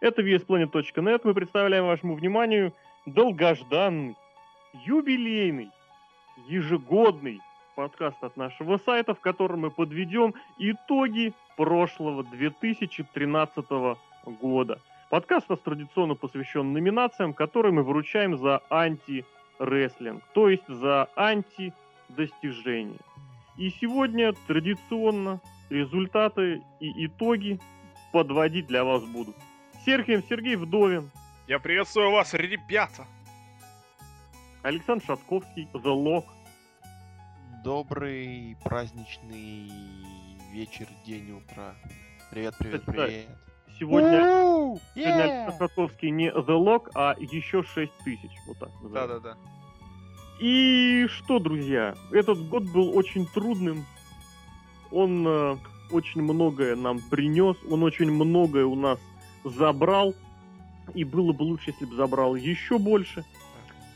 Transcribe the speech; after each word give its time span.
Это 0.00 0.22
VSPlanet.net. 0.22 1.20
Мы 1.24 1.34
представляем 1.34 1.86
вашему 1.86 2.14
вниманию 2.14 2.72
долгожданный, 3.06 4.16
юбилейный, 4.84 5.70
ежегодный 6.48 7.40
подкаст 7.74 8.22
от 8.22 8.36
нашего 8.36 8.78
сайта, 8.78 9.14
в 9.14 9.20
котором 9.20 9.60
мы 9.60 9.70
подведем 9.70 10.34
итоги 10.58 11.32
прошлого 11.56 12.24
2013 12.24 13.64
года. 14.40 14.80
Подкаст 15.10 15.46
у 15.48 15.52
нас 15.52 15.60
традиционно 15.60 16.14
посвящен 16.14 16.72
номинациям, 16.72 17.34
которые 17.34 17.72
мы 17.72 17.82
вручаем 17.82 18.36
за 18.36 18.62
анти-рестлинг, 18.70 20.22
то 20.32 20.48
есть 20.48 20.66
за 20.66 21.08
анти-достижения. 21.14 22.98
И 23.56 23.70
сегодня 23.70 24.32
традиционно 24.48 25.40
результаты 25.70 26.62
и 26.80 27.06
итоги 27.06 27.60
подводить 28.12 28.66
для 28.66 28.84
вас 28.84 29.04
буду. 29.04 29.34
Сергей 29.84 30.24
Сергей 30.28 30.56
Вдовин. 30.56 31.10
Я 31.46 31.58
приветствую 31.58 32.10
вас, 32.10 32.32
ребята. 32.32 33.06
Александр 34.62 35.04
Шатковский, 35.04 35.68
The 35.74 35.82
Lock. 35.82 36.24
Добрый 37.62 38.56
праздничный 38.64 39.70
вечер, 40.52 40.86
день, 41.04 41.32
утро. 41.32 41.74
Привет, 42.30 42.54
привет, 42.58 42.84
привет. 42.86 43.28
Сегодня, 43.78 44.80
сегодня 44.94 45.22
Александр 45.22 45.56
Шатковский 45.58 46.10
не 46.10 46.30
The 46.30 46.46
Lock, 46.46 46.90
а 46.94 47.14
еще 47.18 47.62
6 47.62 47.92
тысяч. 48.04 48.30
Вот 48.46 48.58
так. 48.58 48.70
Да-да-да. 48.90 49.36
И 50.40 51.06
что, 51.08 51.38
друзья, 51.38 51.94
этот 52.10 52.48
год 52.48 52.62
был 52.72 52.96
очень 52.96 53.26
трудным. 53.26 53.84
Он 54.90 55.26
э, 55.26 55.56
очень 55.90 56.22
многое 56.22 56.74
нам 56.74 57.00
принес, 57.10 57.56
он 57.68 57.82
очень 57.82 58.10
многое 58.10 58.64
у 58.64 58.76
нас 58.76 58.98
забрал, 59.44 60.14
и 60.94 61.04
было 61.04 61.32
бы 61.32 61.42
лучше, 61.42 61.70
если 61.70 61.84
бы 61.84 61.94
забрал 61.94 62.34
еще 62.34 62.78
больше. 62.78 63.24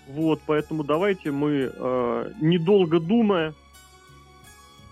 Вот, 0.06 0.40
поэтому 0.46 0.84
давайте 0.84 1.30
мы, 1.30 1.70
э, 1.74 2.32
недолго 2.40 2.98
думая, 2.98 3.54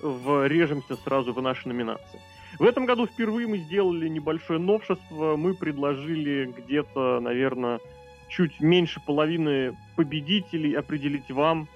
врежемся 0.03 0.97
сразу 0.97 1.33
в 1.33 1.41
наши 1.41 1.69
номинации. 1.69 2.21
В 2.59 2.65
этом 2.65 2.85
году 2.87 3.07
впервые 3.07 3.47
мы 3.47 3.59
сделали 3.59 4.09
небольшое 4.09 4.59
новшество. 4.59 5.37
Мы 5.37 5.55
предложили 5.55 6.53
где-то, 6.57 7.21
наверное, 7.21 7.81
чуть 8.29 8.61
меньше 8.61 9.01
половины 9.05 9.77
победителей 9.95 10.75
определить 10.75 11.31
вам 11.31 11.69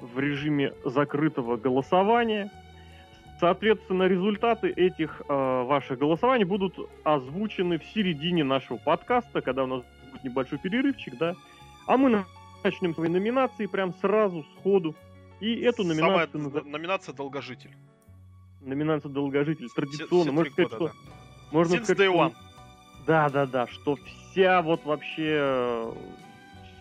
в 0.00 0.18
режиме 0.18 0.72
закрытого 0.84 1.56
голосования– 1.56 2.50
Соответственно, 3.44 4.04
результаты 4.04 4.70
этих 4.70 5.20
э, 5.28 5.62
ваших 5.64 5.98
голосований 5.98 6.44
будут 6.44 6.78
озвучены 7.02 7.78
в 7.78 7.84
середине 7.84 8.42
нашего 8.42 8.78
подкаста, 8.78 9.42
когда 9.42 9.64
у 9.64 9.66
нас 9.66 9.82
будет 10.10 10.24
небольшой 10.24 10.58
перерывчик, 10.58 11.18
да. 11.18 11.34
А 11.86 11.98
мы 11.98 12.24
начнем 12.62 12.94
свои 12.94 13.10
номинации 13.10 13.66
прям 13.66 13.92
сразу, 14.00 14.46
сходу. 14.56 14.94
И 15.40 15.60
эту 15.60 15.84
номинацию... 15.84 16.42
Самая 16.42 16.62
номинация 16.64 17.14
«Долгожитель». 17.14 17.68
Номинация 18.62 19.10
«Долгожитель». 19.10 19.68
Традиционно. 19.68 20.32
Можно 20.32 20.50
сказать, 20.50 20.70
года, 20.70 20.76
что... 20.76 20.86
Да. 20.86 21.12
Можно 21.52 21.74
Since 21.74 21.84
сказать, 21.84 22.08
day 22.08 22.14
one. 22.14 22.34
Да, 23.06 23.28
да, 23.28 23.44
да, 23.44 23.66
что 23.66 23.98
вся 24.30 24.62
вот 24.62 24.86
вообще 24.86 25.92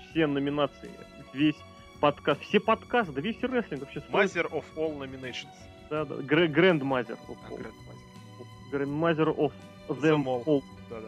все 0.10 0.28
номинации, 0.28 0.92
весь 1.34 1.58
подкаст, 2.00 2.40
все 2.44 2.62
подкасты, 2.62 3.12
да 3.12 3.20
весь 3.20 3.44
рестлинг 3.44 3.82
вообще... 3.82 4.02
Master 4.10 4.50
of 4.50 4.64
all 4.78 4.98
nominations. 4.98 5.52
Да, 5.94 6.06
да. 6.06 6.16
All. 6.16 7.62
Grandmother 8.72 9.38
of 9.38 9.54
them 10.02 10.26
all. 10.26 10.64
Да, 10.90 11.02
да. 11.02 11.08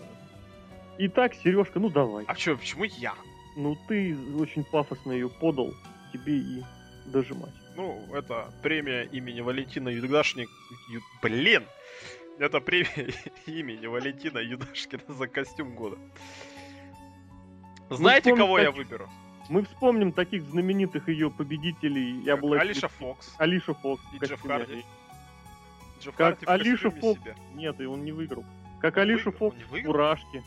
Итак, 1.00 1.34
Сережка, 1.34 1.80
ну 1.80 1.90
давай. 1.90 2.26
А 2.28 2.36
чё, 2.36 2.56
почему 2.56 2.84
я? 2.84 3.16
Ну 3.56 3.76
ты 3.88 4.16
очень 4.40 4.64
пафосно 4.64 5.12
ее 5.12 5.28
подал, 5.28 5.74
тебе 6.14 6.38
и 6.38 6.64
дожимать. 7.08 7.54
Ну, 7.76 8.00
это 8.14 8.54
премия 8.62 9.06
имени 9.06 9.42
Валентина 9.42 9.90
Юдашник. 9.90 10.50
Ю... 10.92 11.02
Блин! 11.24 11.64
Это 12.38 12.60
премия 12.60 13.12
имени 13.48 13.88
Валентина 13.88 14.38
Юдашкина 14.38 15.02
за 15.08 15.28
костюм 15.28 15.76
года. 15.76 15.98
Знаете, 17.90 18.36
кого 18.36 18.60
я 18.60 18.70
выберу? 18.70 19.10
Мы 19.48 19.64
вспомним 19.64 20.12
таких 20.12 20.44
знаменитых 20.44 21.08
ее 21.08 21.30
победителей. 21.30 22.22
Я 22.22 22.36
был 22.38 22.54
Алиша 22.54 22.88
Фокс. 22.88 23.36
Алиша 23.38 23.74
Фокс. 23.74 24.02
И 24.14 24.18
Джефф 24.26 24.42
Харди. 24.42 24.84
Джефф 26.02 26.16
как 26.16 26.44
Харди 26.44 26.70
Алиша 26.70 26.90
Фокс. 26.90 27.22
Себе. 27.22 27.36
Нет, 27.54 27.80
и 27.80 27.86
он 27.86 28.04
не 28.04 28.12
выиграл. 28.12 28.44
Как 28.82 28.98
он 28.98 29.04
Алиша 29.04 29.30
выиграл? 29.30 29.52
Фокс 29.52 29.64
в 29.70 29.84
Фуражке. 29.84 30.44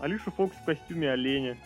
Алиша 0.00 0.30
Фокс 0.30 0.54
в 0.56 0.64
костюме 0.64 1.10
оленя. 1.10 1.56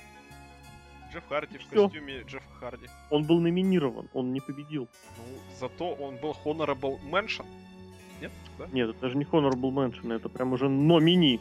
Джефф 1.12 1.28
Харди 1.28 1.58
в 1.58 1.68
костюме 1.68 2.22
Джеффа 2.22 2.54
Харди. 2.60 2.86
Он 3.10 3.24
был 3.24 3.40
номинирован, 3.40 4.08
он 4.12 4.32
не 4.32 4.40
победил. 4.40 4.88
Ну, 5.16 5.24
зато 5.58 5.94
он 5.94 6.16
был 6.16 6.36
Honorable 6.44 7.00
Mention. 7.10 7.46
Нет? 8.20 8.32
Да? 8.58 8.66
Нет, 8.72 8.90
это 8.90 9.08
же 9.08 9.16
не 9.16 9.24
Honorable 9.24 9.72
Mention, 9.72 10.14
это 10.14 10.28
прям 10.28 10.52
уже 10.52 10.68
номини. 10.68 11.40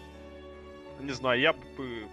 Не 0.99 1.11
знаю, 1.11 1.39
я 1.39 1.53
бы... 1.53 2.07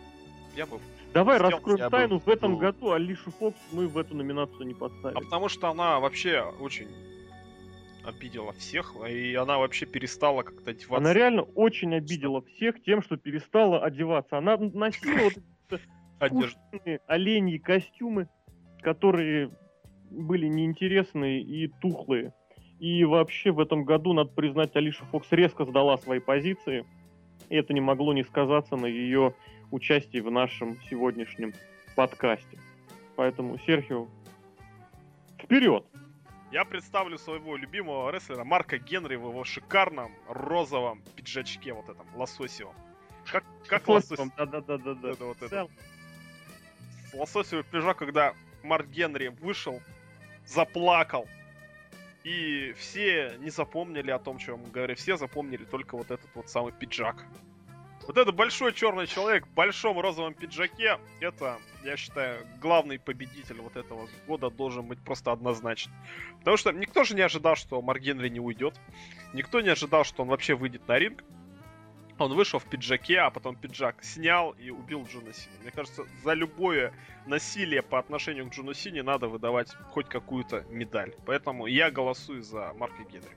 Я 0.57 0.67
бы 0.67 0.81
Давай 1.13 1.39
Сделал, 1.39 1.53
раскроем 1.53 1.91
тайну. 1.91 2.19
Бы... 2.19 2.23
В 2.25 2.29
этом 2.29 2.59
году 2.59 2.93
Алишу 2.93 3.31
Фокс 3.33 3.59
мы 3.73 3.89
в 3.89 3.99
эту 3.99 4.15
номинацию 4.15 4.67
не 4.67 4.75
поставили. 4.75 5.19
А 5.19 5.21
потому 5.21 5.49
что 5.49 5.69
она 5.69 5.99
вообще 5.99 6.43
очень 6.61 6.89
обидела 8.05 8.53
всех, 8.53 8.95
и 9.09 9.35
она 9.35 9.59
вообще 9.59 9.87
перестала 9.87 10.43
как-то 10.43 10.71
одеваться. 10.71 10.97
Она 10.97 11.13
реально 11.13 11.43
очень 11.43 11.95
обидела 11.95 12.43
всех 12.43 12.83
тем, 12.83 13.03
что 13.03 13.17
перестала 13.17 13.83
одеваться. 13.83 14.39
Она 14.39 14.57
носила 14.57 15.31
вот 15.69 15.81
оленьи 17.07 17.59
костюмы, 17.59 18.29
которые 18.83 19.51
были 20.11 20.47
неинтересные 20.47 21.43
и 21.43 21.69
тухлые. 21.81 22.33
И 22.79 23.05
вообще 23.05 23.51
в 23.51 23.61
этом 23.61 23.85
году, 23.85 24.13
надо 24.13 24.31
признать, 24.31 24.75
Алиша 24.75 25.05
Фокс 25.07 25.29
резко 25.33 25.65
сдала 25.65 25.99
свои 25.99 26.19
позиции. 26.19 26.87
И 27.49 27.57
это 27.57 27.75
не 27.75 27.81
могло 27.81 28.13
не 28.13 28.23
сказаться 28.23 28.77
на 28.77 28.87
ее 28.87 29.35
участии 29.71 30.19
в 30.19 30.31
нашем 30.31 30.81
сегодняшнем 30.89 31.55
подкасте. 31.95 32.59
Поэтому, 33.17 33.59
Серхио, 33.59 34.09
вперед! 35.39 35.85
Я 36.53 36.65
представлю 36.65 37.17
своего 37.17 37.57
любимого 37.57 38.11
рестлера 38.11 38.43
Марка 38.43 38.79
Генри 38.79 39.15
в 39.15 39.29
его 39.29 39.45
шикарном 39.45 40.13
розовом 40.29 41.03
пиджачке, 41.15 41.73
вот 41.73 41.89
этом, 41.89 42.07
лососевом. 42.17 42.75
Как, 43.31 43.45
как 43.67 43.87
лосось? 43.87 44.19
Да-да-да-да. 44.37 45.11
Это 45.11 45.25
вот 45.25 45.43
это. 45.43 45.69
Лососевый 47.13 47.65
пиджак, 47.65 47.99
когда 47.99 48.35
Марк 48.63 48.89
Генри 48.89 49.29
вышел, 49.29 49.81
заплакал, 50.45 51.29
и 52.25 52.75
все 52.77 53.37
не 53.39 53.51
запомнили 53.51 54.11
о 54.11 54.19
том, 54.19 54.39
чем 54.39 54.65
он 54.65 54.71
говорит. 54.71 54.99
Все 54.99 55.17
запомнили 55.17 55.65
только 55.65 55.97
вот 55.97 56.11
этот 56.11 56.29
вот 56.35 56.49
самый 56.51 56.73
пиджак. 56.73 57.25
Вот 58.07 58.17
этот 58.17 58.35
большой 58.35 58.73
черный 58.73 59.07
человек 59.07 59.47
в 59.47 59.55
большом 59.55 59.99
розовом 60.01 60.35
пиджаке, 60.35 60.99
это, 61.21 61.59
я 61.85 61.97
считаю, 61.97 62.47
главный 62.61 62.99
победитель 62.99 63.61
вот 63.61 63.77
этого 63.77 64.09
года 64.27 64.51
должен 64.51 64.87
быть 64.87 64.99
просто 65.01 65.33
однозначно. 65.33 65.93
Потому 66.39 66.57
что 66.57 66.73
никто 66.73 67.05
же 67.05 67.15
не 67.15 67.23
ожидал, 67.23 67.57
что 67.57 67.81
Марк 67.83 68.01
Генри 68.01 68.29
не 68.29 68.41
уйдет. 68.41 68.75
Никто 69.35 69.61
не 69.61 69.69
ожидал, 69.69 70.05
что 70.05 70.23
он 70.23 70.29
вообще 70.29 70.55
выйдет 70.55 70.89
на 70.89 70.99
ринг. 70.99 71.23
Он 72.19 72.35
вышел 72.35 72.59
в 72.59 72.65
пиджаке, 72.65 73.21
а 73.21 73.31
потом 73.31 73.57
пиджак 73.57 74.03
снял 74.05 74.51
и 74.53 74.71
убил 74.71 75.07
Джона 75.07 75.33
Сини. 75.33 75.57
Мне 75.63 75.71
кажется, 75.71 76.05
за 76.23 76.35
любое 76.35 76.93
насилие 77.27 77.83
по 77.83 77.99
отношению 77.99 78.47
к 78.49 78.53
Джону 78.53 78.75
Сини 78.75 79.01
надо 79.01 79.29
выдавать 79.29 79.75
хоть 79.91 80.09
какую-то 80.09 80.67
медаль. 80.69 81.15
Поэтому 81.25 81.67
я 81.67 81.91
голосую 81.91 82.43
за 82.43 82.75
Марка 82.75 83.05
Генри. 83.05 83.37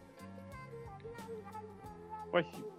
Спасибо 2.28 2.73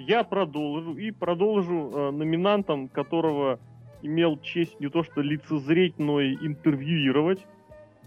я 0.00 0.24
продолжу 0.24 0.94
и 0.94 1.10
продолжу 1.10 1.90
э, 1.92 2.10
номинантом, 2.10 2.88
которого 2.88 3.58
имел 4.02 4.38
честь 4.38 4.80
не 4.80 4.88
то 4.88 5.02
что 5.02 5.20
лицезреть, 5.20 5.98
но 5.98 6.20
и 6.20 6.34
интервьюировать. 6.34 7.46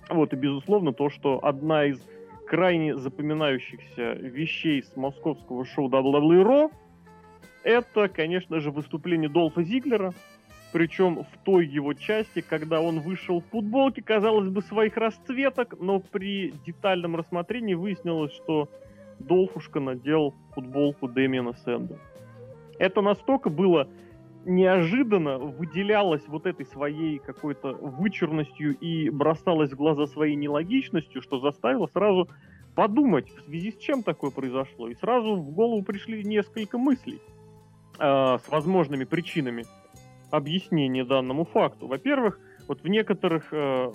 Вот, 0.10 0.34
и 0.34 0.36
безусловно 0.36 0.94
то, 0.94 1.10
что 1.10 1.40
одна 1.44 1.86
из 1.86 2.02
крайне 2.48 2.98
запоминающихся 2.98 4.14
вещей 4.14 4.84
с 4.84 4.96
московского 4.96 5.66
шоу 5.66 5.90
WWE 5.90 6.44
Raw 6.44 6.72
это, 7.64 8.10
конечно 8.10 8.60
же, 8.60 8.72
выступление 8.72 9.30
Долфа 9.30 9.64
Зиглера, 9.64 10.14
причем 10.74 11.24
в 11.24 11.38
той 11.46 11.66
его 11.66 11.94
части, 11.94 12.42
когда 12.42 12.82
он 12.82 13.00
вышел 13.00 13.42
в 13.42 13.46
футболке, 13.46 14.02
казалось 14.02 14.50
бы, 14.50 14.62
своих 14.62 14.98
расцветок, 14.98 15.76
но 15.80 16.00
при 16.00 16.52
детальном 16.66 17.16
рассмотрении 17.16 17.76
выяснилось, 17.76 18.34
что 18.34 18.70
Долфушка 19.28 19.80
надел 19.80 20.34
футболку 20.54 21.08
Дэмиана 21.08 21.54
Сэнда. 21.54 21.98
Это 22.80 23.02
настолько 23.02 23.50
было 23.50 23.88
неожиданно, 24.46 25.38
выделялось 25.38 26.24
вот 26.28 26.46
этой 26.46 26.66
своей 26.66 27.20
какой-то 27.20 27.74
вычурностью 27.74 28.78
и 28.78 29.10
бросалось 29.10 29.72
в 29.72 29.76
глаза 29.76 30.06
своей 30.08 30.36
нелогичностью, 30.36 31.22
что 31.22 31.40
заставило 31.40 31.88
сразу 31.88 32.28
подумать, 32.76 33.30
в 33.30 33.42
связи 33.46 33.72
с 33.72 33.78
чем 33.78 34.04
такое 34.04 34.32
произошло. 34.32 34.90
И 34.90 34.96
сразу 34.96 35.36
в 35.36 35.52
голову 35.52 35.84
пришли 35.84 36.24
несколько 36.24 36.78
мыслей. 36.78 37.22
э, 38.00 38.38
с 38.40 38.50
возможными 38.50 39.04
причинами 39.04 39.66
объяснения 40.32 41.06
данному 41.06 41.46
факту. 41.46 41.88
Во-первых, 41.88 42.40
вот 42.68 42.82
в 42.82 42.88
некоторых 42.88 43.54
э, 43.54 43.92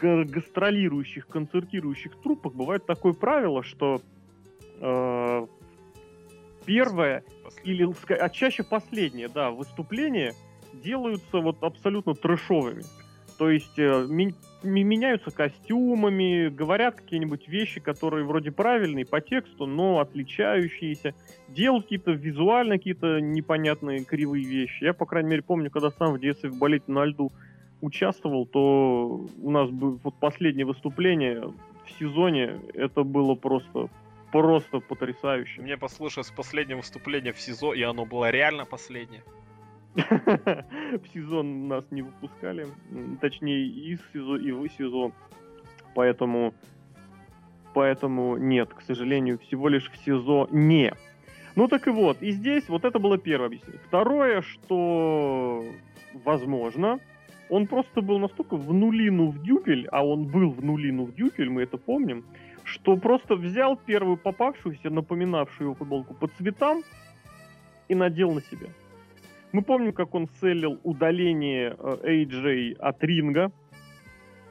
гастролирующих, 0.00 1.26
концертирующих 1.26 2.16
трупах 2.22 2.54
бывает 2.54 2.86
такое 2.86 3.12
правило, 3.12 3.62
что 3.62 4.00
э, 4.80 5.46
первое 6.64 7.24
или 7.64 7.88
а 8.14 8.28
чаще 8.28 8.62
последнее, 8.62 9.28
да, 9.28 9.50
выступление 9.50 10.34
делаются 10.72 11.38
вот 11.38 11.62
абсолютно 11.62 12.14
трэшовыми. 12.14 12.82
То 13.38 13.50
есть 13.50 13.78
э, 13.78 14.06
меняются 14.62 15.30
костюмами, 15.30 16.48
говорят 16.48 16.96
какие-нибудь 16.96 17.48
вещи, 17.48 17.80
которые 17.80 18.24
вроде 18.24 18.50
правильные 18.50 19.04
по 19.04 19.20
тексту, 19.20 19.66
но 19.66 20.00
отличающиеся, 20.00 21.14
делают 21.48 21.84
какие-то 21.84 22.12
визуально 22.12 22.78
какие-то 22.78 23.20
непонятные 23.20 24.04
кривые 24.04 24.44
вещи. 24.44 24.84
Я, 24.84 24.94
по 24.94 25.04
крайней 25.04 25.30
мере, 25.30 25.42
помню, 25.42 25.70
когда 25.70 25.90
сам 25.90 26.14
в 26.14 26.20
детстве 26.20 26.50
в 26.50 26.58
балете 26.58 26.90
на 26.90 27.04
льду 27.04 27.30
участвовал, 27.82 28.46
то 28.46 29.26
у 29.42 29.50
нас 29.50 29.68
было 29.68 29.98
вот 30.02 30.14
последнее 30.14 30.64
выступление 30.64 31.42
в 31.84 31.98
сезоне, 31.98 32.58
это 32.72 33.02
было 33.02 33.34
просто 33.34 33.88
просто 34.42 34.80
потрясающе. 34.80 35.62
Мне 35.62 35.76
послушалось 35.76 36.30
последнее 36.30 36.76
выступление 36.76 37.32
в 37.32 37.40
СИЗО, 37.40 37.74
и 37.74 37.82
оно 37.82 38.04
было 38.04 38.30
реально 38.30 38.64
последнее. 38.64 39.22
В 39.96 41.06
сезон 41.14 41.68
нас 41.68 41.84
не 41.90 42.02
выпускали, 42.02 42.66
точнее 43.20 43.66
из 43.66 43.98
СИЗО 44.12 44.36
и 44.36 44.52
в 44.52 44.68
СИЗО, 44.68 45.12
поэтому 45.94 46.52
поэтому 47.72 48.36
нет, 48.36 48.74
к 48.74 48.82
сожалению, 48.82 49.38
всего 49.38 49.68
лишь 49.68 49.90
в 49.90 49.96
СИЗО 49.96 50.48
не. 50.50 50.92
Ну 51.54 51.68
так 51.68 51.86
и 51.86 51.90
вот, 51.90 52.20
и 52.22 52.30
здесь 52.30 52.68
вот 52.68 52.84
это 52.84 52.98
было 52.98 53.16
первое 53.16 53.46
объяснение. 53.46 53.80
Второе, 53.86 54.42
что 54.42 55.64
возможно, 56.24 56.98
он 57.48 57.66
просто 57.66 58.02
был 58.02 58.18
настолько 58.18 58.56
в 58.56 58.72
нулину 58.74 59.28
в 59.28 59.42
дюпель, 59.42 59.88
а 59.92 60.06
он 60.06 60.24
был 60.24 60.50
в 60.50 60.64
нулину 60.64 61.04
в 61.04 61.14
дюпель, 61.14 61.48
мы 61.48 61.62
это 61.62 61.78
помним, 61.78 62.24
что 62.66 62.96
просто 62.96 63.36
взял 63.36 63.76
первую 63.76 64.16
попавшуюся, 64.16 64.90
напоминавшую 64.90 65.68
его 65.68 65.74
футболку 65.74 66.14
по 66.14 66.26
цветам 66.26 66.82
и 67.88 67.94
надел 67.94 68.32
на 68.32 68.42
себя. 68.42 68.68
Мы 69.52 69.62
помним, 69.62 69.92
как 69.92 70.14
он 70.14 70.28
селил 70.40 70.80
удаление 70.82 71.74
AJ 71.74 72.72
э, 72.72 72.76
от 72.78 73.02
ринга, 73.04 73.52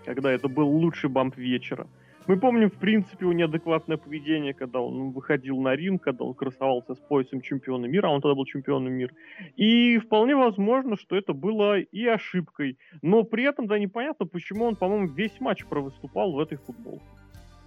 когда 0.05 0.31
это 0.31 0.47
был 0.47 0.69
лучший 0.69 1.09
бамп 1.09 1.37
вечера. 1.37 1.87
Мы 2.27 2.39
помним, 2.39 2.71
в 2.71 2.79
принципе, 2.79 3.25
его 3.25 3.33
неадекватное 3.33 3.97
поведение, 3.97 4.53
когда 4.53 4.79
он 4.79 5.11
выходил 5.11 5.59
на 5.61 5.75
ринг, 5.75 6.01
когда 6.01 6.23
он 6.23 6.33
красовался 6.33 6.95
с 6.95 6.99
поясом 6.99 7.41
чемпиона 7.41 7.85
мира, 7.85 8.07
а 8.07 8.11
он 8.11 8.21
тогда 8.21 8.33
был 8.33 8.45
чемпионом 8.45 8.93
мира. 8.93 9.13
И 9.57 9.99
вполне 9.99 10.35
возможно, 10.35 10.95
что 10.97 11.15
это 11.15 11.33
было 11.33 11.79
и 11.79 12.05
ошибкой. 12.07 12.77
Но 13.03 13.23
при 13.23 13.43
этом, 13.43 13.67
да, 13.67 13.77
непонятно, 13.77 14.25
почему 14.25 14.65
он, 14.65 14.75
по-моему, 14.75 15.07
весь 15.07 15.39
матч 15.39 15.65
провыступал 15.65 16.31
в 16.31 16.39
этой 16.39 16.57
футболке. 16.57 17.05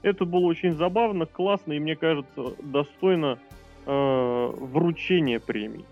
Это 0.03 0.25
было 0.25 0.47
очень 0.47 0.75
забавно, 0.75 1.27
классно 1.27 1.73
и, 1.73 1.81
мне 1.81 1.97
кажется, 1.97 2.55
достойно 2.61 3.39
э, 3.87 4.53
вручения 4.57 5.41
премий. 5.41 5.85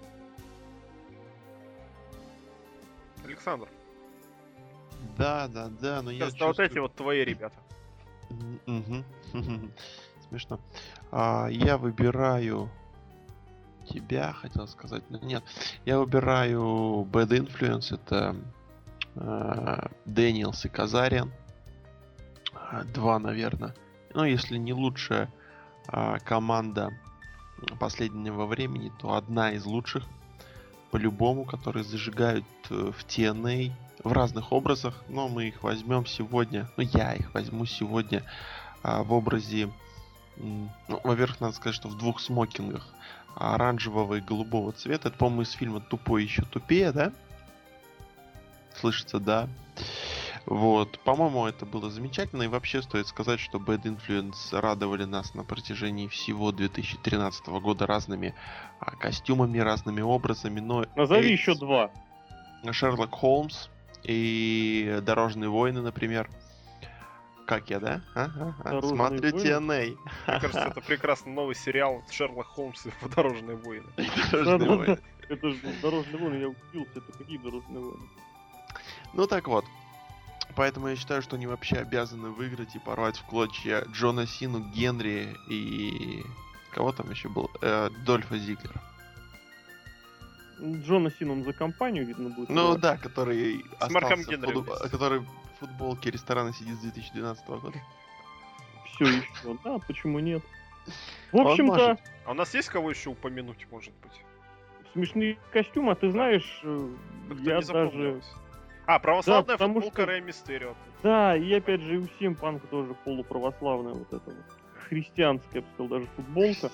Александр. 3.25 3.69
Да, 5.19 5.49
да, 5.49 5.69
да, 5.81 6.03
но 6.03 6.11
Сейчас 6.13 6.35
я 6.35 6.39
чувствую... 6.39 6.49
вот 6.49 6.59
эти 6.61 6.79
вот 6.79 6.95
твои 6.95 7.25
ребята. 7.25 7.57
Смешно. 10.29 10.61
А, 11.11 11.49
я 11.51 11.79
выбираю 11.79 12.69
тебя, 13.89 14.33
хотел 14.33 14.67
сказать, 14.67 15.03
но 15.11 15.19
нет. 15.19 15.43
Я 15.85 15.99
выбираю 15.99 17.07
Bad 17.11 17.29
Influence, 17.29 17.95
это 17.95 18.37
э, 19.15 19.89
Дэниелс 20.05 20.65
и 20.65 20.69
Казариан. 20.69 21.33
А, 22.55 22.85
два, 22.85 23.19
наверное. 23.19 23.75
Ну, 24.17 24.25
если 24.25 24.57
не 24.57 24.73
лучшая 24.73 25.31
э, 25.93 26.17
команда 26.25 26.91
последнего 27.79 28.47
времени, 28.47 28.91
то 28.99 29.13
одна 29.13 29.53
из 29.53 29.67
лучших. 29.67 30.05
По-любому, 30.91 31.45
которые 31.45 31.85
зажигают 31.85 32.47
э, 32.71 32.93
в 32.97 33.05
TNA 33.05 33.73
в 34.03 34.13
разных 34.13 34.53
образах, 34.53 35.05
но 35.11 35.29
мы 35.29 35.49
их 35.49 35.63
возьмем 35.63 36.07
сегодня, 36.07 36.67
ну 36.79 36.85
я 36.85 37.13
их 37.13 37.35
возьму 37.35 37.67
сегодня 37.67 38.25
а, 38.83 39.03
в 39.03 39.13
образе, 39.13 39.71
ну, 40.37 40.71
во-первых, 40.89 41.41
надо 41.41 41.55
сказать, 41.55 41.75
что 41.75 41.89
в 41.89 41.99
двух 41.99 42.21
смокингах 42.21 42.89
оранжевого 43.35 44.15
и 44.15 44.21
голубого 44.23 44.73
цвета. 44.73 45.09
Это, 45.09 45.19
по-моему, 45.19 45.43
из 45.43 45.51
фильма 45.51 45.81
«Тупой 45.81 46.23
еще 46.23 46.43
тупее», 46.43 46.93
да? 46.93 47.13
Слышится, 48.81 49.19
да? 49.19 49.49
Вот, 50.47 51.01
по-моему, 51.01 51.47
это 51.47 51.67
было 51.67 51.91
замечательно. 51.91 52.45
И 52.45 52.49
вообще 52.49 52.81
стоит 52.81 53.09
сказать, 53.09 53.41
что 53.41 53.59
Bad 53.59 53.83
Influence 53.83 54.59
радовали 54.59 55.05
нас 55.05 55.35
на 55.35 55.43
протяжении 55.43 56.07
всего 56.07 56.53
2013 56.53 57.47
года 57.49 57.87
разными 57.87 58.35
а, 58.79 58.95
костюмами, 58.97 59.59
разными 59.59 60.03
образами. 60.03 60.61
Но 60.61 60.85
Назови 60.95 61.27
эти... 61.27 61.33
еще 61.33 61.57
два. 61.57 61.91
Шерлок 62.71 63.11
Холмс, 63.11 63.69
и 64.05 65.01
Дорожные 65.03 65.51
войны, 65.51 65.83
например. 65.83 66.31
Как 67.47 67.71
я, 67.71 67.81
да? 67.81 68.03
А, 68.15 68.29
а, 68.65 68.79
а. 68.79 68.83
Смотрю 68.83 69.31
TNA. 69.31 69.97
Мне 70.27 70.41
кажется, 70.41 70.61
это 70.71 70.81
прекрасный 70.81 71.33
новый 71.33 71.55
сериал 71.55 72.03
Шерлок 72.11 72.47
Холмс 72.47 72.87
и 72.87 72.91
Дорожные 73.15 73.57
войны. 73.57 73.87
Дорожные 74.33 74.77
войны. 74.77 74.99
Это 75.29 75.51
же 75.51 75.59
Дорожные 75.83 76.19
войны, 76.19 76.35
я 76.37 76.49
удивился, 76.49 76.99
это 76.99 77.13
какие 77.19 77.39
Дорожные 77.39 77.81
войны? 77.81 78.09
Ну 79.13 79.27
так 79.27 79.49
вот. 79.49 79.65
Поэтому 80.57 80.89
я 80.89 80.97
считаю, 80.97 81.21
что 81.21 81.37
они 81.37 81.47
вообще 81.47 81.77
обязаны 81.77 82.31
выиграть 82.31 82.75
и 82.75 82.79
порвать 82.79 83.19
в 83.19 83.25
клочья 83.25 83.85
Джона 83.93 84.27
Сину, 84.27 84.61
Генри 84.61 85.37
и... 85.49 86.25
Кого 86.73 86.93
там 86.93 87.11
еще 87.11 87.29
был? 87.29 87.51
Э, 87.61 87.91
Дольфа 88.05 88.39
Зиглера. 88.39 88.81
Джона 90.59 91.11
Сином 91.11 91.45
за 91.45 91.53
компанию, 91.53 92.07
видно, 92.07 92.31
будет. 92.31 92.49
Ну 92.49 92.71
играть. 92.71 92.81
да, 92.81 92.97
который 92.97 93.65
с 93.79 93.91
Марком 93.91 94.23
Генри 94.23 94.53
футбол... 94.53 94.77
который 94.91 95.21
в 95.21 95.29
футболке 95.61 96.11
ресторана 96.11 96.55
сидит 96.55 96.77
с 96.77 96.81
2012 96.81 97.47
года. 97.49 97.79
Все 98.87 99.07
еще, 99.07 99.59
да, 99.63 99.79
почему 99.87 100.19
нет? 100.21 100.43
В 101.33 101.39
общем-то... 101.39 101.99
А 102.25 102.31
у 102.31 102.35
нас 102.35 102.55
есть 102.55 102.69
кого 102.71 102.91
еще 102.91 103.11
упомянуть, 103.11 103.67
может 103.71 103.93
быть? 104.03 104.13
Смешные 104.95 105.39
костюмы, 105.53 105.93
а 105.93 105.95
ты 105.95 106.11
знаешь, 106.11 106.61
э, 106.63 106.89
я 107.41 107.61
даже... 107.61 108.23
А, 108.87 108.99
православная 108.99 109.57
да, 109.57 109.67
футболка 109.67 110.03
что... 110.03 110.07
Рэй 110.07 110.21
Мистерио. 110.21 110.75
Да, 111.03 111.37
и 111.37 111.53
опять 111.53 111.81
же, 111.81 111.99
у 111.99 112.07
всем 112.17 112.35
панк 112.35 112.67
тоже 112.69 112.95
полуправославная 113.05 113.95
вот 113.95 114.09
эта 114.09 114.31
вот 114.31 114.45
христианская, 114.89 115.59
я 115.59 115.61
бы 115.63 115.67
сказал, 115.75 115.89
даже 115.89 116.07
футболка. 116.17 116.71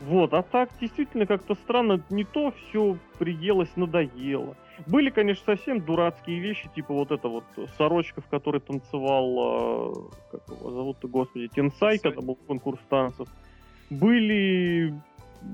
Вот, 0.00 0.34
а 0.34 0.42
так 0.42 0.70
действительно 0.80 1.26
как-то 1.26 1.54
странно, 1.54 2.02
не 2.10 2.24
то 2.24 2.52
все 2.52 2.98
приелось, 3.18 3.74
надоело. 3.76 4.56
Были, 4.86 5.08
конечно, 5.08 5.56
совсем 5.56 5.80
дурацкие 5.80 6.38
вещи, 6.38 6.68
типа 6.74 6.92
вот 6.92 7.10
это 7.10 7.28
вот 7.28 7.44
сорочка, 7.78 8.20
в 8.20 8.26
которой 8.26 8.60
танцевал, 8.60 9.90
э, 9.90 9.94
как 10.32 10.48
его 10.48 10.70
зовут-то, 10.70 11.08
господи, 11.08 11.48
Тенсай, 11.48 11.98
когда 11.98 12.20
был 12.20 12.34
конкурс 12.34 12.78
танцев. 12.90 13.26
Были, 13.88 14.94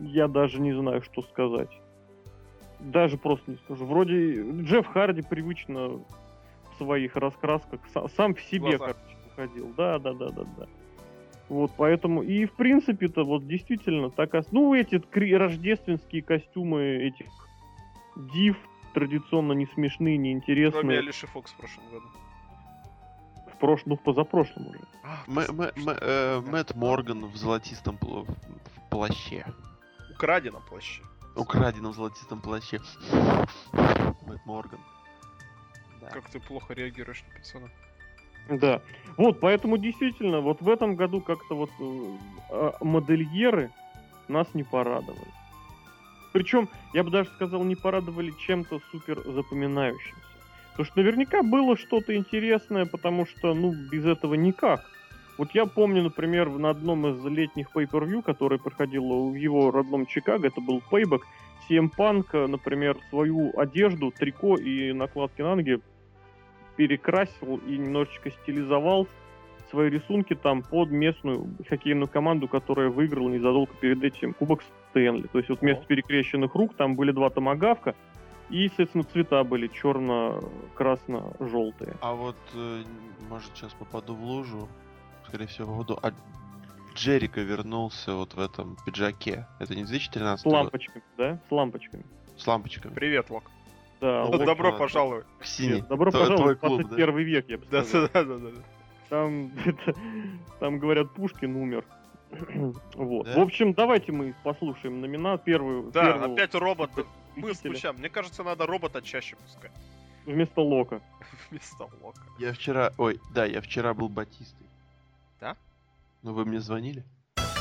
я 0.03 0.27
даже 0.27 0.61
не 0.61 0.73
знаю, 0.73 1.03
что 1.03 1.23
сказать. 1.23 1.71
Даже 2.83 3.17
просто 3.17 3.53
не 3.53 3.57
скажу. 3.59 3.87
Вроде 3.87 4.43
Джефф 4.63 4.87
Харди 4.87 5.23
привычно 5.23 5.89
в 5.89 6.77
своих 6.79 7.17
раскрасках 7.17 7.81
сам 8.17 8.35
в 8.35 8.41
себе, 8.43 8.79
короче, 8.79 8.99
выходил. 9.25 9.73
Да, 9.77 9.99
да, 9.99 10.13
да, 10.15 10.31
да, 10.31 10.45
да. 10.59 10.67
Вот, 11.49 11.73
поэтому, 11.77 12.23
и 12.23 12.47
в 12.47 12.53
принципе-то, 12.53 13.25
вот 13.25 13.47
действительно, 13.47 14.11
так, 14.11 14.33
ну, 14.53 14.75
эти 14.75 15.03
рождественские 15.35 16.23
костюмы 16.23 16.83
этих 16.83 17.27
див 18.17 18.57
традиционно 18.95 19.53
не 19.53 19.67
смешные, 19.67 20.17
не 20.17 20.33
интересные. 20.33 20.81
Кроме 20.81 20.99
Алиши 20.99 21.27
Фокс 21.27 21.53
в 21.53 21.57
прошлом 21.57 21.85
году. 21.91 22.07
В 23.55 23.59
прошлом, 23.59 23.91
ну, 23.91 23.97
в 23.97 24.01
позапрошлом 24.01 24.69
уже. 24.69 24.81
А, 25.05 25.25
э, 25.27 26.41
Мэтт 26.41 26.75
Морган 26.75 27.27
в 27.27 27.37
золотистом 27.37 27.99
плаще. 28.91 29.45
Украденном 30.11 30.63
плаще. 30.69 31.03
Украденном 31.35 31.93
золотистом 31.93 32.41
плаще. 32.41 32.81
Мэтт 33.73 34.45
Морган. 34.45 34.81
Как 36.13 36.29
ты 36.31 36.41
плохо 36.41 36.75
реагируешь 36.75 37.23
на 37.29 37.39
пацана. 37.39 37.69
Да. 38.49 38.83
Вот, 39.17 39.41
поэтому 39.41 39.79
действительно, 39.79 40.41
вот 40.41 40.61
в 40.61 40.69
этом 40.69 40.97
году 40.97 41.21
как-то 41.21 41.55
вот 41.55 41.71
э, 41.79 42.19
а, 42.51 42.77
модельеры 42.81 43.71
нас 44.29 44.49
не 44.55 44.65
порадовали. 44.65 45.31
Причем, 46.33 46.69
я 46.93 47.05
бы 47.05 47.11
даже 47.11 47.31
сказал, 47.31 47.63
не 47.63 47.77
порадовали 47.77 48.33
чем-то 48.33 48.81
супер 48.91 49.23
запоминающимся. 49.25 50.17
Потому 50.71 50.87
что 50.87 50.99
наверняка 50.99 51.43
было 51.43 51.77
что-то 51.77 52.17
интересное, 52.17 52.87
потому 52.87 53.27
что, 53.27 53.55
ну, 53.55 53.73
без 53.73 54.07
этого 54.07 54.35
никак. 54.35 54.85
Вот 55.43 55.51
я 55.55 55.67
помню, 55.67 56.05
например, 56.05 56.49
на 56.51 56.71
одном 56.71 57.05
из 57.09 57.25
летних 57.25 57.75
pay-per-view, 57.75 58.23
который 58.23 58.61
проходил 58.61 59.29
в 59.29 59.35
его 59.35 59.73
родном 59.73 60.07
Чикаго, 60.07 60.47
это 60.47 60.61
был 60.61 60.81
Payback, 60.89 61.23
CM 61.69 61.91
Punk, 61.99 62.47
например, 62.47 62.97
свою 63.11 63.53
одежду, 63.59 64.13
трико 64.13 64.55
и 64.55 64.93
накладки 64.93 65.43
на 65.43 65.57
ноги 65.57 65.81
перекрасил 66.77 67.57
и 67.67 67.77
немножечко 67.77 68.31
стилизовал 68.31 69.09
свои 69.69 69.91
рисунки 69.91 70.37
там 70.37 70.63
под 70.63 70.93
местную 70.93 71.49
хоккейную 71.69 72.07
команду, 72.07 72.47
которая 72.47 72.89
выиграла 72.89 73.29
незадолго 73.29 73.73
перед 73.81 74.05
этим 74.05 74.35
Кубок 74.35 74.63
Стэнли. 74.91 75.27
То 75.27 75.39
есть 75.39 75.51
вот 75.51 75.61
вместо 75.61 75.85
перекрещенных 75.87 76.55
рук 76.55 76.77
там 76.77 76.95
были 76.95 77.11
два 77.11 77.31
томагавка, 77.31 77.97
и, 78.49 78.69
соответственно, 78.69 79.03
цвета 79.03 79.43
были 79.43 79.67
черно-красно-желтые. 79.67 81.97
А 82.01 82.15
вот, 82.15 82.37
э, 82.55 82.85
может, 83.29 83.51
сейчас 83.57 83.73
попаду 83.73 84.15
в 84.15 84.23
лужу, 84.23 84.69
скорее 85.33 85.47
всего, 85.47 85.73
попаду. 85.73 85.99
А 86.03 86.13
Джерика 86.95 87.41
вернулся 87.41 88.15
вот 88.15 88.35
в 88.35 88.39
этом 88.41 88.77
пиджаке. 88.85 89.47
Это 89.59 89.75
не 89.75 89.85
2013 89.85 90.43
С 90.43 90.45
лампочками, 90.47 91.03
да? 91.17 91.39
С 91.49 91.51
лампочками. 91.51 92.05
С 92.37 92.47
лампочками. 92.47 92.93
Привет, 92.93 93.31
Лок. 93.31 93.51
Да, 94.03 94.25
Ну, 94.27 94.33
Лок, 94.33 94.45
Добро 94.45 94.73
пожаловать. 94.77 95.25
Синий. 95.43 95.77
нет, 95.77 95.89
добро 95.89 96.11
Твой- 96.11 96.23
пожаловать 96.29 96.61
твой 96.61 96.71
клуб, 96.71 96.89
21 96.89 97.17
век, 97.25 97.49
я 97.49 97.57
бы 97.59 97.67
Да, 97.71 97.83
сказал. 97.85 98.09
да, 98.13 98.25
да, 98.25 98.39
да. 98.39 98.51
да. 98.51 98.63
Там, 99.09 99.53
это, 99.65 99.95
там 100.61 100.79
говорят, 100.79 101.15
Пушкин 101.15 101.57
умер. 101.57 101.87
вот. 102.95 103.25
Да? 103.27 103.37
В 103.37 103.41
общем, 103.41 103.73
давайте 103.73 104.13
мы 104.13 104.35
послушаем 104.43 105.01
номинат 105.01 105.45
первую. 105.45 105.91
Да, 105.93 106.03
первого 106.13 106.35
опять 106.35 106.55
робот. 106.55 106.91
Мы 107.37 107.55
включаем. 107.55 107.97
Мне 107.97 108.11
кажется, 108.11 108.43
надо 108.43 108.67
робота 108.67 109.01
чаще 109.01 109.37
пускать. 109.37 109.73
Вместо 110.27 110.61
Лока. 110.61 111.01
Вместо 111.51 111.89
Лока. 112.03 112.21
Я 112.39 112.53
вчера... 112.53 112.93
Ой, 112.99 113.19
да, 113.33 113.47
я 113.47 113.63
вчера 113.63 113.95
был 113.95 114.11
Батистой. 114.11 114.67
Да? 116.23 116.31
Ну, 116.31 116.35
вы 116.35 116.45
мне 116.45 116.61
звонили? 116.61 117.05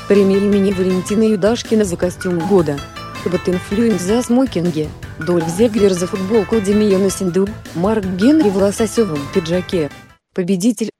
Премия 0.08 0.38
имени 0.38 0.72
Валентина 0.72 1.24
Юдашкина 1.24 1.84
за 1.84 1.96
костюм 1.96 2.38
года. 2.38 2.78
Bad 3.24 3.48
Influence 3.48 4.02
за 4.02 4.22
смокинги. 4.22 4.88
Дольф 5.18 5.48
Зигглер 5.48 5.92
за 5.92 6.06
футболку 6.06 6.60
Дэмиена 6.60 7.10
Сэндоу. 7.10 7.48
Марк 7.74 8.04
Генри 8.04 8.50
в 8.50 8.56
лососевом 8.56 9.18
пиджаке. 9.34 9.90
Победитель. 10.34 10.90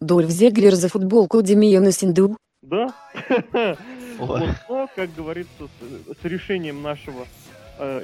Дольф 0.00 0.30
Зигглер 0.30 0.74
за 0.74 0.88
футболку 0.88 1.42
Дэмиена 1.42 1.92
Сэндоу. 1.92 2.36
Да? 2.62 2.92
Вот, 4.18 4.42
но, 4.68 4.86
как 4.94 5.14
говорится, 5.14 5.50
с, 5.66 6.20
с 6.20 6.24
решением 6.24 6.82
нашего 6.82 7.26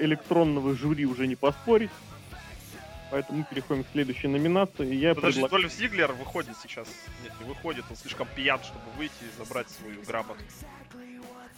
электронного 0.00 0.75
жюри 0.75 1.04
уже 1.06 1.26
не 1.26 1.37
поспорить. 1.37 1.90
Поэтому 3.11 3.38
мы 3.40 3.45
переходим 3.49 3.85
к 3.85 3.88
следующей 3.92 4.26
номинации. 4.28 4.92
Я 4.95 5.14
Подожди, 5.14 5.40
предлагаю... 5.40 5.62
Дольф 5.62 5.73
Зиглер 5.75 6.12
выходит 6.12 6.56
сейчас. 6.62 6.88
Нет, 7.23 7.33
не 7.40 7.47
выходит, 7.49 7.85
он 7.88 7.97
слишком 7.97 8.26
пьян, 8.35 8.59
чтобы 8.64 8.85
выйти 8.99 9.12
и 9.23 9.38
забрать 9.45 9.68
свою 9.71 10.02
грамоту. 10.02 10.40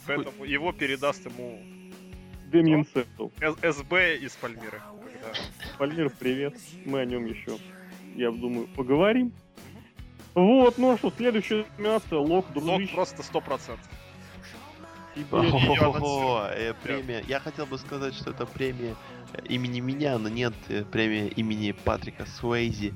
Поэтому 0.07 0.45
его 0.45 0.73
передаст 0.73 1.25
ему 1.27 1.61
Дэмиен 2.51 2.87
Сеттл. 2.93 3.29
С- 3.41 3.77
СБ 3.77 4.17
из 4.19 4.33
Пальмиры. 4.37 4.81
когда- 5.23 5.39
Пальмир, 5.79 6.11
привет. 6.11 6.55
Мы 6.85 7.01
о 7.01 7.05
нем 7.07 7.25
еще, 7.27 7.59
я 8.15 8.31
думаю, 8.31 8.69
поговорим. 8.69 9.33
Вот, 10.35 10.77
ну 10.79 10.93
а 10.93 10.99
что, 10.99 11.11
следующая 11.17 11.65
номинация 11.79 12.19
Лок, 12.19 12.31
Лок 12.31 12.53
дружище. 12.53 12.95
просто 12.95 13.23
100%. 13.23 13.79
Тебе- 15.25 15.99
О, 16.01 16.49
э, 16.51 16.75
премия. 16.83 17.25
Я 17.29 17.41
хотел 17.41 17.67
бы 17.67 17.79
сказать, 17.79 18.15
что 18.15 18.31
это 18.31 18.47
премия 18.47 18.95
э, 19.33 19.43
имени 19.47 19.81
меня, 19.81 20.19
но 20.19 20.29
нет 20.29 20.55
э, 20.69 20.85
премия 20.85 21.29
имени 21.29 21.73
Патрика 21.73 22.27
Суэйзи. 22.27 22.95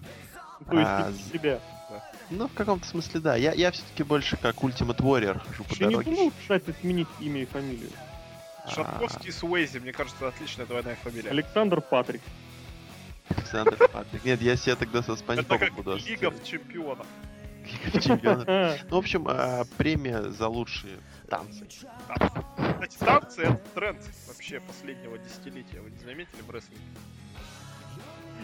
То 0.69 0.79
есть 0.79 0.89
а, 0.91 1.13
тебя. 1.33 1.61
Ну, 2.31 2.49
в 2.49 2.55
каком-то 2.55 2.87
смысле, 2.87 3.21
да. 3.21 3.37
Я, 3.37 3.53
я 3.53 3.71
все-таки 3.73 4.03
больше 4.03 4.37
как 4.37 4.57
Ultimate 4.57 4.99
Warrior 4.99 5.39
хожу 5.47 5.65
по 5.65 5.75
не 5.75 5.81
дороге. 5.81 6.11
думал, 6.11 6.33
кстати, 6.41 6.75
сменить 6.81 7.09
имя 7.21 7.43
и 7.43 7.45
фамилию. 7.45 7.91
А, 8.65 8.71
Шатковский 8.71 9.29
и 9.29 9.33
Суэйзи, 9.33 9.79
мне 9.79 9.93
кажется, 9.93 10.29
отличная 10.29 10.67
двойная 10.67 10.97
фамилия. 10.97 11.31
Александр 11.31 11.81
Патрик. 11.81 12.23
Александр 13.29 13.77
Патрик. 13.93 14.25
Нет, 14.25 14.41
я 14.41 14.57
себя 14.57 14.77
тогда 14.77 15.03
со 15.03 15.17
Спанч 15.17 15.47
буду 15.47 15.97
Лига 15.97 16.33
чемпионов. 16.45 17.07
Лига 17.65 18.01
чемпионов. 18.01 18.47
Ну, 18.91 18.97
в 18.97 18.99
общем, 18.99 19.27
а, 19.29 19.65
премия 19.77 20.23
за 20.31 20.49
лучшие 20.49 20.99
танцы. 21.33 21.67
Кстати, 21.67 22.99
танцы 22.99 23.43
это 23.43 23.61
тренд 23.75 23.99
вообще 24.29 24.61
последнего 24.61 25.17
десятилетия. 25.19 25.81
Вы 25.81 25.91
не 25.91 25.99
заметили 26.05 26.43
в 26.47 26.51
рестлинге? 26.51 26.85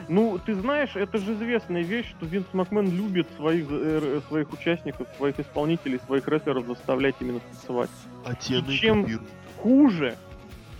Ну, 0.08 0.38
ты 0.38 0.54
знаешь, 0.54 0.96
это 0.96 1.18
же 1.18 1.34
известная 1.34 1.82
вещь, 1.82 2.06
что 2.16 2.24
Винс 2.24 2.46
Макмен 2.52 2.90
любит 2.90 3.28
своих, 3.36 3.66
э, 3.68 4.20
своих 4.28 4.50
участников, 4.52 5.06
своих 5.16 5.38
исполнителей, 5.38 5.98
своих 6.06 6.26
рестлеров 6.28 6.66
заставлять 6.66 7.16
именно 7.20 7.40
танцевать. 7.40 7.90
А 8.24 8.32
И 8.32 8.36
чем- 8.40 9.02
копируют. 9.02 9.28
Хуже, 9.58 10.16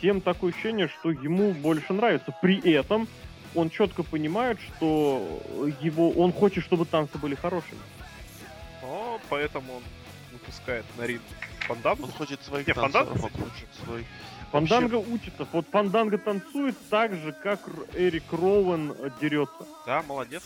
тем 0.00 0.20
такое 0.20 0.52
ощущение, 0.52 0.88
что 0.88 1.10
ему 1.10 1.52
больше 1.52 1.92
нравится. 1.92 2.32
При 2.40 2.60
этом 2.72 3.08
он 3.56 3.70
четко 3.70 4.02
понимает, 4.04 4.58
что 4.60 5.42
его, 5.80 6.10
он 6.10 6.32
хочет, 6.32 6.64
чтобы 6.64 6.86
танцы 6.86 7.18
были 7.18 7.34
хорошими. 7.34 7.80
О, 8.84 9.18
поэтому 9.28 9.74
он 9.74 9.82
выпускает 10.32 10.84
на 10.96 11.06
ринг 11.06 11.22
фандам. 11.66 11.98
Он 12.02 12.10
хочет 12.10 12.42
своих 12.42 12.66
Не, 12.66 12.74
танцоров, 12.74 13.08
фанданго, 13.08 13.24
он 13.24 13.50
хочет 13.50 13.68
свой... 13.84 14.06
Фанданга 14.52 14.94
учится. 14.96 15.46
Вот 15.52 15.66
Фанданга 15.70 16.16
танцует 16.18 16.74
так 16.88 17.12
же, 17.14 17.32
как 17.32 17.60
Эрик 17.94 18.24
Роуэн 18.32 18.94
дерется. 19.20 19.66
Да, 19.86 20.02
молодец. 20.08 20.42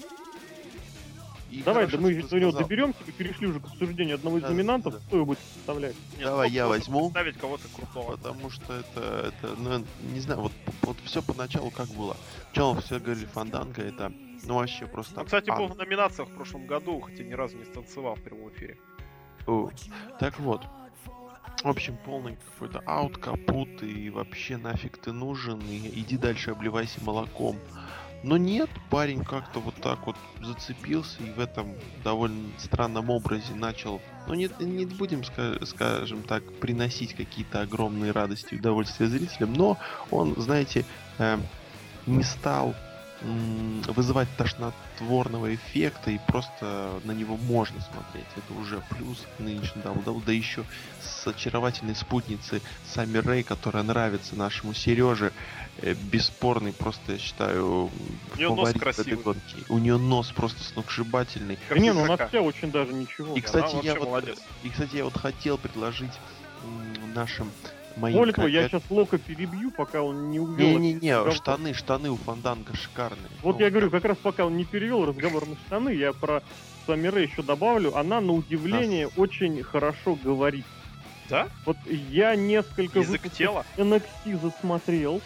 И 1.52 1.62
Давай, 1.62 1.86
да 1.86 1.98
мы 1.98 2.14
до 2.22 2.40
него 2.40 2.50
доберемся 2.50 2.98
и 3.06 3.12
перешли 3.12 3.46
уже 3.46 3.60
к 3.60 3.64
обсуждению 3.66 4.14
одного 4.14 4.38
из 4.38 4.42
Да, 4.42 4.48
номинантов. 4.48 4.94
да. 4.94 5.00
Кто 5.06 5.16
его 5.16 5.26
будет 5.26 5.38
представлять? 5.38 5.94
Нет, 6.16 6.24
Давай 6.24 6.50
я 6.50 6.66
возьму. 6.66 7.10
Представить 7.10 7.36
кого-то 7.38 7.64
крутого. 7.76 8.12
Потому 8.16 8.48
что 8.50 8.72
это, 8.72 9.32
это, 9.42 9.54
ну, 9.58 9.84
не 10.14 10.20
знаю, 10.20 10.40
вот, 10.40 10.52
вот 10.80 10.96
все 11.04 11.20
поначалу 11.22 11.70
как 11.70 11.88
было. 11.90 12.16
Сначала 12.52 12.80
все 12.80 12.98
говорили 12.98 13.26
Фанданга, 13.26 13.82
это, 13.82 14.12
ну, 14.44 14.54
вообще 14.54 14.86
просто... 14.86 15.20
Он, 15.20 15.26
кстати, 15.26 15.50
был 15.50 15.66
в 15.68 15.76
номинациях 15.76 16.30
в 16.30 16.32
прошлом 16.34 16.66
году, 16.66 17.00
хотя 17.00 17.22
ни 17.22 17.34
разу 17.34 17.58
не 17.58 17.66
станцевал 17.66 18.14
в 18.14 18.22
прямом 18.22 18.48
эфире. 18.48 18.78
О, 19.46 19.70
Так 20.18 20.40
вот. 20.40 20.62
В 21.62 21.68
общем, 21.68 21.96
полный 22.04 22.36
какой-то 22.52 22.82
аут, 22.86 23.18
капут, 23.18 23.82
и 23.82 24.10
вообще 24.10 24.56
нафиг 24.56 24.98
ты 24.98 25.12
нужен, 25.12 25.60
и 25.60 25.88
иди 26.00 26.16
дальше 26.16 26.50
обливайся 26.50 27.02
молоком. 27.04 27.56
Но 28.24 28.36
нет, 28.36 28.70
парень 28.88 29.24
как-то 29.24 29.58
вот 29.58 29.74
так 29.76 30.06
вот 30.06 30.16
зацепился 30.40 31.22
и 31.22 31.30
в 31.30 31.40
этом 31.40 31.74
довольно 32.04 32.50
странном 32.58 33.10
образе 33.10 33.54
начал, 33.54 34.00
ну 34.28 34.34
не, 34.34 34.48
не 34.60 34.86
будем, 34.86 35.20
ска- 35.20 35.64
скажем 35.66 36.22
так, 36.22 36.44
приносить 36.60 37.14
какие-то 37.14 37.62
огромные 37.62 38.12
радости 38.12 38.54
и 38.54 38.58
удовольствия 38.58 39.08
зрителям, 39.08 39.54
но 39.54 39.76
он, 40.10 40.34
знаете, 40.36 40.84
э, 41.18 41.38
не 42.06 42.22
стал 42.22 42.76
вызывать 43.24 44.28
тошнотворного 44.36 45.54
эффекта 45.54 46.10
и 46.10 46.18
просто 46.26 47.00
на 47.04 47.12
него 47.12 47.36
можно 47.36 47.80
смотреть. 47.80 48.26
Это 48.36 48.58
уже 48.58 48.82
плюс 48.90 49.18
к 49.36 49.40
нынешнему 49.40 49.84
WWE. 49.84 50.22
Да 50.26 50.32
еще 50.32 50.64
с 51.00 51.26
очаровательной 51.26 51.94
спутницей 51.94 52.62
Сами 52.86 53.18
Рэй, 53.18 53.42
которая 53.42 53.82
нравится 53.82 54.36
нашему 54.36 54.74
Сереже. 54.74 55.32
Э, 55.78 55.94
Бесспорный, 55.94 56.72
просто 56.72 57.12
я 57.12 57.18
считаю, 57.18 57.90
У 58.34 58.38
неё 58.38 58.54
нос 58.54 58.72
красивый. 58.72 59.14
гонки. 59.22 59.56
У 59.68 59.78
нее 59.78 59.96
нос 59.98 60.30
просто 60.32 60.62
сногсшибательный. 60.62 61.58
Да 61.70 61.78
не, 61.78 61.92
ну 61.92 62.02
у 62.02 62.06
нас 62.06 62.18
Красота. 62.18 62.28
вся 62.28 62.40
очень 62.42 62.70
даже 62.70 62.92
ничего. 62.92 63.34
И, 63.36 63.40
кстати, 63.40 63.72
она 63.74 63.82
я 63.82 63.94
вот, 63.94 64.08
молодец. 64.08 64.38
и, 64.62 64.68
кстати, 64.68 64.96
я 64.96 65.04
вот 65.04 65.16
хотел 65.16 65.58
предложить 65.58 66.12
нашим 67.14 67.50
моим 67.96 68.16
Более 68.16 68.34
того, 68.34 68.48
я 68.48 68.68
сейчас 68.68 68.82
Лока 68.90 69.18
перебью, 69.18 69.70
пока 69.70 70.02
он 70.02 70.30
не 70.30 70.40
увел. 70.40 70.78
Не-не-не, 70.78 71.30
штаны, 71.32 71.74
штаны 71.74 72.10
у 72.10 72.16
Фанданга 72.16 72.74
шикарные. 72.74 73.30
Вот 73.42 73.58
Ну, 73.58 73.64
я 73.64 73.70
говорю, 73.70 73.90
как 73.90 74.04
раз 74.04 74.16
пока 74.18 74.46
он 74.46 74.56
не 74.56 74.64
перевел 74.64 75.06
разговор 75.06 75.46
на 75.46 75.56
штаны, 75.66 75.90
я 75.90 76.12
про 76.12 76.42
Самире 76.86 77.22
еще 77.24 77.42
добавлю. 77.42 77.96
Она, 77.96 78.20
на 78.20 78.32
удивление, 78.32 79.08
очень 79.16 79.62
хорошо 79.62 80.16
говорит. 80.22 80.66
Да? 81.28 81.48
Вот 81.64 81.76
я 81.86 82.34
несколько 82.34 82.98
Язык 82.98 83.30
тела? 83.32 83.64
NXT 83.76 84.40
засмотрел, 84.40 85.22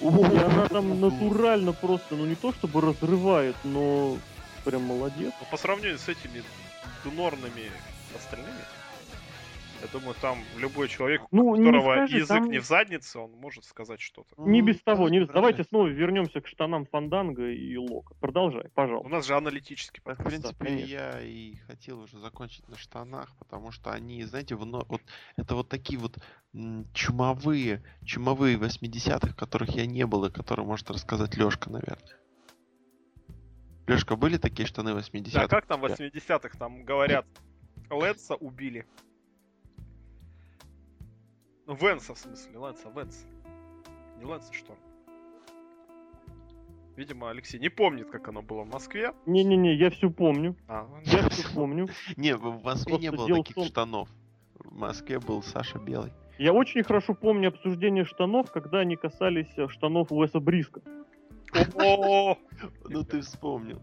и 0.00 0.06
она 0.06 0.66
там 0.68 1.00
натурально 1.00 1.72
просто, 1.72 2.16
ну 2.16 2.24
не 2.26 2.34
то 2.34 2.52
чтобы 2.52 2.80
разрывает, 2.80 3.54
но 3.62 4.16
прям 4.64 4.82
молодец. 4.82 5.32
Но 5.40 5.46
по 5.50 5.56
сравнению 5.56 5.98
с 5.98 6.08
этими 6.08 6.42
дунорными 7.04 7.70
остальными, 8.16 8.64
я 9.84 9.90
думаю, 9.98 10.14
там 10.20 10.38
любой 10.58 10.88
человек, 10.88 11.22
у 11.30 11.36
Ну, 11.36 11.56
не 11.56 11.66
которого 11.66 11.94
скажи, 11.94 12.16
язык 12.16 12.28
там- 12.28 12.50
не 12.50 12.58
в 12.58 12.64
заднице, 12.64 13.18
он 13.18 13.32
может 13.32 13.64
сказать 13.64 14.00
что-то. 14.00 14.34
Не 14.38 14.62
без 14.62 14.80
того, 14.80 15.08
не 15.08 15.20
без... 15.20 15.28
да, 15.28 15.34
Давайте 15.34 15.58
да. 15.58 15.64
снова 15.68 15.86
вернемся 15.88 16.40
к 16.40 16.46
штанам 16.46 16.86
Фанданга 16.86 17.50
и 17.50 17.76
Лока. 17.76 18.14
Продолжай, 18.20 18.66
У 18.66 18.70
пожалуйста. 18.70 19.08
нас 19.10 19.26
же 19.26 19.36
аналитический 19.36 20.02
Так, 20.02 20.14
в 20.14 20.16
подкаст. 20.24 20.28
принципе, 20.30 20.64
конечно. 20.64 20.86
я 20.92 21.20
и 21.20 21.54
хотел 21.66 22.00
уже 22.00 22.18
закончить 22.18 22.66
на 22.68 22.76
штанах, 22.78 23.36
потому 23.38 23.70
что 23.70 23.90
они, 23.92 24.24
знаете, 24.24 24.54
вно- 24.54 24.86
вот 24.88 25.02
это 25.36 25.54
вот 25.54 25.68
такие 25.68 25.98
вот 25.98 26.16
чумовые, 26.92 27.82
чумовые 28.04 28.56
80-х, 28.56 29.34
которых 29.34 29.70
я 29.70 29.86
не 29.86 30.06
был, 30.06 30.24
и 30.24 30.30
которые 30.30 30.66
может 30.66 30.90
рассказать 30.90 31.36
Лёшка, 31.36 31.70
наверное. 31.70 32.16
Лешка, 33.86 34.16
были 34.16 34.38
такие 34.38 34.66
штаны 34.66 34.90
80-х? 34.90 35.40
Да, 35.42 35.46
как 35.48 35.66
там 35.66 35.80
в 35.80 35.84
80-х 35.84 36.58
там 36.58 36.84
говорят, 36.84 37.26
Лэнса 37.90 38.34
убили. 38.36 38.86
Ну, 41.66 41.74
Венса, 41.74 42.14
в 42.14 42.18
смысле, 42.18 42.58
Лэнса, 42.58 42.88
Венс. 42.94 43.24
Не 44.18 44.24
Лэнса, 44.24 44.52
что? 44.52 44.76
Видимо, 46.96 47.30
Алексей 47.30 47.58
не 47.58 47.70
помнит, 47.70 48.10
как 48.10 48.28
оно 48.28 48.42
было 48.42 48.62
в 48.62 48.72
Москве. 48.72 49.12
Не-не-не, 49.26 49.74
я 49.74 49.90
все 49.90 50.10
помню. 50.10 50.54
А, 50.68 50.88
Я 51.04 51.28
все 51.28 51.42
помню. 51.52 51.88
Не, 52.16 52.36
в 52.36 52.62
Москве 52.62 52.98
не 52.98 53.10
было 53.10 53.28
таких 53.42 53.64
штанов. 53.66 54.08
В 54.60 54.72
Москве 54.76 55.18
был 55.18 55.42
Саша 55.42 55.78
Белый. 55.78 56.12
Я 56.38 56.52
очень 56.52 56.84
хорошо 56.84 57.14
помню 57.14 57.48
обсуждение 57.48 58.04
штанов, 58.04 58.52
когда 58.52 58.78
они 58.80 58.94
касались 58.96 59.52
э, 59.56 59.68
штанов 59.68 60.12
Уэса 60.12 60.38
Бриска. 60.38 60.82
О, 61.74 62.36
Ну 62.88 63.04
ты 63.04 63.20
вспомнил. 63.22 63.82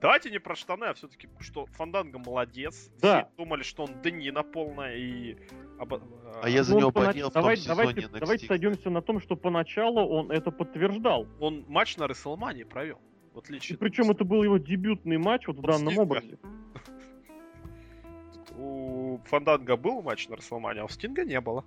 Давайте 0.00 0.30
не 0.30 0.38
про 0.38 0.54
штаны, 0.54 0.84
а 0.86 0.94
все-таки, 0.94 1.28
что 1.40 1.66
Фанданга 1.66 2.18
молодец. 2.18 2.90
Да. 3.02 3.24
Все 3.24 3.44
думали, 3.44 3.62
что 3.62 3.84
он 3.84 4.00
Денина 4.02 4.42
полная 4.42 4.96
и... 4.96 5.36
обо- 5.78 6.00
А 6.42 6.48
я 6.48 6.64
за 6.64 6.72
Ну, 6.74 6.80
него 6.80 6.90
понач- 6.90 7.06
болел 7.12 7.28
в 7.30 7.32
том 7.34 7.42
давай- 7.42 7.56
сезоне 7.58 7.76
давайте, 7.76 8.00
NXT, 8.00 8.18
давайте 8.20 8.46
сойдемся 8.46 8.90
на 8.90 9.02
том, 9.02 9.20
что 9.20 9.36
поначалу 9.36 10.00
он 10.08 10.30
это 10.30 10.50
подтверждал. 10.50 11.26
Он 11.38 11.64
матч 11.68 11.96
на 11.98 12.06
Рестлмании 12.06 12.64
провел. 12.64 12.98
В 13.34 13.38
отличие 13.38 13.76
И 13.76 13.78
причем 13.78 14.10
это 14.10 14.24
был 14.24 14.42
его 14.42 14.56
дебютный 14.58 15.18
матч 15.18 15.46
вот 15.46 15.58
в 15.58 15.60
Вот 15.60 15.70
данном 15.70 15.88
Стинга. 15.92 16.02
образе. 16.02 16.38
У 18.56 19.18
Фанданга 19.26 19.76
был 19.76 20.02
матч 20.02 20.28
на 20.28 20.34
Рестлмании, 20.34 20.80
а 20.80 20.84
у 20.84 20.88
Стинга 20.88 21.24
не 21.24 21.40
было. 21.40 21.64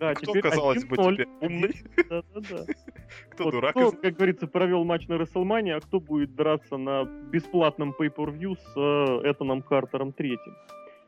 Да, 0.00 0.14
Кто, 0.14 0.32
теперь 0.32 0.42
казалось 0.42 0.84
бы, 0.86 0.96
1-0. 0.96 1.12
теперь 1.12 1.28
умный? 1.42 1.74
Да-да-да. 2.08 2.64
Кто 3.30 3.44
Вот 3.44 3.52
дурак? 3.52 3.70
кто, 3.72 3.92
как 3.92 4.14
говорится, 4.14 4.46
провел 4.46 4.84
матч 4.84 5.06
на 5.08 5.14
WrestleMania, 5.14 5.72
а 5.72 5.80
кто 5.80 6.00
будет 6.00 6.34
драться 6.34 6.78
на 6.78 7.04
бесплатном 7.04 7.94
pay-per-view 8.00 8.56
с 8.56 8.76
э, 8.76 9.30
Этаном 9.30 9.60
Картером 9.60 10.12
третьим. 10.12 10.54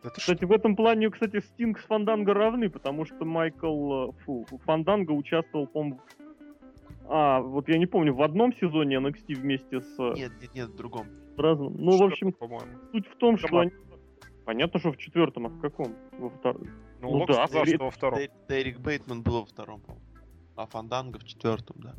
Да 0.03 0.11
ты 0.11 0.21
что? 0.21 0.33
Кстати, 0.35 0.45
в 0.45 0.53
этом 0.53 0.77
плане, 0.77 1.09
кстати, 1.09 1.41
Стинг 1.41 1.79
с 1.79 1.85
Фанданго 1.85 2.35
равны, 2.35 2.69
потому 2.69 3.07
что 3.07 3.25
Майкл 3.25 4.11
э, 4.11 4.13
фу, 4.27 4.47
Фанданго 4.67 5.13
участвовал, 5.13 5.67
по 5.67 5.99
а, 7.09 7.41
вот 7.41 7.69
я 7.69 7.79
не 7.79 7.87
помню, 7.87 8.15
в 8.15 8.23
одном 8.23 8.55
сезоне 8.55 8.97
NXT 8.97 9.35
вместе 9.37 9.81
с 9.81 9.99
Нет, 9.99 10.33
нет, 10.41 10.55
нет, 10.55 10.69
в 10.69 10.77
другом. 10.77 11.07
разным. 11.37 11.75
Ну, 11.79 11.97
в 11.97 12.03
общем, 12.03 12.33
по-моему. 12.33 12.67
суть 12.93 13.07
в 13.07 13.17
том, 13.17 13.39
что 13.39 13.59
они... 13.59 13.71
Понятно, 14.45 14.81
что 14.81 14.93
в 14.93 14.97
четвертом, 14.97 15.47
а 15.47 15.49
в 15.51 15.61
каком? 15.61 15.95
Во 16.19 16.31
втором. 16.31 16.63
Ну, 17.01 17.11
Ну 17.11 17.19
Лок 17.19 17.29
да, 17.29 17.47
сказал, 17.47 17.65
Дерек- 17.65 17.75
что 17.77 17.85
во 17.85 17.91
втором. 17.91 18.19
Дерек 18.49 18.79
Бейтман 18.81 19.23
был 19.23 19.41
во 19.41 19.47
втором, 19.47 19.81
по-моему. 19.81 20.05
А 20.57 20.67
Фанданго 20.67 21.19
в 21.19 21.25
четвертом, 21.25 21.77
да. 21.81 21.95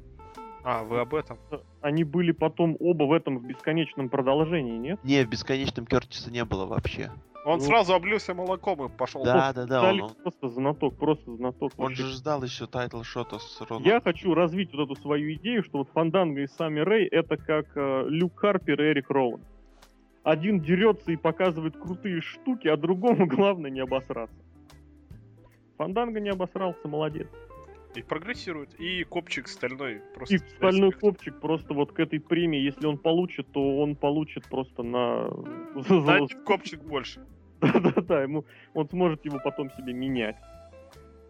А, 0.65 0.83
вы 0.83 0.99
об 1.01 1.13
этом? 1.13 1.37
Они 1.81 2.03
были 2.05 2.31
потом 2.31 2.77
оба 2.79 3.03
в 3.03 3.11
этом 3.11 3.37
в 3.39 3.45
бесконечном 3.45 4.07
продолжении, 4.09 4.77
нет? 4.77 5.03
Не, 5.03 5.25
в 5.25 5.29
бесконечном 5.29 5.85
Кертиса 5.85 6.31
не 6.31 6.45
было 6.45 6.65
вообще. 6.65 7.11
Он 7.45 7.57
Ну. 7.57 7.65
сразу 7.65 7.93
облился 7.93 8.33
молоком 8.33 8.85
и 8.85 8.89
пошел. 8.89 9.25
Да, 9.25 9.51
да, 9.51 9.65
да, 9.65 9.91
он, 9.91 10.01
он, 10.03 10.09
просто 10.15 10.47
знаток, 10.47 10.97
просто 10.97 11.35
знаток. 11.35 11.73
он 11.75 11.87
вообще. 11.87 12.03
же 12.03 12.13
ждал 12.13 12.41
еще 12.43 12.67
title 12.67 13.01
shot 13.03 13.32
а 13.32 13.39
с 13.39 13.59
Роном. 13.67 13.83
Я 13.83 13.99
хочу 13.99 14.33
развить 14.33 14.73
вот 14.73 14.89
эту 14.89 15.01
свою 15.01 15.33
идею, 15.33 15.63
что 15.63 15.79
вот 15.79 15.89
Фанданга 15.89 16.39
и 16.41 16.47
Сами 16.47 16.79
Рэй 16.79 17.07
это 17.07 17.35
как 17.35 17.75
э, 17.75 18.05
Люк 18.07 18.39
Харпер 18.39 18.81
и 18.81 18.85
Эрик 18.91 19.09
Роуэн. 19.09 19.41
Один 20.23 20.61
дерется 20.61 21.11
и 21.11 21.17
показывает 21.17 21.77
крутые 21.77 22.21
штуки, 22.21 22.67
а 22.67 22.77
другому 22.77 23.27
главное 23.27 23.69
не 23.69 23.81
обосраться. 23.81 24.35
Фанданга 25.77 26.19
не 26.19 26.29
обосрался, 26.29 26.87
молодец. 26.87 27.27
И 27.95 28.01
прогрессирует. 28.01 28.73
И 28.79 29.03
копчик 29.03 29.47
стальной 29.47 30.01
просто. 30.15 30.35
И 30.35 30.37
стальной 30.37 30.89
респект. 30.89 31.01
копчик 31.01 31.39
просто 31.39 31.73
вот 31.73 31.91
к 31.91 31.99
этой 31.99 32.19
премии, 32.19 32.59
если 32.59 32.87
он 32.87 32.97
получит, 32.97 33.51
то 33.51 33.77
он 33.77 33.95
получит 33.95 34.45
просто 34.47 34.81
на... 34.81 35.29
На 35.89 36.15
один 36.15 36.43
копчик 36.43 36.81
больше. 36.83 37.25
Да-да-да, 37.61 38.23
ему 38.23 38.45
он 38.73 38.89
сможет 38.89 39.23
его 39.25 39.39
потом 39.43 39.69
себе 39.71 39.93
менять. 39.93 40.35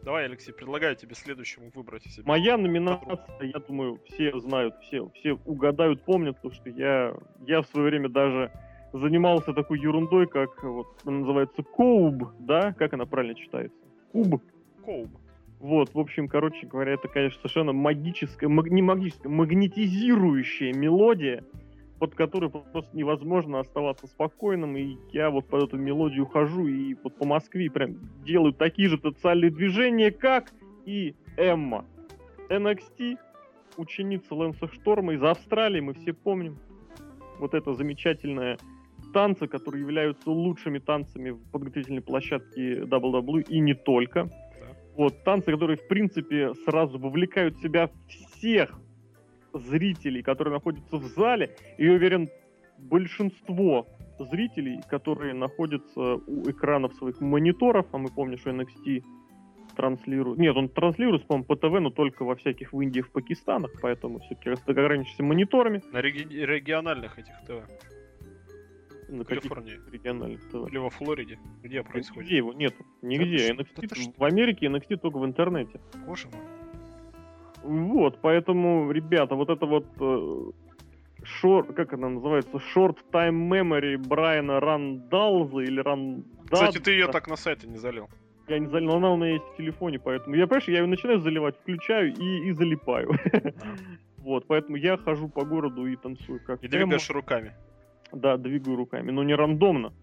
Давай, 0.04 0.26
Алексей, 0.26 0.52
предлагаю 0.52 0.96
тебе 0.96 1.16
следующему 1.16 1.72
выбрать 1.74 2.04
себе. 2.04 2.24
Моя 2.26 2.58
номинация, 2.58 3.18
я 3.42 3.60
думаю, 3.60 4.02
все 4.06 4.38
знают, 4.40 4.76
все, 4.82 5.10
все 5.16 5.34
угадают, 5.46 6.04
помнят, 6.04 6.36
потому 6.36 6.54
что 6.54 6.70
я, 6.70 7.16
я 7.46 7.62
в 7.62 7.68
свое 7.68 7.90
время 7.90 8.10
даже 8.10 8.52
занимался 8.94 9.54
такой 9.54 9.80
ерундой, 9.80 10.28
как 10.28 10.64
вот 10.64 10.88
она 11.06 11.20
называется 11.20 11.64
Коуб, 11.64 12.30
да, 12.40 12.74
как 12.74 12.94
она 12.94 13.06
правильно 13.06 13.36
читается? 13.36 13.78
Куб. 14.12 14.42
Коуб. 14.86 15.10
Вот, 15.60 15.94
в 15.94 16.00
общем, 16.00 16.28
короче 16.28 16.68
говоря, 16.68 16.94
это, 16.94 17.08
конечно, 17.08 17.38
совершенно 17.40 17.74
магическая, 17.74 18.50
маг- 18.50 18.70
не 18.70 18.82
магическая, 18.82 19.32
магнетизирующая 19.32 20.74
мелодия, 20.74 21.44
под 22.00 22.16
которой 22.16 22.50
просто 22.50 22.96
невозможно 22.96 23.60
оставаться 23.60 24.08
спокойным, 24.08 24.76
и 24.76 24.98
я 25.14 25.30
вот 25.30 25.48
под 25.48 25.64
эту 25.64 25.78
мелодию 25.78 26.26
хожу 26.26 26.68
и 26.68 26.96
вот 27.02 27.16
по 27.16 27.26
Москве 27.26 27.72
прям 27.72 27.96
делаю 28.26 28.54
такие 28.54 28.90
же 28.90 28.98
социальные 28.98 29.52
движения, 29.52 30.12
как 30.12 30.52
и 30.86 31.16
Эмма. 31.38 31.86
NXT, 32.50 33.18
ученица 33.78 34.36
Лэнса 34.36 34.68
Шторма 34.68 35.14
из 35.14 35.24
Австралии, 35.24 35.80
мы 35.80 35.94
все 35.94 36.12
помним. 36.14 36.58
Вот 37.40 37.54
это 37.54 37.74
замечательное 37.74 38.58
танцы, 39.14 39.48
которые 39.48 39.82
являются 39.82 40.30
лучшими 40.30 40.80
танцами 40.80 41.30
в 41.30 41.52
подготовительной 41.52 42.02
площадке 42.02 42.82
WWE 42.82 43.46
и 43.48 43.60
не 43.60 43.76
только. 43.76 44.30
Вот, 44.96 45.24
танцы, 45.24 45.52
которые, 45.52 45.78
в 45.78 45.88
принципе, 45.88 46.54
сразу 46.66 47.00
вовлекают 47.00 47.56
в 47.56 47.62
себя 47.62 47.90
всех 48.10 48.80
зрителей, 49.54 50.22
которые 50.22 50.54
находятся 50.54 50.98
в 50.98 51.04
зале. 51.04 51.56
И 51.78 51.86
я 51.86 51.94
уверен, 51.94 52.30
большинство 52.78 53.88
зрителей, 54.20 54.82
которые 54.90 55.34
находятся 55.34 56.16
у 56.16 56.50
экранов 56.50 56.94
своих 56.96 57.22
мониторов, 57.22 57.88
а 57.92 57.98
мы 57.98 58.10
помним, 58.10 58.38
что 58.38 58.52
NXT 58.52 59.04
транслирует... 59.76 60.38
Нет, 60.38 60.56
он 60.56 60.70
транслируется, 60.70 61.28
по-моему, 61.28 61.46
по 61.46 61.56
ТВ, 61.56 61.80
но 61.80 61.90
только 61.90 62.24
во 62.24 62.36
всяких 62.36 62.74
в 62.74 62.82
Индии, 62.82 63.02
в 63.02 63.12
Пакистанах, 63.12 63.72
поэтому 63.82 64.20
все-таки 64.20 64.50
ограничимся 64.68 65.24
мониторами. 65.24 65.82
На 65.92 66.00
реги- 66.02 66.46
региональных 66.46 67.18
этих 67.18 67.34
ТВ. 67.48 67.64
На 69.14 69.26
Калифорнии. 69.26 69.80
региональных 69.92 70.42
ТВ. 70.50 70.68
Или 70.68 70.78
во 70.78 70.90
Флориде. 70.90 71.40
Где 71.62 71.84
происходит? 71.84 72.24
Нигде 72.24 72.38
его 72.38 72.54
нету. 72.54 72.86
Нигде. 73.02 73.38
Что? 73.38 73.54
NXT 73.54 73.96
что? 73.96 74.14
в 74.18 74.24
Америке 74.24 74.66
NXT 74.66 74.98
только 74.98 75.20
в 75.20 75.26
интернете. 75.26 75.80
Боже 76.06 76.28
мой. 76.30 76.42
Вот, 77.64 78.20
поэтому, 78.22 78.92
ребята, 78.92 79.36
вот 79.36 79.50
это 79.50 79.66
вот 79.66 79.86
э, 80.00 80.52
шор, 81.24 81.72
как 81.74 81.94
она 81.94 82.10
называется, 82.10 82.58
short 82.76 82.98
time 83.12 83.48
memory 83.50 83.98
Брайана 83.98 84.60
Рандалза 84.60 85.60
или 85.60 85.80
Рандалза. 85.80 86.26
Кстати, 86.52 86.80
ты 86.80 86.92
ее 86.92 87.08
так 87.08 87.28
на 87.28 87.36
сайте 87.36 87.68
не 87.68 87.78
залил. 87.78 88.10
Я 88.48 88.60
не 88.60 88.68
залил, 88.68 88.90
но 88.90 88.98
она 88.98 89.12
у 89.12 89.18
меня 89.18 89.34
есть 89.34 89.46
в 89.46 89.56
телефоне, 89.56 90.00
поэтому 90.00 90.36
я, 90.36 90.48
понимаешь, 90.48 90.68
я 90.68 90.80
ее 90.80 90.86
начинаю 90.86 91.20
заливать, 91.20 91.56
включаю 91.58 92.14
и, 92.14 92.48
и 92.48 92.52
залипаю. 92.52 93.12
Вот, 94.24 94.48
поэтому 94.48 94.78
я 94.78 94.96
хожу 94.96 95.28
по 95.28 95.44
городу 95.44 95.86
и 95.86 95.98
танцую 95.98 96.40
как 96.46 96.64
И 96.64 96.70
двигаешь 96.70 97.10
руками. 97.10 97.54
Да, 98.14 98.38
двигаю 98.38 98.76
руками, 98.78 99.12
но 99.12 99.24
не 99.24 99.36
рандомно, 99.36 99.94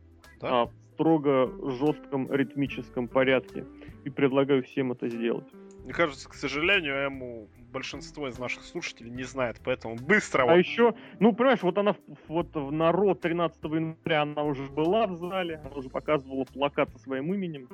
Да? 0.41 0.63
а 0.63 0.67
в 0.67 0.73
строго 0.95 1.51
жестком 1.71 2.31
ритмическом 2.33 3.09
порядке. 3.09 3.65
И 4.05 4.11
предлагаю 4.11 4.63
всем 4.63 4.93
это 4.93 5.09
сделать. 5.09 5.47
Мне 5.85 5.93
кажется, 5.95 6.29
к 6.29 6.35
сожалению, 6.35 6.95
Эму 7.07 7.49
большинство 7.73 8.29
из 8.29 8.39
наших 8.39 8.65
слушателей 8.65 9.11
не 9.11 9.23
знает, 9.23 9.61
поэтому 9.65 9.95
быстро 9.97 10.43
А 10.43 10.47
вот. 10.47 10.57
еще, 10.57 10.95
ну, 11.21 11.33
понимаешь, 11.33 11.63
вот 11.63 11.79
она 11.79 11.93
в- 11.93 11.99
вот 12.29 12.49
в 12.55 12.73
народ 12.73 13.21
13 13.21 13.65
января 13.77 14.23
она 14.23 14.43
уже 14.43 14.65
была 14.65 15.07
в 15.07 15.17
зале, 15.17 15.61
она 15.65 15.71
уже 15.77 15.89
показывала 15.89 16.45
плакат 16.45 16.91
со 16.91 16.99
своим 16.99 17.33
именем. 17.33 17.69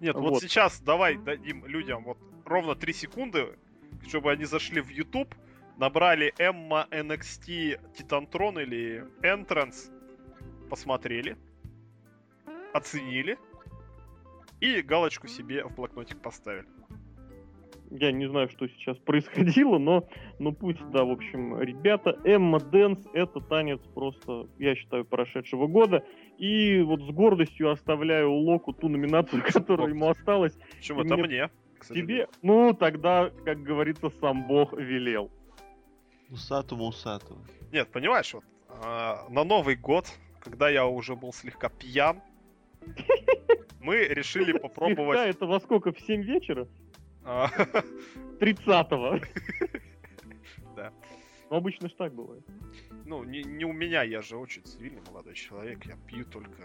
Нет, 0.00 0.14
вот. 0.16 0.30
вот. 0.30 0.42
сейчас 0.42 0.80
давай 0.80 1.16
дадим 1.16 1.64
людям 1.66 2.04
вот 2.04 2.18
ровно 2.44 2.74
3 2.74 2.92
секунды, 2.92 3.46
чтобы 4.06 4.30
они 4.30 4.44
зашли 4.44 4.80
в 4.80 4.90
YouTube, 4.90 5.34
набрали 5.78 6.34
Эмма 6.38 6.86
NXT 6.90 7.94
Титантрон 7.96 8.58
или 8.58 9.04
Entrance, 9.22 9.90
посмотрели, 10.68 11.36
оценили 12.74 13.38
и 14.60 14.82
галочку 14.82 15.28
себе 15.28 15.64
в 15.64 15.74
блокнотик 15.74 16.20
поставили. 16.20 16.66
Я 17.90 18.12
не 18.12 18.28
знаю, 18.28 18.50
что 18.50 18.68
сейчас 18.68 18.98
происходило, 18.98 19.78
но, 19.78 20.06
но 20.38 20.52
пусть, 20.52 20.84
да, 20.90 21.04
в 21.04 21.10
общем, 21.10 21.58
ребята, 21.58 22.18
Эмма 22.24 22.60
Дэнс— 22.60 23.06
это 23.14 23.40
танец 23.40 23.80
просто, 23.94 24.46
я 24.58 24.74
считаю, 24.74 25.06
прошедшего 25.06 25.68
года. 25.68 26.04
И 26.36 26.82
вот 26.82 27.00
с 27.00 27.10
гордостью 27.10 27.70
оставляю 27.70 28.30
Локу 28.30 28.74
ту 28.74 28.88
номинацию, 28.88 29.42
которая 29.42 29.88
ему 29.88 30.10
осталась. 30.10 30.54
Почему 30.76 31.00
это 31.00 31.14
мне- 31.14 31.24
мне? 31.24 31.50
Тебе, 31.94 32.26
ну, 32.42 32.74
тогда, 32.74 33.30
как 33.46 33.62
говорится, 33.62 34.10
сам 34.20 34.46
Бог 34.46 34.74
велел. 34.74 35.30
Усатому 36.30 36.86
усатому. 36.86 37.44
Нет, 37.72 37.90
понимаешь, 37.90 38.34
вот 38.34 38.44
а, 38.68 39.26
на 39.30 39.44
Новый 39.44 39.76
год, 39.76 40.06
когда 40.40 40.68
я 40.68 40.86
уже 40.86 41.16
был 41.16 41.32
слегка 41.32 41.68
пьян, 41.68 42.20
мы 43.80 43.96
решили 44.04 44.52
попробовать... 44.56 45.18
это 45.18 45.46
во 45.46 45.60
сколько? 45.60 45.92
В 45.92 46.00
7 46.00 46.22
вечера? 46.22 46.68
а, 47.24 47.48
30-го. 48.40 49.20
Ну, 51.50 51.56
обычно 51.56 51.88
ж 51.88 51.92
так 51.96 52.12
бывает. 52.14 52.44
Ну, 53.06 53.24
не, 53.24 53.42
не 53.42 53.64
у 53.64 53.72
меня, 53.72 54.02
я 54.02 54.20
же 54.20 54.36
очень 54.36 54.62
цивильный 54.64 55.00
молодой 55.06 55.34
человек, 55.34 55.86
я 55.86 55.96
пью 56.06 56.24
только 56.24 56.62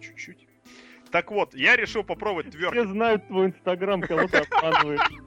чуть-чуть. 0.00 0.48
Так 1.10 1.30
вот, 1.30 1.54
я 1.54 1.76
решил 1.76 2.02
попробовать 2.04 2.48
Все 2.48 2.70
тверк. 2.70 2.88
знают 2.88 3.26
твой 3.28 3.46
инстаграм, 3.48 4.00
кого 4.00 4.26
ты 4.26 4.38
обманываешь. 4.38 5.00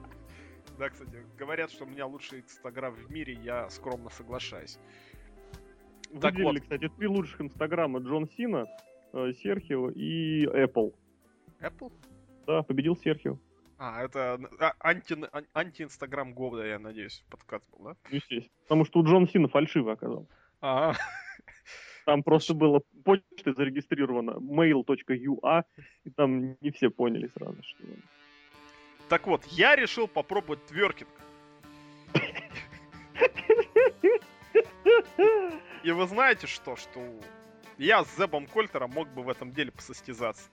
Да, 0.78 0.90
кстати, 0.90 1.24
говорят, 1.38 1.70
что 1.70 1.84
у 1.84 1.88
меня 1.88 2.06
лучший 2.06 2.40
инстаграм 2.40 2.92
в 2.92 3.10
мире, 3.10 3.34
я 3.34 3.70
скромно 3.70 4.10
соглашаюсь. 4.10 4.78
Так 6.20 6.32
Выделили, 6.34 6.58
вот. 6.58 6.62
кстати, 6.62 6.88
три 6.88 7.06
лучших 7.06 7.40
инстаграма. 7.40 8.00
Джон 8.00 8.28
Сина, 8.28 8.66
э, 9.12 9.32
Серхио 9.42 9.90
и 9.90 10.46
Apple. 10.46 10.94
Apple? 11.60 11.92
Да, 12.46 12.62
победил 12.62 12.96
Серхио. 12.96 13.38
А, 13.78 14.02
это 14.02 14.40
а, 14.58 14.74
анти, 14.80 15.16
ан- 15.32 15.46
анти-инстаграм 15.52 16.34
года, 16.34 16.64
я 16.64 16.78
надеюсь, 16.78 17.24
подкаст 17.30 17.64
был, 17.70 17.84
да? 17.84 17.96
Ну, 18.10 18.16
Естественно. 18.16 18.50
Потому 18.62 18.84
что 18.84 18.98
у 18.98 19.04
Джона 19.04 19.28
Сина 19.28 19.48
фальшиво 19.48 19.92
оказался. 19.92 20.28
А, 20.60 20.94
Там 22.06 22.22
просто 22.22 22.54
было 22.54 22.80
почтой 23.04 23.54
зарегистрировано 23.54 24.38
mail.ua, 24.40 25.64
и 26.04 26.10
там 26.10 26.56
не 26.62 26.70
все 26.70 26.88
поняли 26.88 27.28
сразу, 27.36 27.62
что... 27.62 27.84
так 29.10 29.26
вот, 29.26 29.44
я 29.44 29.76
решил 29.76 30.08
попробовать 30.08 30.64
тверкинг. 30.64 31.10
И 35.82 35.90
вы 35.90 36.06
знаете 36.06 36.46
что, 36.46 36.76
что 36.76 37.00
я 37.78 38.04
с 38.04 38.16
Зебом 38.16 38.46
Кольтером 38.46 38.90
мог 38.90 39.08
бы 39.08 39.22
в 39.22 39.28
этом 39.28 39.52
деле 39.52 39.70
посостязаться. 39.70 40.50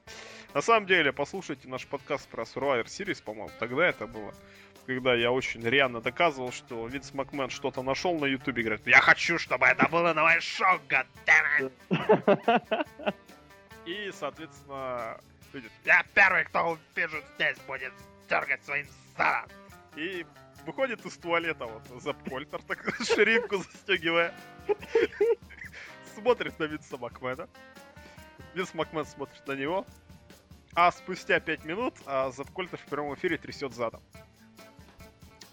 На 0.53 0.61
самом 0.61 0.85
деле, 0.85 1.11
послушайте 1.11 1.67
наш 1.67 1.85
подкаст 1.87 2.29
про 2.29 2.43
Survivor 2.43 2.85
Series, 2.85 3.23
по-моему, 3.23 3.51
тогда 3.59 3.87
это 3.87 4.07
было. 4.07 4.33
Когда 4.85 5.15
я 5.15 5.31
очень 5.31 5.67
реально 5.67 5.99
доказывал, 5.99 6.51
что 6.51 6.87
Винс 6.87 7.13
Макмен 7.13 7.49
что-то 7.49 7.81
нашел 7.81 8.17
на 8.19 8.25
Ютубе 8.25 8.61
и 8.61 8.65
говорит, 8.65 8.85
я 8.85 9.01
хочу, 9.01 9.39
чтобы 9.39 9.65
это 9.65 9.87
было 9.89 10.13
на 10.13 10.23
мое 10.23 10.39
шоу, 10.39 10.79
goddammit!» 10.87 11.71
И, 13.85 14.11
соответственно, 14.13 15.19
я 15.83 16.03
первый, 16.13 16.45
кто 16.45 16.77
увижу 16.95 17.17
здесь, 17.35 17.57
будет 17.67 17.93
дергать 18.29 18.63
своим 18.63 18.85
задом. 19.17 19.49
И 19.95 20.25
выходит 20.65 21.05
из 21.05 21.17
туалета 21.17 21.65
вот 21.65 22.01
Зеп 22.01 22.17
Кольтер, 22.27 22.61
так 22.63 22.83
ширинку 23.05 23.57
застегивая. 23.57 24.33
Смотрит 26.15 26.57
на 26.59 26.65
Винса 26.65 26.97
Макмена. 26.97 27.47
Винс 28.53 28.73
Макмен 28.73 29.05
смотрит 29.05 29.45
на 29.47 29.53
него. 29.53 29.85
А 30.73 30.91
спустя 30.91 31.39
5 31.39 31.65
минут 31.65 31.95
а, 32.05 32.31
Зеп 32.31 32.51
Кольтер 32.51 32.79
в 32.79 32.85
прямом 32.85 33.13
эфире 33.15 33.37
трясет 33.37 33.73
задом. 33.73 34.01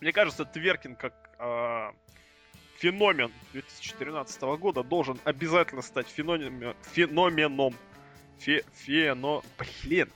Мне 0.01 0.13
кажется, 0.13 0.45
Тверкин 0.45 0.97
как 0.97 1.15
а, 1.39 1.95
феномен 2.79 3.31
2013 3.53 4.43
года 4.59 4.83
должен 4.83 5.21
обязательно 5.25 5.83
стать 5.83 6.09
феномен, 6.09 6.75
феноменом. 6.93 7.75
Фе, 8.39 8.65
фено... 8.73 9.43
Блин. 9.59 10.11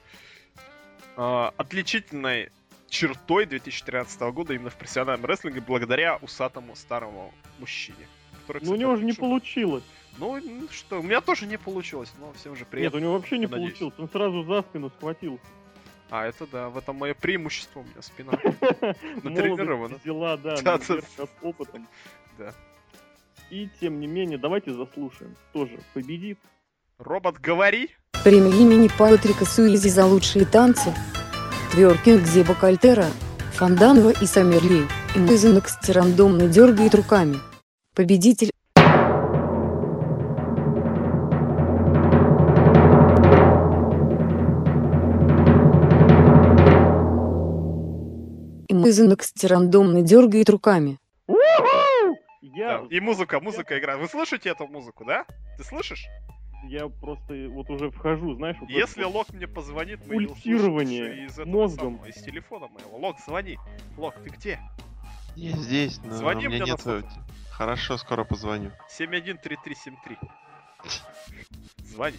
А, 1.17 1.55
отличительной 1.57 2.51
чертой 2.97 3.45
2013 3.47 4.21
года 4.33 4.55
именно 4.55 4.71
в 4.71 4.77
профессиональном 4.77 5.27
рестлинге 5.27 5.61
благодаря 5.61 6.17
усатому 6.23 6.75
старому 6.75 7.33
мужчине. 7.59 7.99
который, 8.41 8.59
Ну, 8.63 8.71
у 8.71 8.75
кстати, 8.75 8.81
него 8.81 8.97
же 8.97 9.05
не 9.05 9.13
получилось. 9.13 9.85
Ну, 10.19 10.41
что, 10.71 11.01
у 11.01 11.03
меня 11.03 11.21
тоже 11.21 11.47
не 11.47 11.59
получилось, 11.59 12.11
но 12.19 12.33
всем 12.33 12.55
же 12.55 12.61
Нет, 12.61 12.69
приятно. 12.71 12.99
у 12.99 13.03
него 13.03 13.13
вообще 13.13 13.37
не 13.37 13.47
надеюсь. 13.47 13.73
получилось. 13.73 13.95
Он 13.99 14.09
сразу 14.09 14.45
за 14.45 14.63
спину 14.63 14.91
схватил. 14.97 15.39
А, 16.09 16.25
это 16.27 16.47
да, 16.47 16.69
в 16.71 16.79
этом 16.79 16.97
мое 16.97 17.13
преимущество 17.15 17.81
у 17.81 17.83
меня 17.83 18.01
спина. 18.01 18.33
Молодость 18.43 19.25
Натренирована. 19.25 19.99
взяла, 20.03 20.37
да, 20.39 20.57
Да, 20.63 20.79
опытом. 21.43 21.87
Да. 22.39 22.55
И 23.51 23.69
тем 23.81 24.01
не 24.01 24.07
менее, 24.07 24.39
давайте 24.39 24.73
заслушаем. 24.73 25.37
Тоже 25.53 25.79
победит. 25.93 26.39
Робот, 26.99 27.37
говори! 27.39 27.91
Премия 28.25 28.53
имени 28.57 28.89
Патрика 28.99 29.45
Суизи 29.45 29.89
за 29.89 30.07
лучшие 30.07 30.47
танцы. 30.47 30.95
Тверкинг 31.73 32.25
Зеба 32.27 32.55
Кальтера, 32.55 33.07
Фанданго 33.55 34.11
и 34.11 34.27
Саммерли. 34.27 34.87
И 35.15 35.19
Мызенокс 35.19 35.77
рандомно 35.89 36.47
дергает 36.47 36.95
руками. 36.95 37.37
Победитель. 37.95 38.51
И 48.69 48.75
Мызенокс 48.75 49.33
рандомно 49.43 50.03
дергает 50.03 50.51
руками. 50.51 50.99
Да, 52.57 52.83
И 52.91 53.01
музыка, 53.01 53.39
музыка 53.41 53.79
играет. 53.79 54.01
Вы 54.01 54.09
слышите 54.09 54.49
эту 54.49 54.67
музыку, 54.67 55.05
да? 55.05 55.25
Ты 55.59 55.65
слышишь? 55.65 56.07
Я 56.69 56.89
просто 56.89 57.49
вот 57.51 57.69
уже 57.71 57.91
вхожу, 57.91 58.35
знаешь, 58.35 58.57
вот 58.61 58.69
Если 58.71 59.03
это 59.03 59.09
Лок 59.09 59.33
мне 59.33 59.47
позвонит, 59.47 60.01
мы 60.07 60.27
Пульсирование 60.27 61.25
из 61.27 61.33
этого 61.39 61.47
мозгом. 61.63 61.95
самого, 61.97 62.07
из 62.07 62.23
телефона 62.23 62.69
моего. 62.69 62.99
Лок, 62.99 63.17
звони. 63.27 63.59
Лок, 63.97 64.15
ты 64.23 64.31
где? 64.31 64.61
Я 65.35 65.53
здесь, 65.57 66.01
но 66.03 66.13
Звони 66.15 66.47
у 66.47 66.51
меня 66.51 66.51
мне 66.51 66.59
на 66.61 66.65
нет... 66.67 66.81
сотовый. 66.81 67.05
Хорошо, 67.51 67.97
скоро 67.99 68.25
позвоню. 68.25 68.71
713373. 68.89 70.17
Звони. 71.79 72.17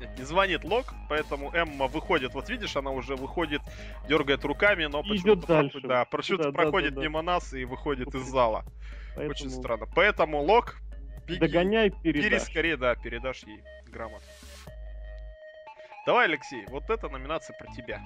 Нет, 0.00 0.18
не 0.18 0.24
звонит 0.24 0.64
Лок, 0.64 0.92
поэтому 1.08 1.50
Эмма 1.52 1.86
выходит. 1.86 2.34
Вот 2.34 2.48
видишь, 2.48 2.76
она 2.76 2.90
уже 2.90 3.14
выходит, 3.16 3.62
дергает 4.08 4.44
руками, 4.44 4.86
но 4.86 5.02
почему-то 5.02 5.38
идет 5.40 5.46
дальше. 5.46 5.80
проходит- 5.80 5.88
да, 5.88 6.04
Да, 6.04 6.50
да, 6.50 6.52
проходит 6.52 6.94
да, 6.94 7.00
да. 7.00 7.02
мимо 7.02 7.22
нас 7.22 7.52
и 7.54 7.64
выходит 7.64 8.14
из 8.14 8.22
зала. 8.28 8.64
поэтому 9.14 9.30
Очень 9.30 9.50
странно. 9.50 9.86
Поэтому 9.94 10.42
Лок, 10.42 10.76
беги. 11.26 11.38
Догоняй, 11.40 11.92
Бери 12.02 12.22
передашь. 12.22 12.42
скорее, 12.42 12.76
да, 12.76 12.94
передашь 12.94 13.42
ей 13.44 13.62
грамоту. 13.90 14.24
Давай, 16.06 16.26
Алексей, 16.26 16.64
вот 16.68 16.88
эта 16.90 17.08
номинация 17.08 17.56
про 17.58 17.72
тебя. 17.72 18.00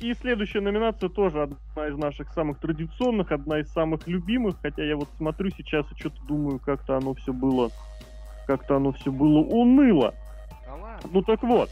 И 0.00 0.14
следующая 0.14 0.60
номинация 0.60 1.08
тоже 1.08 1.42
одна 1.42 1.88
из 1.88 1.96
наших 1.96 2.32
самых 2.32 2.60
традиционных, 2.60 3.32
одна 3.32 3.58
из 3.58 3.68
самых 3.72 4.06
любимых, 4.06 4.56
хотя 4.62 4.84
я 4.84 4.96
вот 4.96 5.08
смотрю 5.16 5.50
сейчас 5.50 5.90
и 5.90 5.98
что-то 5.98 6.20
думаю, 6.22 6.60
как-то 6.60 6.96
оно 6.96 7.14
все 7.14 7.32
было, 7.32 7.70
как-то 8.46 8.76
оно 8.76 8.92
все 8.92 9.10
было 9.10 9.40
уныло. 9.40 10.14
Да 10.66 10.74
ладно. 10.76 11.10
Ну 11.12 11.22
так 11.22 11.42
вот, 11.42 11.68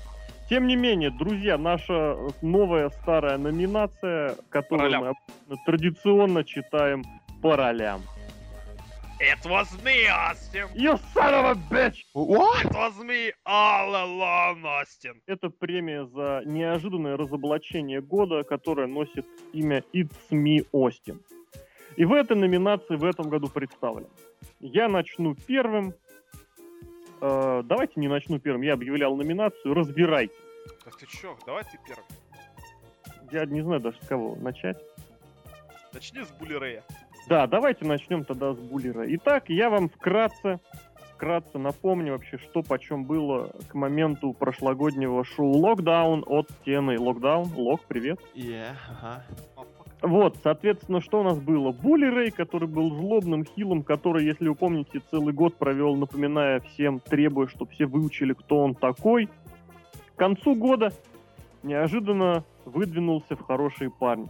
тем 0.50 0.66
не 0.66 0.74
менее, 0.74 1.10
друзья, 1.10 1.56
наша 1.56 2.16
новая 2.42 2.90
старая 2.90 3.38
номинация, 3.38 4.36
которую 4.50 5.14
мы 5.46 5.56
традиционно 5.64 6.42
читаем 6.42 7.04
по 7.40 7.56
ролям. 7.56 8.02
It 9.18 9.46
was 9.46 9.66
me, 9.82 10.08
Austin! 10.08 10.68
You 10.74 10.98
son 11.14 11.32
of 11.32 11.44
a 11.46 11.54
bitch! 11.54 12.04
What? 12.12 12.66
It 12.66 12.74
was 12.74 12.98
me 12.98 13.32
all 13.46 13.94
along, 13.94 14.62
Austin! 14.62 15.22
Это 15.26 15.48
премия 15.48 16.04
за 16.04 16.42
неожиданное 16.44 17.16
разоблачение 17.16 18.02
года, 18.02 18.42
которое 18.42 18.86
носит 18.86 19.26
имя 19.54 19.82
It's 19.94 20.10
Me 20.30 20.66
Austin. 20.72 21.18
И 21.96 22.04
в 22.04 22.12
этой 22.12 22.36
номинации 22.36 22.96
в 22.96 23.04
этом 23.04 23.30
году 23.30 23.48
представлен. 23.48 24.08
Я 24.60 24.86
начну 24.86 25.34
первым. 25.34 25.94
Э, 27.22 27.62
давайте 27.64 27.94
не 27.96 28.08
начну 28.08 28.38
первым. 28.38 28.60
Я 28.60 28.74
объявлял 28.74 29.16
номинацию. 29.16 29.72
Разбирайте. 29.72 30.34
Да 30.84 30.90
ты 30.90 31.06
чё, 31.06 31.38
давай 31.46 31.64
ты 31.64 31.78
первый. 31.86 32.04
Я 33.32 33.46
не 33.46 33.62
знаю 33.62 33.80
даже 33.80 33.96
с 34.02 34.06
кого 34.06 34.36
начать. 34.36 34.76
Начни 35.94 36.22
с 36.22 36.28
Були 36.32 36.54
Рэя. 36.54 36.84
Да, 37.28 37.48
давайте 37.48 37.84
начнем 37.84 38.24
тогда 38.24 38.54
с 38.54 38.58
буллера. 38.58 39.04
Итак, 39.16 39.48
я 39.48 39.68
вам 39.68 39.88
вкратце, 39.88 40.60
вкратце 41.14 41.58
напомню 41.58 42.12
вообще, 42.12 42.38
что 42.38 42.62
почем 42.62 43.04
было 43.04 43.50
к 43.68 43.74
моменту 43.74 44.32
прошлогоднего 44.32 45.24
шоу 45.24 45.56
«Локдаун» 45.56 46.22
от 46.24 46.48
Тены. 46.64 47.00
Локдаун, 47.00 47.52
Лок, 47.56 47.80
привет. 47.88 48.20
Yeah, 48.36 48.76
ага. 48.88 49.24
Вот, 50.02 50.36
соответственно, 50.44 51.00
что 51.00 51.20
у 51.20 51.22
нас 51.24 51.40
было? 51.40 51.72
Булли 51.72 52.06
Рэй, 52.06 52.30
который 52.30 52.68
был 52.68 52.94
злобным 52.94 53.44
хилом, 53.44 53.82
который, 53.82 54.24
если 54.24 54.46
вы 54.48 54.54
помните, 54.54 55.00
целый 55.10 55.34
год 55.34 55.56
провел, 55.56 55.96
напоминая 55.96 56.60
всем, 56.60 57.00
требуя, 57.00 57.48
чтобы 57.48 57.72
все 57.72 57.86
выучили, 57.86 58.34
кто 58.34 58.58
он 58.58 58.76
такой. 58.76 59.28
К 60.14 60.18
концу 60.18 60.54
года 60.54 60.92
неожиданно 61.64 62.44
выдвинулся 62.66 63.34
в 63.34 63.42
хорошие 63.42 63.90
парни. 63.90 64.28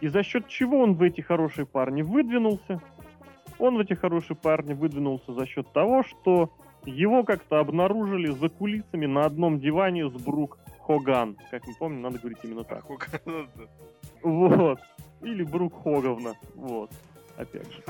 И 0.00 0.08
за 0.08 0.22
счет 0.22 0.46
чего 0.48 0.80
он 0.80 0.94
в 0.94 1.02
эти 1.02 1.20
хорошие 1.20 1.66
парни 1.66 2.02
выдвинулся? 2.02 2.80
Он 3.58 3.76
в 3.76 3.80
эти 3.80 3.94
хорошие 3.94 4.36
парни 4.36 4.74
выдвинулся 4.74 5.32
за 5.32 5.46
счет 5.46 5.72
того, 5.72 6.02
что 6.02 6.52
его 6.84 7.24
как-то 7.24 7.58
обнаружили 7.58 8.30
за 8.30 8.48
кулисами 8.48 9.06
на 9.06 9.24
одном 9.24 9.58
диване 9.58 10.08
с 10.08 10.12
Брук 10.12 10.58
Хоган. 10.80 11.36
Как 11.50 11.66
мы 11.66 11.74
помним, 11.78 12.02
надо 12.02 12.18
говорить 12.18 12.38
именно 12.44 12.64
так. 12.64 12.84
Вот. 14.22 14.80
Или 15.22 15.42
Брук 15.42 15.82
Хоговна. 15.82 16.34
Вот. 16.54 16.90
Опять 17.36 17.72
же. 17.72 17.82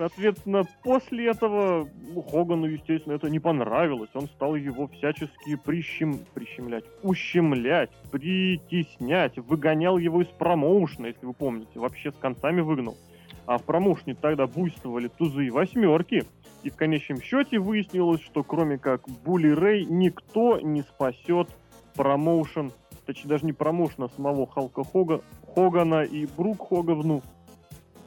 Соответственно, 0.00 0.62
после 0.82 1.28
этого 1.28 1.86
ну, 2.14 2.22
Хогану, 2.22 2.64
естественно, 2.64 3.12
это 3.12 3.28
не 3.28 3.38
понравилось. 3.38 4.08
Он 4.14 4.28
стал 4.28 4.56
его 4.56 4.88
всячески 4.88 5.56
прищем... 5.56 6.20
прищемлять, 6.32 6.84
ущемлять, 7.02 7.90
притеснять, 8.10 9.36
выгонял 9.36 9.98
его 9.98 10.22
из 10.22 10.28
промоушена, 10.28 11.08
если 11.08 11.26
вы 11.26 11.34
помните. 11.34 11.78
Вообще 11.78 12.12
с 12.12 12.14
концами 12.14 12.62
выгнал. 12.62 12.96
а 13.44 13.58
в 13.58 13.64
промоушне 13.64 14.14
тогда 14.14 14.46
буйствовали 14.46 15.08
тузы 15.08 15.48
и 15.48 15.50
восьмерки. 15.50 16.24
И 16.62 16.70
в 16.70 16.76
конечном 16.76 17.20
счете 17.20 17.58
выяснилось, 17.58 18.22
что 18.22 18.42
кроме 18.42 18.78
как 18.78 19.02
Були 19.22 19.50
Рэй 19.50 19.84
никто 19.84 20.60
не 20.60 20.80
спасет 20.80 21.50
промоушен, 21.94 22.72
точнее 23.04 23.28
даже 23.28 23.44
не 23.44 23.52
промоушен, 23.52 24.04
а 24.04 24.08
самого 24.08 24.46
Халка 24.46 24.82
Хога, 24.82 25.20
Хогана 25.54 26.04
и 26.04 26.24
Брук 26.24 26.68
Хоговну 26.70 27.20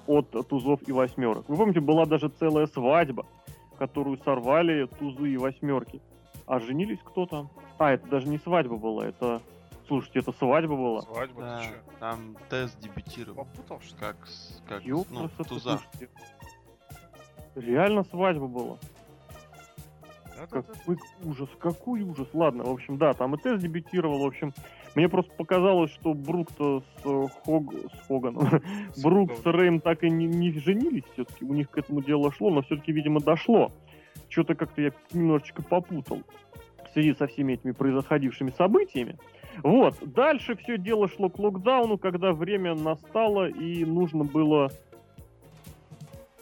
от 0.07 0.31
тузов 0.47 0.79
и 0.87 0.91
восьмерок. 0.91 1.47
Вы 1.47 1.57
помните, 1.57 1.79
была 1.79 2.05
даже 2.05 2.29
целая 2.29 2.67
свадьба, 2.67 3.25
которую 3.77 4.17
сорвали 4.19 4.85
тузы 4.99 5.29
и 5.31 5.37
восьмерки. 5.37 6.01
А 6.45 6.59
женились 6.59 6.99
кто-то? 7.03 7.49
А, 7.77 7.91
это 7.91 8.07
даже 8.07 8.27
не 8.27 8.37
свадьба 8.37 8.75
была, 8.77 9.05
это... 9.07 9.41
Слушайте, 9.87 10.19
это 10.19 10.31
свадьба 10.31 10.75
была. 10.75 11.01
Свадьба, 11.01 11.41
Да, 11.41 11.59
ты 11.59 11.65
чё? 11.65 11.73
там 11.99 12.37
тест 12.49 12.79
дебютировал. 12.79 13.43
Попутал, 13.45 13.81
что? 13.81 13.95
Как, 13.97 14.15
как 14.67 14.81
ну, 14.85 14.99
Ёпрст, 14.99 15.49
туза. 15.49 15.79
слушайте. 15.79 16.09
Реально 17.55 18.03
свадьба 18.05 18.47
была. 18.47 18.77
Да-да-да. 20.37 20.61
Какой 20.61 20.97
ужас, 21.23 21.49
какой 21.59 22.01
ужас. 22.01 22.27
Ладно, 22.33 22.63
в 22.63 22.69
общем, 22.69 22.97
да, 22.97 23.13
там 23.13 23.35
и 23.35 23.37
тест 23.37 23.61
дебютировал. 23.61 24.19
В 24.23 24.25
общем, 24.25 24.53
мне 24.95 25.09
просто 25.09 25.31
показалось, 25.33 25.91
что 25.91 26.13
Брук-то 26.13 26.81
с, 26.81 27.05
э, 27.05 27.27
Хог... 27.43 27.73
с 27.73 28.07
Хоганом, 28.07 28.61
Брук 29.01 29.33
с 29.33 29.45
Рэем 29.45 29.79
так 29.79 30.03
и 30.03 30.09
не, 30.09 30.25
не 30.25 30.51
женились 30.51 31.03
все-таки. 31.13 31.45
У 31.45 31.53
них 31.53 31.69
к 31.69 31.77
этому 31.77 32.01
дело 32.01 32.31
шло, 32.31 32.49
но 32.49 32.61
все-таки, 32.61 32.91
видимо, 32.91 33.19
дошло. 33.19 33.71
Что-то 34.29 34.55
как-то 34.55 34.81
я 34.81 34.91
немножечко 35.11 35.63
попутал 35.63 36.21
в 36.85 36.93
связи 36.93 37.13
со 37.15 37.27
всеми 37.27 37.53
этими 37.53 37.71
произошедшими 37.71 38.51
событиями. 38.51 39.17
Вот, 39.61 39.95
дальше 40.01 40.55
все 40.55 40.77
дело 40.77 41.07
шло 41.07 41.29
к 41.29 41.37
локдауну, 41.37 41.97
когда 41.97 42.33
время 42.33 42.75
настало 42.75 43.47
и 43.47 43.85
нужно 43.85 44.23
было 44.23 44.71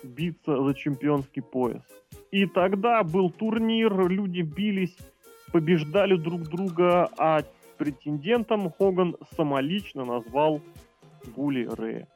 биться 0.04 0.62
за 0.64 0.74
чемпионский 0.74 1.42
пояс. 1.42 1.84
И 2.32 2.46
тогда 2.46 3.04
был 3.04 3.30
турнир, 3.30 4.08
люди 4.08 4.42
бились, 4.42 4.98
побеждали 5.52 6.16
друг 6.16 6.44
друга, 6.44 7.10
а 7.18 7.42
претендентом 7.82 8.70
Хоган 8.70 9.16
самолично 9.36 10.06
назвал 10.06 10.62
Булли 11.36 11.66
Рэя. 11.66 12.08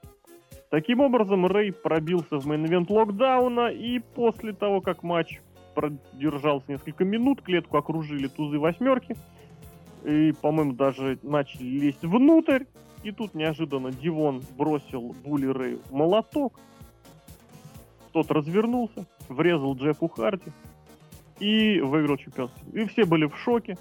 Таким 0.70 1.00
образом, 1.00 1.48
Рэй 1.48 1.74
пробился 1.74 2.38
в 2.38 2.46
main 2.46 2.66
event 2.66 2.92
Lockdown 2.92 3.54
а, 3.54 3.70
и 3.70 3.98
после 3.98 4.54
того, 4.54 4.82
как 4.82 5.02
матч 5.02 5.42
продержался 5.74 6.72
несколько 6.72 7.04
минут, 7.04 7.42
клетку 7.42 7.78
окружили 7.78 8.28
тузы 8.28 8.60
восьмерки, 8.60 9.16
и, 10.04 10.34
по-моему, 10.40 10.74
даже 10.74 11.18
начали 11.24 11.64
лезть 11.64 12.04
внутрь, 12.04 12.66
и 13.04 13.12
тут 13.12 13.34
неожиданно 13.34 13.92
Дивон 13.92 14.44
бросил 14.56 15.16
Були 15.26 15.48
Рэю 15.48 15.82
молоток, 15.90 16.60
тот 18.12 18.30
развернулся, 18.30 19.08
врезал 19.30 19.76
Джеффу 19.76 20.10
Харди 20.10 20.52
и 21.40 21.80
выиграл 21.80 22.18
чемпионство. 22.18 22.70
И 22.72 22.86
все 22.86 23.06
были 23.06 23.26
в 23.26 23.36
шоке, 23.36 23.80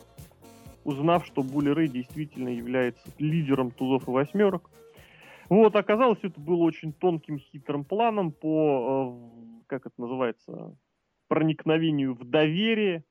узнав, 0.85 1.27
что 1.27 1.43
Були 1.43 1.71
Рэй 1.71 1.89
действительно 1.89 2.49
является 2.49 3.09
лидером 3.19 3.71
тузов 3.71 4.07
и 4.09 4.11
восьмерок. 4.11 4.71
Вот, 5.49 5.77
оказалось, 5.77 6.19
это 6.23 6.41
было 6.41 6.63
очень 6.65 6.93
тонким, 6.93 7.39
хитрым 7.39 7.85
планом 7.85 8.33
по, 8.33 9.19
э, 9.61 9.65
как 9.67 9.87
это 9.87 10.01
называется, 10.01 10.77
проникновению 11.29 12.15
в 12.15 12.25
доверие 12.25 13.05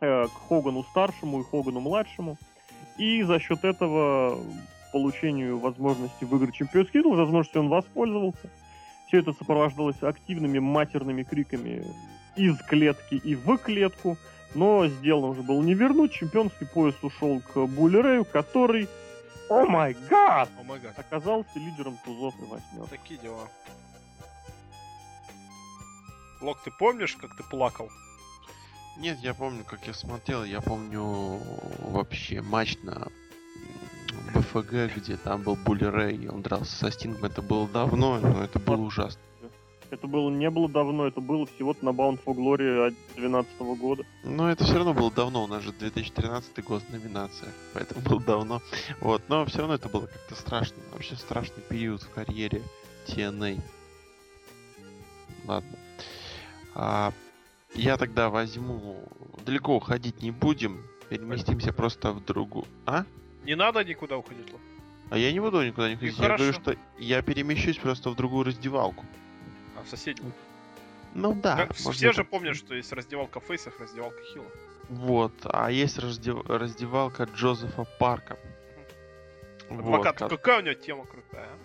э, 0.00 0.26
к 0.26 0.48
Хогану 0.48 0.84
старшему 0.84 1.40
и 1.40 1.44
Хогану 1.44 1.80
младшему. 1.80 2.36
И 2.98 3.22
за 3.22 3.38
счет 3.38 3.64
этого 3.64 4.38
получению 4.92 5.58
возможности 5.58 6.24
выиграть 6.24 6.54
чемпионский 6.54 7.00
титул, 7.00 7.16
возможности 7.16 7.58
он 7.58 7.68
воспользовался. 7.68 8.50
Все 9.06 9.18
это 9.18 9.32
сопровождалось 9.32 10.02
активными 10.02 10.58
матерными 10.58 11.22
криками 11.22 11.84
из 12.36 12.58
клетки 12.62 13.14
и 13.14 13.34
в 13.34 13.56
клетку. 13.58 14.16
Но 14.58 14.88
сделано 14.88 15.28
уже 15.28 15.42
было 15.42 15.62
не 15.62 15.72
вернуть. 15.74 16.10
Чемпионский 16.12 16.66
пояс 16.66 16.96
ушел 17.02 17.40
к 17.40 17.64
Буллерею, 17.66 18.24
который, 18.24 18.88
о 19.48 19.64
май 19.64 19.96
гад, 20.10 20.48
О 20.58 20.64
май 20.64 20.80
гад. 20.80 20.98
оказался 20.98 21.50
лидером 21.54 21.96
тузов 22.04 22.34
и 22.40 22.44
восьмерок. 22.44 22.88
Такие 22.90 23.20
дела. 23.20 23.48
Лок, 26.40 26.58
ты 26.64 26.72
помнишь, 26.76 27.14
как 27.14 27.36
ты 27.36 27.44
плакал? 27.44 27.88
Нет, 28.96 29.18
я 29.20 29.32
помню, 29.32 29.62
как 29.62 29.86
я 29.86 29.94
смотрел, 29.94 30.42
я 30.42 30.60
помню 30.60 31.38
вообще 31.78 32.42
матч 32.42 32.78
на 32.82 33.06
БФГ, 34.34 34.96
где 34.96 35.16
там 35.16 35.42
был 35.42 35.54
Булли 35.54 35.84
Рэй, 35.84 36.16
и 36.16 36.26
он 36.26 36.42
дрался 36.42 36.74
со 36.74 36.90
Стингом. 36.90 37.26
Это 37.26 37.42
было 37.42 37.68
давно, 37.68 38.18
но 38.18 38.42
это 38.42 38.58
было 38.58 38.78
ужасно. 38.82 39.20
Это 39.90 40.06
было 40.06 40.28
не 40.28 40.50
было 40.50 40.68
давно, 40.68 41.06
это 41.06 41.20
было 41.20 41.46
всего-то 41.46 41.84
на 41.84 41.90
Bound 41.90 42.20
for 42.22 42.34
Glory 42.34 42.90
2012 43.14 43.58
года. 43.78 44.04
Но 44.22 44.50
это 44.50 44.64
все 44.64 44.74
равно 44.74 44.92
было 44.92 45.10
давно, 45.10 45.44
у 45.44 45.46
нас 45.46 45.62
же 45.62 45.72
2013 45.72 46.62
год 46.64 46.82
номинация, 46.90 47.52
поэтому 47.74 48.02
было 48.02 48.20
давно. 48.20 48.62
Вот, 49.00 49.22
но 49.28 49.46
все 49.46 49.60
равно 49.60 49.74
это 49.74 49.88
было 49.88 50.06
как-то 50.06 50.34
страшно. 50.34 50.76
Вообще 50.92 51.16
страшный 51.16 51.62
период 51.62 52.02
в 52.02 52.10
карьере 52.10 52.62
TNA. 53.06 53.60
Ладно. 55.46 55.78
А, 56.74 57.12
я 57.74 57.96
тогда 57.96 58.28
возьму... 58.28 59.02
Далеко 59.46 59.76
уходить 59.76 60.20
не 60.20 60.30
будем, 60.30 60.82
переместимся 61.08 61.72
просто 61.72 62.12
в 62.12 62.22
другую... 62.22 62.66
А? 62.84 63.04
Не 63.44 63.56
надо 63.56 63.82
никуда 63.82 64.18
уходить. 64.18 64.46
А 65.10 65.16
я 65.16 65.32
не 65.32 65.40
буду 65.40 65.64
никуда 65.64 65.88
не 65.88 65.96
ходить. 65.96 66.18
Я 66.18 66.36
говорю, 66.36 66.52
что 66.52 66.76
я 66.98 67.22
перемещусь 67.22 67.78
просто 67.78 68.10
в 68.10 68.16
другую 68.16 68.44
раздевалку. 68.44 69.06
А 69.78 69.84
в 69.84 69.88
соседнюю. 69.88 70.32
Ну 71.14 71.34
да. 71.34 71.56
Как- 71.56 71.68
можно 71.70 71.92
все 71.92 72.12
же 72.12 72.18
так. 72.18 72.28
помнят, 72.28 72.56
что 72.56 72.74
есть 72.74 72.92
раздевалка 72.92 73.40
фейсов, 73.40 73.78
раздевалка 73.80 74.22
хилов. 74.32 74.52
Вот. 74.88 75.32
А 75.44 75.70
есть 75.70 75.98
раздев- 75.98 76.46
раздевалка 76.48 77.24
Джозефа 77.24 77.86
Парка. 77.98 78.38
Вот, 79.68 79.80
Адвокат, 79.80 80.18
ко- 80.18 80.28
какая 80.28 80.60
у 80.60 80.62
него 80.62 80.74
тема 80.74 81.04
крутая, 81.04 81.46
а? 81.46 81.58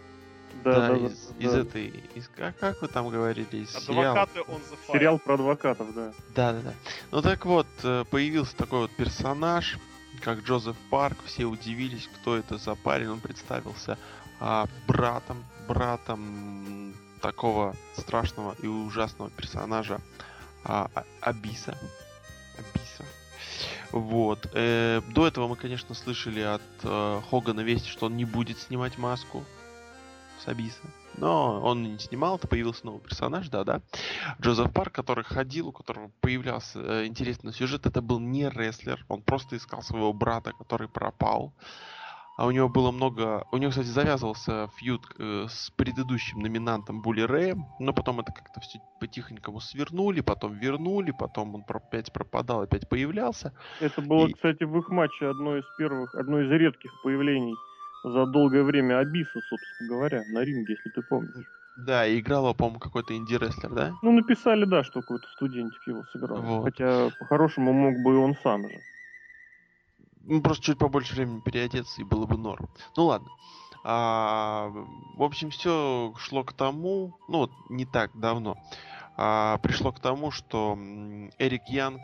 Да, 0.63 0.89
да, 0.89 0.97
из, 0.97 1.27
да. 1.27 1.45
из 1.45 1.53
этой... 1.53 1.87
Из, 2.15 2.29
как, 2.35 2.57
как 2.57 2.81
вы 2.81 2.87
там 2.87 3.09
говорили? 3.09 3.47
Из 3.57 3.71
сериала? 3.71 4.21
Адвокаты 4.21 4.39
on 4.51 4.61
the 4.61 4.77
fire. 4.87 4.93
Сериал 4.93 5.19
про 5.19 5.33
адвокатов, 5.33 5.93
да. 5.95 6.13
Да, 6.35 6.53
да, 6.53 6.61
да. 6.61 6.73
Ну 7.11 7.21
так 7.21 7.45
вот, 7.45 7.67
э, 7.83 8.03
появился 8.09 8.55
такой 8.55 8.79
вот 8.79 8.91
персонаж, 8.91 9.79
как 10.21 10.39
Джозеф 10.39 10.75
Парк. 10.89 11.17
Все 11.25 11.45
удивились, 11.45 12.07
кто 12.21 12.37
это 12.37 12.57
за 12.57 12.75
парень. 12.75 13.07
Он 13.07 13.19
представился 13.19 13.97
а, 14.39 14.67
братом, 14.87 15.43
братом 15.67 16.72
такого 17.23 17.73
страшного 17.97 18.53
и 18.61 18.67
ужасного 18.67 19.31
персонажа 19.31 20.01
а, 20.65 20.89
А- 20.93 21.05
Абиса. 21.21 21.77
Абиса. 22.57 23.05
Вот. 23.91 24.49
Э, 24.53 25.01
до 25.07 25.25
этого 25.25 25.47
мы, 25.47 25.55
конечно, 25.55 25.95
слышали 25.95 26.41
от 26.41 26.61
э, 26.83 27.21
Хогана 27.29 27.61
вести, 27.61 27.87
что 27.89 28.07
он 28.07 28.17
не 28.17 28.25
будет 28.25 28.59
снимать 28.59 28.97
маску 28.97 29.45
с 30.43 30.47
Абиса. 30.49 30.83
Но 31.15 31.61
он 31.61 31.83
не 31.83 31.99
снимал, 31.99 32.35
это 32.35 32.47
появился 32.47 32.85
новый 32.85 33.01
персонаж, 33.01 33.47
да-да. 33.47 33.81
Джозеф 34.41 34.73
Парк, 34.73 34.91
который 34.91 35.23
ходил, 35.23 35.69
у 35.69 35.71
которого 35.71 36.11
появлялся 36.19 36.79
э, 36.79 37.05
интересный 37.05 37.53
сюжет, 37.53 37.85
это 37.85 38.01
был 38.01 38.19
не 38.19 38.49
рестлер, 38.49 39.05
он 39.07 39.21
просто 39.21 39.55
искал 39.55 39.81
своего 39.81 40.11
брата, 40.11 40.51
который 40.51 40.89
пропал. 40.89 41.53
А 42.35 42.47
у 42.47 42.51
него 42.51 42.67
было 42.67 42.91
много... 42.91 43.45
У 43.51 43.57
него, 43.57 43.69
кстати, 43.69 43.87
завязывался 43.87 44.67
фьюд 44.75 45.05
э, 45.19 45.45
с 45.47 45.69
предыдущим 45.75 46.39
номинантом 46.39 47.01
Були 47.01 47.21
Рэем, 47.21 47.67
но 47.79 47.93
потом 47.93 48.21
это 48.21 48.31
как-то 48.33 48.59
все 48.59 48.79
по-тихонькому 48.99 49.59
свернули, 49.59 50.21
потом 50.21 50.53
вернули, 50.53 51.11
потом 51.11 51.53
он 51.53 51.63
опять 51.67 52.11
пропадал, 52.11 52.61
опять 52.61 52.89
появлялся. 52.89 53.53
Это 53.79 54.01
было, 54.01 54.27
И- 54.27 54.33
кстати, 54.33 54.63
в 54.63 54.75
их 54.79 54.89
матче 54.89 55.27
одно 55.27 55.57
из 55.57 55.63
первых, 55.77 56.15
одно 56.15 56.41
из 56.41 56.49
редких 56.49 56.91
появлений 57.03 57.55
за 58.03 58.25
долгое 58.25 58.63
время 58.63 58.99
Абиса, 58.99 59.39
собственно 59.49 59.89
говоря, 59.89 60.23
на 60.27 60.39
ринге, 60.43 60.73
если 60.73 60.89
ты 60.89 61.01
помнишь. 61.03 61.45
Да, 61.75 62.05
и 62.05 62.19
играл, 62.19 62.45
его, 62.45 62.53
по-моему, 62.53 62.79
какой-то 62.79 63.15
инди-рестлер, 63.15 63.69
да? 63.73 63.93
Ну, 64.01 64.11
написали, 64.11 64.65
да, 64.65 64.83
что 64.83 65.01
какой-то 65.01 65.27
студентик 65.29 65.81
его 65.87 66.03
сыграл. 66.11 66.41
Вот. 66.41 66.63
Хотя, 66.65 67.09
по-хорошему, 67.19 67.73
мог 67.73 67.99
бы 68.03 68.13
и 68.13 68.17
он 68.17 68.35
сам 68.43 68.69
же. 68.69 68.81
Ну, 70.23 70.41
просто 70.41 70.63
чуть 70.63 70.77
побольше 70.77 71.15
времени 71.15 71.41
переодеться, 71.41 72.01
и 72.01 72.05
было 72.05 72.25
бы 72.25 72.37
норм. 72.37 72.69
Ну 72.95 73.05
ладно. 73.05 73.29
А, 73.83 74.71
в 75.15 75.23
общем, 75.23 75.49
все 75.49 76.13
шло 76.17 76.43
к 76.43 76.53
тому, 76.53 77.17
ну 77.27 77.39
вот 77.39 77.51
не 77.69 77.85
так 77.85 78.17
давно, 78.17 78.57
а, 79.17 79.57
пришло 79.57 79.91
к 79.91 79.99
тому, 79.99 80.31
что 80.31 80.77
Эрик 81.37 81.67
Янг, 81.67 82.01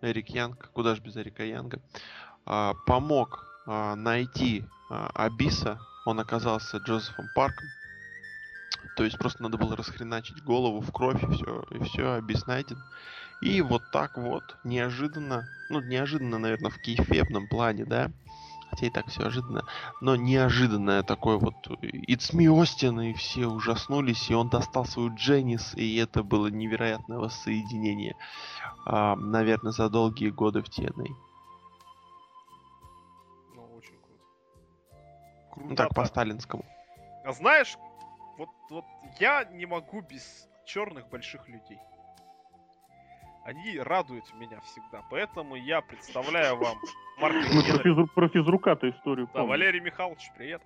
Эрик 0.00 0.28
Янг, 0.28 0.70
куда 0.72 0.94
же 0.94 1.02
без 1.02 1.16
Эрика 1.16 1.44
Янга, 1.44 1.80
а, 2.46 2.74
помог 2.86 3.44
а, 3.66 3.96
найти 3.96 4.64
а, 4.88 5.10
Абиса, 5.14 5.80
он 6.06 6.20
оказался 6.20 6.76
Джозефом 6.76 7.26
Парком, 7.34 7.66
то 8.96 9.02
есть 9.02 9.18
просто 9.18 9.42
надо 9.42 9.58
было 9.58 9.76
расхреначить 9.76 10.44
голову 10.44 10.80
в 10.80 10.92
кровь, 10.92 11.22
и 11.24 11.26
все, 11.26 11.64
и 11.70 11.78
все, 11.82 12.12
Абис 12.14 12.46
найден. 12.46 12.78
И 13.42 13.60
вот 13.60 13.82
так 13.90 14.16
вот, 14.16 14.56
неожиданно, 14.62 15.48
ну, 15.68 15.80
неожиданно, 15.80 16.38
наверное, 16.38 16.70
в 16.70 16.78
кейфебном 16.78 17.48
плане, 17.48 17.84
да, 17.84 18.12
хотя 18.70 18.86
и 18.86 18.90
так 18.90 19.08
все 19.08 19.24
ожиданно, 19.24 19.66
но 20.00 20.14
неожиданное 20.14 21.02
такое 21.02 21.38
вот 21.38 21.54
It's 21.66 22.32
me 22.32 22.48
Остин, 22.48 23.00
и 23.00 23.12
все 23.14 23.48
ужаснулись, 23.48 24.30
и 24.30 24.34
он 24.34 24.48
достал 24.48 24.84
свою 24.84 25.12
Дженнис, 25.16 25.74
и 25.74 25.96
это 25.96 26.22
было 26.22 26.46
невероятное 26.46 27.18
воссоединение, 27.18 28.14
а, 28.86 29.16
наверное, 29.16 29.72
за 29.72 29.88
долгие 29.88 30.30
годы 30.30 30.62
в 30.62 30.68
TNA. 30.68 31.08
Ну, 33.56 33.74
очень 33.76 33.98
круто. 34.02 34.22
Ну 35.56 35.66
Круто. 35.66 35.74
так, 35.74 35.94
по-сталинскому. 35.94 36.64
А 37.24 37.32
знаешь, 37.32 37.76
вот, 38.38 38.50
вот 38.70 38.84
я 39.18 39.42
не 39.44 39.66
могу 39.66 40.00
без 40.00 40.48
черных 40.64 41.08
больших 41.08 41.48
людей. 41.48 41.80
Они 43.44 43.78
радуют 43.78 44.32
меня 44.34 44.60
всегда, 44.60 45.02
поэтому 45.10 45.56
я 45.56 45.80
представляю 45.80 46.56
вам 46.56 46.78
Марка 47.18 47.38
Мы 47.52 47.62
про, 47.62 47.82
физру- 47.82 48.06
про 48.06 48.28
физрука-то 48.28 48.88
историю 48.90 49.28
Да. 49.34 49.42
Валерий 49.42 49.80
Михайлович, 49.80 50.30
привет. 50.36 50.62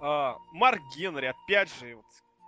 А, 0.00 0.36
Марк 0.52 0.82
Генри, 0.94 1.26
опять 1.26 1.74
же, 1.78 1.96
вот, 1.96 2.06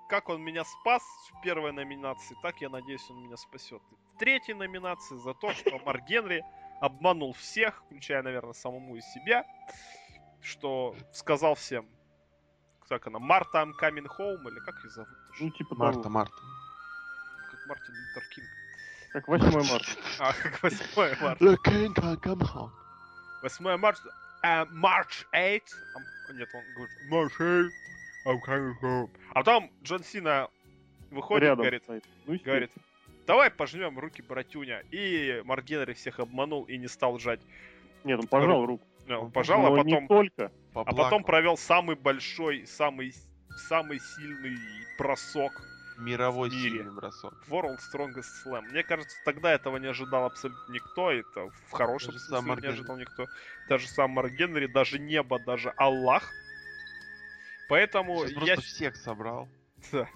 как 0.08 0.28
он 0.28 0.42
меня 0.42 0.64
спас 0.64 1.02
в 1.32 1.40
первой 1.42 1.72
номинации, 1.72 2.36
так 2.42 2.60
я 2.60 2.68
надеюсь, 2.68 3.08
он 3.08 3.22
меня 3.22 3.36
спасет. 3.36 3.82
В 4.14 4.18
третьей 4.18 4.54
номинации 4.54 5.16
за 5.16 5.32
то, 5.34 5.52
что 5.52 5.78
Марк 5.86 6.04
Генри 6.08 6.44
обманул 6.80 7.32
всех, 7.32 7.82
включая, 7.86 8.22
наверное, 8.22 8.52
самому 8.52 8.96
и 8.96 9.00
себя, 9.00 9.46
что 10.42 10.94
сказал 11.12 11.54
всем, 11.54 11.88
как 12.88 13.06
она, 13.06 13.18
Марта 13.18 13.62
I'm 13.62 13.72
coming 13.80 14.06
home, 14.18 14.50
или 14.50 14.60
как 14.60 14.74
ее 14.84 14.90
зовут? 14.90 15.16
Ну, 15.40 15.50
типа 15.50 15.74
Марта, 15.74 16.02
того, 16.02 16.14
Марта. 16.14 16.36
Как 17.50 17.66
Мартин 17.66 17.94
Лютер 17.94 18.28
Кинг. 18.34 18.48
Как 19.14 19.28
8 19.28 19.46
марта. 19.52 19.86
А, 20.18 20.32
как 20.32 20.62
8 20.62 21.22
марта. 21.22 21.44
The 21.44 21.56
king 21.64 21.94
can 21.94 22.16
come 22.20 22.40
home. 22.40 22.70
8 23.42 23.76
марта. 23.78 24.02
а, 24.42 24.64
March 24.66 25.24
8. 25.32 25.60
А, 25.94 26.32
Нет, 26.32 26.48
он 26.52 26.62
говорит, 26.74 26.98
March 27.10 27.38
8. 27.38 27.70
I'm 28.26 28.40
coming 28.46 28.74
home. 28.82 29.10
А 29.30 29.34
потом 29.34 29.70
Джон 29.84 30.02
Сина 30.02 30.48
выходит, 31.10 31.44
Рядом 31.44 31.58
говорит, 31.62 31.82
стоит. 31.84 32.04
Ну, 32.26 32.38
говорит, 32.42 32.70
давай 33.26 33.50
пожмем 33.50 33.98
руки, 33.98 34.22
братюня. 34.22 34.82
И 34.90 35.42
Марк 35.44 35.64
Генри 35.64 35.92
всех 35.92 36.18
обманул 36.20 36.64
и 36.64 36.76
не 36.76 36.88
стал 36.88 37.18
жать. 37.18 37.40
Нет, 38.02 38.18
он 38.20 38.26
пожал 38.26 38.66
руку. 38.66 38.84
Ну, 39.06 39.20
Он 39.24 39.30
пожал, 39.30 39.60
а 39.66 39.70
Но 39.70 39.76
потом, 39.76 39.86
не 40.02 40.08
только. 40.08 40.44
а 40.72 40.84
потом 40.84 40.84
Поплакал. 40.96 41.20
провел 41.24 41.56
самый 41.58 41.94
большой, 41.94 42.66
самый, 42.66 43.14
самый 43.68 44.00
сильный 44.00 44.56
бросок 44.98 45.52
Мировой 45.98 46.50
мире. 46.50 46.78
сильный 46.78 46.92
бросок. 46.92 47.34
World 47.48 47.78
Strongest 47.78 48.26
Slam. 48.44 48.62
Мне 48.62 48.82
кажется, 48.82 49.16
тогда 49.24 49.52
этого 49.52 49.76
не 49.76 49.86
ожидал 49.86 50.24
абсолютно 50.24 50.72
никто. 50.72 51.10
Это 51.10 51.50
в 51.68 51.70
хорошем 51.72 52.12
Даже 52.12 52.24
смысле 52.24 52.48
не 52.50 52.56
Генри. 52.60 52.66
ожидал 52.68 52.96
никто. 52.96 53.26
Даже 53.68 53.88
сам 53.88 54.10
Марк 54.10 54.32
Генри, 54.32 54.66
даже 54.66 54.98
небо, 54.98 55.38
даже 55.38 55.70
Аллах. 55.76 56.24
Поэтому 57.68 58.26
Сейчас 58.26 58.30
я... 58.32 58.54
просто 58.54 58.62
всех 58.62 58.96
собрал. 58.96 59.48
Да, 59.92 60.08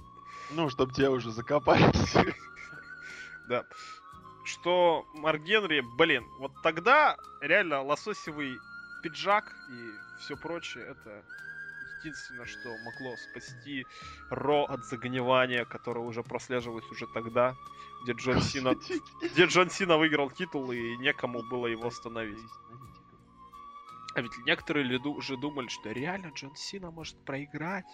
Ну, 0.51 0.71
чтобы 0.71 0.95
тебя 0.95 1.11
уже 1.11 1.31
закопали. 1.31 1.85
да. 3.49 3.65
Что 4.45 5.07
Марк 5.15 5.43
Генри, 5.43 5.81
блин, 5.99 6.25
вот 6.39 6.53
тогда 6.63 7.17
реально 7.43 7.83
лососевый 7.83 8.59
пиджак 9.03 9.45
и 9.71 9.91
все 10.21 10.37
прочее, 10.37 10.85
это 10.87 11.23
единственное, 12.01 12.47
что 12.47 12.77
могло 12.85 13.17
спасти 13.17 13.85
Ро 14.31 14.65
от 14.65 14.85
загнивания, 14.85 15.65
которое 15.65 16.05
уже 16.05 16.23
прослеживалось 16.23 16.89
уже 16.91 17.07
тогда, 17.07 17.55
где 18.03 18.13
Джон 18.13 18.41
Сина 18.43 18.75
где 19.23 19.47
Джон 19.47 19.71
Сина 19.71 19.97
выиграл 19.97 20.31
титул 20.31 20.71
и 20.73 20.97
некому 20.97 21.43
было 21.43 21.67
его 21.67 21.89
остановить. 21.89 22.39
А 24.15 24.21
ведь 24.21 24.33
некоторые 24.47 24.85
люди 24.85 25.07
уже 25.07 25.37
думали, 25.37 25.69
что 25.69 25.93
реально 25.93 26.33
Джон 26.35 26.57
Сина 26.57 26.91
может 26.91 27.17
проиграть. 27.25 27.87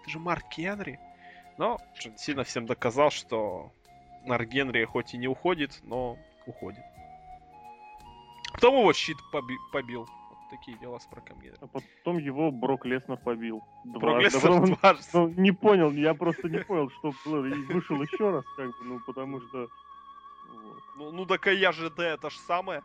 Это 0.00 0.10
же 0.10 0.18
Марк 0.18 0.44
Генри. 0.56 1.00
Но 1.58 1.78
Джон 1.98 2.16
Сина 2.18 2.44
всем 2.44 2.66
доказал, 2.66 3.10
что 3.10 3.72
Марк 4.24 4.48
Генри 4.48 4.84
хоть 4.84 5.14
и 5.14 5.18
не 5.18 5.26
уходит, 5.26 5.80
но 5.82 6.18
уходит. 6.46 6.84
Потом 8.52 8.78
его 8.78 8.92
щит 8.92 9.16
поби- 9.32 9.56
побил. 9.72 10.08
Такие 10.52 10.76
дела 10.76 10.98
с 10.98 11.10
Марком 11.10 11.40
Генри. 11.40 11.56
А 11.62 11.66
потом 11.66 12.18
его 12.18 12.50
Брок 12.50 12.84
Леснер 12.84 13.16
побил. 13.16 13.62
Брок 13.84 14.20
Дважды. 14.20 14.36
Леснер 14.36 14.50
он, 14.50 14.64
дважды. 14.74 15.04
ну, 15.14 15.28
не 15.28 15.50
понял, 15.50 15.90
я 15.92 16.12
просто 16.12 16.46
не 16.50 16.58
понял, 16.58 16.90
что 16.90 17.12
было. 17.24 17.46
И 17.46 17.54
вышел 17.72 17.96
еще 18.02 18.30
раз, 18.30 18.44
как 18.54 18.66
бы, 18.66 18.84
ну, 18.84 19.00
потому 19.06 19.40
что... 19.40 19.68
вот. 20.62 20.82
Ну, 20.98 21.10
ну 21.12 21.24
так 21.24 21.46
я 21.46 21.72
же 21.72 21.88
да, 21.88 22.04
это 22.04 22.28
ж 22.28 22.34
самое. 22.34 22.82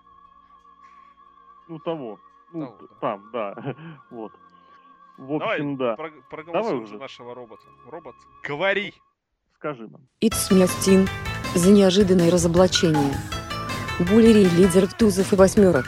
Ну, 1.67 1.77
того. 1.80 2.21
Ну, 2.53 2.67
Того, 2.67 2.77
да. 2.80 2.88
там, 3.01 3.32
да. 3.34 3.75
вот. 4.12 4.32
В 5.17 5.38
Давай, 5.39 5.58
общем, 5.58 5.75
да. 5.75 5.97
Про- 5.97 6.21
проголосуем 6.30 6.84
уже. 6.84 6.93
за 6.93 6.99
нашего 6.99 7.36
робота. 7.36 7.63
Робот, 7.86 8.15
говори! 8.43 8.93
Скажи 9.56 9.89
нам. 9.89 10.08
It's 10.21 10.67
Стин. 10.67 11.06
За 11.53 11.69
неожиданное 11.69 12.32
разоблачение. 12.32 13.13
Буллери 13.99 14.45
лидер 14.45 14.88
тузов 14.93 15.34
и 15.34 15.36
восьмерок. 15.36 15.88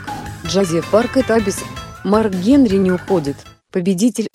Джозеф 0.50 0.90
Парк 0.90 1.16
и 1.16 1.22
Табис. 1.22 1.62
Марк 2.02 2.32
Генри 2.32 2.74
не 2.74 2.90
уходит. 2.90 3.36
Победитель. 3.70 4.26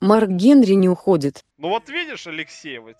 Марк 0.00 0.30
Генри 0.30 0.72
не 0.72 0.88
уходит. 0.88 1.44
Ну 1.56 1.68
вот 1.68 1.88
видишь, 1.88 2.26
Алексей, 2.26 2.80
вот 2.80 2.96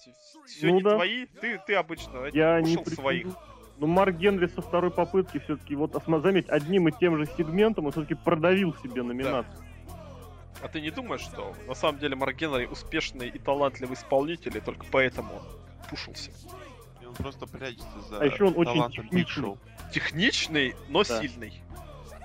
все 0.46 0.68
Ну 0.68 0.76
не 0.76 0.82
да. 0.82 0.94
твои, 0.94 1.26
ты, 1.26 1.60
ты 1.66 1.74
обычно 1.74 2.26
Я 2.32 2.60
не 2.60 2.76
кушал 2.76 3.02
своих. 3.02 3.26
Ну, 3.78 3.88
Марк 3.88 4.14
Генри 4.14 4.46
со 4.46 4.62
второй 4.62 4.92
попытки 4.92 5.40
все-таки, 5.40 5.74
вот, 5.74 6.00
заметь, 6.22 6.48
одним 6.48 6.86
и 6.86 6.92
тем 6.92 7.16
же 7.16 7.26
сегментом 7.36 7.86
он 7.86 7.90
все-таки 7.90 8.14
продавил 8.14 8.76
себе 8.76 9.02
номинацию. 9.02 9.67
А 10.62 10.68
ты 10.68 10.80
не 10.80 10.90
думаешь, 10.90 11.20
что 11.20 11.54
на 11.66 11.74
самом 11.74 11.98
деле 12.00 12.16
Марк 12.16 12.36
Генри 12.36 12.66
успешный 12.66 13.28
и 13.28 13.38
талантливый 13.38 13.94
исполнитель, 13.96 14.56
и 14.56 14.60
только 14.60 14.84
поэтому 14.90 15.34
он 15.36 15.42
пушился? 15.88 16.30
И 17.00 17.06
он 17.06 17.14
просто 17.14 17.46
прячется 17.46 18.00
за 18.08 18.18
А 18.20 18.24
еще 18.24 18.44
он 18.44 18.54
очень 18.56 18.90
техничный. 18.90 19.42
Шоу. 19.42 19.58
Техничный, 19.92 20.74
но 20.88 21.04
Да. 21.04 21.20
сильный. 21.20 21.62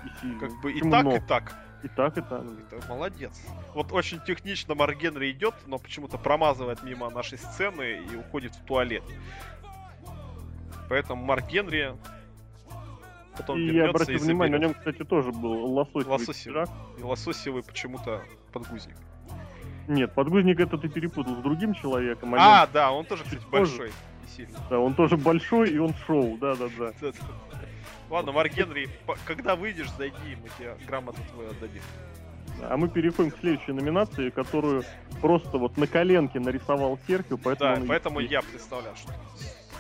И 0.05 0.19
сильный. 0.21 0.39
Как 0.39 0.61
бы 0.61 0.71
и 0.71 0.75
Почему 0.75 0.91
так, 0.91 1.03
но? 1.03 1.15
и 1.15 1.19
так. 1.19 1.55
И 1.83 1.87
так, 1.89 2.17
и 2.17 2.21
так. 2.21 2.43
Это 2.71 2.87
молодец. 2.87 3.39
Вот 3.73 3.91
очень 3.91 4.19
технично 4.21 4.73
Марк 4.73 4.97
Генри 4.97 5.31
идет, 5.31 5.53
но 5.67 5.77
почему-то 5.77 6.17
промазывает 6.17 6.81
мимо 6.81 7.09
нашей 7.09 7.37
сцены 7.37 8.01
и 8.09 8.15
уходит 8.15 8.55
в 8.55 8.63
туалет. 8.63 9.03
Поэтому 10.89 11.23
Марк 11.23 11.47
Генри 11.47 11.93
потом 13.37 13.57
И 13.57 13.65
я 13.65 13.71
вернется 13.71 13.89
обратил 14.03 14.15
и 14.15 14.19
внимание, 14.19 14.57
на 14.59 14.67
заберет. 14.67 14.83
нем, 14.85 14.93
кстати, 14.93 15.07
тоже 15.07 15.31
был 15.31 15.73
лососевый 15.73 16.05
Лососевый. 16.05 16.61
пиджак. 16.63 16.69
И 16.99 17.03
лососевый 17.03 17.63
почему-то 17.63 18.21
подгузник. 18.51 18.95
Нет, 19.87 20.13
подгузник 20.13 20.59
это 20.59 20.77
ты 20.77 20.87
перепутал 20.87 21.35
с 21.35 21.39
другим 21.39 21.73
человеком. 21.73 22.33
А, 22.37 22.67
да, 22.67 22.91
он 22.91 23.05
тоже, 23.05 23.23
кстати, 23.23 23.43
большой 23.51 23.89
и 23.89 24.35
сильный. 24.35 24.55
Да, 24.69 24.79
он 24.79 24.93
тоже 24.93 25.17
большой, 25.17 25.69
и 25.71 25.77
он 25.77 25.93
шоу, 26.07 26.37
да-да-да. 26.37 26.91
Да-да. 27.01 27.17
Ладно, 28.09 28.31
Марк 28.31 28.53
Генри, 28.53 28.89
когда 29.25 29.55
выйдешь, 29.55 29.91
зайди, 29.97 30.37
мы 30.41 30.49
тебе 30.57 30.77
грамоту 30.87 31.19
твою 31.33 31.49
отдадим. 31.49 31.81
А 32.61 32.77
мы 32.77 32.87
переходим 32.87 33.31
к 33.31 33.37
следующей 33.39 33.71
номинации, 33.71 34.29
которую 34.29 34.83
просто 35.21 35.57
вот 35.57 35.75
на 35.77 35.87
коленке 35.87 36.39
нарисовал 36.39 36.99
Серхио, 37.07 37.37
поэтому... 37.37 37.75
Да, 37.77 37.81
поэтому 37.87 38.19
я 38.19 38.41
представляю, 38.41 38.95
что 38.95 39.11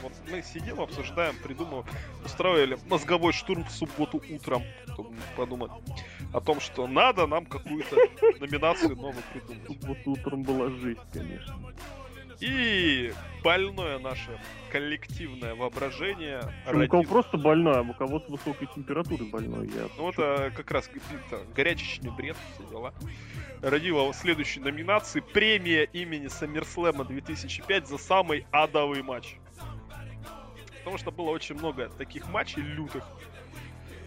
вот 0.03 0.13
мы 0.29 0.43
сидим, 0.43 0.79
обсуждаем, 0.79 1.35
придумываем, 1.41 1.85
устроили 2.23 2.77
мозговой 2.87 3.33
штурм 3.33 3.63
в 3.63 3.71
субботу 3.71 4.21
утром, 4.29 4.63
чтобы 4.93 5.15
подумать 5.35 5.71
о 6.33 6.41
том, 6.41 6.59
что 6.59 6.87
надо 6.87 7.25
нам 7.25 7.45
какую-то 7.45 7.95
номинацию 8.39 8.95
новую 8.95 9.23
придумать. 9.33 9.83
Вот 9.83 9.97
утром 10.05 10.43
была 10.43 10.69
жизнь, 10.69 10.99
конечно. 11.11 11.73
И 12.39 13.13
больное 13.41 13.99
наше 13.99 14.39
коллективное 14.69 15.55
воображение 15.55 16.41
Причем 16.65 16.83
у 16.83 16.87
кого 16.87 17.03
просто 17.03 17.37
больной, 17.37 17.77
а 17.77 17.81
у 17.81 17.93
кого 17.93 18.19
с 18.19 18.27
высокой 18.27 18.67
температурой 18.75 19.29
больной. 19.29 19.67
Я... 19.67 19.87
Ну 19.97 20.09
это 20.09 20.51
как 20.55 20.69
раз 20.71 20.89
это, 20.89 21.41
горячечный 21.55 22.11
бред, 22.11 22.35
все 22.53 22.67
дела. 22.69 22.93
Родила 23.61 24.11
в 24.11 24.13
следующей 24.13 24.59
номинации 24.59 25.21
премия 25.21 25.83
имени 25.83 26.27
Саммерслэма 26.27 27.05
2005 27.05 27.87
за 27.87 27.97
самый 27.97 28.45
адовый 28.51 29.03
матч. 29.03 29.37
Потому 30.83 30.97
что 30.97 31.11
было 31.11 31.29
очень 31.29 31.55
много 31.55 31.89
таких 31.89 32.27
матчей 32.29 32.61
лютых, 32.61 33.07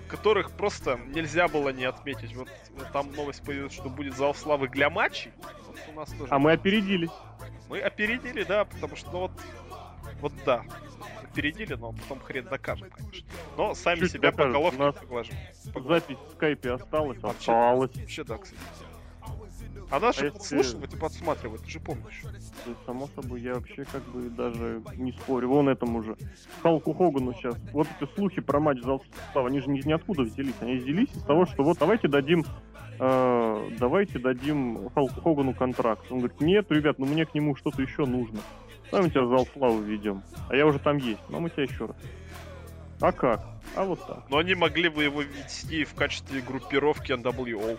которых 0.09 0.51
просто 0.53 1.01
нельзя 1.07 1.49
было 1.49 1.71
не 1.71 1.85
отметить. 1.85 2.35
Вот, 2.37 2.49
вот 2.77 2.93
там 2.93 3.13
новость 3.13 3.43
появилась, 3.45 3.73
что 3.73 3.89
будет 3.89 4.15
зал 4.17 4.35
славы 4.35 4.69
для 4.69 4.91
матчей. 4.91 5.33
Вот 5.67 5.79
у 5.89 5.93
нас 5.93 6.11
тоже. 6.11 6.27
А 6.31 6.39
мы 6.39 6.53
опередили. 6.53 7.09
Мы 7.69 7.81
опередили, 7.81 8.45
да, 8.45 8.65
потому 8.67 8.95
что 8.95 9.11
ну, 9.11 9.19
вот, 9.21 9.33
вот 10.21 10.33
да, 10.45 10.65
опередили, 11.25 11.75
но 11.75 11.93
потом 11.93 12.21
хрен 12.21 12.45
докажем, 12.45 12.91
конечно. 12.91 13.27
Но 13.57 13.75
сами 13.75 14.01
Чуть 14.01 14.13
себя 14.13 14.31
по 14.31 14.37
докажем. 14.45 14.53
головке 14.53 14.77
У 14.77 14.85
нас 14.85 14.95
поглажим. 14.97 15.35
Запись 15.89 16.17
в 16.29 16.33
скайпе 16.35 16.73
осталась, 16.73 17.19
Вообще- 17.19 17.53
осталась. 17.53 17.97
Вообще 17.97 18.25
да, 18.25 18.39
кстати. 18.39 18.61
А 19.91 20.01
нас 20.01 20.17
А 20.17 20.21
же 20.21 20.27
если- 20.27 20.39
подслушивают 20.39 20.95
и 20.95 20.97
подсматривают, 20.97 21.63
ты 21.63 21.71
же 21.71 21.81
помнишь. 21.81 22.23
То 22.65 22.71
есть, 22.71 22.85
само 22.85 23.09
собой, 23.15 23.41
я 23.41 23.55
вообще 23.55 23.85
как 23.85 24.03
бы 24.05 24.29
даже 24.31 24.83
не 24.97 25.13
спорю. 25.13 25.49
Вон 25.51 25.69
этому 25.69 26.03
же. 26.03 26.17
Халку 26.63 26.93
Хогану 26.93 27.33
сейчас. 27.35 27.57
Вот 27.73 27.87
эти 28.01 28.11
слухи 28.15 28.41
про 28.41 28.59
матч 28.59 28.83
за 28.83 28.99
Слава, 29.33 29.49
они 29.49 29.61
же 29.61 29.71
ни, 29.71 29.81
ниоткуда 29.87 30.23
взялись. 30.23 30.55
Они 30.61 30.77
взялись 30.77 31.11
из 31.15 31.23
того, 31.23 31.47
что 31.47 31.63
вот 31.63 31.79
давайте 31.79 32.09
дадим 32.09 32.45
э, 32.99 33.71
давайте 33.79 34.19
дадим 34.19 34.91
Халку 34.91 35.21
Хогану 35.21 35.55
контракт. 35.55 36.11
Он 36.11 36.19
говорит, 36.19 36.41
нет, 36.41 36.71
ребят, 36.71 36.99
ну 36.99 37.07
мне 37.07 37.25
к 37.27 37.35
нему 37.35 37.55
что-то 37.55 37.83
еще 37.83 38.07
нужно. 38.07 38.41
Давай 38.91 39.07
мы 39.07 39.11
тебя 39.11 39.23
в 39.23 39.29
зал 39.29 39.47
славы 39.53 39.85
ведем. 39.85 40.23
А 40.49 40.57
я 40.57 40.67
уже 40.67 40.79
там 40.79 40.97
есть, 40.97 41.21
но 41.29 41.41
мы 41.41 41.51
тебя 41.51 41.65
еще 41.65 41.87
раз. 41.87 41.97
А 43.01 43.13
как? 43.13 43.45
А 43.75 43.85
вот 43.85 44.05
так. 44.07 44.25
Но 44.31 44.39
они 44.39 44.55
могли 44.55 44.89
бы 44.89 45.05
его 45.05 45.23
вести 45.23 45.85
в 45.85 45.95
качестве 45.95 46.41
группировки 46.41 47.13
NWO. 47.13 47.79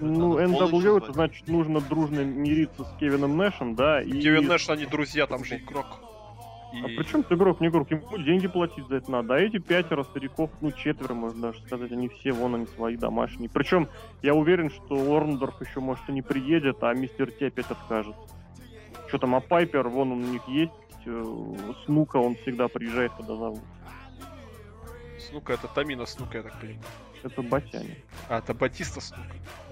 Ну, 0.00 0.38
NWO 0.38 0.98
это 0.98 1.12
значит 1.12 1.46
нужно 1.48 1.80
дружно 1.80 2.20
мириться 2.20 2.84
с 2.84 2.92
Кевином 2.98 3.36
Нэшем, 3.36 3.74
да, 3.74 4.02
и... 4.02 4.10
Кевин 4.20 4.46
Нэш, 4.46 4.68
они 4.70 4.86
друзья, 4.86 5.26
там 5.26 5.44
же 5.44 5.56
игрок. 5.56 5.86
А 6.72 6.88
И- 6.88 6.96
при 6.96 7.04
чем 7.04 7.22
ты 7.22 7.34
игрок, 7.34 7.60
не 7.60 7.66
игрок? 7.68 7.90
Ему 7.90 8.18
деньги 8.18 8.46
платить 8.46 8.86
за 8.86 8.96
это 8.96 9.10
надо. 9.10 9.34
А 9.34 9.38
эти 9.38 9.58
пятеро 9.58 10.04
стариков, 10.04 10.50
ну 10.60 10.70
четверо, 10.70 11.14
можно 11.14 11.48
даже 11.48 11.60
сказать, 11.62 11.90
они 11.92 12.08
все 12.08 12.32
вон 12.32 12.54
они 12.54 12.66
свои 12.66 12.96
домашние. 12.96 13.50
Причем 13.50 13.88
я 14.22 14.34
уверен, 14.34 14.70
что 14.70 14.94
Орндорф 14.94 15.60
еще, 15.60 15.80
может, 15.80 16.08
и 16.08 16.12
не 16.12 16.22
приедет, 16.22 16.82
а 16.82 16.94
мистер 16.94 17.30
Ти 17.32 17.46
опять 17.46 17.70
откажет. 17.70 18.14
Что 19.08 19.18
там, 19.18 19.34
а 19.34 19.40
Пайпер, 19.40 19.88
вон 19.88 20.12
он 20.12 20.22
у 20.22 20.26
них 20.26 20.42
есть, 20.46 20.72
э, 21.06 21.54
Снука, 21.84 22.18
он 22.18 22.36
всегда 22.36 22.68
приезжает, 22.68 23.12
когда 23.16 23.34
зовут. 23.34 23.60
Снука, 25.18 25.54
это 25.54 25.66
Тамина 25.68 26.06
Снука, 26.06 26.38
я 26.38 26.42
так 26.44 26.58
понимаю. 26.60 26.80
Это 27.22 27.42
Батяня. 27.42 27.96
А, 28.28 28.38
это 28.38 28.54
Батиста 28.54 29.00
Снука. 29.00 29.24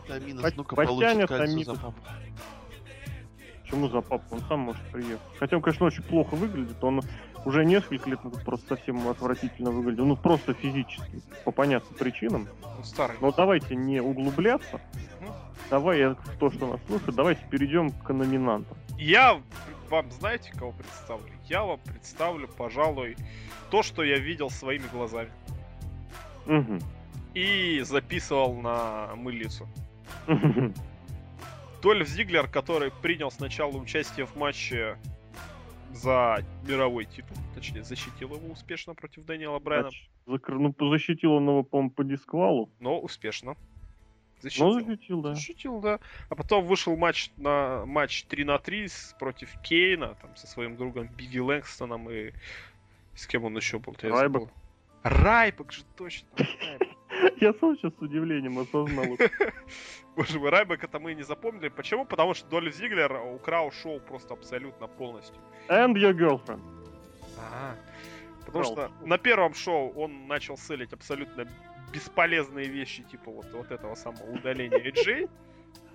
Тамина, 0.06 0.42
Бать- 0.42 0.56
ну-ка, 0.56 0.74
Батяня, 0.74 1.26
получит 1.26 1.28
кольцо 1.28 1.46
Тамина. 1.46 1.64
за 1.64 1.80
папу. 1.80 2.02
Почему 3.62 3.88
за 3.88 4.00
папу? 4.00 4.24
Он 4.34 4.40
сам 4.48 4.60
может 4.60 4.82
приехать. 4.90 5.20
Хотя 5.38 5.56
он, 5.56 5.62
конечно, 5.62 5.86
очень 5.86 6.02
плохо 6.02 6.34
выглядит. 6.34 6.82
Он 6.82 7.02
уже 7.44 7.64
несколько 7.66 8.08
лет 8.08 8.24
назад 8.24 8.42
просто 8.44 8.76
совсем 8.76 9.06
отвратительно 9.08 9.70
выглядел. 9.70 10.06
Ну, 10.06 10.16
просто 10.16 10.54
физически, 10.54 11.20
по 11.44 11.50
понятным 11.50 11.94
причинам. 11.98 12.48
Он 12.78 12.84
старый. 12.84 13.16
Но 13.20 13.30
давайте 13.32 13.76
не 13.76 14.00
углубляться. 14.00 14.80
Мгм. 15.20 15.32
Давай, 15.70 16.16
то, 16.40 16.50
что 16.50 16.66
нас 16.66 16.80
слушает, 16.86 17.14
давайте 17.14 17.44
перейдем 17.50 17.90
к 17.90 18.10
номинантам. 18.12 18.76
Я 18.96 19.42
вам 19.90 20.10
знаете, 20.12 20.50
кого 20.56 20.72
представлю? 20.72 21.30
Я 21.44 21.62
вам 21.64 21.78
представлю, 21.80 22.48
пожалуй, 22.48 23.16
то, 23.70 23.82
что 23.82 24.02
я 24.02 24.18
видел 24.18 24.48
своими 24.48 24.86
глазами. 24.86 25.30
Мгм. 26.46 26.80
И 27.34 27.80
записывал 27.82 28.54
на 28.54 29.14
мылицу. 29.16 29.68
Дольф 31.82 32.08
Зиглер, 32.08 32.48
который 32.48 32.90
принял 32.90 33.30
сначала 33.30 33.70
участие 33.76 34.26
в 34.26 34.36
матче 34.36 34.98
за 35.92 36.44
мировой 36.66 37.04
титул, 37.04 37.36
точнее, 37.54 37.82
защитил 37.84 38.34
его 38.34 38.52
успешно 38.52 38.94
против 38.94 39.24
Дэниела 39.24 39.58
Брайана, 39.58 39.90
закр- 40.26 40.58
Ну, 40.58 40.74
защитил 40.90 41.32
он 41.34 41.48
его, 41.48 41.62
по-моему, 41.62 41.90
по 41.90 42.04
дисквалу. 42.04 42.70
но 42.80 42.98
успешно. 42.98 43.54
Ну, 43.54 44.42
Защитил. 44.42 44.72
защитил, 44.74 45.20
да. 45.22 45.34
Защитил, 45.34 45.80
да. 45.80 45.98
А 46.28 46.34
потом 46.36 46.64
вышел 46.64 46.96
матч 46.96 47.30
на 47.36 47.84
матч 47.86 48.24
3 48.24 48.44
на 48.44 48.58
3 48.58 48.86
с- 48.86 49.16
против 49.18 49.50
Кейна, 49.62 50.14
там, 50.20 50.36
со 50.36 50.46
своим 50.46 50.76
другом 50.76 51.08
Бигги 51.08 51.38
Лэнгстоном 51.38 52.08
и 52.10 52.32
с 53.14 53.26
кем 53.26 53.44
он 53.44 53.56
еще 53.56 53.78
был? 53.80 53.96
Райбек. 54.00 54.48
Райбек 55.02 55.72
же 55.72 55.82
точно. 55.96 56.28
Райбек. 56.36 56.88
Я 57.40 57.52
сам 57.54 57.76
сейчас 57.76 57.92
с 57.94 58.02
удивлением 58.02 58.58
осознал. 58.58 59.16
Боже 60.16 60.38
мой, 60.38 60.50
Райбек 60.50 60.84
это 60.84 60.98
мы 60.98 61.14
не 61.14 61.22
запомнили. 61.22 61.68
Почему? 61.68 62.04
Потому 62.04 62.34
что 62.34 62.48
Дольф 62.48 62.74
Зиглер 62.74 63.20
украл 63.34 63.70
шоу 63.70 64.00
просто 64.00 64.34
абсолютно 64.34 64.86
полностью. 64.86 65.36
And 65.68 65.94
your 65.94 66.12
girlfriend. 66.12 66.60
Потому 68.46 68.64
Украл 68.64 68.72
что 68.72 69.06
на 69.06 69.18
первом 69.18 69.54
шоу 69.54 69.92
он 69.94 70.26
начал 70.26 70.56
селить 70.56 70.92
абсолютно 70.92 71.46
бесполезные 71.92 72.66
вещи, 72.66 73.02
типа 73.02 73.30
вот, 73.30 73.46
вот 73.52 73.70
этого 73.70 73.94
самого 73.94 74.30
удаления 74.32 74.78
AJ. 74.92 75.28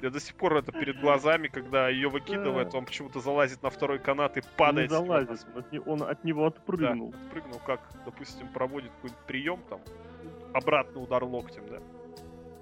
Я 0.01 0.09
до 0.09 0.19
сих 0.19 0.36
пор 0.36 0.57
это 0.57 0.71
перед 0.74 0.99
глазами, 0.99 1.47
когда 1.47 1.88
ее 1.88 2.09
выкидывает, 2.09 2.76
он 2.76 2.86
почему-то 2.86 3.21
залазит 3.21 3.63
на 3.63 3.69
второй 3.69 3.99
канат 3.99 4.38
и 4.38 4.41
падает. 4.57 4.91
Не 4.91 4.97
залазит, 4.97 5.45
он 5.86 6.03
от, 6.03 6.26
него 6.26 6.45
отпрыгнул. 6.45 7.11
Да, 7.11 7.17
прыгнул, 7.32 7.61
как, 7.65 7.80
допустим, 8.05 8.47
проводит 8.49 8.91
какой-нибудь 8.91 9.26
прием, 9.26 9.61
там, 9.69 9.80
обратный 10.54 11.04
удар 11.04 11.24
локтем, 11.24 11.64
да. 11.68 11.82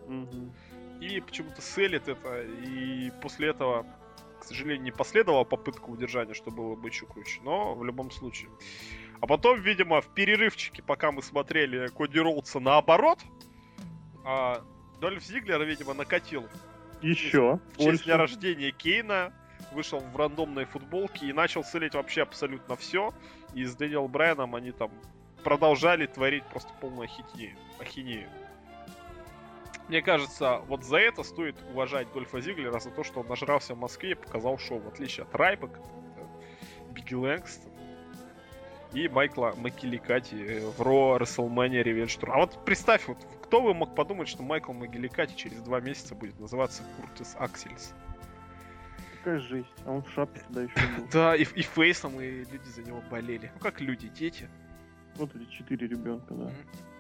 Мгм. 0.08 0.54
И 1.02 1.20
почему-то 1.22 1.62
селит 1.62 2.08
это, 2.08 2.44
и 2.44 3.12
после 3.22 3.50
этого, 3.50 3.86
к 4.40 4.44
сожалению, 4.44 4.84
не 4.84 4.92
последовала 4.92 5.44
попытка 5.44 5.86
удержания, 5.86 6.34
что 6.34 6.52
было 6.52 6.76
бы 6.76 6.90
еще 6.90 7.06
круче, 7.06 7.40
но 7.44 7.74
в 7.74 7.84
любом 7.84 8.12
случае. 8.12 8.50
А 9.20 9.28
потом, 9.28 9.60
видимо, 9.60 10.02
в 10.02 10.08
перерывчике, 10.14 10.84
пока 10.84 11.12
мы 11.12 11.22
смотрели 11.22 11.88
Коди 11.88 12.20
Роудса 12.20 12.60
наоборот, 12.60 13.20
а, 14.24 14.64
Дольф 15.00 15.24
Зиглер, 15.24 15.64
видимо, 15.64 15.94
накатил 15.94 16.48
Еще. 17.02 17.60
в 17.74 17.78
честь 17.78 17.86
больше. 17.86 18.04
дня 18.06 18.18
рождения 18.18 18.72
Кейна, 18.72 19.34
вышел 19.72 20.00
в 20.00 20.16
рандомной 20.16 20.66
футболке 20.66 21.28
и 21.28 21.34
начал 21.34 21.64
селить 21.64 21.96
вообще 21.96 22.24
абсолютно 22.24 22.76
все. 22.76 23.14
И 23.54 23.64
с 23.64 23.76
Дэниел 23.76 24.08
Брайаном 24.08 24.56
они 24.56 24.72
там 24.72 24.92
продолжали 25.44 26.06
творить 26.06 26.44
просто 26.46 26.72
полную 26.80 27.06
ахинею. 27.06 27.58
Ахинею. 27.82 28.30
Мне 29.88 30.02
кажется, 30.02 30.60
вот 30.68 30.84
за 30.86 30.98
это 30.98 31.24
стоит 31.24 31.56
уважать 31.72 32.12
Дольфа 32.14 32.40
Зиглера, 32.40 32.80
за 32.80 32.92
то, 32.92 33.04
что 33.04 33.20
он 33.22 33.28
нажрался 33.28 33.76
в 33.76 33.78
Москве 33.78 34.12
и 34.12 34.16
показал 34.16 34.58
шоу, 34.58 34.80
в 34.80 34.88
отличие 34.88 35.26
от 35.26 35.36
Райбека, 35.36 35.82
Бигги 36.92 37.14
Лэнгстон 37.14 37.72
и 38.94 39.08
Майкла 39.08 39.54
Макиликати 39.58 40.36
э, 40.36 40.66
в 40.66 40.82
Ро 40.82 41.18
WrestleMania 41.18 41.84
Revenge 41.84 42.20
Tour. 42.20 42.32
А 42.32 42.38
вот 42.40 42.66
представь, 42.66 43.08
вот 43.08 43.18
кто 43.44 43.62
бы 43.62 43.74
мог 43.74 43.96
подумать, 43.96 44.28
что 44.28 44.44
Майкл 44.44 44.74
Макиликати 44.74 45.36
через 45.36 45.62
два 45.62 45.80
месяца 45.80 46.16
будет 46.16 46.40
называться 46.40 46.84
Куртис 46.98 47.36
Аксельс. 47.40 47.94
Какая 49.18 49.40
жесть. 49.40 49.68
А 49.86 49.92
он 49.92 50.04
в 50.04 50.10
шапке 50.12 50.42
тогда 50.42 50.64
еще 50.64 50.74
был. 50.98 51.08
Да, 51.12 51.36
и, 51.36 51.44
и 51.44 51.62
фейсом, 51.62 52.20
и 52.20 52.46
люди 52.46 52.68
за 52.68 52.84
него 52.84 53.02
болели. 53.10 53.52
Ну 53.54 53.60
как 53.60 53.80
люди, 53.80 54.08
дети. 54.10 54.50
Вот 55.16 55.36
эти 55.36 55.50
четыре 55.50 55.88
ребенка, 55.88 56.34
да. 56.34 56.46
Мгм. 56.46 56.91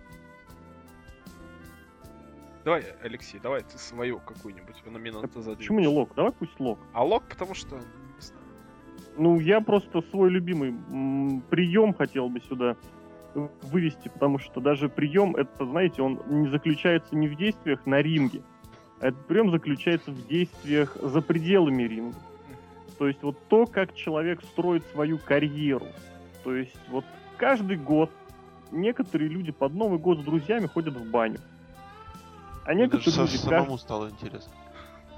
Давай, 2.63 2.85
Алексей, 3.01 3.39
давай 3.39 3.61
ты 3.61 3.77
свою 3.77 4.19
какую-нибудь 4.19 4.85
номинанту 4.85 5.41
задвинешь. 5.41 5.57
Почему 5.57 5.79
не 5.79 5.87
лок? 5.87 6.11
Давай 6.15 6.31
пусть 6.31 6.59
лок. 6.59 6.79
А 6.93 7.03
лог, 7.03 7.23
потому 7.27 7.55
что... 7.55 7.81
Ну, 9.17 9.39
я 9.39 9.61
просто 9.61 10.01
свой 10.09 10.29
любимый 10.29 10.73
прием 11.49 11.93
хотел 11.93 12.29
бы 12.29 12.39
сюда 12.41 12.77
вывести, 13.33 14.09
потому 14.09 14.39
что 14.39 14.61
даже 14.61 14.89
прием, 14.89 15.35
это, 15.35 15.65
знаете, 15.65 16.01
он 16.01 16.21
не 16.27 16.49
заключается 16.49 17.15
не 17.15 17.27
в 17.27 17.35
действиях 17.35 17.85
на 17.85 18.01
ринге, 18.01 18.41
а 18.99 19.07
этот 19.07 19.25
прием 19.25 19.51
заключается 19.51 20.11
в 20.11 20.27
действиях 20.27 20.95
за 21.01 21.21
пределами 21.21 21.83
ринга. 21.83 22.17
То 22.97 23.07
есть 23.07 23.23
вот 23.23 23.37
то, 23.47 23.65
как 23.65 23.95
человек 23.95 24.43
строит 24.43 24.85
свою 24.91 25.17
карьеру. 25.17 25.87
То 26.43 26.55
есть 26.55 26.77
вот 26.89 27.05
каждый 27.37 27.77
год 27.77 28.11
некоторые 28.71 29.29
люди 29.29 29.51
под 29.51 29.73
Новый 29.73 29.97
год 29.97 30.19
с 30.19 30.23
друзьями 30.23 30.67
ходят 30.67 30.95
в 30.95 31.09
баню. 31.09 31.39
А 32.63 32.67
даже 32.67 32.79
некоторые 32.79 33.11
Саше 33.11 33.33
люди 33.33 33.43
самому 33.43 33.77
стало 33.77 34.09
интересно. 34.09 34.51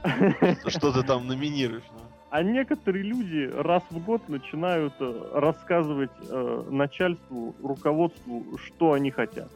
Что- 0.69 0.91
ты 0.91 1.03
там 1.03 1.27
номинируешь? 1.27 1.83
ну? 1.93 1.99
А 2.29 2.41
некоторые 2.41 3.03
люди 3.03 3.49
раз 3.55 3.83
в 3.91 4.03
год 4.03 4.27
начинают 4.27 4.93
э, 4.99 5.29
рассказывать 5.33 6.09
э, 6.29 6.63
начальству, 6.69 7.53
руководству, 7.61 8.57
что 8.57 8.93
они 8.93 9.11
хотят. 9.11 9.51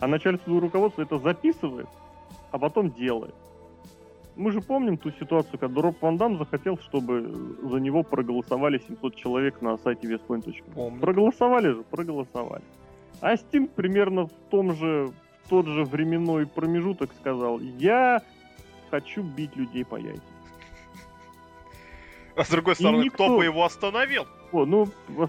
А 0.00 0.06
начальство 0.06 0.50
и 0.56 0.58
руководство 0.58 1.02
это 1.02 1.18
записывает, 1.18 1.88
а 2.50 2.58
потом 2.58 2.92
делает. 2.92 3.34
Мы 4.36 4.50
же 4.50 4.60
помним 4.60 4.96
ту 4.96 5.10
ситуацию, 5.12 5.58
когда 5.58 5.80
Роб 5.80 5.96
Ван 6.00 6.16
Дам 6.16 6.38
захотел, 6.38 6.78
чтобы 6.78 7.56
за 7.62 7.76
него 7.76 8.02
проголосовали 8.02 8.78
700 8.78 9.14
человек 9.14 9.62
на 9.62 9.76
сайте. 9.76 10.18
Помню. 10.74 11.00
Проголосовали 11.00 11.68
же, 11.68 11.82
проголосовали. 11.82 12.64
А 13.20 13.36
Стинг 13.36 13.70
примерно 13.72 14.26
в 14.26 14.32
том 14.50 14.74
же, 14.74 15.12
тот 15.48 15.66
же 15.66 15.84
временной 15.84 16.46
промежуток 16.46 17.12
сказал, 17.20 17.60
я 17.60 18.22
хочу 18.90 19.22
бить 19.22 19.54
людей 19.56 19.84
по 19.84 19.96
яйцам. 19.96 20.24
А 22.36 22.44
с 22.44 22.50
другой 22.50 22.74
стороны, 22.74 23.04
никто- 23.04 23.24
кто 23.26 23.36
бы 23.36 23.44
его 23.44 23.64
остановил? 23.64 24.26
О, 24.52 24.64
ну, 24.64 24.88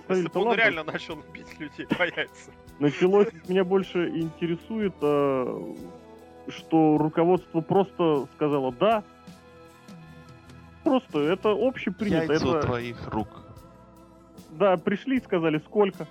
Если 0.09 0.28
бы 0.28 0.41
он 0.41 0.55
реально 0.55 0.84
начал 0.84 1.18
бить 1.34 1.59
людей 1.59 1.86
по 1.88 2.03
яйцам. 2.03 2.53
Началось, 2.80 3.28
меня 3.47 3.63
больше 3.63 4.09
интересует, 4.09 4.93
э, 5.01 5.76
что 6.49 6.97
руководство 6.97 7.61
просто 7.61 8.28
сказало 8.36 8.72
«да». 8.74 9.03
Просто, 10.84 11.20
это 11.20 11.49
общепринято. 11.51 12.34
Яйца 12.34 12.47
Это, 12.47 12.61
твоих 12.68 13.07
рук. 13.07 13.28
да, 14.51 14.78
пришли 14.78 15.18
и 15.18 15.24
сказали 15.24 15.59
«сколько?» 15.59 16.07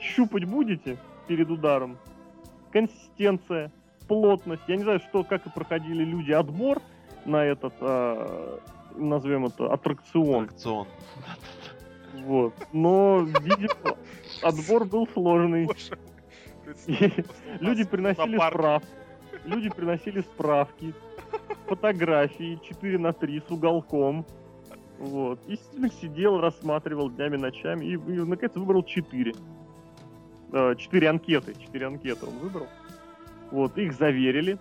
Щупать 0.00 0.44
будете 0.44 0.98
перед 1.26 1.50
ударом? 1.50 1.96
Консистенция, 2.76 3.72
плотность. 4.06 4.60
Я 4.68 4.76
не 4.76 4.82
знаю, 4.82 5.00
что, 5.00 5.24
как 5.24 5.46
и 5.46 5.50
проходили 5.50 6.04
люди 6.04 6.32
отбор. 6.32 6.82
на 7.24 7.42
этот, 7.42 7.72
а, 7.80 8.60
назовем 8.94 9.46
это, 9.46 9.72
аттракцион. 9.72 10.44
Аттракцион. 10.44 10.86
Вот. 12.26 12.52
Но, 12.74 13.20
видимо, 13.40 13.96
отбор 14.42 14.84
был 14.84 15.08
сложный. 15.14 15.70
Люди 17.60 17.84
приносили 17.84 18.36
справки. 18.36 18.88
Люди 19.46 19.70
приносили 19.70 20.20
справки, 20.20 20.92
фотографии 21.68 22.60
4 22.62 22.98
на 22.98 23.14
3 23.14 23.40
с 23.40 23.50
уголком. 23.50 24.26
Вот. 24.98 25.40
И 25.46 25.56
Стинг 25.56 25.94
сидел, 25.94 26.40
рассматривал 26.40 27.08
днями, 27.08 27.38
ночами 27.38 27.86
и, 27.86 27.92
и 27.94 27.96
наконец 27.96 28.54
выбрал 28.54 28.82
4. 28.82 29.32
4 30.52 31.08
анкеты. 31.08 31.54
4 31.54 31.86
анкеты 31.86 32.26
он 32.26 32.38
выбрал. 32.38 32.66
Вот, 33.50 33.76
их 33.78 33.92
заверили. 33.92 34.58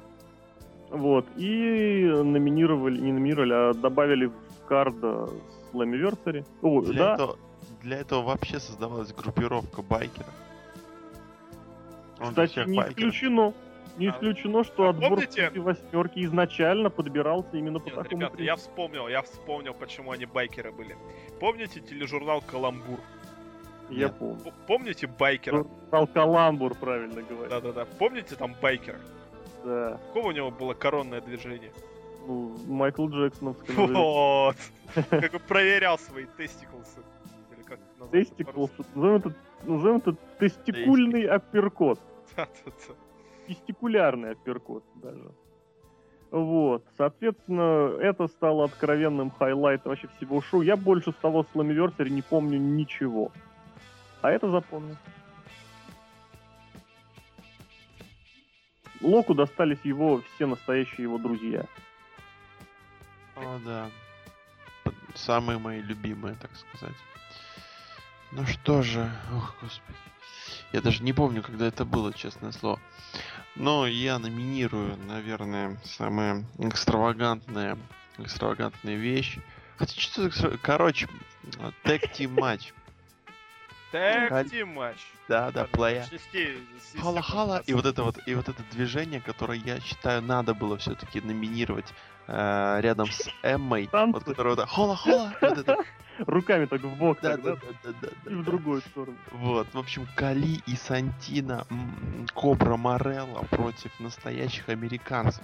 Вот. 0.89 1.25
И 1.37 2.03
номинировали, 2.05 2.99
не 2.99 3.11
номинировали, 3.11 3.53
а 3.53 3.73
добавили 3.73 4.27
в 4.27 4.33
кард 4.67 4.95
Slammiversary. 5.73 6.45
О, 6.61 6.81
Для, 6.81 6.93
да, 7.05 7.13
этого, 7.15 7.37
для 7.81 7.97
этого 7.97 8.21
вообще 8.21 8.59
создавалась 8.59 9.11
группировка 9.13 9.81
байкеров. 9.81 10.33
Он 12.19 12.29
Кстати, 12.29 12.59
не 12.67 12.77
байкеров. 12.77 12.97
исключено. 12.97 13.53
Не 13.97 14.07
А- 14.07 14.11
исключено, 14.11 14.63
что 14.65 14.83
а 14.87 14.89
отбор 14.89 15.11
помните- 15.11 15.49
восьмерки 15.55 16.25
изначально 16.25 16.89
подбирался 16.89 17.55
именно 17.57 17.79
по 17.79 17.85
Нет, 17.85 17.95
такому 17.95 18.09
ребята, 18.21 18.35
принципу. 18.35 18.43
я 18.43 18.55
вспомнил, 18.57 19.07
я 19.07 19.21
вспомнил, 19.21 19.73
почему 19.73 20.11
они 20.11 20.25
байкеры 20.25 20.73
были. 20.73 20.97
Помните 21.39 21.79
тележурнал 21.79 22.41
«Каламбур»? 22.41 22.99
Я 23.89 24.07
Нет. 24.07 24.17
помню. 24.17 24.53
Помните 24.67 25.07
байкера? 25.07 25.63
Журнал 25.63 26.07
Каламбур, 26.07 26.75
правильно 26.75 27.21
говоря. 27.21 27.49
Да-да-да. 27.49 27.85
Помните 27.99 28.35
там 28.35 28.55
байкера? 28.61 28.99
Да. 29.63 29.99
Какого 30.07 30.29
у 30.29 30.31
него 30.31 30.51
было 30.51 30.73
коронное 30.73 31.21
движение? 31.21 31.71
Ну, 32.27 32.55
Майкл 32.67 33.07
Джексоновское. 33.07 33.75
Вот. 33.75 34.55
Как 35.09 35.33
он 35.33 35.39
проверял 35.47 35.99
свои 35.99 36.25
тестиклсы. 36.37 36.99
Или 37.55 37.63
как 37.63 37.79
это 37.79 37.99
назвать 37.99 38.29
Тестиклс. 38.29 38.71
Назовем 38.95 39.15
это, 39.17 39.33
назовем 39.63 39.97
это 39.97 40.15
тестикульный 40.39 41.25
апперкот. 41.25 41.99
Да-да-да. 42.35 42.95
Тестикулярный 43.47 44.31
апперкот 44.31 44.83
даже. 44.95 45.31
Вот. 46.31 46.83
Соответственно, 46.97 47.95
это 48.01 48.27
стало 48.27 48.65
откровенным 48.65 49.29
хайлайтом 49.29 49.91
вообще 49.91 50.07
всего 50.17 50.41
шоу. 50.41 50.61
Я 50.61 50.75
больше 50.75 51.11
с 51.11 51.15
того 51.15 51.45
Slammiversary 51.53 52.09
не 52.09 52.23
помню 52.23 52.57
ничего. 52.57 53.31
А 54.25 54.31
это 54.31 54.49
запомнил. 54.49 54.97
Локу 58.99 59.35
достались 59.35 59.77
его 59.83 60.23
все 60.33 60.47
настоящие 60.47 61.03
его 61.03 61.19
друзья. 61.19 61.63
О, 63.35 63.59
да. 63.63 63.91
Самые 65.13 65.59
мои 65.59 65.79
любимые, 65.79 66.35
так 66.41 66.49
сказать. 66.55 66.95
Ну 68.31 68.47
что 68.47 68.81
же, 68.81 69.11
ох, 69.31 69.55
господи. 69.61 69.99
Я 70.71 70.81
даже 70.81 71.03
не 71.03 71.13
помню, 71.13 71.43
когда 71.43 71.67
это 71.67 71.85
было, 71.85 72.11
честное 72.11 72.51
слово. 72.51 72.79
Но 73.53 73.85
я 73.85 74.17
номинирую, 74.17 74.97
наверное, 75.05 75.79
самая 75.83 76.43
экстравагантная, 76.57 77.77
экстравагантная 78.17 78.95
вещь. 78.95 79.37
Хотя 79.77 80.01
что 80.01 80.27
экстра- 80.27 80.57
Короче, 80.57 81.07
тег 81.83 82.11
тим 82.11 82.33
матч. 82.33 82.73
Team 83.95 84.65
матч. 84.65 84.97
Да, 85.27 85.51
да, 85.51 85.65
плея. 85.65 86.05
Хала-хала, 86.99 87.61
и 87.65 87.73
вот 87.73 87.85
это 87.85 88.03
вот, 88.03 88.17
и 88.25 88.35
вот 88.35 88.47
это 88.49 88.61
движение, 88.71 89.21
которое 89.21 89.59
я 89.59 89.79
считаю 89.79 90.21
надо 90.21 90.53
было 90.53 90.77
все-таки 90.77 91.19
номинировать 91.21 91.93
э, 92.27 92.77
рядом 92.81 93.07
с 93.11 93.29
Эммой, 93.43 93.87
Танцы. 93.87 94.13
вот 94.13 94.23
которое 94.23 94.55
вот 94.55 94.69
хола-хола, 94.69 95.33
вот 95.41 95.57
это, 95.57 95.77
Руками 96.19 96.65
так 96.65 96.81
в 96.81 96.95
бок, 96.97 97.19
да, 97.21 97.35
да, 97.35 97.55
да, 97.55 97.67
да, 97.83 97.91
да, 98.01 98.09
да, 98.23 98.31
и 98.31 98.35
в 98.35 98.37
да. 98.37 98.43
другую 98.43 98.81
сторону. 98.81 99.17
Вот, 99.31 99.67
в 99.73 99.77
общем, 99.77 100.07
Кали 100.15 100.61
и 100.65 100.75
Сантина, 100.77 101.67
Кобра 102.33 102.77
Морелла 102.77 103.43
против 103.49 103.91
настоящих 103.99 104.69
американцев. 104.69 105.43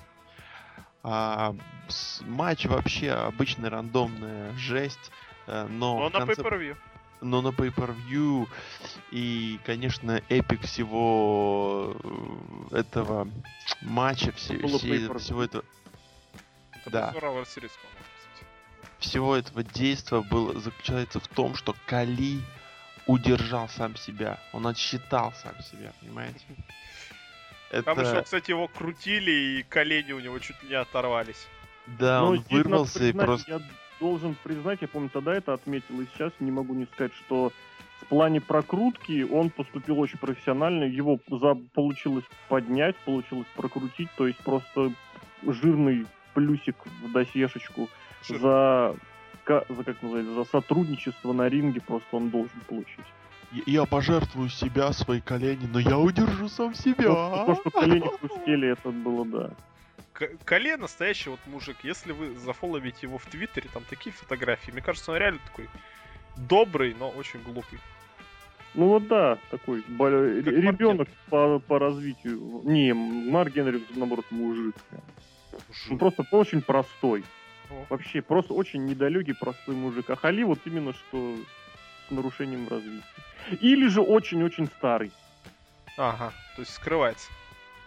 А, 1.03 1.53
с- 1.89 2.21
матч 2.25 2.65
вообще 2.67 3.11
обычная 3.11 3.69
рандомная 3.69 4.53
жесть, 4.53 5.11
э, 5.47 5.67
но, 5.67 5.97
Но 5.99 6.09
в 6.09 6.13
на 6.13 6.19
конце- 6.19 6.41
pay-per-view. 6.41 6.77
Но 7.21 7.41
на 7.41 7.49
pay-per-view 7.49 8.47
и, 9.11 9.59
конечно, 9.63 10.21
эпик 10.29 10.61
всего 10.63 11.95
э, 12.71 12.79
этого 12.79 13.27
матча, 13.81 14.31
все, 14.33 14.57
все- 14.57 15.17
всего 15.17 15.43
этого 15.43 15.63
Это 16.73 16.89
Да. 16.89 17.11
Series, 17.13 17.71
всего 18.99 19.35
этого 19.35 19.63
действия 19.63 20.21
было 20.21 20.59
заключается 20.59 21.19
в 21.19 21.27
том, 21.27 21.55
что 21.55 21.75
Кали 21.87 22.41
удержал 23.07 23.67
сам 23.69 23.95
себя, 23.95 24.39
он 24.53 24.67
отсчитал 24.67 25.33
сам 25.33 25.59
себя, 25.61 25.91
понимаете? 26.01 26.39
Там 27.85 27.99
еще, 27.99 28.11
Это, 28.11 28.23
кстати, 28.23 28.51
его 28.51 28.67
крутили, 28.67 29.31
и 29.31 29.63
колени 29.63 30.11
у 30.11 30.19
него 30.19 30.37
чуть 30.39 30.61
не 30.63 30.75
оторвались. 30.75 31.47
да, 31.87 32.19
Но 32.21 32.31
он 32.31 32.39
вырвался 32.49 33.03
и 33.03 33.13
просто... 33.13 33.49
Я 33.49 33.61
должен 34.01 34.35
признать, 34.43 34.79
я 34.81 34.87
помню, 34.87 35.09
тогда 35.09 35.33
это 35.33 35.53
отметил, 35.53 36.01
и 36.01 36.07
сейчас 36.13 36.33
не 36.41 36.51
могу 36.51 36.73
не 36.73 36.85
сказать, 36.85 37.13
что 37.13 37.53
в 38.01 38.05
плане 38.07 38.41
прокрутки 38.41 39.21
он 39.23 39.51
поступил 39.51 39.99
очень 39.99 40.17
профессионально, 40.17 40.83
его 40.83 41.19
за... 41.29 41.55
получилось 41.73 42.25
поднять, 42.49 42.97
получилось 43.05 43.47
прокрутить, 43.55 44.09
то 44.17 44.27
есть 44.27 44.39
просто 44.39 44.91
жирный 45.43 46.07
плюсик 46.33 46.75
в 47.03 47.11
досьешечку 47.11 47.87
Жир. 48.27 48.39
за, 48.39 48.95
за 49.47 49.83
как 49.83 50.01
называется, 50.01 50.33
за 50.33 50.43
сотрудничество 50.45 51.31
на 51.31 51.47
ринге 51.47 51.79
просто 51.81 52.17
он 52.17 52.29
должен 52.29 52.59
получить. 52.67 53.05
Я 53.65 53.85
пожертвую 53.85 54.49
себя, 54.49 54.93
свои 54.93 55.19
колени, 55.19 55.69
но 55.71 55.79
я 55.79 55.97
удержу 55.97 56.47
сам 56.47 56.73
себя. 56.73 57.03
То, 57.03 57.43
то, 57.47 57.55
что 57.55 57.69
колени 57.69 58.09
хрустели, 58.19 58.69
это 58.69 58.89
было, 58.91 59.25
да. 59.25 59.51
Кале 60.45 60.77
настоящий 60.77 61.29
вот 61.29 61.39
мужик. 61.45 61.77
Если 61.83 62.11
вы 62.11 62.37
зафоловите 62.37 62.99
его 63.03 63.17
в 63.17 63.25
Твиттере, 63.25 63.69
там 63.73 63.83
такие 63.89 64.13
фотографии. 64.13 64.71
Мне 64.71 64.81
кажется, 64.81 65.11
он 65.11 65.17
реально 65.17 65.39
такой 65.45 65.69
добрый, 66.37 66.95
но 66.97 67.09
очень 67.09 67.41
глупый. 67.41 67.79
Ну 68.73 68.87
вот 68.87 69.07
да, 69.07 69.37
такой 69.49 69.81
Как 69.81 69.91
ребенок 69.91 71.09
по, 71.29 71.59
по 71.59 71.79
развитию. 71.79 72.61
Не, 72.63 72.93
Марк 72.93 73.53
Генри, 73.53 73.83
наоборот, 73.95 74.25
мужик. 74.31 74.75
прям. 74.89 75.01
Он 75.89 75.97
просто 75.97 76.25
очень 76.31 76.61
простой. 76.61 77.23
О. 77.69 77.85
Вообще, 77.89 78.21
просто 78.21 78.53
очень 78.53 78.85
недалекий, 78.85 79.35
простой 79.35 79.75
мужик. 79.75 80.09
А 80.09 80.15
Хали 80.15 80.43
вот 80.43 80.59
именно 80.65 80.93
что 80.93 81.35
с 82.07 82.11
нарушением 82.11 82.67
развития. 82.69 83.03
Или 83.59 83.87
же 83.87 84.01
очень-очень 84.01 84.67
старый. 84.67 85.11
Ага, 85.97 86.31
то 86.55 86.61
есть 86.61 86.73
скрывается. 86.73 87.29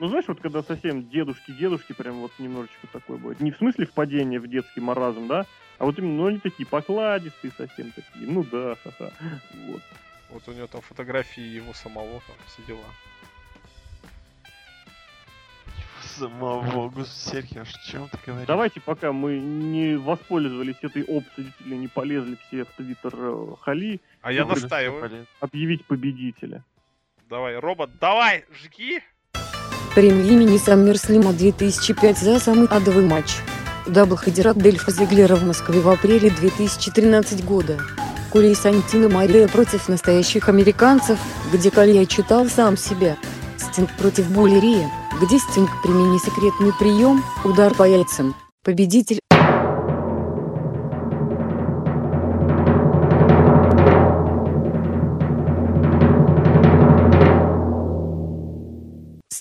Ну, 0.00 0.08
знаешь, 0.08 0.24
вот 0.26 0.40
когда 0.40 0.62
совсем 0.62 1.08
дедушки-дедушки, 1.08 1.92
прям 1.92 2.16
вот 2.20 2.32
немножечко 2.38 2.86
такое 2.92 3.16
будет. 3.16 3.40
Не 3.40 3.52
в 3.52 3.56
смысле 3.56 3.86
впадения 3.86 4.40
в 4.40 4.48
детский 4.48 4.80
маразм, 4.80 5.28
да? 5.28 5.46
А 5.78 5.84
вот 5.84 5.98
именно, 5.98 6.14
ну, 6.14 6.26
они 6.26 6.38
такие 6.38 6.66
покладистые 6.66 7.52
совсем 7.56 7.92
такие. 7.92 8.26
Ну 8.28 8.44
да, 8.44 8.76
ха-ха. 8.82 9.12
Вот. 9.66 9.82
Вот 10.30 10.48
у 10.48 10.52
него 10.52 10.66
там 10.66 10.80
фотографии 10.80 11.42
его 11.42 11.72
самого, 11.74 12.20
там 12.26 12.36
все 12.46 12.62
дела. 12.66 12.84
Самого, 16.02 16.90
господи, 16.90 17.08
Сергей, 17.08 17.62
а 17.62 17.64
чем 17.64 18.08
ты 18.08 18.18
говоришь? 18.26 18.46
Давайте, 18.46 18.80
пока 18.80 19.12
мы 19.12 19.38
не 19.38 19.96
воспользовались 19.96 20.76
этой 20.82 21.02
опцией, 21.04 21.46
действительно 21.46 21.74
не 21.74 21.88
полезли 21.88 22.36
все 22.46 22.64
в 22.64 22.70
твиттер 22.72 23.12
э, 23.14 23.54
Хали, 23.60 24.00
А 24.22 24.32
я 24.32 24.44
настаиваю. 24.44 25.26
Объявить 25.40 25.84
победителя. 25.86 26.64
Давай, 27.28 27.56
робот, 27.56 27.98
давай, 27.98 28.44
жги! 28.52 29.02
Имени 29.96 30.58
Саммерслима 30.58 31.32
2005 31.32 32.18
за 32.18 32.40
самый 32.40 32.66
адовый 32.66 33.06
матч. 33.06 33.36
Double-header 33.86 34.48
от 34.48 34.58
Дольфа 34.58 34.90
Зигглера 34.90 35.36
в 35.36 35.44
Москве 35.44 35.80
в 35.80 35.88
апреле 35.88 36.30
2013 36.30 37.44
года. 37.44 37.78
Кали 38.32 38.48
и 38.48 38.54
Сантино 38.56 39.08
Марелла 39.08 39.46
против 39.46 39.88
настоящих 39.88 40.48
американцев, 40.48 41.18
где 41.52 41.70
Кали 41.70 42.06
читал 42.06 42.46
сам 42.46 42.76
себя. 42.76 43.16
Стинг 43.56 43.88
против 43.96 44.28
Булли 44.30 44.60
Рэя, 44.60 44.90
где 45.22 45.38
Стинг 45.38 45.70
примени 45.84 46.18
секретный 46.18 46.72
прием, 46.80 47.22
удар 47.44 47.72
по 47.72 47.84
яйцам. 47.84 48.34
Победитель 48.64 49.20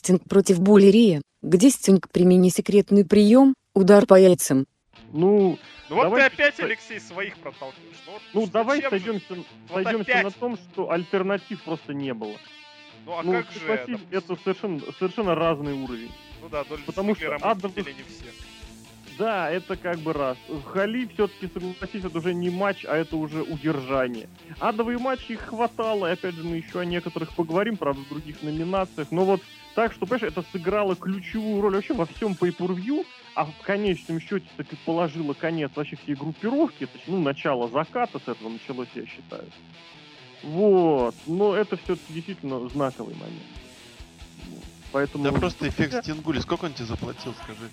Стинг 0.03 0.23
против 0.27 0.59
Буллерия, 0.59 1.21
где 1.41 1.69
Стинг 1.69 2.09
примени 2.09 2.49
секретный 2.49 3.05
прием, 3.05 3.55
удар 3.73 4.05
по 4.05 4.19
яйцам. 4.19 4.65
Ну, 5.13 5.57
Ну 5.89 5.95
вот 5.95 6.13
ты 6.15 6.21
опять, 6.23 6.55
читать. 6.55 6.71
Алексей, 6.71 6.99
своих 6.99 7.37
проталкиваешь. 7.37 7.95
Ну, 8.05 8.41
ну 8.41 8.47
давай 8.47 8.81
зачем 8.81 8.91
же? 8.91 8.99
сойдемся, 8.99 9.35
Вот 9.69 9.83
сойдемся 9.83 10.23
на 10.23 10.31
том, 10.31 10.57
что 10.57 10.91
альтернатив 10.91 11.63
просто 11.63 11.93
не 11.93 12.13
было. 12.13 12.35
Ну 13.05 13.17
а 13.17 13.23
ну, 13.23 13.31
как 13.31 13.49
же, 13.53 13.59
допустим, 13.65 13.99
это 14.11 14.35
совершенно, 14.43 14.81
совершенно 14.99 15.35
разный 15.35 15.71
уровень. 15.71 16.11
Ну 16.41 16.49
да, 16.49 16.65
Дольф 16.65 16.83
потому 16.83 17.15
что 17.15 17.23
Зиглера 17.23 17.39
мы 17.39 17.45
Адам- 17.51 17.71
видели 17.73 17.93
не 17.93 18.03
все. 18.03 18.33
Да, 19.17 19.49
это 19.49 19.77
как 19.77 19.99
бы 19.99 20.11
раз. 20.11 20.37
Хали 20.65 21.07
все-таки, 21.13 21.47
согласись, 21.53 22.03
это 22.03 22.17
уже 22.17 22.33
не 22.33 22.49
матч, 22.49 22.83
а 22.83 22.97
это 22.97 23.15
уже 23.15 23.41
удержание. 23.41 24.27
Адовые 24.59 24.97
матчи 24.97 25.31
их 25.33 25.41
хватало, 25.41 26.07
и 26.07 26.13
опять 26.13 26.35
же 26.35 26.43
мы 26.43 26.57
еще 26.57 26.81
о 26.81 26.85
некоторых 26.85 27.33
поговорим, 27.35 27.77
правда, 27.77 28.01
в 28.01 28.09
других 28.09 28.41
номинациях. 28.41 29.07
Но 29.11 29.23
вот 29.23 29.41
так 29.75 29.93
что, 29.93 30.05
понимаешь, 30.05 30.31
это 30.31 30.43
сыграло 30.51 30.95
ключевую 30.95 31.61
роль 31.61 31.75
вообще 31.75 31.93
во 31.93 32.05
всем 32.05 32.33
pay 32.33 32.55
per 32.55 32.75
view 32.75 33.05
а 33.35 33.45
в 33.45 33.53
конечном 33.63 34.19
счете 34.19 34.45
так 34.57 34.71
и 34.71 34.75
положило 34.85 35.33
конец 35.33 35.71
вообще 35.75 35.95
всей 35.95 36.15
группировки, 36.15 36.85
то 36.85 36.93
есть, 36.95 37.07
ну, 37.07 37.19
начало 37.19 37.67
заката 37.69 38.19
с 38.19 38.27
этого 38.27 38.49
началось, 38.49 38.89
я 38.95 39.05
считаю. 39.05 39.45
Вот, 40.43 41.15
но 41.25 41.55
это 41.55 41.77
все-таки 41.77 42.13
действительно 42.13 42.67
знаковый 42.69 43.15
момент. 43.15 43.41
Поэтому... 44.91 45.23
Да 45.23 45.31
просто 45.31 45.67
эффект 45.69 46.03
Стингули. 46.03 46.39
Сколько 46.39 46.65
он 46.65 46.73
тебе 46.73 46.85
заплатил, 46.85 47.33
скажи? 47.43 47.69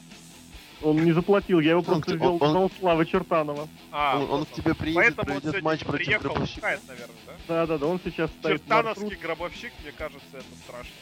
Он 0.82 1.04
не 1.04 1.12
заплатил, 1.12 1.60
я 1.60 1.72
его 1.72 1.82
просто 1.82 2.14
взял 2.14 2.38
он, 2.40 2.56
он... 2.56 2.70
Славы 2.78 3.04
Чертанова. 3.04 3.68
А, 3.92 4.18
он, 4.18 4.30
он 4.30 4.44
к 4.46 4.52
тебе 4.52 4.74
приедет, 4.74 5.14
Поэтому 5.16 5.40
проведет 5.40 5.62
матч 5.62 5.84
против 5.84 6.06
приехал, 6.06 6.30
гробовщика. 6.30 6.60
Кает, 6.62 6.80
наверное, 6.88 7.16
да? 7.26 7.32
Да, 7.48 7.66
да, 7.66 7.78
да, 7.78 7.86
он 7.86 8.00
сейчас 8.02 8.30
стоит 8.30 8.62
Чертановский 8.62 9.16
гробовщик, 9.16 9.72
мне 9.82 9.92
кажется, 9.92 10.24
это 10.32 10.46
страшно. 10.64 10.92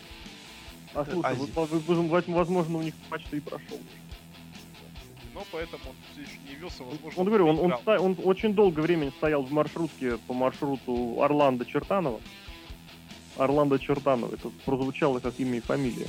А 1.01 1.05
слушай, 1.05 1.36
вы, 1.36 2.22
возможно, 2.34 2.78
у 2.78 2.82
них 2.82 2.94
матч-то 3.11 3.36
и 3.36 3.40
прошел 3.40 3.78
но 5.38 5.44
поэтому 5.53 5.82
он 5.90 5.94
все 6.12 6.22
еще 6.22 6.40
не 6.49 6.55
явился, 6.55 6.82
возможно. 6.82 7.20
Он, 7.20 7.26
говорю, 7.26 7.46
он, 7.46 7.59
он, 7.61 7.74
он, 7.86 7.99
он 7.99 8.16
очень 8.24 8.55
долгое 8.55 8.82
время 8.82 9.12
стоял 9.12 9.42
в 9.42 9.53
маршрутке 9.53 10.18
по 10.26 10.34
маршруту 10.34 11.22
Орландо 11.22 11.64
Чертанова. 11.64 12.20
Орландо 13.36 13.78
Чертанова. 13.78 14.34
Это 14.34 14.51
прозвучало 14.64 15.20
как 15.20 15.38
имя 15.38 15.59
и 15.59 15.61
фамилия. 15.61 16.09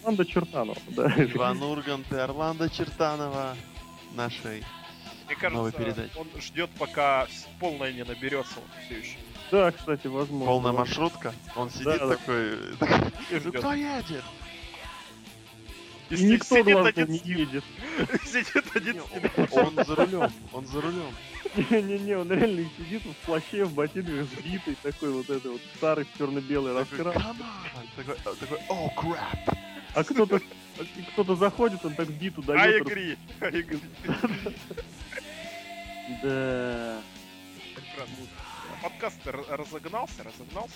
Орландо 0.00 0.26
Чертанова, 0.26 0.78
да. 0.88 1.06
Иван 1.16 1.62
Ургант 1.62 2.12
и 2.12 2.16
Орландо 2.16 2.68
Чертанова 2.68 3.56
нашей 4.14 4.62
Мне 5.26 5.36
кажется, 5.36 5.56
новой 5.56 5.72
передачи. 5.72 6.12
он 6.18 6.28
ждет, 6.38 6.68
пока 6.78 7.26
полная 7.58 7.94
не 7.94 8.04
наберется 8.04 8.58
он 8.58 8.84
все 8.84 8.98
еще. 8.98 9.16
Да, 9.50 9.70
кстати, 9.70 10.06
возможно. 10.06 10.46
Полная 10.46 10.72
маршрутка? 10.72 11.32
Он 11.54 11.70
сидит 11.70 11.84
да, 11.84 12.08
такой... 12.08 12.58
Да. 12.80 13.50
Кто 13.58 13.72
едет? 13.72 14.24
И 16.10 16.24
никто, 16.24 16.62
главное, 16.62 16.90
один... 16.90 17.08
не 17.08 17.18
едет. 17.18 17.64
Сидит 18.24 18.64
один 18.74 19.02
Он 19.52 19.74
за 19.84 19.94
рулем, 19.96 20.32
он 20.52 20.66
за 20.66 20.80
рулем. 20.80 21.14
Не-не-не, 21.56 22.16
он 22.16 22.30
реально 22.30 22.68
сидит 22.76 23.02
в 23.02 23.26
плаще, 23.26 23.64
в 23.64 23.72
ботинках, 23.72 24.26
сбитый, 24.36 24.76
такой 24.82 25.10
вот 25.10 25.28
это 25.30 25.50
вот 25.50 25.60
старый 25.76 26.06
черно-белый 26.16 26.74
раскрас. 26.74 27.14
Такой, 27.96 28.16
такой, 28.16 28.58
о, 28.68 28.88
крэп. 28.90 29.58
А 29.94 30.04
кто-то 30.04 30.40
кто-то 31.12 31.36
заходит, 31.36 31.84
он 31.84 31.94
так 31.94 32.08
биту 32.08 32.42
дает. 32.42 32.86
I 32.86 32.94
agree. 32.94 33.18
I 33.40 33.50
agree. 33.50 33.80
Да 36.22 37.00
подкаст 38.88 39.26
разогнался, 39.26 40.22
разогнался. 40.22 40.74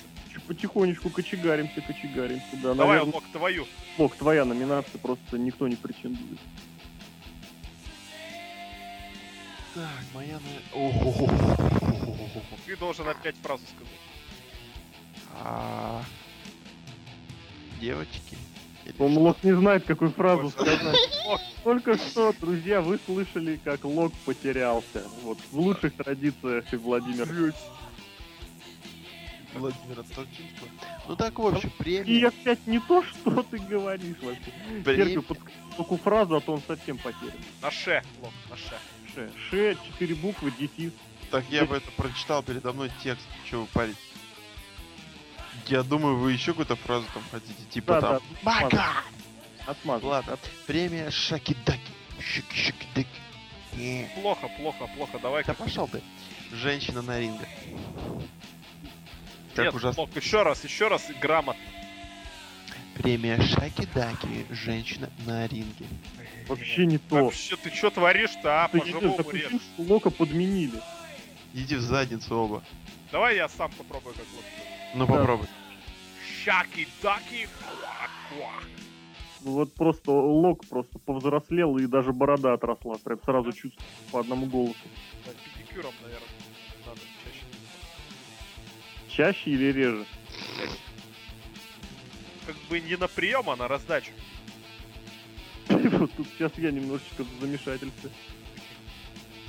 Потихонечку 0.48 1.11
кочегаримся, 1.11 1.80
кочегаримся, 1.80 2.44
да. 2.54 2.74
Давай, 2.74 2.98
Наверное, 2.98 3.14
Лок, 3.14 3.24
твою. 3.32 3.66
Лок, 3.98 4.16
твоя 4.16 4.44
номинация, 4.44 4.98
просто 4.98 5.38
никто 5.38 5.68
не 5.68 5.76
претендует. 5.76 6.40
Так, 9.74 9.84
моя... 10.12 10.40
Ты 12.66 12.76
должен 12.76 13.08
опять 13.08 13.36
фразу 13.36 13.62
сказать. 13.76 13.94
А... 15.40 16.02
Девочки. 17.80 18.36
Он 18.98 19.16
Лок 19.18 19.36
не 19.44 19.52
знает, 19.52 19.84
какую 19.84 20.11
фразу 20.11 20.50
сказать. 20.50 20.96
Только 21.62 21.96
что, 21.96 22.34
друзья, 22.40 22.80
вы 22.80 22.98
слышали, 23.06 23.61
как 23.62 23.84
Лок 23.84 24.12
потерялся. 24.24 25.04
Вот 25.22 25.38
в 25.52 25.61
лучших 25.61 25.94
традициях 25.94 26.72
и 26.72 26.76
Владимир. 26.76 27.54
Владимира 29.55 30.03
Толчинского. 30.03 30.68
Ну 31.09 31.16
так, 31.16 31.38
в 31.38 31.46
общем, 31.46 31.70
премия... 31.78 32.05
И 32.05 32.24
опять 32.24 32.66
не 32.66 32.78
то, 32.78 33.03
что 33.03 33.42
ты 33.42 33.59
говоришь 33.59 34.16
вообще. 34.22 34.53
Премия... 34.84 35.20
под 35.20 35.38
такую 35.76 35.98
фразу, 35.98 36.36
а 36.36 36.40
то 36.40 36.53
он 36.53 36.62
совсем 36.66 36.98
потерян. 36.98 37.32
На 37.62 37.70
ше, 37.70 38.03
Лок, 38.22 38.32
на 38.48 38.57
ше. 38.57 38.78
Ше, 39.14 39.30
ше, 39.51 39.76
четыре 39.86 40.14
буквы, 40.14 40.53
дефис. 40.59 40.92
Так 41.30 41.44
я 41.51 41.64
бы 41.64 41.76
это 41.76 41.90
прочитал 41.92 42.42
передо 42.42 42.72
мной 42.72 42.90
текст, 43.03 43.26
что 43.46 43.62
вы 43.62 43.66
парить. 43.66 43.96
Я 45.66 45.82
думаю, 45.82 46.16
вы 46.16 46.32
еще 46.32 46.53
какую-то 46.53 46.76
фразу 46.76 47.07
там 47.12 47.22
хотите, 47.30 47.62
типа 47.70 47.94
да, 47.94 48.01
там... 48.01 48.20
Да, 48.20 48.24
Бака! 48.42 48.86
Отмазал. 49.66 50.09
Ладно, 50.09 50.38
премия 50.66 51.11
Шакидаки. 51.11 51.80
Шики-шики-даки. 52.18 54.07
Плохо, 54.20 54.48
плохо, 54.59 54.88
плохо, 54.96 55.18
давай. 55.20 55.44
Да 55.44 55.55
пошел 55.55 55.86
ты. 55.86 56.03
Женщина 56.53 57.03
на 57.03 57.18
ринге. 57.20 57.48
Как 59.61 59.66
Нет, 59.66 59.74
ужасно. 59.74 60.02
Мог, 60.02 60.16
еще 60.16 60.42
раз, 60.42 60.64
еще 60.64 60.88
раз 60.88 61.06
грамотно. 61.20 61.62
Премия 62.96 63.40
Шаки-Даки. 63.40 64.46
Женщина 64.50 65.11
на 65.26 65.46
ринге. 65.46 65.86
Вообще 66.48 66.86
не 66.86 66.98
то. 66.98 67.24
Вообще, 67.24 67.56
ты 67.56 67.70
что 67.70 67.90
творишь-то, 67.90 68.64
а? 68.64 68.68
Ты 68.68 68.80
По-живому. 68.80 69.16
Лока 69.78 70.11
подменили. 70.11 70.80
Иди 71.52 71.76
в 71.76 71.80
задницу 71.80 72.34
оба. 72.36 72.62
Давай 73.12 73.36
я 73.36 73.48
сам 73.48 73.70
попробую 73.72 74.14
как 74.14 74.24
вот. 74.34 74.44
Ну 74.94 75.06
да. 75.06 75.12
попробуй. 75.12 75.46
Шаки-даки. 76.44 77.48
Ну 79.42 79.52
вот 79.52 79.74
просто 79.74 80.11
Лок 80.11 80.66
просто 80.66 80.98
повзрослел 80.98 81.76
и 81.78 81.86
даже 81.86 82.12
борода 82.12 82.54
отросла. 82.54 82.96
Прям 83.02 83.20
сразу 83.24 83.52
чувствую 83.52 83.86
по 84.11 84.20
одному 84.20 84.46
голосу. 84.46 84.76
Да, 85.26 85.32
педикюром, 85.32 85.92
наверное. 86.02 86.28
Чаще 89.20 89.50
или 89.50 89.70
реже? 89.70 90.06
Как 92.46 92.56
бы 92.70 92.80
не 92.80 92.96
на 92.96 93.06
прием, 93.06 93.50
а 93.50 93.56
на 93.56 93.68
раздачу. 93.68 94.12
Вот 95.68 96.10
тут 96.16 96.26
сейчас 96.38 96.52
я 96.56 96.70
немножечко 96.70 97.24
в 97.24 97.40
замешательстве. 97.40 98.08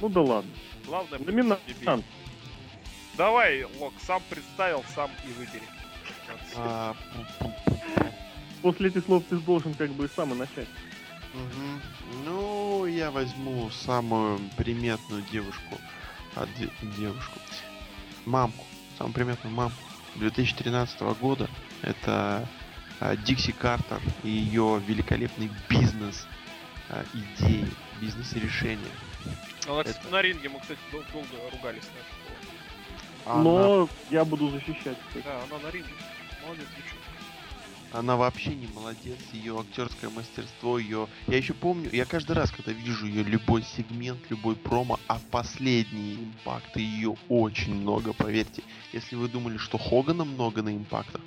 Ну 0.01 0.09
да 0.09 0.19
ладно. 0.19 0.51
Главное, 0.85 1.19
Номинант. 1.19 2.03
Давай, 3.15 3.63
Лок, 3.79 3.93
сам 4.05 4.21
представил, 4.29 4.83
сам 4.93 5.09
и 5.25 5.31
выбери. 5.31 5.63
А, 6.57 6.93
После 8.61 8.89
этих 8.89 9.05
слов 9.05 9.23
ты 9.29 9.37
должен 9.37 9.73
как 9.75 9.91
бы 9.91 10.09
сам 10.13 10.33
и 10.33 10.35
начать. 10.35 10.67
Угу. 11.33 12.25
Ну, 12.25 12.85
я 12.87 13.09
возьму 13.09 13.69
самую 13.69 14.37
приметную 14.57 15.23
девушку. 15.31 15.77
А, 16.35 16.45
де- 16.57 16.69
девушку. 16.97 17.39
Мамку 18.25 18.65
самую 19.01 19.13
приметную 19.13 19.55
мамку 19.55 19.77
2013 20.15 21.01
года. 21.19 21.49
Это 21.81 22.47
а, 22.99 23.15
Дикси 23.15 23.51
Картер 23.51 23.99
и 24.23 24.29
ее 24.29 24.81
великолепный 24.85 25.49
бизнес 25.69 26.27
а, 26.89 27.03
идеи, 27.13 27.67
бизнес-решения. 27.99 28.91
Она, 29.67 29.81
это... 29.81 29.95
на 30.11 30.21
ринге 30.21 30.49
мы, 30.49 30.59
кстати, 30.59 30.79
дол- 30.91 31.03
долго 31.11 31.27
ругались 31.51 31.83
на 33.25 33.33
Она... 33.33 33.43
Но 33.43 33.89
я 34.11 34.23
буду 34.23 34.49
защищать. 34.49 34.97
Кстати. 35.07 35.25
Да, 35.25 35.41
она 35.49 35.63
на 35.63 35.71
ринге. 35.71 35.89
Молодец. 36.43 36.67
Она 37.91 38.15
вообще 38.15 38.55
не 38.55 38.67
молодец, 38.67 39.17
ее 39.33 39.59
актерское 39.59 40.09
мастерство, 40.09 40.79
ее... 40.79 41.09
Я 41.27 41.37
еще 41.37 41.53
помню, 41.53 41.89
я 41.91 42.05
каждый 42.05 42.33
раз, 42.33 42.49
когда 42.51 42.71
вижу 42.71 43.05
ее 43.05 43.23
любой 43.23 43.63
сегмент, 43.63 44.19
любой 44.29 44.55
промо, 44.55 44.97
а 45.07 45.19
последние 45.29 46.15
импакты 46.15 46.79
ее 46.79 47.15
очень 47.27 47.75
много, 47.75 48.13
поверьте. 48.13 48.63
Если 48.93 49.15
вы 49.17 49.27
думали, 49.27 49.57
что 49.57 49.77
Хогана 49.77 50.23
много 50.23 50.61
на 50.61 50.73
импактах, 50.73 51.21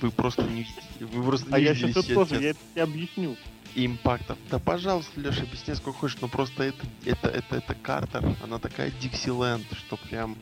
вы 0.00 0.10
просто 0.10 0.42
не 0.44 0.66
вы 1.00 1.22
просто 1.22 1.50
не 1.50 1.54
А 1.54 1.58
я 1.58 1.74
сейчас 1.74 1.90
это 1.90 2.14
тоже, 2.14 2.42
я 2.42 2.54
тебе 2.54 2.82
объясню. 2.82 3.36
Импактов. 3.74 4.36
Да, 4.50 4.58
пожалуйста, 4.58 5.20
Леша, 5.20 5.42
объясни 5.42 5.74
сколько 5.74 6.00
хочешь, 6.00 6.18
но 6.20 6.28
просто 6.28 6.64
это, 6.64 6.86
это, 7.04 7.28
это, 7.28 7.56
это 7.56 7.74
Картер, 7.74 8.36
она 8.42 8.58
такая 8.58 8.90
Диксиленд, 8.90 9.66
что 9.76 9.96
прям 9.96 10.36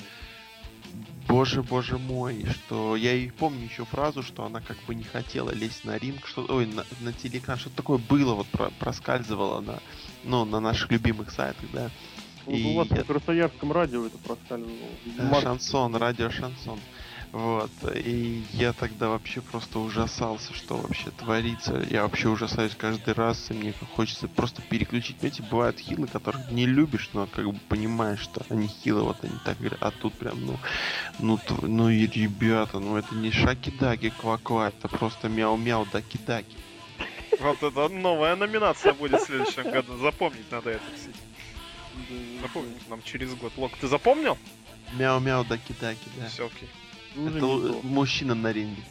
боже, 1.28 1.62
боже 1.62 1.98
мой, 1.98 2.46
что 2.50 2.96
я 2.96 3.14
и 3.14 3.30
помню 3.30 3.64
еще 3.64 3.84
фразу, 3.84 4.22
что 4.22 4.44
она 4.44 4.60
как 4.60 4.76
бы 4.86 4.94
не 4.94 5.04
хотела 5.04 5.50
лезть 5.50 5.84
на 5.84 5.96
ринг, 5.98 6.26
что, 6.26 6.46
ой, 6.48 6.66
на, 6.66 6.84
на 7.00 7.12
телекран, 7.12 7.58
что-то 7.58 7.76
такое 7.76 7.98
было, 7.98 8.34
вот 8.34 8.46
про, 8.48 8.70
проскальзывало 8.78 9.60
на, 9.60 9.78
ну, 10.24 10.44
на 10.44 10.60
наших 10.60 10.90
любимых 10.90 11.30
сайтах, 11.30 11.70
да. 11.72 11.90
Ну, 12.46 12.54
и 12.54 12.64
у 12.64 12.76
вас 12.76 12.88
я... 12.90 12.96
на 12.96 13.04
Красноярском 13.04 13.72
радио 13.72 14.06
это 14.06 14.18
проскальзывало. 14.18 15.40
Шансон, 15.40 15.96
радио 15.96 16.30
Шансон. 16.30 16.78
Вот. 17.32 17.70
И 17.94 18.42
я 18.52 18.72
тогда 18.72 19.08
вообще 19.08 19.40
просто 19.40 19.78
ужасался, 19.78 20.54
что 20.54 20.76
вообще 20.76 21.10
творится. 21.10 21.84
Я 21.90 22.02
вообще 22.02 22.28
ужасаюсь 22.28 22.74
каждый 22.74 23.14
раз, 23.14 23.50
и 23.50 23.54
мне 23.54 23.74
хочется 23.94 24.28
просто 24.28 24.62
переключить. 24.62 25.22
Эти 25.22 25.42
бывают 25.42 25.78
хилы, 25.78 26.06
которых 26.06 26.50
не 26.50 26.66
любишь, 26.66 27.10
но 27.12 27.26
как 27.26 27.44
бы 27.44 27.58
понимаешь, 27.68 28.20
что 28.20 28.44
они 28.48 28.68
хилы, 28.68 29.02
вот 29.02 29.22
они 29.22 29.34
так 29.44 29.58
говорят. 29.58 29.82
А 29.82 29.90
тут 29.90 30.14
прям, 30.14 30.44
ну, 30.44 30.58
ну, 31.18 31.38
ну 31.62 31.90
и 31.90 32.06
ребята, 32.06 32.78
ну 32.78 32.96
это 32.96 33.14
не 33.14 33.30
шаки-даки 33.30 34.10
ква-ква, 34.10 34.68
это 34.68 34.88
просто 34.88 35.28
мяу-мяу 35.28 35.86
даки-даки. 35.92 36.56
Вот 37.40 37.62
это 37.62 37.88
новая 37.88 38.36
номинация 38.36 38.94
будет 38.94 39.20
в 39.20 39.26
следующем 39.26 39.70
году. 39.70 39.98
Запомнить 39.98 40.50
надо 40.50 40.70
это, 40.70 40.84
кстати. 40.94 41.16
Запомнить 42.40 42.88
нам 42.88 43.02
через 43.02 43.34
год. 43.34 43.52
Лок, 43.56 43.72
ты 43.78 43.86
запомнил? 43.86 44.38
Мяу-мяу, 44.94 45.44
даки-даки, 45.44 46.08
да. 46.16 46.26
Все, 46.28 46.46
окей. 46.46 46.68
Это 47.26 47.86
мужчина 47.86 48.34
на 48.34 48.52
ринге. 48.52 48.82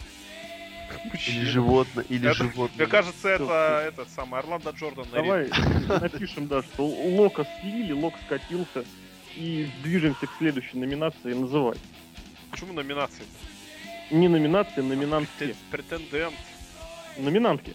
Или 1.04 1.10
Мужчина. 1.12 1.46
животное, 1.46 2.06
или 2.10 2.30
Это- 2.30 2.44
животное. 2.44 2.78
Мне 2.78 2.88
кажется, 2.88 3.28
это 3.30 3.84
этот 3.88 4.10
самый 4.10 4.40
Орландо 4.40 4.72
Джордан 4.72 5.06
на 5.12 5.16
Давай 5.18 5.50
напишем, 6.02 6.48
да, 6.48 6.64
что 6.64 6.86
Лока 6.86 7.46
слили, 7.62 7.92
Лок 7.94 8.14
скатился, 8.26 8.84
и 9.36 9.70
движемся 9.84 10.26
к 10.28 10.32
следующей 10.38 10.78
номинации 10.78 11.34
называть. 11.34 11.78
Почему 12.52 12.74
номинации? 12.74 13.24
Не 14.12 14.28
номинации, 14.30 14.82
номинантки. 14.82 15.32
Претен- 15.44 15.56
Претендент. 15.72 16.36
Номинантки. 17.18 17.74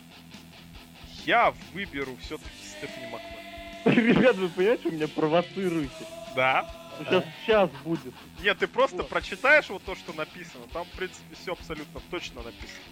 Я 1.27 1.53
выберу 1.75 2.17
все-таки 2.23 2.51
Стефани 2.65 3.07
Макмен. 3.13 4.07
Ребят, 4.17 4.37
вы 4.37 4.49
понимаете, 4.49 4.89
вы 4.89 4.97
меня 4.97 5.09
провоцируете. 5.09 5.93
Да? 6.35 6.69
Сейчас, 6.99 7.25
сейчас 7.45 7.71
будет. 7.85 8.15
Нет, 8.43 8.59
ты 8.59 8.67
просто 8.67 8.99
Вот. 8.99 9.09
прочитаешь 9.09 9.69
вот 9.71 9.83
то, 9.85 9.95
что 9.95 10.13
написано. 10.13 10.65
Там, 10.73 10.85
в 10.85 10.91
принципе, 10.91 11.35
все 11.41 11.53
абсолютно 11.53 12.01
точно 12.11 12.43
написано. 12.43 12.85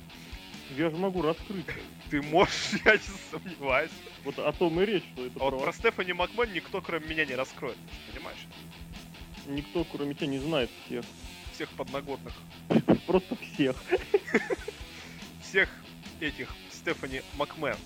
Я 0.76 0.90
же 0.90 0.96
могу 0.96 1.22
раскрыть. 1.22 1.66
Ты 2.11 2.22
можешь, 2.22 2.70
я 2.84 2.92
не 2.94 3.01
сомневаюсь. 3.30 3.90
Вот 4.24 4.38
о 4.38 4.53
том 4.53 4.80
и 4.80 4.86
речь, 4.86 5.05
что 5.12 5.26
это 5.26 5.38
А 5.40 5.44
вот 5.44 5.55
прово- 5.55 5.62
про 5.64 5.72
Стефани 5.72 6.12
Макмен 6.12 6.53
никто, 6.53 6.80
кроме 6.80 7.07
меня, 7.07 7.24
не 7.24 7.34
раскроет. 7.34 7.76
Понимаешь? 8.12 8.46
Никто, 9.46 9.84
кроме 9.84 10.14
тебя, 10.14 10.26
не 10.28 10.38
знает 10.38 10.70
всех. 10.86 11.05
Всех 11.55 11.68
подноготных. 11.70 12.32
Просто 13.07 13.36
всех. 13.36 13.76
Всех 15.42 15.68
этих 16.20 16.55
Стефани 16.72 17.22
Макмен. 17.36 17.76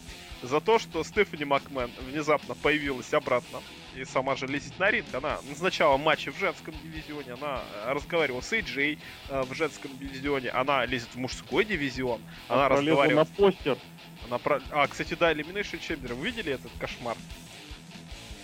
За 0.43 0.61
то, 0.61 0.79
что 0.79 1.03
Стефани 1.05 1.45
Макмен 1.45 1.91
внезапно 2.01 2.55
появилась 2.55 3.13
обратно 3.15 3.63
и 3.97 4.05
сама 4.05 4.37
же 4.37 4.47
лезет 4.47 4.79
на 4.79 4.91
ринг. 4.91 5.07
Она 5.15 5.39
назначала 5.49 5.97
матчи 5.97 6.31
в 6.31 6.39
женском 6.39 6.75
дивизионе, 6.83 7.35
она 7.35 7.63
э, 7.85 7.93
разговаривала 7.93 8.41
с 8.41 8.53
AJ 8.53 8.99
э, 9.29 9.43
в 9.43 9.55
женском 9.55 9.97
дивизионе, 9.99 10.51
она 10.51 10.85
лезет 10.85 11.09
в 11.15 11.19
мужской 11.19 11.65
дивизион, 11.65 12.21
она 12.49 12.67
Пролезла 12.67 13.05
разговаривала 13.05 13.21
на 13.21 13.25
постер. 13.25 13.79
Она 14.27 14.39
про... 14.39 14.61
А, 14.71 14.87
кстати, 14.87 15.15
да, 15.15 15.33
Elimination 15.33 15.81
Chamber. 15.81 16.15
Вы 16.15 16.27
видели 16.27 16.53
этот 16.53 16.73
кошмар? 16.79 17.17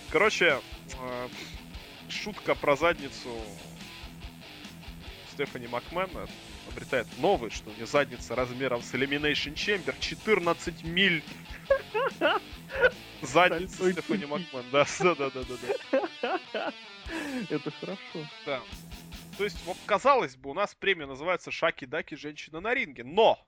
Короче, 0.09 0.59
э, 0.99 1.27
шутка 2.09 2.55
про 2.55 2.75
задницу 2.75 3.29
Стефани 5.33 5.67
Макмена 5.67 6.27
обретает 6.71 7.07
новый, 7.19 7.49
что 7.51 7.69
у 7.69 7.73
нее 7.73 7.85
задница 7.85 8.35
размером 8.35 8.81
с 8.81 8.93
Elimination 8.93 9.53
Chamber 9.53 9.95
14 9.99 10.83
миль. 10.83 11.23
Задница 13.21 13.91
Стефани 13.91 14.25
да, 14.71 14.85
да, 15.01 15.15
да, 15.15 15.29
да, 15.29 15.43
да, 15.43 16.39
да. 16.53 16.73
Это 17.49 17.71
хорошо. 17.71 18.27
Да. 18.45 18.61
То 19.37 19.43
есть, 19.43 19.63
вот, 19.65 19.77
казалось 19.85 20.35
бы, 20.35 20.49
у 20.49 20.53
нас 20.53 20.75
премия 20.75 21.05
называется 21.05 21.51
Шаки-Даки 21.51 22.15
«Женщина 22.15 22.59
на 22.59 22.73
ринге», 22.73 23.03
но 23.03 23.39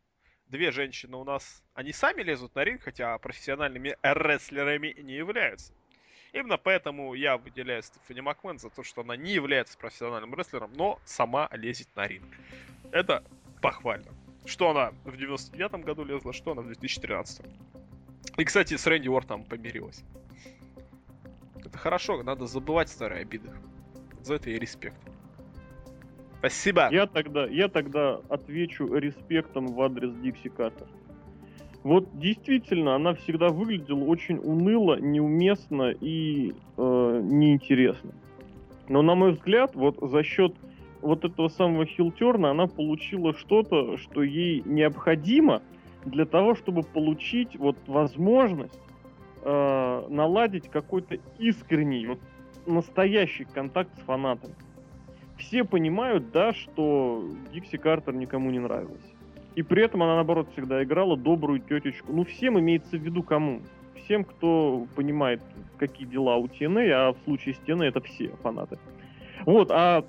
две 0.47 0.71
женщины 0.71 1.17
у 1.17 1.23
нас, 1.23 1.63
они 1.73 1.91
сами 1.91 2.21
лезут 2.21 2.55
на 2.55 2.63
ринг, 2.63 2.83
хотя 2.83 3.17
профессиональными 3.17 3.97
рестлерами 4.01 4.95
не 5.01 5.13
являются. 5.13 5.73
Именно 6.33 6.57
поэтому 6.57 7.13
я 7.13 7.37
выделяю 7.37 7.83
Стефани 7.83 8.21
Макмен 8.21 8.57
за 8.57 8.69
то, 8.69 8.83
что 8.83 9.01
она 9.01 9.15
не 9.15 9.33
является 9.33 9.77
профессиональным 9.77 10.33
рестлером, 10.33 10.73
но 10.73 10.99
сама 11.05 11.47
лезет 11.51 11.87
на 11.95 12.07
ринг. 12.07 12.27
Это 12.93 13.23
похвально. 13.59 14.11
Что 14.45 14.69
она 14.69 14.93
в 15.03 15.17
99 15.17 15.83
году 15.83 16.05
лезла, 16.05 16.31
что 16.31 16.51
она 16.51 16.61
в 16.61 16.67
2013. 16.67 17.43
И, 18.37 18.43
кстати, 18.43 18.77
с 18.77 18.85
Рэнди 18.85 19.07
Уортом 19.07 19.43
помирилась. 19.43 20.03
Это 21.65 21.75
хорошо, 21.77 22.21
надо 22.21 22.45
забывать 22.45 22.89
старые 22.89 23.21
обиды. 23.21 23.49
За 24.21 24.35
это 24.35 24.51
и 24.51 24.59
респект. 24.59 24.97
Спасибо. 26.37 26.89
Я 26.91 27.07
тогда, 27.07 27.47
я 27.47 27.67
тогда 27.67 28.21
отвечу 28.29 28.93
респектом 28.93 29.67
в 29.67 29.81
адрес 29.81 30.13
Дикси 30.17 30.49
Картер. 30.49 30.87
Вот 31.81 32.07
действительно, 32.19 32.95
она 32.95 33.15
всегда 33.15 33.49
выглядела 33.49 34.03
очень 34.03 34.37
уныло, 34.37 34.99
неуместно 34.99 35.89
и 35.89 36.51
э, 36.77 37.21
неинтересно. 37.23 38.11
Но, 38.87 39.01
на 39.01 39.15
мой 39.15 39.31
взгляд, 39.31 39.73
вот 39.73 39.97
за 39.99 40.23
счет 40.23 40.53
вот 41.03 41.25
этого 41.25 41.49
самого 41.49 41.85
хилтерна 41.85 42.51
она 42.51 42.67
получила 42.67 43.33
что-то, 43.33 43.97
что 43.97 44.23
ей 44.23 44.63
необходимо 44.65 45.61
для 46.05 46.25
того, 46.25 46.55
чтобы 46.55 46.83
получить 46.83 47.57
вот 47.57 47.77
возможность 47.87 48.79
э, 49.43 50.03
наладить 50.09 50.69
какой-то 50.69 51.17
искренний, 51.37 52.07
вот 52.07 52.19
настоящий 52.65 53.45
контакт 53.45 53.89
с 53.97 54.01
фанатами. 54.01 54.55
Все 55.37 55.63
понимают, 55.63 56.31
да, 56.31 56.53
что 56.53 57.29
Дикси 57.53 57.77
Картер 57.77 58.13
никому 58.13 58.49
не 58.51 58.59
нравилась. 58.59 59.03
И 59.55 59.61
при 59.61 59.83
этом 59.83 60.01
она, 60.01 60.15
наоборот, 60.15 60.47
всегда 60.53 60.83
играла 60.83 61.17
добрую 61.17 61.59
тетечку. 61.59 62.13
Ну, 62.13 62.23
всем 62.23 62.59
имеется 62.59 62.97
в 62.97 63.01
виду 63.01 63.23
кому? 63.23 63.61
Всем, 64.03 64.23
кто 64.23 64.87
понимает, 64.95 65.41
какие 65.77 66.07
дела 66.07 66.37
у 66.37 66.47
TNA, 66.47 66.89
а 66.91 67.13
в 67.13 67.17
случае 67.25 67.55
с 67.55 67.59
TNA 67.59 67.85
это 67.85 68.01
все 68.01 68.29
фанаты. 68.41 68.79
Вот, 69.45 69.69
а 69.71 70.05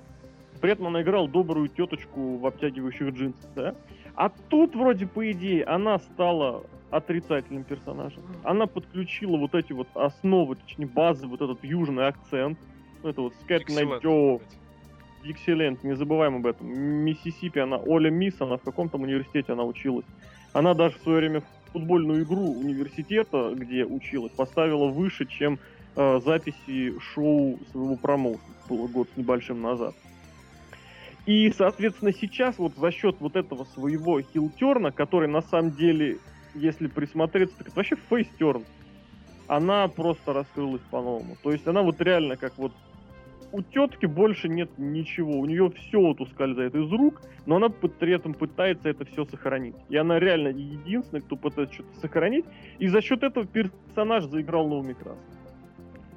при 0.61 0.71
этом 0.71 0.87
она 0.87 1.01
играла 1.01 1.27
добрую 1.27 1.67
теточку 1.67 2.37
в 2.37 2.45
обтягивающих 2.45 3.09
джинсах, 3.09 3.49
да? 3.55 3.75
А 4.15 4.29
тут, 4.29 4.75
вроде, 4.75 5.07
по 5.07 5.29
идее, 5.31 5.63
она 5.65 5.99
стала 5.99 6.63
отрицательным 6.89 7.63
персонажем. 7.63 8.23
Она 8.43 8.67
подключила 8.67 9.37
вот 9.37 9.53
эти 9.55 9.73
вот 9.73 9.87
основы, 9.93 10.55
точнее, 10.55 10.87
базы, 10.87 11.27
вот 11.27 11.41
этот 11.41 11.63
южный 11.63 12.07
акцент. 12.07 12.57
Ну, 13.03 13.09
это 13.09 13.21
вот 13.21 13.33
Скэт 13.43 13.63
Excellent. 13.63 14.01
Джо, 14.01 14.41
Диксиленд, 15.23 15.83
не 15.83 15.95
забываем 15.95 16.37
об 16.37 16.47
этом. 16.47 16.67
Миссисипи, 16.67 17.59
она 17.59 17.77
Оля 17.77 18.09
Мисс, 18.09 18.39
она 18.39 18.57
в 18.57 18.61
каком 18.61 18.89
там 18.89 19.01
университете 19.01 19.53
она 19.53 19.63
училась. 19.63 20.05
Она 20.53 20.73
даже 20.73 20.97
в 20.97 21.01
свое 21.01 21.17
время 21.17 21.43
футбольную 21.73 22.23
игру 22.23 22.51
университета, 22.51 23.53
где 23.53 23.83
училась, 23.83 24.31
поставила 24.31 24.87
выше, 24.87 25.25
чем 25.25 25.59
э, 25.95 26.21
записи 26.23 26.97
шоу 26.99 27.59
своего 27.71 27.97
промоушена. 27.97 28.41
Было 28.69 28.87
год 28.87 29.09
с 29.13 29.17
небольшим 29.17 29.61
назад. 29.61 29.93
И, 31.25 31.51
соответственно, 31.51 32.13
сейчас 32.13 32.57
вот 32.59 32.75
за 32.75 32.91
счет 32.91 33.15
вот 33.19 33.35
этого 33.35 33.63
своего 33.63 34.21
хилтерна, 34.21 34.91
который 34.91 35.27
на 35.27 35.41
самом 35.41 35.71
деле, 35.71 36.19
если 36.53 36.87
присмотреться, 36.87 37.57
так 37.57 37.67
это 37.67 37.75
вообще 37.75 37.95
фейстерн, 38.09 38.63
она 39.47 39.87
просто 39.87 40.33
раскрылась 40.33 40.81
по-новому. 40.91 41.35
То 41.41 41.51
есть 41.51 41.67
она 41.67 41.81
вот 41.81 41.99
реально 42.01 42.37
как 42.37 42.53
вот 42.57 42.71
у 43.51 43.61
тетки 43.61 44.05
больше 44.05 44.49
нет 44.49 44.69
ничего, 44.77 45.39
у 45.39 45.45
нее 45.45 45.71
все 45.71 45.99
вот 45.99 46.19
ускользает 46.19 46.75
из 46.75 46.91
рук, 46.91 47.21
но 47.45 47.55
она 47.55 47.69
при 47.69 48.13
этом 48.13 48.33
пытается 48.33 48.89
это 48.89 49.05
все 49.05 49.25
сохранить. 49.25 49.75
И 49.89 49.97
она 49.97 50.19
реально 50.19 50.49
единственная, 50.49 51.21
кто 51.21 51.35
пытается 51.35 51.73
что-то 51.75 51.99
сохранить, 52.01 52.45
и 52.79 52.87
за 52.87 53.01
счет 53.01 53.23
этого 53.23 53.45
персонаж 53.45 54.25
заиграл 54.25 54.67
новыми 54.67 54.93
красками. 54.93 55.35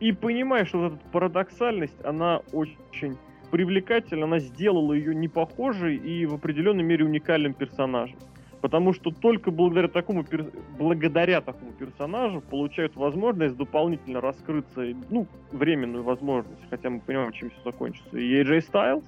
И 0.00 0.12
понимаешь, 0.12 0.68
что 0.68 0.78
вот 0.78 0.92
эта 0.94 1.08
парадоксальность, 1.12 2.04
она 2.04 2.42
очень 2.52 3.16
привлекательна, 3.50 4.24
она 4.24 4.38
сделала 4.38 4.92
ее 4.92 5.14
не 5.14 5.28
похожей 5.28 5.96
и 5.96 6.26
в 6.26 6.34
определенной 6.34 6.84
мере 6.84 7.04
уникальным 7.04 7.54
персонажем. 7.54 8.18
Потому 8.60 8.92
что 8.92 9.10
только 9.10 9.50
благодаря 9.52 9.88
такому, 9.88 10.22
пер- 10.22 10.52
благодаря 10.76 11.40
такому 11.40 11.72
персонажу 11.72 12.40
получают 12.40 12.96
возможность 12.96 13.56
дополнительно 13.56 14.20
раскрыться, 14.20 14.84
ну, 15.10 15.28
временную 15.52 16.02
возможность, 16.02 16.60
хотя 16.68 16.90
мы 16.90 17.00
понимаем, 17.00 17.32
чем 17.32 17.50
все 17.50 17.60
закончится. 17.64 18.18
И 18.18 18.42
AJ 18.42 18.64
Styles, 18.72 19.04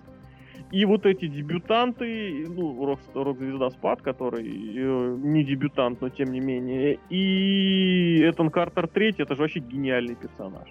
и 0.71 0.85
вот 0.85 1.05
эти 1.05 1.27
дебютанты, 1.27 2.47
ну, 2.49 2.85
рок, 2.85 3.01
рок-звезда 3.13 3.71
Спад, 3.71 4.03
который 4.03 4.47
э, 4.47 5.17
не 5.19 5.43
дебютант, 5.43 6.01
но 6.01 6.11
тем 6.11 6.31
не 6.31 6.39
менее, 6.39 7.01
и 7.09 8.21
Этан 8.23 8.51
Картер 8.51 8.87
третий, 8.87 9.23
это 9.23 9.35
же 9.35 9.41
вообще 9.41 9.59
гениальный 9.59 10.15
персонаж. 10.15 10.69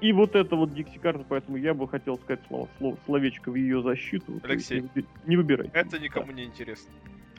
И 0.00 0.12
вот 0.12 0.34
это 0.34 0.56
вот 0.56 0.74
Дикси 0.74 0.98
Картер, 0.98 1.24
поэтому 1.28 1.56
я 1.56 1.72
бы 1.72 1.88
хотел 1.88 2.18
сказать 2.18 2.40
слово, 2.48 2.68
слово, 2.78 2.98
словечко 3.06 3.50
в 3.50 3.54
ее 3.54 3.82
защиту. 3.82 4.40
Алексей. 4.42 4.82
Не, 4.94 5.04
не 5.26 5.36
выбирайте. 5.36 5.70
Это 5.74 5.98
никому 5.98 6.32
не 6.32 6.44
интересно. 6.44 6.90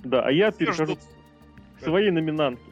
Да, 0.04 0.24
а 0.24 0.32
я 0.32 0.50
Все 0.50 0.60
перехожу 0.60 0.94
ждут. 0.94 1.00
к 1.80 1.84
своей 1.84 2.12
номинантке. 2.12 2.66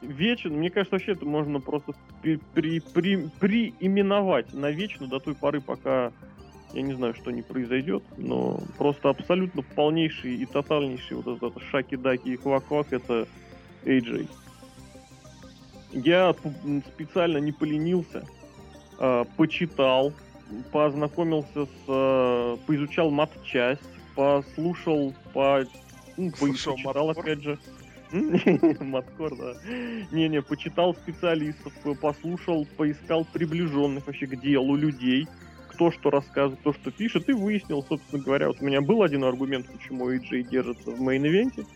Вечно, 0.00 0.50
мне 0.50 0.70
кажется, 0.70 0.94
вообще 0.94 1.12
это 1.12 1.26
можно 1.26 1.60
просто 1.60 1.92
при, 2.22 2.36
при, 2.54 2.80
при, 2.80 3.28
приименовать 3.40 4.54
навечно 4.54 5.08
до 5.08 5.18
той 5.18 5.34
поры, 5.34 5.60
пока 5.60 6.12
я 6.72 6.82
не 6.82 6.92
знаю, 6.94 7.14
что 7.14 7.30
не 7.30 7.42
произойдет, 7.42 8.04
но 8.16 8.60
просто 8.76 9.08
абсолютно 9.08 9.62
полнейший 9.62 10.36
и 10.36 10.46
тотальнейший 10.46 11.16
вот 11.16 11.26
этот, 11.26 11.50
этот 11.50 11.62
шаки-даки 11.64 12.28
и 12.28 12.36
квак-квак 12.36 12.92
это 12.92 13.26
AJ. 13.84 14.28
Я 15.92 16.34
специально 16.94 17.38
не 17.38 17.52
поленился, 17.52 18.24
почитал, 19.36 20.12
познакомился 20.72 21.66
с, 21.66 21.68
а, 21.88 22.56
поизучал 22.66 23.10
мат-часть, 23.10 23.80
послушал, 24.14 25.14
по, 25.32 25.64
ну, 26.16 26.30
Слушал 26.36 26.74
почитал 26.74 27.10
опять 27.10 27.42
же. 27.42 27.58
Маткор, 28.80 29.36
да. 29.36 29.54
Не-не, 30.12 30.40
почитал 30.40 30.94
специалистов, 30.94 31.72
послушал, 32.00 32.66
поискал 32.76 33.26
приближенных 33.32 34.06
вообще 34.06 34.26
к 34.26 34.40
делу 34.40 34.76
людей, 34.76 35.28
кто 35.68 35.90
что 35.90 36.10
рассказывает, 36.10 36.58
кто 36.60 36.72
что 36.72 36.90
пишет, 36.90 37.28
и 37.28 37.32
выяснил, 37.32 37.84
собственно 37.86 38.22
говоря, 38.22 38.48
вот 38.48 38.60
у 38.60 38.64
меня 38.64 38.80
был 38.80 39.02
один 39.02 39.24
аргумент, 39.24 39.66
почему 39.70 40.10
AJ 40.10 40.44
держится 40.44 40.90
в 40.90 41.00
main 41.00 41.24
event 41.24 41.54
е. 41.54 41.66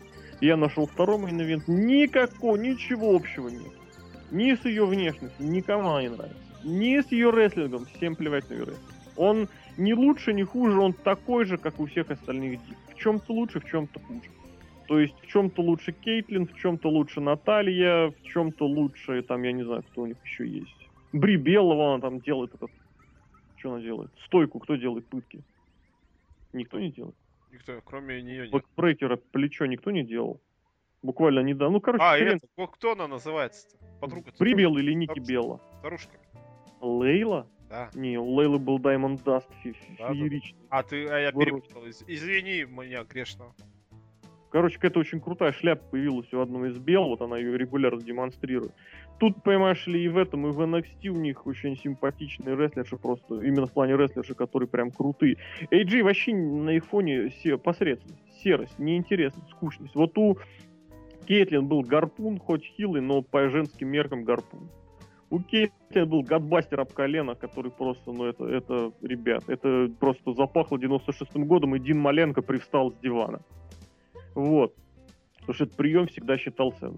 Я 0.41 0.57
нашел 0.57 0.87
второй 0.87 1.19
main 1.19 1.38
event, 1.38 1.67
никакого, 1.67 2.57
ничего 2.57 3.15
общего 3.15 3.49
нет. 3.49 3.71
Ни 4.31 4.55
с 4.55 4.65
ее 4.65 4.87
внешностью, 4.87 5.47
никому 5.47 5.91
она 5.91 6.01
не 6.01 6.09
нравится. 6.09 6.42
Ни 6.63 7.01
с 7.01 7.11
ее 7.11 7.31
рестлингом, 7.31 7.85
всем 7.85 8.15
плевать 8.15 8.49
на 8.49 8.53
ее 8.53 8.63
рестлинг. 8.63 8.93
Он 9.15 9.47
не 9.77 9.93
лучше, 9.93 10.33
не 10.33 10.43
хуже, 10.43 10.79
он 10.79 10.93
такой 10.93 11.45
же, 11.45 11.57
как 11.57 11.79
у 11.79 11.85
всех 11.85 12.09
остальных 12.11 12.51
див. 12.65 12.77
В 12.89 12.95
чем-то 12.95 13.33
лучше, 13.33 13.59
в 13.59 13.65
чем-то 13.65 13.99
хуже. 13.99 14.29
То 14.87 14.99
есть 14.99 15.15
в 15.21 15.27
чем-то 15.27 15.61
лучше 15.61 15.91
Кейтлин, 15.93 16.45
в 16.47 16.55
чем-то 16.55 16.89
лучше 16.89 17.21
Наталья, 17.21 18.09
в 18.11 18.21
чем-то 18.23 18.65
лучше, 18.65 19.21
там, 19.23 19.43
я 19.43 19.51
не 19.51 19.63
знаю, 19.63 19.83
кто 19.83 20.01
у 20.01 20.05
них 20.05 20.17
еще 20.23 20.47
есть. 20.47 20.89
Бри 21.11 21.37
Белла 21.37 21.93
она 21.93 22.01
там 22.01 22.19
делает 22.19 22.53
этот... 22.55 22.71
Что 23.57 23.73
она 23.73 23.81
делает? 23.81 24.11
Стойку 24.25 24.59
кто 24.59 24.75
делает 24.75 25.05
пытки? 25.05 25.41
Никто 26.53 26.79
не 26.79 26.91
делает. 26.91 27.15
Никто, 27.51 27.79
кроме 27.85 28.21
нее 28.21 28.41
нет. 28.43 28.51
Бэкбрейкера 28.51 29.15
плечо 29.31 29.65
никто 29.67 29.91
не 29.91 30.03
делал. 30.03 30.41
Буквально 31.01 31.39
недавно. 31.41 31.73
Ну, 31.73 31.81
короче, 31.81 32.03
А, 32.03 32.15
хрен. 32.17 32.37
это, 32.37 32.47
кто- 32.53 32.67
кто 32.67 32.91
она 32.93 33.07
называется-то? 33.07 33.77
Подруга. 34.01 34.31
Бри 34.39 34.53
Белла 34.53 34.79
или 34.79 34.93
Ники 34.93 35.11
Старушка. 35.11 35.31
Белла? 35.31 35.61
Старушка. 35.79 36.11
Лейла? 36.87 37.47
Да. 37.69 37.89
Не, 37.95 38.17
у 38.19 38.25
Лейлы 38.33 38.59
был 38.59 38.77
Diamond 38.77 39.23
Dust 39.23 39.45
фе- 39.63 39.75
Да, 39.97 40.09
да. 40.09 40.13
фееричный. 40.13 40.59
А 40.69 40.83
ты, 40.83 41.07
а 41.07 41.17
я 41.19 41.31
Вроде. 41.31 41.45
перепутал. 41.51 41.85
Из- 41.85 42.03
Извини 42.07 42.63
меня 42.65 43.03
грешного. 43.03 43.53
Короче, 44.51 44.75
какая-то 44.75 44.99
очень 44.99 45.19
крутая 45.19 45.51
шляпа 45.51 45.83
появилась 45.89 46.31
у 46.31 46.39
одного 46.39 46.67
из 46.67 46.77
бел, 46.77 47.05
вот 47.05 47.21
она 47.23 47.39
ее 47.39 47.57
регулярно 47.57 47.99
демонстрирует. 47.99 48.71
Тут, 49.19 49.41
понимаешь 49.41 49.87
ли, 49.87 50.03
и 50.03 50.07
в 50.07 50.17
этом, 50.17 50.45
и 50.45 50.51
в 50.51 50.59
NXT 50.61 51.07
у 51.07 51.15
них 51.19 51.47
очень 51.47 51.75
симпатичные 51.75 52.55
рестлерши 52.55 52.97
просто, 52.97 53.41
именно 53.41 53.65
в 53.65 53.71
плане 53.73 53.97
рестлерши, 53.97 54.35
которые 54.35 54.69
прям 54.69 54.91
крутые. 54.91 55.37
AJ 55.71 56.03
вообще 56.03 56.35
на 56.35 56.69
их 56.71 56.85
фоне 56.85 57.31
се- 57.31 57.57
посредственность, 57.57 58.21
серость, 58.43 58.77
неинтересность, 58.77 59.49
скучность. 59.49 59.95
Вот 59.95 60.15
у 60.19 60.37
Кейтлин 61.25 61.67
был 61.67 61.81
гарпун, 61.81 62.37
хоть 62.37 62.63
хилый, 62.63 63.01
но 63.01 63.23
по 63.23 63.49
женским 63.49 63.87
меркам 63.89 64.23
гарпун. 64.23 64.69
У 65.33 65.39
Кейтлин 65.39 66.07
был 66.07 66.21
гадбастер 66.21 66.81
об 66.81 66.93
колено, 66.93 67.33
который 67.33 67.71
просто, 67.71 68.11
ну 68.11 68.25
это, 68.25 68.45
это, 68.45 68.91
ребят, 69.01 69.43
это 69.47 69.89
просто 69.99 70.31
запахло 70.33 70.77
96-м 70.77 71.45
годом, 71.47 71.75
и 71.75 71.79
Дин 71.79 71.97
Маленко 71.97 72.43
привстал 72.43 72.91
с 72.91 72.95
дивана. 72.99 73.41
Вот. 74.35 74.75
Потому 75.39 75.55
что 75.55 75.63
этот 75.63 75.75
прием 75.75 76.05
всегда 76.05 76.37
считался, 76.37 76.93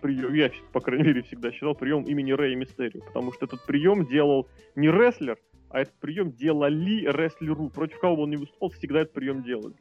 прием, 0.00 0.32
я, 0.34 0.52
по 0.72 0.78
крайней 0.78 1.02
мере, 1.02 1.22
всегда 1.22 1.50
считал 1.50 1.74
прием 1.74 2.04
имени 2.04 2.30
Рэя 2.30 2.54
Мистерио. 2.54 3.00
Потому 3.06 3.32
что 3.32 3.46
этот 3.46 3.66
прием 3.66 4.06
делал 4.06 4.46
не 4.76 4.86
рестлер, 4.86 5.36
а 5.68 5.80
этот 5.80 5.94
прием 5.94 6.30
делали 6.30 7.10
рестлеру. 7.10 7.70
Против 7.70 7.98
кого 7.98 8.18
бы 8.18 8.22
он 8.22 8.30
не 8.30 8.36
выступал, 8.36 8.70
всегда 8.70 9.00
этот 9.00 9.14
прием 9.14 9.42
делали. 9.42 9.74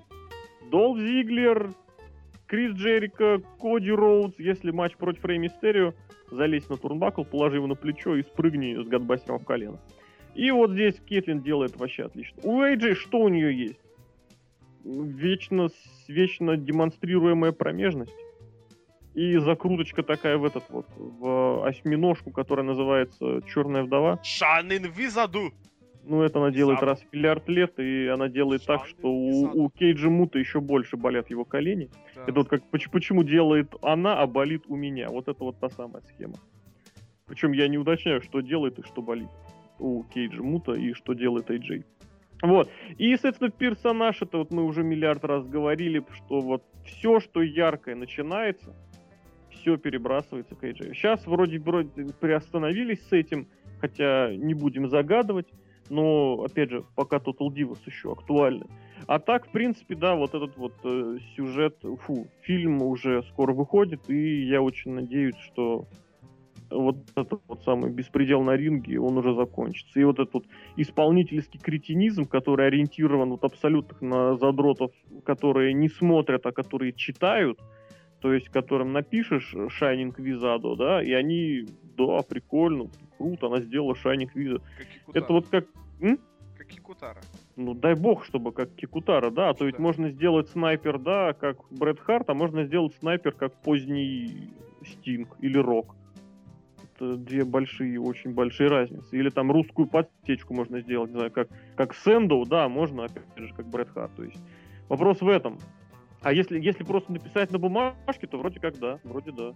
Долф 0.72 0.98
Зиглер, 0.98 1.76
Крис 2.50 2.72
Джерика, 2.74 3.40
Коди 3.60 3.92
Роудс, 3.92 4.40
если 4.40 4.72
матч 4.72 4.98
против 4.98 5.24
Рэй 5.24 5.38
Мистерио, 5.38 5.94
залезь 6.32 6.68
на 6.68 6.78
турнбакл, 6.78 7.24
положи 7.24 7.58
его 7.58 7.68
на 7.68 7.76
плечо 7.76 8.16
и 8.16 8.24
спрыгни 8.24 8.84
с 8.84 8.88
гадбастером 8.88 9.40
в 9.40 9.46
колено. 9.46 9.80
И 10.34 10.50
вот 10.50 10.72
здесь 10.72 10.96
Кетлин 11.06 11.42
делает 11.42 11.78
вообще 11.78 12.06
отлично. 12.06 12.42
У 12.44 12.62
AJ 12.62 12.96
что 12.96 13.20
у 13.20 13.30
нее 13.30 13.56
есть? 13.56 13.80
Вечно, 14.84 15.70
вечно 16.08 16.58
демонстрируемая 16.58 17.52
промежность. 17.52 18.16
И 19.14 19.38
закруточка 19.38 20.02
такая 20.02 20.38
в 20.38 20.46
этот 20.46 20.64
вот, 20.70 20.88
в 20.98 21.68
осьминожку, 21.68 22.32
которая 22.32 22.66
называется 22.66 23.42
Черная 23.48 23.84
вдова. 23.84 24.20
Шанин 24.24 24.90
Визаду! 24.92 25.54
Ну, 26.06 26.22
это 26.24 26.40
она 26.40 26.52
делает 26.52 26.80
Сам. 26.80 26.90
раз 26.90 27.02
в 27.02 27.14
миллиард 27.14 27.48
лет, 27.50 27.78
и 27.80 28.08
она 28.08 28.30
делает 28.30 28.66
так, 28.66 28.86
что 28.86 29.12
у, 29.12 29.66
у 29.66 29.70
Кейджа 29.70 30.10
Мута 30.10 30.40
еще 30.40 30.60
больше 30.60 30.98
болят 30.98 31.30
его 31.30 31.46
колени. 31.46 31.90
Да. 32.16 32.24
Это 32.24 32.34
вот 32.34 32.48
как 32.48 32.64
поч- 32.72 32.90
почему 32.90 33.24
делает 33.24 33.74
она, 33.82 34.20
а 34.20 34.26
болит 34.26 34.64
у 34.68 34.76
меня. 34.76 35.10
Вот 35.10 35.28
это 35.28 35.44
вот 35.44 35.60
та 35.60 35.70
самая 35.70 36.02
схема. 36.04 36.36
Причем 37.28 37.52
я 37.52 37.68
не 37.68 37.78
уточняю, 37.78 38.22
что 38.22 38.42
делает 38.42 38.80
и 38.80 38.84
что 38.84 39.02
болит 39.02 39.30
у 39.78 40.04
Кейджа 40.04 40.42
Мута 40.42 40.74
и 40.74 40.94
что 40.94 41.14
делает 41.14 41.50
AJ. 41.50 41.84
Вот. 42.42 42.70
И, 42.98 43.12
соответственно, 43.16 43.52
персонаж, 43.52 44.22
это 44.22 44.38
вот 44.38 44.52
мы 44.52 44.64
уже 44.64 44.84
миллиард 44.84 45.24
раз 45.26 45.46
говорили, 45.46 46.04
что 46.16 46.40
вот 46.40 46.64
все, 46.86 47.20
что 47.20 47.42
яркое 47.42 47.96
начинается, 47.96 48.74
все 49.52 49.78
перебрасывается 49.78 50.56
к 50.56 50.64
AJ. 50.64 50.94
Сейчас 50.94 51.26
вроде, 51.28 51.60
вроде 51.60 51.90
приостановились 52.20 53.06
с 53.08 53.12
этим, 53.12 53.48
хотя 53.80 54.34
не 54.34 54.54
будем 54.54 54.88
загадывать, 54.90 55.48
но, 55.90 56.44
опять 56.44 56.70
же, 56.70 56.84
пока 56.96 57.18
Total 57.18 57.50
Divas 57.50 57.80
еще 57.86 58.12
актуальны. 58.12 58.66
А 59.08 59.20
так, 59.20 59.48
в 59.48 59.52
принципе, 59.52 59.96
да, 59.96 60.16
вот 60.16 60.34
этот 60.36 60.58
вот 60.58 60.74
э, 60.84 61.18
сюжет, 61.36 61.78
фу, 62.06 62.28
фильм 62.42 62.82
уже 62.82 63.24
скоро 63.32 63.54
выходит, 63.54 64.10
и 64.10 64.46
я 64.46 64.62
очень 64.62 64.92
надеюсь, 64.92 65.38
что 65.38 65.88
вот 66.70 66.98
этот 67.16 67.42
вот 67.48 67.64
самый 67.64 67.92
беспредел 67.92 68.44
на 68.44 68.56
ринге, 68.56 69.00
он 69.00 69.18
уже 69.18 69.34
закончится. 69.34 70.00
И 70.00 70.04
вот 70.04 70.20
этот 70.20 70.34
вот 70.34 70.46
исполнительский 70.78 71.60
кретинизм, 71.60 72.26
который 72.26 72.68
ориентирован 72.68 73.30
вот 73.32 73.44
абсолютно 73.44 74.08
на 74.08 74.38
задротов, 74.38 74.92
которые 75.26 75.74
не 75.74 75.90
смотрят, 75.90 76.46
а 76.46 76.52
которые 76.52 76.94
читают, 76.94 77.60
то 78.22 78.34
есть 78.34 78.50
которым 78.50 78.92
напишешь 78.92 79.54
Shining 79.54 80.14
Визадо, 80.18 80.76
да, 80.76 81.02
и 81.02 81.12
они, 81.14 81.66
да, 82.08 82.22
прикольно, 82.22 82.90
круто, 83.18 83.48
она 83.48 83.62
сделала 83.62 83.94
Shining 83.94 84.30
Виза. 84.34 84.62
Это 85.14 85.34
вот 85.34 85.48
как, 85.48 85.66
м? 86.00 86.20
Как 86.58 86.68
Кикутара. 86.68 87.22
ну 87.56 87.74
дай 87.74 87.96
бог, 87.96 88.26
чтобы 88.26 88.52
как 88.52 88.74
Кикутара, 88.76 89.32
да, 89.32 89.50
а 89.50 89.54
то 89.54 89.66
ведь 89.66 89.80
можно 89.80 90.10
сделать 90.10 90.50
снайпер, 90.50 91.00
да, 91.00 91.34
как 91.34 91.58
Брэд 91.72 92.00
Харт, 92.00 92.30
а 92.30 92.34
можно 92.34 92.66
сделать 92.66 92.94
снайпер 93.00 93.34
как 93.34 93.54
поздний 93.62 94.52
Стинг 94.86 95.36
или 95.40 95.58
Рок. 95.58 95.96
Это 96.96 97.16
две 97.16 97.46
большие, 97.46 98.00
очень 98.00 98.34
большие 98.34 98.70
разницы. 98.70 99.18
Или 99.18 99.30
там 99.30 99.52
русскую 99.52 99.88
подсечку 99.88 100.54
можно 100.54 100.82
сделать, 100.82 101.12
не 101.12 101.16
знаю, 101.16 101.32
как, 101.32 101.48
как 101.78 101.96
Сэндоу, 101.96 102.46
да, 102.46 102.68
можно, 102.68 103.06
опять 103.06 103.24
же, 103.38 103.54
как 103.54 103.68
Брэд 103.68 103.90
Харт. 103.90 104.12
То 104.16 104.24
есть 104.24 104.38
вопрос 104.90 105.22
в 105.22 105.30
этом. 105.30 105.60
А 106.22 106.34
если, 106.34 106.60
если 106.60 106.84
просто 106.84 107.14
написать 107.14 107.52
на 107.52 107.60
бумажке, 107.60 108.28
то 108.28 108.38
вроде 108.38 108.60
как 108.60 108.78
да, 108.78 109.00
вроде 109.06 109.32
да. 109.32 109.54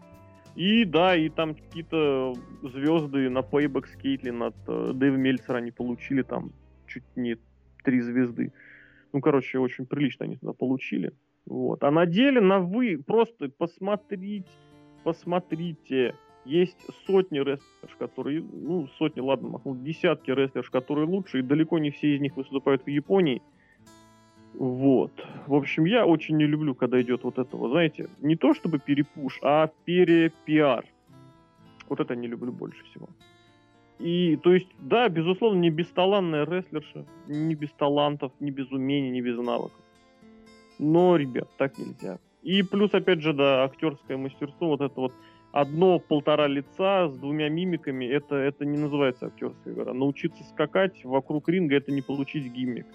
И 0.55 0.85
да, 0.85 1.15
и 1.15 1.29
там 1.29 1.55
какие-то 1.55 2.35
звезды 2.61 3.29
на 3.29 3.39
Payback 3.39 3.87
с 3.87 3.95
Кейтлин 3.95 4.43
от 4.43 4.55
э, 4.67 4.91
Дэйва 4.93 5.15
Мельцера 5.15 5.57
они 5.57 5.71
получили 5.71 6.21
там 6.21 6.51
чуть 6.85 7.03
не 7.15 7.37
три 7.83 8.01
звезды. 8.01 8.53
Ну, 9.13 9.21
короче, 9.21 9.59
очень 9.59 9.85
прилично 9.85 10.25
они 10.25 10.37
туда 10.37 10.53
получили. 10.53 11.13
Вот. 11.45 11.83
А 11.83 11.91
на 11.91 12.05
деле, 12.05 12.39
на 12.39 12.59
вы, 12.59 12.97
просто 12.97 13.49
посмотрите, 13.49 14.49
посмотрите. 15.03 16.15
Есть 16.45 16.77
сотни 17.07 17.39
рестлерш, 17.39 17.95
которые, 17.97 18.41
ну, 18.41 18.87
сотни, 18.97 19.21
ладно, 19.21 19.61
десятки 19.65 20.29
рестлерш, 20.29 20.69
которые 20.69 21.07
лучше, 21.07 21.39
и 21.39 21.41
далеко 21.41 21.79
не 21.79 21.89
все 21.89 22.15
из 22.15 22.19
них 22.19 22.35
выступают 22.35 22.83
в 22.83 22.89
Японии. 22.89 23.41
Вот. 24.53 25.11
В 25.47 25.55
общем, 25.55 25.85
я 25.85 26.05
очень 26.05 26.37
не 26.37 26.45
люблю, 26.45 26.75
когда 26.75 27.01
идет 27.01 27.23
вот 27.23 27.37
это, 27.37 27.57
вот, 27.57 27.71
знаете, 27.71 28.07
не 28.21 28.35
то 28.35 28.53
чтобы 28.53 28.79
перепуш, 28.79 29.39
а 29.41 29.69
перепиар. 29.85 30.85
Вот 31.89 31.99
это 31.99 32.15
не 32.15 32.27
люблю 32.27 32.51
больше 32.51 32.83
всего. 32.85 33.09
И, 33.99 34.37
то 34.37 34.53
есть, 34.53 34.67
да, 34.79 35.09
безусловно, 35.09 35.59
не 35.59 35.69
бесталанная 35.69 36.45
рестлерша, 36.45 37.05
не 37.27 37.55
без 37.55 37.71
талантов, 37.71 38.31
не 38.39 38.51
без 38.51 38.71
умений, 38.71 39.11
не 39.11 39.21
без 39.21 39.37
навыков. 39.37 39.79
Но, 40.79 41.15
ребят, 41.15 41.49
так 41.57 41.77
нельзя. 41.77 42.19
И 42.41 42.61
плюс, 42.63 42.93
опять 42.93 43.21
же, 43.21 43.33
да, 43.33 43.63
актерское 43.63 44.17
мастерство, 44.17 44.67
вот 44.67 44.81
это 44.81 44.99
вот 44.99 45.13
одно-полтора 45.51 46.47
лица 46.47 47.07
с 47.07 47.17
двумя 47.17 47.47
мимиками, 47.47 48.05
это, 48.05 48.35
это 48.35 48.65
не 48.65 48.77
называется 48.77 49.27
актерская 49.27 49.73
игра. 49.73 49.93
Научиться 49.93 50.43
скакать 50.45 51.05
вокруг 51.05 51.47
ринга, 51.47 51.75
это 51.75 51.91
не 51.91 52.01
получить 52.01 52.51
гиммик. 52.51 52.87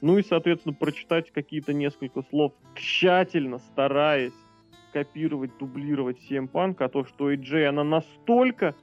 Ну 0.00 0.18
и, 0.18 0.22
соответственно, 0.22 0.74
прочитать 0.74 1.30
какие-то 1.30 1.72
несколько 1.72 2.22
слов, 2.22 2.52
тщательно 2.74 3.58
стараясь 3.58 4.34
копировать, 4.92 5.56
дублировать 5.58 6.18
CM 6.28 6.50
Punk, 6.50 6.76
а 6.80 6.88
то, 6.88 7.04
что 7.04 7.32
AJ, 7.32 7.66
она 7.66 7.84
настолько 7.84 8.74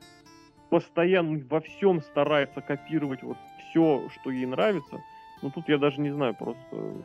постоянно 0.69 1.43
во 1.49 1.61
всем 1.61 2.01
старается 2.01 2.61
копировать 2.61 3.21
вот 3.23 3.37
все, 3.59 4.09
что 4.09 4.31
ей 4.31 4.45
нравится. 4.45 5.01
Ну 5.41 5.51
тут 5.51 5.69
я 5.69 5.77
даже 5.77 6.01
не 6.01 6.09
знаю 6.09 6.35
просто, 6.35 7.03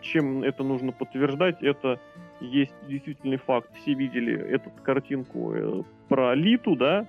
чем 0.00 0.42
это 0.42 0.62
нужно 0.62 0.92
подтверждать. 0.92 1.62
Это 1.62 2.00
есть 2.40 2.74
действительный 2.88 3.36
факт. 3.36 3.70
Все 3.76 3.94
видели 3.94 4.34
эту 4.36 4.70
картинку 4.82 5.52
э, 5.54 5.82
про 6.08 6.34
Литу, 6.34 6.76
да? 6.76 7.06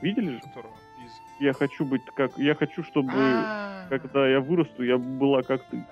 Видели 0.00 0.30
же? 0.30 0.40
Которого 0.40 0.74
из... 1.04 1.42
Я 1.42 1.52
хочу 1.52 1.84
быть 1.84 2.02
как... 2.16 2.36
Я 2.38 2.54
хочу, 2.54 2.82
чтобы... 2.82 3.12
А, 3.14 3.81
Когда 3.92 4.26
я 4.26 4.40
вырасту, 4.40 4.82
я 4.82 4.96
была 4.96 5.42
как 5.42 5.68
ты. 5.68 5.84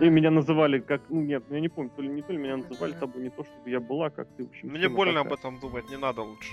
И 0.00 0.10
меня 0.10 0.32
называли 0.32 0.80
как... 0.80 1.02
Ну, 1.08 1.22
нет, 1.22 1.44
я 1.50 1.60
не 1.60 1.68
помню, 1.68 1.92
то 1.94 2.02
ли 2.02 2.08
не 2.08 2.20
то 2.20 2.32
ли 2.32 2.38
меня 2.38 2.56
называли 2.56 2.94
тобой, 2.94 3.22
не 3.22 3.30
то, 3.30 3.44
чтобы 3.44 3.70
я 3.70 3.78
была, 3.78 4.10
как 4.10 4.26
ты, 4.36 4.42
в 4.42 4.48
общем. 4.48 4.70
Мне 4.70 4.88
больно 4.88 5.20
об 5.20 5.28
такая. 5.28 5.38
этом 5.38 5.60
думать, 5.60 5.88
не 5.88 5.96
надо 5.96 6.22
лучше. 6.22 6.50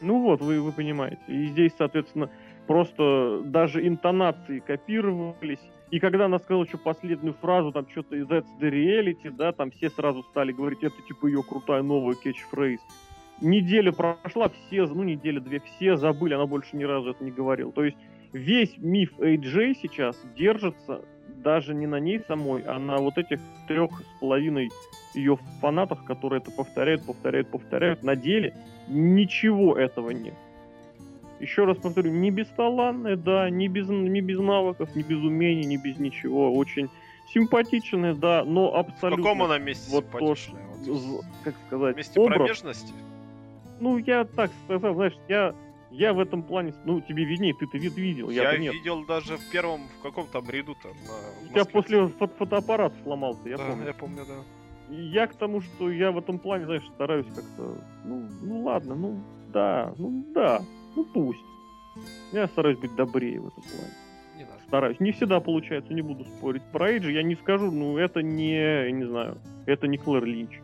Ну 0.00 0.22
вот, 0.22 0.40
вы, 0.40 0.60
вы 0.60 0.72
понимаете. 0.72 1.20
И 1.28 1.46
здесь, 1.46 1.70
соответственно, 1.78 2.30
просто 2.66 3.42
даже 3.44 3.86
интонации 3.86 4.58
копировались. 4.58 5.60
И 5.92 6.00
когда 6.00 6.24
она 6.24 6.40
сказала 6.40 6.64
еще 6.64 6.76
последнюю 6.76 7.34
фразу, 7.34 7.70
там 7.70 7.88
что-то 7.88 8.16
из 8.16 8.26
That's 8.26 8.46
the 8.60 8.68
Reality, 8.68 9.30
да, 9.30 9.52
там 9.52 9.70
все 9.70 9.88
сразу 9.88 10.24
стали 10.24 10.50
говорить, 10.50 10.82
это 10.82 11.00
типа 11.06 11.28
ее 11.28 11.44
крутая 11.44 11.82
новая 11.82 12.16
кетчфрейз. 12.16 12.80
Неделя 13.40 13.92
прошла, 13.92 14.48
все, 14.48 14.84
ну 14.86 15.04
неделя 15.04 15.38
две, 15.38 15.60
все 15.60 15.96
забыли, 15.96 16.34
она 16.34 16.46
больше 16.46 16.76
ни 16.76 16.82
разу 16.82 17.10
это 17.10 17.22
не 17.22 17.30
говорила. 17.30 17.70
То 17.70 17.84
есть 17.84 17.96
весь 18.34 18.76
миф 18.76 19.12
AJ 19.18 19.76
сейчас 19.80 20.20
держится 20.36 21.00
даже 21.42 21.74
не 21.74 21.86
на 21.86 22.00
ней 22.00 22.20
самой, 22.26 22.62
а 22.62 22.78
на 22.78 22.96
вот 22.98 23.16
этих 23.16 23.40
трех 23.68 23.90
с 24.00 24.20
половиной 24.20 24.70
ее 25.14 25.38
фанатах, 25.60 26.04
которые 26.04 26.40
это 26.40 26.50
повторяют, 26.50 27.04
повторяют, 27.06 27.48
повторяют. 27.50 28.02
На 28.02 28.16
деле 28.16 28.54
ничего 28.88 29.76
этого 29.78 30.10
нет. 30.10 30.34
Еще 31.40 31.64
раз 31.64 31.76
повторю, 31.78 32.10
не 32.10 32.30
бесталанная, 32.30 33.16
да, 33.16 33.50
не 33.50 33.68
без, 33.68 33.88
не 33.88 34.20
без 34.20 34.38
навыков, 34.38 34.94
не 34.96 35.02
без 35.02 35.18
умений, 35.18 35.64
не 35.66 35.76
без 35.76 35.98
ничего. 35.98 36.52
Очень 36.52 36.88
симпатичная, 37.32 38.14
да, 38.14 38.44
но 38.44 38.70
В 38.70 38.76
абсолютно... 38.76 39.22
каком 39.24 39.42
она 39.42 39.58
месте 39.58 39.90
вот 39.90 40.10
то, 40.10 40.34
что- 40.34 40.56
Вот. 40.86 41.24
как 41.44 41.54
сказать, 41.66 41.94
В 41.94 41.98
месте 41.98 42.20
образ. 42.20 42.36
промежности? 42.36 42.92
Ну, 43.80 43.98
я 43.98 44.24
так 44.24 44.50
сказал, 44.64 44.94
знаешь, 44.94 45.14
я, 45.28 45.54
я 45.96 46.12
в 46.12 46.18
этом 46.20 46.42
плане, 46.42 46.74
ну, 46.84 47.00
тебе 47.00 47.24
виднее, 47.24 47.54
ты-то 47.54 47.78
вид 47.78 47.94
видел, 47.96 48.30
Я, 48.30 48.52
я, 48.52 48.58
нет. 48.58 48.74
видел 48.74 49.04
даже 49.04 49.36
в 49.36 49.50
первом, 49.50 49.82
в 49.98 50.02
каком 50.02 50.26
там 50.26 50.48
ряду-то. 50.50 50.88
на- 50.88 50.94
в 50.94 51.44
У 51.44 51.48
тебя 51.52 51.64
после 51.64 51.98
фо- 52.06 52.30
фотоаппарат 52.38 52.92
сломался, 53.02 53.48
я 53.48 53.56
Да, 53.56 53.66
помню. 53.68 53.86
я 53.86 53.92
помню, 53.94 54.24
да. 54.26 54.94
И 54.94 55.00
Я 55.06 55.26
к 55.26 55.34
тому, 55.34 55.60
что 55.62 55.90
я 55.90 56.10
в 56.12 56.18
этом 56.18 56.38
плане, 56.38 56.66
знаешь, 56.66 56.84
стараюсь 56.94 57.26
как-то, 57.34 57.78
ну, 58.04 58.28
ну 58.42 58.62
ладно, 58.64 58.94
ну 58.94 59.20
да, 59.52 59.94
ну 59.98 60.24
да, 60.34 60.60
ну 60.96 61.04
пусть. 61.04 61.40
Я 62.32 62.46
стараюсь 62.48 62.78
быть 62.78 62.94
добрее 62.96 63.40
в 63.40 63.46
этом 63.48 63.62
плане. 63.62 63.92
Не 64.36 64.44
надо. 64.44 64.60
Стараюсь. 64.66 65.00
Не 65.00 65.12
всегда 65.12 65.40
получается, 65.40 65.94
не 65.94 66.02
буду 66.02 66.24
спорить. 66.24 66.62
Про 66.72 66.90
Эйджи 66.90 67.12
я 67.12 67.22
не 67.22 67.36
скажу, 67.36 67.70
ну 67.70 67.96
это 67.98 68.20
не, 68.20 68.90
не 68.92 69.04
знаю, 69.06 69.38
это 69.66 69.86
не 69.86 69.96
Клэр 69.96 70.24
Линч. 70.24 70.60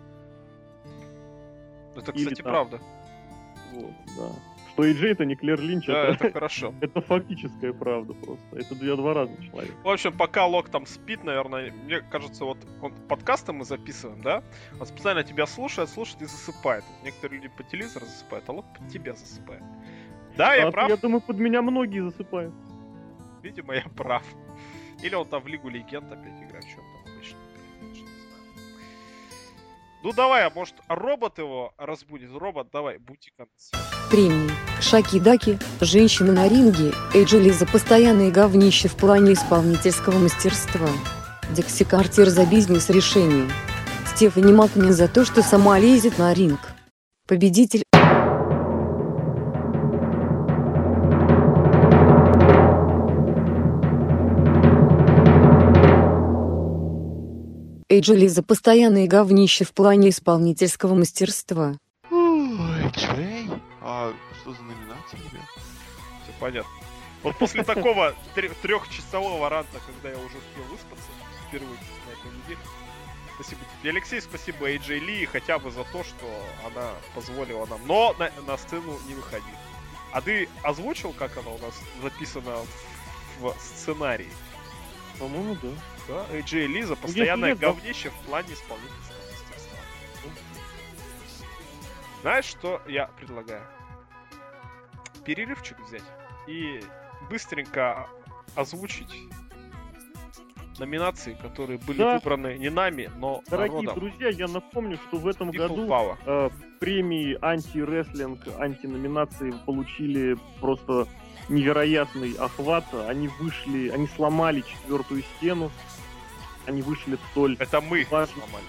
Это, 1.97 2.11
Или 2.13 2.25
кстати, 2.25 2.43
там. 2.43 2.53
правда. 2.53 2.81
Вот, 3.75 3.91
да. 4.19 4.29
Что 4.73 4.85
Эйджи 4.85 5.09
это 5.09 5.25
не 5.25 5.37
Клэр 5.37 5.61
Линч, 5.61 5.87
Да, 5.87 6.05
это, 6.05 6.25
это 6.25 6.33
хорошо. 6.33 6.75
это 6.81 7.01
фактическая 7.01 7.73
правда 7.73 8.15
просто. 8.15 8.45
Это 8.57 8.75
две 8.75 8.95
два 8.97 9.15
разных 9.15 9.45
человека. 9.45 9.75
В 9.83 9.89
общем, 9.89 10.17
пока 10.17 10.47
Лок 10.47 10.69
там 10.69 10.87
спит, 10.87 11.25
наверное, 11.25 11.73
мне 11.73 12.01
кажется, 12.01 12.45
вот 12.45 12.59
он 12.81 12.93
подкасты 13.09 13.53
мы 13.53 13.65
записываем, 13.65 14.23
да? 14.23 14.43
Он 14.79 14.87
специально 14.87 15.25
тебя 15.25 15.47
слушает, 15.47 15.89
слушает 15.89 16.23
и 16.23 16.27
засыпает. 16.27 16.85
Некоторые 17.05 17.41
люди 17.41 17.53
по 17.57 17.65
телевизору 17.65 18.07
засыпают, 18.07 18.49
а 18.49 18.53
Лок 18.53 18.67
под 18.79 18.89
тебя 18.89 19.15
засыпает. 19.15 19.63
Да, 20.37 20.55
я 20.55 20.69
А, 20.69 20.71
прав? 20.71 20.89
Я 20.89 20.97
думаю, 20.97 21.21
под 21.21 21.39
меня 21.39 21.63
многие 21.63 22.03
засыпают. 22.03 22.55
Видимо, 23.43 23.75
я 23.75 23.85
прав. 23.97 24.25
Или 25.03 25.15
он 25.15 25.27
там 25.27 25.43
в 25.43 25.47
Лигу 25.49 25.69
Легенд 25.69 26.13
опять 26.13 26.41
играет, 26.43 26.65
что 26.65 26.77
там 26.77 27.15
обычно. 27.15 27.39
Ну 30.03 30.13
давай, 30.13 30.47
а 30.47 30.51
может 30.51 30.77
робот 30.89 31.39
его 31.39 31.75
разбудит? 31.77 32.31
Робот, 32.33 32.71
давай, 32.71 32.99
будь 32.99 33.33
на. 33.39 34.00
Премии. 34.11 34.51
Шаки-даки, 34.81 35.59
женщины 35.81 36.33
на 36.33 36.49
ринге, 36.49 36.93
Эйджи 37.15 37.39
Лиза 37.39 37.65
постоянные 37.65 38.33
говнище 38.33 38.89
в 38.89 38.97
плане 38.97 39.35
исполнительского 39.35 40.19
мастерства. 40.19 40.89
Дикси 41.55 41.85
Картер 41.85 42.29
за 42.29 42.45
бизнес-решение. 42.45 43.49
Стефани 44.13 44.53
Макмин 44.53 44.93
за 44.93 45.07
то, 45.07 45.25
что 45.25 45.43
сама 45.43 45.79
лезет 45.79 46.19
на 46.19 46.35
ринг. 46.35 46.59
Победитель 47.29 47.85
Эйджи 57.89 58.15
Лиза 58.17 58.43
постоянные 58.43 59.07
говнище 59.07 59.65
в 59.65 59.73
плане 59.73 60.09
исполнительского 60.09 60.95
мастерства. 60.95 61.77
Ой, 62.11 62.91
понятно. 66.41 66.71
Вот 67.23 67.37
после 67.37 67.63
такого 67.63 68.15
трехчасового 68.35 69.49
ранта, 69.49 69.79
когда 69.87 70.09
я 70.11 70.17
уже 70.17 70.39
успел 70.39 70.65
выспаться, 70.71 71.11
впервые 71.47 71.79
на 72.07 72.13
этой 72.13 72.39
неделе. 72.39 72.61
Спасибо 73.35 73.61
тебе, 73.81 73.91
Алексей, 73.91 74.21
спасибо 74.21 74.71
AJ 74.71 74.99
Ли 74.99 75.27
хотя 75.27 75.59
бы 75.59 75.71
за 75.71 75.85
то, 75.85 76.03
что 76.03 76.47
она 76.67 76.91
позволила 77.15 77.67
нам. 77.67 77.81
Но 77.87 78.15
на, 78.19 78.31
на 78.47 78.57
сцену 78.57 78.99
не 79.07 79.15
выходи. 79.15 79.53
А 80.13 80.21
ты 80.21 80.49
озвучил, 80.63 81.13
как 81.13 81.37
она 81.37 81.51
у 81.51 81.59
нас 81.59 81.79
записана 82.03 82.57
в, 83.39 83.55
сценарии? 83.59 84.31
По-моему, 85.19 85.57
да. 85.63 85.69
Да, 86.09 86.27
AJ 86.37 86.67
Лиза 86.67 86.97
постоянное 86.97 87.51
нет, 87.51 87.59
да. 87.59 87.69
говнище 87.69 88.11
в 88.11 88.27
плане 88.27 88.53
исполнительского 88.55 89.19
мастерства. 89.31 89.79
Знаешь, 92.23 92.45
что 92.47 92.83
я 92.87 93.07
предлагаю? 93.07 93.63
Перерывчик 95.25 95.79
взять 95.81 96.03
и 96.51 96.81
быстренько 97.31 98.09
озвучить 98.57 99.13
номинации, 100.79 101.35
которые 101.41 101.79
были 101.79 101.99
Да. 101.99 102.15
выбраны 102.15 102.57
не 102.59 102.71
нами, 102.71 103.11
но 103.19 103.43
Дорогие 103.49 103.83
народом. 103.83 104.01
друзья, 104.11 104.29
я 104.31 104.49
напомню, 104.49 104.99
что 105.09 105.19
в 105.19 105.27
этом 105.29 105.51
People 105.51 105.59
году 105.69 105.87
Power. 105.87 106.17
э, 106.25 106.51
премии 106.81 107.39
анти-рестлинг, 107.43 108.41
анти-номинации 108.59 109.53
получили 109.67 110.39
просто 110.61 111.07
невероятный 111.51 112.33
охват. 112.33 112.85
Они 112.95 113.29
вышли, 113.29 113.89
они 113.91 114.07
сломали 114.09 114.63
четвертую 114.63 115.23
стену. 115.37 115.71
Они 116.67 116.83
вышли 116.83 117.17
в 117.17 117.21
столь, 117.31 117.57
Это 117.59 117.81
мы 117.81 118.07
Важно. 118.11 118.35
сломали. 118.37 118.65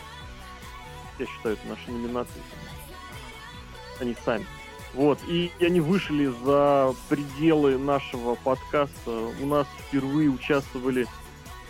я 1.20 1.26
считаю, 1.28 1.56
это 1.56 1.68
наши 1.68 1.92
номинации. 1.92 2.42
Они 4.00 4.16
сами. 4.26 4.46
Вот, 4.94 5.20
и 5.28 5.52
они 5.62 5.80
вышли 5.80 6.26
за 6.44 6.94
пределы 7.08 7.78
нашего 7.78 8.36
подкаста. 8.36 9.12
У 9.42 9.46
нас 9.46 9.66
впервые 9.80 10.30
участвовали 10.30 11.08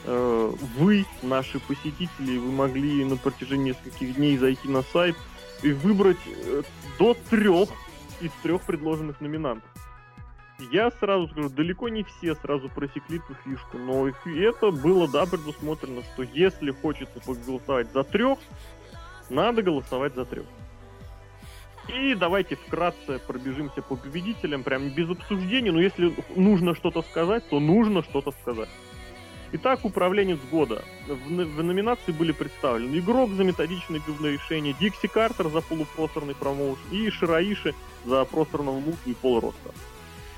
э, 0.06 0.52
вы, 0.78 1.06
наши 1.22 1.60
посетители. 1.60 2.38
Вы 2.38 2.52
могли 2.52 3.06
на 3.06 3.18
протяжении 3.18 3.70
нескольких 3.70 4.16
дней 4.16 4.38
зайти 4.38 4.68
на 4.68 4.82
сайт 4.82 5.16
и 5.62 5.72
выбрать 5.72 6.18
э, 6.26 6.64
до 6.98 7.16
трех 7.30 7.70
из 8.22 8.32
трех 8.44 8.64
предложенных 8.64 9.22
номинантов. 9.22 9.70
Я 10.72 10.92
сразу 10.92 11.28
скажу, 11.28 11.50
далеко 11.50 11.90
не 11.90 12.04
все 12.04 12.36
сразу 12.36 12.70
просекли 12.70 13.18
эту 13.18 13.36
фишку, 13.44 13.78
но 13.78 14.08
это 14.08 14.72
было, 14.72 15.08
да, 15.08 15.26
предусмотрено, 15.26 16.04
что 16.14 16.24
если 16.24 16.72
хочется 16.72 17.20
поголосовать 17.20 17.92
за 17.92 18.04
трех, 18.04 18.38
надо 19.30 19.64
голосовать 19.64 20.14
за 20.14 20.26
трех. 20.26 20.46
И 21.94 22.16
давайте 22.16 22.56
вкратце 22.56 23.20
пробежимся 23.20 23.82
по 23.82 23.96
победителям, 23.96 24.64
прям 24.64 24.90
без 24.90 25.10
обсуждений, 25.10 25.72
но 25.72 25.82
если 25.82 26.14
нужно 26.36 26.74
что-то 26.76 27.02
сказать, 27.02 27.48
то 27.50 27.60
нужно 27.60 28.02
что-то 28.04 28.32
сказать. 28.42 28.70
Итак, 29.54 29.84
управленец 29.84 30.40
года. 30.50 30.86
В, 31.08 31.14
в 31.28 31.64
номинации 31.64 32.14
были 32.14 32.32
представлены 32.32 33.00
игрок 33.00 33.32
за 33.32 33.44
методичное 33.44 34.00
говнорешение, 34.08 34.74
Дикси 34.80 35.08
Картер 35.08 35.50
за 35.50 35.60
полупросторный 35.62 36.36
промоушен 36.36 36.84
и 36.92 37.10
Шираиши 37.10 37.76
за 38.06 38.24
просторного 38.24 38.80
муку 38.80 38.98
и 39.06 39.14
полроста. 39.14 39.72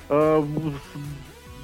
Э, 0.10 0.44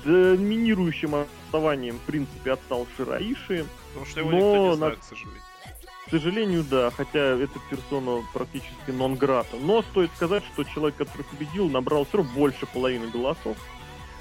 с 0.03 0.05
доминирующим 0.05 1.15
отставанием, 1.15 1.95
в 1.95 2.01
принципе, 2.01 2.51
отстал 2.51 2.85
Шираиши. 2.95 3.65
Потому 3.89 4.05
что 4.05 4.19
его 4.19 4.29
Но 4.29 4.37
никто 4.37 4.57
не 4.57 4.67
на- 4.69 4.75
знает, 4.75 4.99
к 4.99 5.03
сожалению. 5.03 5.41
К 6.09 6.11
сожалению, 6.13 6.63
да, 6.63 6.89
хотя 6.89 7.19
эта 7.19 7.59
персона 7.69 8.23
практически 8.33 8.89
нон-грата. 8.89 9.57
Но 9.61 9.83
стоит 9.83 10.09
сказать, 10.15 10.43
что 10.53 10.63
человек, 10.63 10.97
который 10.97 11.21
победил, 11.21 11.69
набрал 11.69 12.03
все 12.05 12.17
равно 12.17 12.33
больше 12.33 12.65
половины 12.65 13.09
голосов. 13.09 13.55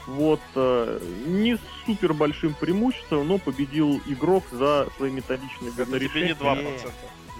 Вот, 0.07 0.41
э, 0.55 1.01
не 1.26 1.57
с 1.57 1.61
супер 1.86 2.12
большим 2.12 2.53
преимуществом, 2.53 3.26
но 3.26 3.39
победил 3.39 4.03
игрок 4.07 4.45
за 4.53 4.89
свои 4.99 5.11
методичные 5.11 5.68
Это 5.70 5.76
тебе 5.76 5.84
говнорешения. 5.84 6.28
не 6.28 6.34
2%. 6.34 6.93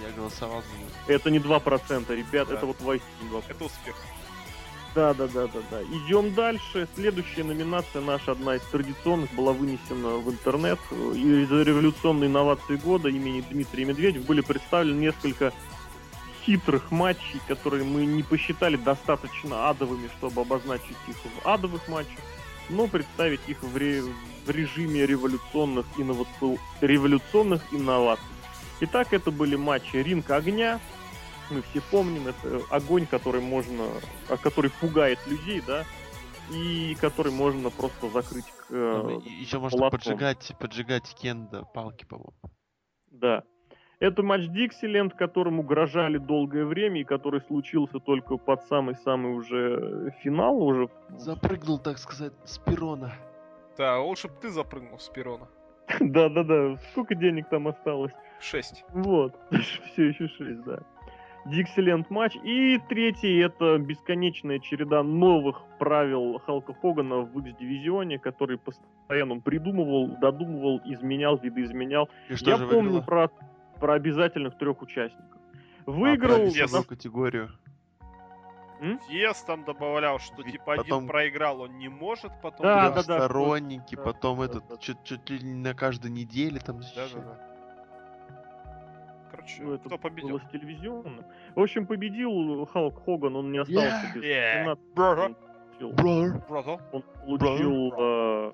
Я 0.07 0.17
голосовал 0.17 0.63
за 0.63 0.79
него. 0.79 0.91
Это 1.09 1.31
не 1.31 1.39
2%, 1.41 2.15
ребят, 2.15 2.49
Да. 2.49 2.55
это 2.55 2.65
вот 2.67 2.81
воистину 2.81 3.31
2%. 3.31 3.45
Это 3.51 3.65
успех. 3.65 3.97
Да, 4.99 5.15
да, 5.15 5.29
да, 5.29 5.47
да, 5.47 5.61
да. 5.71 5.83
Идем 5.85 6.35
дальше. 6.35 6.89
Следующая 6.97 7.45
номинация 7.45 8.03
наша, 8.03 8.33
одна 8.33 8.57
из 8.57 8.63
традиционных, 8.63 9.33
была 9.33 9.53
вынесена 9.53 10.17
в 10.17 10.29
интернет. 10.29 10.81
И 11.15 11.45
за 11.45 11.63
революционные 11.63 12.27
инновации 12.27 12.75
года 12.75 13.09
имени 13.09 13.45
Дмитрия 13.49 13.85
Медведев 13.85 14.27
были 14.27 14.41
представлены 14.41 14.99
несколько 14.99 15.53
хитрых 16.45 16.91
матчей, 16.91 17.41
которые 17.47 17.85
мы 17.85 18.07
не 18.07 18.25
посчитали 18.25 18.75
достаточно 18.75 19.69
адовыми, 19.69 20.11
чтобы 20.19 20.41
обозначить 20.41 20.97
их 21.07 21.15
в 21.15 21.47
адовых 21.47 21.87
матчах, 21.87 22.19
но 22.69 22.89
представить 22.89 23.43
их 23.47 23.63
в, 23.63 23.77
ре- 23.77 24.03
в 24.03 24.51
режиме 24.51 25.07
революционных, 25.07 25.87
инноваци... 25.97 26.59
революционных 26.81 27.63
инноваций. 27.71 28.27
Итак, 28.81 29.13
это 29.13 29.31
были 29.31 29.55
матчи 29.55 29.95
Ринг 29.95 30.29
Огня. 30.33 30.81
Мы 31.51 31.63
все 31.63 31.81
помним, 31.91 32.29
это 32.29 32.61
огонь, 32.71 33.07
который 33.07 33.41
можно, 33.41 33.85
а, 34.29 34.37
который 34.37 34.71
пугает 34.81 35.19
людей, 35.27 35.63
да, 35.67 35.85
и 36.51 36.97
который 37.01 37.33
можно 37.33 37.71
просто 37.71 38.09
закрыть 38.11 38.47
к, 38.47 38.67
э, 38.71 39.21
Еще 39.41 39.59
можно 39.59 39.79
молотком. 39.79 40.01
поджигать, 40.01 40.53
поджигать 40.59 41.15
кенда, 41.15 41.65
палки, 41.75 42.05
по-моему. 42.05 42.33
Да. 43.11 43.43
Это 44.01 44.23
матч 44.23 44.47
Диксиленд, 44.49 45.15
которому 45.15 45.63
угрожали 45.63 46.19
долгое 46.19 46.65
время 46.65 47.01
и 47.01 47.05
который 47.05 47.41
случился 47.41 47.99
только 47.99 48.37
под 48.37 48.63
самый-самый 48.65 49.33
уже 49.33 50.15
финал, 50.23 50.63
уже 50.63 50.89
Запрыгнул, 51.17 51.79
так 51.79 51.99
сказать, 51.99 52.33
с 52.45 52.59
перона. 52.59 53.13
Да, 53.77 53.99
лучше 54.01 54.29
бы 54.29 54.35
ты 54.41 54.51
запрыгнул 54.51 54.99
с 55.01 55.09
перона. 55.09 55.49
Да-да-да, 56.01 56.77
сколько 56.93 57.15
денег 57.17 57.49
там 57.49 57.67
осталось? 57.67 58.13
6. 58.41 58.85
Вот, 58.91 59.35
все 59.93 60.09
еще 60.09 60.29
6, 60.29 60.63
да. 60.63 60.79
Диксиленд 61.49 62.11
матч. 62.11 62.37
И 62.43 62.79
третий 62.89 63.39
это 63.39 63.79
бесконечная 63.79 64.59
череда 64.59 65.03
новых 65.03 65.63
правил 65.79 66.39
Халка 66.41 66.75
Хогана 66.75 67.21
в 67.21 67.39
X-дивизионе, 67.39 68.19
который 68.19 68.59
постоянно 68.59 69.33
он 69.35 69.41
придумывал, 69.41 70.09
додумывал, 70.21 70.81
изменял, 70.85 71.37
видоизменял. 71.39 72.09
И 72.29 72.35
что 72.35 72.51
Я 72.51 72.57
же 72.57 72.67
помню 72.67 73.03
про, 73.03 73.31
про 73.81 73.95
обязательных 73.95 74.59
трех 74.59 74.83
участников. 74.83 75.41
А, 75.87 75.91
Выиграл 75.91 76.37
про 76.37 76.45
Yes. 76.47 76.51
весовую 76.63 76.85
категорию. 76.89 77.51
Ес 79.09 79.43
там 79.43 79.65
добавлял, 79.65 80.21
что 80.21 80.43
Ведь 80.43 80.53
типа 80.53 80.77
потом- 80.77 80.99
один 80.99 81.09
проиграл, 81.09 81.63
он 81.63 81.79
не 81.79 81.89
может, 81.89 82.31
потом... 82.41 82.65
Да, 82.65 82.91
да, 82.91 83.03
да. 83.03 83.03
Трехсторонники, 83.03 83.97
Да, 83.97 84.03
потом 84.03 84.39
да, 84.39 84.45
этот, 84.45 84.69
да. 84.69 84.77
чуть, 84.77 85.03
чуть 85.03 85.29
ли 85.31 85.41
не 85.43 85.55
на 85.55 85.75
каждой 85.75 86.13
неделе 86.13 86.61
там 86.61 86.79
Да, 86.81 86.87
да, 87.13 87.21
да. 87.21 87.48
Короче, 89.39 89.63
Ну, 89.63 89.75
это 89.75 89.89
кто 89.89 89.99
победил? 89.99 90.31
было 90.31 90.39
с 90.41 90.51
телевизионным. 90.51 91.25
В 91.55 91.61
общем, 91.61 91.87
победил 91.87 92.67
Халк 92.67 93.05
Хоган, 93.05 93.37
он 93.37 93.53
не 93.53 93.59
остался 93.59 93.89
Yeah. 93.89 94.15
без 94.15 94.23
Yeah. 94.25 94.53
17 94.65 94.95
Бро. 94.95 95.25
он 95.25 95.35
получил- 95.37 95.93
Брар. 95.93 96.43
Брото? 96.49 96.81
Он 96.93 97.03
получил... 97.25 97.93
э, 97.97 98.53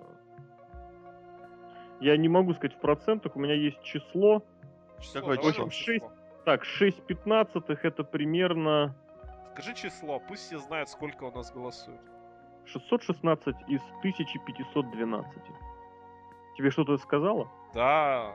я 2.01 2.16
не 2.18 2.28
могу 2.28 2.53
сказать 2.55 2.76
в 2.76 2.80
процентах, 2.80 3.35
у 3.37 3.39
меня 3.41 3.55
есть 3.55 3.82
число. 3.82 4.43
Число, 5.01 5.37
число? 5.37 5.53
нам 5.62 5.70
Шесть. 5.70 6.05
Так, 6.45 6.64
6 6.64 7.03
пятнадцатых 7.07 7.85
это 7.87 8.05
примерно 8.05 8.95
Скажи 9.53 9.72
число, 9.74 10.20
пусть 10.28 10.43
все 10.43 10.59
знают, 10.59 10.89
сколько 10.91 11.24
у 11.24 11.30
нас 11.30 11.51
голосуют. 11.53 12.01
616 12.66 13.57
из 13.68 13.80
1512. 14.03 15.43
Тебе 16.59 16.70
что-то 16.70 16.99
сказала? 16.99 17.49
Да. 17.72 18.32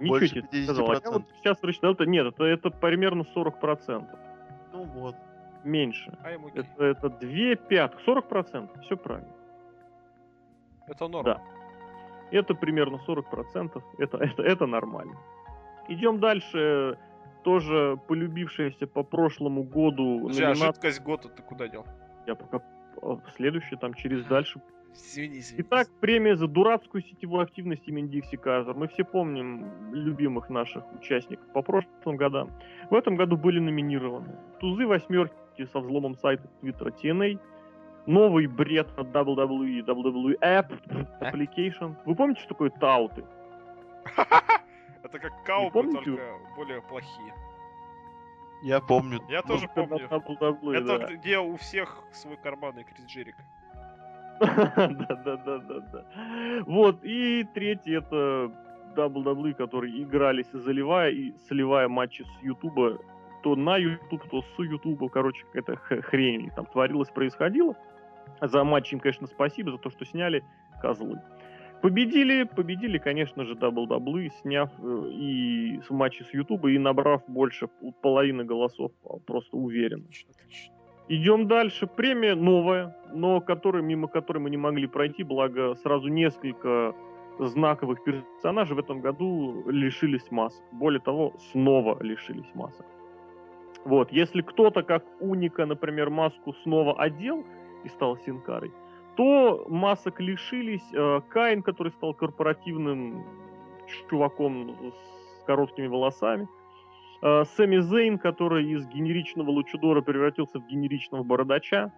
Ничего 0.00 0.20
тебе 0.20 0.42
не 0.52 0.64
сказала. 0.64 0.92
Я 0.94 1.10
вот 1.10 1.22
50%. 1.22 1.24
сейчас 1.40 1.58
прочитал, 1.58 1.92
это 1.92 2.06
нет, 2.06 2.26
это, 2.26 2.44
это 2.44 2.70
примерно 2.70 3.24
40%. 3.34 4.06
Ну 4.72 4.82
вот. 4.84 5.16
Меньше. 5.64 6.16
А 6.22 6.30
ему. 6.30 6.48
Это, 6.48 6.84
это 6.84 7.08
2 7.08 7.56
пятых, 7.68 8.00
40%, 8.06 8.80
все 8.82 8.96
правильно. 8.96 9.32
Это 10.86 11.08
норм. 11.08 11.24
Да. 11.24 11.42
Это 12.30 12.54
примерно 12.54 13.00
40%, 13.06 13.82
это, 13.98 14.16
это, 14.18 14.42
это 14.42 14.66
нормально. 14.66 15.16
Идем 15.88 16.20
дальше. 16.20 16.98
Тоже 17.44 17.98
полюбившаяся 18.08 18.86
по 18.86 19.02
прошлому 19.04 19.62
году 19.62 20.20
Подожди, 20.22 20.42
а 20.42 20.48
номинация. 20.48 20.66
жидкость 20.66 21.02
года 21.02 21.28
ты 21.28 21.42
куда 21.42 21.68
дел? 21.68 21.86
Я 22.26 22.34
пока 22.34 22.60
э, 23.00 23.16
следующий 23.36 23.76
там 23.76 23.94
через 23.94 24.24
дальше. 24.26 24.60
Извини, 24.94 25.38
извини. 25.38 25.62
Итак, 25.62 25.88
премия 26.00 26.36
за 26.36 26.46
дурацкую 26.46 27.02
сетевую 27.02 27.42
активность 27.42 27.86
имени 27.88 28.08
Дикси 28.08 28.36
Казер. 28.36 28.74
Мы 28.74 28.88
все 28.88 29.04
помним 29.04 29.92
любимых 29.92 30.50
наших 30.50 30.84
участников 30.94 31.46
по 31.52 31.62
прошлым 31.62 32.16
годам. 32.16 32.50
В 32.90 32.94
этом 32.94 33.16
году 33.16 33.36
были 33.36 33.60
номинированы 33.60 34.36
Тузы 34.60 34.86
восьмерки 34.86 35.66
со 35.72 35.80
взломом 35.80 36.14
сайта 36.16 36.48
Твиттера 36.60 36.90
TNA, 36.90 37.38
новый 38.06 38.46
бред 38.46 38.88
от 38.96 39.08
WWE, 39.08 39.84
WWE 39.84 40.38
App, 40.40 40.70
Application. 41.20 41.94
Вы 42.04 42.14
помните, 42.14 42.40
что 42.40 42.50
такое 42.50 42.70
тауты? 42.70 43.24
Это 45.02 45.18
как 45.18 45.44
каупы, 45.44 45.82
только 45.82 46.18
более 46.56 46.82
плохие. 46.82 47.34
Я 48.62 48.80
помню. 48.80 49.20
Я 49.28 49.42
тоже 49.42 49.68
помню. 49.68 50.04
это 50.04 50.16
WWE, 50.16 50.76
Это 50.76 51.14
где 51.14 51.38
у 51.38 51.56
всех 51.56 52.02
свой 52.12 52.36
карманный 52.36 52.84
Крис 52.84 53.06
Джерик. 53.06 53.36
Да-да-да-да-да. 54.40 56.04
Вот, 56.66 56.98
и 57.02 57.44
третий 57.54 57.92
это 57.92 58.52
WWE, 58.96 59.54
которые 59.54 60.02
игрались, 60.02 60.50
заливая 60.52 61.10
и 61.10 61.32
сливая 61.48 61.88
матчи 61.88 62.22
с 62.22 62.42
Ютуба, 62.42 62.98
то 63.42 63.56
на 63.56 63.76
Ютуб, 63.76 64.28
то 64.30 64.42
с 64.42 64.58
Ютуба, 64.58 65.08
короче, 65.08 65.44
какая-то 65.52 65.76
хрень 66.02 66.50
там 66.54 66.66
творилось, 66.66 67.08
происходило. 67.10 67.76
За 68.40 68.64
матч 68.64 68.92
им, 68.92 69.00
конечно, 69.00 69.26
спасибо, 69.26 69.72
за 69.72 69.78
то, 69.78 69.90
что 69.90 70.04
сняли 70.04 70.44
козлы. 70.80 71.20
Победили, 71.82 72.42
победили, 72.42 72.98
конечно 72.98 73.44
же, 73.44 73.54
WWE, 73.54 74.30
сняв 74.42 74.70
э, 74.78 75.10
и 75.12 75.80
с 75.86 75.90
матчи 75.90 76.24
с 76.24 76.34
Ютуба 76.34 76.70
и 76.72 76.78
набрав 76.78 77.22
больше 77.28 77.68
половины 78.02 78.44
голосов, 78.44 78.90
а, 79.04 79.18
просто 79.18 79.56
уверенно. 79.56 80.02
Отлично, 80.02 80.32
отлично. 80.32 80.74
Идем 81.08 81.48
дальше. 81.48 81.86
Премия 81.86 82.34
новая, 82.34 82.94
но 83.12 83.40
которой, 83.40 83.82
мимо 83.82 84.08
которой 84.08 84.38
мы 84.38 84.50
не 84.50 84.58
могли 84.58 84.86
пройти, 84.86 85.24
благо 85.24 85.74
сразу 85.76 86.08
несколько 86.08 86.94
знаковых 87.38 88.04
персонажей 88.04 88.76
в 88.76 88.78
этом 88.78 89.00
году 89.00 89.64
лишились 89.70 90.30
масок. 90.30 90.62
Более 90.72 91.00
того, 91.00 91.32
снова 91.52 92.02
лишились 92.02 92.50
масок. 92.54 92.84
Вот, 93.84 94.12
если 94.12 94.42
кто-то, 94.42 94.82
как 94.82 95.04
Уника, 95.20 95.64
например, 95.64 96.10
маску 96.10 96.52
снова 96.62 97.00
одел 97.00 97.44
и 97.84 97.88
стал 97.88 98.18
Синкарой, 98.18 98.72
то 99.16 99.64
масок 99.68 100.20
лишились 100.20 100.84
э, 100.92 101.20
Каин, 101.30 101.62
который 101.62 101.92
стал 101.92 102.12
корпоративным 102.12 103.24
чуваком 104.10 104.92
с 104.92 105.44
короткими 105.44 105.86
волосами, 105.86 106.48
Э, 107.22 107.44
Сэмми 107.56 107.78
Зейн, 107.78 108.18
который 108.18 108.70
из 108.70 108.86
генеричного 108.86 109.50
лучудора 109.50 110.02
превратился 110.02 110.60
в 110.60 110.66
генеричного 110.66 111.22
бородача. 111.22 111.92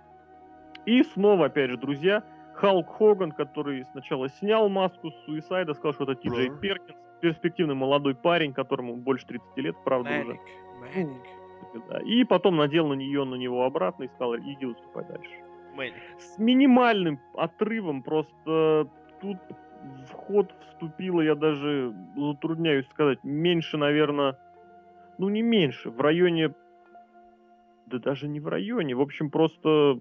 И 0.87 1.03
снова, 1.03 1.47
опять 1.47 1.71
же, 1.71 1.77
друзья, 1.77 2.25
Халк 2.55 2.89
Хоган, 2.97 3.33
который 3.33 3.85
сначала 3.93 4.29
снял 4.29 4.69
маску 4.69 5.11
с 5.11 5.25
Суисайда, 5.25 5.75
сказал, 5.75 5.95
что 5.95 6.05
это 6.05 6.15
Ти 6.15 6.29
Джей. 6.29 6.51
Перкинс, 6.61 6.99
перспективный 7.21 7.75
молодой 7.75 8.15
парень, 8.15 8.53
которому 8.53 8.97
больше 8.97 9.27
30 9.27 9.57
лет, 9.59 9.77
правда, 9.85 10.11
уже. 10.11 10.25
Мэник, 10.25 10.41
Мэник, 10.95 11.87
Да. 11.89 12.01
И 12.01 12.25
потом 12.25 12.57
надел 12.57 12.89
на 12.89 12.95
нее, 12.95 13.25
на 13.25 13.35
него 13.35 13.65
обратно 13.65 14.05
и 14.05 14.09
сказал, 14.09 14.37
иди 14.37 14.65
выступай 14.65 15.05
дальше 15.05 15.31
Мэник. 15.75 15.95
с 16.19 16.39
минимальным 16.39 17.21
отрывом, 17.35 18.03
просто 18.03 18.89
тут 19.21 19.39
в 20.09 20.13
ход 20.13 20.53
вступило, 20.69 21.21
я 21.21 21.35
даже 21.35 21.95
затрудняюсь 22.17 22.87
сказать, 22.89 23.19
меньше, 23.23 23.77
наверное, 23.77 24.37
ну 25.21 25.29
не 25.29 25.43
меньше, 25.43 25.91
в 25.91 26.01
районе, 26.01 26.55
да 27.87 27.99
даже 27.99 28.27
не 28.27 28.41
в 28.41 28.49
районе, 28.49 28.95
в 28.95 29.03
общем, 29.03 29.31
просто 29.31 30.01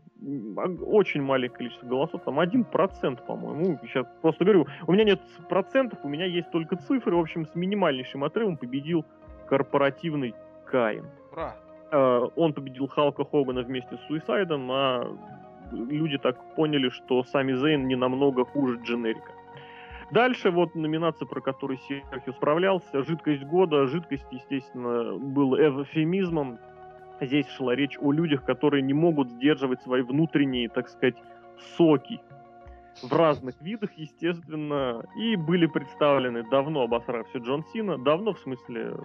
очень 0.86 1.22
маленькое 1.22 1.58
количество 1.58 1.88
голосов, 1.88 2.24
там 2.24 2.40
1%, 2.40 3.26
по-моему, 3.26 3.78
сейчас 3.84 4.08
просто 4.22 4.46
говорю, 4.46 4.66
у 4.88 4.94
меня 4.94 5.04
нет 5.04 5.22
процентов, 5.50 6.00
у 6.04 6.08
меня 6.08 6.26
есть 6.26 6.50
только 6.52 6.78
цифры, 6.78 7.18
в 7.18 7.20
общем, 7.20 7.46
с 7.46 7.54
минимальнейшим 7.54 8.24
отрывом 8.24 8.56
победил 8.56 9.04
корпоративный 9.50 10.34
Каин. 10.66 11.06
Ура. 11.34 11.58
Э, 11.92 12.30
он 12.38 12.54
победил 12.54 12.88
Халка 12.88 13.26
Хогана 13.26 13.64
вместе 13.64 13.98
с 13.98 14.08
Суисайдом, 14.08 14.72
а 14.72 15.06
люди 15.74 16.18
так 16.18 16.56
поняли, 16.56 16.90
что 16.90 17.24
сами 17.24 17.54
Зейн 17.54 17.88
не 17.88 17.96
намного 17.96 18.46
хуже 18.46 18.80
Дженерика. 18.84 19.34
Дальше 20.12 20.50
вот 20.50 20.76
номинация, 20.76 21.26
про 21.26 21.40
которую 21.42 21.78
Серхио 21.78 22.34
справлялся, 22.34 23.04
«Жидкость 23.04 23.44
года». 23.44 23.86
Жидкость, 23.88 24.26
естественно, 24.32 25.18
был 25.18 25.56
эвфемизмом. 25.56 26.60
Здесь 27.22 27.48
шла 27.50 27.76
речь 27.76 27.98
о 28.00 28.12
людях, 28.12 28.44
которые 28.44 28.82
не 28.82 28.94
могут 28.94 29.30
сдерживать 29.30 29.82
свои 29.82 30.02
внутренние, 30.02 30.70
так 30.70 30.90
сказать, 30.90 31.16
соки 31.78 32.20
в 33.04 33.14
разных 33.14 33.62
видах, 33.62 33.92
естественно, 33.98 35.04
и 35.16 35.36
были 35.36 35.68
представлены 35.68 36.44
давно 36.50 36.84
обосравшийся 36.84 37.40
Джон 37.40 37.64
Сина, 37.72 37.98
давно 37.98 38.34
в 38.34 38.40
смысле 38.40 38.96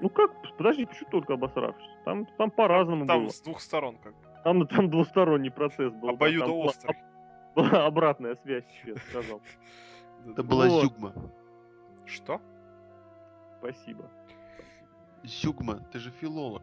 ну 0.00 0.10
как, 0.10 0.30
подожди, 0.58 0.84
почему 0.84 1.08
только 1.10 1.34
обосравшись? 1.34 1.88
Там, 2.04 2.26
там 2.36 2.50
по-разному 2.50 3.06
Там 3.06 3.22
было. 3.22 3.30
с 3.30 3.40
двух 3.40 3.60
сторон 3.60 3.96
как. 4.02 4.14
Там, 4.44 4.66
там 4.66 4.90
двусторонний 4.90 5.50
процесс 5.50 5.92
был. 5.92 6.00
да, 6.00 6.06
там 6.08 6.14
Обоюдоострый. 6.16 6.96
была 7.54 7.68
обратная 7.86 8.34
связь, 8.36 8.64
я 8.84 8.96
сказал. 8.96 9.40
Это 10.32 10.42
была 10.42 10.66
Вот. 10.66 10.82
Зюгма. 10.82 11.12
Что? 12.04 12.40
Спасибо. 13.58 14.10
Зюгма, 15.24 15.80
ты 15.92 15.98
же 15.98 16.10
филолог. 16.10 16.62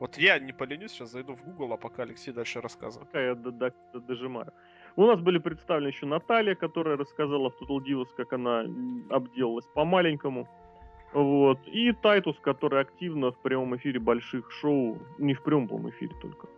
Вот 0.00 0.18
я 0.18 0.38
не 0.38 0.52
поленюсь, 0.52 0.90
сейчас 0.92 1.12
зайду 1.12 1.34
в 1.34 1.44
Google, 1.44 1.72
а 1.72 1.76
пока 1.76 2.02
Алексей 2.02 2.32
дальше 2.32 2.60
рассказывает. 2.60 3.08
Пока 3.08 3.20
я 3.20 3.34
до- 3.34 3.52
до- 3.52 3.72
до- 3.92 4.00
дожимаю. 4.00 4.52
У 4.96 5.06
нас 5.06 5.20
были 5.20 5.38
представлены 5.38 5.88
еще 5.88 6.06
Наталья, 6.06 6.54
которая 6.54 6.96
рассказала 6.96 7.50
в 7.50 7.54
Total 7.62 7.78
Divas, 7.78 8.08
как 8.16 8.32
она 8.32 8.64
обделалась 9.10 9.66
по-маленькому. 9.74 10.48
Вот. 11.12 11.58
И 11.66 11.92
Тайтус, 11.92 12.36
который 12.40 12.80
активно 12.80 13.30
в 13.30 13.38
прямом 13.38 13.76
эфире 13.76 14.00
больших 14.00 14.50
шоу, 14.50 14.98
не 15.18 15.34
в 15.34 15.42
прямом, 15.42 15.68
по 15.68 15.88
эфире 15.90 16.14
только. 16.20 16.48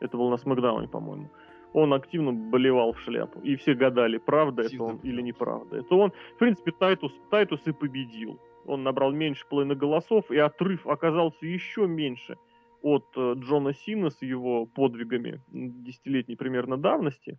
Это 0.00 0.16
был 0.16 0.30
на 0.30 0.36
SmackDown 0.36 0.78
е, 0.78 0.88
по-моему. 0.88 1.28
Он 1.76 1.92
активно 1.92 2.32
блевал 2.32 2.94
в 2.94 3.00
шляпу. 3.00 3.38
И 3.40 3.54
все 3.56 3.74
гадали, 3.74 4.16
правда 4.16 4.62
это 4.62 4.68
Активно 4.68 4.86
он 4.86 4.96
или 5.02 5.20
неправда. 5.20 5.76
Это 5.76 5.94
он. 5.94 6.10
В 6.36 6.38
принципе, 6.38 6.72
Тайтус, 6.72 7.12
Тайтус 7.30 7.60
и 7.66 7.72
победил. 7.72 8.40
Он 8.64 8.82
набрал 8.82 9.12
меньше 9.12 9.44
половины 9.46 9.74
голосов, 9.74 10.30
и 10.30 10.38
отрыв 10.38 10.86
оказался 10.86 11.44
еще 11.44 11.86
меньше 11.86 12.38
от 12.80 13.04
э, 13.14 13.34
Джона 13.36 13.74
Сина 13.74 14.08
с 14.08 14.22
его 14.22 14.64
подвигами 14.64 15.42
десятилетней 15.52 16.38
примерно 16.38 16.78
давности. 16.78 17.38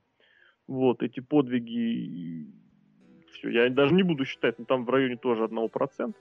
Вот, 0.68 1.01
эти 1.01 1.19
подвиги, 1.19 2.45
все, 3.31 3.49
я 3.49 3.68
даже 3.72 3.95
не 3.95 4.03
буду 4.03 4.23
считать, 4.26 4.59
но 4.59 4.65
там 4.65 4.85
в 4.85 4.89
районе 4.91 5.15
тоже 5.15 5.45
1%. 5.45 6.14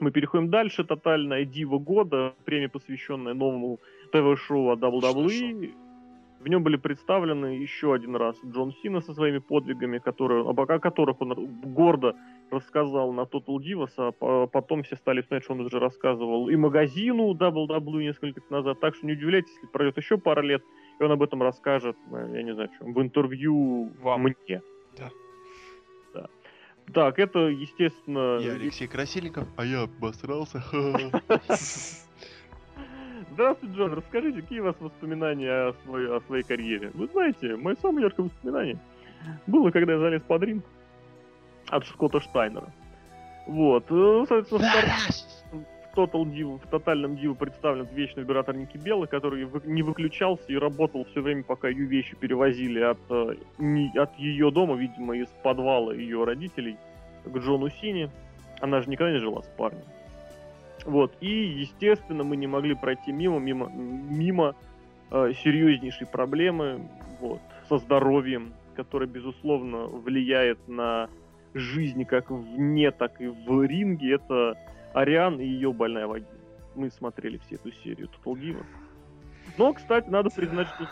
Мы 0.00 0.10
переходим 0.10 0.50
дальше. 0.50 0.84
Тотальная 0.84 1.46
дива 1.46 1.78
года, 1.78 2.34
премия, 2.44 2.68
посвященная 2.68 3.32
новому 3.32 3.80
ТВ-шоу 4.12 4.68
о 4.68 4.76
WWE. 4.76 5.87
В 6.40 6.46
нем 6.46 6.62
были 6.62 6.76
представлены 6.76 7.46
еще 7.60 7.94
один 7.94 8.14
раз 8.14 8.36
Джон 8.44 8.72
Сина 8.82 9.00
со 9.00 9.12
своими 9.12 9.38
подвигами, 9.38 9.98
которые, 9.98 10.48
о 10.48 10.78
которых 10.78 11.20
он 11.20 11.34
гордо 11.74 12.14
рассказал 12.50 13.12
на 13.12 13.22
Total 13.22 13.56
Divas, 13.58 13.92
а 13.96 14.12
по- 14.12 14.46
потом 14.46 14.82
все 14.84 14.96
стали 14.96 15.20
вспоминать, 15.20 15.44
что 15.44 15.54
он 15.54 15.60
уже 15.60 15.78
рассказывал 15.80 16.48
и 16.48 16.56
магазину 16.56 17.34
WWE 17.34 18.02
несколько 18.02 18.40
лет 18.40 18.50
назад. 18.50 18.78
Так 18.80 18.94
что 18.94 19.06
не 19.06 19.12
удивляйтесь, 19.12 19.52
если 19.54 19.66
пройдет 19.66 19.96
еще 19.96 20.16
пара 20.16 20.40
лет, 20.40 20.62
и 21.00 21.02
он 21.02 21.10
об 21.10 21.22
этом 21.22 21.42
расскажет, 21.42 21.96
э, 22.12 22.30
я 22.34 22.42
не 22.42 22.54
знаю, 22.54 22.70
в 22.70 22.78
чем, 22.78 22.94
в 22.94 23.02
интервью 23.02 23.92
Вам. 24.00 24.22
мне. 24.22 24.62
Да. 24.96 25.10
Да. 26.14 26.28
Так, 26.94 27.18
это, 27.18 27.48
естественно... 27.48 28.38
Я 28.38 28.52
Алексей 28.52 28.86
Красильников, 28.86 29.48
а 29.56 29.64
я 29.64 29.82
обосрался. 29.82 30.62
Здравствуйте, 33.38 33.76
Джон. 33.76 33.92
Расскажите, 33.94 34.42
какие 34.42 34.58
у 34.58 34.64
вас 34.64 34.74
воспоминания 34.80 35.68
о 35.68 35.72
своей, 35.84 36.08
о 36.08 36.20
своей 36.22 36.42
карьере? 36.42 36.90
Вы 36.94 37.06
знаете, 37.06 37.54
мое 37.54 37.76
самое 37.76 38.06
яркое 38.06 38.26
воспоминание 38.26 38.78
было, 39.46 39.70
когда 39.70 39.92
я 39.92 40.00
залез 40.00 40.22
под 40.22 40.42
ринг 40.42 40.64
от 41.68 41.86
Скотта 41.86 42.18
Штайнера. 42.20 42.66
Вот. 43.46 43.84
э, 43.90 44.24
Соответственно, 44.26 44.68
в 45.52 45.94
в 45.94 45.96
Total 45.96 46.24
Div, 46.24 46.58
в 46.58 46.68
тотальном 46.68 47.16
диву 47.16 47.36
представлен 47.36 47.86
вечный 47.92 48.24
оператор 48.24 48.56
Ники 48.56 48.76
Белла, 48.76 49.06
который 49.06 49.48
не 49.66 49.82
выключался 49.84 50.46
и 50.48 50.56
работал 50.56 51.04
все 51.04 51.20
время, 51.22 51.44
пока 51.44 51.68
ее 51.68 51.84
вещи 51.86 52.16
перевозили 52.16 52.80
от, 52.80 52.98
э, 53.08 53.36
не- 53.58 53.92
от 53.96 54.18
ее 54.18 54.50
дома, 54.50 54.74
видимо, 54.74 55.16
из 55.16 55.28
подвала 55.44 55.94
ее 55.94 56.24
родителей 56.24 56.76
к 57.24 57.36
Джону 57.38 57.68
Сине. 57.70 58.10
Она 58.60 58.80
же 58.80 58.90
никогда 58.90 59.12
не 59.12 59.20
жила 59.20 59.42
с 59.44 59.48
парнем. 59.56 59.82
Вот. 60.84 61.16
И, 61.20 61.28
естественно, 61.28 62.24
мы 62.24 62.36
не 62.36 62.46
могли 62.46 62.74
пройти 62.74 63.12
мимо, 63.12 63.38
мимо, 63.38 63.68
мимо 63.68 64.54
э, 65.10 65.32
серьезнейшей 65.42 66.06
проблемы 66.06 66.88
вот, 67.20 67.40
со 67.68 67.78
здоровьем, 67.78 68.52
которая, 68.76 69.08
безусловно, 69.08 69.86
влияет 69.86 70.68
на 70.68 71.08
жизнь 71.54 72.04
как 72.04 72.30
вне, 72.30 72.90
так 72.90 73.20
и 73.20 73.26
в 73.26 73.62
ринге. 73.64 74.14
Это 74.14 74.56
Ариан 74.92 75.40
и 75.40 75.44
ее 75.44 75.72
больная 75.72 76.06
вагина. 76.06 76.30
Мы 76.74 76.90
смотрели 76.90 77.38
все 77.38 77.56
эту 77.56 77.72
серию 77.72 78.08
Total 78.08 78.34
Divas. 78.34 78.66
Но, 79.56 79.72
кстати, 79.72 80.08
надо 80.08 80.30
признать, 80.30 80.68
что 80.68 80.86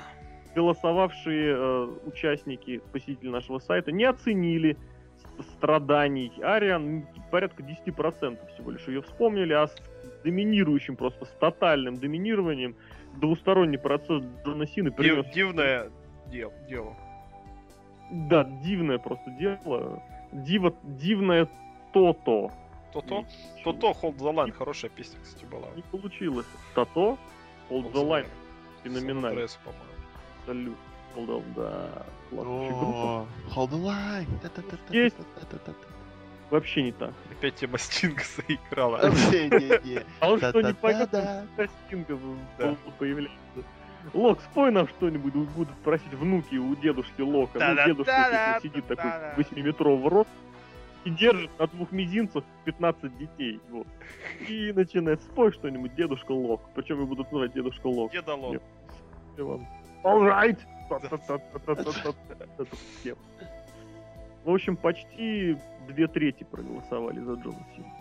голосовавшие 0.55 1.55
э, 1.55 1.89
участники, 2.07 2.81
посетители 2.91 3.29
нашего 3.29 3.59
сайта, 3.59 3.93
не 3.93 4.05
оценили 4.05 4.77
страданий 5.43 6.33
Ариан 6.43 7.07
порядка 7.31 7.63
10% 7.63 8.55
всего 8.55 8.71
лишь 8.71 8.87
ее 8.89 9.03
вспомнили, 9.03 9.53
а 9.53 9.67
с 9.67 9.77
доминирующим 10.25 10.97
просто, 10.97 11.25
с 11.25 11.31
тотальным 11.41 11.97
доминированием 11.97 12.75
двусторонний 13.17 13.79
процесс 13.79 14.23
Джона 14.45 14.67
Сины 14.67 14.91
Див- 14.91 14.97
принес... 14.97 15.27
Дивное 15.35 15.91
дел- 16.31 16.53
дело. 16.69 16.97
Да, 18.11 18.45
дивное 18.45 18.99
просто 18.99 19.31
дело. 19.33 20.03
Диво, 20.33 20.75
дивное 20.83 21.49
то-то. 21.93 22.53
То-то. 22.93 23.25
То-то, 23.65 23.93
Hold 24.03 24.19
the 24.19 24.33
Line. 24.33 24.53
Хорошая 24.53 24.91
песня, 24.91 25.19
кстати, 25.23 25.45
была. 25.45 25.69
Не 25.75 25.83
получилось. 25.83 26.47
То-то, 26.75 27.19
Hold 27.71 27.93
the 27.93 28.05
Line. 28.07 28.27
Феноменально. 28.85 29.21
Сан-Андреас, 29.21 29.59
по-моему. 31.15 31.43
Салют. 31.55 31.55
Hold 31.55 31.55
on, 31.55 31.55
да. 31.55 32.07
Классная 32.31 32.71
группа. 32.71 32.99
О, 32.99 33.27
Hold 33.55 33.71
the 33.71 33.83
line. 33.83 34.27
Есть. 34.91 35.17
Вообще 36.51 36.83
не 36.83 36.93
так. 36.93 37.13
Опять 37.33 37.57
тема 37.57 37.79
Стинга 37.79 38.23
заиграла. 38.37 38.99
А 40.21 40.31
он 40.31 40.39
что, 40.39 40.61
не. 40.61 40.75
Костинка 41.57 42.19
Да. 42.59 42.77
появляется. 42.99 43.37
Лок, 44.15 44.41
спой 44.41 44.71
нам 44.71 44.87
что-нибудь, 44.87 45.35
будут 45.35 45.75
просить 45.79 46.15
внуки 46.15 46.55
у 46.55 46.77
дедушки 46.77 47.23
Лока. 47.23 47.59
Ну, 47.59 47.87
дедушка 47.87 48.61
сидит 48.63 48.87
такой 48.87 49.11
да-да. 49.11 49.35
8-метрового 49.37 50.09
роста 50.09 50.33
и 51.05 51.11
держит 51.11 51.51
на 51.59 51.67
двух 51.67 51.91
мизинцах 51.91 52.45
15 52.65 53.19
детей. 53.19 53.61
Вот. 53.71 53.87
И 54.49 54.73
начинает 54.73 55.23
спой 55.23 55.51
что-нибудь, 55.53 55.97
дедушка 55.97 56.31
Лок. 56.31 56.63
Причем 56.77 56.97
его 56.97 57.07
будут 57.07 57.33
называть 57.33 57.53
дедушка 57.53 57.89
Лок. 57.89 58.13
Деда 58.13 58.37
вам, 58.37 59.67
All 60.05 60.23
right! 60.23 60.59
В 64.45 64.51
общем, 64.51 64.77
почти 64.77 65.57
две 65.89 66.07
трети 66.07 66.45
проголосовали 66.45 67.21
за 67.21 67.35
Джона 67.35 67.67
Сину. 67.75 67.93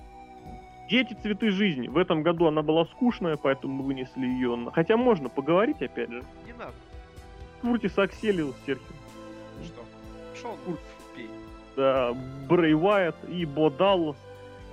Дети 0.89 1.17
цветы 1.21 1.49
жизни. 1.49 1.87
В 1.87 1.97
этом 1.97 2.21
году 2.21 2.45
она 2.45 2.61
была 2.61 2.85
скучная, 2.85 3.37
поэтому 3.37 3.73
мы 3.73 3.83
вынесли 3.85 4.25
ее. 4.25 4.69
Хотя 4.71 4.97
можно 4.97 5.29
поговорить, 5.29 5.81
опять 5.81 6.11
же. 6.11 6.23
Не 6.45 6.53
надо. 6.53 6.73
Куртис 7.61 7.97
Акселиус, 7.97 8.55
Серхио. 8.65 8.85
Что? 9.63 9.85
Что 10.35 10.57
он 10.67 10.77
пей? 11.15 11.29
Да, 11.75 12.13
Брей 12.47 12.75
Уайт 12.75 13.15
и 13.27 13.45
Бо 13.45 13.71
Даллас. 13.71 14.17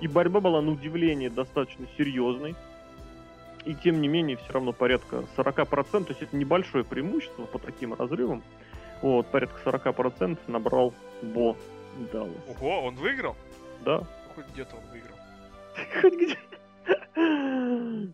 И 0.01 0.07
борьба 0.07 0.39
была, 0.39 0.61
на 0.61 0.71
удивление, 0.71 1.29
достаточно 1.29 1.87
серьезной. 1.97 2.55
И 3.65 3.75
тем 3.75 4.01
не 4.01 4.07
менее, 4.07 4.37
все 4.37 4.53
равно 4.53 4.73
порядка 4.73 5.23
40%, 5.37 6.03
то 6.03 6.09
есть 6.09 6.21
это 6.21 6.35
небольшое 6.35 6.83
преимущество 6.83 7.45
по 7.45 7.59
таким 7.59 7.93
разрывам. 7.93 8.43
Вот, 9.01 9.27
порядка 9.27 9.57
40% 9.69 10.37
набрал 10.47 10.93
Бо 11.21 11.55
Даллас. 12.11 12.31
Ого, 12.49 12.83
он 12.83 12.95
выиграл? 12.95 13.35
Да. 13.85 14.03
Хоть 14.35 14.45
где-то 14.53 14.75
он 14.75 14.83
выиграл. 14.91 15.17
Хоть 16.01 16.13
где. 16.15 16.37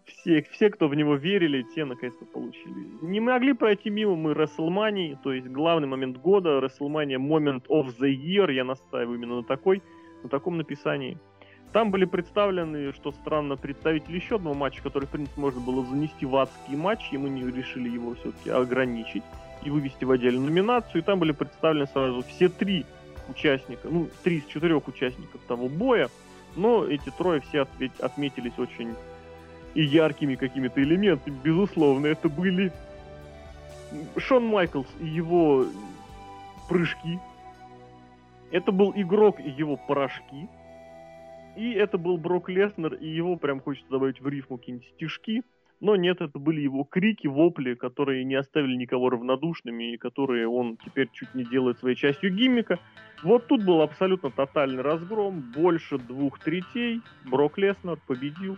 Все, 0.06 0.44
все, 0.52 0.70
кто 0.70 0.88
в 0.88 0.96
него 0.96 1.16
верили, 1.16 1.66
те 1.74 1.86
наконец-то 1.86 2.26
получили. 2.26 2.88
Не 3.02 3.20
могли 3.20 3.54
пройти 3.54 3.90
мимо 3.90 4.16
мы 4.16 4.34
WrestleMania, 4.34 5.18
то 5.24 5.34
есть 5.34 5.48
главный 5.48 5.88
момент 5.88 6.18
года, 6.18 6.60
WrestleMania 6.60 7.18
Moment 7.18 7.66
of 7.68 7.88
the 8.00 8.10
Year, 8.10 8.52
я 8.52 8.64
настаиваю 8.64 9.18
именно 9.18 9.38
на 9.38 9.44
такой, 9.44 9.82
на 10.24 10.30
таком 10.30 10.58
написании. 10.58 11.18
Там 11.72 11.92
были 11.92 12.06
представлены, 12.06 12.94
что 12.94 13.12
странно, 13.12 13.56
представители 13.56 14.16
еще 14.16 14.38
одного 14.38 14.56
матча, 14.56 14.82
который, 14.82 15.06
в 15.06 15.10
принципе, 15.10 15.40
можно 15.40 15.60
было 15.60 15.86
занести 15.86 16.26
в 16.26 16.36
адский 16.36 16.76
матч, 16.76 17.10
и 17.12 17.18
мы 17.18 17.30
не 17.30 17.44
решили 17.44 17.90
его 17.90 18.16
все-таки 18.16 18.50
ограничить 18.50 19.24
и 19.62 19.70
вывести 19.70 20.04
в 20.04 20.12
отдельную 20.12 20.46
номинацию. 20.46 21.02
И 21.02 21.06
там 21.06 21.20
были 21.20 21.32
представлены 21.32 21.86
сразу 21.88 22.24
все 22.24 22.50
три 22.50 22.86
участника, 23.30 23.88
ну, 23.88 24.10
три 24.24 24.38
из 24.38 24.46
четырех 24.46 24.88
участников 24.88 25.42
того 25.48 25.70
боя, 25.70 26.10
но 26.56 26.86
эти 26.86 27.12
трое 27.12 27.42
все 27.42 27.62
ответ- 27.62 28.00
отметились 28.00 28.58
очень 28.58 28.96
и 29.76 29.84
яркими 29.84 30.34
какими-то 30.34 30.82
элементами, 30.82 31.38
безусловно. 31.44 32.08
Это 32.08 32.30
были 32.30 32.74
Шон 34.18 34.46
Майклс 34.46 34.88
и 35.00 35.06
его 35.06 35.66
прыжки. 36.68 37.20
Это 38.52 38.72
был 38.72 38.92
игрок 38.96 39.40
и 39.40 39.50
его 39.50 39.78
порошки. 39.78 40.48
И 41.56 41.72
это 41.74 41.98
был 41.98 42.18
Брок 42.18 42.50
Леснер, 42.50 42.94
и 42.94 43.08
его 43.08 43.36
прям 43.36 43.60
хочется 43.60 43.90
добавить 43.90 44.22
в 44.22 44.28
рифму 44.28 44.58
какие-нибудь 44.58 44.88
стишки. 44.90 45.44
Но 45.82 45.96
нет, 45.96 46.20
это 46.20 46.38
были 46.40 46.62
его 46.62 46.84
крики, 46.84 47.28
вопли, 47.28 47.74
которые 47.74 48.26
не 48.26 48.36
оставили 48.36 48.76
никого 48.76 49.10
равнодушными, 49.10 49.94
и 49.94 49.98
которые 49.98 50.48
он 50.48 50.78
теперь 50.78 51.10
чуть 51.14 51.34
не 51.34 51.46
делает 51.46 51.80
своей 51.80 51.96
частью 51.96 52.34
гиммика. 52.36 52.80
Вот 53.24 53.48
тут 53.48 53.64
был 53.64 53.82
абсолютно 53.82 54.30
тотальный 54.30 54.82
разгром, 54.82 55.52
больше 55.56 55.98
двух 55.98 56.40
третей, 56.40 57.02
Брок 57.26 57.58
Леснер 57.58 57.98
победил. 58.08 58.58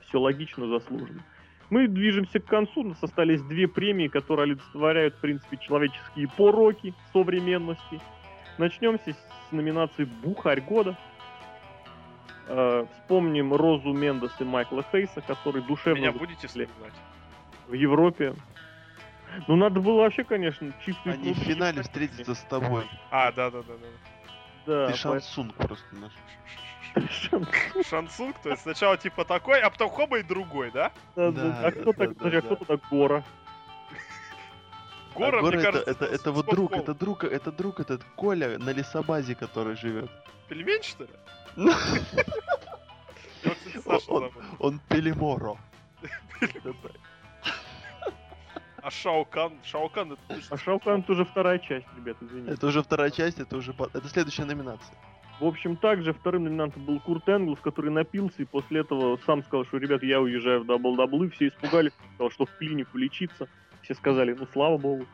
Все 0.00 0.18
логично, 0.18 0.66
заслуженно. 0.66 1.22
Мы 1.70 1.88
движемся 1.88 2.40
к 2.40 2.46
концу, 2.46 2.80
у 2.80 2.88
нас 2.88 3.02
остались 3.02 3.42
две 3.42 3.68
премии, 3.68 4.08
которые 4.08 4.44
олицетворяют, 4.44 5.14
в 5.14 5.20
принципе, 5.20 5.56
человеческие 5.58 6.28
пороки 6.36 6.94
современности. 7.12 8.00
Начнем 8.58 8.98
с 8.98 9.52
номинации 9.52 10.06
«Бухарь 10.22 10.60
года». 10.60 10.96
Э, 12.46 12.86
вспомним 12.92 13.54
Розу 13.54 13.92
Мендес 13.92 14.32
и 14.38 14.44
Майкла 14.44 14.84
Хейса, 14.92 15.20
которые 15.22 15.64
душевно 15.64 15.98
Меня 15.98 16.12
будете 16.12 16.46
вспоминать? 16.46 16.92
в 17.66 17.72
Европе. 17.72 18.34
Ну, 19.48 19.56
надо 19.56 19.80
было 19.80 20.02
вообще, 20.02 20.24
конечно, 20.24 20.72
чистый 20.84 21.14
Они 21.14 21.32
в 21.32 21.38
финале 21.38 21.82
встретятся 21.82 22.34
с 22.34 22.42
тобой. 22.42 22.84
А, 23.10 23.32
да, 23.32 23.50
да, 23.50 23.62
да, 23.62 23.74
да. 23.74 23.86
Да, 24.66 24.86
Ты 24.88 24.96
Шансунг 24.96 25.54
просто 25.54 25.84
наш. 25.96 26.12
Шансунг, 27.88 28.38
то 28.38 28.50
есть 28.50 28.62
сначала 28.62 28.96
типа 28.96 29.24
такой, 29.24 29.60
а 29.60 29.70
потом 29.70 29.90
хоба 29.90 30.18
и 30.18 30.22
другой, 30.22 30.70
да? 30.70 30.92
Да, 31.16 31.30
Да, 31.32 31.42
да. 31.42 31.66
А 31.66 31.70
кто 31.72 31.92
так, 31.92 32.10
а 32.20 32.40
кто 32.40 32.56
так 32.56 32.80
Гора? 32.90 33.24
Гора, 35.14 35.38
А 35.38 35.42
мне 35.42 35.56
это, 35.56 35.62
кажется, 35.62 35.90
это, 35.90 36.04
это 36.06 36.32
вот 36.32 36.46
друг, 36.46 36.72
это 36.72 36.94
друг, 36.94 37.24
это 37.24 37.52
друг 37.52 37.80
этот 37.80 38.04
Коля 38.16 38.58
на 38.58 38.70
лесобазе, 38.70 39.34
который 39.34 39.76
живет. 39.76 40.10
Пельмень, 40.48 40.82
что 40.82 41.04
ли? 41.04 41.10
Ну. 41.56 41.72
Он- 44.58 44.80
Пелеморо. 44.88 45.56
А 48.82 48.90
Шаукан? 48.90 49.52
Шаукан 49.64 50.12
это 50.12 50.40
А. 50.50 50.56
Шаукан 50.58 51.00
это 51.00 51.12
уже 51.12 51.24
вторая 51.24 51.58
часть, 51.58 51.86
ребят, 51.96 52.16
извините. 52.20 52.52
Это 52.52 52.66
уже 52.66 52.82
вторая 52.82 53.10
часть, 53.10 53.40
это 53.40 53.56
уже 53.56 53.72
это 53.72 54.08
следующая 54.08 54.44
номинация. 54.44 54.94
В 55.40 55.44
общем, 55.46 55.76
также 55.76 56.12
вторым 56.12 56.44
номинантом 56.44 56.84
был 56.84 57.00
Курт 57.00 57.28
Энглс, 57.28 57.58
который 57.60 57.90
напился 57.90 58.42
и 58.42 58.44
после 58.44 58.80
этого 58.80 59.18
сам 59.26 59.42
сказал, 59.42 59.64
что, 59.64 59.78
ребят, 59.78 60.02
я 60.02 60.20
уезжаю 60.20 60.62
в 60.62 60.66
дабл-даблы, 60.66 61.30
все 61.30 61.48
испугались, 61.48 61.92
сказал, 62.14 62.30
что 62.30 62.44
в 62.46 62.56
клинику 62.58 62.98
лечиться. 62.98 63.48
Все 63.82 63.94
сказали, 63.94 64.34
ну, 64.38 64.46
слава 64.52 64.78
богу. 64.78 65.06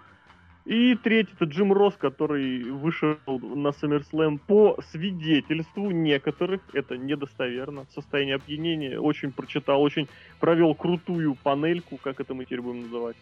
И 0.66 0.94
третий 0.94 1.32
это 1.32 1.46
Джим 1.46 1.72
Росс, 1.72 1.96
который 1.96 2.62
вышел 2.64 3.16
на 3.26 3.68
SummerSlam 3.68 4.38
по 4.46 4.78
свидетельству 4.90 5.90
некоторых, 5.90 6.60
это 6.74 6.98
недостоверно, 6.98 7.86
в 7.86 7.92
состоянии 7.92 8.34
опьянения, 8.34 9.00
очень 9.00 9.32
прочитал, 9.32 9.80
очень 9.82 10.06
провел 10.38 10.74
крутую 10.74 11.34
панельку, 11.42 11.96
как 11.96 12.20
это 12.20 12.34
мы 12.34 12.44
теперь 12.44 12.60
будем 12.60 12.82
называть, 12.82 13.16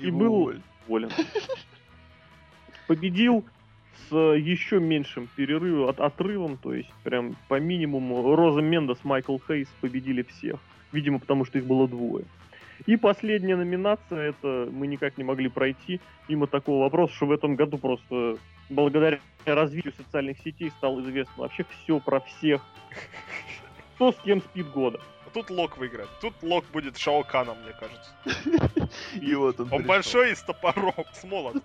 И 0.00 0.10
был- 0.10 0.30
Воль. 0.30 0.60
волен. 0.88 1.10
Победил 2.88 3.44
с 4.08 4.14
еще 4.34 4.80
меньшим 4.80 5.28
перерывом, 5.36 5.88
от, 5.88 6.00
отрывом, 6.00 6.56
то 6.58 6.74
есть 6.74 6.90
прям 7.04 7.36
по 7.48 7.60
минимуму 7.60 8.34
Роза 8.34 8.60
Мендес, 8.62 8.98
Майкл 9.04 9.36
Хейс 9.46 9.68
победили 9.80 10.22
всех. 10.22 10.58
Видимо, 10.90 11.20
потому 11.20 11.44
что 11.44 11.58
их 11.58 11.66
было 11.66 11.86
двое. 11.86 12.24
И 12.86 12.96
последняя 12.96 13.56
номинация, 13.56 14.30
это 14.30 14.68
мы 14.70 14.86
никак 14.86 15.18
не 15.18 15.24
могли 15.24 15.48
пройти 15.48 16.00
мимо 16.28 16.46
такого 16.46 16.84
вопроса, 16.84 17.14
что 17.14 17.26
в 17.26 17.32
этом 17.32 17.56
году 17.56 17.78
просто 17.78 18.36
благодаря 18.68 19.18
развитию 19.44 19.92
социальных 19.96 20.38
сетей 20.38 20.70
стало 20.70 21.00
известно 21.00 21.34
вообще 21.36 21.64
все 21.64 22.00
про 22.00 22.20
всех. 22.20 22.62
Кто 23.94 24.12
с 24.12 24.16
кем 24.16 24.40
спит 24.40 24.68
года. 24.70 25.00
Тут 25.32 25.50
Лок 25.50 25.78
выиграет. 25.78 26.08
Тут 26.20 26.34
Лок 26.42 26.64
будет 26.72 26.96
Шауканом, 26.96 27.56
мне 27.62 27.72
кажется. 27.72 28.90
И 29.20 29.34
вот 29.34 29.60
он. 29.60 29.72
Он 29.72 29.82
большой 29.84 30.32
и 30.32 30.34
с 30.34 30.42
топором, 30.42 31.04
с 31.12 31.22
молотом. 31.24 31.62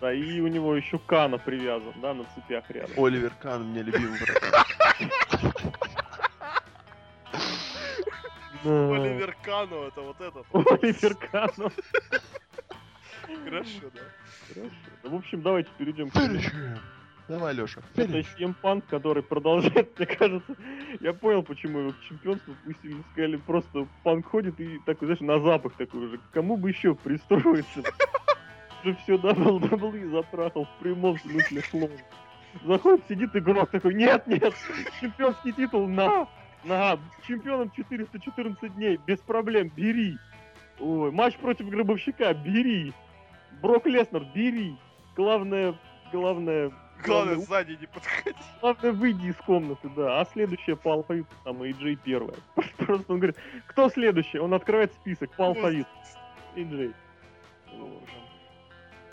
Да, 0.00 0.12
и 0.12 0.40
у 0.40 0.48
него 0.48 0.74
еще 0.74 0.98
Кана 0.98 1.38
привязан, 1.38 1.92
да, 2.02 2.12
на 2.12 2.24
цепях 2.34 2.68
рядом. 2.70 2.90
Оливер 2.96 3.32
Кан, 3.40 3.62
у 3.62 3.64
меня 3.64 3.82
любимый 3.82 4.18
братан. 4.18 5.10
Оливер 8.68 9.36
Кану, 9.42 9.82
это 9.84 10.00
вот 10.02 10.20
этот. 10.20 10.46
Оливер 10.52 11.14
Кано. 11.14 11.70
Хорошо, 13.44 13.90
да. 13.94 14.00
Хорошо. 14.48 14.70
В 15.02 15.14
общем, 15.14 15.42
давайте 15.42 15.70
перейдем 15.78 16.10
к. 16.10 16.14
Давай, 17.28 17.52
Леша. 17.52 17.82
Это 17.94 18.20
CM 18.20 18.54
Punk, 18.62 18.84
который 18.88 19.22
продолжает, 19.22 19.90
мне 19.98 20.06
кажется, 20.06 20.56
я 21.00 21.12
понял, 21.12 21.42
почему 21.42 21.80
его 21.80 21.90
к 21.92 22.00
чемпионству 22.08 22.54
пустили, 22.64 23.02
сказали, 23.12 23.36
просто 23.36 23.86
Панк 24.02 24.26
ходит 24.26 24.58
и 24.58 24.78
такой, 24.86 25.08
знаешь, 25.08 25.20
на 25.20 25.38
запах 25.38 25.74
такой 25.74 26.06
уже, 26.06 26.20
кому 26.32 26.56
бы 26.56 26.70
еще 26.70 26.94
пристроиться? 26.94 27.82
Уже 28.82 28.96
все 29.02 29.16
WWE 29.16 30.10
затрахал 30.10 30.64
в 30.64 30.82
прямом 30.82 31.18
смысле 31.18 31.62
слова. 31.70 31.92
Заходит, 32.64 33.04
сидит 33.08 33.36
игрок 33.36 33.70
такой, 33.70 33.92
нет, 33.92 34.26
нет, 34.26 34.54
чемпионский 35.00 35.52
титул 35.52 35.86
на, 35.86 36.26
на, 36.68 36.98
чемпионом 37.26 37.70
414 37.70 38.74
дней, 38.74 38.98
без 39.06 39.18
проблем, 39.20 39.70
бери. 39.74 40.18
Ой, 40.78 41.10
матч 41.10 41.36
против 41.36 41.68
Гробовщика, 41.68 42.32
бери. 42.34 42.92
Брок 43.62 43.86
Леснер, 43.86 44.24
бери. 44.34 44.76
Главное, 45.16 45.74
главное, 46.12 46.70
Главное, 47.04 47.36
Главное, 47.36 47.46
сзади 47.46 47.78
не 47.80 47.86
подходи. 47.86 48.36
Главное, 48.60 48.92
выйди 48.92 49.26
из 49.28 49.36
комнаты, 49.36 49.88
да. 49.96 50.20
А 50.20 50.24
следующая 50.24 50.76
по 50.76 50.94
алфавиту 50.94 51.28
там 51.44 51.62
AJ 51.62 51.98
первая. 52.04 52.36
Просто 52.76 53.12
он 53.12 53.18
говорит, 53.18 53.36
кто 53.66 53.88
следующий? 53.88 54.38
Он 54.38 54.52
открывает 54.54 54.92
список 54.94 55.30
по 55.36 55.46
алфавиту. 55.46 55.88
AJ. 56.56 56.94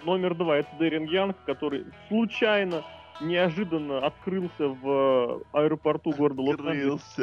Номер 0.04 0.36
два 0.36 0.58
это 0.58 0.70
Дэрин 0.78 1.06
Янг, 1.06 1.36
который 1.46 1.86
случайно, 2.08 2.84
неожиданно 3.22 4.00
открылся 4.00 4.68
в 4.68 5.44
э, 5.54 5.60
аэропорту 5.60 6.12
города 6.12 6.42
Лос-Анджелес. 6.42 7.18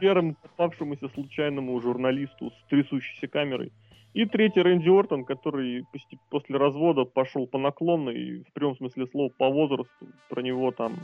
Первым 0.00 0.34
попавшемуся 0.34 1.08
случайному 1.08 1.80
журналисту 1.80 2.50
с 2.50 2.68
трясущейся 2.68 3.28
камерой. 3.28 3.72
И 4.14 4.24
третий 4.24 4.62
Рэнди 4.62 4.88
Ортон, 4.88 5.24
который 5.24 5.84
после 6.30 6.56
развода 6.56 7.04
пошел 7.04 7.46
по 7.46 7.58
наклонной, 7.58 8.44
в 8.48 8.52
прямом 8.54 8.76
смысле 8.76 9.06
слова 9.08 9.30
по 9.36 9.50
возрасту. 9.50 10.08
Про 10.30 10.40
него 10.40 10.70
там, 10.70 10.96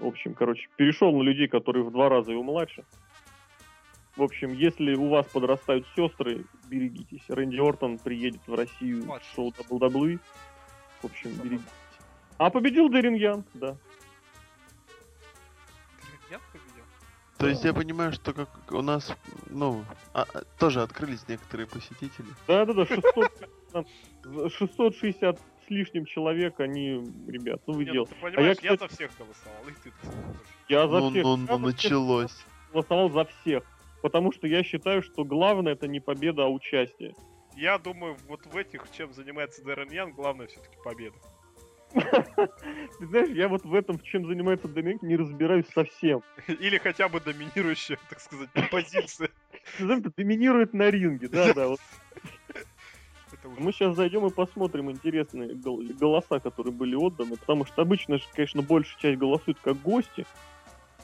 в 0.00 0.06
общем, 0.06 0.34
короче, 0.34 0.68
перешел 0.76 1.16
на 1.16 1.22
людей, 1.22 1.46
которые 1.46 1.84
в 1.84 1.92
два 1.92 2.08
раза 2.08 2.32
его 2.32 2.42
младше. 2.42 2.84
В 4.16 4.22
общем, 4.22 4.52
если 4.52 4.94
у 4.94 5.08
вас 5.08 5.26
подрастают 5.26 5.86
сестры, 5.96 6.44
берегитесь. 6.68 7.22
Рэнди 7.28 7.58
Ортон 7.58 7.98
приедет 7.98 8.46
в 8.46 8.54
Россию 8.54 9.04
Младше. 9.06 9.26
в 9.30 9.34
шоу 9.34 9.48
WWE. 9.50 10.20
В 11.02 11.04
общем, 11.04 11.30
берегитесь. 11.42 11.72
А 12.38 12.50
победил 12.50 12.88
Дэрин 12.88 13.14
Янг, 13.14 13.46
да. 13.54 13.76
Я 16.30 16.38
победил. 16.52 16.84
То 17.44 17.50
есть 17.50 17.64
я 17.64 17.74
понимаю, 17.74 18.12
что 18.12 18.32
как 18.32 18.48
у 18.72 18.80
нас, 18.82 19.14
ну, 19.50 19.84
а, 20.12 20.22
а, 20.32 20.42
тоже 20.58 20.82
открылись 20.82 21.28
некоторые 21.28 21.66
посетители. 21.66 22.26
Да-да-да, 22.48 22.86
600, 22.86 23.48
там, 23.72 23.84
660 24.50 25.38
с 25.66 25.70
лишним 25.70 26.06
человек, 26.06 26.58
они, 26.60 27.02
ребят, 27.28 27.60
ну 27.66 27.74
вы 27.74 27.84
ну 27.84 27.92
делаете. 27.92 28.14
ты 28.14 28.20
понимаешь, 28.20 28.58
я, 28.62 28.74
кстати- 28.76 28.90
за 28.90 28.96
всех 28.96 29.10
голосовал, 29.18 29.62
и 29.68 29.72
ты 29.82 29.92
тоже. 30.02 30.16
Я 30.68 30.88
за 30.88 30.98
Ну, 31.00 31.10
всех 31.10 31.24
ну, 31.24 31.30
я 31.30 31.36
ну, 31.36 31.46
за 31.46 31.76
всех 31.76 31.84
началось. 31.90 32.44
голосовал 32.72 33.10
за 33.10 33.24
всех. 33.24 33.62
Потому 34.02 34.32
что 34.32 34.46
я 34.46 34.62
считаю, 34.62 35.02
что 35.02 35.24
главное 35.24 35.72
это 35.74 35.86
не 35.86 36.00
победа, 36.00 36.44
а 36.44 36.48
участие. 36.48 37.14
Я 37.56 37.78
думаю, 37.78 38.16
вот 38.28 38.44
в 38.46 38.56
этих, 38.56 38.86
чем 38.96 39.12
занимается 39.12 39.62
Дэрен 39.64 39.90
Ян, 39.90 40.12
главное 40.12 40.46
все-таки 40.46 40.76
победа. 40.82 41.16
Ты 41.94 43.06
знаешь, 43.06 43.30
я 43.30 43.48
вот 43.48 43.64
в 43.64 43.74
этом, 43.74 44.00
чем 44.00 44.26
занимается 44.26 44.68
Доминик, 44.68 45.02
не 45.02 45.16
разбираюсь 45.16 45.66
совсем. 45.72 46.22
Или 46.48 46.78
хотя 46.78 47.08
бы 47.08 47.20
доминирующая, 47.20 47.98
так 48.08 48.20
сказать, 48.20 48.48
позиция. 48.70 49.30
Доминирует 49.78 50.74
на 50.74 50.90
ринге, 50.90 51.28
да-да. 51.28 51.74
Мы 53.58 53.72
сейчас 53.72 53.94
зайдем 53.94 54.26
и 54.26 54.30
посмотрим 54.30 54.90
интересные 54.90 55.54
гол- 55.54 55.82
голоса, 55.98 56.40
которые 56.40 56.72
были 56.72 56.94
отданы, 56.94 57.36
потому 57.36 57.66
что 57.66 57.82
обычно, 57.82 58.18
конечно, 58.34 58.62
большая 58.62 58.98
часть 58.98 59.18
голосует 59.18 59.58
как 59.60 59.80
гости, 59.82 60.24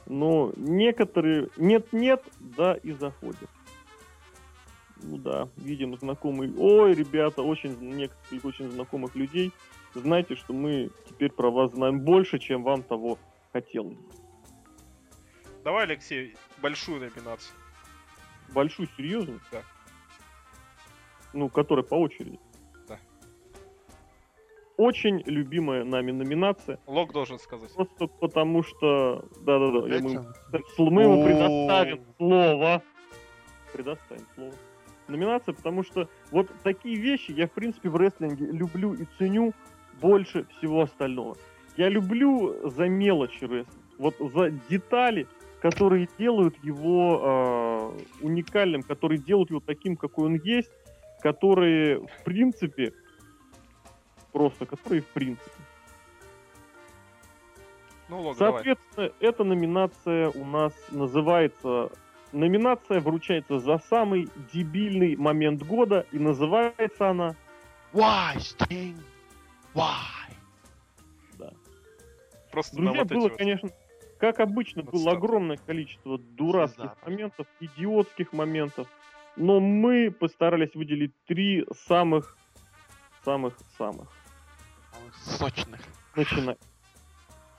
но 0.07 0.53
некоторые 0.57 1.49
нет-нет, 1.57 2.23
да, 2.39 2.75
и 2.75 2.93
заходят. 2.93 3.51
Ну 5.03 5.17
да, 5.19 5.49
видим 5.57 5.97
знакомый. 5.97 6.53
Ой, 6.57 6.95
ребята, 6.95 7.43
очень 7.43 7.77
некоторых 7.81 8.45
очень 8.45 8.71
знакомых 8.71 9.15
людей. 9.15 9.53
Знаете, 9.95 10.37
что 10.37 10.53
мы 10.53 10.91
теперь 11.09 11.33
про 11.33 11.51
вас 11.51 11.73
знаем 11.73 12.01
больше, 12.01 12.39
чем 12.39 12.62
вам 12.62 12.83
того 12.83 13.19
хотелось. 13.53 13.99
Давай, 15.65 15.85
Алексей, 15.85 16.37
большую 16.62 17.01
номинацию. 17.01 17.55
Большую, 18.55 18.89
серьезную? 18.97 19.41
Да. 19.53 19.62
Ну, 21.33 21.49
которая 21.49 21.85
по 21.85 21.95
очереди. 21.95 22.39
Да. 22.89 22.99
Очень 24.77 25.23
любимая 25.27 25.85
нами 25.85 26.12
номинация. 26.12 26.79
Лок 26.87 27.12
должен 27.12 27.39
сказать. 27.39 27.73
Просто 27.75 28.07
потому 28.07 28.62
что... 28.62 29.29
Да-да-да, 29.43 29.99
мы, 30.01 30.91
мы 30.91 31.03
ему 31.03 31.25
предоставим 31.25 32.05
слово. 32.17 32.83
Предоставим 33.73 34.27
слово. 34.35 34.53
Номинация, 35.09 35.55
потому 35.55 35.83
что 35.83 36.09
вот 36.31 36.49
такие 36.62 36.97
вещи 36.97 37.33
я, 37.33 37.49
в 37.49 37.53
принципе, 37.53 37.89
в 37.89 37.97
рестлинге 37.97 38.47
люблю 38.47 38.95
и 38.95 39.05
ценю 39.19 39.53
больше 40.01 40.47
всего 40.57 40.83
остального. 40.83 41.37
Я 41.77 41.89
люблю 41.89 42.69
за 42.69 42.89
мелочи 42.89 43.45
рестлинг. 43.45 43.69
Вот 43.99 44.15
за 44.19 44.51
детали, 44.71 45.27
которые 45.61 46.09
делают 46.19 46.57
его 46.65 47.95
э, 48.03 48.25
уникальным, 48.25 48.83
которые 48.83 49.19
делают 49.19 49.51
его 49.51 49.61
таким, 49.61 49.97
какой 49.97 50.27
он 50.27 50.35
есть, 50.37 50.71
которые, 51.21 52.01
в 52.01 52.25
принципе, 52.25 52.95
просто, 54.33 54.65
которые 54.65 55.03
в 55.03 55.07
принципе. 55.09 55.51
Ну, 58.09 58.35
давай. 58.35 58.35
Соответственно, 58.35 59.13
эта 59.21 59.45
номинация 59.45 60.31
у 60.31 60.45
нас 60.45 60.73
называется 60.91 61.91
номинация 62.33 63.01
вручается 63.01 63.59
за 63.59 63.79
самый 63.79 64.29
дебильный 64.53 65.17
момент 65.17 65.63
года, 65.63 66.07
и 66.13 66.19
называется 66.19 67.11
она 67.11 67.35
Why, 67.93 68.37
Sting? 68.37 68.97
Why? 69.75 70.31
Просто 72.51 72.77
на 72.81 72.87
Друзья, 72.87 73.03
вот 73.03 73.13
было, 73.13 73.29
вот. 73.29 73.37
конечно, 73.37 73.71
как 74.19 74.41
обычно, 74.41 74.83
было 74.83 75.13
Отстав. 75.13 75.15
огромное 75.15 75.57
количество 75.57 76.19
дурацких 76.19 76.79
Внезапно. 76.81 77.11
моментов, 77.11 77.47
идиотских 77.61 78.33
моментов, 78.33 78.89
но 79.37 79.61
мы 79.61 80.11
постарались 80.11 80.75
выделить 80.75 81.13
три 81.27 81.65
самых, 81.87 82.37
самых, 83.25 83.57
самых. 83.79 84.09
Сочных. 85.15 85.81
Начинай. 86.17 86.57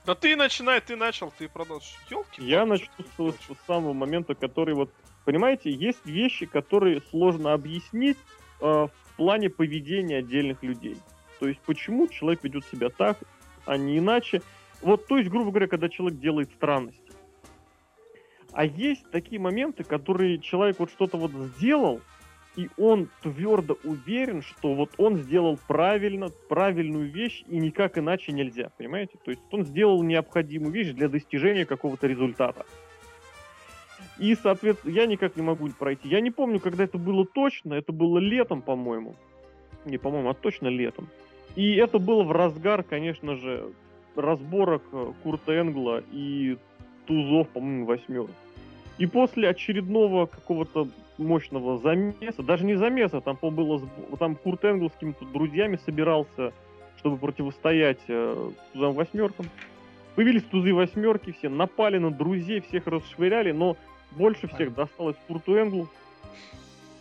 Да 0.04 0.16
ты 0.16 0.34
начинай, 0.34 0.80
ты 0.80 0.96
начал, 0.96 1.32
ты 1.38 1.48
продолжишь. 1.48 1.94
Елки. 2.10 2.42
Я 2.42 2.66
начну 2.66 2.88
с, 2.98 3.34
с 3.34 3.66
самого 3.68 3.92
момента, 3.92 4.34
который 4.34 4.74
вот, 4.74 4.92
понимаете, 5.24 5.70
есть 5.70 6.04
вещи, 6.04 6.44
которые 6.44 7.00
сложно 7.02 7.52
объяснить 7.52 8.18
э, 8.60 8.64
в 8.64 9.16
плане 9.16 9.48
поведения 9.48 10.16
отдельных 10.16 10.60
людей. 10.64 10.96
То 11.42 11.48
есть, 11.48 11.58
почему 11.66 12.06
человек 12.06 12.44
ведет 12.44 12.64
себя 12.66 12.88
так, 12.88 13.18
а 13.66 13.76
не 13.76 13.98
иначе. 13.98 14.42
Вот, 14.80 15.08
то 15.08 15.18
есть, 15.18 15.28
грубо 15.28 15.50
говоря, 15.50 15.66
когда 15.66 15.88
человек 15.88 16.20
делает 16.20 16.52
странности. 16.52 17.12
А 18.52 18.64
есть 18.64 19.10
такие 19.10 19.40
моменты, 19.40 19.82
которые 19.82 20.38
человек 20.38 20.78
вот 20.78 20.92
что-то 20.92 21.16
вот 21.16 21.32
сделал, 21.56 22.00
и 22.54 22.68
он 22.78 23.08
твердо 23.24 23.76
уверен, 23.82 24.42
что 24.42 24.74
вот 24.74 24.90
он 24.98 25.16
сделал 25.16 25.58
правильно, 25.66 26.28
правильную 26.48 27.10
вещь, 27.10 27.42
и 27.48 27.58
никак 27.58 27.98
иначе 27.98 28.30
нельзя, 28.30 28.70
понимаете? 28.78 29.18
То 29.24 29.32
есть 29.32 29.42
он 29.50 29.64
сделал 29.64 30.00
необходимую 30.04 30.72
вещь 30.72 30.92
для 30.92 31.08
достижения 31.08 31.66
какого-то 31.66 32.06
результата. 32.06 32.64
И, 34.16 34.36
соответственно, 34.36 34.92
я 34.92 35.06
никак 35.06 35.34
не 35.34 35.42
могу 35.42 35.68
пройти. 35.70 36.08
Я 36.08 36.20
не 36.20 36.30
помню, 36.30 36.60
когда 36.60 36.84
это 36.84 36.98
было 36.98 37.26
точно, 37.26 37.74
это 37.74 37.90
было 37.90 38.18
летом, 38.18 38.62
по-моему. 38.62 39.16
Не, 39.84 39.98
по-моему, 39.98 40.30
а 40.30 40.34
точно 40.34 40.68
летом. 40.68 41.08
И 41.54 41.74
это 41.76 41.98
было 41.98 42.22
в 42.22 42.32
разгар, 42.32 42.82
конечно 42.82 43.36
же, 43.36 43.70
разборок 44.16 44.82
э, 44.92 45.12
Курта 45.22 45.60
Энгла 45.60 46.02
и 46.10 46.56
тузов, 47.06 47.48
по-моему, 47.48 47.86
восьмерок. 47.86 48.30
И 48.98 49.06
после 49.06 49.48
очередного 49.48 50.26
какого-то 50.26 50.88
мощного 51.18 51.78
замеса, 51.78 52.42
даже 52.42 52.64
не 52.64 52.74
замеса, 52.74 53.20
там, 53.20 53.38
было, 53.40 53.80
там 54.18 54.36
Курт 54.36 54.64
Энгл 54.64 54.88
с 54.88 54.92
какими-то 54.92 55.24
друзьями 55.26 55.78
собирался, 55.84 56.52
чтобы 56.96 57.16
противостоять 57.16 58.00
э, 58.08 58.50
тузам 58.72 58.94
восьмеркам. 58.94 59.46
Появились 60.14 60.44
тузы 60.44 60.74
восьмерки, 60.74 61.32
все 61.32 61.48
напали 61.48 61.98
на 61.98 62.10
друзей, 62.10 62.60
всех 62.60 62.86
расшвыряли, 62.86 63.52
но 63.52 63.76
больше 64.12 64.46
всех 64.48 64.74
досталось 64.74 65.16
Курту 65.26 65.56
Энглу, 65.56 65.88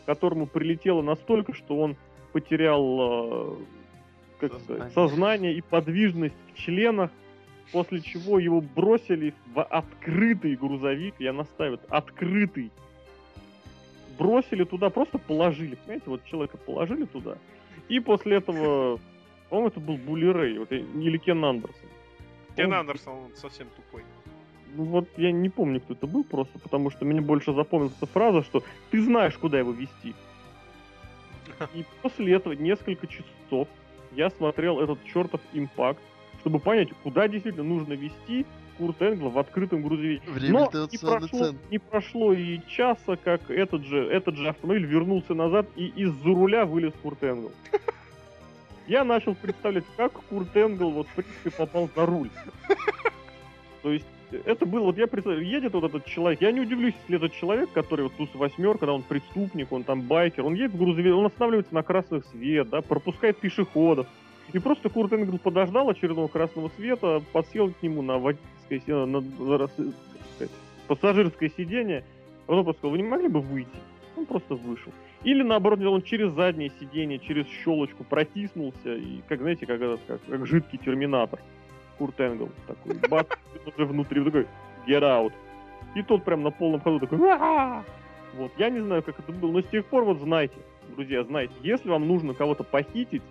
которому 0.06 0.48
прилетело 0.48 1.02
настолько, 1.02 1.53
что 1.53 1.78
он 1.78 1.95
потерял 2.32 2.98
э, 2.99 3.56
как 4.50 4.60
сказать, 4.62 4.94
Сознание. 4.94 4.94
сознание 4.94 5.54
и 5.56 5.62
подвижность 5.62 6.36
в 6.54 6.58
членах, 6.58 7.12
после 7.72 8.02
чего 8.02 8.40
его 8.40 8.62
бросили 8.62 9.34
в 9.54 9.64
открытый 9.64 10.56
грузовик, 10.56 11.16
я 11.20 11.32
настаиваю, 11.34 11.80
открытый. 11.90 12.72
Бросили 14.18 14.64
туда, 14.66 14.90
просто 14.90 15.18
положили, 15.18 15.76
понимаете, 15.76 16.04
вот 16.08 16.24
человека 16.26 16.58
положили 16.58 17.06
туда. 17.06 17.38
И 17.90 18.00
после 18.00 18.38
этого, 18.38 19.00
по-моему, 19.50 19.68
это 19.70 19.80
был 19.80 20.34
Рэй, 20.34 20.60
вот, 20.60 20.72
или 20.72 21.18
Кен 21.18 21.44
Андерсон. 21.44 21.90
Кен 22.56 22.68
Он- 22.68 22.74
Андерсон, 22.80 23.14
он 23.14 23.36
совсем 23.36 23.68
тупой. 23.76 24.04
ну 24.76 24.84
вот 24.84 25.08
я 25.18 25.32
не 25.32 25.50
помню, 25.50 25.80
кто 25.82 25.94
это 25.94 26.08
был 26.08 26.24
просто, 26.24 26.60
потому 26.60 26.90
что 26.92 27.06
мне 27.06 27.22
больше 27.22 27.54
запомнилась 27.54 27.96
эта 27.98 28.06
фраза, 28.06 28.44
что 28.44 28.64
ты 28.92 29.02
знаешь, 29.02 29.38
куда 29.38 29.58
его 29.60 29.72
вести. 29.72 30.14
И 31.74 31.86
после 32.02 32.34
этого 32.34 32.54
несколько 32.54 33.08
часов 33.08 33.68
я 34.12 34.30
смотрел 34.30 34.80
этот 34.80 35.04
чертов 35.06 35.42
импакт, 35.54 36.02
чтобы 36.42 36.60
понять, 36.60 36.90
куда 37.04 37.28
действительно 37.28 37.64
нужно 37.64 37.94
вести 37.94 38.46
Курт 38.78 39.02
Энгла 39.02 39.30
в 39.30 39.38
открытом 39.38 39.84
грузовике. 39.84 40.24
Но 40.50 40.70
не 40.92 40.98
прошло, 40.98 41.40
центр. 41.40 41.60
не 41.70 41.78
прошло 41.78 42.34
и 42.34 42.60
часа, 42.68 43.16
как 43.16 43.50
этот 43.52 43.86
же, 43.86 44.08
этот 44.08 44.36
же 44.38 44.50
автомобиль 44.50 44.86
вернулся 44.86 45.34
назад, 45.34 45.68
и 45.76 45.88
из-за 45.88 46.30
руля 46.30 46.66
вылез 46.66 46.94
Курт 47.02 47.24
Энгл. 47.24 47.52
Я 48.88 49.04
начал 49.04 49.36
представлять, 49.36 49.86
как 49.98 50.14
Курт 50.14 50.56
Энгл 50.58 50.90
вот 50.90 51.08
в 51.08 51.14
принципе 51.14 51.52
попал 51.52 51.90
за 51.96 52.06
руль. 52.06 52.32
То 53.84 53.92
есть 53.92 54.06
это 54.32 54.66
было, 54.66 54.86
вот 54.86 54.98
я 54.98 55.08
представляю, 55.08 55.45
едет 55.45 55.74
вот 55.74 55.84
этот 55.84 56.06
человек, 56.06 56.41
я 56.41 56.52
не 56.52 56.62
удивлюсь, 56.62 56.94
если 57.02 57.18
этот 57.18 57.34
человек, 57.34 57.72
который 57.72 58.03
вот 58.03 58.14
туз 58.16 58.30
восьмерка, 58.34 58.86
да, 58.86 58.94
он 58.94 59.03
преступник, 59.03 59.72
он 59.72 59.84
там 59.84 60.02
байкер, 60.02 60.45
он 60.45 60.53
едет 60.53 60.74
в 60.74 60.78
грузовик, 60.78 61.16
он 61.16 61.26
останавливается 61.26 61.74
на 61.74 61.84
красный 61.84 62.22
свет, 62.32 62.70
да, 62.70 62.82
пропускает 62.82 63.38
пешеходов. 63.38 64.08
И 64.53 64.60
просто 64.60 64.90
Курт 64.90 65.14
Энгл 65.14 65.38
подождал 65.38 65.90
очередного 65.90 66.28
красного 66.28 66.70
света, 66.76 67.22
подсел 67.32 67.72
к 67.72 67.82
нему 67.82 68.02
на 68.02 68.18
водительское, 68.18 69.06
на, 69.06 69.22
на 69.22 69.58
как 69.58 69.72
сказать, 70.36 70.52
пассажирское 70.88 71.52
сиденье, 71.56 72.03
потом 72.48 72.66
просто 72.66 72.80
сказал, 72.80 72.91
вы 72.91 72.98
не 72.98 73.08
могли 73.08 73.28
бы 73.28 73.40
выйти? 73.40 73.70
Он 74.18 74.26
просто 74.26 74.56
вышел. 74.56 74.91
Или 75.24 75.44
наоборот, 75.44 75.80
он 75.82 76.02
через 76.02 76.34
заднее 76.34 76.72
сиденье, 76.80 77.20
через 77.20 77.45
щелочку 77.64 78.03
протиснулся, 78.03 78.95
и, 78.95 79.22
как 79.28 79.40
знаете, 79.40 79.66
как, 79.66 79.80
как, 79.80 80.20
как 80.28 80.48
жидкий 80.48 80.80
терминатор. 80.80 81.40
Курт 81.98 82.20
Энгл 82.20 82.50
такой, 82.68 82.96
бац, 83.10 83.28
и 83.54 83.70
уже 83.70 83.86
внутри, 83.86 84.24
такой, 84.24 84.48
get 84.88 85.02
out. 85.02 85.34
И 85.96 86.04
тот 86.04 86.24
прям 86.24 86.44
на 86.44 86.52
полном 86.52 86.82
ходу 86.82 87.00
такой! 87.00 87.20
Вот, 88.34 88.52
я 88.58 88.70
не 88.70 88.80
знаю, 88.80 89.04
как 89.04 89.20
это 89.20 89.32
было, 89.32 89.52
но 89.52 89.62
с 89.62 89.66
тех 89.66 89.86
пор 89.86 90.06
вот 90.06 90.20
знайте, 90.20 90.56
друзья, 90.96 91.24
знайте, 91.24 91.54
если 91.62 91.90
вам 91.90 92.08
нужно 92.08 92.34
кого-то 92.34 92.64
похитить, 92.64 93.24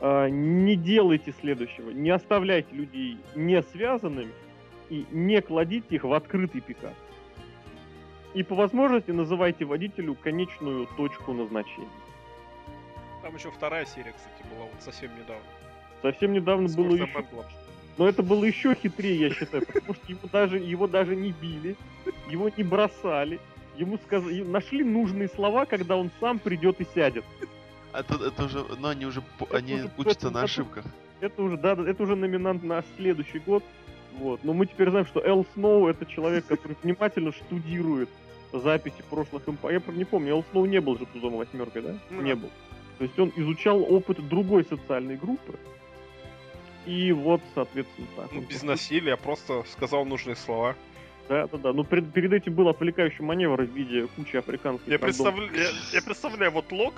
а, 0.00 0.28
не 0.28 0.76
делайте 0.76 1.32
следующего. 1.40 1.90
Не 1.90 2.10
оставляйте 2.10 2.74
людей 2.74 3.18
не 3.34 3.62
связанными 3.62 4.32
и 4.90 5.06
не 5.10 5.40
кладите 5.40 5.96
их 5.96 6.04
в 6.04 6.12
открытый 6.12 6.60
пикап. 6.60 6.94
И 8.34 8.42
по 8.42 8.54
возможности 8.54 9.10
называйте 9.10 9.64
водителю 9.64 10.14
конечную 10.14 10.86
точку 10.96 11.32
назначения. 11.32 11.88
Там 13.22 13.34
еще 13.34 13.50
вторая 13.50 13.86
серия, 13.86 14.12
кстати, 14.12 14.54
была 14.54 14.66
вот 14.66 14.82
совсем 14.82 15.10
недавно. 15.14 15.42
Совсем 16.02 16.32
недавно 16.32 16.68
было 16.68 16.94
еще... 16.94 17.24
Но 17.98 18.06
это 18.06 18.22
было 18.22 18.44
еще 18.44 18.74
хитрее, 18.74 19.20
я 19.20 19.30
считаю, 19.30 19.64
потому 19.66 19.94
что 19.94 20.12
его 20.12 20.28
даже, 20.30 20.58
его 20.58 20.86
даже 20.86 21.16
не 21.16 21.32
били, 21.32 21.76
его 22.30 22.50
не 22.54 22.62
бросали, 22.62 23.40
ему 23.78 23.98
сказали, 23.98 24.42
нашли 24.42 24.84
нужные 24.84 25.28
слова, 25.28 25.64
когда 25.64 25.96
он 25.96 26.10
сам 26.20 26.38
придет 26.38 26.80
и 26.80 26.86
сядет. 26.94 27.24
А 27.92 28.02
тут 28.02 28.20
это 28.20 28.44
уже, 28.44 28.62
но 28.78 28.88
они 28.88 29.06
уже, 29.06 29.22
Это 29.40 29.56
они 29.56 29.74
уже 29.74 29.90
учатся 29.96 30.26
это- 30.26 30.30
на 30.30 30.38
это- 30.38 30.44
ошибках. 30.44 30.84
Это 31.20 31.42
уже, 31.42 31.56
да, 31.56 31.72
это 31.72 32.02
уже 32.02 32.14
номинант 32.16 32.62
на 32.62 32.84
следующий 32.96 33.38
год. 33.38 33.64
Вот. 34.18 34.44
Но 34.44 34.52
мы 34.52 34.66
теперь 34.66 34.90
знаем, 34.90 35.06
что 35.06 35.20
Эл 35.24 35.46
Сноу 35.54 35.88
это 35.88 36.04
человек, 36.04 36.44
который 36.46 36.76
внимательно 36.82 37.32
штудирует 37.32 38.10
записи 38.52 39.02
прошлых 39.08 39.48
импа. 39.48 39.72
Я 39.72 39.80
не 39.86 40.04
помню, 40.04 40.32
Эл 40.32 40.44
Сноу 40.50 40.66
не 40.66 40.80
был 40.80 40.98
же 40.98 41.06
тузом 41.06 41.36
восьмеркой, 41.36 41.82
да? 41.82 41.94
Ну 42.10 42.20
Не 42.20 42.34
был. 42.34 42.50
То 42.98 43.04
есть 43.04 43.18
он 43.18 43.32
изучал 43.36 43.82
опыт 43.82 44.26
другой 44.28 44.64
социальной 44.64 45.16
группы. 45.16 45.54
И 46.86 47.12
вот, 47.12 47.40
соответственно, 47.54 48.06
так. 48.16 48.32
Ну, 48.32 48.40
без 48.42 48.62
насилия, 48.62 49.16
просто 49.16 49.64
сказал 49.72 50.04
нужные 50.04 50.36
слова. 50.36 50.76
Да, 51.28 51.48
да, 51.48 51.58
да. 51.58 51.72
Ну, 51.72 51.82
пред- 51.82 52.12
перед 52.12 52.32
этим 52.32 52.54
был 52.54 52.68
отвлекающий 52.68 53.24
маневр 53.24 53.62
в 53.62 53.70
виде 53.74 54.06
кучи 54.14 54.36
африканских 54.36 54.86
Я, 54.86 54.98
рандом. 54.98 55.08
представля- 55.10 55.50
я, 55.56 55.68
я 55.94 56.02
представляю, 56.02 56.52
вот 56.52 56.70
Лок 56.70 56.94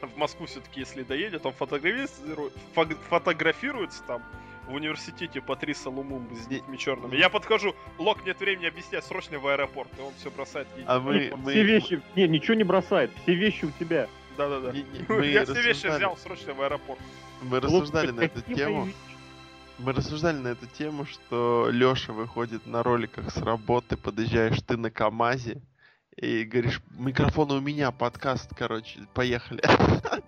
в 0.00 0.16
Москву 0.16 0.46
все-таки, 0.46 0.80
если 0.80 1.02
доедет, 1.02 1.44
он 1.44 1.52
фотографирует, 1.52 2.52
фотографируется 3.08 4.02
там 4.06 4.22
в 4.66 4.74
университете 4.74 5.42
Патриса 5.42 5.90
Лумумбы 5.90 6.34
с 6.36 6.46
детьми 6.46 6.78
черными. 6.78 7.16
Я 7.16 7.28
подхожу, 7.28 7.74
Лок, 7.98 8.24
нет 8.24 8.40
времени 8.40 8.66
объяснять, 8.66 9.04
срочно 9.04 9.38
в 9.38 9.46
аэропорт. 9.46 9.90
И 9.98 10.00
он 10.00 10.12
все 10.18 10.30
бросает. 10.30 10.66
едет 10.76 10.88
А 10.88 10.98
в 10.98 11.04
мы- 11.04 11.16
аэропорт. 11.16 11.44
мы- 11.44 11.50
Все 11.52 11.62
вещи... 11.64 12.00
Не, 12.16 12.26
ничего 12.28 12.54
не 12.54 12.64
бросает. 12.64 13.10
Все 13.22 13.34
вещи 13.34 13.66
у 13.66 13.70
тебя. 13.78 14.08
Да-да-да. 14.36 14.72
Я 15.24 15.44
все 15.44 15.62
вещи 15.62 15.86
взял 15.86 16.16
срочно 16.16 16.54
в 16.54 16.62
аэропорт. 16.62 17.00
Мы 17.42 17.60
рассуждали 17.60 18.10
на 18.10 18.22
эту 18.22 18.42
тему. 18.42 18.88
Мы 19.78 19.92
рассуждали 19.92 20.38
на 20.38 20.48
эту 20.48 20.66
тему, 20.66 21.04
что 21.04 21.68
Лёша 21.70 22.12
выходит 22.12 22.64
на 22.66 22.82
роликах 22.82 23.30
с 23.30 23.38
работы, 23.38 23.96
подъезжаешь 23.96 24.60
ты 24.62 24.76
на 24.76 24.90
КамАЗе 24.90 25.60
и 26.16 26.44
говоришь, 26.44 26.80
микрофон 26.90 27.50
у 27.50 27.60
меня, 27.60 27.90
подкаст, 27.90 28.54
короче, 28.56 29.00
поехали. 29.14 29.62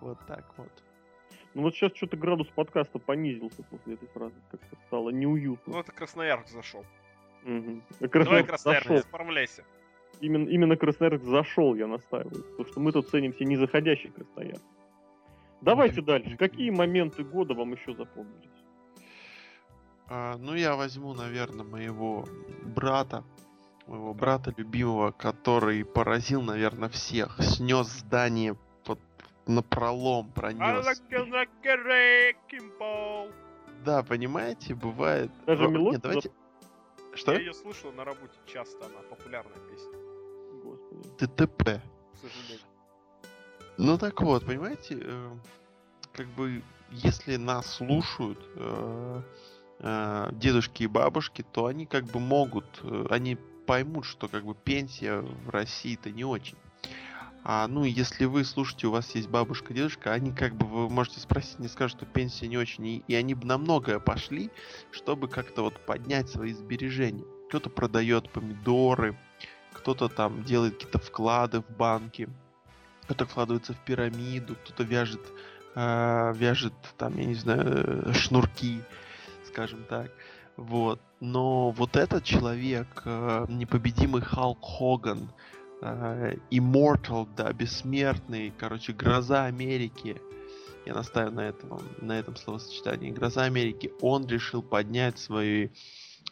Вот 0.00 0.18
так 0.26 0.50
вот. 0.56 0.70
Ну 1.52 1.62
вот 1.62 1.74
сейчас 1.74 1.92
что-то 1.94 2.16
градус 2.16 2.46
подкаста 2.54 2.98
понизился 2.98 3.62
после 3.64 3.94
этой 3.94 4.08
фразы. 4.08 4.34
Как-то 4.50 4.76
стало 4.86 5.10
неуютно. 5.10 5.74
Ну, 5.74 5.80
это 5.80 5.92
Красноярск 5.92 6.48
зашел. 6.48 6.86
Давай, 7.44 8.44
Красноярск 8.44 8.88
зашел. 8.88 8.98
справляйся. 9.00 9.62
Именно, 10.20 10.48
именно 10.48 10.76
Красноярск 10.76 11.24
зашел, 11.24 11.74
я 11.74 11.86
настаиваю. 11.86 12.42
Потому 12.42 12.68
что 12.68 12.80
мы 12.80 12.92
тут 12.92 13.08
ценим 13.08 13.32
все 13.32 13.44
незаходящий 13.44 14.10
Красноярск. 14.10 14.64
Давайте 15.60 16.02
дальше. 16.02 16.36
Какие 16.36 16.70
моменты 16.70 17.24
года 17.24 17.54
вам 17.54 17.72
еще 17.72 17.94
запомнились? 17.94 18.48
А, 20.08 20.36
ну, 20.38 20.54
я 20.54 20.74
возьму, 20.74 21.14
наверное, 21.14 21.64
моего 21.64 22.26
брата. 22.62 23.24
моего 23.86 24.14
брата 24.14 24.52
любимого, 24.56 25.12
который 25.12 25.84
поразил, 25.84 26.42
наверное, 26.42 26.88
всех. 26.88 27.36
Снес 27.40 27.86
здание 27.86 28.56
под 28.84 28.98
на 29.46 29.62
пролом 29.62 30.30
пронес. 30.32 30.84
Да, 33.84 34.02
понимаете, 34.02 34.74
бывает. 34.74 35.30
Даже 35.46 35.68
мелодию 35.68 35.92
Нет, 35.92 36.02
давайте. 36.02 36.30
Что? 37.14 37.32
Я 37.32 37.40
ее 37.40 37.54
слушал 37.54 37.92
на 37.92 38.04
работе 38.04 38.34
часто, 38.46 38.86
она 38.86 39.00
популярная 39.08 39.58
песня, 39.70 39.98
Сожалению. 42.20 42.66
Ну 43.78 43.98
так 43.98 44.20
вот, 44.20 44.44
понимаете, 44.44 44.98
э, 45.00 45.36
как 46.12 46.26
бы 46.28 46.62
если 46.90 47.36
нас 47.36 47.74
слушают 47.74 48.38
э, 48.56 49.22
э, 49.78 50.28
дедушки 50.32 50.82
и 50.82 50.86
бабушки, 50.86 51.44
то 51.52 51.66
они 51.66 51.86
как 51.86 52.04
бы 52.04 52.20
могут, 52.20 52.66
э, 52.82 53.06
они 53.10 53.36
поймут, 53.66 54.04
что 54.04 54.28
как 54.28 54.44
бы 54.44 54.54
пенсия 54.54 55.20
в 55.20 55.50
России-то 55.50 56.10
не 56.10 56.24
очень. 56.24 56.56
А 57.42 57.66
ну 57.68 57.84
если 57.84 58.26
вы 58.26 58.44
слушаете, 58.44 58.88
у 58.88 58.90
вас 58.90 59.14
есть 59.14 59.28
бабушка, 59.28 59.72
дедушка, 59.72 60.12
они 60.12 60.32
как 60.32 60.54
бы 60.54 60.66
вы 60.66 60.90
можете 60.90 61.20
спросить, 61.20 61.58
не 61.58 61.68
скажут, 61.68 61.96
что 61.96 62.06
пенсия 62.06 62.48
не 62.48 62.58
очень, 62.58 62.86
и, 62.86 63.04
и 63.08 63.14
они 63.14 63.34
бы 63.34 63.46
на 63.46 63.56
многое 63.56 63.98
пошли, 63.98 64.50
чтобы 64.90 65.28
как-то 65.28 65.62
вот 65.62 65.86
поднять 65.86 66.28
свои 66.28 66.52
сбережения. 66.52 67.24
Кто-то 67.48 67.70
продает 67.70 68.30
помидоры, 68.30 69.18
кто-то 69.80 70.08
там 70.08 70.44
делает 70.44 70.74
какие-то 70.74 70.98
вклады 70.98 71.60
в 71.60 71.70
банки, 71.70 72.28
кто-то 73.04 73.26
вкладывается 73.26 73.72
в 73.72 73.78
пирамиду, 73.78 74.56
кто-то 74.56 74.84
вяжет, 74.84 75.20
э, 75.74 76.32
вяжет 76.36 76.74
там, 76.98 77.16
я 77.16 77.24
не 77.24 77.34
знаю, 77.34 78.08
э, 78.08 78.12
шнурки, 78.12 78.82
скажем 79.46 79.84
так. 79.84 80.10
Вот. 80.56 81.00
Но 81.20 81.70
вот 81.70 81.96
этот 81.96 82.24
человек, 82.24 83.02
э, 83.04 83.46
непобедимый 83.48 84.22
Халк 84.22 84.62
Хоган, 84.62 85.30
э, 85.80 86.36
Immortal, 86.50 87.28
да, 87.36 87.52
бессмертный, 87.52 88.52
короче, 88.58 88.92
гроза 88.92 89.46
Америки, 89.46 90.20
я 90.84 90.94
настаиваю 90.94 91.34
на 91.34 91.48
этом, 91.48 91.80
на 92.00 92.18
этом 92.18 92.36
словосочетании, 92.36 93.10
гроза 93.10 93.44
Америки, 93.44 93.92
он 94.02 94.26
решил 94.26 94.62
поднять 94.62 95.18
свои, 95.18 95.68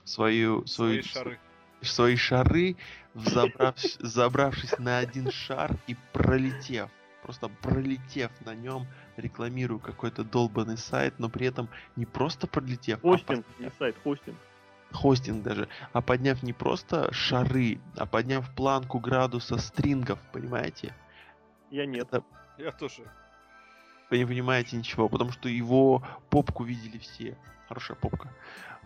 свою, 0.04 0.66
свою, 0.66 1.02
шары. 1.02 1.38
Свои 1.82 2.16
шары, 2.16 2.76
взобравшись, 3.14 3.96
забравшись 4.00 4.78
на 4.78 4.98
один 4.98 5.30
шар 5.30 5.76
и 5.86 5.96
пролетев. 6.12 6.88
Просто 7.22 7.48
пролетев 7.48 8.30
на 8.44 8.54
нем, 8.54 8.86
рекламирую 9.16 9.80
какой-то 9.80 10.24
долбанный 10.24 10.78
сайт, 10.78 11.18
но 11.18 11.28
при 11.28 11.46
этом 11.46 11.68
не 11.96 12.06
просто 12.06 12.46
пролетев, 12.46 12.98
а 13.04 13.08
Хостинг, 13.08 13.44
подняв- 13.46 13.60
не 13.60 13.70
сайт, 13.78 13.96
хостинг. 14.02 14.36
хостинг 14.92 15.42
даже, 15.42 15.68
а 15.92 16.00
подняв 16.00 16.42
не 16.42 16.52
просто 16.52 17.12
шары, 17.12 17.80
а 17.96 18.06
подняв 18.06 18.48
планку 18.54 18.98
градуса 18.98 19.58
стрингов, 19.58 20.18
понимаете? 20.32 20.94
Я 21.70 21.84
нет. 21.84 22.06
Это 22.10 22.24
Я 22.56 22.72
тоже. 22.72 23.02
вы 24.10 24.18
не 24.18 24.24
понимаете 24.24 24.76
ничего, 24.76 25.08
потому 25.10 25.32
что 25.32 25.50
его 25.50 26.02
попку 26.30 26.64
видели 26.64 26.96
все. 26.98 27.36
Хорошая 27.68 27.96
попка. 27.98 28.32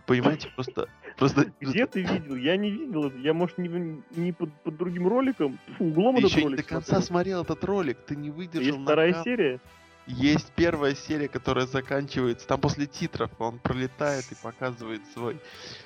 Понимаете, 0.05 0.49
просто... 0.55 0.89
просто 1.17 1.51
Где 1.61 1.85
ты 1.87 2.01
видел? 2.03 2.35
Я 2.35 2.57
не 2.57 2.69
видел 2.71 3.07
это. 3.07 3.17
Я, 3.17 3.33
может, 3.33 3.57
не, 3.57 4.01
не 4.11 4.31
под, 4.33 4.51
под 4.63 4.77
другим 4.77 5.07
роликом, 5.07 5.57
фу, 5.77 5.85
углом 5.85 6.15
Ты 6.15 6.21
этот 6.21 6.31
еще 6.31 6.39
не 6.41 6.45
ролик 6.47 6.57
до 6.57 6.63
конца 6.63 6.87
смотрел. 7.01 7.07
смотрел 7.07 7.41
этот 7.43 7.63
ролик, 7.63 7.97
ты 8.05 8.15
не 8.15 8.29
выдержал 8.29 8.73
Есть 8.73 8.83
вторая 8.83 9.07
накал. 9.09 9.23
серия? 9.23 9.59
Есть 10.05 10.51
первая 10.55 10.95
серия, 10.95 11.29
которая 11.29 11.65
заканчивается, 11.65 12.45
там 12.45 12.59
после 12.59 12.87
титров 12.87 13.31
он 13.39 13.57
пролетает 13.59 14.25
и 14.31 14.35
показывает 14.35 15.01
свой, 15.13 15.39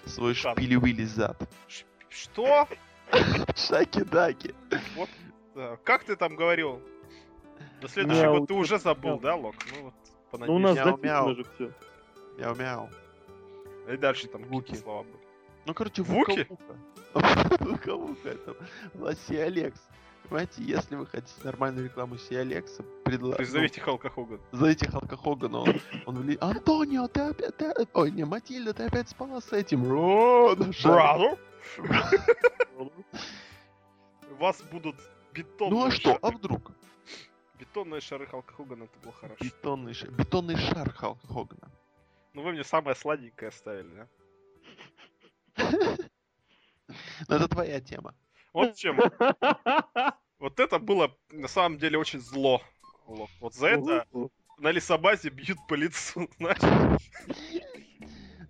свой 0.06 0.34
шпили-вили 0.34 1.04
зад. 1.04 1.38
Ш- 1.68 1.86
Что? 2.10 2.68
Шаки-даки. 3.56 4.56
Вот. 4.96 5.10
да. 5.56 5.78
Как 5.84 6.04
ты 6.04 6.16
там 6.16 6.36
говорил? 6.36 6.82
На 7.82 7.88
следующий 7.88 8.22
Мяу, 8.24 8.40
год 8.40 8.48
ты 8.48 8.54
уже 8.56 8.80
забыл, 8.80 9.12
мяу. 9.12 9.20
да, 9.20 9.36
Лок? 9.36 9.56
Ну 9.76 9.84
вот, 10.32 10.48
Ну, 10.48 10.56
у 10.56 10.60
нас 10.60 10.76
Мяу-мяу. 10.76 10.96
записано 10.96 11.36
же 11.36 11.46
все. 11.56 11.72
Мяу-мяу. 12.40 12.90
И 13.88 13.98
дальше 13.98 14.28
там 14.28 14.44
Вуки. 14.44 14.76
слова 14.76 15.04
были. 15.04 15.18
Ну, 15.66 15.74
короче, 15.74 16.02
Вуки? 16.04 16.48
Вука-вука, 17.14 18.30
это 18.30 18.56
нас 18.94 19.30
Алекс. 19.30 19.80
Понимаете, 20.24 20.62
если 20.64 20.96
вы 20.96 21.06
хотите 21.06 21.34
нормальную 21.44 21.86
рекламу 21.86 22.18
Си 22.18 22.36
Алекса, 22.36 22.84
предлагаю... 23.06 23.38
Призовите 23.38 23.80
Халка 23.80 24.10
Хогана. 24.10 24.42
Зовите 24.52 24.90
Халка 24.90 25.16
Хогана, 25.16 25.60
он, 25.60 25.82
он 26.06 26.18
вли- 26.18 26.38
Антонио, 26.42 27.08
ты 27.08 27.22
опять... 27.22 27.56
ты- 27.56 27.74
Ой, 27.94 28.12
не, 28.12 28.26
Матильда, 28.26 28.74
ты 28.74 28.84
опять 28.84 29.08
спала 29.08 29.40
с 29.40 29.54
этим. 29.54 29.90
О, 29.90 30.54
шар. 30.74 30.94
Бразер! 30.94 31.38
Вас 34.38 34.62
будут 34.64 34.96
бетонные 35.34 35.80
Ну 35.80 35.86
а 35.88 35.92
что, 35.92 36.10
шары. 36.10 36.20
а 36.22 36.32
вдруг? 36.32 36.72
Бетонные 37.60 38.02
шары 38.02 38.28
Халка 38.28 38.54
Хогана, 38.54 38.84
это 38.84 39.00
было 39.00 39.14
хорошо. 39.14 39.44
Бетонный, 39.44 39.94
ша- 39.94 40.08
бетонный 40.12 40.58
шар 40.58 40.92
Халка 40.92 41.26
Хогана. 41.28 41.72
Ну 42.34 42.42
вы 42.42 42.52
мне 42.52 42.64
самое 42.64 42.96
сладенькое 42.96 43.50
оставили, 43.50 44.08
да? 45.56 45.68
Ну, 47.28 47.36
это 47.36 47.48
твоя 47.48 47.82
тема. 47.82 48.16
Вот 48.54 48.76
чем. 48.76 49.00
Вот 50.40 50.60
это 50.60 50.80
было 50.80 51.16
на 51.32 51.48
самом 51.48 51.80
деле 51.80 51.98
очень 51.98 52.20
зло. 52.20 52.62
Лок. 53.08 53.30
Вот 53.40 53.56
за 53.56 53.68
это 53.68 54.06
на 54.60 54.72
лесобазе 54.72 55.30
бьют 55.30 55.58
по 55.68 55.74
лицу, 55.74 56.30
знаешь. 56.38 56.62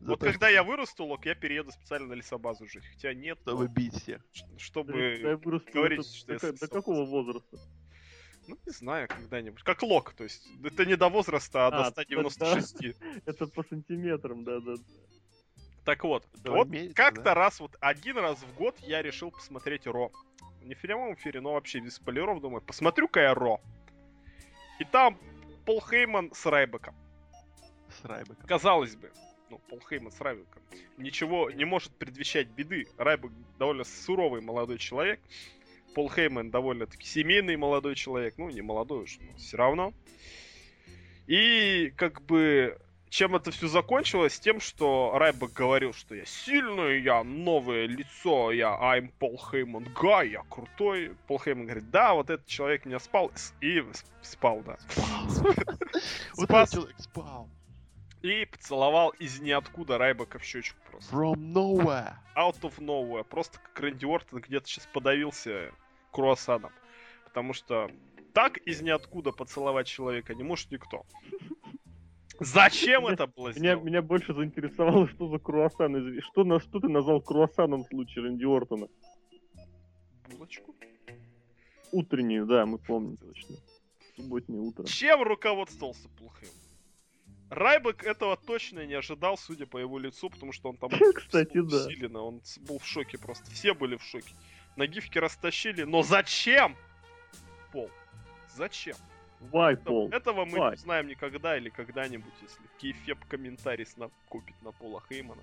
Вот 0.01 0.21
Зато 0.21 0.31
когда 0.31 0.49
я 0.49 0.63
вырасту, 0.63 1.03
Лок, 1.05 1.25
я 1.25 1.35
перееду 1.35 1.71
специально 1.71 2.07
на 2.07 2.13
лесобазу 2.13 2.65
жить. 2.67 2.85
Хотя 2.93 3.13
нет, 3.13 3.39
чтобы 3.41 3.65
но 3.65 3.67
бить 3.67 3.93
всех. 3.93 4.21
чтобы... 4.57 5.39
говорить, 5.73 6.05
что 6.05 6.33
я 6.33 6.39
до, 6.39 6.67
какого 6.67 7.05
возраста? 7.05 7.57
Ну, 8.47 8.57
не 8.65 8.71
знаю, 8.71 9.07
когда-нибудь. 9.07 9.61
Как 9.63 9.83
Лок, 9.83 10.13
то 10.13 10.23
есть. 10.23 10.47
Это 10.63 10.85
не 10.85 10.95
до 10.95 11.09
возраста, 11.09 11.67
а 11.67 11.71
до 11.71 11.85
А, 11.87 11.91
196. 11.91 12.81
Это 13.25 13.47
по 13.47 13.63
сантиметрам, 13.63 14.43
да-да. 14.43 14.75
Так 15.83 16.03
вот, 16.03 16.25
Давай 16.43 16.65
вот 16.65 16.93
как-то 16.95 17.23
да? 17.23 17.33
раз, 17.33 17.59
вот 17.59 17.75
один 17.79 18.17
раз 18.17 18.39
в 18.39 18.55
год 18.55 18.77
я 18.79 19.01
решил 19.01 19.31
посмотреть 19.31 19.87
Ро. 19.87 20.11
Не 20.61 20.75
в 20.75 20.81
прямом 20.81 21.13
эфире, 21.13 21.39
но 21.39 21.53
вообще 21.53 21.79
без 21.79 21.95
спойлеров, 21.95 22.41
думаю, 22.41 22.61
посмотрю-ка 22.61 23.21
я 23.21 23.33
Ро. 23.33 23.61
И 24.79 24.83
там 24.83 25.17
Пол 25.65 25.81
Хейман 25.81 26.31
с 26.33 26.45
Райбеком. 26.45 26.95
С 27.89 28.03
Райбеком. 28.03 28.45
Казалось 28.47 28.95
бы, 28.95 29.11
ну, 29.49 29.59
Пол 29.69 29.79
Хейман 29.89 30.11
с 30.11 30.19
Райбеком. 30.19 30.61
Ничего 30.97 31.49
не 31.51 31.63
может 31.65 31.93
предвещать 31.95 32.47
беды. 32.49 32.87
Райбек 32.97 33.31
довольно 33.57 33.85
суровый 33.85 34.41
молодой 34.41 34.77
человек. 34.77 35.21
Пол 35.93 36.09
Хейман 36.09 36.51
довольно-таки 36.51 37.07
семейный 37.07 37.57
молодой 37.57 37.95
человек. 37.95 38.35
Ну, 38.37 38.49
не 38.49 38.61
молодой 38.61 39.03
уж, 39.03 39.17
но 39.19 39.37
все 39.37 39.57
равно. 39.57 39.93
И 41.27 41.91
как 41.97 42.21
бы 42.21 42.77
чем 43.09 43.35
это 43.35 43.51
все 43.51 43.67
закончилось? 43.67 44.39
Тем, 44.39 44.59
что 44.59 45.13
Райбек 45.15 45.53
говорил, 45.53 45.93
что 45.93 46.15
я 46.15 46.25
сильный, 46.25 47.01
я 47.01 47.23
новое 47.23 47.85
лицо, 47.85 48.51
я 48.51 48.69
I'm 48.69 49.11
Пол 49.19 49.37
Хейман 49.37 49.87
Гай, 49.93 50.31
я 50.31 50.43
крутой. 50.49 51.15
Пол 51.27 51.39
Хейман 51.39 51.65
говорит, 51.65 51.89
да, 51.89 52.13
вот 52.13 52.29
этот 52.29 52.45
человек 52.47 52.85
меня 52.85 52.99
спал. 52.99 53.31
И 53.61 53.83
спал, 54.21 54.63
да. 54.65 54.77
Спал. 56.33 57.49
и 58.29 58.45
поцеловал 58.45 59.09
из 59.19 59.39
ниоткуда 59.39 59.97
Райбека 59.97 60.39
в 60.39 60.43
щечку 60.43 60.79
просто. 60.89 61.13
From 61.15 61.35
nowhere. 61.35 62.13
Out 62.35 62.59
of 62.61 62.77
nowhere. 62.79 63.23
Просто 63.23 63.59
как 63.59 63.79
Рэнди 63.79 64.05
Уортон 64.05 64.39
где-то 64.41 64.67
сейчас 64.67 64.87
подавился 64.93 65.71
круассаном. 66.11 66.71
Потому 67.25 67.53
что 67.53 67.89
так 68.33 68.57
из 68.57 68.81
ниоткуда 68.81 69.31
поцеловать 69.31 69.87
человека 69.87 70.35
не 70.35 70.43
может 70.43 70.71
никто. 70.71 71.05
Зачем 72.39 73.03
Меня- 73.03 73.13
это 73.13 73.27
было 73.27 73.49
Меня, 73.55 73.75
меня 73.75 74.01
больше 74.01 74.33
заинтересовало, 74.33 75.07
что 75.07 75.27
за 75.27 75.39
круассан. 75.39 76.21
Что, 76.21 76.43
на, 76.43 76.59
что 76.59 76.79
ты 76.79 76.87
назвал 76.87 77.19
круассаном 77.21 77.83
в 77.83 77.87
случае 77.87 78.25
Рэнди 78.25 78.45
Ортона? 78.45 78.87
Булочку? 80.29 80.75
Утреннюю, 81.91 82.45
да, 82.45 82.65
мы 82.65 82.77
помним 82.77 83.17
точно. 83.17 83.55
Субботнее 84.15 84.61
утро. 84.61 84.83
Чем 84.85 85.23
руководствовался 85.23 86.09
плохим? 86.09 86.49
Райбек 87.49 88.03
этого 88.03 88.35
точно 88.37 88.85
не 88.85 88.93
ожидал, 88.95 89.37
судя 89.37 89.65
по 89.65 89.77
его 89.77 89.97
лицу, 89.99 90.29
потому 90.29 90.51
что 90.51 90.69
он 90.69 90.77
там 90.77 90.89
Кстати, 91.15 91.61
да. 91.61 91.85
усиленно, 91.85 92.21
он 92.21 92.41
был 92.67 92.79
в 92.79 92.85
шоке 92.85 93.17
просто. 93.17 93.49
Все 93.51 93.73
были 93.73 93.95
в 93.95 94.03
шоке. 94.03 94.33
На 94.75 94.85
гифке 94.85 95.19
растащили, 95.19 95.83
но 95.83 96.03
зачем? 96.03 96.75
Пол. 97.71 97.89
Зачем? 98.55 98.95
Вай, 99.39 99.73
Это- 99.75 99.83
Пол. 99.83 100.09
Этого 100.11 100.45
мы 100.45 100.57
Вай. 100.59 100.71
не 100.71 100.75
узнаем 100.75 101.07
никогда 101.07 101.57
или 101.57 101.69
когда-нибудь, 101.69 102.33
если 102.41 102.61
Кейфеп 102.79 103.23
комментарий 103.25 103.85
сна- 103.85 104.09
купит 104.29 104.55
на 104.61 104.71
Пола 104.71 105.01
Хеймана 105.09 105.41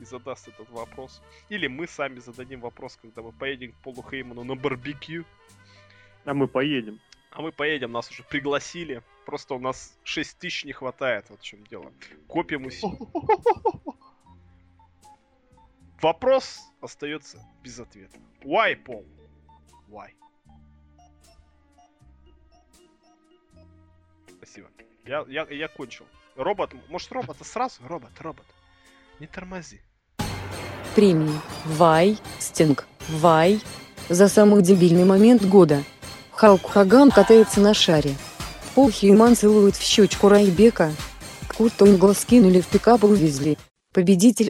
и 0.00 0.04
задаст 0.04 0.48
этот 0.48 0.70
вопрос. 0.70 1.20
Или 1.48 1.66
мы 1.66 1.86
сами 1.86 2.18
зададим 2.18 2.60
вопрос, 2.60 2.98
когда 3.00 3.20
мы 3.22 3.32
поедем 3.32 3.72
к 3.72 3.76
Полу 3.76 4.02
Хейману 4.08 4.42
на 4.44 4.54
барбекю. 4.54 5.24
А 6.24 6.34
мы 6.34 6.48
поедем. 6.48 6.98
А 7.30 7.42
мы 7.42 7.52
поедем, 7.52 7.92
нас 7.92 8.10
уже 8.10 8.22
пригласили. 8.22 9.02
Просто 9.24 9.54
у 9.54 9.58
нас 9.58 9.96
6 10.04 10.38
тысяч 10.38 10.64
не 10.64 10.72
хватает, 10.72 11.26
вот 11.30 11.40
в 11.40 11.44
чем 11.44 11.64
дело. 11.64 11.92
Копим 12.26 12.66
усилия. 12.66 12.98
Вопрос 16.02 16.60
остается 16.80 17.38
без 17.62 17.78
ответа. 17.78 18.18
Why, 18.42 18.74
Пол? 18.74 19.04
Why? 19.88 20.10
Спасибо. 24.36 24.68
Я, 25.06 25.24
я, 25.28 25.46
я 25.48 25.68
кончил. 25.68 26.04
Робот, 26.34 26.72
может 26.88 27.12
робота 27.12 27.44
сразу? 27.44 27.80
Робот, 27.86 28.10
робот. 28.18 28.46
Не 29.20 29.28
тормози. 29.28 29.80
Премии. 30.96 31.40
Вай, 31.64 32.18
Стинг, 32.40 32.86
Вай. 33.08 33.60
За 34.08 34.28
самый 34.28 34.62
дебильный 34.62 35.04
момент 35.04 35.44
года. 35.44 35.84
Халк 36.32 36.68
Хаган 36.68 37.10
катается 37.10 37.60
на 37.60 37.72
шаре. 37.74 38.16
Пол 38.74 38.90
Хьюман 38.90 39.36
целует 39.36 39.76
в 39.76 39.82
щечку 39.82 40.30
Райбека. 40.30 40.92
Курт 41.56 41.82
Онгла 41.82 42.14
скинули 42.14 42.60
в 42.62 42.66
пикап 42.68 43.02
и 43.04 43.06
увезли. 43.06 43.58
Победитель. 43.92 44.48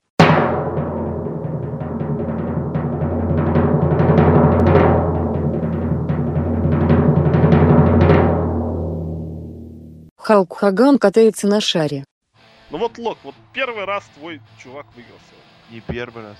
Халк 10.16 10.56
Хаган 10.56 10.98
катается 10.98 11.48
на 11.48 11.60
шаре. 11.60 12.04
Ну 12.70 12.78
вот, 12.78 12.96
Лок, 12.98 13.18
вот 13.24 13.34
первый 13.52 13.84
раз 13.84 14.04
твой 14.14 14.40
чувак 14.62 14.86
выиграл 14.94 15.18
сегодня. 15.28 15.74
Не 15.74 15.80
первый 15.80 16.22
раз. 16.22 16.36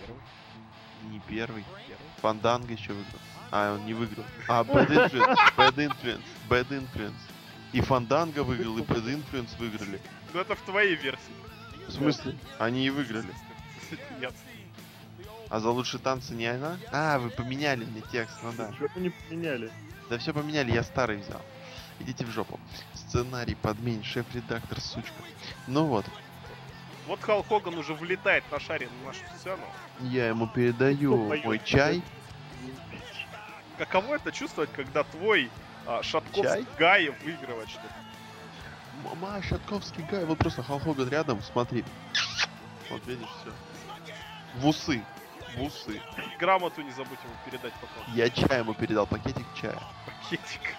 Первый? 0.00 0.22
Не 1.12 1.20
первый. 1.28 1.64
Первый? 1.86 2.06
Фанданго 2.22 2.72
еще 2.72 2.94
выиграл. 2.94 3.20
А, 3.50 3.74
он 3.74 3.86
не 3.86 3.94
выиграл. 3.94 4.24
А, 4.48 4.62
Bad 4.62 4.88
Influence. 4.88 5.38
Bad 5.56 5.74
Influence. 5.76 6.22
Bad 6.48 6.68
Influence. 6.68 7.14
И 7.72 7.80
Фанданго 7.80 8.42
выиграл, 8.44 8.78
и 8.78 8.82
Bad 8.82 9.04
Influence 9.06 9.56
выиграли. 9.58 10.00
Ну 10.32 10.40
это 10.40 10.54
в 10.54 10.60
твоей 10.62 10.94
версии. 10.94 11.32
В 11.88 11.92
смысле? 11.92 12.36
Они 12.58 12.86
и 12.86 12.90
выиграли. 12.90 13.32
Нет. 14.20 14.32
А 15.48 15.58
за 15.58 15.70
лучшие 15.70 16.00
танцы 16.00 16.32
не 16.34 16.46
она? 16.46 16.78
А, 16.92 17.18
вы 17.18 17.30
поменяли 17.30 17.84
мне 17.84 18.02
текст, 18.12 18.36
ну 18.44 18.52
да. 18.56 18.72
Что-то 18.74 19.00
не 19.00 19.10
поменяли. 19.10 19.72
Да 20.08 20.18
все 20.18 20.32
поменяли, 20.32 20.70
я 20.72 20.84
старый 20.84 21.16
взял. 21.18 21.42
Идите 21.98 22.24
в 22.24 22.30
жопу. 22.30 22.58
Сценарий 22.94 23.56
подменит, 23.56 24.04
шеф-редактор, 24.04 24.80
сучка. 24.80 25.12
Ну 25.66 25.86
вот, 25.86 26.06
Вот 27.08 27.20
Халк 27.20 27.48
Хоган 27.48 27.76
уже 27.78 27.94
влетает 27.94 28.44
на 28.52 28.60
шаре 28.60 28.88
на 29.00 29.08
нашу 29.08 29.20
сцену. 29.38 29.62
я 30.00 30.28
ему 30.28 30.46
передаю 30.46 31.16
мой 31.16 31.60
чай. 31.64 32.00
Каково 33.80 34.16
это 34.16 34.30
чувствовать, 34.30 34.70
когда 34.74 35.04
твой 35.04 35.50
а, 35.86 36.02
Шатковский 36.02 36.42
Чай? 36.42 36.66
Гай 36.78 37.08
выигрывает 37.24 37.66
что-то? 37.70 37.88
Мама, 39.02 39.42
Шатковский 39.42 40.04
гай. 40.10 40.26
Вот 40.26 40.36
просто 40.36 40.62
Халк 40.62 40.82
Хоган 40.82 41.08
рядом, 41.08 41.40
смотри. 41.42 41.82
Вот 42.90 43.06
видишь, 43.06 43.26
все. 43.40 43.50
В 44.56 44.66
усы. 44.66 45.02
В 45.56 45.62
усы. 45.62 45.96
И 45.96 46.36
грамоту 46.38 46.82
не 46.82 46.90
забудь 46.90 47.18
ему 47.24 47.32
передать 47.46 47.72
потом. 47.80 48.14
Я 48.14 48.28
чай 48.28 48.58
ему 48.58 48.74
передал, 48.74 49.06
пакетик 49.06 49.46
чая. 49.58 49.78
Пакетик. 50.04 50.76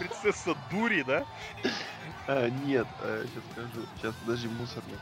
Принцесса 0.00 0.56
Дури, 0.72 1.04
да? 1.04 1.24
А, 2.26 2.48
нет, 2.48 2.88
сейчас 3.00 3.44
скажу. 3.52 3.86
Сейчас, 3.96 4.14
подожди, 4.16 4.48
мусорник. 4.48 4.98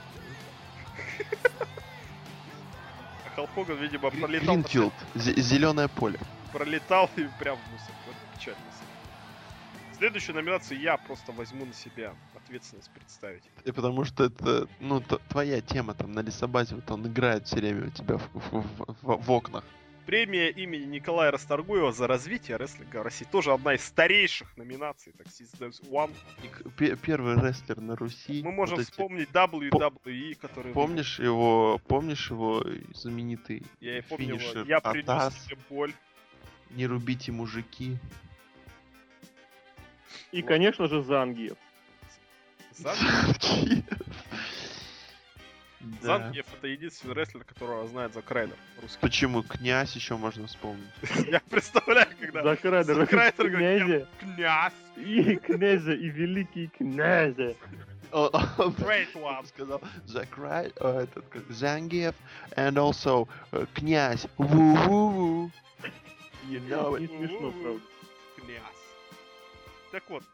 А 3.24 3.36
Халк 3.36 3.54
Хоган, 3.54 3.78
видимо, 3.78 4.10
пролетал, 4.10 4.54
Гринфилд. 4.56 4.92
Зеленое 5.14 5.88
поле. 5.88 6.20
Пролетал 6.52 7.10
и 7.16 7.26
прям 7.38 7.56
в 7.56 7.72
мусор. 7.72 7.94
Вот 8.06 8.16
печально. 8.38 8.60
Следующую 9.98 10.34
номинацию 10.34 10.80
я 10.80 10.96
просто 10.96 11.30
возьму 11.32 11.64
на 11.64 11.72
себя 11.72 12.14
ответственность 12.34 12.90
представить. 12.90 13.42
И 13.64 13.70
потому 13.70 14.04
что 14.04 14.24
это, 14.24 14.66
ну, 14.80 15.00
т- 15.00 15.18
твоя 15.28 15.60
тема 15.60 15.94
там 15.94 16.12
на 16.12 16.20
лесобазе, 16.20 16.74
вот 16.74 16.90
он 16.90 17.06
играет 17.06 17.46
все 17.46 17.56
время 17.56 17.86
у 17.86 17.90
тебя 17.90 18.16
в, 18.18 18.28
в- 18.34 18.66
в- 19.02 19.22
в- 19.22 19.30
окнах. 19.30 19.64
Премия 20.04 20.50
имени 20.50 20.84
Николая 20.86 21.30
Расторгуева 21.30 21.92
за 21.92 22.08
развитие 22.08 22.56
рестлинга 22.56 22.96
в 22.98 23.02
России. 23.02 23.24
Тоже 23.30 23.52
одна 23.52 23.74
из 23.74 23.84
старейших 23.84 24.56
номинаций, 24.56 25.12
так 25.16 25.28
сказать, 25.28 25.80
One. 25.88 26.12
И 26.80 26.96
Первый 26.96 27.36
рестлер 27.36 27.80
на 27.80 27.94
Руси. 27.94 28.42
Мы 28.42 28.50
можем 28.50 28.78
вот 28.78 28.82
эти- 28.82 28.90
вспомнить 28.90 29.28
WWE, 29.30 30.34
который... 30.34 30.72
Помнишь 30.72 31.20
его, 31.20 31.80
помнишь 31.86 32.28
его 32.28 32.66
знаменитый 32.94 33.62
Я 33.78 33.98
и 33.98 34.00
помню 34.00 34.26
его. 34.30 34.38
финишер 34.38 34.66
Я 34.66 34.80
принес 34.80 35.08
Атас, 35.08 35.44
тебе 35.44 35.58
боль. 35.70 35.94
Не 36.72 36.86
рубите 36.86 37.32
мужики. 37.32 37.96
И, 40.30 40.42
конечно 40.42 40.86
же, 40.88 41.02
Зангиев. 41.02 41.56
Зан- 42.78 43.84
Да. 46.00 46.18
Зангиев 46.18 46.46
это 46.56 46.68
единственный 46.68 47.14
рестлер, 47.14 47.42
которого 47.42 47.88
знает 47.88 48.14
Зак 48.14 48.30
Райдер 48.30 48.56
русский. 48.80 49.00
Почему 49.00 49.42
князь 49.42 49.96
еще 49.96 50.16
можно 50.16 50.46
вспомнить? 50.46 50.86
Я 51.28 51.40
представляю, 51.50 52.06
когда 52.20 52.42
Зак 52.44 52.64
Райдер, 52.64 52.94
Зак 52.94 53.12
Райдер 53.12 53.50
говорит, 53.50 54.06
князь, 54.20 54.72
и 54.96 55.36
князя, 55.36 55.92
и 55.92 56.08
великий 56.08 56.68
князя. 56.68 57.56
Great 58.12 59.12
one. 59.14 59.44
сказал 59.48 59.82
Зак 60.06 60.38
Рай, 60.38 60.70
э, 60.76 61.00
этот 61.04 61.24
Зангиев, 61.48 62.14
and 62.56 62.74
also 62.74 63.26
э, 63.50 63.66
князь. 63.74 64.26
Ву-ву-ву. 64.38 65.50
You 66.48 66.60
know 66.68 66.98
Не 66.98 67.06
смешно, 67.06 67.52
правда. 67.52 67.80
Князь. 68.36 68.62
Так 69.90 70.08
вот, 70.08 70.24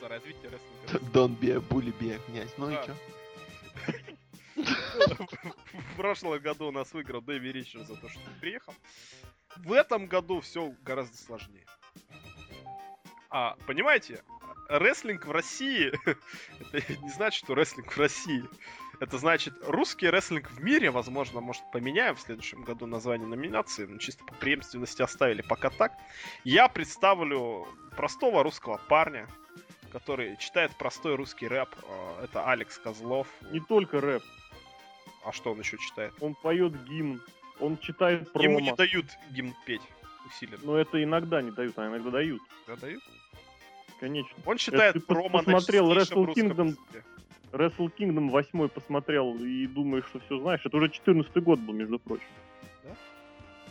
за 0.00 0.08
развитие 0.08 0.50
рестлинга. 0.50 1.06
Don't 1.12 1.38
be 1.38 1.50
a 1.50 1.60
bully, 1.60 1.92
be 1.98 2.14
a 2.14 2.18
князь. 2.26 2.52
Ну 2.56 2.70
и 2.70 2.74
чё? 2.86 2.94
В 4.56 5.96
прошлом 5.96 6.38
году 6.40 6.68
у 6.68 6.70
нас 6.70 6.92
выиграл 6.92 7.20
Дэви 7.20 7.52
Ричард 7.52 7.86
за 7.86 7.96
то, 7.96 8.08
что 8.08 8.20
приехал. 8.40 8.74
В 9.56 9.72
этом 9.72 10.06
году 10.06 10.40
все 10.40 10.74
гораздо 10.82 11.16
сложнее. 11.16 11.66
А, 13.30 13.56
понимаете, 13.66 14.22
рестлинг 14.68 15.26
в 15.26 15.30
России, 15.30 15.92
это 16.72 17.02
не 17.02 17.10
значит, 17.10 17.44
что 17.44 17.54
рестлинг 17.54 17.92
в 17.92 17.98
России. 17.98 18.44
Это 19.00 19.18
значит, 19.18 19.54
русский 19.66 20.08
рестлинг 20.08 20.50
в 20.50 20.62
мире, 20.62 20.90
возможно, 20.90 21.40
может, 21.40 21.62
поменяем 21.72 22.14
в 22.14 22.20
следующем 22.20 22.62
году 22.62 22.86
название 22.86 23.26
номинации, 23.26 23.86
но 23.86 23.98
чисто 23.98 24.24
по 24.24 24.34
преемственности 24.34 25.02
оставили 25.02 25.42
пока 25.42 25.70
так. 25.70 25.92
Я 26.44 26.68
представлю 26.68 27.66
простого 27.96 28.42
русского 28.42 28.80
парня, 28.88 29.28
который 29.92 30.36
читает 30.38 30.72
простой 30.76 31.16
русский 31.16 31.48
рэп. 31.48 31.68
А, 31.88 32.24
Это 32.24 32.48
Алекс 32.48 32.78
Козлов. 32.78 33.26
Не 33.50 33.60
только 33.60 34.00
рэп. 34.00 34.22
А 35.24 35.32
что 35.32 35.52
он 35.52 35.58
еще 35.60 35.78
читает? 35.78 36.12
Он 36.20 36.34
поет 36.34 36.72
гимн, 36.84 37.22
он 37.60 37.78
читает 37.78 38.28
Ему 38.34 38.60
не 38.60 38.66
промо. 38.70 38.76
дают 38.76 39.06
гимн 39.30 39.54
петь 39.66 39.80
усиленно. 40.26 40.60
Но 40.62 40.76
это 40.76 41.02
иногда 41.02 41.40
не 41.42 41.50
дают, 41.50 41.78
а 41.78 41.86
иногда 41.88 42.10
дают. 42.10 42.42
Да, 42.66 42.76
дают? 42.76 43.02
Конечно. 44.00 44.36
Он 44.44 44.56
читает 44.56 44.94
ты 44.94 44.98
пос- 45.00 45.06
промо 45.06 45.38
на 45.38 45.44
посмотрел 45.44 45.94
чистейшем 45.94 46.24
Wrestle 46.24 46.34
Kingdom? 46.34 46.76
Wrestle 47.54 47.90
Kingdom 47.96 48.30
8 48.30 48.68
посмотрел 48.68 49.34
и 49.36 49.66
думаешь, 49.66 50.06
что 50.06 50.18
все 50.20 50.38
знаешь. 50.38 50.60
Это 50.64 50.76
уже 50.76 50.88
14 50.88 51.32
год 51.42 51.60
был, 51.60 51.72
между 51.72 51.98
прочим. 51.98 52.26
Да? 52.82 52.90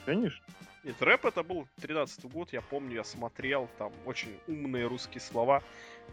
Конечно. 0.05 0.43
Нет, 0.83 1.01
рэп 1.01 1.25
это 1.25 1.43
был 1.43 1.65
13 1.81 2.25
год, 2.25 2.51
я 2.51 2.61
помню, 2.61 2.95
я 2.95 3.03
смотрел, 3.05 3.69
там 3.77 3.93
очень 4.05 4.37
умные 4.47 4.85
русские 4.87 5.21
слова. 5.21 5.63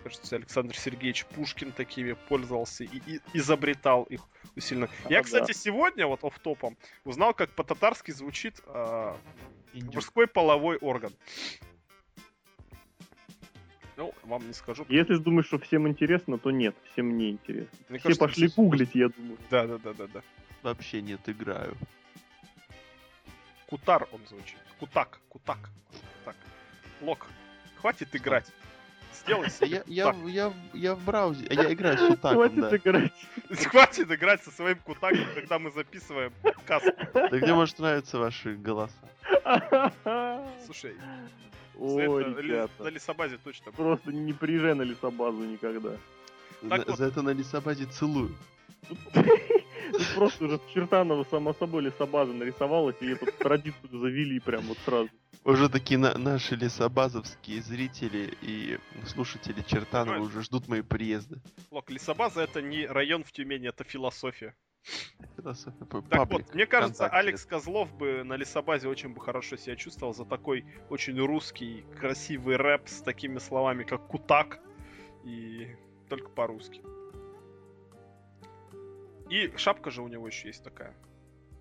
Кажется, 0.05 0.37
Александр 0.37 0.77
Сергеевич 0.77 1.27
Пушкин 1.27 1.73
такими 1.73 2.13
пользовался 2.29 2.85
и, 2.85 3.01
и 3.07 3.21
изобретал 3.35 4.05
их 4.05 4.21
усиленно. 4.55 4.89
я, 5.09 5.21
А, 5.21 5.23
кстати, 5.25 5.49
да. 5.49 5.53
сегодня, 5.53 6.07
вот 6.07 6.23
оф-топом, 6.23 6.77
узнал, 7.05 7.35
как 7.35 7.51
по-татарски 7.51 8.13
звучит 8.13 8.61
э, 8.67 9.15
мужской 9.75 10.29
половой 10.29 10.77
орган. 10.77 11.13
Ну, 14.01 14.15
вам 14.23 14.47
не 14.47 14.55
скажу. 14.55 14.87
Если 14.89 15.17
думаешь, 15.17 15.45
что 15.47 15.59
всем 15.59 15.87
интересно, 15.87 16.39
то 16.39 16.51
нет, 16.51 16.75
всем 16.93 17.19
не 17.19 17.33
интересно. 17.33 17.79
Мне 17.91 17.99
Все 17.99 18.09
кажется, 18.09 18.25
пошли 18.27 18.47
все- 18.49 18.57
гуглить, 18.57 18.95
я 18.95 19.11
думаю. 19.11 19.37
Да, 19.51 19.67
да, 19.67 19.77
да, 19.77 19.93
да, 19.93 20.07
да. 20.07 20.23
Вообще 20.63 21.03
нет, 21.03 21.21
играю. 21.27 21.77
Кутар 23.67 24.09
он 24.11 24.21
звучит. 24.27 24.57
Кутак, 24.79 25.21
кутак. 25.29 25.69
Так. 26.25 26.35
Лок, 27.03 27.27
хватит 27.77 28.17
играть. 28.17 28.47
Сделай 29.13 29.45
Да 29.45 29.51
себе 29.51 29.69
Я, 29.87 30.15
я, 30.15 30.15
я, 30.31 30.49
в- 30.49 30.75
я 30.75 30.95
в 30.95 31.05
браузере, 31.05 31.49
а 31.51 31.63
я 31.63 31.71
играю 31.71 31.99
с 31.99 32.01
утаком, 32.11 32.37
Хватит 32.49 32.57
да. 32.71 32.77
играть. 32.79 33.13
Хватит 33.69 34.11
играть 34.11 34.43
со 34.43 34.51
своим 34.51 34.79
кутаком, 34.79 35.27
когда 35.35 35.59
мы 35.59 35.71
записываем 35.73 36.33
подкаст. 36.43 36.87
Так 37.13 37.33
где 37.35 37.53
может 37.53 37.79
нравятся 37.79 38.19
ваши 38.19 38.55
голоса? 38.55 38.95
Слушай, 40.65 40.97
Ой, 41.77 42.05
это 42.05 42.41
ребята. 42.41 42.83
на 42.85 42.89
лесобазе 42.89 43.39
точно. 43.43 43.73
Просто 43.73 44.13
не 44.13 44.33
приезжай 44.33 44.75
на 44.75 44.83
лесобазу 44.83 45.45
никогда. 45.45 45.97
Так 46.69 46.81
За, 46.85 46.91
вот. 46.91 46.97
за 46.99 47.05
это 47.07 47.23
на 47.23 47.31
лесобазе 47.31 47.87
целую. 47.87 48.35
Тут 48.89 48.99
просто 50.15 50.45
уже 50.45 50.59
в 50.59 50.71
Чертаново 50.73 51.25
само 51.25 51.55
собой 51.55 51.83
лесобаза 51.83 52.33
нарисовалась, 52.33 52.97
и 53.01 53.07
эту 53.13 53.27
традицию 53.33 53.89
завели 53.91 54.39
прям 54.41 54.63
вот 54.63 54.79
сразу. 54.85 55.09
Уже 55.45 55.71
такие 55.71 55.97
на- 55.99 56.19
наши 56.19 56.55
лесобазовские 56.55 57.63
зрители 57.63 58.37
и 58.43 58.79
слушатели 59.07 59.63
Чертанова 59.67 60.21
уже 60.21 60.43
ждут 60.43 60.69
мои 60.69 60.83
приезды. 60.83 61.41
Лок, 61.71 61.91
лесобаза 61.91 62.43
это 62.43 62.61
не 62.61 62.85
район 62.87 63.25
в 63.25 63.33
Тюмени, 63.33 63.69
это 63.69 63.85
философия. 63.85 64.55
П- 65.43 66.03
Так 66.03 66.19
паблик 66.21 66.47
вот, 66.47 66.55
мне 66.55 66.67
кажется, 66.67 67.05
ВКонтакте. 67.07 67.17
Алекс 67.19 67.45
Козлов 67.47 67.95
бы 67.97 68.23
на 68.25 68.35
лесобазе 68.37 68.89
очень 68.89 69.13
бы 69.15 69.21
хорошо 69.21 69.57
себя 69.57 69.77
чувствовал 69.77 70.15
за 70.15 70.25
такой 70.25 70.65
очень 70.89 71.19
русский, 71.19 71.85
красивый 71.99 72.57
рэп 72.57 72.89
с 72.89 73.03
такими 73.03 73.39
словами, 73.39 73.85
как 73.85 74.07
кутак, 74.07 74.61
и 75.25 75.69
только 76.09 76.29
по-русски. 76.31 76.83
И 79.29 79.53
шапка 79.57 79.91
же 79.91 80.03
у 80.03 80.09
него 80.09 80.27
еще 80.27 80.49
есть 80.49 80.65
такая. 80.65 80.95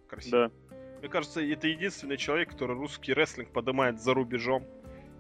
Красивая. 0.07 0.49
Да. 0.49 0.75
Мне 0.99 1.07
кажется, 1.07 1.41
это 1.41 1.67
единственный 1.67 2.17
человек, 2.17 2.49
который 2.49 2.75
русский 2.75 3.13
рестлинг 3.13 3.51
поднимает 3.51 4.01
за 4.01 4.13
рубежом. 4.13 4.65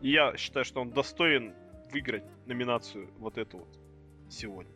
И 0.01 0.09
я 0.11 0.35
считаю, 0.35 0.65
что 0.65 0.81
он 0.81 0.89
достоин 0.89 1.53
выиграть 1.91 2.23
номинацию 2.47 3.09
вот 3.17 3.37
эту 3.37 3.59
вот 3.59 3.79
сегодня. 4.29 4.71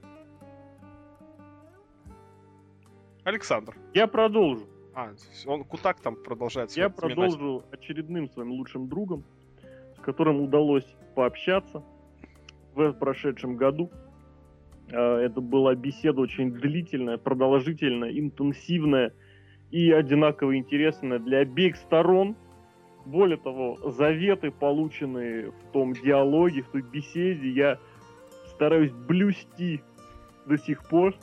Александр. 3.23 3.75
Я 3.93 4.07
продолжу. 4.07 4.67
А, 4.95 5.11
он 5.47 5.63
кутак 5.63 5.99
там 6.01 6.15
продолжает 6.15 6.71
Я 6.71 6.89
вспоминать. 6.89 7.17
продолжу 7.17 7.63
очередным 7.71 8.29
своим 8.29 8.51
лучшим 8.51 8.87
другом, 8.87 9.23
с 9.95 9.99
которым 9.99 10.41
удалось 10.41 10.85
пообщаться 11.15 11.83
в 12.75 12.93
прошедшем 12.93 13.55
году. 13.55 13.89
Э, 14.89 15.17
Это 15.17 15.41
была 15.41 15.73
беседа 15.75 16.21
очень 16.21 16.51
длительная, 16.51 17.17
продолжительная, 17.17 18.11
интенсивная 18.11 19.13
и 19.71 19.91
одинаково 19.91 20.57
интересная 20.57 21.19
для 21.19 21.39
обеих 21.39 21.75
сторон. 21.77 22.35
Более 23.05 23.37
того, 23.37 23.77
заветы, 23.91 24.51
полученные 24.51 25.51
в 25.51 25.71
том 25.73 25.93
диалоге, 25.93 26.61
в 26.61 26.69
той 26.69 26.81
беседе, 26.81 27.49
я 27.49 27.79
стараюсь 28.47 28.91
блюсти 28.91 29.81
до 30.45 30.57
сих 30.57 30.87
пор. 30.87 31.15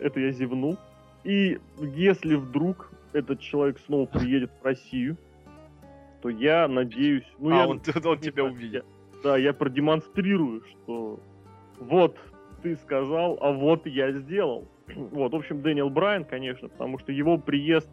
Это 0.00 0.20
я 0.20 0.30
зевнул. 0.32 0.76
И 1.24 1.58
если 1.80 2.36
вдруг 2.36 2.90
этот 3.12 3.40
человек 3.40 3.78
снова 3.86 4.06
приедет 4.06 4.50
в 4.60 4.64
Россию, 4.64 5.16
то 6.22 6.28
я 6.28 6.68
надеюсь... 6.68 7.24
Ну, 7.38 7.50
а, 7.50 7.54
я, 7.54 7.68
он, 7.68 7.80
он 8.04 8.18
тебя 8.18 8.32
знаю, 8.32 8.52
увидит. 8.52 8.84
я- 8.84 9.22
да, 9.22 9.36
я 9.36 9.52
продемонстрирую, 9.52 10.62
что 10.62 11.20
вот 11.80 12.16
ты 12.62 12.76
сказал, 12.76 13.38
а 13.40 13.52
вот 13.52 13.86
я 13.86 14.12
сделал. 14.12 14.66
Вот, 14.94 15.32
в 15.32 15.36
общем, 15.36 15.62
Дэниел 15.62 15.90
Брайан, 15.90 16.24
конечно, 16.24 16.68
потому 16.68 16.98
что 16.98 17.12
его 17.12 17.38
приезд 17.38 17.90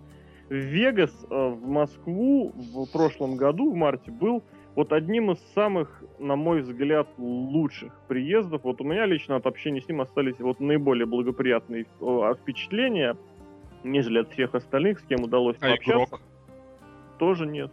в 0.50 0.54
Вегас, 0.54 1.12
э, 1.30 1.48
в 1.50 1.68
Москву 1.68 2.52
в 2.56 2.86
прошлом 2.92 3.36
году, 3.36 3.72
в 3.72 3.76
марте, 3.76 4.12
был 4.12 4.44
вот 4.76 4.92
одним 4.92 5.32
из 5.32 5.40
самых, 5.54 6.04
на 6.20 6.36
мой 6.36 6.62
взгляд, 6.62 7.08
лучших 7.18 7.94
приездов. 8.08 8.64
Вот 8.64 8.82
у 8.82 8.84
меня 8.84 9.06
лично 9.06 9.36
от 9.38 9.46
общения 9.46 9.82
с 9.82 9.88
ним 9.88 10.02
остались 10.02 10.40
вот 10.40 10.60
наиболее 10.60 11.06
благоприятные 11.06 11.86
э, 12.02 12.34
впечатления, 12.42 13.16
нежели 13.84 14.20
от 14.20 14.32
всех 14.34 14.54
остальных, 14.56 15.00
с 15.00 15.04
кем 15.04 15.24
удалось 15.24 15.58
А 15.62 15.68
пообщаться. 15.68 15.92
игрок? 16.16 16.22
Тоже 17.20 17.46
нет. 17.48 17.72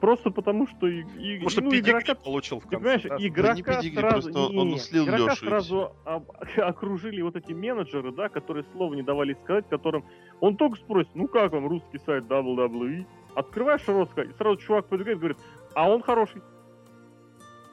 Просто 0.00 0.30
потому, 0.30 0.66
что... 0.66 0.86
и- 0.86 1.00
и- 1.18 1.34
Потому 1.36 1.48
что 1.50 1.60
ну, 1.62 1.70
педигри 1.70 1.90
игрока 1.92 2.14
получил 2.16 2.60
в 2.60 2.64
конце. 2.66 2.76
понимаешь, 2.76 3.02
да? 3.02 3.16
игрока 3.18 3.80
педигри, 3.80 3.98
сразу, 4.00 4.30
просто 4.32 4.58
он 4.58 4.68
не, 4.68 4.78
слил 4.78 5.04
игрока 5.04 5.22
Лёшу 5.24 5.44
и 5.44 5.48
сразу 5.48 5.92
об- 6.04 6.30
окружили 6.58 7.22
вот 7.22 7.34
эти 7.36 7.52
менеджеры, 7.54 8.12
да, 8.12 8.28
которые 8.28 8.64
слова 8.72 8.92
не 8.94 9.02
давали 9.02 9.34
сказать, 9.44 9.66
которым 9.70 10.04
он 10.40 10.56
только 10.56 10.76
спросит, 10.76 11.10
ну 11.14 11.28
как 11.28 11.52
вам 11.52 11.66
русский 11.66 11.98
сайт 12.04 12.24
WWE? 12.24 13.06
Открываешь 13.36 13.82
сказать, 13.82 14.30
и 14.30 14.32
сразу 14.32 14.56
чувак 14.56 14.86
подбегает 14.86 15.18
и 15.18 15.20
говорит, 15.20 15.38
а 15.74 15.90
он 15.90 16.00
хороший. 16.00 16.40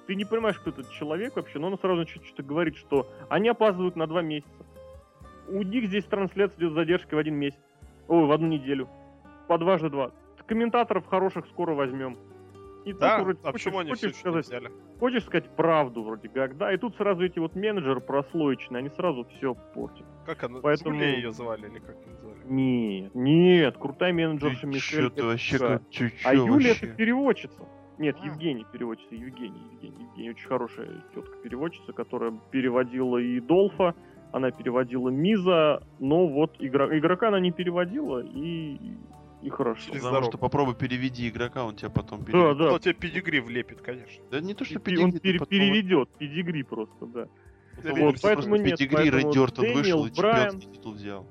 Ты 0.08 0.16
не 0.16 0.26
понимаешь, 0.26 0.60
кто 0.60 0.72
этот 0.72 0.92
человек 0.92 1.38
вообще, 1.38 1.58
но 1.58 1.68
он 1.68 1.80
сразу 1.80 2.04
чуть 2.04 2.26
что-то 2.26 2.44
говорит, 2.44 2.76
что 2.76 3.10
они 3.30 3.48
опаздывают 3.48 3.96
на 3.96 4.06
два 4.06 4.22
месяца. 4.22 4.52
У 5.48 5.64
них 5.64 5.86
здесь 5.86 6.04
трансляция 6.04 6.58
идет 6.58 6.72
с 6.74 6.76
задержкой 6.76 7.16
в 7.16 7.20
один 7.20 7.36
месяц. 7.36 7.60
Ой, 8.10 8.26
в 8.26 8.32
одну 8.34 8.48
неделю. 8.48 8.90
По 9.48 9.58
дважды 9.58 9.90
два. 9.90 10.12
Комментаторов 10.46 11.08
хороших 11.08 11.48
скоро 11.48 11.74
возьмем. 11.74 12.18
И 12.86 12.92
тут 12.92 13.00
Да, 13.02 13.24
вроде 13.24 13.40
а 13.44 13.52
хочешь- 13.52 13.64
почему 13.66 13.80
они 13.80 13.90
хочешь 13.92 14.04
еще 14.12 14.14
не 14.16 14.20
сказать, 14.20 14.46
взяли? 14.46 14.72
хочешь 15.00 15.24
сказать 15.24 15.50
правду 15.56 16.04
вроде 16.04 16.28
как, 16.30 16.58
да, 16.58 16.74
и 16.74 16.78
тут 16.78 16.96
сразу 16.98 17.24
эти 17.24 17.40
вот 17.40 17.56
менеджеры 17.56 18.02
прослоечные, 18.02 18.80
они 18.80 18.90
сразу 18.90 19.24
все 19.26 19.56
портят. 19.56 20.06
Как 20.26 20.44
она? 20.44 20.60
Поэтому- 20.60 20.96
Зулей 20.96 21.16
ее 21.16 21.32
звали 21.32 21.68
или 21.68 21.80
как 21.80 21.96
ее 22.06 22.16
звали? 22.22 22.38
Нет, 22.46 23.16
нет, 23.16 23.78
крутая 23.78 24.12
Ты 24.12 24.16
менеджерша 24.18 24.62
чё 24.62 24.68
Мишель. 24.68 25.10
ты 25.12 25.24
вообще 25.24 25.60
как 25.60 25.90
чё- 25.90 26.06
А 26.26 26.36
чё 26.36 26.46
Юля 26.46 26.70
вообще? 26.70 26.86
это 26.88 26.96
переводчица. 26.96 27.68
Нет, 28.00 28.18
А. 28.22 28.26
Евгений 28.26 28.66
переводчица, 28.72 29.16
Евгений, 29.16 29.62
Евгений, 29.72 30.04
Евгений, 30.06 30.30
очень 30.32 30.48
хорошая 30.48 30.88
тетка 31.14 31.38
переводчица, 31.44 31.94
которая 31.94 32.34
переводила 32.52 33.18
и 33.18 33.40
Долфа, 33.40 33.94
она 34.32 34.50
переводила 34.52 35.10
Миза, 35.10 35.84
но 36.00 36.28
вот 36.28 36.56
игра- 36.60 36.98
игрока 36.98 37.28
она 37.30 37.40
не 37.40 37.52
переводила, 37.52 38.20
и, 38.26 38.78
и 39.44 39.50
хорошо. 39.50 39.82
Через 39.88 40.02
Потому 40.02 40.24
что 40.24 40.32
дорогу. 40.32 40.38
попробуй 40.38 40.76
переведи 40.76 41.28
игрока, 41.30 41.64
он 41.66 41.76
тебя 41.76 41.90
потом 41.90 42.20
Да, 42.20 42.26
переведет. 42.26 42.58
да, 42.58 42.74
Он 42.74 42.80
тебе 42.80 42.94
педигри 42.94 43.40
влепит, 43.40 43.82
конечно. 43.82 44.24
Да 44.32 44.40
не 44.42 44.54
то, 44.54 44.64
что 44.66 44.76
он 44.76 44.82
педигри, 44.84 45.12
ты 45.12 45.20
пере- 45.20 45.40
потом- 45.40 45.50
переведет, 45.50 46.10
педигри 46.18 46.64
просто, 46.64 47.06
да. 47.06 47.28
Вот, 47.84 47.94
просто 48.12 48.28
поэтому 48.28 48.56
нет, 48.58 48.78
педигри, 48.78 48.96
поэтому 49.12 49.22
Дэниел 49.34 50.04
вышел 50.04 50.06
и 50.06 50.10
Брайан- 50.12 50.44
чемпионский 50.52 50.72
титул 50.74 50.92
взял. 50.94 51.28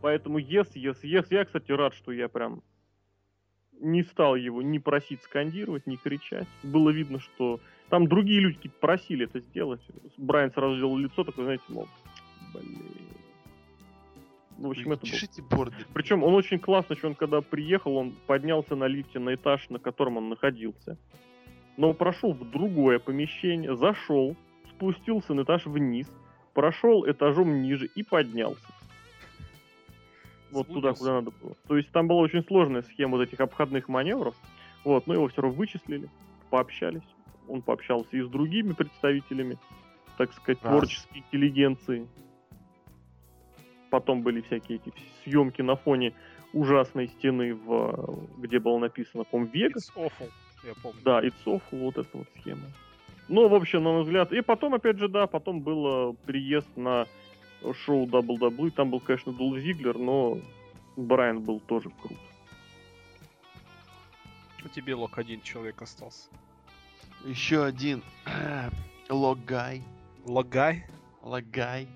Поэтому 0.00 0.38
yes, 0.40 0.68
yes, 0.74 0.96
yes. 1.04 1.26
Я, 1.30 1.44
кстати, 1.44 1.70
рад, 1.72 1.94
что 1.94 2.10
я 2.12 2.28
прям 2.28 2.62
не 3.80 4.02
стал 4.02 4.36
его 4.36 4.62
ни 4.62 4.78
просить 4.78 5.22
скандировать, 5.22 5.86
ни 5.86 5.96
кричать. 5.96 6.48
Было 6.62 6.90
видно, 6.90 7.18
что 7.20 7.60
там 7.88 8.06
другие 8.08 8.40
люди 8.40 8.68
просили 8.80 9.24
это 9.26 9.40
сделать. 9.40 9.80
Брайан 10.16 10.50
сразу 10.52 10.76
сделал 10.76 10.96
лицо, 10.96 11.24
такое, 11.24 11.44
знаете, 11.44 11.64
мол, 11.68 11.88
блин. 12.54 12.78
В 14.58 14.68
общем, 14.68 14.92
это. 14.92 15.06
Чешите 15.06 15.42
борды. 15.42 15.74
Причем 15.92 16.22
он 16.22 16.34
очень 16.34 16.58
классно, 16.58 16.96
что 16.96 17.08
он 17.08 17.14
когда 17.14 17.40
приехал, 17.40 17.96
он 17.96 18.12
поднялся 18.26 18.76
на 18.76 18.84
лифте 18.84 19.18
на 19.18 19.34
этаж, 19.34 19.68
на 19.70 19.78
котором 19.78 20.16
он 20.16 20.28
находился. 20.28 20.98
Но 21.76 21.94
прошел 21.94 22.32
в 22.32 22.50
другое 22.50 22.98
помещение, 22.98 23.74
зашел, 23.76 24.36
спустился 24.70 25.34
на 25.34 25.42
этаж 25.42 25.66
вниз, 25.66 26.10
прошел 26.54 27.08
этажом 27.08 27.62
ниже 27.62 27.86
и 27.86 28.02
поднялся. 28.02 28.66
Вот 30.50 30.66
туда, 30.66 30.92
Заблудился. 30.92 30.98
куда 31.00 31.12
надо 31.14 31.30
было. 31.42 31.56
То 31.66 31.76
есть 31.78 31.90
там 31.92 32.06
была 32.08 32.20
очень 32.20 32.44
сложная 32.44 32.82
схема 32.82 33.16
вот 33.16 33.22
этих 33.26 33.40
обходных 33.40 33.88
маневров. 33.88 34.34
Вот, 34.84 35.06
но 35.06 35.14
его 35.14 35.28
все 35.28 35.40
равно 35.40 35.56
вычислили, 35.56 36.10
пообщались. 36.50 37.02
Он 37.48 37.62
пообщался 37.62 38.16
и 38.16 38.20
с 38.20 38.28
другими 38.28 38.72
представителями, 38.72 39.58
так 40.18 40.32
сказать, 40.34 40.62
Раз. 40.62 40.70
творческой 40.72 41.18
интеллигенции. 41.18 42.06
Потом 43.92 44.22
были 44.22 44.40
всякие 44.40 44.78
эти 44.78 44.90
съемки 45.22 45.60
на 45.60 45.76
фоне 45.76 46.14
ужасной 46.54 47.08
стены, 47.08 47.54
в, 47.54 48.26
где 48.38 48.58
было 48.58 48.78
написано, 48.78 49.24
по 49.24 49.38
Вегас. 49.38 49.90
It's 49.90 50.02
awful, 50.02 50.30
я 50.64 50.72
помню. 50.82 50.98
Да, 51.04 51.20
It's 51.22 51.34
Awful, 51.44 51.78
вот 51.78 51.98
эта 51.98 52.08
вот 52.16 52.26
схема. 52.40 52.62
Ну, 53.28 53.48
в 53.48 53.54
общем, 53.54 53.84
на 53.84 53.90
мой 53.90 54.04
взгляд. 54.04 54.32
И 54.32 54.40
потом, 54.40 54.72
опять 54.72 54.96
же, 54.96 55.08
да, 55.08 55.26
потом 55.26 55.60
был 55.60 56.12
э, 56.12 56.14
приезд 56.24 56.74
на 56.74 57.06
шоу 57.84 58.06
WWE. 58.06 58.70
Там 58.70 58.88
был, 58.88 59.00
конечно, 59.00 59.30
Дул 59.30 59.58
Зиглер, 59.58 59.98
но 59.98 60.38
Брайан 60.96 61.40
был 61.40 61.60
тоже 61.60 61.90
крут. 61.90 62.18
У 64.64 64.68
тебе 64.68 64.94
лок 64.94 65.18
один 65.18 65.42
человек 65.42 65.82
остался. 65.82 66.30
Еще 67.26 67.62
один 67.62 68.02
Логай. 69.10 69.82
Лагай? 70.24 70.86
Лагай. 71.20 71.88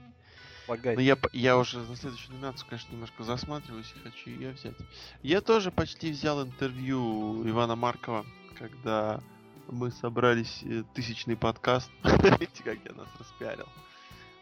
Лагай. 0.69 0.97
Но 0.97 1.01
я, 1.01 1.17
я 1.33 1.59
уже 1.59 1.79
на 1.79 1.97
следующую 1.97 2.33
номинацию, 2.33 2.67
конечно, 2.69 2.93
немножко 2.93 3.23
засматриваюсь 3.23 3.93
и 3.95 4.09
хочу 4.09 4.31
ее 4.31 4.51
взять. 4.53 4.75
Я 5.23 5.41
тоже 5.41 5.71
почти 5.71 6.11
взял 6.11 6.43
интервью 6.43 7.49
Ивана 7.49 7.77
Маркова, 7.77 8.27
когда 8.59 9.21
мы 9.69 9.91
собрались 9.91 10.63
э, 10.65 10.83
тысячный 10.95 11.37
подкаст. 11.37 11.91
Видите, 12.05 12.63
как 12.65 12.79
я 12.85 12.93
нас 12.93 13.09
распиарил. 13.19 13.67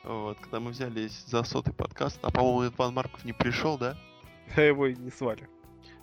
Вот, 0.03 0.39
когда 0.39 0.61
мы 0.61 0.71
взялись 0.71 1.25
за 1.27 1.43
сотый 1.45 1.73
подкаст, 1.73 2.19
а 2.23 2.31
по-моему 2.31 2.67
Иван 2.67 2.95
Марков 2.95 3.25
не 3.25 3.33
пришел, 3.33 3.79
да? 3.79 3.97
Я 4.57 4.65
его 4.69 4.87
и 4.87 4.95
не 4.95 5.11
звали. 5.11 5.49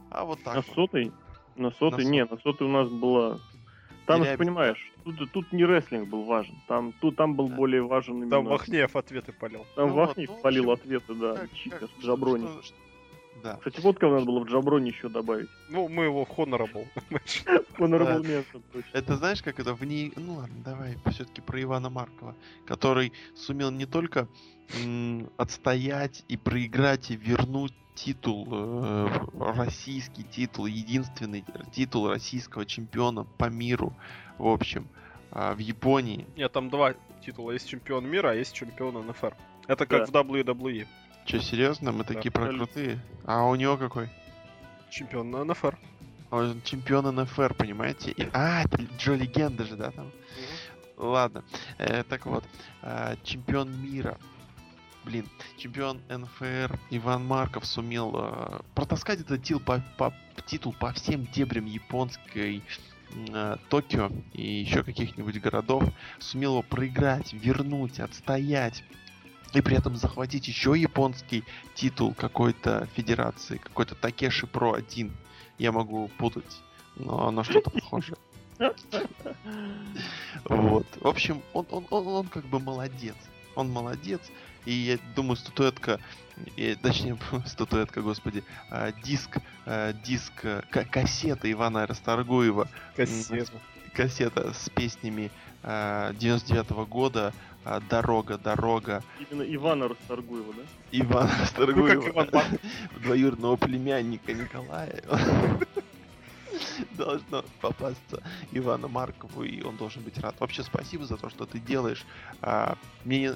А 0.09 0.25
вот 0.25 0.43
так 0.43 0.55
на 0.55 0.61
вот. 0.61 0.75
сотой? 0.75 1.11
На 1.55 1.71
сотой? 1.71 2.05
На 2.05 2.09
Не, 2.09 2.25
на 2.25 2.37
сотой 2.39 2.67
у 2.67 2.71
нас 2.71 2.89
была... 2.89 3.39
Там, 4.05 4.21
Терябинск. 4.21 4.39
понимаешь, 4.39 4.91
тут, 5.05 5.31
тут 5.31 5.51
не 5.53 5.63
рестлинг 5.65 6.09
был 6.09 6.23
важен. 6.23 6.55
Там, 6.67 6.93
тут, 6.99 7.15
там 7.15 7.35
был 7.35 7.47
Да. 7.49 7.55
более 7.55 7.83
важен 7.83 8.17
именно... 8.17 8.29
Там 8.31 8.45
Вахнеев 8.45 8.95
ответы 8.95 9.31
полил. 9.31 9.65
Там 9.75 9.89
Ну 9.89 9.93
вот, 9.95 10.07
Вахнев 10.09 10.29
ну, 10.29 10.35
в 10.37 10.41
полил 10.41 10.71
общем, 10.71 10.83
ответы, 10.83 11.13
да. 11.15 11.35
Как- 11.35 11.53
Чика 11.53 11.79
как- 11.79 11.89
Джаброни. 12.01 12.47
что- 12.47 12.63
что- 12.63 12.75
Да. 13.43 13.57
Кстати, 13.57 13.79
вот 13.81 13.99
кого 13.99 14.13
надо 14.13 14.25
было 14.25 14.39
в 14.41 14.45
Джаброне 14.47 14.89
еще 14.89 15.09
добавить. 15.09 15.49
Ну, 15.69 15.87
мы 15.87 16.05
его 16.05 16.27
Honorable. 16.37 16.87
Honorable 17.77 18.45
точно. 18.71 18.89
Это 18.93 19.15
знаешь, 19.15 19.41
как 19.41 19.59
это 19.59 19.73
в 19.73 19.83
ней... 19.83 20.13
Ну 20.15 20.35
ладно, 20.35 20.55
давай 20.63 20.97
все-таки 21.11 21.41
про 21.41 21.61
Ивана 21.61 21.89
Маркова, 21.89 22.35
который 22.65 23.13
сумел 23.35 23.71
не 23.71 23.85
только 23.85 24.27
м, 24.83 25.29
отстоять 25.37 26.23
и 26.27 26.37
проиграть 26.37 27.11
и 27.11 27.15
вернуть 27.15 27.73
титул, 27.95 28.47
э, 28.51 29.07
российский 29.39 30.23
титул, 30.23 30.65
единственный 30.65 31.43
титул 31.71 32.09
российского 32.09 32.65
чемпиона 32.65 33.25
по 33.37 33.45
миру, 33.49 33.93
в 34.37 34.47
общем, 34.47 34.87
а, 35.31 35.53
в 35.53 35.59
Японии. 35.59 36.27
Нет, 36.35 36.51
там 36.51 36.69
два 36.69 36.95
титула. 37.25 37.51
Есть 37.51 37.69
чемпион 37.69 38.07
мира, 38.07 38.31
а 38.31 38.33
есть 38.33 38.53
чемпион 38.53 38.95
НФР. 39.07 39.35
Это 39.67 39.85
как 39.85 40.07
в 40.07 40.11
WWE. 40.11 40.87
Че, 41.25 41.39
серьезно? 41.41 41.91
Мы 41.91 42.03
такие 42.03 42.29
абсолютно. 42.29 42.65
прокрутые? 42.65 42.99
А 43.25 43.43
у 43.45 43.55
него 43.55 43.77
какой? 43.77 44.09
Чемпион 44.89 45.31
на 45.31 45.43
НФР. 45.45 45.77
Он 46.31 46.61
чемпион 46.63 47.13
НФР, 47.15 47.53
понимаете? 47.53 48.11
И- 48.11 48.27
А, 48.33 48.63
это 48.63 48.81
Джо 48.97 49.13
Легенда 49.13 49.65
же, 49.65 49.75
да, 49.75 49.91
там? 49.91 50.11
Ладно. 50.97 51.43
Э, 51.77 52.03
так 52.03 52.25
вот, 52.25 52.43
а, 52.81 53.15
чемпион 53.23 53.81
мира. 53.81 54.17
Блин, 55.03 55.27
чемпион 55.57 55.99
НФР 56.09 56.79
Иван 56.91 57.25
Марков 57.25 57.65
сумел 57.65 58.11
а, 58.15 58.61
протаскать 58.75 59.19
этот 59.21 59.43
титул 59.43 59.59
по, 59.61 59.83
по- 59.97 60.13
титул 60.45 60.73
по 60.79 60.93
всем 60.93 61.25
дебрям 61.25 61.65
японской 61.65 62.61
а, 63.33 63.57
Токио 63.69 64.09
и 64.33 64.43
еще 64.61 64.83
каких-нибудь 64.83 65.39
городов. 65.41 65.83
Сумел 66.19 66.51
его 66.51 66.61
проиграть, 66.61 67.33
вернуть, 67.33 67.99
отстоять. 67.99 68.83
И 69.53 69.61
при 69.61 69.77
этом 69.77 69.95
захватить 69.95 70.47
еще 70.47 70.73
японский 70.77 71.43
титул 71.75 72.13
какой-то 72.13 72.87
федерации, 72.95 73.57
какой-то 73.57 73.95
Такеши 73.95 74.47
Про 74.47 74.73
1. 74.73 75.11
Я 75.57 75.71
могу 75.71 76.07
путать, 76.17 76.61
но 76.95 77.27
оно 77.27 77.43
что-то 77.43 77.69
похоже. 77.69 78.15
Вот. 80.45 80.85
В 80.99 81.07
общем, 81.07 81.41
он, 81.53 81.65
он, 81.71 81.85
он, 81.89 82.07
он 82.07 82.27
как 82.27 82.45
бы 82.45 82.59
молодец. 82.59 83.15
Он 83.55 83.69
молодец. 83.69 84.21
И 84.65 84.71
я 84.71 84.99
думаю, 85.15 85.35
статуэтка, 85.35 85.99
и, 86.55 86.75
точнее, 86.75 87.17
статуэтка, 87.45 88.01
господи, 88.01 88.43
а, 88.69 88.91
диск, 88.91 89.37
а, 89.65 89.93
диск, 89.93 90.33
ка- 90.41 90.85
кассета 90.85 91.51
Ивана 91.51 91.87
Расторгуева, 91.87 92.69
Кассета. 92.95 93.59
Кассета 93.93 94.53
с 94.53 94.69
песнями 94.69 95.31
99 95.63 96.69
года 96.87 97.33
а, 97.63 97.79
«Дорога, 97.79 98.37
дорога» 98.39 99.03
Именно 99.19 99.43
Ивана 99.43 99.87
Расторгуева, 99.87 100.53
да? 100.53 100.63
Ивана 100.91 101.29
Ну, 101.29 101.37
как 101.37 101.39
Расторгуева, 101.39 102.09
Иван 102.09 102.29
двоюродного 103.03 103.55
племянника 103.55 104.33
Николая. 104.33 105.03
Должно 106.97 107.43
попасться 107.59 108.21
Ивану 108.51 108.87
Маркову, 108.87 109.43
и 109.43 109.61
он 109.61 109.77
должен 109.77 110.03
быть 110.03 110.17
рад. 110.19 110.35
Вообще, 110.39 110.63
спасибо 110.63 111.05
за 111.05 111.17
то, 111.17 111.29
что 111.29 111.45
ты 111.45 111.59
делаешь. 111.59 112.05
А, 112.41 112.77
мне, 113.05 113.33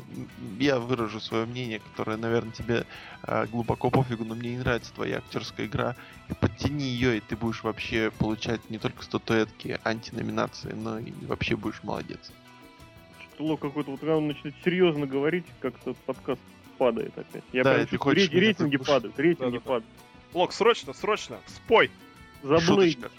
я 0.60 0.80
выражу 0.80 1.20
свое 1.20 1.46
мнение, 1.46 1.80
которое, 1.92 2.18
наверное, 2.18 2.52
тебе 2.52 2.86
а, 3.24 3.46
глубоко 3.46 3.90
пофигу, 3.90 4.26
но 4.26 4.36
мне 4.36 4.52
не 4.52 4.58
нравится 4.58 4.94
твоя 4.94 5.18
актерская 5.18 5.66
игра. 5.66 5.96
И 6.30 6.34
подтяни 6.34 6.86
ее, 6.86 7.18
и 7.18 7.20
ты 7.20 7.36
будешь 7.36 7.64
вообще 7.64 8.12
получать 8.12 8.70
не 8.70 8.78
только 8.78 9.04
статуэтки, 9.04 9.80
антиноминации, 9.84 10.72
но 10.74 11.00
и 11.00 11.12
вообще 11.26 11.56
будешь 11.56 11.84
молодец. 11.84 12.32
Что-то 13.20 13.44
Лок 13.44 13.62
какой-то, 13.62 13.92
вот 13.92 14.00
когда 14.00 14.18
он 14.18 14.28
начинает 14.28 14.56
серьезно 14.64 15.06
говорить, 15.06 15.46
как-то 15.60 15.94
подкаст 16.06 16.42
падает 16.78 17.18
опять. 17.18 17.44
Я 17.54 17.64
Да, 17.64 17.74
прям 17.74 17.82
чувствую, 17.88 18.00
хочешь 18.02 18.30
рейтинги 18.32 18.78
падают, 18.78 19.20
рейтинги 19.20 19.58
Да-да-да. 19.58 19.60
падают. 19.60 19.86
Лок, 20.34 20.54
срочно, 20.54 20.94
срочно, 20.94 21.40
спой. 21.48 21.90
За 22.46 22.60
Шуточка. 22.60 23.00
Блейд. 23.00 23.12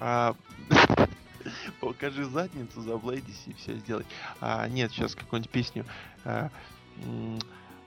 А, 0.00 0.34
покажи 1.80 2.24
задницу, 2.26 2.82
заблейдись 2.82 3.42
и 3.46 3.54
все 3.54 3.74
сделай. 3.76 4.04
А, 4.40 4.68
нет, 4.68 4.92
сейчас 4.92 5.14
какую-нибудь 5.14 5.50
песню. 5.50 5.86
А, 6.24 6.50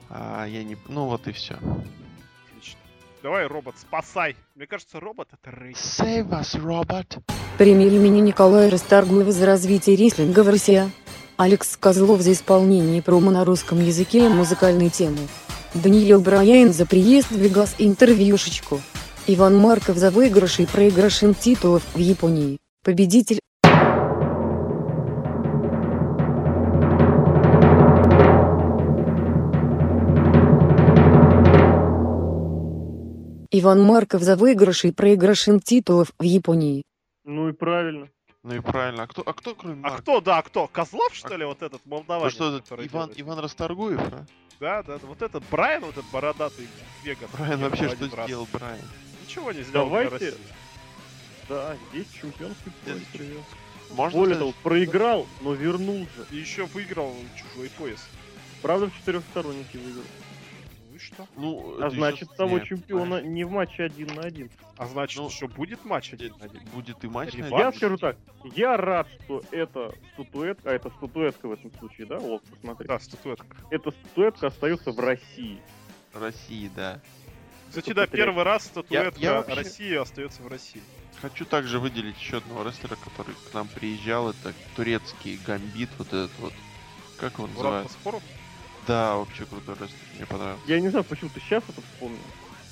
а, 0.08 0.44
я 0.46 0.64
не... 0.64 0.76
Ну 0.88 1.06
вот 1.06 1.28
и 1.28 1.32
все. 1.32 1.54
Отлично. 1.54 2.80
Давай, 3.22 3.46
робот, 3.46 3.76
спасай. 3.78 4.34
Мне 4.56 4.66
кажется, 4.66 4.98
робот 4.98 5.28
это 5.32 5.56
рейд. 5.56 5.76
Save 5.76 6.28
us, 6.30 6.60
robot. 6.60 7.22
Премия 7.56 7.86
имени 7.86 8.20
Николая 8.20 8.68
Расторгуева 8.68 9.30
за 9.30 9.46
развитие 9.46 9.96
рестлинга 9.96 10.42
в 10.42 10.48
России. 10.48 10.90
Алекс 11.36 11.76
Козлов 11.76 12.20
за 12.20 12.32
исполнение 12.32 13.00
промо 13.00 13.30
на 13.30 13.44
русском 13.44 13.78
языке 13.78 14.26
и 14.26 14.28
музыкальной 14.28 14.90
темы. 14.90 15.28
Даниил 15.72 16.20
Брайан 16.20 16.72
за 16.72 16.84
приезд 16.84 17.30
в 17.30 17.36
Вегас 17.36 17.76
интервьюшечку. 17.78 18.80
Иван 19.32 19.56
Марков 19.56 19.96
за 19.96 20.10
выигрыш 20.10 20.58
и 20.58 20.66
проигрыш 20.66 21.20
титулов 21.40 21.82
в 21.94 21.98
Японии. 21.98 22.58
Победитель. 22.82 23.38
Иван 33.52 33.82
Марков 33.82 34.22
за 34.22 34.36
выигрыш 34.36 34.84
и 34.84 34.92
проигрыш 34.92 35.48
титулов 35.64 36.12
в 36.18 36.22
Японии. 36.22 36.82
Ну 37.24 37.48
и 37.48 37.52
правильно. 37.52 38.08
Ну 38.42 38.54
и 38.54 38.60
правильно. 38.60 39.02
А 39.02 39.06
кто, 39.06 39.22
а 39.26 39.32
кто 39.32 39.54
кроме 39.54 39.74
А 39.82 39.90
Марка? 39.90 40.02
кто, 40.02 40.20
да, 40.20 40.40
кто? 40.42 40.66
Козлов, 40.68 41.14
что 41.14 41.36
ли, 41.36 41.44
вот 41.44 41.60
этот 41.62 41.82
Ну 41.84 41.90
молдаванин? 41.96 42.30
что, 42.30 42.56
этот 42.56 42.70
Иван, 42.70 43.08
делает? 43.08 43.20
Иван 43.20 43.38
Расторгуев, 43.40 44.00
а? 44.00 44.24
Да, 44.60 44.82
да, 44.82 44.98
да, 44.98 45.06
вот 45.06 45.20
этот 45.22 45.42
Брайан, 45.50 45.82
вот 45.82 45.92
этот 45.92 46.04
бородатый 46.12 46.68
Вегас. 47.04 47.28
Брайан 47.36 47.60
вообще 47.60 47.88
что 47.88 48.16
раз. 48.16 48.26
сделал, 48.26 48.46
Брайан? 48.52 48.78
Ничего 49.30 49.52
не 49.52 49.62
сделал 49.62 49.88
для 49.88 50.02
Давайте. 50.02 50.26
России. 50.26 50.40
Да, 51.48 51.76
здесь 51.92 52.06
чемпионский 52.20 52.72
пояс. 52.84 52.98
Привез. 53.12 53.44
Можно 53.92 54.18
Более 54.18 54.34
сказать, 54.36 54.54
того, 54.54 54.62
проиграл, 54.64 55.26
но 55.40 55.54
вернул 55.54 55.98
же. 56.16 56.26
И 56.32 56.36
еще 56.36 56.66
выиграл 56.66 57.14
чужой 57.36 57.70
пояс. 57.78 58.04
Правда, 58.60 58.88
в 58.90 58.96
четырехстороннике 58.98 59.78
выиграл. 59.78 60.02
Ну 60.90 60.96
и 60.96 60.98
что? 60.98 61.26
Ну, 61.36 61.76
А 61.80 61.90
значит, 61.90 62.22
ещё- 62.22 62.34
того 62.36 62.58
не, 62.58 62.66
чемпиона 62.66 63.02
понимаешь, 63.04 63.26
не 63.26 63.44
в 63.44 63.50
матче 63.52 63.82
один 63.84 64.06
на 64.14 64.22
один. 64.22 64.50
А 64.76 64.86
значит, 64.86 65.18
Ну, 65.20 65.30
что 65.30 65.46
будет 65.48 65.84
матч 65.84 66.12
один 66.12 66.34
на 66.38 66.46
один? 66.46 66.62
Будет 66.74 67.04
и 67.04 67.08
матч. 67.08 67.32
на 67.34 67.36
Реванш? 67.38 67.52
Я 67.60 67.68
один. 67.68 67.78
скажу 67.78 67.96
так, 67.98 68.16
я 68.56 68.76
рад, 68.76 69.06
что 69.24 69.42
это 69.52 69.94
статуэтка, 70.14 70.70
а 70.70 70.72
это 70.74 70.90
статуэтка 70.90 71.46
в 71.48 71.52
этом 71.52 71.72
случае, 71.78 72.06
да, 72.08 72.18
Лок, 72.18 72.42
посмотри. 72.42 72.86
Да, 72.88 72.98
статуэтка. 72.98 73.46
Эта 73.70 73.90
статуэтка 73.92 74.46
остается 74.48 74.90
в 74.92 74.98
России. 74.98 75.60
России, 76.12 76.68
да. 76.74 77.00
Кстати, 77.70 77.92
да, 77.92 78.06
первый 78.06 78.44
раз 78.44 78.64
статуэтка 78.64 79.20
я 79.20 79.34
вообще- 79.34 79.54
России 79.54 79.94
остается 79.94 80.42
в 80.42 80.48
России. 80.48 80.82
Хочу 81.22 81.44
также 81.44 81.78
выделить 81.78 82.18
еще 82.18 82.38
одного 82.38 82.64
рестлера, 82.64 82.96
который 82.96 83.34
к 83.50 83.54
нам 83.54 83.68
приезжал. 83.68 84.30
Это 84.30 84.52
турецкий 84.74 85.38
гамбит, 85.46 85.90
вот 85.98 86.08
этот 86.08 86.30
вот. 86.38 86.52
Как 87.18 87.34
его 87.34 87.46
Мурат 87.46 87.56
называют? 87.56 87.88
Паспоров? 87.88 88.22
Да, 88.86 89.16
вообще 89.16 89.44
крутой 89.44 89.74
рестлер, 89.74 89.98
мне 90.16 90.26
понравился. 90.26 90.64
Я 90.66 90.80
не 90.80 90.88
знаю, 90.88 91.04
почему 91.04 91.30
ты 91.30 91.40
сейчас 91.40 91.62
это 91.68 91.80
вспомнил. 91.80 92.18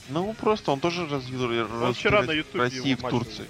Ну, 0.08 0.32
просто 0.34 0.72
он 0.72 0.80
тоже 0.80 1.06
развил 1.06 1.46
развил 1.48 1.92
вчера 1.92 2.22
на 2.22 2.32
в 2.32 2.54
России 2.56 2.94
в 2.94 3.02
Турции. 3.02 3.46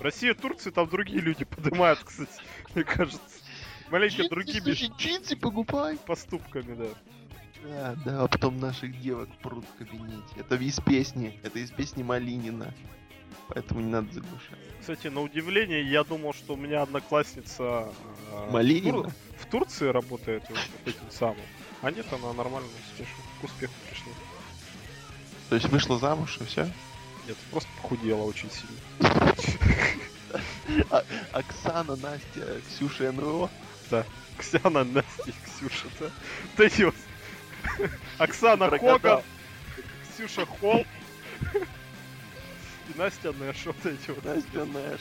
Россия, 0.00 0.34
Турция, 0.34 0.70
там 0.72 0.88
другие 0.88 1.20
люди 1.20 1.44
поднимают, 1.56 2.00
кстати, 2.04 2.30
мне 2.74 2.84
кажется. 2.84 3.20
Маленько 3.90 4.28
другими 4.28 4.60
Слушай, 4.60 4.90
джинсы 4.98 5.36
покупай. 5.36 5.96
поступками, 5.98 6.74
да. 6.74 6.86
Да, 7.64 7.96
да, 8.04 8.22
а 8.22 8.28
потом 8.28 8.58
наших 8.60 9.00
девок 9.00 9.28
прут 9.42 9.64
в 9.64 9.78
кабинете. 9.78 10.22
Это 10.36 10.56
из 10.56 10.78
песни, 10.80 11.38
это 11.42 11.58
из 11.58 11.70
песни 11.70 12.02
Малинина. 12.02 12.72
Поэтому 13.48 13.80
не 13.80 13.90
надо 13.90 14.12
заглушать. 14.12 14.58
Кстати, 14.80 15.06
на 15.08 15.20
удивление, 15.22 15.82
я 15.82 16.04
думал, 16.04 16.32
что 16.34 16.54
у 16.54 16.56
меня 16.56 16.82
одноклассница 16.82 17.88
э, 18.32 18.50
Малинина? 18.50 18.98
в, 18.98 19.02
Тур- 19.02 19.12
в 19.38 19.46
Турции 19.46 19.88
работает 19.88 20.44
вот 20.48 20.58
этим 20.84 21.10
самым. 21.10 21.40
А 21.82 21.90
нет, 21.90 22.06
она 22.12 22.32
нормально 22.32 22.68
успешно 22.90 23.14
к 23.40 23.44
успеху 23.44 23.72
пришла. 23.88 24.12
То 25.48 25.54
есть 25.56 25.68
вышла 25.68 25.98
замуж 25.98 26.38
и 26.40 26.44
все? 26.44 26.64
Нет, 27.26 27.36
просто 27.50 27.68
похудела 27.82 28.22
очень 28.22 28.50
сильно. 28.50 29.34
Оксана, 31.32 31.96
Настя, 31.96 32.60
Ксюша 32.68 33.12
НВО. 33.12 33.50
Ксяна, 34.38 34.84
Настя 34.84 35.32
Ксюша, 35.44 35.86
да? 36.00 36.10
Вот. 36.84 36.94
Оксана 38.18 38.68
Прокатал. 38.68 38.98
Коган, 38.98 39.22
Ксюша 40.10 40.46
Холл 40.46 40.86
и 41.54 42.98
Настя 42.98 43.32
Нэш, 43.32 43.66
вот 43.66 43.86
эти 43.86 44.10
вот. 44.10 44.24
Настя 44.24 44.64
Нэш. 44.64 45.00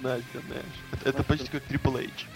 Настя 0.00 0.40
Нэш. 0.48 0.64
Это, 0.92 1.08
это 1.08 1.22
почти 1.22 1.48
как 1.48 1.64
Triple 1.64 2.04
H. 2.04 2.26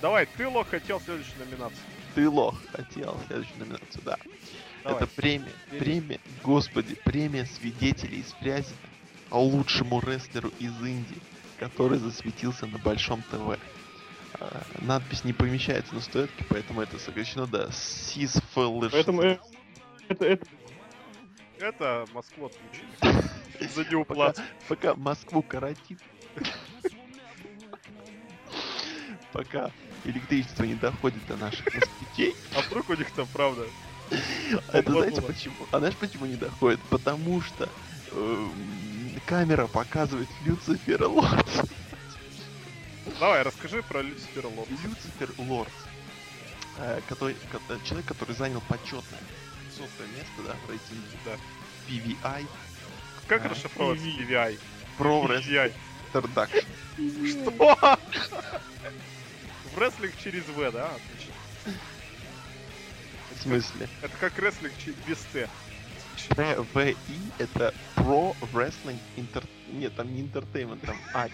Давай, 0.00 0.26
ты, 0.36 0.46
Лох, 0.46 0.68
хотел 0.68 1.00
следующую 1.00 1.38
номинацию. 1.38 1.80
Ты 2.14 2.28
лох 2.28 2.56
хотел 2.72 3.18
следующую 3.26 3.58
номинацию, 3.58 4.02
да. 4.04 4.18
Давай. 4.84 4.98
Это 4.98 5.06
премия, 5.08 5.52
премия, 5.70 6.20
господи, 6.42 6.94
премия 6.94 7.44
свидетелей 7.46 8.20
из 8.20 8.32
Фрязина 8.34 8.76
лучшему 9.38 10.00
рестлеру 10.00 10.52
из 10.58 10.72
Индии, 10.80 11.20
который 11.58 11.98
засветился 11.98 12.66
на 12.66 12.78
Большом 12.78 13.22
ТВ. 13.30 13.58
А, 14.40 14.62
Надпись 14.80 15.24
не 15.24 15.32
помещается 15.32 15.94
на 15.94 16.00
стойке, 16.00 16.44
поэтому 16.48 16.80
это 16.80 16.98
сокращено 16.98 17.46
до 17.46 17.70
Сисфэлэш. 17.72 18.92
Поэтому 18.92 19.22
э, 19.22 19.38
это, 20.08 20.24
это, 20.24 20.46
Это 21.58 22.06
Москву 22.12 22.46
отключили. 22.46 22.88
За 23.74 23.84
неуплату. 23.84 24.42
Пока 24.68 24.94
Москву 24.94 25.42
коротит. 25.42 25.98
Пока 29.32 29.70
электричество 30.04 30.64
не 30.64 30.74
доходит 30.74 31.24
до 31.26 31.36
наших 31.36 31.64
москвичей. 31.74 32.34
А 32.56 32.60
вдруг 32.62 32.90
у 32.90 32.94
них 32.94 33.10
там 33.12 33.26
правда? 33.32 33.64
Это 34.72 34.92
знаете 34.92 35.22
почему? 35.22 35.54
А 35.70 35.78
знаешь 35.78 35.96
почему 35.96 36.26
не 36.26 36.36
доходит? 36.36 36.80
Потому 36.90 37.40
что 37.40 37.68
эм, 38.12 38.52
камера 39.26 39.66
показывает 39.66 40.28
Люцифера 40.44 41.08
Лорд. 41.08 41.46
Давай, 43.20 43.42
расскажи 43.42 43.82
про 43.82 44.02
Люцифера 44.02 44.48
Лорд. 44.48 44.70
Люцифер 44.70 45.30
Лорд. 45.38 45.72
э, 46.76 47.00
который, 47.08 47.34
ко- 47.52 47.60
э, 47.68 47.78
человек, 47.84 48.06
который 48.06 48.34
занял 48.34 48.60
почетное 48.62 49.20
500 49.76 49.88
место, 50.16 50.42
да, 50.44 50.56
в 50.66 50.70
рейтинге 50.70 51.18
Да. 51.24 51.36
PVI, 51.88 52.46
Как 53.28 53.46
А, 53.46 53.48
расшифровывается 53.48 54.04
PV. 54.06 54.26
PVI? 54.28 54.58
Pro 54.98 55.24
Wrestling. 55.28 55.72
Introduction. 56.12 56.64
Что? 57.30 57.98
В 59.74 59.78
рестлинг 59.78 60.14
через 60.22 60.44
В, 60.46 60.70
да? 60.72 60.86
Отлично. 60.86 61.34
В 63.36 63.42
смысле? 63.42 63.88
Это 64.02 64.16
как 64.18 64.36
рестлинг 64.38 64.72
без 65.06 65.18
Т. 65.32 65.48
PVI 66.30 66.96
это 67.38 67.72
Pro 67.96 68.34
Wrestling 68.52 68.98
Inter... 69.16 69.44
Нет, 69.72 69.94
там 69.94 70.12
не 70.14 70.22
Entertainment, 70.22 70.84
там 70.84 70.96
I. 71.14 71.30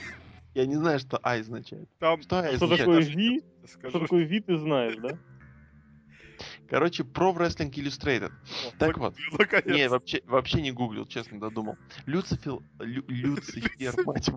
Я 0.55 0.67
не 0.67 0.75
знаю, 0.77 0.99
что 0.99 1.21
I 1.23 1.41
означает. 1.41 1.89
Там 1.99 2.21
Что 2.23 2.41
I 2.41 2.57
Что 2.57 2.65
означает? 2.67 2.89
такое 2.91 3.01
V? 3.03 3.89
Что 3.91 4.01
такое 4.01 4.27
V, 4.27 4.41
ты 4.41 4.59
знаешь, 4.59 4.97
да? 4.97 5.11
Короче, 6.69 7.03
Pro 7.03 7.35
Wrestling 7.37 7.71
Illustrated. 7.71 8.31
О, 8.67 8.73
Так 8.79 8.99
вот. 8.99 9.15
Наконец. 9.39 9.67
Не, 9.77 9.89
вообще, 9.89 10.23
вообще 10.27 10.63
не 10.63 10.73
гуглил, 10.73 11.07
честно 11.07 11.39
додумал. 11.41 11.77
Люцифер... 12.07 12.59
Лю- 12.79 13.05
Люцифер, 13.09 13.95
мать. 14.07 14.31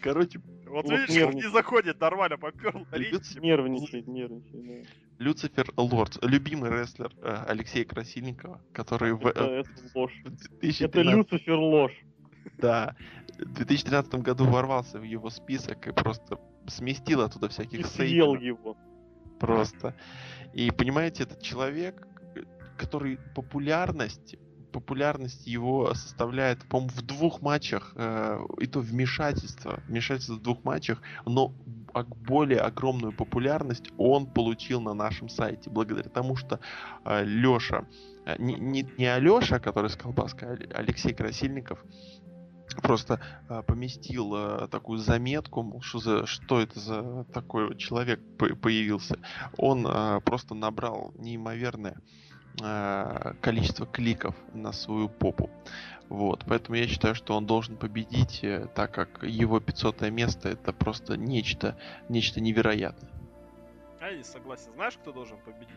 Короче, 0.00 0.38
Вот 0.66 0.84
Вот 0.84 0.90
видишь, 0.90 1.06
как 1.06 1.16
нервничает. 1.16 1.44
не 1.44 1.50
заходит, 1.50 2.00
нормально 2.00 2.36
поперл. 2.36 2.86
Люци- 2.92 3.40
Нервничает, 3.40 4.06
нервничает, 4.06 4.66
да. 4.84 4.88
Люцифер 5.18 5.66
Лорд, 5.76 6.18
любимый 6.22 6.70
рестлер 6.70 7.10
э, 7.22 7.44
Алексея 7.48 7.84
Красильникова, 7.84 8.60
который 8.72 9.12
в, 9.14 9.24
Это, 9.26 9.44
э, 9.44 9.60
это 9.60 9.70
ложь. 9.94 10.12
Это 10.24 10.30
2013, 10.60 11.14
Люцифер 11.32 11.54
ложь. 11.56 11.96
да, 12.58 12.96
в 13.38 13.52
2013 13.54 14.14
году 14.16 14.44
ворвался 14.46 14.98
в 14.98 15.02
его 15.02 15.30
список 15.30 15.86
и 15.86 15.92
просто 15.92 16.38
сместил 16.66 17.20
оттуда 17.22 17.46
И 17.46 17.50
всяких 17.50 17.86
съел 17.86 18.34
сейферов. 18.34 18.42
его. 18.42 18.76
Просто. 19.40 19.94
И 20.52 20.70
понимаете, 20.70 21.24
этот 21.24 21.42
человек, 21.42 22.06
э, 22.36 22.42
который 22.78 23.18
популярность, 23.34 24.36
популярность 24.72 25.46
его 25.46 25.94
составляет, 25.94 26.64
по-моему, 26.68 26.90
в 26.94 27.02
двух 27.02 27.42
матчах, 27.42 27.92
э, 27.96 28.38
и 28.60 28.66
то 28.66 28.80
вмешательство, 28.80 29.80
вмешательство 29.88 30.34
в 30.34 30.42
двух 30.42 30.64
матчах, 30.64 31.00
но 31.26 31.52
более 32.26 32.58
огромную 32.60 33.12
популярность 33.12 33.92
он 33.98 34.26
получил 34.26 34.80
на 34.80 34.94
нашем 34.94 35.28
сайте, 35.28 35.70
благодаря 35.70 36.08
тому, 36.10 36.34
что 36.34 36.58
Леша, 37.04 37.86
не, 38.38 38.54
не, 38.54 38.82
не 38.98 39.06
Алеша, 39.06 39.60
который 39.60 39.90
с 39.90 39.96
колбаской, 39.96 40.48
а 40.48 40.52
Але- 40.54 40.72
Алексей 40.74 41.14
Красильников, 41.14 41.84
просто 42.82 43.20
э, 43.48 43.62
поместил 43.62 44.34
э, 44.34 44.68
такую 44.68 44.98
заметку, 44.98 45.62
мол, 45.62 45.82
что, 45.82 45.98
за, 45.98 46.26
что 46.26 46.60
это 46.60 46.78
за 46.78 47.24
такой 47.32 47.76
человек 47.76 48.20
по- 48.38 48.54
появился. 48.54 49.18
Он 49.56 49.86
э, 49.86 50.20
просто 50.20 50.54
набрал 50.54 51.12
неимоверное 51.16 51.96
э, 52.62 53.34
количество 53.40 53.86
кликов 53.86 54.34
на 54.52 54.72
свою 54.72 55.08
попу. 55.08 55.50
Вот, 56.08 56.44
поэтому 56.46 56.76
я 56.76 56.86
считаю, 56.86 57.14
что 57.14 57.36
он 57.36 57.46
должен 57.46 57.76
победить, 57.76 58.44
э, 58.44 58.68
так 58.74 58.92
как 58.92 59.22
его 59.22 59.60
500 59.60 60.02
место 60.10 60.50
это 60.50 60.72
просто 60.72 61.16
нечто, 61.16 61.78
нечто 62.08 62.40
невероятное. 62.40 63.10
А 64.00 64.10
я 64.10 64.18
не 64.18 64.24
согласен. 64.24 64.72
Знаешь, 64.74 64.98
кто 65.00 65.12
должен 65.12 65.38
победить? 65.38 65.74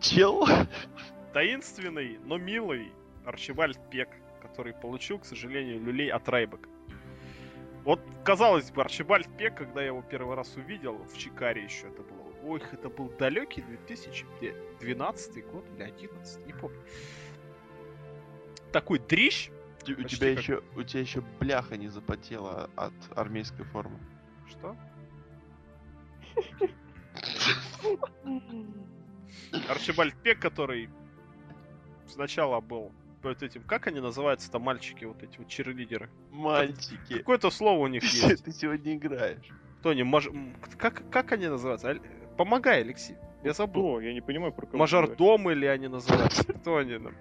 Чел? 0.00 0.46
Таинственный, 1.32 2.18
но 2.24 2.36
милый 2.38 2.92
Арчибальд 3.24 3.78
Пек, 3.90 4.08
который 4.58 4.74
получил, 4.74 5.20
к 5.20 5.24
сожалению, 5.24 5.80
люлей 5.80 6.10
от 6.10 6.28
Райбека. 6.28 6.68
Вот, 7.84 8.00
казалось 8.24 8.72
бы, 8.72 8.82
Арчибальд 8.82 9.28
Пек, 9.36 9.56
когда 9.56 9.82
я 9.82 9.86
его 9.86 10.02
первый 10.02 10.34
раз 10.34 10.56
увидел, 10.56 10.98
в 11.04 11.16
Чикаре 11.16 11.62
еще 11.62 11.86
это 11.86 12.02
было. 12.02 12.26
Ой, 12.42 12.60
это 12.72 12.88
был 12.88 13.08
далекий 13.20 13.62
2012 13.62 15.46
год 15.46 15.64
или 15.76 15.84
11, 15.84 16.44
не 16.44 16.52
помню. 16.54 16.82
Такой 18.72 18.98
дрищ. 18.98 19.50
У 19.82 19.84
Почти 20.02 20.16
тебя 20.16 20.34
как- 20.34 20.42
еще, 20.42 20.62
у 20.74 20.82
тебя 20.82 21.00
еще 21.02 21.20
бляха 21.38 21.76
не 21.76 21.86
запотела 21.86 22.68
от 22.74 22.92
армейской 23.16 23.64
формы. 23.64 24.00
Что? 24.48 24.76
Арчибальд 29.68 30.16
Пек, 30.16 30.40
который 30.40 30.90
сначала 32.08 32.60
был 32.60 32.90
вот 33.22 33.42
этим, 33.42 33.62
как 33.62 33.86
они 33.86 34.00
называются-то, 34.00 34.58
мальчики, 34.58 35.04
вот 35.04 35.22
эти 35.22 35.38
вот 35.38 35.48
черлидеры? 35.48 36.08
Мальчики, 36.30 37.18
Какое-то 37.18 37.50
слово 37.50 37.80
у 37.80 37.86
них 37.86 38.02
есть. 38.04 38.44
ты 38.44 38.52
сегодня 38.52 38.94
играешь. 38.94 39.46
Кто 39.80 39.90
они? 39.90 40.02
Маж... 40.02 40.28
Как, 40.76 41.02
как 41.10 41.32
они 41.32 41.48
называются? 41.48 41.96
Помогай, 42.36 42.80
Алексей. 42.82 43.16
Я 43.44 43.52
забыл. 43.52 43.82
Кто? 43.82 44.00
Я 44.00 44.12
не 44.12 44.20
понимаю, 44.20 44.52
про 44.52 44.62
кого 44.66 44.72
ты 44.72 44.78
Мажордомы 44.78 45.52
или 45.52 45.66
они 45.66 45.88
называются? 45.88 46.44
Кто 46.52 46.76
они? 46.76 46.98
нам? 46.98 47.14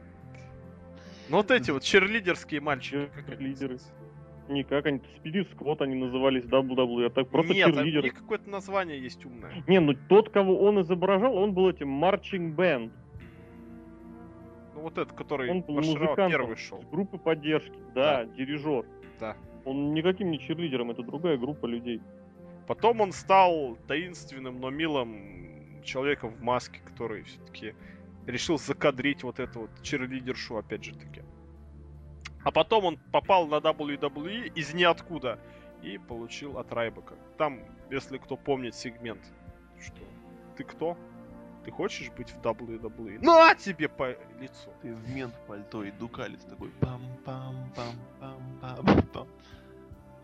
Ну 1.29 1.37
вот 1.37 1.51
эти 1.51 1.71
вот 1.71 1.83
черлидерские 1.83 2.61
мальчики. 2.61 3.09
Черлидеры. 3.27 3.79
Никак 4.49 4.85
они, 4.85 5.01
Spirit 5.17 5.47
Squad 5.55 5.81
они 5.81 5.95
назывались 5.95 6.45
WWE, 6.45 7.07
а 7.07 7.09
так 7.09 7.27
просто 7.29 7.53
Нет, 7.53 7.65
там 7.65 7.73
у 7.73 7.77
черлидеры. 7.79 8.03
них 8.03 8.13
какое-то 8.13 8.49
название 8.49 8.97
есть 8.97 9.25
умное. 9.25 9.61
Не, 9.67 9.79
ну 9.81 9.93
тот, 10.07 10.29
кого 10.29 10.57
он 10.61 10.79
изображал, 10.81 11.35
он 11.35 11.53
был 11.53 11.69
этим 11.69 11.89
марчинг 11.89 12.55
бенд, 12.55 12.93
Ну 14.77 14.83
вот 14.83 14.97
этот, 14.99 15.17
который 15.17 15.49
Он 15.49 15.61
был 15.61 15.73
музыкантом. 15.73 16.29
первый 16.29 16.55
шел. 16.55 16.79
группы 16.91 17.17
поддержки, 17.17 17.79
да, 17.95 18.25
дирижер. 18.25 18.85
Да. 19.19 19.35
Он 19.65 19.95
никаким 19.95 20.29
не 20.29 20.37
черлидером, 20.37 20.91
это 20.91 21.01
другая 21.01 21.35
группа 21.35 21.65
людей. 21.65 21.99
Потом 22.67 23.01
он 23.01 23.11
стал 23.11 23.75
таинственным, 23.87 24.59
но 24.59 24.69
милым 24.69 25.81
человеком 25.83 26.29
в 26.29 26.43
маске, 26.43 26.79
который 26.85 27.23
все-таки 27.23 27.73
решил 28.27 28.59
закадрить 28.59 29.23
вот 29.23 29.39
эту 29.39 29.61
вот 29.61 29.71
черлидершу, 29.81 30.57
опять 30.57 30.83
же 30.83 30.93
таки. 30.93 31.23
А 32.43 32.51
потом 32.51 32.85
он 32.85 32.97
попал 33.11 33.47
на 33.47 33.55
WWE 33.55 34.53
из 34.53 34.75
ниоткуда 34.75 35.39
и 35.81 35.97
получил 35.97 36.59
от 36.59 36.71
Райбека. 36.71 37.15
Там, 37.39 37.61
если 37.89 38.19
кто 38.19 38.37
помнит 38.37 38.75
сегмент, 38.75 39.21
что 39.79 40.03
ты 40.55 40.63
кто? 40.63 40.95
Ты 41.67 41.73
хочешь 41.73 42.09
быть 42.11 42.29
в 42.29 42.39
WWE? 42.39 43.19
На 43.21 43.53
тебе 43.53 43.89
по 43.89 44.11
лицу! 44.39 44.71
Ты 44.81 44.93
в 44.93 45.09
мент 45.13 45.35
пальто 45.47 45.83
и 45.83 45.91
дукалец 45.91 46.41
такой 46.45 46.69
пам 46.79 47.01
пам 47.25 47.73
пам 47.75 47.95
пам 48.21 48.85
пам 48.85 49.01
пам 49.11 49.27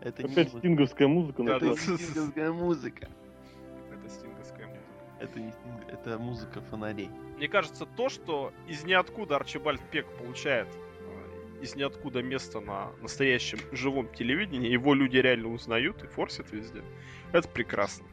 Это 0.00 0.22
не 0.22 0.32
Опять 0.32 0.46
музыка, 0.46 0.58
стинговская 0.60 1.06
музыка 1.08 1.42
Да, 1.42 1.56
это 1.56 1.66
не 1.66 1.76
стинговская 1.76 2.50
музыка. 2.50 3.08
Это 3.92 4.08
стинговская 4.08 4.66
музыка. 4.68 4.80
Это 5.20 5.40
не 5.40 5.52
стинг, 5.52 5.82
это 5.88 6.18
музыка 6.18 6.60
фонарей. 6.62 7.10
Мне 7.36 7.48
кажется, 7.48 7.84
то, 7.84 8.08
что 8.08 8.50
из 8.66 8.84
ниоткуда 8.84 9.36
Арчибальд 9.36 9.82
Пек 9.90 10.06
получает 10.16 10.68
э, 10.68 11.62
из 11.62 11.76
ниоткуда 11.76 12.22
место 12.22 12.60
на 12.60 12.90
настоящем 13.02 13.58
живом 13.70 14.08
телевидении, 14.14 14.70
его 14.70 14.94
люди 14.94 15.18
реально 15.18 15.48
узнают 15.48 16.02
и 16.04 16.06
форсят 16.06 16.50
везде, 16.52 16.82
это 17.34 17.46
прекрасно. 17.48 18.06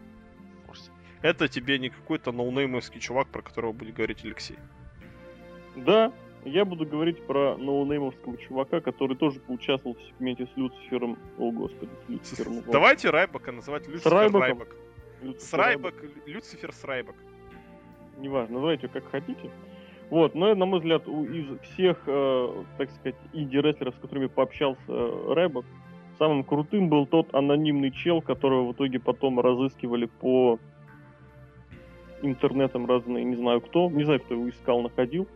Это 1.21 1.47
тебе 1.47 1.77
не 1.79 1.89
какой-то 1.89 2.31
ноунеймовский 2.31 2.99
чувак, 2.99 3.27
про 3.27 3.41
которого 3.41 3.71
будет 3.73 3.93
говорить 3.95 4.23
Алексей. 4.25 4.57
Да, 5.75 6.11
я 6.43 6.65
буду 6.65 6.85
говорить 6.85 7.23
про 7.27 7.55
ноунеймовского 7.57 8.37
чувака, 8.37 8.81
который 8.81 9.15
тоже 9.15 9.39
поучаствовал 9.39 9.95
в 9.95 10.01
сегменте 10.01 10.47
с 10.47 10.57
Люцифером. 10.57 11.17
О, 11.37 11.51
господи, 11.51 11.91
с 12.07 12.09
Люцифером. 12.09 12.55
ладно. 12.57 12.71
Давайте 12.71 13.09
Райбака 13.11 13.51
называть 13.51 13.87
Люцифер 13.87 14.11
Райбаком? 14.11 14.41
Райбак. 14.41 14.75
Люцифер 15.21 15.41
С 15.47 15.53
Райбак, 15.53 15.93
Люцифер 16.25 16.73
с 16.73 16.83
Райбак. 16.83 17.15
неважно, 18.17 18.55
называйте 18.55 18.87
как 18.87 19.09
хотите. 19.11 19.51
Вот, 20.09 20.35
но 20.35 20.53
на 20.55 20.65
мой 20.65 20.79
взгляд, 20.79 21.07
у- 21.07 21.23
из 21.23 21.45
всех, 21.61 22.01
э, 22.07 22.63
так 22.77 22.89
сказать, 22.91 23.15
инди-рестлеров, 23.31 23.95
с 23.95 23.99
которыми 23.99 24.25
пообщался 24.25 24.81
э, 24.89 25.33
Рэбок, 25.33 25.65
самым 26.17 26.43
крутым 26.43 26.89
был 26.89 27.05
тот 27.05 27.33
анонимный 27.33 27.91
чел, 27.91 28.21
которого 28.21 28.67
в 28.67 28.73
итоге 28.73 28.99
потом 28.99 29.39
разыскивали 29.39 30.07
по 30.07 30.59
интернетам 32.21 32.85
разные, 32.85 33.23
не 33.23 33.35
знаю 33.35 33.61
кто, 33.61 33.89
не 33.89 34.03
знаю, 34.03 34.19
кто 34.19 34.35
его 34.35 34.49
искал, 34.49 34.81
находил. 34.81 35.27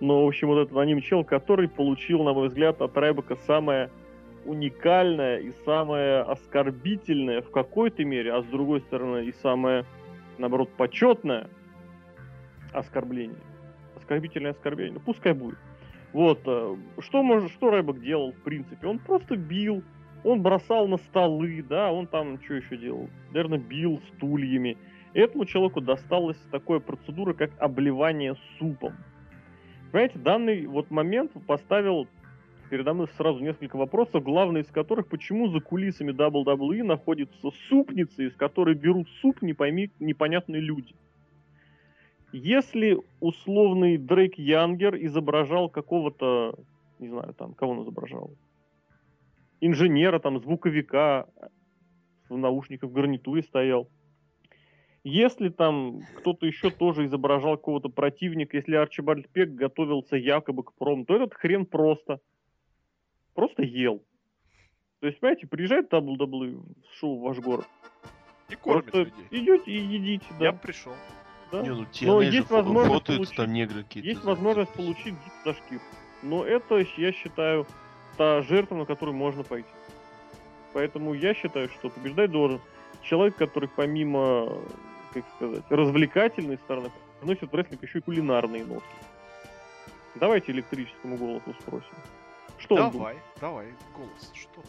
Но, 0.00 0.24
в 0.24 0.28
общем, 0.28 0.48
вот 0.48 0.58
этот 0.58 0.72
анонимный 0.76 1.02
чел, 1.02 1.24
который 1.24 1.68
получил, 1.68 2.22
на 2.22 2.32
мой 2.32 2.48
взгляд, 2.48 2.80
от 2.82 2.96
Рэбока 2.96 3.36
самое 3.46 3.90
уникальное 4.44 5.38
и 5.38 5.52
самое 5.64 6.20
оскорбительное 6.20 7.42
в 7.42 7.50
какой-то 7.50 8.04
мере, 8.04 8.32
а 8.32 8.42
с 8.42 8.46
другой 8.46 8.80
стороны 8.82 9.24
и 9.24 9.32
самое, 9.42 9.84
наоборот, 10.38 10.70
почетное 10.76 11.48
оскорбление. 12.72 13.40
Оскорбительное 13.96 14.52
оскорбление. 14.52 14.94
Ну, 14.94 15.00
пускай 15.00 15.32
будет. 15.32 15.58
Вот. 16.12 16.40
э, 16.46 16.76
Что, 17.00 17.22
может, 17.22 17.50
что 17.52 17.70
Рэбок 17.70 18.00
делал, 18.00 18.32
в 18.32 18.42
принципе? 18.42 18.86
Он 18.86 18.98
просто 18.98 19.36
бил, 19.36 19.82
он 20.24 20.42
бросал 20.42 20.88
на 20.88 20.98
столы, 20.98 21.64
да, 21.68 21.92
он 21.92 22.06
там 22.06 22.42
что 22.44 22.54
еще 22.54 22.76
делал? 22.76 23.08
Наверное, 23.32 23.58
бил 23.58 24.00
стульями. 24.14 24.76
Этому 25.16 25.46
человеку 25.46 25.80
досталась 25.80 26.36
такая 26.50 26.78
процедура, 26.78 27.32
как 27.32 27.50
обливание 27.58 28.36
супом. 28.58 28.92
Понимаете, 29.90 30.18
данный 30.18 30.66
вот 30.66 30.90
момент 30.90 31.32
поставил 31.46 32.06
передо 32.68 32.92
мной 32.92 33.08
сразу 33.16 33.42
несколько 33.42 33.76
вопросов, 33.76 34.22
главный 34.22 34.60
из 34.60 34.66
которых, 34.66 35.06
почему 35.06 35.48
за 35.48 35.60
кулисами 35.60 36.12
WWE 36.12 36.82
находится 36.82 37.50
супница, 37.70 38.24
из 38.24 38.34
которой 38.34 38.74
берут 38.74 39.08
суп 39.22 39.40
не 39.40 39.54
пойми, 39.54 39.90
непонятные 40.00 40.60
люди. 40.60 40.94
Если 42.32 42.98
условный 43.20 43.96
Дрейк 43.96 44.34
Янгер 44.36 44.96
изображал 44.96 45.70
какого-то, 45.70 46.58
не 46.98 47.08
знаю, 47.08 47.32
там, 47.32 47.54
кого 47.54 47.72
он 47.72 47.84
изображал? 47.84 48.32
Инженера, 49.62 50.18
там, 50.18 50.38
звуковика, 50.40 51.26
в 52.28 52.36
наушниках 52.36 52.90
в 52.90 52.92
гарнитуре 52.92 53.42
стоял. 53.42 53.88
Если 55.08 55.50
там 55.50 56.00
кто-то 56.16 56.46
еще 56.46 56.68
тоже 56.70 57.06
изображал 57.06 57.56
какого-то 57.56 57.88
противника, 57.90 58.56
если 58.56 58.74
Арчибальд 58.74 59.28
Пек 59.28 59.50
готовился 59.50 60.16
якобы 60.16 60.64
к 60.64 60.72
пром, 60.74 61.04
то 61.06 61.14
этот 61.14 61.32
хрен 61.34 61.64
просто. 61.64 62.18
Просто 63.32 63.62
ел. 63.62 64.02
То 65.00 65.06
есть, 65.06 65.20
понимаете, 65.20 65.46
приезжает 65.46 65.92
WWE 65.92 66.56
в 66.58 66.94
шоу 66.98 67.18
в 67.18 67.22
ваш 67.22 67.38
город. 67.38 67.66
И 68.48 68.56
кормит 68.56 68.90
Просто 68.90 68.98
людей. 68.98 69.26
идете 69.30 69.70
и 69.70 69.78
едите, 69.78 70.26
да. 70.40 70.46
Я 70.46 70.52
пришел. 70.52 70.92
да. 71.52 71.62
Не, 71.62 71.68
ну 71.68 71.84
Но 72.02 72.20
TNA 72.22 72.24
же 72.30 72.36
есть 72.38 72.50
возможность 72.50 72.94
фотаются 73.00 73.16
получить- 73.16 73.36
там 73.36 73.52
негры 73.52 73.82
какие-то. 73.84 74.08
Есть 74.08 74.24
возможность 74.24 74.70
за- 74.72 74.76
получить 74.76 75.14
гид 75.14 75.32
за 75.44 75.54
шкив. 75.54 75.82
Но 76.24 76.44
это, 76.44 76.84
я 76.96 77.12
считаю, 77.12 77.64
та 78.16 78.42
жертва, 78.42 78.74
на 78.74 78.86
которую 78.86 79.16
можно 79.16 79.44
пойти. 79.44 79.68
Поэтому 80.72 81.14
я 81.14 81.32
считаю, 81.34 81.68
что 81.68 81.90
побеждать 81.90 82.32
должен 82.32 82.60
человек, 83.02 83.36
который 83.36 83.68
помимо, 83.68 84.58
как 85.16 85.24
сказать, 85.36 85.62
развлекательной 85.70 86.58
стороны, 86.64 86.90
вносит 87.22 87.50
в 87.50 87.54
рестлинг 87.54 87.82
еще 87.82 87.98
и 87.98 88.02
кулинарные 88.02 88.64
нотки. 88.64 88.86
Давайте 90.16 90.52
электрическому 90.52 91.16
голосу 91.16 91.54
спросим. 91.60 91.96
Что 92.58 92.74
он 92.74 92.90
думает? 92.90 93.16
Давай, 93.40 93.66
давай, 93.66 93.66
голос, 93.96 94.30
что 94.34 94.60
ты 94.60 94.68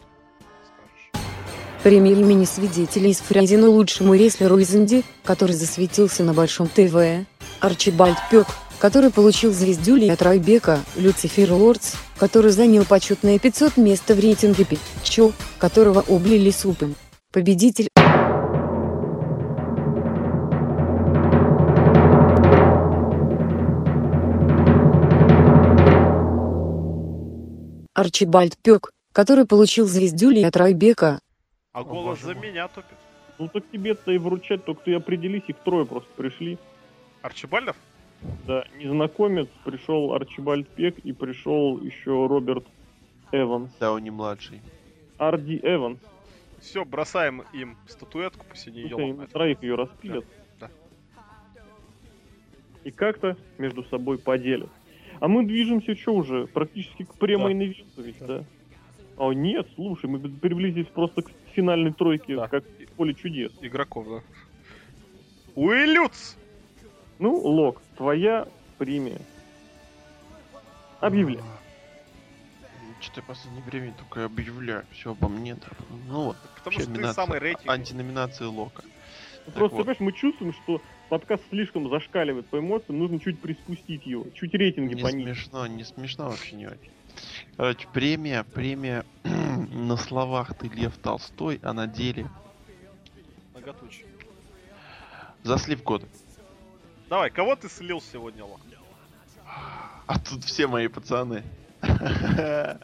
скажешь? 0.64 1.82
Премия 1.82 2.12
имени 2.12 2.44
свидетелей 2.44 3.10
из 3.10 3.20
Фрязина 3.20 3.68
лучшему 3.68 4.14
рестлеру 4.14 4.58
из 4.58 4.74
Инди, 4.74 5.04
который 5.24 5.52
засветился 5.52 6.24
на 6.24 6.32
Большом 6.32 6.68
ТВ, 6.68 7.26
Арчибальд 7.60 8.18
Пёк, 8.30 8.46
который 8.78 9.10
получил 9.10 9.52
звездюли 9.52 10.08
от 10.08 10.22
Райбека, 10.22 10.80
Люцифер 10.96 11.52
Лордс, 11.52 11.94
который 12.18 12.52
занял 12.52 12.84
почетное 12.84 13.38
500 13.38 13.76
место 13.76 14.14
в 14.14 14.20
рейтинге 14.20 14.64
Пичо, 14.64 15.32
которого 15.58 16.04
облили 16.08 16.50
супом. 16.50 16.94
Победитель 17.32 17.88
Арчибальд 28.12 28.56
Пёк, 28.62 28.90
который 29.12 29.44
получил 29.44 29.86
звездюли 29.86 30.40
от 30.42 30.56
Райбека, 30.56 31.20
А 31.74 31.84
голос 31.84 32.20
за 32.22 32.34
мой. 32.34 32.48
меня 32.48 32.66
топит. 32.68 32.96
Ну 33.38 33.48
так 33.48 33.62
тебе-то 33.70 34.10
и 34.12 34.16
вручать, 34.18 34.64
только 34.64 34.82
ты 34.84 34.94
определись, 34.94 35.42
их 35.46 35.56
трое 35.58 35.84
просто 35.84 36.08
пришли. 36.16 36.56
Арчибальдов? 37.20 37.76
Да, 38.46 38.64
незнакомец, 38.78 39.48
пришел 39.62 40.14
Арчибальд 40.14 40.66
Пек 40.70 40.98
и 41.00 41.12
пришел 41.12 41.78
еще 41.82 42.26
Роберт 42.26 42.64
Эванс. 43.30 43.70
Да, 43.78 43.92
он 43.92 44.02
не 44.02 44.10
младший. 44.10 44.62
Арди 45.18 45.60
Эванс. 45.62 45.98
Все, 46.62 46.86
бросаем 46.86 47.42
им 47.52 47.76
статуэтку, 47.88 48.46
Пускай 48.48 48.72
им 48.72 49.10
ломают. 49.10 49.32
троих 49.32 49.62
ее 49.62 49.74
распилят. 49.74 50.24
Да, 50.58 50.70
И 52.84 52.90
как-то 52.90 53.36
между 53.58 53.84
собой 53.84 54.16
поделят. 54.18 54.70
А 55.20 55.28
мы 55.28 55.44
движемся 55.44 55.94
что 55.96 56.14
уже? 56.14 56.46
Практически 56.46 57.04
к 57.04 57.14
премейной 57.14 57.66
ивенту 57.72 58.02
ведь, 58.02 58.18
да? 58.26 58.44
О, 59.16 59.32
нет, 59.32 59.66
слушай, 59.74 60.06
мы 60.08 60.20
приблизились 60.20 60.86
просто 60.86 61.22
к 61.22 61.30
финальной 61.54 61.92
тройке, 61.92 62.36
Да. 62.36 62.46
как 62.48 62.64
в 62.64 62.92
поле 62.92 63.14
чудес. 63.14 63.52
Игроков, 63.60 64.06
да. 64.08 64.20
Уилюц! 65.56 66.36
Ну, 67.18 67.34
Лок, 67.36 67.82
твоя 67.96 68.46
премия. 68.78 69.18
Объявляй. 71.00 71.40
Что-то 73.00 73.22
в 73.22 73.26
последнее 73.26 73.62
время 73.64 73.94
только 73.96 74.24
объявляю. 74.24 74.84
Все 74.92 75.12
обо 75.12 75.28
мне. 75.28 75.54
Да. 75.54 75.66
Ну 76.08 76.24
вот. 76.26 76.36
Потому 76.56 76.72
что 76.74 76.84
ты 76.86 76.90
номинация- 76.90 77.12
самый 77.24 77.38
рейтинг. 77.38 77.68
Антиноминация 77.68 78.48
Лока. 78.48 78.82
Так 79.46 79.54
Просто, 79.54 79.76
вот. 79.76 79.82
понимаешь, 79.86 80.00
мы 80.00 80.12
чувствуем, 80.12 80.52
что 80.52 80.80
подкаст 81.08 81.42
слишком 81.50 81.88
зашкаливает 81.88 82.46
по 82.46 82.58
эмоциям, 82.58 82.98
нужно 82.98 83.18
чуть 83.20 83.40
приспустить 83.40 84.06
его, 84.06 84.26
чуть 84.34 84.54
рейтинги 84.54 84.94
Не 84.94 85.02
понизить. 85.02 85.24
смешно, 85.36 85.66
не 85.66 85.84
смешно 85.84 86.28
вообще 86.30 86.56
не 86.56 86.66
очень. 86.66 86.90
Короче, 87.56 87.88
премия, 87.92 88.44
премия 88.44 89.04
на 89.24 89.96
словах 89.96 90.54
ты 90.56 90.68
Лев 90.68 90.96
Толстой, 90.98 91.58
а 91.62 91.72
на 91.72 91.86
деле 91.86 92.28
Многоточие. 93.54 94.06
за 95.42 95.58
слив 95.58 95.82
года. 95.82 96.06
Давай, 97.08 97.30
кого 97.30 97.56
ты 97.56 97.68
слил 97.68 98.00
сегодня, 98.00 98.44
Лок? 98.44 98.60
А 100.06 100.18
тут 100.18 100.44
все 100.44 100.66
мои 100.66 100.88
пацаны. 100.88 101.42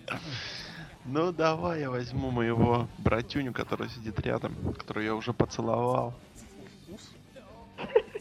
Ну 1.07 1.33
давай 1.33 1.81
я 1.81 1.91
возьму 1.91 2.31
моего 2.31 2.89
братюню, 2.97 3.53
который 3.53 3.91
сидит 3.91 4.19
рядом, 4.21 4.55
которого 4.73 5.03
я 5.05 5.15
уже 5.15 5.35
поцеловал. 5.35 6.15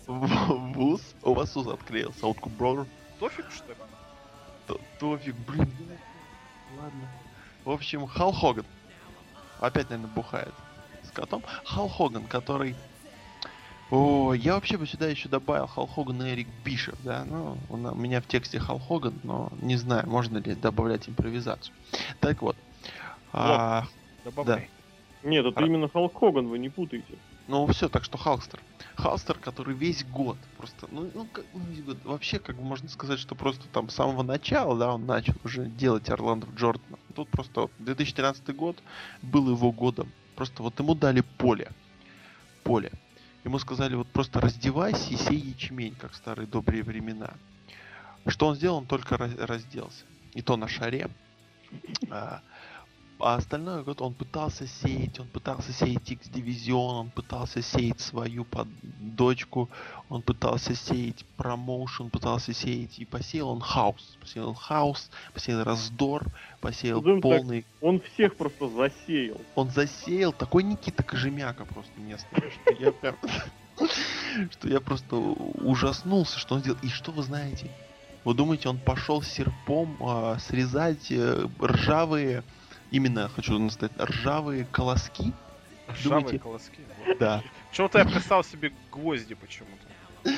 Ус? 0.07 0.30
В 0.30 0.73
в 0.73 0.80
ус. 0.81 1.01
У 1.23 1.34
вас 1.34 1.55
ус 1.55 1.67
отклеился. 1.67 2.27
Утку 2.27 2.49
брор. 2.49 2.85
Тофик, 3.19 3.45
что 3.51 3.67
ли? 3.69 3.75
Т- 4.67 4.73
Тофик, 4.99 5.35
блин. 5.47 5.71
Ладно. 6.81 7.07
В 7.65 7.71
общем, 7.71 8.05
Хал 8.07 8.31
Хоган. 8.34 8.65
Опять, 9.59 9.89
наверное, 9.89 10.13
бухает 10.13 10.53
с 11.03 11.11
котом. 11.11 11.43
Хал 11.63 11.88
Хоган, 11.88 12.25
который... 12.25 12.75
О, 13.91 14.34
я 14.34 14.55
вообще 14.55 14.77
бы 14.77 14.88
сюда 14.88 15.07
еще 15.07 15.30
добавил 15.30 15.67
Хал 15.67 15.85
Хоган 15.88 16.21
и 16.23 16.31
Эрик 16.31 16.47
Бишев, 16.65 16.95
да? 17.03 17.23
Ну, 17.25 17.57
у 17.69 17.77
меня 17.77 18.21
в 18.21 18.25
тексте 18.27 18.59
Хал 18.59 18.80
Хоган, 18.80 19.13
но 19.23 19.51
не 19.61 19.77
знаю, 19.77 20.09
можно 20.09 20.39
ли 20.39 20.55
добавлять 20.55 21.07
импровизацию. 21.07 21.73
Так 22.19 22.41
вот. 22.41 22.57
а, 23.31 23.85
Добавляй. 24.25 24.69
Нет, 25.21 25.45
это 25.45 25.59
А. 25.59 25.63
именно 25.65 25.88
Халк 25.88 26.17
Хоган, 26.17 26.47
вы 26.47 26.57
не 26.59 26.69
путаете. 26.69 27.13
Ну 27.47 27.67
все, 27.67 27.89
так 27.89 28.03
что 28.03 28.17
Халстер. 28.17 28.61
Халстер, 28.95 29.37
который 29.37 29.75
весь 29.75 30.05
год 30.05 30.37
просто, 30.57 30.87
ну, 30.91 31.09
ну, 31.13 31.25
как, 31.25 31.43
ну, 31.53 31.59
весь 31.61 31.83
год. 31.83 31.97
вообще, 32.05 32.39
как 32.39 32.55
бы 32.55 32.63
можно 32.63 32.87
сказать, 32.87 33.19
что 33.19 33.35
просто 33.35 33.67
там 33.67 33.89
с 33.89 33.95
самого 33.95 34.23
начала, 34.23 34.77
да, 34.77 34.93
он 34.93 35.05
начал 35.05 35.33
уже 35.43 35.65
делать 35.65 36.09
Орландо 36.09 36.47
Джордана. 36.55 36.97
Тут 37.15 37.29
просто 37.29 37.61
вот 37.61 37.71
2013 37.79 38.55
год 38.55 38.77
был 39.21 39.49
его 39.49 39.71
годом. 39.71 40.11
Просто 40.35 40.63
вот 40.63 40.79
ему 40.79 40.95
дали 40.95 41.21
поле. 41.21 41.69
Поле. 42.63 42.91
Ему 43.43 43.59
сказали, 43.59 43.95
вот 43.95 44.07
просто 44.07 44.39
раздевайся 44.39 45.13
и 45.13 45.17
сей 45.17 45.37
ячмень, 45.37 45.95
как 45.95 46.13
в 46.13 46.15
старые 46.15 46.47
добрые 46.47 46.83
времена. 46.83 47.33
Что 48.25 48.47
он 48.47 48.55
сделал? 48.55 48.77
Он 48.77 48.85
только 48.85 49.17
раз- 49.17 49.35
разделся. 49.37 50.05
И 50.33 50.41
то 50.41 50.55
на 50.55 50.69
шаре. 50.69 51.09
А, 53.19 53.35
остальной 53.35 53.84
год 53.84 54.02
он 54.02 54.14
пытался 54.14 54.68
сеять, 54.68 55.19
он 55.19 55.27
пытался 55.27 55.72
сеять 55.72 56.11
X-дивизион, 56.11 56.95
он 56.95 57.10
пытался 57.10 57.61
сеять 57.61 58.02
свою 58.02 58.44
под 58.44 58.68
дочку, 58.99 59.69
он 60.10 60.22
пытался 60.22 60.76
сеять 60.76 61.26
промоушен, 61.38 62.10
пытался 62.10 62.53
сеять 62.53 62.99
и 62.99 63.06
посеял 63.06 63.49
он 63.49 63.61
хаос. 63.61 64.18
Посеял 64.19 64.49
он 64.49 64.56
хаос, 64.56 65.10
посеял 65.34 65.64
раздор, 65.64 66.26
посеял 66.60 67.02
так. 67.02 67.22
полный... 67.22 67.65
Он 67.81 68.02
всех 68.02 68.35
просто 68.35 68.68
засеял. 68.68 69.40
Он 69.56 69.69
засеял 69.69 70.34
такой 70.34 70.64
Никита 70.64 71.03
Кожемяка 71.03 71.65
просто 71.65 71.99
местный, 71.99 72.52
что 72.52 72.73
я 72.84 72.91
прям... 72.91 73.15
Что 74.52 74.68
я 74.68 74.80
просто 74.80 75.15
ужаснулся, 75.15 76.40
что 76.40 76.56
он 76.56 76.61
сделал. 76.61 76.80
И 76.81 76.90
что 76.90 77.11
вы 77.11 77.23
знаете? 77.23 77.69
Вы 78.23 78.34
думаете, 78.34 78.69
он 78.69 78.77
пошел 78.77 79.22
серпом 79.22 79.98
а, 79.99 80.38
срезать 80.40 81.11
э, 81.11 81.48
ржавые, 81.61 82.44
именно 82.93 83.27
хочу 83.27 83.57
настоять, 83.59 83.91
ржавые 83.99 84.65
колоски? 84.71 85.33
Ржавые 85.89 86.21
Думаете- 86.21 86.39
колоски. 86.39 86.79
Да. 87.19 87.43
Почему-то 87.69 87.99
я 87.99 88.05
представил 88.05 88.43
себе 88.45 88.71
гвозди 88.91 89.33
почему-то. 89.35 90.31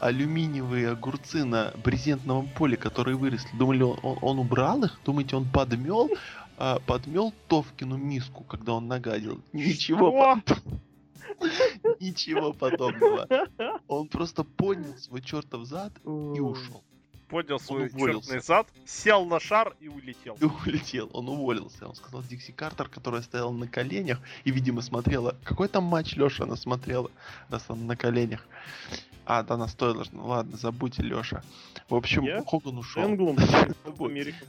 Алюминиевые 0.00 0.90
огурцы 0.90 1.44
на 1.44 1.72
брезентовом 1.84 2.48
поле, 2.48 2.76
которые 2.76 3.16
выросли. 3.16 3.48
Думали, 3.58 3.82
он, 3.82 3.98
он- 4.02 4.18
он 4.22 4.38
убрал 4.38 4.82
их? 4.84 4.98
Думаете, 5.04 5.36
он 5.36 5.44
подмел, 5.44 6.08
а, 6.58 6.78
подмел 6.86 7.34
Товкину 7.48 7.96
миску, 7.96 8.42
когда 8.44 8.72
он 8.72 8.88
нагадил? 8.88 9.42
Ничего, 9.52 10.10
по- 10.12 10.40
ничего 12.00 12.52
подобного. 12.54 13.28
Он 13.88 14.08
просто 14.08 14.42
поднял 14.44 14.96
свой 14.98 15.20
чертов 15.20 15.66
зад 15.66 15.92
и 16.04 16.40
ушел. 16.40 16.82
Поднял 17.28 17.58
свой 17.58 17.90
чертный 17.90 18.40
зад, 18.40 18.68
сел 18.84 19.24
на 19.24 19.40
шар 19.40 19.74
и 19.80 19.88
улетел. 19.88 20.36
И 20.40 20.44
улетел, 20.44 21.10
он 21.12 21.28
уволился. 21.28 21.88
Он 21.88 21.94
сказал 21.94 22.22
Дикси 22.22 22.52
Картер, 22.52 22.88
которая 22.88 23.22
стояла 23.22 23.50
на 23.50 23.66
коленях 23.66 24.20
и, 24.44 24.52
видимо, 24.52 24.80
смотрела. 24.80 25.34
Какой 25.42 25.66
там 25.66 25.84
матч 25.84 26.14
Леша 26.14 26.44
она 26.44 26.54
смотрела, 26.56 27.10
раз 27.48 27.64
она 27.68 27.82
на 27.82 27.96
коленях. 27.96 28.46
А, 29.24 29.42
да, 29.42 29.54
она 29.54 29.66
стоила. 29.66 30.04
Ну 30.12 30.26
ладно, 30.26 30.56
забудьте, 30.56 31.02
Леша. 31.02 31.42
В 31.88 31.96
общем, 31.96 32.22
Я? 32.22 32.44
Хоган 32.44 32.78
ушел. 32.78 33.02
Энглом. 33.02 33.36
Америка. 33.98 34.46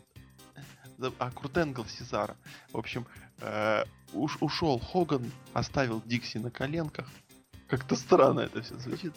А, 1.18 1.32
Крутенгл 1.32 1.86
Сезара. 1.86 2.36
В 2.72 2.78
общем, 2.78 3.08
э, 3.40 3.86
уш- 4.14 4.38
ушел 4.40 4.80
Хоган, 4.80 5.32
оставил 5.54 6.02
Дикси 6.06 6.38
на 6.38 6.52
коленках. 6.52 7.08
Как-то 7.68 7.96
странно 7.96 8.42
это 8.42 8.62
все 8.62 8.76
звучит. 8.78 9.14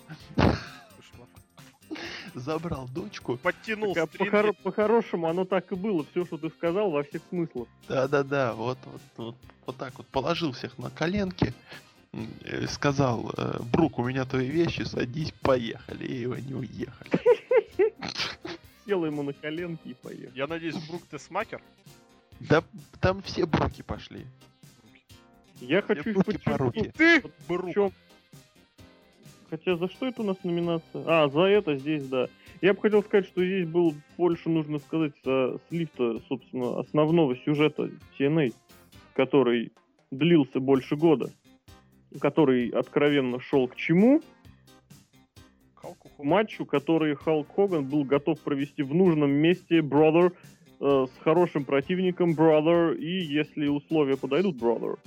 Забрал 2.35 2.89
дочку. 2.89 3.37
Подтянул 3.39 3.95
Так, 3.95 4.09
а 4.19 4.53
По-хорошему, 4.63 5.29
оно 5.29 5.45
так 5.45 5.73
и 5.73 5.75
было. 5.75 6.05
Все, 6.11 6.25
что 6.25 6.39
ты 6.39 6.51
сказал, 6.51 6.91
во 6.91 7.03
всех 7.03 7.23
смыслах. 7.29 7.69
Да-да-да, 7.89 8.55
вот, 8.55 8.79
вот, 8.85 9.01
вот, 9.17 9.37
вот 9.67 9.77
так 9.77 9.97
вот. 9.99 10.07
Положил 10.09 10.53
всех 10.53 10.79
на 10.79 10.91
коленки. 10.91 11.53
э, 12.13 12.67
Сказал, 12.67 13.33
э, 13.37 13.59
Брук, 13.73 13.99
у 13.99 14.05
меня 14.05 14.25
твои 14.25 14.49
вещи, 14.49 14.83
садись, 14.83 15.33
поехали. 15.43 16.07
И 16.07 16.25
они 16.25 16.55
уехали. 16.55 17.11
Сел 18.87 19.05
ему 19.05 19.23
на 19.23 19.33
коленки 19.33 19.89
и 19.89 19.95
поехал. 19.95 20.33
Я 20.35 20.47
надеюсь, 20.47 20.77
Брук 20.89 21.03
ты 21.11 21.19
смакер? 21.19 21.61
Да 22.41 22.63
там 23.01 23.23
все 23.23 23.47
Бруки 23.47 23.83
пошли. 23.83 24.27
Я 25.61 25.83
хочу 25.83 26.13
Бруки 26.13 26.39
по. 26.39 26.73
Ты, 26.97 27.23
Брук. 27.47 27.93
Хотя 29.51 29.77
за 29.77 29.89
что 29.89 30.07
это 30.07 30.23
у 30.23 30.25
нас 30.25 30.37
номинация? 30.45 31.05
А, 31.07 31.29
за 31.29 31.41
это 31.41 31.77
здесь, 31.77 32.07
да. 32.09 32.29
Я 32.61 32.73
бы 32.73 32.81
хотел 32.81 33.03
сказать, 33.03 33.27
что 33.27 33.45
здесь 33.45 33.67
было 33.67 33.93
больше 34.17 34.49
нужно 34.49 34.79
сказать 34.79 35.13
за 35.25 35.59
слив-то, 35.69 36.21
собственно, 36.29 36.79
основного 36.79 37.37
сюжета 37.37 37.91
TNA, 38.17 38.55
который 39.15 39.73
длился 40.13 40.61
больше 40.61 40.95
года, 40.95 41.31
который 42.21 42.69
откровенно 42.69 43.41
шел 43.41 43.67
к 43.67 43.75
чему? 43.75 44.23
Халку 45.75 46.11
матчу, 46.23 46.65
который 46.65 47.17
Халк 47.17 47.49
Хоган 47.53 47.87
был 47.87 48.05
готов 48.05 48.39
провести 48.41 48.83
в 48.83 48.95
нужном 48.95 49.33
месте, 49.33 49.79
brother, 49.79 50.33
э, 50.81 51.07
с 51.07 51.23
хорошим 51.23 51.65
противником, 51.65 52.35
brother, 52.35 52.97
и 52.97 53.23
если 53.23 53.67
условия 53.67 54.17
подойдут, 54.17 54.57
brother. 54.57 54.99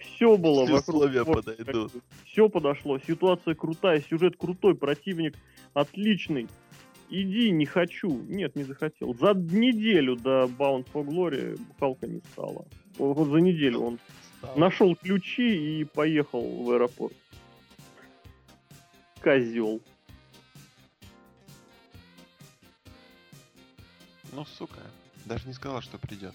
Все 0.00 0.36
было 0.36 0.60
Если 0.62 0.72
вокруг 0.72 0.96
условия 0.96 1.24
подойдут. 1.24 1.92
Все 2.24 2.48
подошло, 2.48 2.98
ситуация 2.98 3.54
крутая, 3.54 4.00
сюжет 4.00 4.36
крутой, 4.36 4.74
противник 4.74 5.36
отличный. 5.74 6.48
Иди, 7.10 7.50
не 7.50 7.66
хочу. 7.66 8.08
Нет, 8.28 8.54
не 8.56 8.62
захотел. 8.62 9.14
За 9.14 9.34
неделю 9.34 10.16
до 10.16 10.44
Bound 10.44 10.86
for 10.92 11.04
Glory 11.04 11.58
Халка 11.78 12.06
не 12.06 12.20
стало. 12.32 12.66
Вот 12.98 13.28
за 13.28 13.38
неделю 13.38 13.80
он 13.80 13.98
Стало. 14.38 14.58
нашел 14.58 14.94
ключи 14.94 15.80
и 15.80 15.84
поехал 15.84 16.62
в 16.62 16.70
аэропорт. 16.70 17.14
Козел. 19.20 19.80
Ну, 24.32 24.44
сука. 24.44 24.80
Даже 25.26 25.48
не 25.48 25.52
сказал, 25.52 25.82
что 25.82 25.98
придет. 25.98 26.34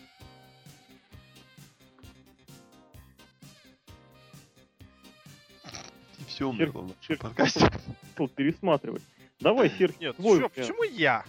И 6.26 6.28
все 6.28 6.50
умерло 6.50 6.82
в 6.82 6.88
нашем 6.88 7.04
Серж, 7.08 7.20
подкасте. 7.20 7.72
Тут 8.16 8.34
пересматривать. 8.34 9.04
Давай, 9.40 9.70
Серж, 9.70 9.94
Нет, 10.00 10.16
твой 10.16 10.40
чё, 10.40 10.50
почему 10.50 10.84
я? 10.84 11.24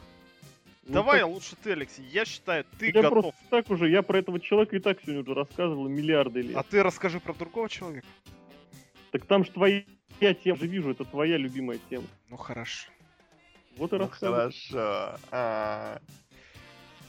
Ну, 0.85 0.95
Давай 0.95 1.21
так- 1.21 1.29
лучше 1.29 1.57
ты, 1.57 1.73
Алексей. 1.73 2.05
Я 2.07 2.25
считаю, 2.25 2.65
ты 2.79 2.87
я 2.87 2.93
готов. 2.93 3.13
просто 3.25 3.35
так 3.51 3.71
уже, 3.71 3.91
я 3.91 4.03
про 4.03 4.19
этого 4.19 4.39
человека 4.39 4.77
и 4.77 4.79
так 4.79 5.01
сегодня 5.03 5.23
уже 5.23 5.35
рассказывал 5.35 5.89
миллиарды 5.89 6.43
лет. 6.43 6.57
А 6.57 6.63
ты 6.63 6.83
расскажи 6.83 7.19
про 7.19 7.35
другого 7.35 7.69
человека. 7.69 8.07
Так 9.11 9.27
там 9.27 9.45
же 9.45 9.51
твоя 9.51 9.83
тема, 10.21 10.37
я 10.45 10.55
же 10.55 10.67
вижу, 10.67 10.91
это 10.93 11.05
твоя 11.05 11.37
любимая 11.37 11.79
тема. 11.91 12.07
Ну 12.29 12.37
хорошо. 12.37 12.89
Вот 13.77 13.93
и 13.93 13.97
Ну, 13.97 14.03
рассказывай. 14.03 14.39
хорошо. 14.39 15.19
А, 15.33 16.01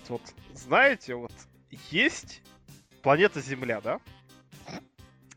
Вот, 0.09 0.21
знаете, 0.53 1.15
вот 1.15 1.33
есть 1.91 2.41
планета 3.03 3.41
Земля, 3.41 3.79
да? 3.81 3.99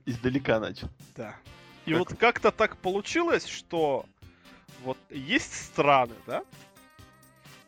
Издалека 0.07 0.61
начал. 0.61 0.89
Да. 1.17 1.37
И 1.91 1.95
вот 1.95 2.15
как-то 2.17 2.51
так 2.53 2.77
получилось, 2.77 3.47
что 3.47 4.07
вот 4.83 4.99
есть 5.11 5.55
страны, 5.55 6.15
да? 6.27 6.45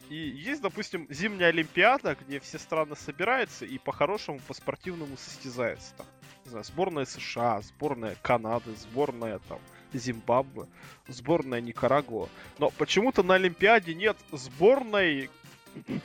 И 0.09 0.17
есть, 0.17 0.61
допустим, 0.61 1.07
зимняя 1.11 1.49
Олимпиада, 1.49 2.17
где 2.21 2.39
все 2.39 2.59
страны 2.59 2.97
собираются 2.97 3.65
и 3.65 3.79
по-хорошему, 3.79 4.41
по-спортивному 4.47 5.17
состязаются. 5.17 5.95
Там, 5.97 6.07
не 6.45 6.51
знаю, 6.51 6.65
сборная 6.65 7.05
США, 7.05 7.63
сборная 7.63 8.17
Канады, 8.23 8.75
сборная 8.77 9.39
там 9.49 9.59
Зимбабве, 9.93 10.67
сборная 11.09 11.61
Никарагуа. 11.61 12.29
Но 12.59 12.71
почему-то 12.71 13.23
на 13.23 13.35
Олимпиаде 13.35 13.95
нет 13.95 14.17
сборной 14.31 15.31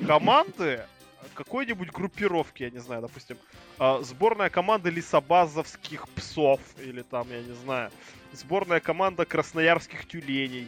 команды 0.06 0.86
какой-нибудь 1.34 1.92
группировки, 1.92 2.64
я 2.64 2.70
не 2.70 2.80
знаю, 2.80 3.02
допустим, 3.02 3.38
а, 3.78 4.02
сборная 4.02 4.50
команда 4.50 4.90
лисобазовских 4.90 6.08
псов, 6.10 6.60
или 6.80 7.02
там, 7.02 7.28
я 7.32 7.42
не 7.42 7.54
знаю, 7.54 7.92
сборная 8.34 8.80
команда 8.80 9.26
красноярских 9.26 10.08
тюленей. 10.08 10.68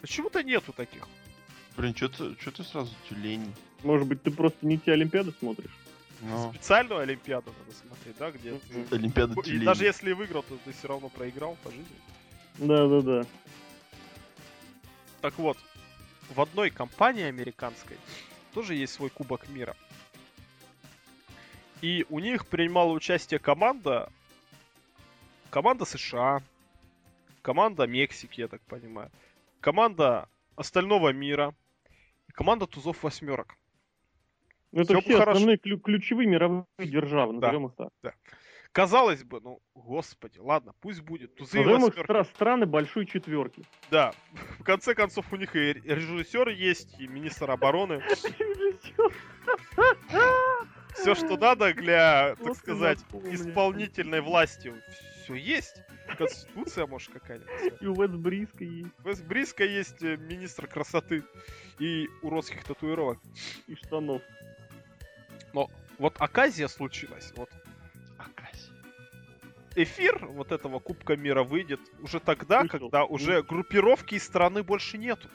Почему-то 0.00 0.42
нету 0.42 0.72
таких. 0.72 1.08
Блин, 1.76 1.94
что 1.96 2.08
ты, 2.08 2.34
чё 2.36 2.50
ты 2.50 2.62
сразу 2.62 2.94
тюлень? 3.08 3.52
Может 3.82 4.06
быть, 4.06 4.22
ты 4.22 4.30
просто 4.30 4.66
не 4.66 4.78
те 4.78 4.92
Олимпиады 4.92 5.32
смотришь? 5.38 5.70
Ну, 6.20 6.52
Специальную 6.52 7.00
Олимпиаду 7.00 7.52
надо 7.58 7.76
смотреть, 7.76 8.16
да, 8.18 8.30
где 8.30 8.52
ты- 8.52 8.94
Олимпиада 8.94 9.34
И 9.40 9.42
тюленей. 9.44 9.66
даже 9.66 9.84
если 9.84 10.12
выиграл, 10.12 10.42
то 10.42 10.56
ты 10.64 10.72
все 10.72 10.88
равно 10.88 11.08
проиграл 11.08 11.56
по 11.62 11.70
жизни. 11.70 11.96
Да-да-да. 12.58 13.26
Так 15.20 15.38
вот, 15.38 15.58
в 16.34 16.40
одной 16.40 16.70
компании 16.70 17.24
американской 17.24 17.96
тоже 18.54 18.74
есть 18.74 18.94
свой 18.94 19.10
Кубок 19.10 19.48
мира. 19.48 19.76
И 21.82 22.06
у 22.08 22.18
них 22.20 22.46
принимала 22.46 22.92
участие 22.92 23.38
команда... 23.40 24.10
Команда 25.50 25.84
США, 25.84 26.42
команда 27.42 27.86
Мексики, 27.86 28.40
я 28.40 28.48
так 28.48 28.60
понимаю, 28.62 29.08
команда 29.60 30.28
остального 30.56 31.12
мира 31.12 31.54
и 32.28 32.32
команда 32.32 32.66
тузов 32.66 33.04
восьмерок. 33.04 33.54
Ну, 34.72 34.82
Это 34.82 34.94
Всё 34.94 35.00
все 35.02 35.18
хорошо. 35.18 35.30
основные 35.38 35.56
клю- 35.58 35.78
ключевые 35.78 36.26
мировые 36.26 36.64
державы, 36.80 37.34
Да. 37.34 37.46
назовем 37.52 37.66
их 37.66 37.74
так. 37.76 38.16
Казалось 38.74 39.22
бы, 39.22 39.40
ну, 39.40 39.62
господи, 39.76 40.40
ладно, 40.40 40.74
пусть 40.80 41.00
будет. 41.00 41.36
Тузы 41.36 41.60
и 41.60 41.64
восьмерки. 41.64 42.00
стра- 42.00 42.24
страны 42.24 42.66
большой 42.66 43.06
четверки. 43.06 43.62
Да, 43.88 44.12
в 44.58 44.64
конце 44.64 44.96
концов 44.96 45.32
у 45.32 45.36
них 45.36 45.54
и 45.54 45.74
режиссер 45.74 46.48
есть, 46.48 46.98
и 46.98 47.06
министр 47.06 47.52
обороны. 47.52 48.02
Все, 50.94 51.14
что 51.14 51.36
надо 51.36 51.72
для, 51.72 52.34
так 52.34 52.56
сказать, 52.56 52.98
исполнительной 53.30 54.20
власти, 54.20 54.74
все 55.22 55.34
есть. 55.34 55.80
Конституция, 56.18 56.86
может, 56.88 57.12
какая-нибудь. 57.12 57.80
И 57.80 57.86
у 57.86 57.94
Вест 57.94 58.14
Бриска 58.14 58.64
есть, 58.64 58.92
В 58.98 59.26
Близко 59.28 59.64
есть 59.64 60.02
э, 60.02 60.16
министр 60.16 60.66
красоты 60.66 61.22
и 61.78 62.08
уродских 62.22 62.64
татуировок. 62.64 63.20
и 63.68 63.76
штанов. 63.76 64.20
Вот 65.52 66.14
оказия 66.18 66.66
случилась. 66.66 67.32
Вот. 67.36 67.48
Эфир 69.76 70.26
вот 70.26 70.52
этого 70.52 70.78
Кубка 70.78 71.16
мира 71.16 71.42
выйдет 71.42 71.80
уже 72.02 72.20
тогда, 72.20 72.62
Вышел. 72.62 72.78
когда 72.78 73.04
уже 73.04 73.42
группировки 73.42 74.14
из 74.14 74.24
страны 74.24 74.62
больше 74.62 74.98
нету. 74.98 75.28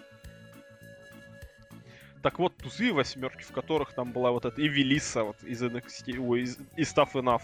Так 2.22 2.38
вот, 2.38 2.58
тузы 2.58 2.90
и 2.90 2.92
восьмерки, 2.92 3.44
в 3.44 3.52
которых 3.52 3.94
там 3.94 4.12
была 4.12 4.32
вот 4.32 4.44
эта 4.44 4.62
Эвелиса 4.62 5.24
вот, 5.24 5.42
из 5.44 5.64
NXT, 5.64 6.18
ой, 6.20 6.42
из, 6.42 6.58
из 6.76 6.94
Tough 6.94 7.14
Enough, 7.14 7.44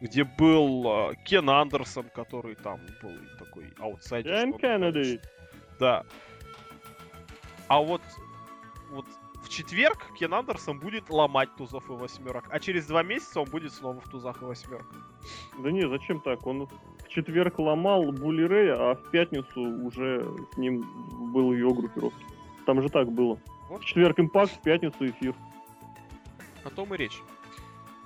где 0.00 0.24
был 0.24 1.10
э, 1.10 1.14
Кен 1.24 1.50
Андерсон, 1.50 2.08
который 2.14 2.54
там 2.54 2.80
был 3.02 3.12
такой 3.38 3.70
аутсайдер. 3.78 4.32
Он 4.44 4.54
Кеннеди. 4.54 5.20
Да. 5.78 6.04
А 7.68 7.80
вот, 7.80 8.00
вот 8.90 9.04
четверг 9.54 9.98
Кен 10.18 10.34
Андерсон 10.34 10.78
будет 10.78 11.10
ломать 11.10 11.54
тузов 11.56 11.88
и 11.88 11.92
восьмерок, 11.92 12.44
а 12.50 12.58
через 12.58 12.86
два 12.86 13.02
месяца 13.02 13.40
он 13.40 13.48
будет 13.48 13.72
снова 13.72 14.00
в 14.00 14.08
тузах 14.08 14.42
и 14.42 14.44
восьмерках. 14.44 14.96
Да 15.58 15.70
не, 15.70 15.88
зачем 15.88 16.20
так? 16.20 16.46
Он 16.46 16.66
в 16.66 17.08
четверг 17.08 17.58
ломал 17.58 18.10
Були 18.12 18.42
Рэя, 18.42 18.74
а 18.74 18.94
в 18.96 19.10
пятницу 19.10 19.60
уже 19.60 20.26
с 20.52 20.56
ним 20.56 20.84
был 21.32 21.50
в 21.50 21.54
его 21.54 21.72
группировке. 21.72 22.24
Там 22.66 22.82
же 22.82 22.88
так 22.88 23.10
было. 23.10 23.38
Вот. 23.68 23.82
В 23.82 23.84
четверг 23.84 24.18
импакт, 24.18 24.52
в 24.52 24.62
пятницу 24.62 25.06
эфир. 25.06 25.34
О 26.64 26.70
том 26.70 26.92
и 26.94 26.96
речь. 26.96 27.20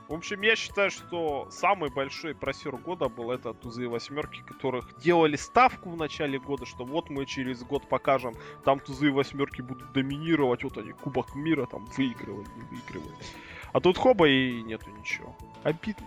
В 0.09 0.15
общем, 0.15 0.41
я 0.41 0.57
считаю, 0.57 0.91
что 0.91 1.49
самый 1.51 1.91
большой 1.91 2.35
просер 2.35 2.77
года 2.79 3.11
был 3.11 3.31
это 3.31 3.53
тузы 3.53 3.85
и 3.85 3.87
восьмерки, 3.87 4.41
которых 4.41 4.99
делали 4.99 5.37
ставку 5.37 5.91
в 5.91 5.97
начале 5.99 6.39
года, 6.39 6.65
что 6.65 6.87
вот 6.87 7.11
мы 7.11 7.27
через 7.27 7.63
год 7.63 7.87
покажем, 7.87 8.35
там 8.65 8.81
тузы 8.81 9.09
и 9.09 9.11
восьмерки 9.11 9.61
будут 9.61 9.93
доминировать, 9.93 10.65
вот 10.65 10.79
они, 10.79 10.93
Кубок 10.93 11.35
мира 11.35 11.67
там 11.67 11.85
выигрывали, 11.97 12.49
не 12.57 12.63
выигрывали. 12.71 13.15
А 13.75 13.81
тут 13.81 13.99
хоба 13.99 14.27
и 14.27 14.63
нету 14.63 14.91
ничего. 14.99 15.37
Обидно. 15.63 16.07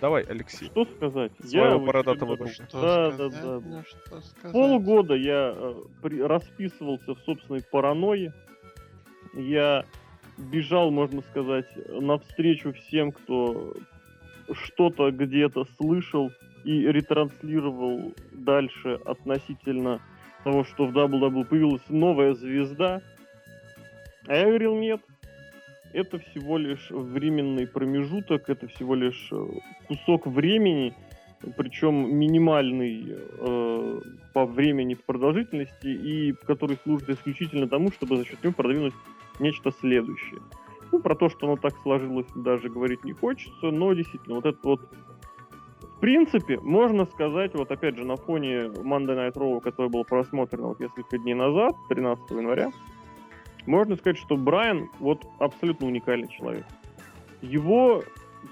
Давай, 0.00 0.22
Алексей. 0.22 0.68
Что 0.68 0.84
сказать? 0.84 1.32
Своего 1.44 1.78
в 1.80 1.84
бородатого 1.86 2.36
друга. 2.36 2.52
Да, 2.72 3.10
да, 3.10 3.30
сказать? 3.30 3.42
да. 3.42 3.82
Ну? 4.44 4.52
Полгода 4.52 5.14
я 5.14 5.52
э, 5.54 5.82
при- 6.02 6.22
расписывался 6.22 7.14
в 7.14 7.18
собственной 7.20 7.62
паранойе. 7.62 8.32
Я 9.34 9.84
бежал, 10.40 10.90
можно 10.90 11.22
сказать, 11.22 11.66
навстречу 11.88 12.72
всем, 12.72 13.12
кто 13.12 13.74
что-то 14.52 15.10
где-то 15.10 15.64
слышал 15.78 16.30
и 16.64 16.86
ретранслировал 16.86 18.12
дальше 18.32 18.98
относительно 19.04 20.00
того, 20.44 20.64
что 20.64 20.86
в 20.86 20.96
WWE 20.96 21.44
появилась 21.44 21.88
новая 21.88 22.34
звезда. 22.34 23.02
А 24.26 24.34
я 24.34 24.46
говорил, 24.46 24.76
нет, 24.76 25.00
это 25.92 26.18
всего 26.18 26.58
лишь 26.58 26.90
временный 26.90 27.66
промежуток, 27.66 28.48
это 28.48 28.68
всего 28.68 28.94
лишь 28.94 29.28
э, 29.32 29.46
кусок 29.88 30.26
времени, 30.26 30.94
причем 31.56 32.16
минимальный 32.16 33.06
э, 33.08 34.00
по 34.34 34.46
времени, 34.46 34.94
по 34.94 35.12
продолжительности, 35.14 35.86
и 35.86 36.32
который 36.46 36.76
служит 36.82 37.08
исключительно 37.08 37.68
тому, 37.68 37.90
чтобы 37.90 38.16
за 38.16 38.24
счет 38.24 38.42
него 38.42 38.52
продвинуть 38.52 38.94
нечто 39.38 39.70
следующее. 39.80 40.40
Ну, 40.92 41.00
про 41.00 41.14
то, 41.14 41.28
что 41.28 41.46
оно 41.46 41.56
так 41.56 41.74
сложилось, 41.82 42.26
даже 42.34 42.68
говорить 42.68 43.04
не 43.04 43.12
хочется, 43.12 43.70
но 43.70 43.92
действительно, 43.92 44.36
вот 44.36 44.46
это 44.46 44.58
вот 44.62 44.80
в 45.80 46.00
принципе, 46.00 46.58
можно 46.60 47.04
сказать, 47.04 47.52
вот 47.52 47.70
опять 47.70 47.94
же, 47.94 48.06
на 48.06 48.16
фоне 48.16 48.68
Monday 48.68 49.16
Night 49.16 49.34
Raw, 49.34 49.60
который 49.60 49.90
был 49.90 50.02
просмотрен 50.04 50.62
вот 50.62 50.80
несколько 50.80 51.18
дней 51.18 51.34
назад, 51.34 51.76
13 51.90 52.30
января, 52.30 52.70
можно 53.66 53.96
сказать, 53.96 54.16
что 54.16 54.38
Брайан 54.38 54.88
вот 54.98 55.26
абсолютно 55.38 55.86
уникальный 55.86 56.28
человек. 56.28 56.64
Его 57.42 58.02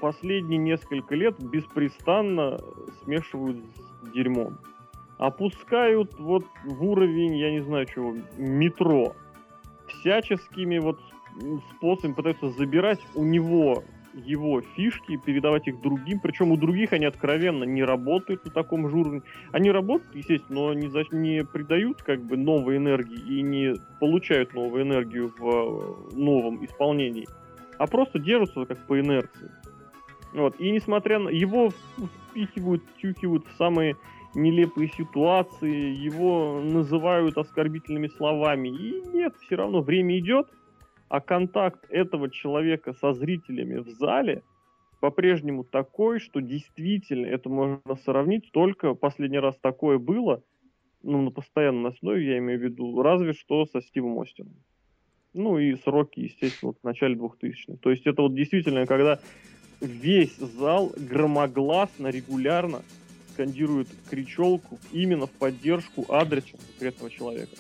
последние 0.01 0.59
несколько 0.59 1.15
лет 1.15 1.37
беспрестанно 1.43 2.59
смешивают 3.03 3.59
с 4.05 4.11
дерьмом. 4.13 4.59
Опускают 5.19 6.19
вот 6.19 6.45
в 6.65 6.85
уровень, 6.85 7.37
я 7.37 7.51
не 7.51 7.61
знаю 7.61 7.87
чего, 7.87 8.15
метро. 8.37 9.15
Всяческими 9.89 10.79
вот 10.79 11.01
способами 11.75 12.15
пытаются 12.15 12.51
забирать 12.51 13.01
у 13.15 13.25
него 13.25 13.83
его 14.15 14.61
фишки, 14.61 15.17
передавать 15.17 15.69
их 15.69 15.81
другим. 15.81 16.21
Причем 16.21 16.53
у 16.53 16.57
других 16.57 16.93
они 16.93 17.07
откровенно 17.07 17.65
не 17.65 17.85
работают 17.85 18.45
на 18.45 18.51
таком 18.51 18.89
же 18.89 18.97
уровне. 18.97 19.23
Они 19.53 19.71
работают, 19.71 20.15
естественно, 20.15 20.61
но 20.61 20.75
не, 20.75 20.89
за... 20.89 21.05
не 21.13 21.45
придают 21.45 22.03
как 22.03 22.23
бы 22.23 22.37
новой 22.37 22.77
энергии 22.77 23.39
и 23.39 23.43
не 23.43 23.75
получают 24.01 24.55
новую 24.55 24.83
энергию 24.85 25.33
в 25.39 26.17
новом 26.17 26.65
исполнении, 26.65 27.29
а 27.79 27.87
просто 27.87 28.19
держатся 28.19 28.65
как 28.65 28.79
по 28.87 28.99
инерции. 28.99 29.51
Вот. 30.33 30.59
И 30.61 30.71
несмотря 30.71 31.19
на... 31.19 31.29
Его 31.29 31.71
впихивают, 32.31 32.83
тюхивают 33.01 33.47
в 33.47 33.57
самые 33.57 33.97
нелепые 34.35 34.89
ситуации, 34.89 35.95
его 35.95 36.61
называют 36.63 37.39
оскорбительными 37.39 38.09
словами. 38.09 38.69
И 38.69 39.03
нет, 39.09 39.35
все 39.41 39.57
равно 39.57 39.81
время 39.81 40.19
идет, 40.19 40.49
а 41.09 41.21
контакт 41.21 41.85
этого 41.91 42.31
человека 42.31 42.93
со 42.93 43.13
зрителями 43.13 43.79
в 43.79 43.89
зале 43.89 44.43
по-прежнему 45.01 45.65
такой, 45.65 46.19
что 46.19 46.41
действительно 46.41 47.27
это 47.27 47.49
можно 47.49 47.81
сравнить, 48.05 48.51
только 48.53 48.95
последний 48.95 49.39
раз 49.39 49.57
такое 49.61 49.99
было, 49.99 50.43
ну, 51.03 51.23
на 51.23 51.31
постоянной 51.31 51.91
основе, 51.91 52.27
я 52.27 52.39
имею 52.39 52.59
в 52.59 52.63
виду, 52.63 53.01
разве 53.03 53.33
что 53.33 53.65
со 53.67 53.81
Стивом 53.81 54.19
Остином. 54.21 54.57
Ну, 55.35 55.59
и 55.59 55.77
сроки, 55.77 56.21
естественно, 56.21 56.73
вот 56.73 56.79
в 56.81 56.85
начале 56.85 57.15
2000-х. 57.15 57.77
То 57.81 57.91
есть 57.91 58.07
это 58.07 58.23
вот 58.23 58.35
действительно, 58.35 58.87
когда 58.87 59.21
весь 59.81 60.37
зал 60.37 60.93
громогласно, 60.97 62.09
регулярно 62.09 62.83
скандирует 63.33 63.89
кричелку 64.11 64.79
именно 64.93 65.27
в 65.27 65.31
поддержку 65.31 66.05
адреса 66.09 66.57
конкретного 66.57 67.11
человека. 67.11 67.57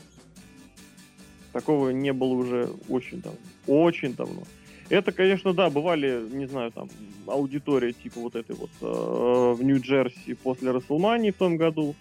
Такого 1.53 1.91
не 1.91 2.13
было 2.13 2.35
уже 2.35 2.69
очень 2.89 3.21
давно. 3.21 3.39
Очень 3.67 4.15
давно. 4.15 4.43
Это, 4.89 5.13
конечно, 5.13 5.53
да, 5.53 5.69
бывали, 5.71 6.27
не 6.31 6.47
знаю, 6.47 6.73
там, 6.73 6.89
аудитория 7.27 7.93
типа 7.93 8.21
вот 8.21 8.37
этой 8.37 8.57
вот 8.57 8.71
э, 8.81 9.55
в 9.55 9.63
Нью-Джерси 9.63 10.35
после 10.35 10.71
Расселмании 10.71 11.31
в 11.31 11.37
том 11.37 11.57
году, 11.57 11.95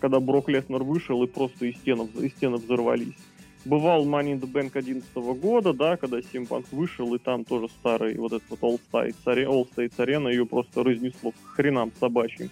когда 0.00 0.20
Брок 0.20 0.48
Леснер 0.48 0.82
вышел 0.82 1.22
и 1.22 1.26
просто 1.26 1.66
из 1.66 1.76
стен, 1.76 2.00
из 2.20 2.32
стен 2.32 2.54
взорвались. 2.54 3.14
Бывал 3.64 4.06
Money 4.06 4.32
in 4.32 4.40
the 4.40 4.50
Bank 4.50 4.72
2011 4.72 5.40
года, 5.40 5.72
да, 5.74 5.96
когда 5.96 6.22
Симпанк 6.22 6.66
вышел, 6.72 7.14
и 7.14 7.18
там 7.18 7.44
тоже 7.44 7.68
старый 7.68 8.16
вот 8.16 8.32
этот 8.32 8.48
вот 8.48 8.60
All 8.60 8.80
States, 8.90 9.16
All 9.26 9.68
Arena, 9.76 10.30
ее 10.30 10.46
просто 10.46 10.82
разнесло 10.82 11.32
к 11.32 11.56
хренам 11.56 11.92
собачьим. 12.00 12.50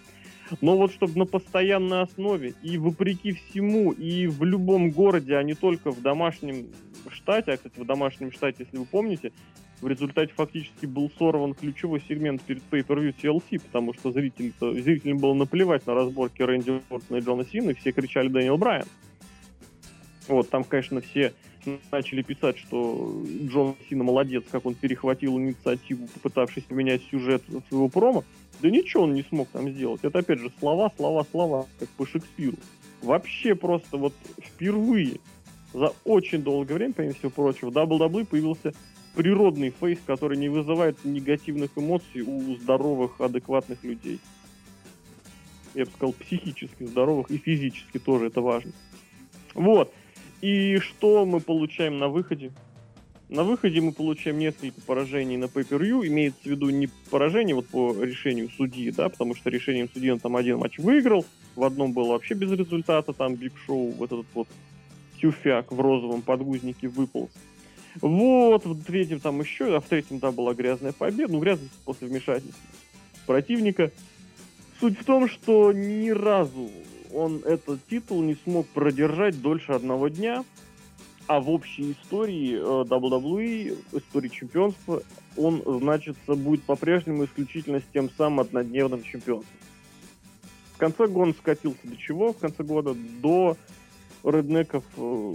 Но 0.60 0.76
вот 0.76 0.92
чтобы 0.92 1.18
на 1.18 1.26
постоянной 1.26 2.02
основе 2.02 2.54
и 2.62 2.78
вопреки 2.78 3.32
всему, 3.32 3.92
и 3.92 4.26
в 4.26 4.44
любом 4.44 4.90
городе, 4.90 5.36
а 5.36 5.42
не 5.42 5.54
только 5.54 5.90
в 5.90 6.00
домашнем 6.00 6.66
штате, 7.10 7.52
а, 7.52 7.56
кстати, 7.56 7.78
в 7.78 7.86
домашнем 7.86 8.32
штате, 8.32 8.64
если 8.64 8.76
вы 8.76 8.84
помните, 8.84 9.32
в 9.80 9.88
результате 9.88 10.32
фактически 10.34 10.86
был 10.86 11.10
сорван 11.18 11.54
ключевой 11.54 12.02
сегмент 12.08 12.42
перед 12.42 12.62
Pay-Per-View 12.70 13.14
TLC, 13.22 13.60
потому 13.60 13.94
что 13.94 14.10
зрителям 14.10 15.18
было 15.18 15.34
наплевать 15.34 15.86
на 15.86 15.94
разборки 15.94 16.42
Рэнди 16.42 16.82
Ортона 16.90 17.18
и 17.18 17.20
Джона 17.20 17.44
Сина, 17.44 17.70
и 17.70 17.74
все 17.74 17.92
кричали 17.92 18.28
Дэниел 18.28 18.58
Брайан. 18.58 18.86
Вот, 20.28 20.50
там, 20.50 20.62
конечно, 20.64 21.00
все 21.00 21.32
начали 21.90 22.22
писать, 22.22 22.58
что 22.58 23.22
Джон 23.42 23.76
Сина 23.88 24.04
молодец, 24.04 24.44
как 24.50 24.66
он 24.66 24.74
перехватил 24.74 25.38
инициативу, 25.38 26.06
попытавшись 26.14 26.64
поменять 26.64 27.02
сюжет 27.10 27.42
своего 27.68 27.88
промо. 27.88 28.24
Да 28.60 28.70
ничего 28.70 29.04
он 29.04 29.14
не 29.14 29.22
смог 29.22 29.48
там 29.48 29.70
сделать. 29.70 30.00
Это 30.02 30.18
опять 30.18 30.38
же 30.38 30.50
слова, 30.58 30.92
слова, 30.96 31.26
слова, 31.30 31.66
как 31.78 31.88
по 31.90 32.06
Шекспиру. 32.06 32.56
Вообще 33.02 33.54
просто 33.54 33.96
вот 33.96 34.12
впервые 34.38 35.20
за 35.72 35.92
очень 36.04 36.42
долгое 36.42 36.74
время, 36.74 36.92
помимо 36.94 37.14
всего 37.14 37.30
прочего, 37.30 37.70
в 37.70 37.76
WWE 37.76 38.26
появился 38.26 38.74
природный 39.14 39.70
фейс, 39.70 39.98
который 40.06 40.36
не 40.36 40.48
вызывает 40.48 41.04
негативных 41.04 41.70
эмоций 41.76 42.22
у 42.22 42.56
здоровых, 42.56 43.20
адекватных 43.20 43.82
людей. 43.84 44.18
Я 45.74 45.84
бы 45.84 45.90
сказал, 45.90 46.12
психически 46.12 46.84
здоровых 46.84 47.30
и 47.30 47.38
физически 47.38 47.98
тоже 47.98 48.26
это 48.26 48.40
важно. 48.40 48.72
Вот. 49.54 49.92
И 50.40 50.78
что 50.78 51.26
мы 51.26 51.40
получаем 51.40 51.98
на 51.98 52.08
выходе? 52.08 52.52
На 53.28 53.44
выходе 53.44 53.80
мы 53.80 53.92
получаем 53.92 54.38
несколько 54.38 54.80
поражений 54.80 55.36
на 55.36 55.44
pay 55.44 55.62
имеется 56.06 56.40
в 56.42 56.46
виду 56.46 56.70
не 56.70 56.88
поражение 57.10 57.54
вот 57.54 57.66
по 57.66 57.92
решению 58.02 58.48
судьи, 58.56 58.90
да, 58.90 59.10
потому 59.10 59.34
что 59.34 59.50
решением 59.50 59.90
судьи 59.92 60.10
он 60.10 60.18
там 60.18 60.34
один 60.36 60.58
матч 60.58 60.78
выиграл, 60.78 61.26
в 61.54 61.62
одном 61.64 61.92
было 61.92 62.12
вообще 62.12 62.34
без 62.34 62.50
результата, 62.52 63.12
там 63.12 63.34
Биг 63.34 63.52
Шоу, 63.66 63.90
вот 63.90 64.12
этот 64.12 64.26
вот 64.32 64.48
тюфяк 65.20 65.72
в 65.72 65.78
розовом 65.78 66.22
подгузнике 66.22 66.88
выполз. 66.88 67.30
Вот, 68.00 68.64
в 68.64 68.84
третьем 68.84 69.20
там 69.20 69.40
еще, 69.40 69.76
а 69.76 69.80
в 69.80 69.86
третьем 69.86 70.20
там 70.20 70.34
была 70.34 70.54
грязная 70.54 70.92
победа, 70.92 71.32
ну, 71.32 71.40
грязная 71.40 71.68
после 71.84 72.08
вмешательства 72.08 72.62
противника. 73.26 73.90
Суть 74.80 74.98
в 74.98 75.04
том, 75.04 75.28
что 75.28 75.72
ни 75.72 76.08
разу 76.10 76.70
он 77.18 77.42
этот 77.44 77.84
титул 77.88 78.22
не 78.22 78.36
смог 78.44 78.66
продержать 78.68 79.40
дольше 79.40 79.72
одного 79.72 80.08
дня, 80.08 80.44
а 81.26 81.40
в 81.40 81.50
общей 81.50 81.92
истории 81.92 82.54
э, 82.54 82.84
WWE, 82.84 83.76
истории 83.92 84.28
чемпионства, 84.28 85.02
он, 85.36 85.62
значится, 85.80 86.34
будет 86.34 86.62
по-прежнему 86.62 87.24
исключительно 87.24 87.80
с 87.80 87.84
тем 87.92 88.08
самым 88.10 88.40
однодневным 88.40 89.02
чемпионством. 89.02 89.58
В 90.74 90.78
конце 90.78 91.06
года 91.06 91.30
он 91.30 91.34
скатился 91.34 91.80
до 91.84 91.96
чего? 91.96 92.32
В 92.32 92.38
конце 92.38 92.62
года 92.62 92.94
до 93.20 93.56
реднеков 94.24 94.84
э, 94.96 95.34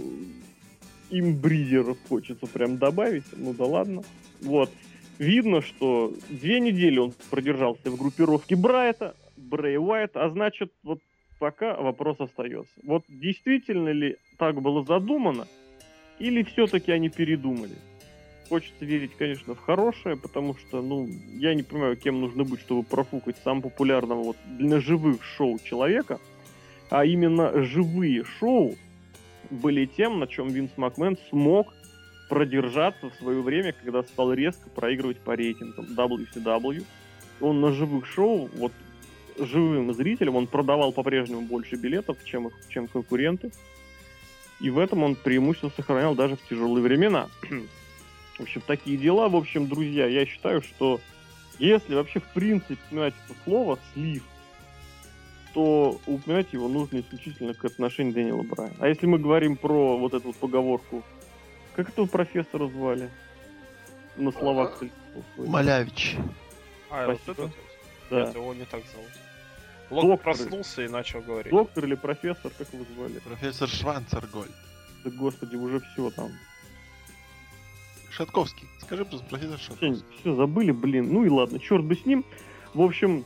имбридеров 1.10 1.98
хочется 2.08 2.46
прям 2.46 2.78
добавить. 2.78 3.24
Ну 3.36 3.52
да 3.52 3.64
ладно. 3.64 4.02
Вот. 4.40 4.70
Видно, 5.18 5.62
что 5.62 6.12
две 6.28 6.58
недели 6.58 6.98
он 6.98 7.12
продержался 7.30 7.90
в 7.90 7.96
группировке 7.96 8.56
Брайта, 8.56 9.14
Брей 9.36 9.78
Уайт, 9.78 10.16
а 10.16 10.28
значит, 10.28 10.72
вот 10.82 10.98
пока 11.38 11.76
вопрос 11.76 12.20
остается. 12.20 12.72
Вот 12.82 13.04
действительно 13.08 13.90
ли 13.90 14.16
так 14.38 14.60
было 14.60 14.84
задумано, 14.84 15.46
или 16.18 16.42
все-таки 16.42 16.92
они 16.92 17.08
передумали? 17.08 17.76
Хочется 18.48 18.84
верить, 18.84 19.12
конечно, 19.16 19.54
в 19.54 19.60
хорошее, 19.60 20.16
потому 20.16 20.54
что, 20.54 20.82
ну, 20.82 21.08
я 21.38 21.54
не 21.54 21.62
понимаю, 21.62 21.96
кем 21.96 22.20
нужно 22.20 22.44
быть, 22.44 22.60
чтобы 22.60 22.82
профукать 22.82 23.36
самого 23.38 23.62
популярного 23.62 24.22
вот 24.22 24.36
для 24.58 24.80
живых 24.80 25.24
шоу 25.24 25.58
человека. 25.58 26.20
А 26.90 27.04
именно 27.04 27.62
живые 27.64 28.24
шоу 28.24 28.74
были 29.50 29.86
тем, 29.86 30.20
на 30.20 30.26
чем 30.26 30.48
Винс 30.48 30.70
Макмен 30.76 31.16
смог 31.30 31.74
продержаться 32.28 33.08
в 33.08 33.14
свое 33.14 33.40
время, 33.40 33.72
когда 33.72 34.02
стал 34.02 34.32
резко 34.32 34.68
проигрывать 34.70 35.18
по 35.18 35.34
рейтингам 35.34 35.86
WCW. 35.96 36.84
Он 37.40 37.60
на 37.60 37.72
живых 37.72 38.06
шоу, 38.06 38.48
вот 38.56 38.72
живым 39.38 39.92
зрителям, 39.94 40.36
он 40.36 40.46
продавал 40.46 40.92
по-прежнему 40.92 41.42
больше 41.42 41.76
билетов, 41.76 42.18
чем, 42.24 42.50
чем 42.68 42.86
конкуренты. 42.88 43.50
И 44.60 44.70
в 44.70 44.78
этом 44.78 45.02
он 45.02 45.16
преимущество 45.16 45.72
сохранял 45.76 46.14
даже 46.14 46.36
в 46.36 46.48
тяжелые 46.48 46.82
времена. 46.82 47.28
в 48.38 48.42
общем, 48.42 48.62
такие 48.66 48.96
дела. 48.96 49.28
В 49.28 49.36
общем, 49.36 49.68
друзья, 49.68 50.06
я 50.06 50.26
считаю, 50.26 50.62
что 50.62 51.00
если 51.58 51.94
вообще 51.94 52.20
в 52.20 52.28
принципе 52.32 52.74
упоминать 52.86 53.14
это 53.24 53.36
слово 53.44 53.78
«слив», 53.92 54.22
то 55.52 56.00
упоминать 56.06 56.52
его 56.52 56.68
нужно 56.68 57.00
исключительно 57.00 57.54
к 57.54 57.64
отношению 57.64 58.14
Дэниела 58.14 58.42
Брайана. 58.42 58.74
А 58.80 58.88
если 58.88 59.06
мы 59.06 59.18
говорим 59.18 59.56
про 59.56 59.96
вот 59.96 60.14
эту 60.14 60.28
вот 60.28 60.36
поговорку, 60.36 61.04
как 61.76 61.88
этого 61.90 62.06
профессора 62.06 62.66
звали? 62.68 63.08
на 64.16 64.32
словах. 64.32 64.82
Малявич. 65.36 66.16
А, 66.90 67.06
вот 67.06 67.20
этот? 67.26 67.50
Да. 68.10 68.26
Нет, 68.26 68.34
его 68.34 68.54
не 68.54 68.64
так 68.64 68.82
зовут. 68.92 69.10
Лок 69.90 70.04
Доктор. 70.04 70.34
проснулся 70.36 70.82
и 70.82 70.88
начал 70.88 71.20
говорить. 71.20 71.52
Доктор 71.52 71.84
или 71.84 71.94
профессор, 71.94 72.50
как 72.56 72.72
его 72.72 72.84
звали? 72.94 73.18
Профессор 73.20 73.68
Шванцерголь. 73.68 74.48
Да 75.04 75.10
господи, 75.10 75.56
уже 75.56 75.80
все 75.80 76.10
там. 76.10 76.30
Шатковский. 78.10 78.66
Скажи 78.80 79.04
просто 79.04 79.26
профессор 79.26 79.58
Шатковский. 79.58 80.04
Все, 80.20 80.34
забыли, 80.34 80.70
блин. 80.70 81.12
Ну 81.12 81.24
и 81.24 81.28
ладно, 81.28 81.58
черт 81.58 81.84
бы 81.84 81.96
с 81.96 82.06
ним. 82.06 82.24
В 82.72 82.80
общем, 82.80 83.24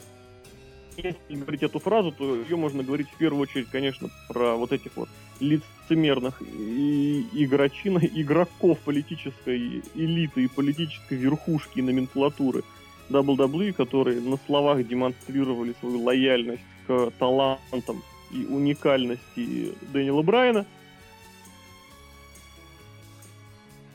если 0.97 1.37
говорить 1.37 1.63
эту 1.63 1.79
фразу, 1.79 2.11
то 2.13 2.35
ее 2.35 2.57
можно 2.57 2.83
говорить 2.83 3.09
в 3.09 3.17
первую 3.17 3.43
очередь, 3.43 3.69
конечно, 3.71 4.11
про 4.29 4.57
вот 4.57 4.73
этих 4.73 4.97
вот 4.97 5.09
лицемерных 5.41 6.43
и 6.43 7.27
игрочин, 7.33 7.99
игроков 7.99 8.79
политической 8.81 9.83
элиты 9.95 10.45
и 10.45 10.49
политической 10.49 11.15
верхушки 11.15 11.79
и 11.79 11.83
номенклатуры 11.83 12.65
WWE, 13.11 13.73
которые 13.73 14.21
на 14.21 14.37
словах 14.47 14.87
демонстрировали 14.87 15.75
свою 15.81 16.03
лояльность 16.03 16.63
к 16.87 17.11
талантам 17.19 18.03
и 18.31 18.45
уникальности 18.45 19.75
Дэниела 19.93 20.23
Брайана. 20.23 20.67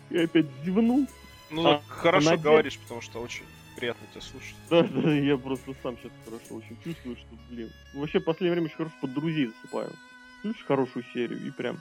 И 0.10 0.18
опять 0.18 0.46
зевнул. 0.64 1.08
Ну, 1.50 1.68
А, 1.68 1.82
хорошо 1.88 2.26
надеюсь- 2.32 2.44
говоришь, 2.44 2.80
потому 2.80 3.02
что 3.02 3.20
очень 3.22 3.44
приятно 3.76 4.06
тебя 4.12 4.22
слушать. 4.22 4.56
Да, 4.70 4.84
да, 4.84 5.14
я 5.14 5.38
просто 5.38 5.74
сам 5.84 5.98
сейчас 5.98 6.12
хорошо 6.26 6.56
очень 6.56 6.78
чувствую, 6.84 7.16
что, 7.16 7.28
блин. 7.50 7.70
Вообще, 7.94 8.20
в 8.20 8.24
последнее 8.24 8.54
время 8.54 8.66
очень 8.68 8.78
хорошо 8.78 8.96
под 9.02 9.14
друзей 9.14 9.48
засыпаю. 9.48 9.92
Включишь 10.40 10.66
хорошую 10.66 11.06
серию 11.14 11.46
и 11.46 11.52
прям... 11.52 11.80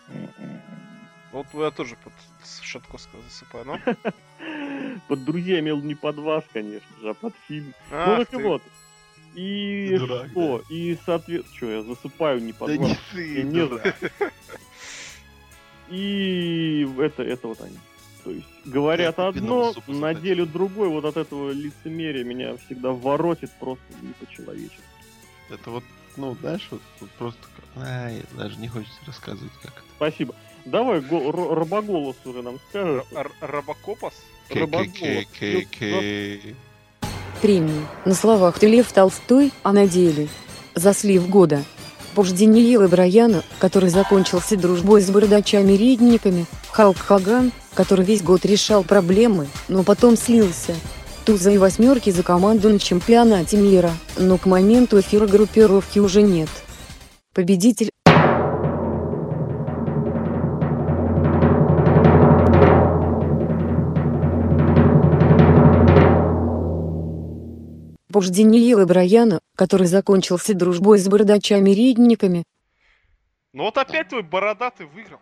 Вот 1.32 1.46
я 1.54 1.70
тоже 1.70 1.96
под 1.96 2.12
Шатковского 2.62 3.22
засыпаю, 3.22 3.64
ну? 3.64 3.80
Под 5.08 5.24
друзей 5.24 5.54
я 5.54 5.60
имел 5.60 5.80
не 5.80 5.94
под 5.94 6.16
вас, 6.16 6.44
конечно 6.52 6.86
же, 7.00 7.10
а 7.10 7.14
под 7.14 7.34
фильм. 7.48 7.74
ну 7.90 8.24
так 8.24 8.32
вот. 8.34 8.62
И 9.34 9.96
что? 9.96 10.62
И 10.68 10.98
соответственно... 11.06 11.56
Что, 11.56 11.66
я 11.70 11.82
засыпаю 11.82 12.42
не 12.42 12.52
под 12.52 12.68
Да 12.68 12.82
вас? 12.82 12.98
не. 13.14 13.24
И 15.88 16.86
это, 16.98 17.22
это 17.22 17.48
вот 17.48 17.60
они. 17.60 17.78
То 18.24 18.30
есть 18.30 18.46
говорят 18.64 19.18
одно, 19.18 19.74
на 19.86 20.14
деле 20.14 20.44
другое. 20.44 20.88
Вот 20.88 21.04
от 21.04 21.16
этого 21.16 21.50
лицемерия 21.50 22.24
меня 22.24 22.56
всегда 22.56 22.92
воротит 22.92 23.50
просто 23.58 23.84
не 24.00 24.12
по-человечески. 24.12 24.82
Это 25.50 25.70
вот, 25.70 25.84
ну, 26.16 26.36
знаешь, 26.40 26.66
вот, 26.70 26.82
вот 27.00 27.10
просто... 27.12 27.40
Ай, 27.76 28.22
даже 28.36 28.58
не 28.58 28.68
хочется 28.68 28.98
рассказывать, 29.06 29.52
как 29.62 29.72
это. 29.72 29.84
Спасибо. 29.96 30.34
Давай, 30.64 31.00
го- 31.00 31.28
р- 31.30 31.58
рабоголос 31.58 32.16
уже 32.24 32.42
нам 32.42 32.58
скажешь. 32.70 33.02
Р- 33.12 33.30
Р- 33.40 33.50
Робокопас? 33.50 34.14
Рабоголос. 34.50 34.92
Премии. 37.40 37.86
На 38.04 38.14
словах 38.14 38.58
ты 38.58 38.68
Лев 38.68 38.92
Толстой, 38.92 39.52
а 39.62 39.72
на 39.72 39.86
деле. 39.88 40.28
За 40.74 40.94
слив 40.94 41.28
года. 41.28 41.64
Пуш 42.14 42.30
Даниила 42.30 42.88
Брайана, 42.88 43.42
который 43.58 43.88
закончился 43.88 44.56
дружбой 44.56 45.00
с 45.00 45.10
бородачами-редниками, 45.10 46.44
Халк 46.70 46.98
Хаган, 46.98 47.52
который 47.74 48.04
весь 48.04 48.22
год 48.22 48.44
решал 48.44 48.84
проблемы, 48.84 49.48
но 49.68 49.82
потом 49.82 50.16
слился. 50.16 50.74
Туза 51.24 51.50
и 51.52 51.58
восьмерки 51.58 52.10
за 52.10 52.22
команду 52.22 52.68
на 52.68 52.78
чемпионате 52.78 53.56
мира, 53.56 53.92
но 54.18 54.36
к 54.38 54.44
моменту 54.46 55.00
эфира 55.00 55.26
группировки 55.26 56.00
уже 56.00 56.20
нет. 56.22 56.48
Победитель 57.32 57.90
Пуш 68.12 68.28
Даниила 68.28 68.84
Брайана, 68.84 69.40
который 69.56 69.86
закончился 69.86 70.54
дружбой 70.54 70.98
с 70.98 71.08
бородачами-редниками, 71.08 72.44
Ну 73.52 73.64
вот 73.64 73.76
опять 73.78 74.08
твой 74.08 74.22
бородатый 74.22 74.86
выиграл. 74.86 75.18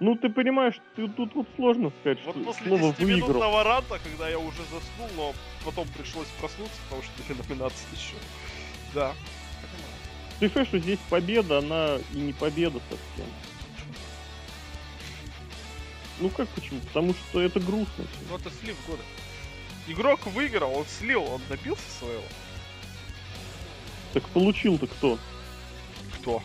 Ну, 0.00 0.16
ты 0.16 0.30
понимаешь, 0.30 0.80
ты, 0.96 1.06
тут 1.08 1.34
вот 1.34 1.46
сложно 1.56 1.92
сказать, 2.00 2.18
Вот 2.24 2.34
что 2.34 2.44
после 2.44 2.66
слово 2.66 2.92
10 2.92 2.98
выиграл. 2.98 3.28
минутного 3.28 3.62
ранта, 3.64 3.98
когда 4.02 4.28
я 4.28 4.38
уже 4.38 4.62
заснул, 4.62 5.08
но 5.16 5.34
потом 5.66 5.86
пришлось 5.88 6.28
проснуться, 6.40 6.76
потому 6.84 7.02
что 7.02 7.22
две 7.24 7.34
номинации 7.48 7.86
еще. 7.92 8.16
Да. 8.94 9.12
Ты 10.40 10.48
понимаешь, 10.48 10.68
что 10.68 10.78
здесь 10.78 10.98
победа, 11.10 11.58
она 11.58 11.98
и 12.14 12.18
не 12.18 12.32
победа 12.32 12.80
совсем. 12.88 13.30
Ну 16.20 16.30
как 16.30 16.48
почему? 16.48 16.80
Потому 16.80 17.12
что 17.12 17.40
это 17.40 17.60
грустно. 17.60 18.04
Ну 18.30 18.36
это 18.38 18.50
слив 18.50 18.76
года. 18.88 19.02
Игрок 19.86 20.26
выиграл, 20.26 20.74
он 20.78 20.86
слил, 20.86 21.22
он 21.24 21.40
добился 21.48 21.84
своего. 21.98 22.22
Так 24.12 24.28
получил-то 24.30 24.86
кто? 24.86 25.18
Кто? 26.20 26.42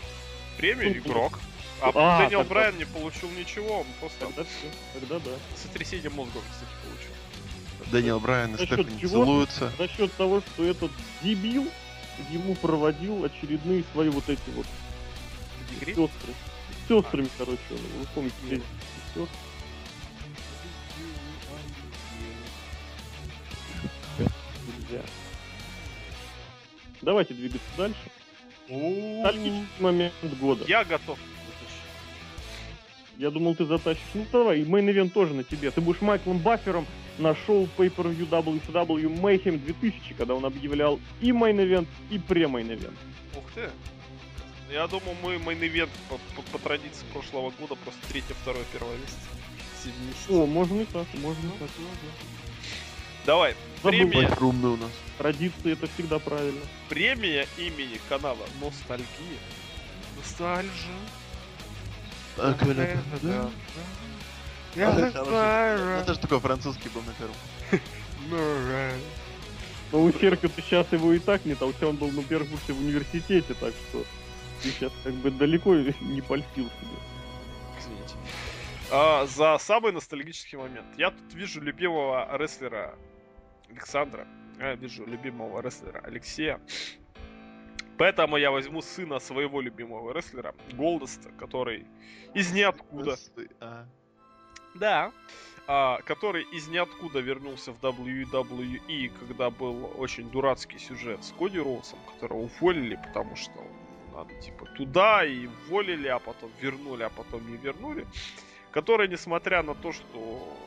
Премию 0.58 0.90
Ну, 0.94 0.98
игрок. 1.00 1.40
А, 1.82 1.92
а, 1.96 2.20
Дэниел 2.24 2.40
тогда- 2.42 2.54
Брайан 2.54 2.78
не 2.78 2.86
получил 2.86 3.30
ничего, 3.32 3.80
он 3.80 3.88
просто 4.00 4.26
Тогда 4.28 4.44
все. 4.44 4.70
Тогда 5.00 5.20
да. 5.20 5.32
сотрясение 5.56 6.12
мозгов, 6.12 6.44
кстати, 6.52 6.72
получил. 6.84 7.92
Дэниел 7.92 8.20
Брайан 8.20 8.54
и 8.56 8.66
Стефани 8.66 9.08
целуются. 9.08 9.72
За 9.78 9.88
счет 9.88 10.14
того, 10.14 10.42
что 10.42 10.64
этот 10.64 10.92
дебил 11.24 11.68
ему 12.30 12.54
проводил 12.56 13.26
очередные 13.26 13.84
свои 13.94 14.10
вот 14.10 14.30
эти 14.30 14.50
вот 14.56 14.68
Дегри? 15.72 15.96
сестры. 15.96 16.34
С 16.86 16.88
сестрами, 16.88 17.30
короче, 17.38 17.60
вы 17.72 18.06
помните, 18.14 18.36
сестры. 19.08 19.28
Нельзя. 24.92 25.04
Давайте 27.02 27.34
двигаться 27.34 27.68
дальше. 27.78 27.98
Ностальгический 28.70 29.66
момент 29.80 30.14
года. 30.40 30.66
Я 30.68 30.84
готов. 30.84 31.18
Я 33.18 33.30
думал, 33.30 33.56
ты 33.56 33.66
затащишь. 33.66 34.02
Ну 34.14 34.26
давай, 34.32 34.62
main 34.64 34.84
event 34.84 35.10
тоже 35.14 35.34
на 35.34 35.44
тебе. 35.44 35.70
Ты 35.72 35.82
будешь 35.82 36.02
Майклом 36.02 36.40
Баффером 36.40 36.88
на 37.20 37.36
шоу 37.36 37.68
Pay-Per-View 37.78 38.28
WCW 38.30 39.20
Mayhem 39.22 39.58
2000, 39.60 40.14
когда 40.18 40.34
он 40.34 40.46
объявлял 40.46 41.00
и 41.22 41.32
main 41.32 41.54
event, 41.54 41.88
и 42.10 42.18
пре- 42.18 42.41
main 42.41 42.63
event. 42.63 42.98
Ух 43.36 43.44
ты. 43.54 43.70
Я 44.72 44.88
думаю, 44.88 45.16
мы 45.22 45.36
main 45.36 45.60
event 45.60 45.90
по, 46.10 46.18
по- 46.36 46.42
по 46.52 46.58
традиции 46.60 47.06
прошлого 47.14 47.52
года 47.60 47.76
просто 47.84 48.00
третье, 48.08 48.34
второе, 48.42 48.64
первое 48.74 48.96
вместе. 48.96 49.20
О, 50.30 50.46
можно 50.48 50.82
и 50.82 50.86
так, 50.86 51.06
можно 51.16 51.48
и 51.48 51.60
так. 51.60 51.70
Давай, 53.26 53.56
премия, 53.84 54.28
Большрумный 54.28 54.70
у 54.70 54.78
нас. 54.78 54.92
Традиции 55.18 55.74
это 55.74 55.88
всегда 55.88 56.20
правильно. 56.20 56.62
премия 56.90 57.48
имени 57.58 58.00
канала 58.10 58.46
Ностальгия. 58.60 59.40
Ностальжи. 60.18 60.92
А, 62.38 62.54
Коля, 62.54 62.98
да. 63.22 63.50
Я 64.76 64.92
хороший. 64.92 66.02
Это 66.02 66.14
же 66.14 66.20
такой 66.20 66.40
французский 66.40 66.90
был 66.90 67.02
на 67.02 67.14
первом. 67.14 67.36
Но 69.92 70.04
у 70.04 70.12
Серка 70.14 70.48
ты 70.48 70.62
сейчас 70.62 70.92
его 70.92 71.12
и 71.12 71.20
так 71.20 71.46
нет, 71.46 71.62
а 71.62 71.66
у 71.66 71.74
тебя 71.74 71.90
он 71.90 71.98
был 71.98 72.10
на 72.12 72.24
первом 72.24 72.48
курсе 72.48 72.72
в 72.72 72.80
университете, 72.80 73.54
так 73.60 73.74
что 73.90 74.06
ты 74.64 74.70
сейчас 74.70 74.92
как 75.04 75.14
бы 75.16 75.32
далеко 75.32 75.76
не 76.02 76.22
польстил 76.22 76.66
себе. 76.66 76.98
Извините. 77.78 78.16
А, 78.90 79.26
за 79.26 79.58
самый 79.60 79.92
ностальгический 79.92 80.58
момент. 80.58 80.88
Я 80.98 81.12
тут 81.12 81.34
вижу 81.34 81.62
любимого 81.62 82.28
рестлера 82.38 82.96
Александра. 83.72 84.28
Я 84.60 84.76
вижу 84.76 85.06
любимого 85.06 85.62
рестлера 85.62 86.00
Алексея. 86.00 86.60
Поэтому 87.98 88.38
я 88.38 88.52
возьму 88.52 88.82
сына 88.82 89.20
своего 89.20 89.62
любимого 89.62 90.12
рестлера, 90.12 90.56
Голдеста, 90.74 91.30
который 91.38 91.86
из 92.34 92.52
ниоткуда. 92.52 93.16
А. 93.60 93.86
Да. 94.74 95.12
а, 95.68 96.02
который 96.02 96.44
из 96.44 96.68
ниоткуда 96.68 97.20
вернулся 97.20 97.72
в 97.74 97.80
WWE, 97.80 99.12
когда 99.20 99.50
был 99.50 99.94
очень 99.98 100.30
дурацкий 100.32 100.80
сюжет 100.80 101.24
с 101.24 101.32
Коди 101.34 101.60
Роусом, 101.60 102.00
которого 102.12 102.44
уволили, 102.44 102.96
потому 102.96 103.36
что 103.36 103.64
надо 104.14 104.34
типа 104.42 104.66
туда 104.78 105.26
и 105.26 105.48
уволили, 105.48 106.08
а 106.08 106.20
потом 106.20 106.50
вернули, 106.60 107.04
а 107.04 107.10
потом 107.10 107.50
не 107.50 107.58
вернули. 107.58 108.08
Который, 108.72 109.08
несмотря 109.08 109.64
на 109.64 109.76
то, 109.76 109.92
что 109.92 110.58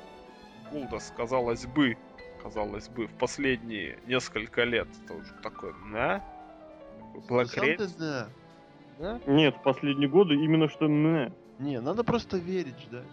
Голдас, 0.70 1.12
казалось 1.16 1.66
бы, 1.66 1.96
казалось 2.44 2.88
бы, 2.90 3.06
в 3.06 3.12
последние 3.14 3.98
несколько 4.06 4.64
лет, 4.64 4.86
это 5.02 5.14
уже 5.14 5.32
такой, 5.42 5.72
да? 5.90 6.22
Black 7.28 7.96
да. 7.98 8.28
да? 8.98 9.20
Нет, 9.26 9.56
в 9.56 9.62
последние 9.62 10.10
годы 10.10 10.34
именно 10.34 10.68
что 10.68 10.86
не. 10.86 11.32
Не, 11.58 11.80
надо 11.80 12.04
просто 12.04 12.36
верить, 12.36 12.78
ждать. 12.80 13.06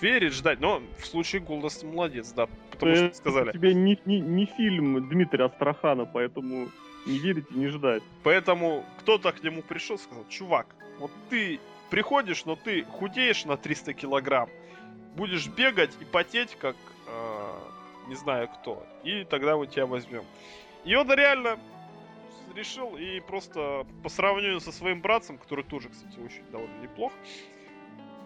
Верить, 0.00 0.32
ждать, 0.32 0.60
но 0.60 0.82
в 0.98 1.04
случае 1.04 1.42
Голдас 1.42 1.82
молодец, 1.82 2.32
да, 2.32 2.48
потому 2.70 2.94
что 2.94 3.12
сказали. 3.12 3.50
у 3.50 3.52
тебя 3.52 3.74
не, 3.74 4.00
не, 4.06 4.20
не 4.20 4.46
фильм 4.46 5.06
Дмитрия 5.10 5.44
Астрахана, 5.44 6.06
поэтому 6.06 6.68
не 7.04 7.18
верить 7.18 7.46
и 7.50 7.58
не 7.58 7.66
ждать. 7.66 8.02
Поэтому 8.22 8.84
кто-то 9.00 9.32
к 9.32 9.42
нему 9.42 9.60
пришел 9.60 9.96
и 9.96 9.98
сказал, 9.98 10.24
чувак, 10.30 10.74
вот 10.98 11.10
ты 11.28 11.60
приходишь, 11.90 12.46
но 12.46 12.56
ты 12.56 12.84
худеешь 12.84 13.44
на 13.44 13.58
300 13.58 13.92
килограмм, 13.92 14.48
будешь 15.16 15.48
бегать 15.48 15.90
и 16.00 16.04
потеть, 16.06 16.56
как 16.58 16.76
э, 17.06 17.79
не 18.10 18.16
знаю 18.16 18.48
кто, 18.48 18.84
и 19.04 19.24
тогда 19.24 19.56
мы 19.56 19.66
тебя 19.66 19.86
возьмем. 19.86 20.24
И 20.84 20.94
он 20.96 21.10
реально 21.12 21.58
решил, 22.54 22.96
и 22.96 23.20
просто 23.20 23.86
по 24.02 24.08
сравнению 24.08 24.60
со 24.60 24.72
своим 24.72 25.00
братцем, 25.00 25.38
который 25.38 25.64
тоже, 25.64 25.88
кстати, 25.88 26.18
очень 26.18 26.44
довольно 26.50 26.82
неплох, 26.82 27.12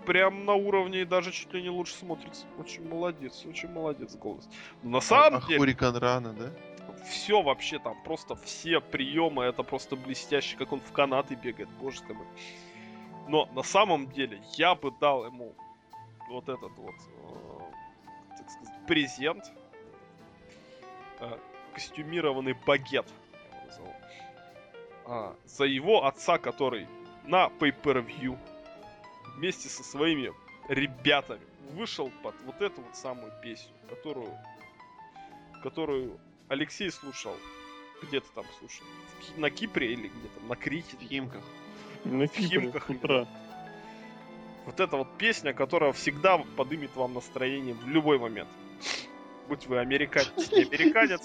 прям 0.06 0.46
на 0.46 0.54
уровне 0.54 1.04
даже 1.04 1.32
чуть 1.32 1.52
ли 1.52 1.62
не 1.62 1.68
лучше 1.70 1.94
смотрится. 1.94 2.46
Очень 2.58 2.88
молодец, 2.88 3.44
очень 3.44 3.68
молодец 3.68 4.16
голос. 4.16 4.48
Но 4.82 4.90
на 4.90 5.00
самом 5.00 5.40
а, 5.44 5.46
деле... 5.46 5.58
Хурикан 5.58 5.96
Рана, 5.96 6.32
да? 6.32 6.50
все 7.04 7.42
вообще 7.42 7.78
там, 7.78 7.96
просто 8.04 8.36
все 8.36 8.80
приемы, 8.80 9.44
это 9.44 9.62
просто 9.62 9.96
блестяще, 9.96 10.56
как 10.56 10.72
он 10.72 10.80
в 10.80 10.92
канаты 10.92 11.34
бегает, 11.34 11.68
боже 11.80 12.00
мой. 12.08 12.26
Но 13.28 13.46
на 13.52 13.62
самом 13.62 14.10
деле 14.10 14.40
я 14.56 14.74
бы 14.74 14.90
дал 15.00 15.26
ему 15.26 15.54
вот 16.30 16.48
этот 16.48 16.72
вот, 16.78 16.94
э, 17.06 18.36
так 18.38 18.50
сказать, 18.50 18.86
презент, 18.86 19.52
э, 21.32 21.38
костюмированный 21.74 22.54
багет, 22.66 23.06
а, 25.06 25.36
за 25.44 25.64
его 25.64 26.06
отца, 26.06 26.38
который 26.38 26.86
на 27.24 27.46
pay-per-view 27.46 28.38
вместе 29.36 29.68
со 29.68 29.82
своими 29.82 30.32
ребятами 30.68 31.42
вышел 31.72 32.10
под 32.22 32.34
вот 32.44 32.60
эту 32.62 32.80
вот 32.80 32.96
самую 32.96 33.32
песню, 33.42 33.72
которую, 33.88 34.30
которую 35.62 36.18
Алексей 36.48 36.90
слушал. 36.90 37.36
Где 38.02 38.20
ты 38.20 38.26
там 38.34 38.44
слушал? 38.58 38.84
В 39.34 39.38
На 39.38 39.50
Кипре 39.50 39.92
или 39.92 40.08
где 40.08 40.28
там? 40.28 40.48
На 40.48 40.56
Крите? 40.56 40.96
В 40.96 41.00
Химках. 41.00 41.42
На 42.04 42.26
В 42.26 42.30
Кипре 42.30 42.60
Химках 42.60 42.86
с 42.86 42.90
утра. 42.90 43.26
Вот 44.66 44.80
эта 44.80 44.96
вот 44.96 45.18
песня, 45.18 45.52
которая 45.52 45.92
всегда 45.92 46.38
подымет 46.38 46.94
вам 46.96 47.14
настроение 47.14 47.74
в 47.74 47.86
любой 47.86 48.18
момент. 48.18 48.48
Будь 49.48 49.66
вы 49.66 49.78
американец, 49.78 50.32
не 50.52 50.62
американец, 50.74 51.24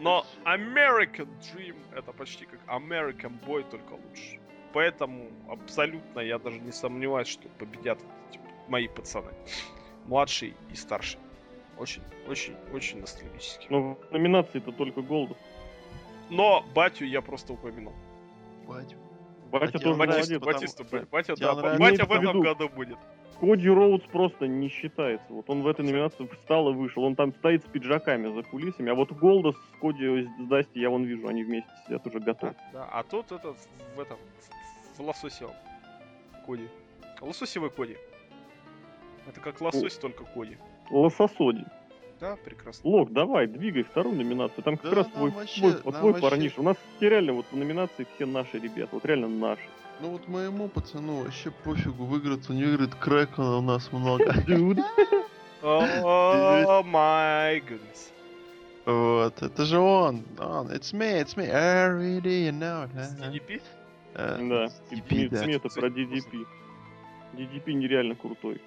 но 0.00 0.24
American 0.44 1.28
Dream 1.40 1.76
это 1.94 2.12
почти 2.12 2.46
как 2.46 2.60
American 2.66 3.32
Boy, 3.46 3.64
только 3.70 3.92
лучше. 3.92 4.38
Поэтому 4.72 5.30
абсолютно 5.48 6.20
я 6.20 6.38
даже 6.38 6.58
не 6.58 6.72
сомневаюсь, 6.72 7.28
что 7.28 7.48
победят 7.58 7.98
эти 8.30 8.40
мои 8.68 8.88
пацаны. 8.88 9.32
Младший 10.04 10.54
и 10.70 10.74
старший. 10.74 11.18
Очень, 11.78 12.02
очень, 12.28 12.54
очень 12.72 13.00
ностальгически. 13.00 13.66
Но 13.70 13.94
в 13.94 14.12
номинации-то 14.12 14.72
только 14.72 15.00
Голдов. 15.02 15.38
Но 16.30 16.64
батю 16.74 17.04
я 17.04 17.22
просто 17.22 17.52
упомянул. 17.54 17.94
Батю. 18.66 18.96
Батя 19.50 19.66
Батя 19.66 19.78
тоже 19.78 19.94
молодец, 19.94 20.14
молодец. 20.16 20.38
потому 20.38 20.54
Батиста, 20.54 20.84
что 20.84 20.96
б- 20.96 21.06
батя, 21.06 21.36
тебе 21.36 21.46
да, 21.46 21.78
батя 21.78 22.04
в 22.04 22.12
этом 22.12 22.40
году 22.40 22.68
будет. 22.68 22.98
Коди 23.40 23.68
Роудс 23.68 24.04
просто 24.06 24.46
не 24.46 24.68
считается. 24.68 25.26
Вот 25.32 25.50
он 25.50 25.62
в 25.62 25.66
этой 25.66 25.84
номинации 25.84 26.26
встал 26.26 26.70
и 26.70 26.74
вышел. 26.74 27.04
Он 27.04 27.14
там 27.14 27.34
стоит 27.34 27.64
с 27.64 27.68
пиджаками 27.68 28.34
за 28.34 28.42
кулисами. 28.42 28.90
А 28.90 28.94
вот 28.94 29.12
Голда 29.12 29.52
с 29.52 29.80
Коди 29.80 30.24
с 30.24 30.48
Дасти 30.48 30.78
я 30.78 30.90
вон 30.90 31.04
вижу, 31.04 31.28
они 31.28 31.44
вместе 31.44 31.70
сидят 31.86 32.06
уже 32.06 32.20
готовы. 32.20 32.54
Да, 32.72 32.88
а 32.90 33.02
тут 33.02 33.32
этот 33.32 33.56
в 33.94 34.00
этом 34.00 34.18
в 34.96 35.00
лососевом 35.00 35.54
коде. 36.46 36.68
Лососевый 37.20 37.70
коде. 37.70 37.98
Это 39.28 39.40
как 39.40 39.60
лосось, 39.60 39.96
только 39.96 40.24
коде. 40.24 40.58
Лососоди. 40.90 41.64
Да, 42.20 42.36
прекрасно. 42.36 42.90
Лок, 42.90 43.12
давай, 43.12 43.46
двигай 43.46 43.82
вторую 43.82 44.16
номинацию. 44.16 44.64
Там 44.64 44.76
как 44.78 44.90
Да, 44.90 44.96
раз 44.96 45.06
твой, 45.08 45.30
вообще- 45.30 45.60
твой, 45.60 45.72
нам 45.92 46.00
твой 46.00 46.12
вообще-. 46.12 46.52
У 46.56 46.62
нас 46.62 46.76
все 46.96 47.08
реально 47.10 47.32
вот 47.34 47.46
в 47.50 47.56
номинации 47.56 48.06
все 48.14 48.26
наши 48.26 48.58
ребята. 48.58 48.88
Вот 48.92 49.04
реально 49.04 49.28
наши. 49.28 49.62
Ну 50.00 50.10
вот 50.10 50.28
моему 50.28 50.68
пацану 50.68 51.22
вообще 51.22 51.50
пофигу, 51.50 52.04
выиграть, 52.04 52.48
он 52.50 52.56
не 52.56 52.64
выиграет, 52.64 52.94
Крэкона 52.94 53.56
у 53.58 53.62
нас 53.62 53.92
много. 53.92 54.24
Dude. 54.46 54.82
О 55.62 56.82
май 56.84 57.60
goodness. 57.60 58.12
Вот, 58.84 59.42
это 59.42 59.64
же 59.64 59.78
он. 59.78 60.22
Он, 60.38 60.70
it's 60.70 60.92
me, 60.94 61.20
it's 61.22 61.34
me. 61.36 61.46
Day 62.22 62.48
you 62.48 62.52
know. 62.52 62.88
DDP? 63.18 63.60
Э, 64.14 64.38
Да, 64.38 64.66
DDP, 64.90 65.28
да. 65.28 65.44
это 65.50 65.68
про 65.68 65.88
DDP. 65.88 66.46
DDP 67.34 67.72
нереально 67.72 68.14
крутой. 68.14 68.60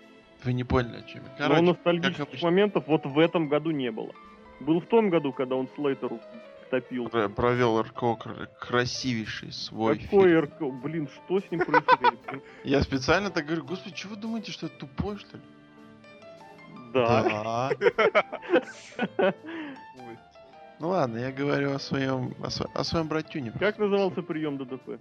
Вы 0.43 0.53
не 0.53 0.63
поняли, 0.63 0.97
о 0.97 1.01
чем 1.03 1.23
я. 1.23 1.29
Но 1.29 1.37
Короче, 1.37 1.61
ностальгических 1.63 2.27
обычно. 2.27 2.47
моментов 2.49 2.83
вот 2.87 3.05
в 3.05 3.19
этом 3.19 3.49
году 3.49 3.71
не 3.71 3.91
было. 3.91 4.13
Был 4.61 4.79
в 4.79 4.85
том 4.85 5.09
году, 5.09 5.33
когда 5.33 5.55
он 5.55 5.67
Слейтеру 5.75 6.19
топил. 6.69 7.09
про- 7.09 7.29
провел 7.29 7.81
РКО 7.81 8.15
кр- 8.15 8.49
красивейший 8.59 9.51
свой 9.51 9.97
Какой 9.99 10.23
фильм. 10.29 10.39
РК? 10.43 10.61
Блин, 10.83 11.07
что 11.09 11.39
с 11.39 11.51
ним 11.51 11.61
происходит? 11.61 12.19
Я 12.63 12.81
специально 12.81 13.29
так 13.29 13.45
говорю, 13.45 13.63
господи, 13.65 13.95
что 13.95 14.09
вы 14.09 14.15
думаете, 14.17 14.51
что 14.51 14.67
я 14.67 14.71
тупой, 14.77 15.17
что 15.17 15.37
ли? 15.37 15.43
Да. 16.93 17.71
Ну 20.81 20.89
ладно, 20.89 21.17
я 21.17 21.33
говорю 21.33 21.73
о 21.73 21.79
своем, 21.79 22.33
о, 22.41 22.47
сво- 22.47 22.69
о 22.73 22.83
своем 22.85 23.09
братюне. 23.09 23.51
Как 23.59 23.77
назывался 23.79 24.21
прием 24.21 24.57
ДДП? 24.57 24.97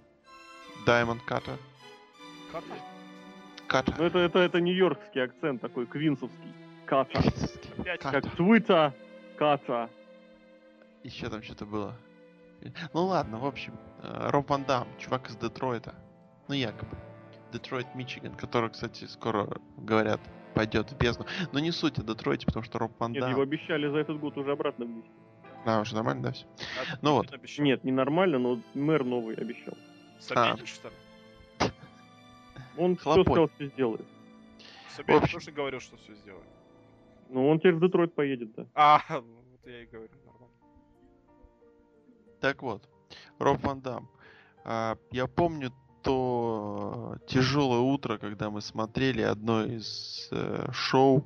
Даймонд 0.85 1.21
Ката. 1.23 1.57
Как? 2.51 2.63
Ката. 3.69 3.93
Ну 3.97 4.03
это, 4.03 4.17
это, 4.17 4.39
это 4.39 4.59
нью-йоркский 4.59 5.23
акцент 5.23 5.61
такой, 5.61 5.85
квинсовский. 5.85 6.53
Ката. 6.85 7.19
Опять 7.77 8.01
Ката. 8.01 8.21
Как 8.21 8.35
Твита. 8.35 8.93
Ката. 9.37 9.89
Еще 11.03 11.29
там 11.29 11.43
что-то 11.43 11.65
было. 11.65 11.95
Ну 12.93 13.05
ладно, 13.05 13.37
в 13.37 13.45
общем, 13.45 13.73
э, 14.01 14.29
Роб 14.31 14.49
Ван 14.49 14.65
Дам, 14.65 14.87
чувак 14.97 15.29
из 15.29 15.37
Детройта. 15.37 15.93
Ну 16.47 16.55
якобы. 16.55 16.97
Детройт, 17.53 17.87
Мичиган, 17.95 18.33
который, 18.33 18.71
кстати, 18.71 19.05
скоро, 19.05 19.47
говорят, 19.77 20.19
пойдет 20.55 20.91
в 20.91 20.97
бездну. 20.97 21.25
Но 21.51 21.59
не 21.59 21.71
суть 21.71 21.99
о 21.99 22.03
Детройте, 22.03 22.47
потому 22.47 22.63
что 22.63 22.79
Роб 22.79 22.91
Ван 22.99 23.11
Нет, 23.11 23.21
Дам... 23.21 23.31
его 23.31 23.43
обещали 23.43 23.87
за 23.87 23.97
этот 23.97 24.19
год 24.19 24.35
уже 24.37 24.51
обратно 24.51 24.85
внести. 24.85 25.11
А, 25.65 25.81
уже 25.81 25.93
нормально, 25.93 26.23
да, 26.23 26.31
все? 26.31 26.45
А 26.47 26.97
Ну 27.03 27.13
вот. 27.13 27.31
Обещал. 27.31 27.63
Нет, 27.63 27.83
не 27.83 27.91
нормально, 27.91 28.39
но 28.39 28.59
мэр 28.73 29.03
новый 29.03 29.35
обещал. 29.35 29.75
Собянин, 30.19 30.65
что 30.65 30.89
ли? 30.89 30.95
Он 32.79 32.95
все 32.95 33.03
Хлопоть. 33.03 33.25
сказал, 33.25 33.49
что 33.49 33.65
сделает. 33.65 34.05
Собянин 34.95 35.23
общем. 35.23 35.39
тоже 35.39 35.51
говорил, 35.51 35.79
что 35.79 35.97
все 35.97 36.13
сделает. 36.15 36.47
Ну, 37.29 37.47
он 37.49 37.59
теперь 37.59 37.73
в 37.75 37.79
Детройт 37.81 38.15
поедет, 38.15 38.53
да. 38.55 38.65
А, 38.73 38.99
ну, 39.09 39.21
вот 39.51 39.69
я 39.69 39.83
и 39.83 39.85
говорю, 39.85 40.09
нормально. 40.25 40.55
Так 42.39 42.61
вот, 42.63 42.89
Роб 43.37 43.61
Ван 43.63 43.81
Дам. 43.81 44.09
А, 44.63 44.97
я 45.11 45.27
помню 45.27 45.71
то 46.01 47.17
тяжелое 47.27 47.79
утро, 47.79 48.17
когда 48.17 48.49
мы 48.49 48.61
смотрели 48.61 49.21
одно 49.21 49.65
из 49.65 50.29
э, 50.31 50.71
шоу 50.71 51.25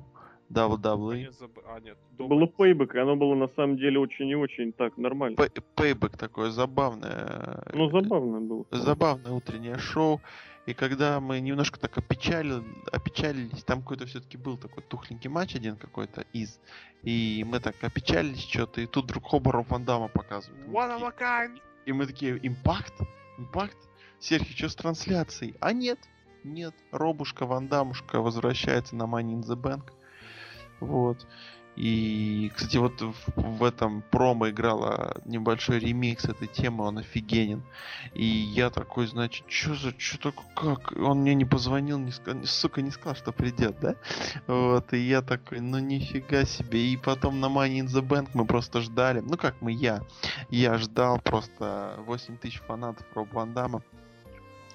WWE. 0.50 1.16
Не 1.16 1.30
забы- 1.30 1.62
А, 1.66 1.78
нет. 1.80 1.96
Было 2.18 2.46
пейбэк, 2.46 2.94
и 2.96 2.98
оно 2.98 3.14
было 3.14 3.34
на 3.36 3.48
самом 3.54 3.76
деле 3.76 4.00
очень 4.00 4.28
и 4.28 4.34
очень 4.34 4.72
так 4.72 4.96
нормально. 4.98 5.36
Пейбэк 5.76 6.16
такое 6.16 6.50
забавное. 6.50 7.62
Ну, 7.72 7.86
э, 7.88 7.90
забавно 8.02 8.40
было. 8.40 8.64
забавное 8.72 9.32
утреннее 9.32 9.78
шоу. 9.78 10.20
И 10.66 10.72
когда 10.72 11.20
мы 11.20 11.40
немножко 11.40 11.78
так 11.78 11.96
опечалили, 11.98 12.64
опечалились, 12.90 13.64
там 13.64 13.82
какой-то 13.82 14.06
все-таки 14.06 14.38
был 14.38 14.56
такой 14.56 14.82
тухленький 14.82 15.28
матч 15.28 15.54
один 15.54 15.76
какой-то 15.76 16.22
из. 16.32 16.58
И 17.02 17.44
мы 17.46 17.60
так 17.60 17.76
опечалились 17.82 18.40
что-то, 18.40 18.80
и 18.80 18.86
тут 18.86 19.04
вдруг 19.04 19.32
оба 19.34 19.52
Роб 19.52 19.68
Ван 19.70 19.84
Дамма 19.84 20.08
показывают. 20.08 20.66
One 20.68 20.98
of 20.98 21.02
a 21.02 21.10
kind. 21.10 21.60
И 21.84 21.92
мы 21.92 22.06
такие, 22.06 22.38
импакт? 22.46 22.94
Импакт? 23.36 23.76
Серхи, 24.18 24.56
что 24.56 24.70
с 24.70 24.74
трансляцией? 24.74 25.54
А 25.60 25.72
нет, 25.74 25.98
нет. 26.44 26.74
Робушка, 26.92 27.44
Вандамушка 27.44 28.20
возвращается 28.20 28.96
на 28.96 29.02
Money 29.02 29.34
in 29.34 29.42
the 29.42 29.60
Bank. 29.60 29.92
Вот. 30.80 31.26
И, 31.76 32.52
кстати, 32.54 32.76
вот 32.76 33.00
в, 33.00 33.14
в 33.36 33.64
этом 33.64 34.02
промо 34.02 34.50
играла 34.50 35.20
небольшой 35.24 35.80
ремикс 35.80 36.24
этой 36.24 36.46
темы, 36.46 36.84
он 36.84 36.98
офигенен. 36.98 37.64
И 38.14 38.24
я 38.24 38.70
такой, 38.70 39.06
значит, 39.06 39.44
что 39.48 39.74
за, 39.74 39.94
что 39.98 40.30
такое, 40.30 40.76
как? 40.76 40.92
Он 40.96 41.22
мне 41.22 41.34
не 41.34 41.44
позвонил, 41.44 41.98
не 41.98 42.12
сказал, 42.12 42.44
сука, 42.44 42.80
не 42.80 42.90
сказал, 42.90 43.16
что 43.16 43.32
придет, 43.32 43.80
да? 43.80 43.96
Вот, 44.46 44.92
и 44.92 44.98
я 44.98 45.20
такой, 45.20 45.60
ну 45.60 45.78
нифига 45.80 46.44
себе. 46.44 46.92
И 46.92 46.96
потом 46.96 47.40
на 47.40 47.46
Money 47.46 47.80
in 47.80 47.86
the 47.86 48.06
Bank 48.06 48.30
мы 48.34 48.46
просто 48.46 48.80
ждали, 48.80 49.20
ну 49.20 49.36
как 49.36 49.60
мы, 49.60 49.72
я, 49.72 50.02
я 50.50 50.78
ждал 50.78 51.18
просто 51.20 51.96
8 52.06 52.36
тысяч 52.38 52.60
фанатов 52.60 53.04
Роб 53.14 53.32
Ван 53.32 53.52
Дамма, 53.52 53.82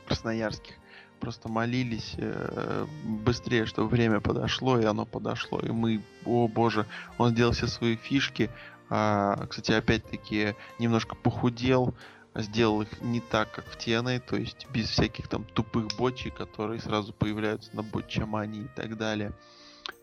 красноярских. 0.05 0.78
Просто 1.19 1.49
молились 1.49 2.15
э, 2.17 2.85
быстрее, 3.03 3.65
чтобы 3.65 3.89
время 3.89 4.21
подошло, 4.21 4.79
и 4.79 4.85
оно 4.85 5.05
подошло. 5.05 5.59
И 5.59 5.69
мы, 5.69 6.01
о 6.25 6.47
боже, 6.47 6.85
он 7.17 7.31
сделал 7.31 7.51
все 7.51 7.67
свои 7.67 7.97
фишки. 7.97 8.49
А, 8.89 9.45
кстати, 9.47 9.71
опять-таки, 9.71 10.55
немножко 10.79 11.15
похудел, 11.15 11.93
сделал 12.35 12.81
их 12.81 13.01
не 13.01 13.19
так, 13.19 13.51
как 13.51 13.65
в 13.65 13.77
TNA, 13.77 14.21
то 14.21 14.35
есть 14.35 14.67
без 14.73 14.89
всяких 14.89 15.27
там 15.27 15.43
тупых 15.43 15.87
бочей, 15.97 16.31
которые 16.31 16.79
сразу 16.79 17.13
появляются 17.13 17.75
на 17.75 17.83
бочамане 17.83 18.61
и 18.61 18.67
так 18.75 18.97
далее. 18.97 19.33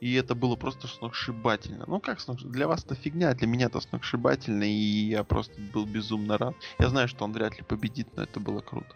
И 0.01 0.14
это 0.14 0.34
было 0.34 0.56
просто 0.56 0.88
сногсшибательно. 0.88 1.84
Ну 1.86 2.01
как 2.01 2.20
сногс... 2.20 2.43
Для 2.43 2.68
вас 2.68 2.84
это 2.84 2.94
фигня, 2.94 3.32
для 3.34 3.47
меня 3.47 3.66
это 3.66 3.80
сногсшибательно, 3.80 4.64
и 4.64 5.09
я 5.09 5.24
просто 5.24 5.59
был 5.72 5.86
безумно 5.86 6.36
рад. 6.38 6.55
Я 6.78 6.88
знаю, 6.88 7.09
что 7.09 7.24
он 7.24 7.32
вряд 7.32 7.56
ли 7.56 7.62
победит, 7.62 8.09
но 8.16 8.22
это 8.22 8.40
было 8.40 8.60
круто. 8.60 8.94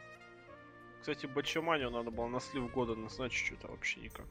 Кстати, 1.00 1.26
Бачаманию 1.26 1.90
надо 1.90 2.10
было 2.10 2.26
на 2.28 2.40
слив 2.40 2.70
года 2.72 2.94
назначить 2.94 3.46
что-то 3.46 3.68
вообще 3.68 4.00
никак. 4.00 4.26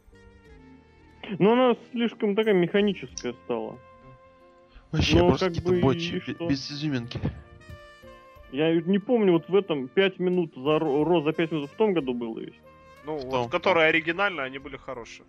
Но 1.39 1.53
она 1.53 1.75
слишком 1.91 2.35
такая 2.35 2.53
механическая 2.53 3.33
стала. 3.45 3.77
Вообще, 4.91 5.17
Ну, 5.17 5.27
просто 5.29 5.45
как 5.47 5.55
какие-то 5.55 5.73
бы, 5.73 5.81
бочи, 5.81 6.23
без 6.47 6.71
изюминки. 6.71 7.19
Я 8.51 8.73
не 8.81 8.97
помню, 8.99 9.33
вот 9.33 9.47
в 9.49 9.55
этом 9.55 9.87
5 9.87 10.19
минут 10.19 10.53
за 10.55 10.79
Ро 10.79 11.21
за 11.21 11.33
5 11.33 11.51
минут 11.51 11.71
в 11.71 11.75
том 11.75 11.93
году 11.93 12.13
было 12.13 12.39
есть. 12.39 12.57
Ну, 13.05 13.17
В 13.17 13.25
вот, 13.25 13.31
том- 13.31 13.49
которые 13.49 13.87
оригинальные, 13.89 14.45
они 14.45 14.57
были 14.59 14.77
хорошие. 14.77 15.25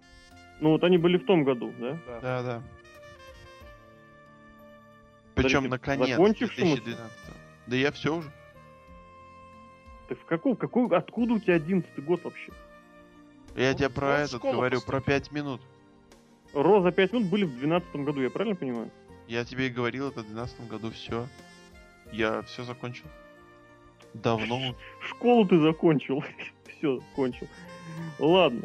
Ну 0.60 0.70
вот 0.70 0.84
они 0.84 0.98
были 0.98 1.16
в 1.18 1.24
том 1.24 1.44
году, 1.44 1.72
да? 1.78 1.98
Да. 2.06 2.20
Да, 2.20 2.42
да. 2.42 2.62
Причем 5.34 5.68
наконец, 5.68 6.08
закончишь, 6.10 6.50
в 6.50 6.54
смысле? 6.54 6.82
2012 6.82 7.18
Да 7.66 7.76
я 7.76 7.92
все 7.92 8.14
уже. 8.16 8.30
Так 10.10 10.18
в 10.18 10.24
каком, 10.24 10.56
какой, 10.56 10.88
откуда 10.88 11.34
у 11.34 11.38
тебя 11.38 11.54
11 11.54 12.04
год 12.04 12.24
вообще? 12.24 12.50
Я 13.54 13.70
Ну, 13.70 13.78
тебе 13.78 13.90
про 13.90 14.18
этот 14.18 14.38
школу 14.38 14.54
говорю, 14.54 14.78
поступил. 14.78 15.00
про 15.00 15.06
5 15.06 15.30
минут. 15.32 15.60
Ро 16.52 16.82
за 16.82 16.90
5 16.90 17.12
минут 17.12 17.30
были 17.30 17.44
в 17.44 17.56
12 17.56 17.94
году, 17.94 18.20
я 18.20 18.28
правильно 18.28 18.56
понимаю? 18.56 18.90
Я 19.28 19.44
тебе 19.44 19.68
и 19.68 19.70
говорил, 19.70 20.08
это 20.08 20.22
в 20.22 20.26
2012 20.26 20.68
году 20.68 20.90
все. 20.90 21.26
Я 22.10 22.42
все 22.42 22.64
закончил. 22.64 23.04
Давно. 24.14 24.74
Школу 25.00 25.46
ты 25.46 25.60
закончил. 25.60 26.24
Все, 26.78 26.98
кончил. 27.14 27.46
Ладно. 28.18 28.62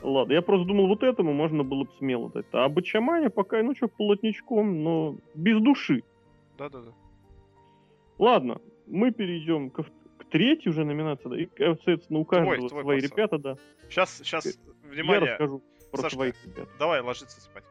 Ладно, 0.00 0.32
я 0.32 0.40
просто 0.40 0.66
думал, 0.66 0.86
вот 0.86 1.02
этому 1.02 1.34
можно 1.34 1.62
было 1.62 1.84
бы 1.84 1.90
смело 1.98 2.30
дать. 2.30 2.46
А 2.52 2.66
Бачаманя 2.70 3.28
пока, 3.28 3.62
ну 3.62 3.74
что, 3.76 3.88
полотничком, 3.88 4.82
но 4.82 5.16
без 5.34 5.60
души. 5.60 6.02
Да-да-да. 6.56 6.92
Ладно, 8.16 8.62
мы 8.86 9.10
перейдем 9.10 9.68
ко 9.68 9.82
третьей 10.30 10.70
уже 10.70 10.84
номинации. 10.84 11.28
Да, 11.28 11.36
и, 11.36 11.48
соответственно, 11.56 12.20
у 12.20 12.24
каждого 12.24 12.68
твой, 12.68 12.82
свои 12.82 13.00
пацан. 13.00 13.16
ребята, 13.16 13.38
да. 13.38 13.56
Сейчас, 13.88 14.18
сейчас, 14.18 14.46
Я 14.46 14.52
внимание, 14.90 15.32
расскажу 15.32 15.62
про 15.90 16.02
Сашка, 16.02 16.16
своих 16.16 16.46
ребят. 16.46 16.68
давай 16.78 17.00
ложиться 17.00 17.40
спать. 17.40 17.64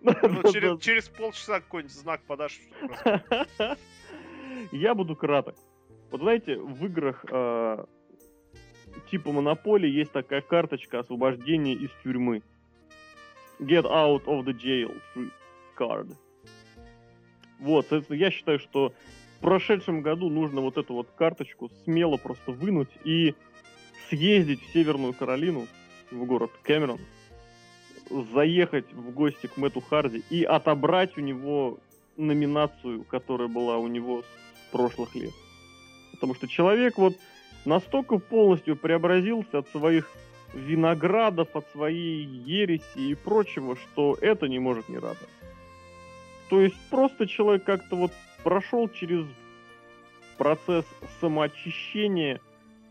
Ну, 0.00 0.78
через, 0.78 1.08
полчаса 1.08 1.60
какой-нибудь 1.60 1.94
знак 1.94 2.22
подашь. 2.26 2.60
Я 4.72 4.94
буду 4.94 5.16
краток. 5.16 5.56
Вот 6.10 6.20
знаете, 6.20 6.56
в 6.56 6.84
играх 6.86 7.24
э, 7.30 7.84
типа 9.10 9.32
Монополии 9.32 9.90
есть 9.90 10.12
такая 10.12 10.40
карточка 10.40 11.00
освобождения 11.00 11.74
из 11.74 11.90
тюрьмы. 12.02 12.42
Get 13.58 13.84
out 13.84 14.24
of 14.26 14.44
the 14.44 14.52
jail 14.52 14.94
free 15.14 15.30
card. 15.76 16.14
Вот, 17.58 17.86
соответственно, 17.88 18.18
я 18.18 18.30
считаю, 18.30 18.58
что 18.58 18.92
прошедшем 19.40 20.02
году 20.02 20.28
нужно 20.28 20.60
вот 20.60 20.76
эту 20.78 20.94
вот 20.94 21.08
карточку 21.16 21.70
смело 21.84 22.16
просто 22.16 22.52
вынуть 22.52 22.90
и 23.04 23.34
съездить 24.08 24.62
в 24.62 24.72
Северную 24.72 25.12
Каролину, 25.12 25.66
в 26.10 26.24
город 26.24 26.50
Кэмерон, 26.62 27.00
заехать 28.32 28.92
в 28.92 29.10
гости 29.12 29.46
к 29.46 29.56
Мэтту 29.56 29.80
Харди 29.80 30.22
и 30.30 30.44
отобрать 30.44 31.16
у 31.18 31.20
него 31.20 31.78
номинацию, 32.16 33.04
которая 33.04 33.48
была 33.48 33.78
у 33.78 33.88
него 33.88 34.22
с 34.22 34.72
прошлых 34.72 35.14
лет. 35.14 35.32
Потому 36.12 36.34
что 36.34 36.48
человек 36.48 36.96
вот 36.96 37.16
настолько 37.64 38.18
полностью 38.18 38.76
преобразился 38.76 39.58
от 39.58 39.68
своих 39.68 40.08
виноградов, 40.54 41.54
от 41.54 41.68
своей 41.72 42.24
ереси 42.24 42.98
и 42.98 43.14
прочего, 43.14 43.76
что 43.76 44.16
это 44.20 44.48
не 44.48 44.58
может 44.58 44.88
не 44.88 44.96
радовать. 44.96 45.28
То 46.48 46.60
есть 46.60 46.76
просто 46.90 47.26
человек 47.26 47.64
как-то 47.64 47.96
вот 47.96 48.12
прошел 48.46 48.88
через 48.88 49.26
процесс 50.38 50.84
самоочищения, 51.20 52.40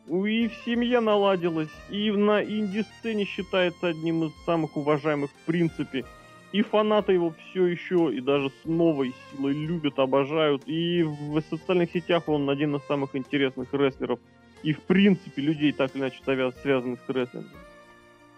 у- 0.06 0.26
и 0.26 0.50
в 0.50 0.54
семье 0.66 1.00
наладилось, 1.00 1.70
и 1.90 2.12
на 2.12 2.44
инди-сцене 2.44 3.24
считается 3.24 3.88
одним 3.88 4.26
из 4.26 4.34
самых 4.44 4.76
уважаемых 4.76 5.32
в 5.32 5.46
принципе, 5.46 6.04
и 6.52 6.62
фанаты 6.62 7.14
его 7.14 7.34
все 7.40 7.68
еще, 7.68 8.14
и 8.14 8.20
даже 8.20 8.50
с 8.50 8.66
новой 8.66 9.14
силой 9.32 9.54
любят, 9.54 9.98
обожают, 9.98 10.64
и 10.66 11.04
в 11.04 11.40
социальных 11.50 11.92
сетях 11.92 12.28
он 12.28 12.50
один 12.50 12.76
из 12.76 12.84
самых 12.84 13.16
интересных 13.16 13.74
рестлеров, 13.74 14.20
и 14.62 14.74
в 14.74 14.82
принципе 14.82 15.42
людей 15.42 15.72
так 15.72 15.96
или 15.96 16.02
иначе 16.02 16.20
связанных 16.64 17.00
с 17.08 17.10
рестлингом. 17.10 17.52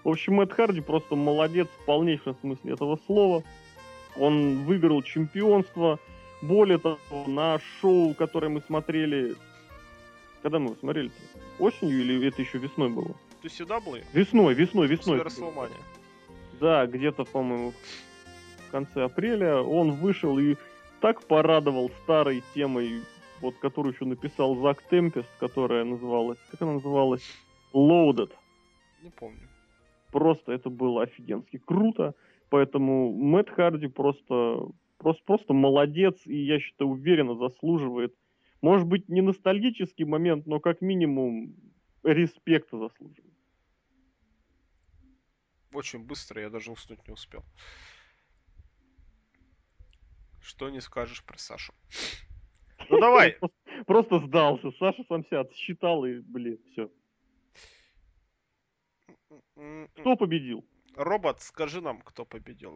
В 0.04 0.10
общем, 0.10 0.36
Мэтт 0.36 0.54
Харди 0.54 0.82
просто 0.82 1.16
молодец 1.16 1.68
в 1.68 1.86
полнейшем 1.86 2.36
смысле 2.42 2.74
этого 2.74 3.00
слова. 3.08 3.44
Он 4.20 4.66
выиграл 4.66 5.02
чемпионство. 5.02 6.00
Более 6.42 6.78
того, 6.78 6.98
на 7.28 7.60
шоу, 7.80 8.14
которое 8.14 8.50
мы 8.50 8.62
смотрели... 8.62 9.36
Когда 10.44 10.60
мы 10.60 10.76
смотрели? 10.76 11.12
Осенью 11.60 12.00
или 12.00 12.28
это 12.28 12.42
еще 12.42 12.60
весной 12.60 12.90
было? 12.90 13.16
Ты 13.42 13.50
сюда 13.50 13.80
был? 13.80 13.98
Весной, 14.14 14.54
весной, 14.54 14.88
весной. 14.88 15.22
Расселмания. 15.22 15.78
Да, 16.60 16.86
где-то, 16.86 17.24
по-моему, 17.26 17.74
в 18.68 18.72
конце 18.72 19.04
апреля 19.04 19.62
он 19.62 19.92
вышел 19.92 20.38
и 20.40 20.56
так 21.02 21.24
порадовал 21.24 21.92
старой 22.04 22.44
темой, 22.54 23.02
вот 23.42 23.56
которую 23.58 23.94
еще 23.94 24.06
написал 24.06 24.56
Зак 24.56 24.82
Темпест, 24.84 25.30
которая 25.40 25.84
называлась, 25.84 26.40
как 26.52 26.62
она 26.62 26.74
называлась? 26.74 27.24
Loaded. 27.74 28.32
Не 29.04 29.10
помню. 29.10 29.48
Просто 30.12 30.52
это 30.54 30.70
было 30.70 31.04
офигенски 31.04 31.58
круто. 31.58 32.14
Поэтому 32.50 33.12
Мэтт 33.12 33.50
Харди 33.50 33.88
просто, 33.88 34.70
просто, 34.98 35.24
просто 35.26 35.54
молодец 35.54 36.26
и, 36.26 36.36
я 36.36 36.60
считаю, 36.60 36.92
уверенно 36.92 37.36
заслуживает. 37.36 38.16
Может 38.62 38.88
быть, 38.88 39.08
не 39.08 39.22
ностальгический 39.22 40.06
момент, 40.06 40.48
но 40.48 40.60
как 40.60 40.82
минимум 40.82 41.56
респекта 42.04 42.78
заслуживает. 42.78 43.34
Очень 45.74 46.04
быстро, 46.04 46.42
я 46.42 46.50
даже 46.50 46.72
уснуть 46.72 47.06
не 47.08 47.14
успел. 47.14 47.44
Что 50.42 50.70
не 50.70 50.80
скажешь 50.82 51.24
про 51.24 51.38
Сашу? 51.38 51.74
Ну 52.90 53.00
давай, 53.02 53.38
Просто, 53.86 54.20
сдался. 54.20 54.72
Саша 54.80 55.04
сам 55.08 55.26
себя 55.26 55.42
отсчитал 55.42 56.06
и, 56.06 56.20
блин, 56.20 56.60
все. 56.72 56.90
Кто 59.96 60.16
победил? 60.16 60.66
Робот, 60.98 61.38
скажи 61.42 61.80
нам, 61.80 62.02
кто 62.04 62.26
победил. 62.26 62.72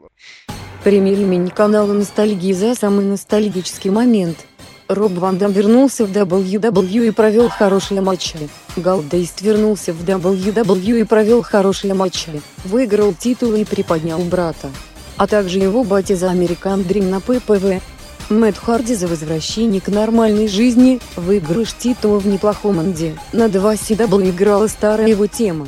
Премия 0.83 1.13
имени 1.13 1.49
канала 1.49 1.91
Ностальгии 1.91 2.53
за 2.53 2.75
самый 2.75 3.03
ностальгический 3.03 3.89
момент. 3.89 4.45
Роб 4.87 5.13
Ван 5.13 5.39
Дам 5.39 5.51
вернулся 5.51 6.05
в 6.05 6.11
WWE 6.11 7.07
и 7.07 7.11
провел 7.11 7.49
хорошие 7.49 8.01
матчи. 8.01 8.37
Галдейст 8.77 9.41
вернулся 9.41 9.91
в 9.91 10.03
WWE 10.03 11.01
и 11.01 11.03
провел 11.03 11.41
хорошие 11.41 11.95
матчи. 11.95 12.41
Выиграл 12.63 13.13
титул 13.15 13.55
и 13.55 13.65
приподнял 13.65 14.19
брата. 14.19 14.69
А 15.17 15.25
также 15.25 15.57
его 15.57 15.83
батя 15.83 16.15
за 16.15 16.27
American 16.27 16.85
Dream 16.85 17.09
на 17.09 17.21
ППВ. 17.21 17.81
Мэтт 18.29 18.59
Харди 18.59 18.93
за 18.93 19.07
возвращение 19.07 19.81
к 19.81 19.87
нормальной 19.87 20.47
жизни, 20.47 20.99
выигрыш 21.15 21.73
титула 21.73 22.19
в 22.19 22.27
неплохом 22.27 22.79
анде. 22.79 23.17
На 23.33 23.49
2 23.49 23.73
CW 23.73 24.29
играла 24.29 24.67
старая 24.67 25.07
его 25.07 25.25
тема. 25.25 25.67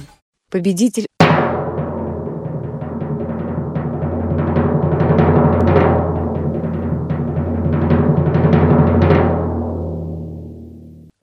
Победитель 0.51 1.07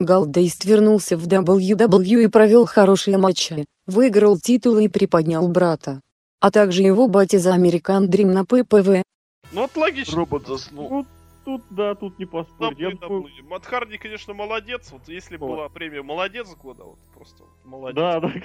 Галдейст 0.05 0.65
вернулся 0.65 1.17
в 1.17 1.27
WWE 1.27 2.23
и 2.23 2.27
провел 2.27 2.65
хорошие 2.65 3.17
матчи, 3.17 3.65
выиграл 3.87 4.37
титул 4.39 4.77
и 4.77 4.87
приподнял 4.87 5.47
брата. 5.47 6.01
А 6.39 6.49
также 6.51 6.81
его 6.81 7.07
батя 7.07 7.39
за 7.39 7.55
American 7.55 8.07
Dream 8.07 8.27
на 8.33 8.43
ППВ. 8.45 9.03
Ну 9.51 9.61
вот 9.61 9.75
логично. 9.75 10.17
Робот 10.17 10.47
заснул. 10.47 10.89
Ну, 10.89 11.05
тут, 11.45 11.61
да, 11.69 11.93
тут 11.95 12.17
не 12.19 12.25
поспорить. 12.25 12.79
Я 12.79 12.91
думаю, 12.91 13.25
Харди, 13.63 13.97
конечно, 13.97 14.33
молодец. 14.33 14.89
Вот 14.91 15.07
если 15.07 15.37
Вот. 15.37 15.47
была 15.49 15.69
премия 15.69 16.01
молодец 16.01 16.47
года, 16.55 16.83
вот 16.83 16.99
просто 17.13 17.43
молодец. 17.63 17.95
да, 17.95 18.19
да. 18.19 18.31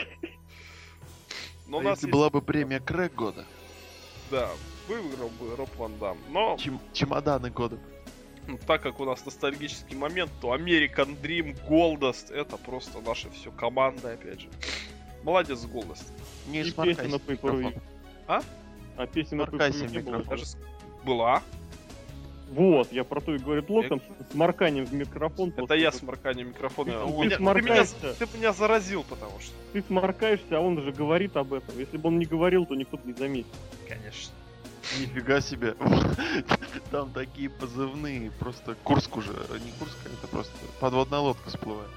Но 1.69 1.79
у 1.79 1.81
А 1.81 1.83
нас 1.85 1.99
если 1.99 2.07
есть- 2.09 2.13
была 2.13 2.31
бы 2.31 2.43
премия 2.43 2.81
Крэг 2.81 3.15
года, 3.15 3.45
Да, 4.31 4.49
выиграл 4.89 5.31
бы 5.41 5.55
Роб 5.57 5.71
Ван 5.79 5.93
Дам. 5.99 6.19
Но 6.31 6.57
чем- 6.59 6.81
чемоданы 6.93 7.51
года. 7.51 7.79
Ну, 8.47 8.59
так 8.67 8.83
как 8.83 9.01
у 9.01 9.05
нас 9.05 9.25
ностальгический 9.25 9.97
момент, 9.97 10.31
то 10.41 10.55
American 10.55 11.21
Dream, 11.21 11.57
Goldust, 11.69 12.33
это 12.33 12.57
просто 12.57 13.01
наша 13.01 13.31
все 13.31 13.51
команда, 13.51 14.13
опять 14.13 14.41
же. 14.41 14.49
Молодец, 15.23 15.65
Goldust. 15.65 16.05
Не 16.49 16.61
И 16.63 16.71
песня 16.71 17.09
на 17.09 17.17
Pay-Per-View. 17.17 17.57
микрофон. 17.63 17.83
А 18.97 19.07
песня 19.07 19.39
на 19.39 19.45
в 19.47 19.51
не 19.91 19.99
было. 19.99 20.25
Была. 21.05 21.43
Вот, 22.51 22.93
я 22.93 23.03
про 23.03 23.21
то 23.21 23.35
и 23.35 23.39
говорю. 23.39 23.65
Локом 23.69 24.01
с 24.01 24.33
сморканием 24.33 24.87
в 24.87 24.93
микрофон. 24.95 25.53
Это 25.57 25.75
я 25.75 25.89
этого. 25.89 25.99
сморкание 26.01 26.45
микрофона. 26.45 26.93
Ты- 26.93 26.99
ты 26.99 27.05
меня- 27.27 27.37
ты, 27.37 27.43
меня, 28.05 28.15
ты 28.15 28.39
меня 28.39 28.53
заразил, 28.53 29.05
потому 29.09 29.41
что. 29.41 29.53
Ты 29.73 29.83
сморкаешься, 29.83 30.57
а 30.59 30.61
он 30.61 30.81
же 30.81 30.93
говорит 30.93 31.37
об 31.37 31.53
этом. 31.53 31.77
Если 31.79 31.97
бы 31.97 32.09
он 32.09 32.19
не 32.21 32.25
говорил, 32.25 32.65
то 32.65 32.77
никто 32.77 32.97
бы 32.99 33.09
не 33.09 33.15
заметил. 33.15 33.51
Конечно. 33.89 34.33
Нифига 34.99 35.41
себе. 35.41 35.75
Там 36.91 37.11
такие 37.11 37.51
позывные. 37.51 38.31
Просто 38.33 38.75
Курск 38.85 39.17
уже. 39.17 39.31
Не 39.33 39.73
Курск, 39.79 39.97
а 40.05 40.09
это 40.09 40.27
просто 40.29 40.53
подводная 40.81 41.21
лодка 41.21 41.49
всплывает. 41.49 41.91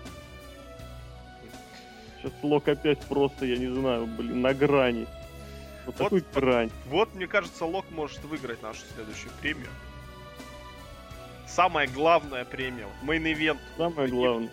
Сейчас 2.22 2.34
Лок 2.43 2.68
опять 2.68 3.00
просто, 3.08 3.45
я 3.45 3.58
не 3.58 3.74
знаю, 3.74 4.06
блин, 4.06 4.42
на 4.42 4.53
грани. 4.53 5.08
Вот, 5.85 5.98
Вот. 5.98 6.03
такой 6.03 6.24
грань. 6.34 6.69
Вот, 6.88 7.16
мне 7.16 7.27
кажется, 7.27 7.64
Лок 7.66 7.85
может 7.92 8.22
выиграть 8.26 8.61
нашу 8.61 8.82
следующую 8.93 9.32
премию. 9.42 9.69
Самая 11.48 11.88
главная 11.88 12.43
премия. 12.43 12.88
Мейн-ивент. 13.03 13.59
Самое 13.77 14.09
главное. 14.09 14.51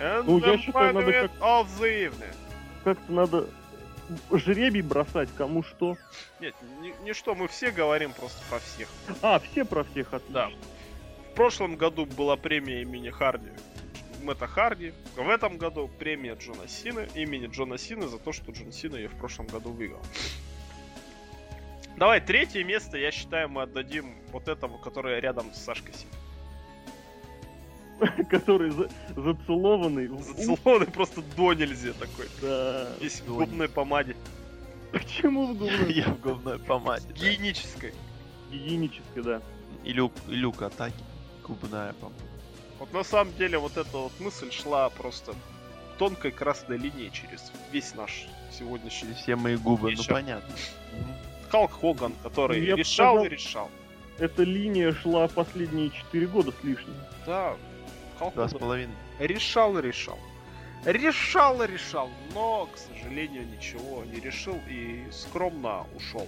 And 0.00 0.24
Ну, 0.26 0.38
я 0.38 0.54
the 0.54 0.58
считаю, 0.58 0.94
надо 0.94 1.10
main 1.10 1.24
event 1.24 1.38
of 1.40 1.66
the 1.80 2.06
evening. 2.10 2.34
Как-то 2.84 3.12
надо 3.12 3.46
жребий 4.32 4.82
бросать, 4.82 5.28
кому 5.36 5.62
что. 5.62 5.96
Нет, 6.40 6.54
не, 6.80 6.92
не 7.02 7.12
что, 7.12 7.34
мы 7.34 7.48
все 7.48 7.70
говорим 7.70 8.12
просто 8.12 8.42
про 8.48 8.58
всех. 8.58 8.88
А, 9.22 9.38
все 9.38 9.64
про 9.64 9.84
всех 9.84 10.14
отлично. 10.14 10.34
Да. 10.34 10.50
В 11.32 11.34
прошлом 11.34 11.76
году 11.76 12.06
была 12.06 12.36
премия 12.36 12.82
имени 12.82 13.10
Харди. 13.10 13.50
Мэтта 14.22 14.46
Харди. 14.46 14.92
В 15.16 15.28
этом 15.28 15.58
году 15.58 15.88
премия 15.98 16.34
Джона 16.34 16.66
Сины, 16.66 17.08
имени 17.14 17.46
Джона 17.46 17.78
Сины 17.78 18.08
за 18.08 18.18
то, 18.18 18.32
что 18.32 18.52
Джон 18.52 18.72
Сина 18.72 18.96
ее 18.96 19.08
в 19.08 19.16
прошлом 19.16 19.46
году 19.46 19.70
выиграл. 19.70 20.02
Давай, 21.96 22.20
третье 22.20 22.62
место, 22.62 22.96
я 22.96 23.10
считаю, 23.10 23.48
мы 23.48 23.62
отдадим 23.62 24.14
вот 24.30 24.46
этому, 24.46 24.78
который 24.78 25.18
рядом 25.20 25.52
с 25.52 25.58
Сашкой 25.58 25.94
сидит. 25.94 26.14
Который 28.30 28.70
за- 28.70 28.88
зацелованный. 29.16 30.08
Зацелованный 30.08 30.86
просто 30.86 31.22
до 31.36 31.52
нельзя 31.54 31.92
такой. 31.94 32.26
Да. 32.40 32.88
Весь 33.00 33.20
в 33.26 33.34
губной 33.36 33.68
помаде. 33.68 34.16
Почему 34.92 35.46
в 35.46 35.58
губной? 35.58 35.92
Я 35.92 36.04
в 36.08 36.20
говной 36.20 36.58
помаде. 36.58 37.06
Гигиенической. 37.12 37.92
Гигиенически, 38.50 39.20
да. 39.22 39.42
И 39.84 39.92
люк, 39.92 40.12
и 40.28 40.34
люк 40.34 40.62
атаки. 40.62 40.96
Губная 41.46 41.92
помада. 41.94 42.16
Вот 42.78 42.92
на 42.92 43.02
самом 43.04 43.34
деле 43.34 43.58
вот 43.58 43.76
эта 43.76 43.96
вот 43.96 44.12
мысль 44.20 44.50
шла 44.52 44.88
просто 44.90 45.34
тонкой 45.98 46.30
красной 46.30 46.78
линией 46.78 47.10
через 47.10 47.50
весь 47.72 47.94
наш 47.94 48.26
сегодняшний 48.56 49.14
Все 49.14 49.34
мои 49.34 49.56
губы, 49.56 49.90
ну 49.90 49.98
Еще. 49.98 50.12
понятно. 50.12 50.54
Мгм. 50.92 51.12
Халк 51.50 51.72
Хоган, 51.80 52.12
который 52.22 52.64
Я 52.64 52.74
бы 52.76 52.80
решал 52.80 53.14
сказал- 53.16 53.24
и 53.24 53.28
решал. 53.28 53.70
Эта 54.18 54.42
линия 54.42 54.92
шла 54.92 55.28
последние 55.28 55.90
4 55.90 56.26
года 56.26 56.52
с 56.52 56.64
лишним. 56.64 56.94
Да, 57.26 57.56
Халк 58.18 58.34
Два 58.34 58.48
с 58.48 58.54
половиной. 58.54 58.94
решал 59.20 59.78
и 59.78 59.82
решал. 59.82 60.18
Решал 60.84 61.62
и 61.62 61.66
решал, 61.66 62.10
но, 62.34 62.68
к 62.72 62.78
сожалению, 62.78 63.44
ничего 63.46 64.04
не 64.04 64.20
решил 64.20 64.56
и 64.68 65.04
скромно 65.10 65.86
ушел. 65.96 66.26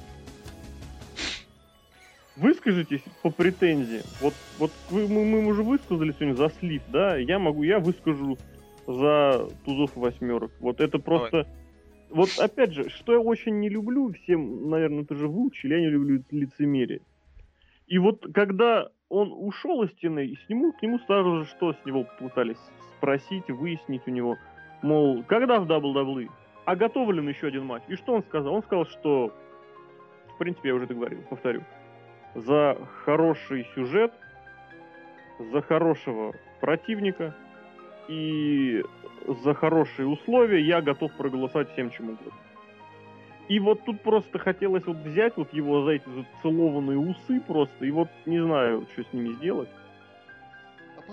Выскажитесь 2.36 3.02
по 3.22 3.30
претензии. 3.30 4.02
Вот, 4.20 4.34
вот 4.58 4.72
вы, 4.90 5.08
мы, 5.08 5.24
мы 5.24 5.46
уже 5.46 5.62
высказали 5.62 6.12
сегодня 6.12 6.34
за 6.34 6.48
слив, 6.58 6.82
да? 6.88 7.16
Я 7.16 7.38
могу, 7.38 7.62
я 7.64 7.80
выскажу 7.80 8.38
за 8.86 9.48
тузов 9.64 9.96
и 9.96 10.00
восьмерок. 10.00 10.52
Вот 10.60 10.80
это 10.80 10.98
просто... 10.98 11.46
Вот 12.08 12.30
опять 12.38 12.72
же, 12.72 12.88
что 12.88 13.12
я 13.12 13.20
очень 13.20 13.60
не 13.60 13.68
люблю, 13.68 14.12
всем, 14.12 14.68
наверное, 14.68 15.04
это 15.04 15.14
же 15.14 15.28
выучили, 15.28 15.74
я 15.74 15.80
не 15.80 15.90
люблю 15.90 16.24
лицемерие. 16.30 17.02
И 17.86 17.98
вот 17.98 18.26
когда 18.34 18.88
он 19.10 19.32
ушел 19.36 19.82
из 19.82 19.90
стены, 19.90 20.24
и 20.24 20.36
с 20.36 20.48
к 20.72 20.80
нему 20.80 20.98
сразу 21.00 21.40
же 21.40 21.44
что 21.46 21.74
с 21.74 21.84
него 21.84 22.06
пытались 22.18 22.56
спросить, 22.96 23.50
выяснить 23.50 24.02
у 24.06 24.10
него, 24.10 24.38
мол, 24.82 25.24
когда 25.24 25.58
в 25.58 25.66
WWE? 25.66 26.28
А 26.64 26.76
он 26.76 27.28
еще 27.28 27.48
один 27.48 27.66
матч? 27.66 27.82
И 27.88 27.96
что 27.96 28.14
он 28.14 28.22
сказал? 28.22 28.54
Он 28.54 28.62
сказал, 28.62 28.86
что, 28.86 29.34
в 30.34 30.38
принципе, 30.38 30.68
я 30.68 30.74
уже 30.76 30.84
это 30.84 30.94
говорил, 30.94 31.22
повторю, 31.28 31.62
за 32.34 32.78
хороший 33.04 33.66
сюжет, 33.74 34.12
за 35.40 35.60
хорошего 35.60 36.34
противника 36.60 37.34
и 38.06 38.84
за 39.26 39.54
хорошие 39.54 40.06
условия 40.06 40.60
я 40.60 40.80
готов 40.80 41.12
проголосовать 41.16 41.72
всем 41.72 41.90
чем 41.90 42.10
угодно. 42.10 42.32
И 43.50 43.58
вот 43.58 43.84
тут 43.84 44.00
просто 44.02 44.38
хотелось 44.38 44.86
вот 44.86 44.98
взять 44.98 45.36
вот 45.36 45.52
его 45.52 45.82
за 45.84 45.90
эти 45.94 46.08
зацелованные 46.08 46.96
усы 46.96 47.40
просто, 47.40 47.84
и 47.84 47.90
вот 47.90 48.08
не 48.24 48.38
знаю, 48.40 48.86
что 48.92 49.02
с 49.02 49.12
ними 49.12 49.32
сделать. 49.34 49.68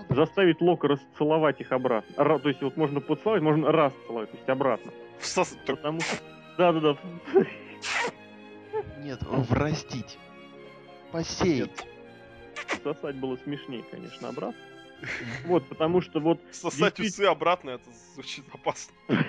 Заставить 0.09 0.61
Лока 0.61 0.87
расцеловать 0.87 1.59
их 1.61 1.71
обратно. 1.71 2.13
Ра- 2.15 2.37
то 2.37 2.49
есть 2.49 2.61
вот 2.61 2.77
можно 2.77 3.01
поцеловать, 3.01 3.41
можно 3.41 3.71
раз 3.71 3.91
целовать, 4.05 4.29
то 4.29 4.37
есть 4.37 4.47
обратно. 4.49 4.91
Всос- 5.19 5.57
Потому 5.65 5.99
что... 6.01 6.17
Да-да-да. 6.59 6.97
Нет, 8.99 9.19
врастить. 9.23 10.19
Посеять. 11.11 11.87
Сосать 12.83 13.15
было 13.15 13.37
смешнее, 13.37 13.83
конечно, 13.89 14.29
обратно. 14.29 14.61
Вот, 15.47 15.67
потому 15.67 16.01
что 16.01 16.19
вот 16.19 16.39
Сосать 16.51 16.97
Действительно. 16.97 17.07
усы 17.07 17.31
обратно, 17.31 17.69
это 17.71 17.89
звучит 18.13 18.45
опасно. 18.53 18.93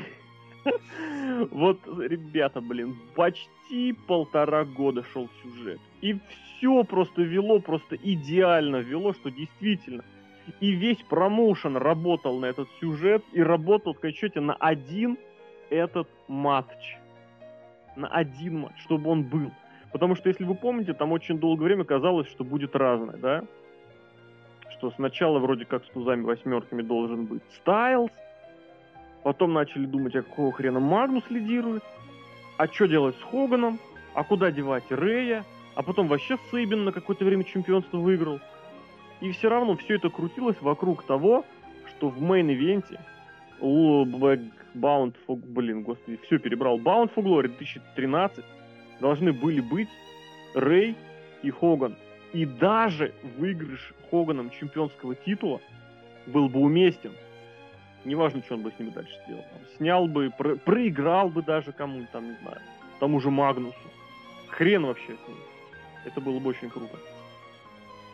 Вот, 1.50 1.78
ребята, 1.86 2.60
блин, 2.60 2.96
почти 3.14 3.92
полтора 3.92 4.64
года 4.64 5.04
шел 5.12 5.28
сюжет. 5.42 5.80
И 6.00 6.18
все 6.58 6.84
просто 6.84 7.22
вело, 7.22 7.60
просто 7.60 7.96
идеально 7.96 8.76
вело, 8.76 9.12
что 9.12 9.30
действительно. 9.30 10.04
И 10.60 10.70
весь 10.70 11.02
промоушен 11.02 11.76
работал 11.76 12.38
на 12.38 12.46
этот 12.46 12.68
сюжет 12.80 13.22
и 13.32 13.42
работал, 13.42 13.94
в 13.94 14.10
счете, 14.12 14.40
на 14.40 14.54
один 14.54 15.18
этот 15.70 16.08
матч. 16.26 16.96
На 17.96 18.08
один 18.08 18.60
матч, 18.60 18.78
чтобы 18.82 19.10
он 19.10 19.24
был. 19.24 19.50
Потому 19.92 20.14
что, 20.16 20.28
если 20.28 20.44
вы 20.44 20.54
помните, 20.54 20.94
там 20.94 21.12
очень 21.12 21.38
долгое 21.38 21.64
время 21.66 21.84
казалось, 21.84 22.28
что 22.28 22.44
будет 22.44 22.74
разное, 22.76 23.16
да? 23.16 23.44
Что 24.72 24.90
сначала 24.92 25.38
вроде 25.38 25.64
как 25.64 25.84
с 25.84 25.88
тузами 25.88 26.22
восьмерками 26.22 26.82
должен 26.82 27.26
быть 27.26 27.42
Стайлз, 27.56 28.10
Потом 29.22 29.52
начали 29.52 29.86
думать, 29.86 30.14
а 30.16 30.22
какого 30.22 30.52
хрена 30.52 30.80
Магнус 30.80 31.24
лидирует, 31.28 31.82
а 32.56 32.66
что 32.66 32.86
делать 32.86 33.16
с 33.16 33.22
Хоганом, 33.22 33.78
а 34.14 34.24
куда 34.24 34.50
девать 34.50 34.84
Рея, 34.90 35.44
а 35.74 35.82
потом 35.82 36.08
вообще 36.08 36.38
Сейбин 36.50 36.84
на 36.84 36.92
какое-то 36.92 37.24
время 37.24 37.44
чемпионство 37.44 37.98
выиграл. 37.98 38.40
И 39.20 39.30
все 39.32 39.48
равно 39.48 39.76
все 39.76 39.96
это 39.96 40.10
крутилось 40.10 40.60
вокруг 40.60 41.04
того, 41.04 41.44
что 41.88 42.08
в 42.08 42.22
main 42.22 42.54
event 42.54 42.93
е 42.93 43.00
Bound 44.74 45.14
for... 45.26 45.36
Блин, 45.36 45.82
господи, 45.82 46.18
все 46.26 46.38
перебрал. 46.38 46.78
Bound 46.78 47.12
for 47.14 47.22
Glory 47.22 47.48
2013 47.48 48.44
должны 49.00 49.32
были 49.32 49.60
быть 49.60 49.88
Рэй 50.54 50.96
и 51.42 51.50
Хоган. 51.50 51.96
И 52.32 52.44
даже 52.44 53.14
выигрыш 53.38 53.94
Хоганом 54.10 54.50
чемпионского 54.50 55.14
титула 55.14 55.60
был 56.26 56.48
бы 56.48 56.60
уместен. 56.60 57.12
Неважно, 58.08 58.42
что 58.42 58.54
он 58.54 58.62
бы 58.62 58.72
с 58.74 58.78
ними 58.78 58.90
дальше 58.90 59.12
сделал. 59.26 59.42
Там, 59.42 59.60
снял 59.76 60.06
бы, 60.08 60.30
про- 60.36 60.56
проиграл 60.56 61.28
бы 61.28 61.42
даже 61.42 61.72
кому-нибудь, 61.72 62.10
там, 62.10 62.30
не 62.30 62.36
знаю, 62.42 62.58
тому 63.00 63.20
же 63.20 63.30
Магнусу. 63.30 63.76
Хрен 64.48 64.86
вообще 64.86 65.12
с 65.14 65.28
ним. 65.28 65.36
Это 66.06 66.20
было 66.22 66.38
бы 66.38 66.48
очень 66.50 66.70
круто. 66.70 66.96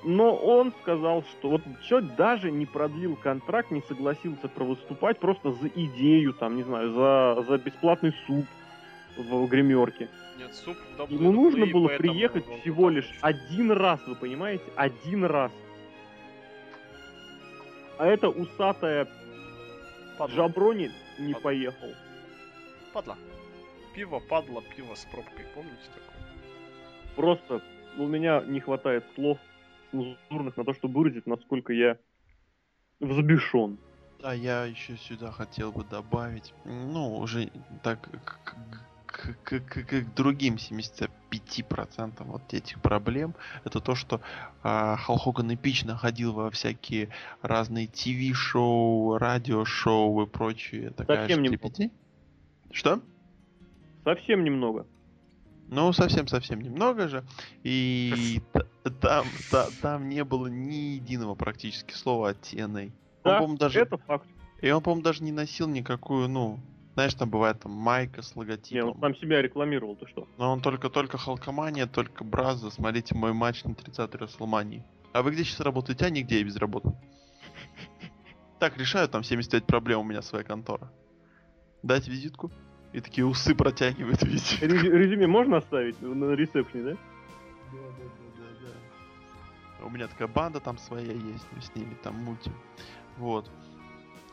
Но 0.03 0.35
он 0.35 0.73
сказал, 0.83 1.23
что 1.23 1.49
вот 1.49 1.63
человек 1.89 2.17
даже 2.17 2.51
не 2.51 2.67
продлил 2.67 3.15
контракт, 3.17 3.71
не 3.71 3.83
согласился 3.83 4.49
провыступать 4.49 5.19
просто 5.21 5.53
за 5.53 5.69
идею, 5.69 6.33
там, 6.35 6.57
не 6.57 6.65
знаю, 6.65 6.93
за, 6.93 7.45
за 7.49 7.59
бесплатный 7.59 8.13
суп 8.27 8.45
в 9.17 9.47
гримерке. 9.47 10.09
Нет, 10.39 10.53
суп 10.55 10.77
в 10.99 11.09
Ему 11.11 11.31
нужно 11.31 11.67
было 11.67 11.87
приехать 11.87 12.45
всего 12.61 12.91
лишь 12.91 13.07
хочет. 13.07 13.19
один 13.23 13.71
раз, 13.71 14.01
вы 14.09 14.17
понимаете? 14.17 14.65
Один 14.75 15.25
раз. 15.25 15.53
А 17.97 18.07
эта 18.07 18.29
усатая 18.29 19.07
Падла. 20.19 20.37
Жаброни 20.37 20.91
не 21.19 21.33
Падла. 21.33 21.43
поехал. 21.43 21.89
Падла. 22.93 23.17
Пиво, 23.95 24.21
падла, 24.21 24.63
пиво 24.63 24.95
с 24.95 25.05
пробкой, 25.05 25.45
помните 25.55 25.89
такое? 25.95 26.21
Просто 27.17 27.63
у 27.97 28.07
меня 28.07 28.43
не 28.47 28.61
хватает 28.61 29.05
слов 29.15 29.39
цензурных 29.91 30.57
на 30.57 30.65
то, 30.65 30.75
чтобы 30.75 31.01
выразить, 31.01 31.27
насколько 31.27 31.73
я 31.73 31.97
взбешен. 33.01 33.79
Да, 34.21 34.33
я 34.33 34.65
еще 34.65 34.97
сюда 34.97 35.31
хотел 35.31 35.71
бы 35.71 35.85
добавить, 35.85 36.55
ну, 36.65 37.17
уже 37.19 37.51
так 37.83 38.09
к, 39.15 39.37
к- 39.45 39.61
к- 39.61 39.85
к- 39.85 40.15
другим 40.15 40.57
75% 40.57 42.25
вот 42.25 42.53
этих 42.53 42.81
проблем, 42.83 43.35
это 43.65 43.81
то, 43.81 43.95
что 43.95 44.21
а, 44.63 44.97
Халк 44.97 45.23
Хоган 45.23 45.55
эпично 45.55 45.97
ходил 45.97 46.33
во 46.33 46.51
всякие 46.51 47.11
разные 47.41 47.87
ТВ-шоу, 47.87 49.19
радиошоу 49.19 50.23
и 50.23 50.27
прочие. 50.27 50.91
Такая 50.91 51.23
Совсем 51.29 51.43
немного. 51.43 51.91
Что? 52.73 53.01
Совсем 54.03 54.43
немного. 54.45 54.87
Ну, 55.69 55.93
совсем-совсем 55.93 56.61
немного 56.61 57.09
же. 57.09 57.25
И 57.63 58.43
там, 59.01 59.27
та- 59.51 59.71
там 59.81 60.09
не 60.09 60.25
было 60.25 60.49
ни 60.49 60.97
единого 60.97 61.35
практически 61.37 61.95
слова 61.95 62.31
от 62.31 62.41
TNA. 62.43 62.87
Он, 62.87 62.93
Да, 63.23 63.39
по-моему, 63.39 63.57
даже... 63.59 63.81
Это 63.81 63.97
факт. 63.97 64.27
И 64.61 64.71
он, 64.71 64.83
по-моему, 64.83 65.03
даже 65.03 65.23
не 65.23 65.33
носил 65.33 65.69
никакую, 65.69 66.29
ну, 66.29 66.59
знаешь, 66.95 67.15
там 67.15 67.29
бывает 67.31 67.61
там 67.61 67.73
майка 67.73 68.23
с 68.23 68.35
Не, 68.35 68.41
логотипом. 68.41 68.91
он 68.91 69.01
сам 69.01 69.17
себя 69.17 69.43
рекламировал, 69.43 69.97
ты 69.97 70.07
что? 70.07 70.27
Но 70.39 70.53
он 70.53 70.61
только-только 70.61 71.19
Халкомания, 71.19 71.87
только 71.87 72.25
Браза. 72.25 72.71
Смотрите 72.71 73.15
мой 73.15 73.33
матч 73.33 73.65
на 73.65 73.71
30-й 73.73 74.17
Расселмании. 74.19 74.85
А 75.13 75.23
вы 75.23 75.33
где 75.33 75.45
сейчас 75.45 75.61
работаете? 75.61 76.07
А 76.07 76.11
нигде 76.11 76.39
я 76.39 76.45
безработный. 76.45 76.95
Так 78.59 78.79
решаю, 78.79 79.09
там 79.09 79.23
75 79.23 79.67
проблем 79.67 80.01
у 80.01 80.05
меня 80.05 80.23
своя 80.23 80.45
контора. 80.45 80.91
Дать 81.83 82.09
визитку? 82.09 82.51
И 82.93 83.01
такие 83.01 83.27
усы 83.27 83.55
протягивают 83.55 84.23
визитку. 84.23 84.65
Резю- 84.65 84.91
Резюме 84.97 85.27
можно 85.27 85.57
оставить 85.59 86.01
на 86.01 86.33
ресепшне, 86.33 86.83
да? 86.83 86.91
Да, 86.93 86.97
да, 87.73 88.05
да, 88.05 88.45
да, 88.63 88.69
да. 89.81 89.85
У 89.87 89.91
меня 89.91 90.07
такая 90.07 90.29
банда 90.29 90.61
там 90.61 90.79
своя 90.79 91.13
есть, 91.13 91.47
мы 91.53 91.61
с 91.61 91.75
ними 91.75 91.95
там 92.03 92.15
мутим. 92.17 92.53
Вот. 93.19 93.51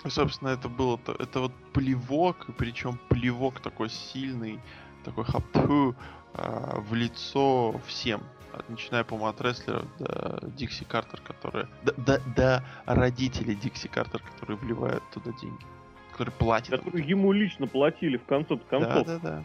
И, 0.06 0.10
собственно, 0.10 0.50
это 0.50 0.68
было... 0.70 0.98
то- 0.98 1.14
Это 1.20 1.42
вот 1.42 1.52
плевок, 1.74 2.48
причем 2.58 2.98
плевок 3.10 3.60
такой 3.60 3.90
сильный, 3.90 4.60
такой 5.04 5.26
хапту 5.26 5.96
а, 6.34 6.80
в 6.80 6.94
лицо 6.94 7.80
всем. 7.86 8.22
Начиная, 8.68 9.04
по-моему, 9.04 9.30
от 9.30 9.42
рестлеров 9.42 9.86
до 9.98 10.40
Дикси 10.58 10.84
Картер, 10.84 11.22
которые... 11.22 11.68
До, 11.84 11.94
до- 11.94 12.22
до 12.36 12.64
родителей 12.86 13.56
Дикси 13.56 13.88
Картер, 13.88 14.22
которые 14.22 14.58
вливают 14.58 15.04
туда 15.14 15.32
деньги. 15.40 15.64
Которые 16.12 16.34
платят. 16.36 16.70
Которые 16.80 17.08
ему 17.08 17.32
лично 17.32 17.68
платили 17.68 18.18
в 18.18 18.26
конце 18.26 18.56
Да, 18.56 18.66
концов. 18.66 19.08
да, 19.08 19.20
да. 19.20 19.44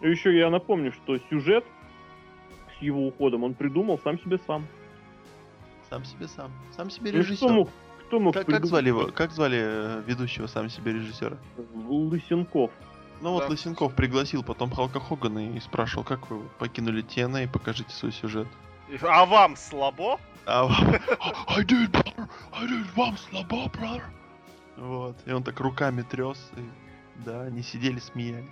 И 0.00 0.10
еще 0.10 0.36
я 0.36 0.50
напомню, 0.50 0.92
что 0.92 1.18
сюжет 1.30 1.64
с 2.78 2.82
его 2.82 3.06
уходом 3.06 3.44
он 3.44 3.54
придумал 3.54 3.98
сам 4.02 4.18
себе 4.20 4.38
сам. 4.46 4.66
Сам 5.88 6.04
себе 6.04 6.26
сам. 6.26 6.50
Сам 6.76 6.90
себе 6.90 7.12
Ну, 7.12 7.18
режиссер. 7.18 7.36
кто 7.46 7.48
мог, 7.54 7.70
кто 8.06 8.20
мог 8.20 8.34
Как, 8.34 8.46
как 8.46 8.66
звали 8.66 8.88
его? 8.88 9.06
Как 9.08 9.32
звали 9.32 9.58
э, 9.60 10.02
ведущего 10.06 10.46
сам 10.46 10.68
себе 10.68 10.92
режиссера? 10.92 11.36
Лысенков. 11.74 12.70
Ну 13.20 13.32
вот 13.32 13.44
Да. 13.44 13.48
Лысенков 13.48 13.94
пригласил 13.94 14.42
потом 14.42 14.70
Халка 14.70 15.00
Хогана 15.00 15.54
и 15.56 15.60
спрашивал, 15.60 16.04
как 16.04 16.30
вы 16.30 16.42
покинули 16.58 17.02
TNA, 17.02 17.50
покажите 17.50 17.90
свой 17.90 18.12
сюжет. 18.12 18.46
И- 18.88 18.98
А 19.02 19.24
вам 19.24 19.56
слабо? 19.56 20.18
А 20.46 20.66
I 21.48 21.64
did, 21.64 21.90
brother, 21.90 22.28
I 22.52 22.66
did, 22.66 22.86
вам 22.94 23.16
слабо, 23.16 23.66
brother. 23.66 24.02
Вот, 24.76 25.16
и 25.26 25.32
он 25.32 25.42
так 25.42 25.58
руками 25.60 26.02
трес, 26.02 26.52
и 26.56 26.60
да, 27.24 27.42
они 27.42 27.62
сидели, 27.62 27.98
смеялись. 27.98 28.44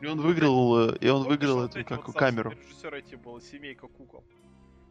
И 0.00 0.06
он 0.06 0.20
выиграл, 0.20 0.90
э, 0.90 0.96
и 1.00 1.08
он 1.08 1.22
Помнишь, 1.22 1.38
выиграл 1.38 1.56
вот 1.62 1.76
эту 1.76 1.84
как 1.88 2.06
вот 2.08 2.16
камеру. 2.16 2.50
Режиссера 2.50 2.98
эти 2.98 3.14
было 3.14 3.40
семейка 3.40 3.86
кукол. 3.86 4.24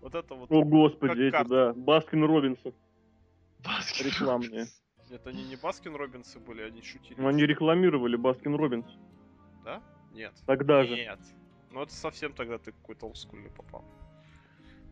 Вот 0.01 0.15
это 0.15 0.35
вот. 0.35 0.51
О, 0.51 0.63
господи, 0.63 1.23
эти, 1.23 1.31
карта. 1.31 1.49
да. 1.49 1.73
Баскин 1.75 2.23
Робинсон. 2.23 2.73
Баскин 3.65 4.05
Рекламные. 4.05 4.67
Это 5.09 5.29
они 5.29 5.43
не 5.43 5.55
Баскин 5.55 5.95
Робинсы 5.95 6.39
были, 6.39 6.61
они 6.63 6.81
шутили. 6.81 7.15
Ну, 7.19 7.27
Они 7.27 7.45
рекламировали 7.45 8.15
Баскин 8.15 8.55
Робинс. 8.55 8.85
Да? 9.63 9.81
Нет. 10.13 10.33
Тогда 10.45 10.83
же. 10.83 10.95
Нет. 10.95 11.19
Ну 11.71 11.81
это 11.81 11.93
совсем 11.93 12.33
тогда 12.33 12.57
ты 12.57 12.71
какой-то 12.71 13.05
олдскульный 13.07 13.49
попал. 13.51 13.83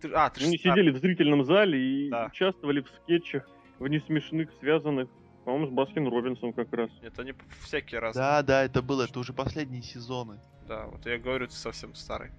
Ты, 0.02 0.10
а, 0.14 0.30
ты 0.30 0.42
ж 0.42 0.43
Они 0.45 0.58
стар- 0.58 0.74
сидели 0.74 0.92
в 0.92 0.98
зрительном 0.98 1.45
зале 1.45 1.80
и 1.80 2.10
Да. 2.10 2.26
участвовали 2.27 2.82
в 2.82 2.90
скетчах, 3.03 3.48
в 3.80 3.88
несмешных, 3.88 4.50
связанных, 4.60 5.10
по-моему, 5.45 5.68
с 5.68 5.69
Баскин 5.72 6.08
Робинсом 6.10 6.53
как 6.53 6.72
раз. 6.74 6.90
Нет, 7.02 7.18
они 7.19 7.34
всякие 7.61 8.00
раз. 8.02 8.16
Да, 8.16 8.42
да, 8.43 8.64
это 8.64 8.82
было, 8.82 9.03
это 9.03 9.19
уже 9.19 9.34
последние 9.34 9.82
сезоны. 9.82 10.40
Да, 10.68 10.88
вот 10.88 11.06
я 11.06 11.18
говорю, 11.18 11.48
ты 11.48 11.53
совсем 11.53 11.95
старый. 11.95 12.32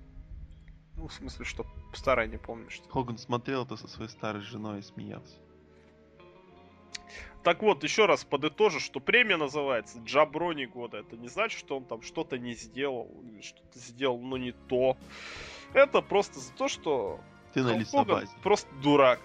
Ну, 0.96 1.08
в 1.08 1.12
смысле, 1.12 1.44
что 1.44 1.66
старый 1.94 2.28
не 2.28 2.36
помнишь. 2.38 2.72
что- 2.74 2.88
Хоган 2.90 3.18
смотрел 3.18 3.64
это 3.64 3.76
со 3.76 3.88
своей 3.88 4.10
старой 4.10 4.42
женой 4.42 4.78
и 4.80 4.82
смеялся. 4.82 5.36
Так 7.42 7.62
вот, 7.62 7.84
еще 7.84 8.06
раз 8.06 8.24
подытожу, 8.24 8.80
что 8.80 9.00
премия 9.00 9.36
называется 9.36 9.98
Джаброни 10.04 10.64
года. 10.64 10.98
Это 10.98 11.16
не 11.16 11.28
значит, 11.28 11.58
что 11.58 11.76
он 11.76 11.84
там 11.84 12.00
что-то 12.00 12.38
не 12.38 12.54
сделал, 12.54 13.10
что-то 13.42 13.78
сделал, 13.78 14.18
но 14.18 14.38
не 14.38 14.52
то. 14.52 14.96
Это 15.74 16.00
просто 16.00 16.40
за 16.40 16.52
то, 16.54 16.68
что 16.68 17.20
Ты 17.52 17.62
на 17.62 17.84
Халк 17.84 18.08
просто 18.42 18.74
дурак. 18.82 19.20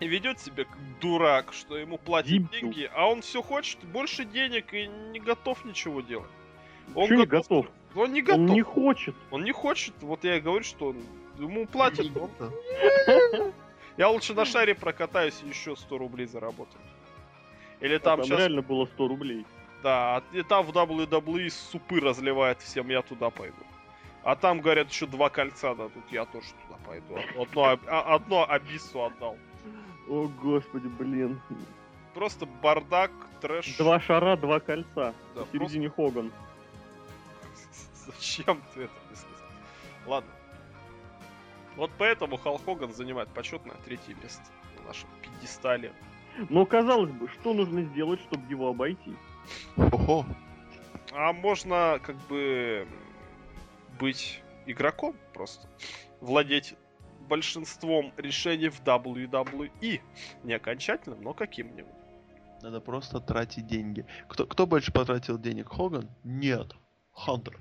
И 0.00 0.06
ведет 0.06 0.38
себя 0.40 0.64
как 0.64 0.78
дурак, 1.00 1.52
что 1.52 1.76
ему 1.76 1.98
платят 1.98 2.30
Дебил. 2.30 2.48
деньги, 2.50 2.90
а 2.94 3.08
он 3.08 3.22
все 3.22 3.42
хочет 3.42 3.82
больше 3.84 4.24
денег 4.24 4.72
и 4.74 4.86
не 4.86 5.18
готов 5.18 5.64
ничего 5.64 6.00
делать. 6.00 6.30
Он 6.94 7.08
Чё 7.08 7.16
не 7.16 7.26
готов? 7.26 7.66
Он 7.96 8.12
не 8.12 8.22
готов. 8.22 8.40
Он 8.40 8.46
не 8.46 8.62
хочет. 8.62 9.14
Он 9.30 9.44
не 9.44 9.52
хочет. 9.52 9.94
Вот 10.00 10.22
я 10.24 10.36
и 10.36 10.40
говорю, 10.40 10.64
что 10.64 10.88
он- 10.88 11.02
ему 11.38 11.66
платят. 11.66 12.06
он- 12.16 12.30
Да. 12.38 12.50
Я 13.96 14.08
лучше 14.08 14.34
на 14.34 14.44
шаре 14.44 14.74
прокатаюсь 14.74 15.40
и 15.44 15.48
еще 15.48 15.76
100 15.76 15.98
рублей 15.98 16.26
заработаю. 16.26 16.80
Или 17.80 17.98
Там, 17.98 18.18
там 18.20 18.26
сейчас, 18.26 18.38
реально 18.38 18.62
было 18.62 18.86
100 18.86 19.08
рублей. 19.08 19.46
да, 19.82 20.22
и 20.32 20.42
там 20.42 20.64
в 20.66 20.70
WWE 20.70 21.50
супы 21.50 22.00
разливает 22.00 22.60
всем, 22.62 22.88
я 22.88 23.02
туда 23.02 23.30
пойду. 23.30 23.56
А 24.22 24.36
там, 24.36 24.60
говорят, 24.60 24.90
еще 24.90 25.06
два 25.06 25.28
кольца 25.28 25.74
дадут, 25.74 26.04
я 26.10 26.24
тоже 26.24 26.46
туда 26.66 26.78
пойду. 26.86 27.18
Одно, 27.40 27.78
а- 27.86 28.14
одно 28.14 28.48
Абиссу 28.48 29.04
отдал. 29.04 29.36
О, 30.08 30.28
господи, 30.42 30.88
блин. 30.88 31.40
Просто 32.14 32.46
бардак, 32.46 33.10
трэш. 33.40 33.76
Два 33.76 34.00
шара, 34.00 34.36
два 34.36 34.60
кольца. 34.60 35.14
Да, 35.34 35.44
Посередине 35.44 35.90
Хоган. 35.90 36.32
Зачем 38.06 38.62
ты 38.74 38.82
это 38.84 38.92
мне 39.08 39.16
сказал? 39.16 39.48
Ладно. 40.06 40.30
Вот 41.76 41.90
поэтому 41.98 42.36
Халк 42.36 42.64
Хоган 42.64 42.92
занимает 42.92 43.28
почетное 43.30 43.76
третье 43.84 44.14
место 44.22 44.42
на 44.78 44.88
нашем 44.88 45.08
пьедестале. 45.22 45.92
Но 46.48 46.66
казалось 46.66 47.10
бы, 47.10 47.28
что 47.28 47.54
нужно 47.54 47.82
сделать, 47.82 48.20
чтобы 48.22 48.44
его 48.48 48.68
обойти? 48.68 49.14
Ого. 49.76 50.24
А 51.12 51.32
можно 51.32 52.00
как 52.02 52.16
бы 52.28 52.86
быть 53.98 54.42
игроком 54.66 55.16
просто. 55.32 55.68
Владеть 56.20 56.74
большинством 57.28 58.12
решений 58.16 58.68
в 58.68 58.82
WWE. 58.82 60.00
Не 60.42 60.54
окончательным, 60.54 61.22
но 61.22 61.34
каким-нибудь. 61.34 61.94
Надо 62.62 62.80
просто 62.80 63.20
тратить 63.20 63.66
деньги. 63.66 64.06
Кто, 64.28 64.46
кто 64.46 64.66
больше 64.66 64.92
потратил 64.92 65.38
денег? 65.38 65.68
Хоган? 65.68 66.10
Нет. 66.24 66.72
Хантер. 67.12 67.58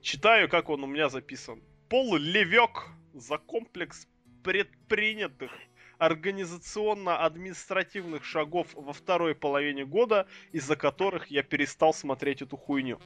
Читаю, 0.00 0.48
как 0.48 0.70
он 0.70 0.84
у 0.84 0.86
меня 0.86 1.08
записан. 1.08 1.60
Пол 1.88 2.16
Левек 2.16 2.86
за 3.14 3.38
комплекс 3.38 4.06
предпринятых 4.42 5.52
организационно-административных 5.98 8.24
шагов 8.24 8.68
во 8.74 8.92
второй 8.92 9.34
половине 9.34 9.84
года, 9.84 10.28
из-за 10.52 10.76
которых 10.76 11.30
я 11.30 11.42
перестал 11.42 11.92
смотреть 11.92 12.42
эту 12.42 12.56
хуйню. 12.56 13.00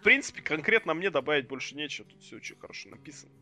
В 0.00 0.02
принципе, 0.02 0.42
конкретно 0.42 0.94
мне 0.94 1.10
добавить 1.10 1.46
больше 1.48 1.74
нечего, 1.74 2.06
тут 2.06 2.22
все 2.22 2.36
очень 2.36 2.56
хорошо 2.56 2.90
написано. 2.90 3.32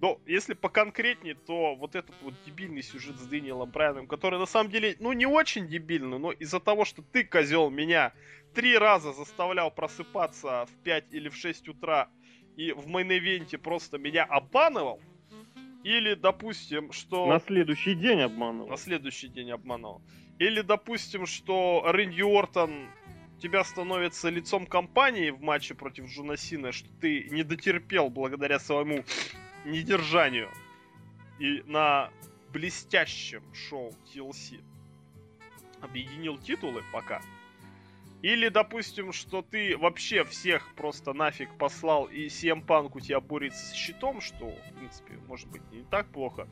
Но 0.00 0.20
если 0.26 0.52
поконкретнее, 0.52 1.34
то 1.34 1.74
вот 1.74 1.94
этот 1.94 2.14
вот 2.20 2.34
дебильный 2.44 2.82
сюжет 2.82 3.16
с 3.16 3.26
Дэниелом 3.26 3.70
Брайаном, 3.70 4.06
который 4.06 4.38
на 4.38 4.44
самом 4.44 4.70
деле, 4.70 4.96
ну 4.98 5.12
не 5.12 5.26
очень 5.26 5.68
дебильный, 5.68 6.18
но 6.18 6.32
из-за 6.32 6.60
того, 6.60 6.84
что 6.84 7.02
ты, 7.02 7.24
козел, 7.24 7.70
меня 7.70 8.12
три 8.54 8.76
раза 8.76 9.12
заставлял 9.12 9.70
просыпаться 9.70 10.66
в 10.66 10.82
5 10.82 11.06
или 11.12 11.30
в 11.30 11.36
6 11.36 11.68
утра 11.68 12.10
и 12.56 12.72
в 12.72 12.86
main 12.88 13.16
event 13.16 13.51
е 13.51 13.58
просто 13.58 13.98
меня 13.98 14.24
обманывал, 14.24 15.00
или, 15.84 16.14
допустим, 16.14 16.90
что... 16.90 17.26
На 17.26 17.38
следующий 17.38 17.94
день 17.94 18.20
обманывал. 18.20 18.70
На 18.70 18.76
следующий 18.76 19.28
день 19.28 19.52
обманывал. 19.52 20.02
Или, 20.40 20.62
допустим, 20.62 21.26
что 21.26 21.84
Рэнди 21.86 22.22
Ортон 22.22 22.88
тебя 23.40 23.62
становится 23.62 24.28
лицом 24.28 24.66
компании 24.66 25.30
в 25.30 25.42
матче 25.42 25.74
против 25.74 26.06
Джона 26.06 26.36
Сина, 26.36 26.72
что 26.72 26.88
ты 27.00 27.28
не 27.30 27.44
дотерпел 27.44 28.10
благодаря 28.10 28.58
своему 28.58 29.04
недержанию. 29.64 30.50
И 31.38 31.62
на 31.66 32.10
блестящем 32.52 33.42
шоу 33.54 33.92
TLC 34.06 34.60
объединил 35.82 36.38
титулы 36.38 36.82
пока. 36.92 37.22
Или, 38.22 38.48
допустим, 38.48 39.12
что 39.12 39.42
ты 39.42 39.76
вообще 39.76 40.24
всех 40.24 40.74
просто 40.74 41.12
нафиг 41.12 41.56
послал, 41.58 42.06
и 42.06 42.26
CM 42.26 42.64
Punk 42.64 42.92
у 42.94 43.00
тебя 43.00 43.20
борется 43.20 43.66
с 43.66 43.74
щитом, 43.74 44.20
что, 44.20 44.48
в 44.48 44.72
принципе, 44.74 45.14
может 45.28 45.48
быть 45.48 45.62
не 45.70 45.84
так 45.84 46.08
плохо. 46.08 46.48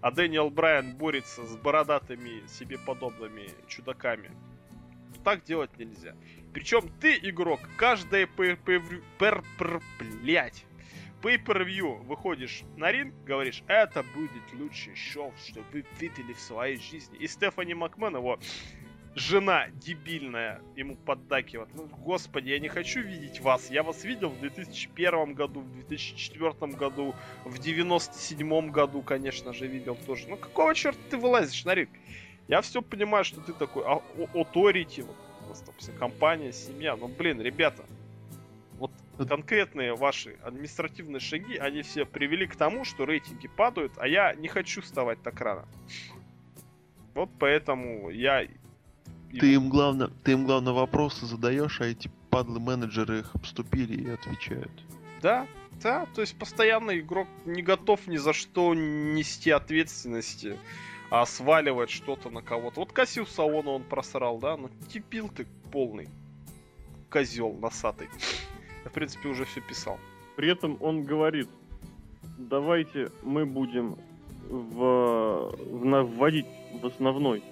А 0.00 0.10
Дэниел 0.10 0.50
Брайан 0.50 0.96
борется 0.96 1.44
с 1.46 1.56
бородатыми 1.56 2.46
себе 2.46 2.78
подобными 2.78 3.48
чудаками. 3.68 4.30
Так 5.24 5.44
делать 5.44 5.70
нельзя. 5.78 6.14
Причем 6.52 6.90
ты, 7.00 7.16
игрок, 7.22 7.60
каждое 7.78 8.26
пер, 8.26 8.56
пер, 8.56 8.82
пер, 9.18 9.42
пер- 9.58 9.82
блядь, 10.20 10.66
pay-per-view 11.22 12.02
выходишь 12.04 12.64
на 12.76 12.92
ринг, 12.92 13.14
говоришь, 13.24 13.62
это 13.66 14.02
будет 14.14 14.52
лучшее 14.52 14.94
шоу, 14.94 15.32
что 15.42 15.62
вы 15.72 15.84
видели 15.98 16.34
в 16.34 16.40
своей 16.40 16.76
жизни. 16.76 17.16
И 17.16 17.26
Стефани 17.26 17.72
Макмен, 17.72 18.16
его 18.16 18.38
жена 19.14 19.68
дебильная, 19.74 20.60
ему 20.76 20.96
поддакивает. 20.96 21.68
Ну, 21.74 21.86
господи, 22.04 22.50
я 22.50 22.58
не 22.58 22.68
хочу 22.68 23.00
видеть 23.00 23.40
вас. 23.40 23.70
Я 23.70 23.82
вас 23.82 24.04
видел 24.04 24.30
в 24.30 24.40
2001 24.40 25.34
году, 25.34 25.60
в 25.60 25.72
2004 25.74 26.72
году, 26.72 27.14
в 27.44 27.58
97 27.58 28.70
году, 28.70 29.02
конечно 29.02 29.52
же, 29.52 29.66
видел 29.66 29.96
тоже. 30.06 30.26
Ну, 30.28 30.36
какого 30.36 30.74
черта 30.74 31.00
ты 31.10 31.16
вылазишь 31.16 31.64
на 31.64 31.74
ринг? 31.74 31.90
Я 32.48 32.60
все 32.60 32.82
понимаю, 32.82 33.24
что 33.24 33.40
ты 33.40 33.52
такой 33.52 33.84
а, 33.86 34.02
authority, 34.34 35.02
вот, 35.02 35.64
там 35.64 35.74
вся 35.78 35.92
компания, 35.92 36.52
семья. 36.52 36.96
Но, 36.96 37.08
блин, 37.08 37.40
ребята, 37.40 37.84
вот 38.78 38.90
конкретные 39.28 39.94
ваши 39.94 40.36
административные 40.42 41.20
шаги, 41.20 41.56
они 41.56 41.82
все 41.82 42.04
привели 42.04 42.46
к 42.46 42.56
тому, 42.56 42.84
что 42.84 43.04
рейтинги 43.04 43.48
падают, 43.48 43.92
а 43.96 44.08
я 44.08 44.34
не 44.34 44.48
хочу 44.48 44.82
вставать 44.82 45.22
так 45.22 45.40
рано. 45.40 45.66
Вот 47.14 47.30
поэтому 47.38 48.10
я 48.10 48.44
Ты 49.40 49.54
им 49.54 49.68
главное, 49.68 50.10
ты 50.22 50.32
им 50.32 50.44
главное 50.44 50.72
вопросы 50.72 51.26
задаешь, 51.26 51.80
а 51.80 51.86
эти 51.86 52.10
падлы 52.30 52.60
менеджеры 52.60 53.20
их 53.20 53.34
обступили 53.34 53.94
и 53.94 54.10
отвечают. 54.10 54.72
Да, 55.22 55.46
да, 55.82 56.06
то 56.14 56.20
есть 56.20 56.38
постоянно 56.38 56.98
игрок 56.98 57.28
не 57.44 57.62
готов 57.62 58.06
ни 58.06 58.16
за 58.16 58.32
что 58.32 58.74
нести 58.74 59.50
ответственности, 59.50 60.58
а 61.10 61.26
сваливать 61.26 61.90
что-то 61.90 62.30
на 62.30 62.42
кого-то. 62.42 62.80
Вот 62.80 62.92
Кассиус 62.92 63.30
Саона 63.30 63.70
он 63.70 63.84
просрал, 63.84 64.38
да? 64.38 64.56
Ну, 64.56 64.70
типил 64.88 65.28
ты 65.28 65.46
полный 65.72 66.08
козел 67.10 67.52
носатый. 67.52 68.08
Я, 68.84 68.90
в 68.90 68.92
принципе, 68.92 69.28
уже 69.28 69.44
все 69.44 69.60
писал. 69.60 69.98
При 70.36 70.50
этом 70.50 70.76
он 70.80 71.04
говорит, 71.04 71.48
давайте 72.38 73.10
мы 73.22 73.46
будем 73.46 73.96
в, 74.48 75.54
в, 75.56 76.02
вводить 76.02 76.46
в 76.80 76.86
основной 76.86 77.42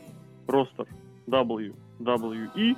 ростер 0.46 0.86
WWE, 1.32 2.76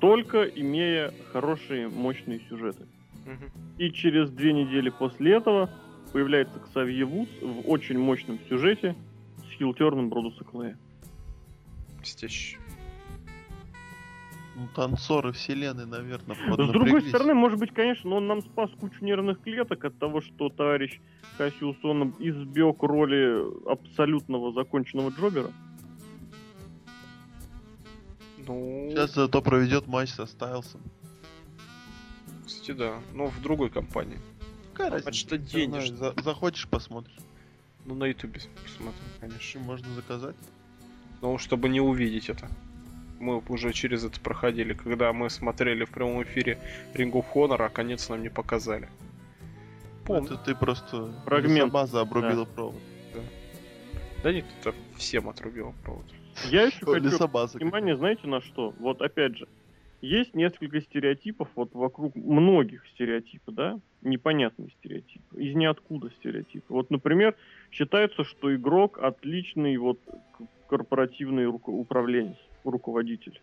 только 0.00 0.44
имея 0.44 1.12
хорошие, 1.32 1.88
мощные 1.88 2.40
сюжеты. 2.48 2.86
И 3.78 3.90
через 3.92 4.30
две 4.30 4.52
недели 4.52 4.90
после 4.90 5.36
этого 5.36 5.70
появляется 6.12 6.58
Ксавье 6.58 7.04
Вуз 7.04 7.28
в 7.40 7.68
очень 7.68 7.98
мощном 7.98 8.38
сюжете 8.48 8.96
с 9.38 9.58
хилтерном 9.58 10.08
Бродуса 10.08 10.44
Клея. 10.44 10.76
Стечь. 12.02 12.58
Ну, 14.56 14.68
танцоры 14.74 15.32
вселенной, 15.32 15.86
наверное, 15.86 16.34
С 16.34 16.70
другой 16.70 17.02
стороны, 17.02 17.34
может 17.34 17.58
быть, 17.58 17.72
конечно, 17.72 18.14
он 18.14 18.26
нам 18.26 18.42
спас 18.42 18.70
кучу 18.78 19.02
нервных 19.02 19.40
клеток 19.40 19.84
от 19.84 19.98
того, 19.98 20.20
что 20.20 20.50
товарищ 20.50 21.00
Кассиус 21.38 21.76
он 21.82 22.14
избег 22.18 22.82
роли 22.82 23.70
абсолютного 23.70 24.52
законченного 24.52 25.10
Джобера. 25.10 25.50
Ну... 28.50 28.90
Сейчас 28.90 29.14
зато 29.14 29.40
проведет 29.42 29.86
матч 29.86 30.10
со 30.10 30.26
Стайлсом. 30.26 30.80
Кстати, 32.44 32.72
да. 32.72 32.98
Но 33.14 33.26
в 33.26 33.40
другой 33.40 33.70
компании. 33.70 34.18
Какая 34.72 34.90
разница? 34.90 35.12
Что 35.12 35.38
денег. 35.38 35.96
За 35.96 36.14
захочешь, 36.20 36.66
посмотришь. 36.68 37.16
Ну, 37.84 37.94
на 37.94 38.06
ютубе 38.06 38.40
посмотрим, 38.62 39.04
конечно. 39.20 39.60
Можно 39.60 39.94
заказать. 39.94 40.36
Ну, 41.22 41.38
чтобы 41.38 41.68
не 41.68 41.80
увидеть 41.80 42.28
это. 42.28 42.48
Мы 43.20 43.38
уже 43.48 43.72
через 43.72 44.04
это 44.04 44.18
проходили, 44.20 44.72
когда 44.72 45.12
мы 45.12 45.30
смотрели 45.30 45.84
в 45.84 45.90
прямом 45.90 46.22
эфире 46.24 46.58
Ring 46.94 47.12
of 47.12 47.26
Honor, 47.34 47.66
а 47.66 47.68
конец 47.68 48.08
нам 48.08 48.22
не 48.22 48.30
показали. 48.30 48.88
Помню. 50.06 50.24
Это 50.24 50.36
ты 50.38 50.54
просто 50.56 51.12
фрагмент 51.24 51.72
база 51.72 52.00
обрубила 52.00 52.46
да. 52.46 52.52
провод. 52.52 52.74
Да. 53.14 53.20
да 54.24 54.32
нет, 54.32 54.46
это 54.60 54.74
всем 54.96 55.28
отрубил 55.28 55.72
провод. 55.84 56.06
Я 56.48 56.64
еще 56.66 56.86
хочу 56.86 57.10
внимание, 57.54 57.96
знаете, 57.96 58.26
на 58.26 58.40
что? 58.40 58.74
Вот 58.78 59.02
опять 59.02 59.36
же, 59.36 59.46
есть 60.00 60.34
несколько 60.34 60.80
стереотипов, 60.80 61.48
вот 61.54 61.74
вокруг 61.74 62.14
многих 62.16 62.86
стереотипов, 62.94 63.54
да, 63.54 63.80
непонятные 64.00 64.70
стереотипы, 64.78 65.42
из 65.42 65.54
ниоткуда 65.54 66.10
стереотипы. 66.18 66.72
Вот, 66.72 66.90
например, 66.90 67.36
считается, 67.70 68.24
что 68.24 68.54
игрок 68.54 68.98
отличный 69.02 69.76
вот 69.76 69.98
корпоративный 70.68 71.44
руко- 71.44 71.70
управленец, 71.70 72.36
руководитель. 72.64 73.40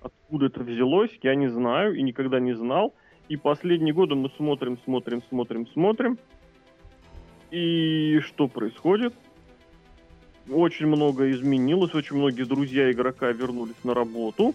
Откуда 0.00 0.46
это 0.46 0.60
взялось, 0.60 1.10
я 1.22 1.34
не 1.34 1.48
знаю 1.48 1.94
и 1.94 2.02
никогда 2.02 2.38
не 2.38 2.54
знал. 2.54 2.94
И 3.28 3.36
последние 3.36 3.94
годы 3.94 4.14
мы 4.14 4.30
смотрим, 4.36 4.78
смотрим, 4.84 5.22
смотрим, 5.28 5.66
смотрим. 5.68 6.18
И 7.50 8.20
что 8.20 8.48
происходит? 8.48 9.14
Очень 10.50 10.86
много 10.86 11.30
изменилось, 11.30 11.94
очень 11.94 12.16
многие 12.16 12.44
друзья 12.44 12.90
игрока 12.90 13.30
вернулись 13.30 13.76
на 13.84 13.94
работу 13.94 14.54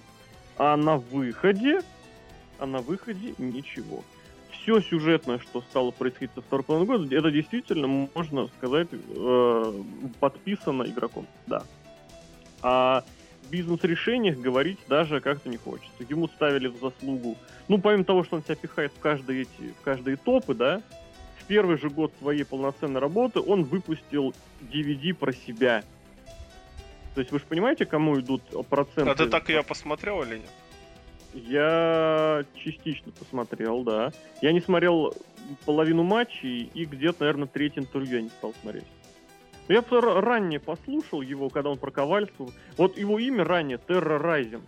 а 0.57 0.75
на 0.75 0.97
выходе, 0.97 1.81
а 2.59 2.65
на 2.65 2.79
выходе 2.79 3.33
ничего. 3.37 4.03
Все 4.51 4.81
сюжетное, 4.81 5.39
что 5.39 5.61
стало 5.61 5.91
происходить 5.91 6.31
со 6.35 6.41
второй 6.41 6.63
половиной 6.63 6.87
года, 6.87 7.15
это 7.15 7.31
действительно, 7.31 7.87
можно 7.87 8.47
сказать, 8.57 8.87
э, 8.91 9.73
подписано 10.19 10.83
игроком, 10.83 11.27
да. 11.45 11.63
А 12.61 13.03
бизнес-решениях 13.49 14.37
говорить 14.39 14.79
даже 14.89 15.21
как-то 15.21 15.47
не 15.47 15.57
хочется. 15.57 16.03
Ему 16.09 16.27
ставили 16.27 16.67
в 16.67 16.79
заслугу, 16.81 17.37
ну, 17.67 17.79
помимо 17.79 18.03
того, 18.03 18.23
что 18.23 18.35
он 18.37 18.43
себя 18.43 18.55
пихает 18.55 18.91
в 18.93 18.99
каждые 18.99 19.43
эти, 19.43 19.73
в 19.79 19.81
каждые 19.83 20.17
топы, 20.17 20.53
да, 20.53 20.81
первый 21.47 21.77
же 21.77 21.89
год 21.89 22.13
своей 22.19 22.43
полноценной 22.43 22.99
работы 22.99 23.39
он 23.39 23.63
выпустил 23.63 24.33
DVD 24.61 25.13
про 25.13 25.33
себя– 25.33 25.83
то 27.17 27.21
есть 27.21 27.31
вы 27.31 27.39
же 27.39 27.45
понимаете, 27.45 27.87
кому 27.87 28.19
идут 28.19 28.43
проценты? 28.69 29.09
А 29.09 29.15
ты 29.15 29.25
так 29.25 29.49
я 29.49 29.63
посмотрел 29.63 30.21
или 30.21 30.37
нет? 30.37 30.51
Я 31.33 32.45
частично 32.53 33.11
посмотрел, 33.11 33.81
да. 33.81 34.11
Я 34.43 34.51
не 34.51 34.61
смотрел 34.61 35.15
половину 35.65 36.03
матчей 36.03 36.69
и 36.75 36.85
где-то, 36.85 37.21
наверное, 37.21 37.47
третье 37.47 37.81
интервью 37.81 38.17
я 38.17 38.21
не 38.21 38.29
стал 38.29 38.53
смотреть. 38.61 38.83
Я 39.67 39.83
ранее 39.89 40.59
послушал 40.59 41.23
его, 41.23 41.49
когда 41.49 41.71
он 41.71 41.79
про 41.79 41.89
ковальство. 41.89 42.49
Вот 42.77 42.99
его 42.99 43.17
имя 43.17 43.43
ранее 43.43 43.79
Терра 43.79 44.19
Райзен. 44.19 44.61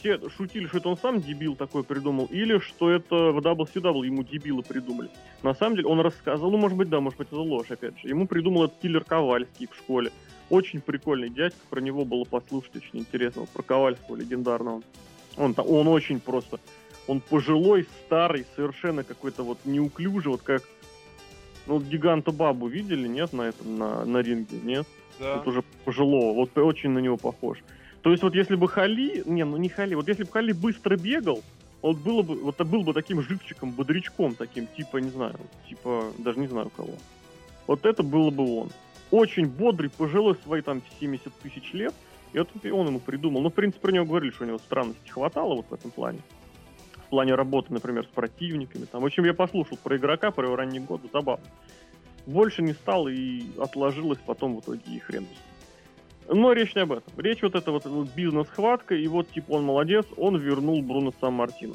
Все 0.00 0.18
шутили, 0.30 0.66
что 0.66 0.78
это 0.78 0.88
он 0.88 0.96
сам 0.96 1.20
дебил 1.20 1.54
такой 1.54 1.84
придумал, 1.84 2.24
или 2.30 2.58
что 2.58 2.90
это 2.90 3.32
в 3.32 3.38
WCW 3.38 4.06
ему 4.06 4.22
дебилы 4.22 4.62
придумали. 4.62 5.10
На 5.42 5.52
самом 5.54 5.76
деле 5.76 5.88
он 5.88 6.00
рассказывал, 6.00 6.50
ну, 6.50 6.56
может 6.56 6.78
быть, 6.78 6.88
да, 6.88 7.00
может 7.00 7.18
быть, 7.18 7.28
это 7.28 7.36
ложь, 7.36 7.70
опять 7.70 8.00
же. 8.00 8.08
Ему 8.08 8.26
придумал 8.26 8.64
этот 8.64 8.78
киллер 8.80 9.04
Ковальский 9.04 9.68
в 9.70 9.76
школе. 9.76 10.10
Очень 10.48 10.80
прикольный 10.80 11.28
дядька, 11.28 11.60
про 11.68 11.80
него 11.80 12.06
было 12.06 12.24
послушать 12.24 12.76
очень 12.76 13.00
интересно, 13.00 13.46
про 13.52 13.62
Ковальского 13.62 14.16
легендарного. 14.16 14.82
Он, 15.36 15.54
он 15.58 15.88
очень 15.88 16.18
просто, 16.18 16.58
он 17.06 17.20
пожилой, 17.20 17.86
старый, 18.06 18.46
совершенно 18.56 19.04
какой-то 19.04 19.42
вот 19.42 19.58
неуклюжий, 19.66 20.32
вот 20.32 20.40
как, 20.40 20.62
ну, 21.66 21.74
вот 21.74 21.84
гиганта 21.84 22.32
Бабу 22.32 22.68
видели, 22.68 23.06
нет, 23.06 23.34
на 23.34 23.42
этом, 23.42 23.78
на, 23.78 24.04
на 24.06 24.18
ринге, 24.22 24.58
нет? 24.62 24.86
Да. 25.18 25.36
Вот 25.36 25.46
уже 25.46 25.62
пожилого, 25.84 26.34
вот 26.34 26.56
очень 26.56 26.90
на 26.90 27.00
него 27.00 27.18
похож. 27.18 27.58
То 28.02 28.10
есть 28.10 28.22
вот 28.22 28.34
если 28.34 28.56
бы 28.56 28.68
Хали, 28.68 29.22
не, 29.26 29.44
ну 29.44 29.56
не 29.56 29.68
Хали, 29.68 29.94
вот 29.94 30.08
если 30.08 30.24
бы 30.24 30.30
Хали 30.30 30.52
быстро 30.52 30.96
бегал, 30.96 31.42
вот 31.82 31.98
было 31.98 32.22
бы, 32.22 32.36
вот 32.36 32.60
был 32.62 32.82
бы 32.82 32.92
таким 32.92 33.22
живчиком, 33.22 33.72
бодрячком 33.72 34.34
таким, 34.34 34.66
типа, 34.66 34.98
не 34.98 35.10
знаю, 35.10 35.38
типа, 35.68 36.12
даже 36.18 36.38
не 36.38 36.46
знаю 36.46 36.70
кого. 36.76 36.94
Вот 37.66 37.84
это 37.86 38.02
было 38.02 38.30
бы 38.30 38.62
он 38.62 38.70
очень 39.10 39.46
бодрый, 39.46 39.90
пожилой, 39.90 40.36
свои 40.44 40.62
там 40.62 40.82
70 40.98 41.32
тысяч 41.34 41.72
лет. 41.72 41.94
И 42.32 42.38
вот 42.38 42.48
он 42.64 42.86
ему 42.86 43.00
придумал. 43.00 43.42
Ну, 43.42 43.50
в 43.50 43.54
принципе, 43.54 43.82
про 43.82 43.92
него 43.92 44.04
говорили, 44.04 44.30
что 44.30 44.44
у 44.44 44.46
него 44.46 44.58
странностей 44.58 45.10
хватало 45.10 45.56
вот 45.56 45.66
в 45.68 45.74
этом 45.74 45.90
плане. 45.90 46.20
В 47.06 47.10
плане 47.10 47.34
работы, 47.34 47.72
например, 47.72 48.04
с 48.04 48.08
противниками. 48.14 48.84
Там. 48.84 49.02
В 49.02 49.06
общем, 49.06 49.24
я 49.24 49.34
послушал 49.34 49.76
про 49.82 49.96
игрока, 49.96 50.30
про 50.30 50.46
его 50.46 50.54
ранние 50.54 50.80
годы, 50.80 51.08
забавно. 51.12 51.44
Больше 52.26 52.62
не 52.62 52.72
стал 52.72 53.08
и 53.08 53.42
отложилось 53.58 54.18
потом 54.24 54.56
в 54.56 54.60
итоге 54.60 54.82
и 54.86 54.98
хрен 55.00 55.26
но 56.32 56.52
речь 56.52 56.74
не 56.74 56.82
об 56.82 56.92
этом. 56.92 57.12
Речь 57.18 57.42
вот 57.42 57.54
это 57.54 57.72
вот 57.72 57.84
бизнес-хватка, 58.14 58.94
и 58.94 59.06
вот 59.08 59.30
типа 59.30 59.52
он 59.52 59.64
молодец, 59.64 60.06
он 60.16 60.36
вернул 60.38 60.80
Бруно 60.82 61.12
Сан-Мартино. 61.20 61.74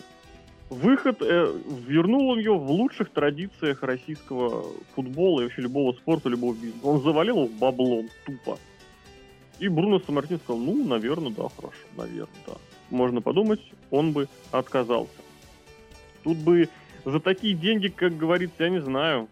Выход 0.70 1.22
э, 1.22 1.54
вернул 1.88 2.30
он 2.30 2.40
ее 2.40 2.58
в 2.58 2.72
лучших 2.72 3.12
традициях 3.12 3.84
российского 3.84 4.66
футбола 4.96 5.42
и 5.42 5.44
вообще 5.44 5.62
любого 5.62 5.94
спорта, 5.94 6.30
любого 6.30 6.54
бизнеса. 6.54 6.80
Он 6.84 7.02
завалил 7.02 7.44
его 7.44 7.48
баблом 7.48 8.10
тупо. 8.26 8.58
И 9.60 9.68
Бруно 9.68 10.00
Самартин 10.00 10.40
сказал, 10.40 10.58
ну, 10.58 10.84
наверное, 10.86 11.32
да, 11.32 11.48
хорошо, 11.56 11.78
наверное, 11.96 12.28
да. 12.48 12.54
Можно 12.90 13.22
подумать, 13.22 13.62
он 13.92 14.12
бы 14.12 14.28
отказался. 14.52 15.14
Тут 16.24 16.38
бы 16.38 16.70
за 17.04 17.20
такие 17.20 17.54
деньги, 17.54 17.88
как 17.88 18.18
говорится, 18.18 18.64
я 18.64 18.70
не 18.70 18.82
знаю. 18.82 19.28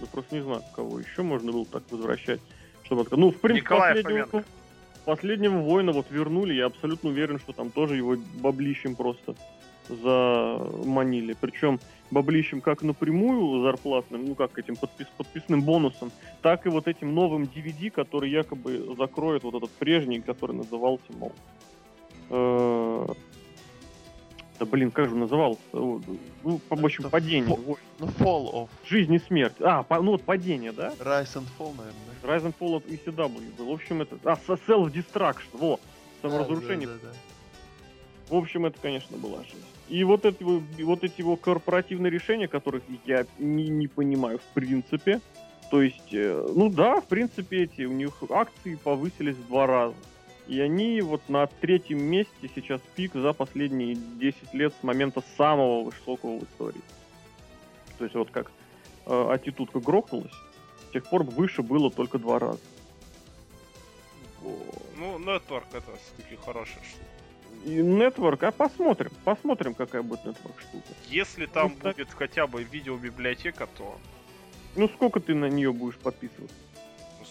Я 0.00 0.06
просто 0.06 0.36
не 0.36 0.42
знаю, 0.42 0.62
кого 0.74 1.00
еще 1.00 1.22
можно 1.22 1.50
было 1.50 1.66
так 1.66 1.82
возвращать. 1.90 2.40
Чтобы. 2.88 3.06
Ну, 3.10 3.30
в 3.30 3.40
принципе, 3.40 3.68
последнего, 3.68 4.44
последнего 5.04 5.58
воина 5.58 5.92
вот 5.92 6.06
вернули. 6.10 6.54
Я 6.54 6.66
абсолютно 6.66 7.10
уверен, 7.10 7.38
что 7.38 7.52
там 7.52 7.70
тоже 7.70 7.96
его 7.96 8.16
баблищем 8.40 8.96
просто 8.96 9.34
заманили. 9.88 11.36
Причем 11.38 11.80
баблищем 12.10 12.62
как 12.62 12.82
напрямую 12.82 13.62
зарплатным, 13.62 14.24
ну 14.24 14.34
как 14.34 14.58
этим 14.58 14.76
подпис, 14.76 15.06
подписным 15.16 15.62
бонусом, 15.62 16.10
так 16.40 16.66
и 16.66 16.70
вот 16.70 16.88
этим 16.88 17.14
новым 17.14 17.42
DVD, 17.44 17.90
который 17.90 18.30
якобы 18.30 18.94
закроет 18.96 19.44
вот 19.44 19.54
этот 19.54 19.70
прежний, 19.72 20.20
который 20.20 20.56
назывался, 20.56 21.12
мол, 21.18 21.32
э, 22.30 23.06
да 24.58 24.66
блин, 24.66 24.90
как 24.90 25.08
же 25.08 25.14
назывался? 25.14 25.60
Ну, 25.72 26.00
в 26.42 26.84
общем, 26.84 27.04
Это 27.04 27.10
падение. 27.10 27.56
Фо... 27.56 27.78
Ну, 27.98 28.06
Fall 28.06 28.52
of. 28.52 28.68
Жизнь 28.86 29.14
и 29.14 29.18
смерть. 29.18 29.54
А, 29.60 29.82
по... 29.82 30.00
ну 30.00 30.12
вот 30.12 30.22
падение, 30.22 30.72
да? 30.72 30.88
Rise 30.98 31.34
and 31.34 31.46
Fall, 31.58 31.74
наверное. 31.76 31.94
Rise 32.22 32.46
and 32.46 32.54
Fall 32.58 32.76
от 32.76 32.86
ECW 32.86 33.56
был. 33.56 33.66
В 33.66 33.72
общем, 33.72 34.02
это... 34.02 34.18
А, 34.24 34.38
Self-Destruction, 34.46 35.48
во! 35.52 35.80
Саморазрушение. 36.22 36.88
Да, 36.88 36.94
да, 36.94 37.00
да, 37.02 37.08
да. 37.08 37.18
В 38.28 38.36
общем, 38.36 38.66
это, 38.66 38.78
конечно, 38.80 39.16
была 39.16 39.38
жизнь. 39.44 39.64
И 39.88 40.04
вот 40.04 40.26
эти, 40.26 40.42
вот 40.42 41.04
эти 41.04 41.20
его 41.20 41.36
корпоративные 41.36 42.10
решения, 42.10 42.46
которых 42.46 42.82
я 43.06 43.24
не, 43.38 43.68
не 43.68 43.88
понимаю 43.88 44.38
в 44.38 44.54
принципе. 44.54 45.20
То 45.70 45.82
есть, 45.82 46.12
э, 46.12 46.46
ну 46.54 46.70
да, 46.70 47.00
в 47.00 47.06
принципе, 47.06 47.64
эти 47.64 47.82
у 47.82 47.92
них 47.92 48.12
акции 48.30 48.74
повысились 48.74 49.36
в 49.36 49.46
два 49.48 49.66
раза. 49.66 49.94
И 50.48 50.60
они 50.60 51.02
вот 51.02 51.28
на 51.28 51.46
третьем 51.46 52.02
месте 52.02 52.50
сейчас 52.54 52.80
пик 52.96 53.12
за 53.14 53.34
последние 53.34 53.94
10 53.94 54.54
лет 54.54 54.72
с 54.80 54.82
момента 54.82 55.22
самого 55.36 55.84
высокого 55.84 56.38
в 56.38 56.44
истории. 56.44 56.80
То 57.98 58.04
есть 58.04 58.16
вот 58.16 58.30
как 58.30 58.50
э, 59.06 59.28
аттитудка 59.30 59.78
грохнулась, 59.78 60.32
с 60.88 60.92
тех 60.92 61.04
пор 61.04 61.22
выше 61.22 61.62
было 61.62 61.90
только 61.90 62.18
два 62.18 62.38
раза. 62.38 62.60
Ну, 64.42 65.18
Network 65.18 65.64
это 65.72 65.92
все-таки 65.96 66.36
хорошая 66.42 66.82
штука. 66.82 67.04
И 67.66 67.78
Network, 67.80 68.44
а 68.46 68.50
посмотрим, 68.52 69.10
посмотрим, 69.24 69.74
какая 69.74 70.02
будет 70.02 70.20
Network 70.24 70.60
штука. 70.60 70.88
Если 71.08 71.44
там 71.46 71.72
Ну, 71.74 71.82
так- 71.82 71.96
будет 71.96 72.10
хотя 72.14 72.46
бы 72.46 72.62
видеобиблиотека, 72.62 73.66
то 73.76 73.98
Ну 74.76 74.88
сколько 74.88 75.18
ты 75.20 75.34
на 75.34 75.46
нее 75.46 75.72
будешь 75.72 75.96
подписываться? 75.96 76.54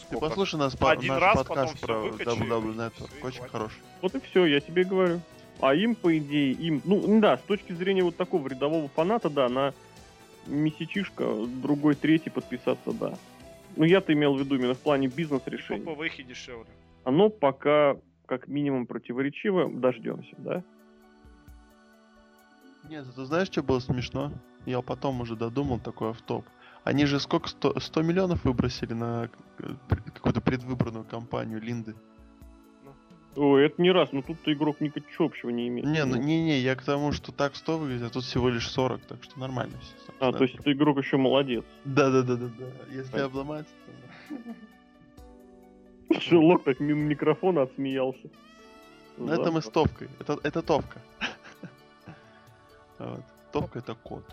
Ты 0.09 0.17
послушай 0.17 0.55
нас, 0.55 0.75
по, 0.75 0.91
Один 0.91 1.13
наш 1.13 1.21
раз, 1.21 1.35
подкаст 1.35 1.79
про 1.81 1.99
выкачаю, 1.99 2.37
WW 2.37 2.71
и 2.71 2.77
Network. 2.77 3.11
Очень 3.23 3.37
хватит. 3.39 3.51
хороший. 3.51 3.77
Вот 4.01 4.15
и 4.15 4.19
все, 4.21 4.45
я 4.45 4.59
тебе 4.59 4.83
говорю. 4.83 5.19
А 5.59 5.73
им, 5.73 5.95
по 5.95 6.17
идее, 6.17 6.53
им... 6.53 6.81
Ну, 6.85 7.19
да, 7.19 7.37
с 7.37 7.41
точки 7.41 7.73
зрения 7.73 8.03
вот 8.03 8.15
такого 8.15 8.47
рядового 8.47 8.87
фаната, 8.89 9.29
да, 9.29 9.49
на 9.49 9.73
месячишка, 10.45 11.25
другой, 11.61 11.95
третий 11.95 12.29
подписаться, 12.29 12.91
да. 12.93 13.17
Ну, 13.75 13.83
я-то 13.83 14.13
имел 14.13 14.35
в 14.35 14.39
виду 14.39 14.55
именно 14.55 14.75
в 14.75 14.79
плане 14.79 15.09
По 15.09 15.15
бизнес-решений. 15.15 15.83
ПВХе 15.83 16.23
дешевле. 16.23 16.67
Оно 17.03 17.29
пока, 17.29 17.97
как 18.25 18.47
минимум, 18.47 18.85
противоречиво. 18.85 19.69
Дождемся, 19.69 20.35
да? 20.37 20.63
Нет, 22.89 23.05
ты 23.13 23.25
знаешь, 23.25 23.47
что 23.47 23.61
было 23.61 23.79
смешно? 23.79 24.31
Я 24.65 24.81
потом 24.81 25.21
уже 25.21 25.35
додумал 25.35 25.79
такой 25.79 26.11
автоп. 26.11 26.45
Они 26.87 27.05
же 27.05 27.19
сколько? 27.19 27.49
100, 27.49 27.81
100 27.81 28.01
миллионов 28.01 28.45
выбросили 28.45 28.93
на 28.93 29.29
э, 29.59 29.63
какую-то 30.13 30.39
предвыборную 30.39 31.03
кампанию 31.03 31.59
Линды. 31.59 31.95
Ой, 33.35 33.65
это 33.65 33.81
не 33.81 33.91
раз, 33.91 34.13
но 34.13 34.21
тут-то 34.21 34.53
игрок 34.53 34.79
ничего 34.79 35.25
общего 35.25 35.49
не 35.49 35.67
имеет. 35.67 35.85
Не, 35.85 36.05
ну 36.05 36.15
не-не, 36.15 36.59
я 36.59 36.77
к 36.77 36.83
тому, 36.83 37.11
что 37.11 37.33
так 37.33 37.57
100 37.57 37.77
выглядит, 37.77 38.03
а 38.03 38.09
тут 38.09 38.23
всего 38.23 38.47
лишь 38.47 38.69
40, 38.69 39.01
так 39.01 39.21
что 39.21 39.37
нормально 39.37 39.77
все. 39.81 40.13
А, 40.21 40.31
то 40.31 40.45
есть 40.45 40.55
это 40.55 40.71
игрок 40.71 40.97
еще 40.97 41.17
молодец. 41.17 41.65
Да-да-да-да-да. 41.83 42.65
Если 42.89 43.11
Так. 43.11 43.25
обломается, 43.25 43.73
то... 46.09 46.19
Шерлок 46.21 46.63
так 46.63 46.79
мимо 46.79 47.01
микрофона 47.01 47.63
отсмеялся. 47.63 48.29
Ну, 49.17 49.27
это 49.33 49.51
мы 49.51 49.61
с 49.61 49.65
Товкой. 49.65 50.07
Это, 50.19 50.39
это 50.41 50.61
Товка. 50.61 51.01
Товка 53.51 53.79
это 53.79 53.93
кот. 53.93 54.23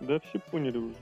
Да, 0.00 0.18
все 0.20 0.38
поняли 0.38 0.78
уже. 0.78 0.96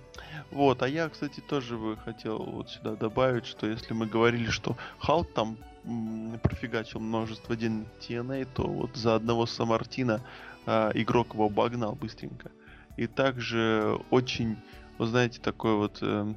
Вот, 0.51 0.83
а 0.83 0.89
я, 0.89 1.09
кстати, 1.09 1.41
тоже 1.41 1.77
бы 1.77 1.97
хотел 1.97 2.39
вот 2.39 2.71
сюда 2.71 2.97
добавить, 2.97 3.47
что 3.47 3.67
если 3.67 3.95
мы 3.95 4.07
говорили, 4.07 4.51
что 4.51 4.77
Халк 4.99 5.33
там 5.33 5.59
м, 5.85 6.39
профигачил 6.43 7.01
множество 7.01 7.57
ден 7.57 7.87
TNA, 8.01 8.47
то 8.55 8.65
вот 8.65 8.97
за 8.97 9.15
одного 9.15 9.47
Самартина 9.47 10.25
а, 10.67 10.91
игрок 10.95 11.35
его 11.35 11.47
обогнал 11.47 11.95
быстренько. 11.95 12.51
И 12.97 13.07
также 13.07 13.99
очень, 14.11 14.57
вы 14.99 15.07
знаете, 15.07 15.41
такой 15.41 15.77
вот 15.77 15.99
эм, 16.03 16.35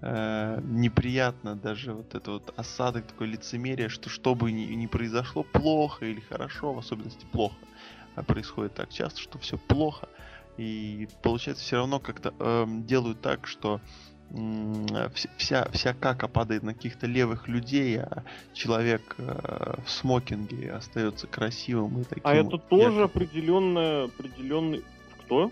э, 0.00 0.60
неприятно 0.62 1.54
даже 1.54 1.92
вот 1.92 2.14
это 2.14 2.32
вот 2.32 2.52
осадок, 2.56 3.06
такое 3.06 3.28
лицемерие, 3.28 3.88
что 3.88 4.08
что 4.08 4.34
бы 4.34 4.50
ни, 4.50 4.62
ни 4.62 4.86
произошло, 4.86 5.44
плохо 5.44 6.06
или 6.06 6.20
хорошо, 6.20 6.72
в 6.72 6.78
особенности 6.78 7.26
плохо, 7.30 7.56
а 8.16 8.24
происходит 8.24 8.74
так 8.74 8.90
часто, 8.90 9.20
что 9.20 9.38
все 9.38 9.58
плохо, 9.58 10.08
и 10.60 11.08
получается 11.22 11.64
все 11.64 11.76
равно 11.76 12.00
как-то 12.00 12.34
эм, 12.38 12.84
делают 12.84 13.22
так, 13.22 13.46
что 13.46 13.80
вся, 15.38 15.66
вся 15.72 15.94
кака 15.94 16.28
падает 16.28 16.62
на 16.62 16.74
каких-то 16.74 17.06
левых 17.06 17.48
людей, 17.48 17.98
а 17.98 18.22
человек 18.52 19.16
э, 19.18 19.76
в 19.84 19.90
смокинге 19.90 20.72
остается 20.72 21.26
красивым 21.26 22.02
и 22.02 22.04
таким. 22.04 22.22
А 22.24 22.34
это 22.34 22.58
тоже 22.58 23.04
определенная, 23.04 24.04
определенный... 24.04 24.84
Кто? 25.24 25.50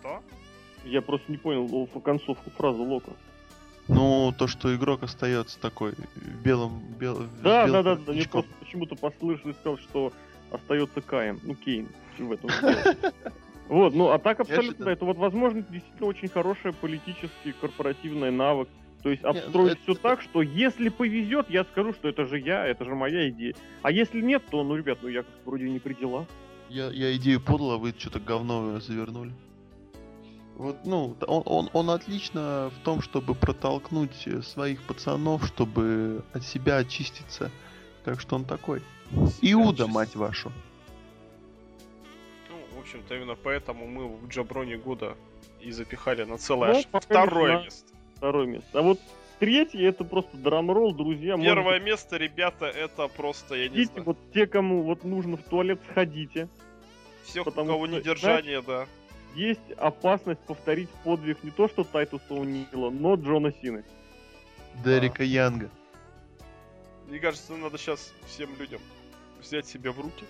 Что? 0.00 0.22
Я 0.84 1.02
просто 1.02 1.30
не 1.30 1.36
понял 1.36 1.86
концовку 2.00 2.50
фразы 2.50 2.80
Лока. 2.80 3.12
Ну, 3.88 4.34
то, 4.36 4.48
что 4.48 4.74
игрок 4.74 5.02
остается 5.02 5.60
такой 5.60 5.92
в 5.92 6.42
белом... 6.42 6.82
Бел, 6.98 7.26
Да, 7.42 7.66
белом 7.66 7.84
да, 7.84 7.94
да, 7.94 8.02
да. 8.06 8.12
Мне 8.12 8.26
просто 8.26 8.50
почему-то 8.58 8.96
послышалось, 8.96 9.56
сказал, 9.56 9.78
что 9.78 10.12
остается 10.50 11.02
Каем. 11.02 11.38
Ну, 11.42 11.54
Кейн. 11.54 11.88
в 12.28 12.32
этом 12.32 12.50
дело. 12.60 13.12
Вот, 13.68 13.94
ну 13.94 14.10
а 14.10 14.18
так 14.18 14.40
абсолютно, 14.40 14.88
это 14.88 15.04
вот 15.04 15.16
возможно 15.16 15.62
действительно 15.62 16.08
очень 16.08 16.28
хорошая 16.28 16.72
политический 16.72 17.52
корпоративный 17.60 18.30
навык. 18.30 18.68
То 19.02 19.10
есть 19.10 19.22
ну, 19.22 19.30
обстроить 19.30 19.80
все 19.82 19.94
так, 19.94 20.20
что 20.20 20.42
если 20.42 20.88
повезет, 20.88 21.50
я 21.50 21.64
скажу, 21.64 21.92
что 21.92 22.08
это 22.08 22.24
же 22.24 22.38
я, 22.38 22.66
это 22.66 22.84
же 22.84 22.94
моя 22.94 23.28
идея. 23.28 23.54
А 23.82 23.90
если 23.90 24.20
нет, 24.20 24.42
то, 24.50 24.62
ну, 24.64 24.76
ребят, 24.76 24.98
ну 25.02 25.08
я 25.08 25.22
как 25.22 25.32
вроде 25.44 25.68
не 25.68 25.78
при 25.78 25.94
делах. 25.94 26.26
Я, 26.68 26.90
я 26.90 27.14
идею 27.16 27.40
подал, 27.40 27.72
а 27.72 27.78
вы 27.78 27.94
что-то 27.96 28.18
говно 28.18 28.80
завернули. 28.80 29.32
Вот, 30.56 30.78
ну, 30.84 31.16
он, 31.26 31.42
он, 31.44 31.70
он 31.72 31.90
отлично 31.90 32.70
в 32.74 32.84
том, 32.84 33.02
чтобы 33.02 33.34
протолкнуть 33.34 34.26
э, 34.26 34.40
своих 34.40 34.82
пацанов, 34.82 35.46
чтобы 35.46 36.24
от 36.32 36.44
себя 36.44 36.78
очиститься. 36.78 37.50
Так 38.04 38.20
что 38.20 38.36
он 38.36 38.44
такой. 38.44 38.82
Иуда, 39.42 39.86
мать 39.86 40.16
вашу. 40.16 40.50
В 42.86 42.88
общем-то, 42.88 43.16
именно 43.16 43.34
поэтому 43.34 43.84
мы 43.88 44.06
в 44.06 44.28
Джаброне 44.28 44.76
года 44.76 45.16
и 45.60 45.72
запихали 45.72 46.22
на 46.22 46.38
целое 46.38 46.72
Ну, 46.72 46.78
аж 46.78 47.02
второе 47.02 47.42
не 47.42 47.46
знаю. 47.48 47.64
место. 47.64 47.92
Второе 48.14 48.46
место. 48.46 48.78
А 48.78 48.82
вот 48.82 49.00
третье 49.40 49.88
это 49.88 50.04
просто 50.04 50.36
драмролл, 50.36 50.94
друзья. 50.94 51.36
Первое 51.36 51.80
место, 51.80 52.16
ребята, 52.16 52.66
это 52.66 53.08
просто, 53.08 53.56
я 53.56 53.68
не 53.68 53.74
Идите, 53.78 53.90
знаю, 53.90 54.04
вот 54.04 54.18
те, 54.32 54.46
кому 54.46 54.84
вот 54.84 55.02
нужно 55.02 55.36
в 55.36 55.42
туалет, 55.42 55.80
сходите. 55.90 56.48
всех, 57.24 57.42
у 57.42 57.50
потому 57.50 57.70
кого 57.72 57.86
что, 57.88 57.96
недержание, 57.96 58.62
да. 58.62 58.86
Есть 59.34 59.68
опасность 59.78 60.40
повторить 60.46 60.88
подвиг 61.02 61.42
не 61.42 61.50
то 61.50 61.66
что 61.66 61.82
Тайтуса 61.82 62.34
Унила, 62.34 62.90
но 62.90 63.16
Джона 63.16 63.52
Сины. 63.60 63.84
Дерека 64.84 65.24
Янга. 65.24 65.70
Мне 67.08 67.18
кажется, 67.18 67.52
надо 67.56 67.78
сейчас 67.78 68.12
всем 68.26 68.50
людям 68.60 68.80
взять 69.40 69.66
себя 69.66 69.90
в 69.90 69.98
руки. 70.00 70.24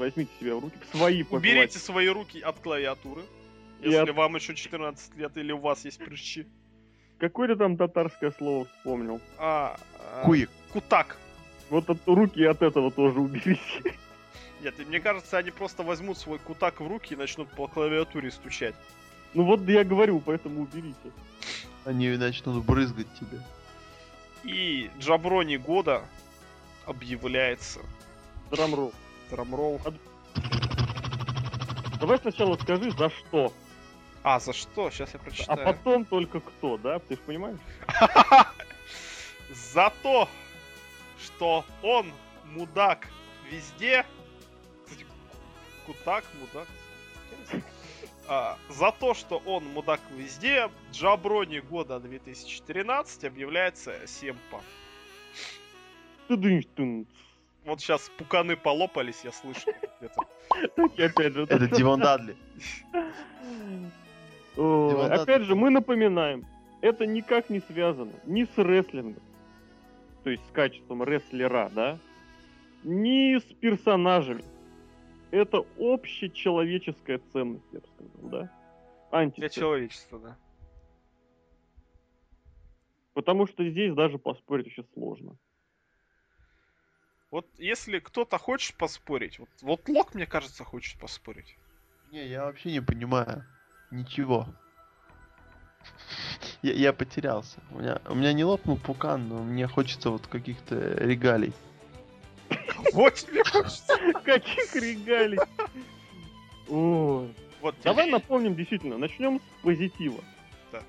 Возьмите 0.00 0.30
себя 0.40 0.56
в 0.56 0.60
руки, 0.60 0.78
в 0.80 0.96
свои 0.96 1.24
Уберите 1.28 1.78
свои 1.78 2.08
руки 2.08 2.40
от 2.40 2.58
клавиатуры. 2.58 3.20
Если 3.82 4.10
от- 4.10 4.16
вам 4.16 4.34
еще 4.34 4.54
14 4.54 5.14
лет 5.16 5.36
или 5.36 5.52
у 5.52 5.58
вас 5.58 5.84
есть 5.84 6.02
прыщи. 6.02 6.46
Какое-то 7.18 7.56
там 7.56 7.76
татарское 7.76 8.32
слово 8.38 8.64
вспомнил. 8.64 9.20
А, 9.36 9.78
а, 9.98 10.24
Куик. 10.24 10.48
Кутак. 10.72 11.18
Вот 11.68 11.90
от 11.90 11.98
руки 12.06 12.42
от 12.42 12.62
этого 12.62 12.90
тоже 12.90 13.20
уберите. 13.20 13.94
Нет, 14.62 14.80
и 14.80 14.84
мне 14.86 15.00
кажется, 15.00 15.36
они 15.36 15.50
просто 15.50 15.82
возьмут 15.82 16.16
свой 16.16 16.38
кутак 16.38 16.80
в 16.80 16.88
руки 16.88 17.12
и 17.12 17.16
начнут 17.16 17.50
по 17.50 17.66
клавиатуре 17.68 18.30
стучать. 18.30 18.74
Ну 19.34 19.44
вот 19.44 19.68
я 19.68 19.84
говорю, 19.84 20.20
поэтому 20.20 20.62
уберите. 20.62 21.12
Они 21.84 22.08
начнут 22.16 22.64
брызгать 22.64 23.06
тебя. 23.20 23.38
И 24.44 24.90
Джаброни 24.98 25.56
года 25.56 26.02
объявляется. 26.86 27.80
Драмролл. 28.50 28.94
Драмролл. 29.30 29.80
Давай 32.00 32.18
сначала 32.18 32.56
скажи, 32.56 32.90
за 32.92 33.10
что, 33.10 33.52
А, 34.22 34.40
за 34.40 34.52
что? 34.52 34.90
Сейчас 34.90 35.12
я 35.14 35.20
а 35.20 35.22
прочитаю. 35.22 35.64
потом 35.64 36.04
только 36.04 36.40
кто, 36.40 36.78
да? 36.78 36.98
Ты 36.98 37.14
же 37.14 37.20
понимаешь? 37.20 37.58
За 39.52 39.92
то, 40.02 40.28
что 41.18 41.64
он 41.82 42.12
мудак 42.44 43.08
везде. 43.50 44.06
Кстати, 44.84 45.06
кутак, 45.86 46.24
мудак. 46.38 46.68
А, 48.28 48.56
за 48.68 48.92
то, 48.92 49.12
что 49.14 49.38
он 49.44 49.64
мудак 49.64 50.00
везде, 50.12 50.70
Джаброни 50.92 51.58
года 51.58 51.98
2013 51.98 53.24
объявляется 53.24 54.06
Семпа. 54.06 54.60
Вот 57.64 57.80
сейчас 57.80 58.10
пуканы 58.16 58.56
полопались, 58.56 59.22
я 59.24 59.32
слышу. 59.32 59.70
Это 60.96 61.68
Дивон 61.76 62.00
Дадли. 62.00 62.36
Опять 64.56 65.42
же, 65.42 65.54
мы 65.54 65.70
напоминаем, 65.70 66.46
это 66.80 67.06
никак 67.06 67.50
не 67.50 67.60
связано 67.60 68.12
ни 68.26 68.44
с 68.44 68.58
рестлингом, 68.58 69.22
то 70.24 70.30
есть 70.30 70.44
с 70.46 70.50
качеством 70.50 71.02
рестлера, 71.04 71.70
да, 71.70 71.98
ни 72.82 73.38
с 73.38 73.44
персонажами. 73.44 74.44
Это 75.30 75.64
общечеловеческая 75.78 77.20
ценность, 77.32 77.64
я 77.72 77.78
бы 77.78 77.86
сказал, 77.94 78.30
да? 78.30 78.50
Для 79.10 79.18
Антиценность. 79.18 79.54
человечества, 79.54 80.18
да. 80.18 80.36
Потому 83.14 83.46
что 83.46 83.68
здесь 83.68 83.94
даже 83.94 84.18
поспорить 84.18 84.66
очень 84.66 84.86
сложно. 84.92 85.36
Вот 87.30 87.46
если 87.58 88.00
кто-то 88.00 88.38
хочет 88.38 88.76
поспорить, 88.76 89.38
вот, 89.38 89.48
вот 89.62 89.88
Лок, 89.88 90.14
мне 90.14 90.26
кажется, 90.26 90.64
хочет 90.64 90.98
поспорить. 90.98 91.56
Не, 92.10 92.26
я 92.26 92.44
вообще 92.44 92.72
не 92.72 92.80
понимаю. 92.80 93.44
Ничего. 93.90 94.46
Я, 96.62 96.74
я 96.74 96.92
потерялся. 96.92 97.58
У 97.70 97.78
меня, 97.78 98.02
у 98.06 98.14
меня 98.14 98.34
не 98.34 98.44
лопнул 98.44 98.76
пукан, 98.76 99.28
но 99.28 99.42
мне 99.42 99.66
хочется 99.66 100.10
вот 100.10 100.26
каких-то 100.26 100.76
регалий. 100.98 101.54
Вот 102.92 103.14
тебе 103.14 103.42
хочется. 103.44 103.96
Каких 104.24 104.74
регалий. 104.74 105.38
Вот 106.66 107.76
Давай 107.82 108.10
напомним 108.10 108.54
действительно, 108.54 108.98
начнем 108.98 109.40
с 109.40 109.62
позитива. 109.62 110.22
Да. 110.70 110.82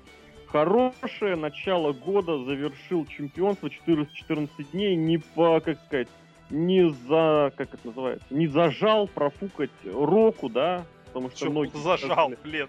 Хорошее 0.46 1.36
начало 1.36 1.92
года 1.92 2.44
завершил 2.44 3.06
чемпионство 3.06 3.68
14-14 3.68 4.48
дней 4.72 4.96
не 4.96 5.18
по, 5.18 5.60
как 5.60 5.82
сказать, 5.86 6.08
не 6.52 6.90
за, 6.90 7.52
как 7.56 7.74
это 7.74 7.86
называется, 7.88 8.26
не 8.30 8.46
зажал 8.46 9.08
профукать 9.08 9.70
Року, 9.84 10.48
да, 10.48 10.84
потому 11.06 11.30
что 11.30 11.46
Чё, 11.46 11.50
многие 11.50 11.76
зажал, 11.76 11.98
сказали- 12.30 12.38
блин. 12.44 12.68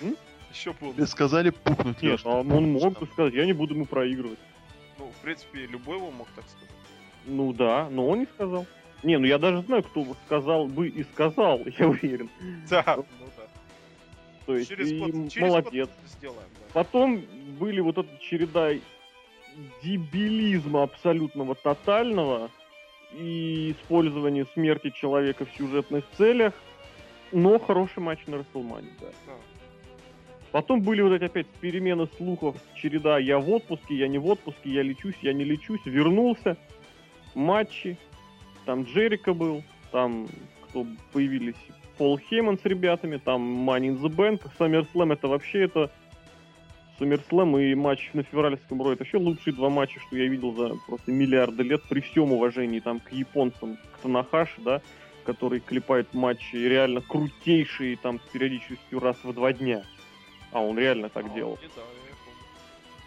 М? 0.00 0.16
Еще 0.52 0.72
был. 0.80 0.92
Тебе 0.94 1.06
сказали 1.06 1.50
пукнуть, 1.50 2.02
Нет, 2.02 2.20
а 2.24 2.40
он 2.40 2.72
мог 2.72 2.98
бы 2.98 3.06
сказать, 3.06 3.34
я 3.34 3.44
не 3.46 3.52
буду 3.52 3.74
ему 3.74 3.86
проигрывать. 3.86 4.38
Ну, 4.98 5.06
в 5.06 5.22
принципе, 5.22 5.66
любой 5.66 5.96
его 5.98 6.10
мог 6.10 6.26
так 6.34 6.44
сказать. 6.48 6.68
Ну 7.26 7.52
да, 7.52 7.88
но 7.90 8.08
он 8.08 8.20
не 8.20 8.26
сказал. 8.26 8.66
Не, 9.02 9.18
ну 9.18 9.26
я 9.26 9.38
даже 9.38 9.62
знаю, 9.62 9.82
кто 9.82 10.02
бы 10.04 10.14
сказал 10.26 10.66
бы 10.66 10.88
и 10.88 11.04
сказал, 11.04 11.60
я 11.78 11.88
уверен. 11.88 12.30
Да, 12.70 12.84
ну 12.96 13.04
да. 13.36 13.42
То 14.46 14.56
есть, 14.56 14.70
Через 14.70 14.90
и 14.92 14.98
год, 14.98 15.10
через 15.30 15.48
молодец. 15.48 15.90
сделаем, 16.06 16.48
да. 16.58 16.66
Потом 16.72 17.22
были 17.60 17.80
вот 17.80 17.98
эта 17.98 18.08
череда 18.20 18.70
дебилизма 19.82 20.82
абсолютного 20.84 21.54
тотального 21.54 22.50
и 23.14 23.72
использование 23.72 24.46
смерти 24.54 24.90
человека 24.90 25.44
в 25.44 25.56
сюжетных 25.56 26.04
целях, 26.16 26.52
но 27.32 27.58
хороший 27.58 28.00
матч 28.00 28.20
на 28.26 28.38
Расселмане, 28.38 28.88
да. 29.00 29.08
Да. 29.26 29.32
Потом 30.50 30.82
были 30.82 31.00
вот 31.00 31.12
эти 31.12 31.24
опять 31.24 31.46
перемены 31.46 32.06
слухов, 32.18 32.56
череда 32.74 33.18
«я 33.18 33.38
в 33.38 33.48
отпуске», 33.50 33.94
«я 33.94 34.06
не 34.06 34.18
в 34.18 34.26
отпуске», 34.26 34.70
«я 34.70 34.82
лечусь», 34.82 35.16
«я 35.22 35.32
не 35.32 35.44
лечусь», 35.44 35.80
вернулся, 35.86 36.58
матчи, 37.34 37.96
там 38.66 38.82
Джерика 38.84 39.32
был, 39.32 39.62
там 39.90 40.28
кто 40.68 40.86
появились 41.12 41.56
Пол 41.96 42.18
Хейман 42.18 42.58
с 42.58 42.64
ребятами, 42.64 43.18
там 43.18 43.68
Money 43.68 43.88
in 43.88 44.00
the 44.00 44.14
Bank, 44.14 44.42
SummerSlam 44.58 45.12
это 45.12 45.28
вообще 45.28 45.62
это 45.62 45.90
SummerSlam 47.02 47.62
и 47.62 47.74
матч 47.74 48.10
на 48.12 48.22
февральском 48.22 48.80
Ро, 48.82 48.92
это 48.92 49.00
вообще 49.00 49.18
лучшие 49.18 49.54
два 49.54 49.68
матча, 49.68 50.00
что 50.00 50.16
я 50.16 50.28
видел 50.28 50.54
за 50.54 50.74
просто 50.86 51.10
миллиарды 51.10 51.62
лет, 51.62 51.82
при 51.88 52.00
всем 52.00 52.32
уважении 52.32 52.80
там 52.80 53.00
к 53.00 53.12
японцам, 53.12 53.76
к 53.76 53.98
Танахаши, 53.98 54.60
да, 54.60 54.80
который 55.24 55.60
клепает 55.60 56.14
матчи 56.14 56.56
реально 56.56 57.00
крутейшие 57.00 57.96
там 57.96 58.20
с 58.20 58.32
периодичностью 58.32 59.00
раз 59.00 59.16
в 59.22 59.32
два 59.32 59.52
дня. 59.52 59.82
А 60.52 60.60
он 60.60 60.78
реально 60.78 61.08
так 61.08 61.26
А, 61.26 61.28
делал 61.30 61.58
да, 61.76 61.82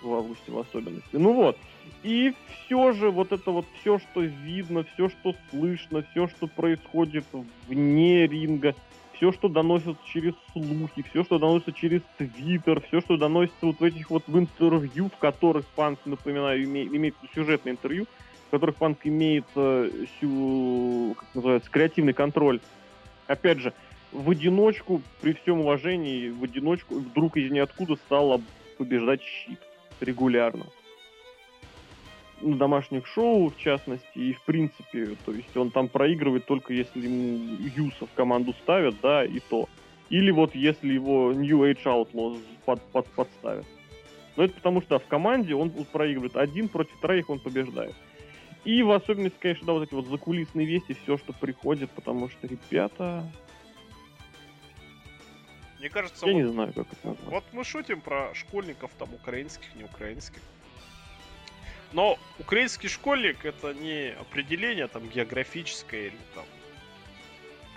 в 0.01 0.14
августе 0.14 0.51
в 0.51 0.59
особенности. 0.59 1.09
Ну 1.14 1.33
вот. 1.33 1.57
И 2.03 2.33
все 2.65 2.93
же 2.93 3.11
вот 3.11 3.32
это 3.32 3.51
вот 3.51 3.65
все, 3.80 3.99
что 3.99 4.22
видно, 4.22 4.85
все, 4.93 5.09
что 5.09 5.35
слышно, 5.49 6.03
все, 6.11 6.27
что 6.27 6.48
происходит 6.48 7.25
вне 7.67 8.27
ринга, 8.27 8.75
все, 9.16 9.32
что 9.32 9.48
доносится 9.50 9.95
через 10.06 10.34
слухи, 10.52 11.03
все, 11.10 11.24
что 11.24 11.40
доносится 11.40 11.74
через 11.74 12.02
твиттер, 12.18 12.82
все, 12.82 13.02
что 13.02 13.18
доносится 13.18 13.66
вот 13.66 13.80
в 13.80 13.84
этих 13.84 14.10
вот 14.10 14.24
в 14.27 14.38
интервью, 14.38 15.10
в 15.10 15.18
которых 15.18 15.66
Панк, 15.76 16.00
напоминаю, 16.06 16.64
име- 16.64 16.88
имеет 16.88 17.16
сюжетное 17.34 17.74
интервью, 17.74 18.06
в 18.48 18.52
которых 18.52 18.76
Панк 18.76 19.06
имеет, 19.06 19.45
э, 19.56 19.92
сю- 20.19 21.16
как 21.18 21.35
называется, 21.35 21.69
креативный 21.69 22.14
контроль. 22.14 22.60
Опять 23.27 23.60
же, 23.60 23.74
в 24.11 24.30
одиночку, 24.30 25.02
при 25.22 25.34
всем 25.34 25.61
уважении, 25.61 26.30
в 26.30 26.44
одиночку 26.44 26.95
вдруг 26.95 27.38
из 27.38 27.52
ниоткуда 27.52 27.95
стал 27.95 28.42
побеждать 28.77 29.22
щит 29.22 29.60
регулярно. 30.00 30.66
На 32.41 32.57
домашних 32.57 33.07
шоу, 33.07 33.49
в 33.49 33.57
частности, 33.57 34.17
и 34.17 34.33
в 34.33 34.41
принципе, 34.41 35.15
то 35.25 35.31
есть 35.31 35.55
он 35.55 35.72
там 35.72 35.88
проигрывает 35.88 36.45
только 36.45 36.73
если 36.73 37.01
ему 37.01 37.57
Юса 37.75 38.05
в 38.05 38.14
команду 38.14 38.53
ставят, 38.64 38.95
да, 39.01 39.23
и 39.23 39.39
то. 39.39 39.69
Или 40.09 40.31
вот 40.31 40.53
если 40.53 40.93
его 40.93 41.31
New 41.33 41.64
Age 41.64 41.83
Outlaws 41.83 42.41
под, 42.65 42.81
под, 42.91 43.07
подставят. 43.07 43.65
Но 44.35 44.43
это 44.43 44.53
потому 44.53 44.81
что 44.81 44.91
да, 44.91 44.99
в 44.99 45.07
команде 45.07 45.55
он 45.55 45.72
проигрывает 45.72 46.35
один 46.35 46.67
против 46.67 46.99
троих, 46.99 47.30
он 47.30 47.39
побеждает. 47.39 47.95
И 48.65 48.81
в 48.81 48.91
особенности, 48.91 49.38
конечно, 49.39 49.67
да, 49.67 49.73
вот 49.73 49.83
эти 49.83 49.93
вот 49.93 50.07
закулисные 50.07 50.67
вести, 50.67 50.93
все, 50.93 51.17
что 51.17 51.33
приходит, 51.33 51.91
потому 51.91 52.30
что, 52.30 52.47
ребята, 52.47 53.23
Мне 55.80 55.89
кажется, 55.89 56.25
я 56.25 56.33
вот, 56.33 56.39
не 56.39 56.47
знаю, 56.47 56.73
как 56.73 56.88
это 56.91 57.07
назвать. 57.07 57.30
вот 57.30 57.43
мы 57.53 57.64
шутим 57.64 58.01
про 58.01 58.33
школьников 58.33 58.91
там 58.97 59.14
украинских, 59.14 59.73
не 59.75 59.83
украинских. 59.83 60.41
Но 61.95 62.19
украинский 62.40 62.90
школьник 62.90 63.45
это 63.45 63.74
не 63.74 64.09
определение 64.19 64.88
там 64.90 65.07
географическое 65.07 66.07
или 66.07 66.17
там 66.35 66.43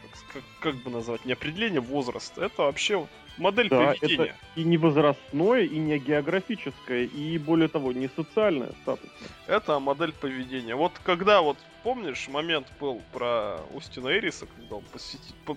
как, 0.03 0.11
как, 0.33 0.43
как 0.61 0.75
бы 0.83 0.91
назвать, 0.91 1.25
не 1.25 1.33
определение 1.35 1.81
возраста. 1.81 2.45
Это 2.45 2.63
вообще 2.63 3.07
модель 3.37 3.69
Да, 3.71 3.79
поведения. 3.95 4.25
это 4.25 4.35
и 4.57 4.65
не 4.65 4.77
возрастное, 4.77 5.63
и 5.63 5.79
не 5.79 6.01
географическое, 6.01 7.05
и 7.05 7.39
более 7.39 7.69
того, 7.69 7.93
не 7.93 8.09
социальное 8.09 8.73
статус. 8.83 9.09
Это 9.47 9.79
модель 9.79 10.13
поведения. 10.13 10.75
Вот 10.75 10.99
когда 11.05 11.41
вот 11.41 11.57
помнишь 11.85 12.27
момент 12.27 12.67
был 12.81 13.01
про 13.13 13.61
Устина 13.73 14.09
Эриса, 14.09 14.47
когда 14.47 14.75
он 14.77 14.83
посвятит, 14.93 15.37
по- 15.45 15.57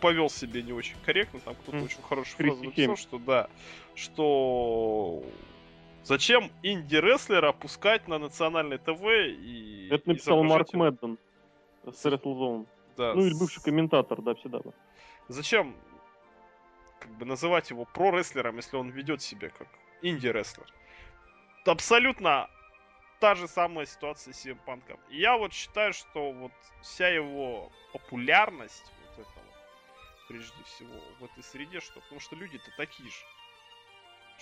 повел 0.00 0.28
себя 0.28 0.60
не 0.60 0.74
очень 0.74 0.96
корректно, 1.06 1.40
там 1.40 1.54
кто-то 1.54 1.78
М. 1.78 1.84
очень 1.84 2.02
хорошую 2.02 2.48
фразу 2.48 2.64
написал, 2.64 2.96
что 2.96 3.18
да, 3.18 3.48
что 3.94 5.22
зачем 6.04 6.50
инди-рестлера 6.62 7.48
опускать 7.50 8.08
на 8.08 8.18
национальной 8.18 8.78
ТВ 8.78 9.02
и 9.04 9.88
Это 9.90 10.08
написал 10.08 10.42
Марк 10.44 10.68
изображать 10.68 10.72
его- 10.72 10.84
Мэдден 10.84 11.18
с 11.94 12.04
WrestleZone. 12.06 12.66
Да, 12.96 13.14
Ну, 13.14 13.26
или 13.26 13.34
бывший 13.34 13.62
комментатор, 13.62 14.20
да, 14.20 14.34
всегда. 14.34 14.58
был. 14.60 14.74
Зачем 15.28 15.74
как 17.00 17.10
бы 17.12 17.24
называть 17.24 17.70
его 17.70 17.84
про-рестлером, 17.84 18.56
если 18.56 18.76
он 18.76 18.90
ведет 18.90 19.22
себя 19.22 19.48
как 19.48 19.68
инди-рестлер? 20.02 20.66
Абсолютно 21.64 22.48
та 23.20 23.34
же 23.34 23.46
самая 23.48 23.86
ситуация 23.86 24.34
с 24.34 24.44
CM. 24.44 24.58
И 25.08 25.18
я 25.18 25.36
вот 25.36 25.52
считаю, 25.52 25.92
что 25.92 26.32
вот 26.32 26.52
вся 26.82 27.08
его 27.08 27.70
популярность, 27.92 28.92
вот 29.00 29.26
это 29.26 29.30
вот, 29.36 29.54
прежде 30.28 30.62
всего, 30.64 31.00
в 31.20 31.24
этой 31.24 31.42
среде, 31.44 31.80
что 31.80 32.00
потому 32.00 32.20
что 32.20 32.36
люди-то 32.36 32.70
такие 32.76 33.10
же. 33.10 33.24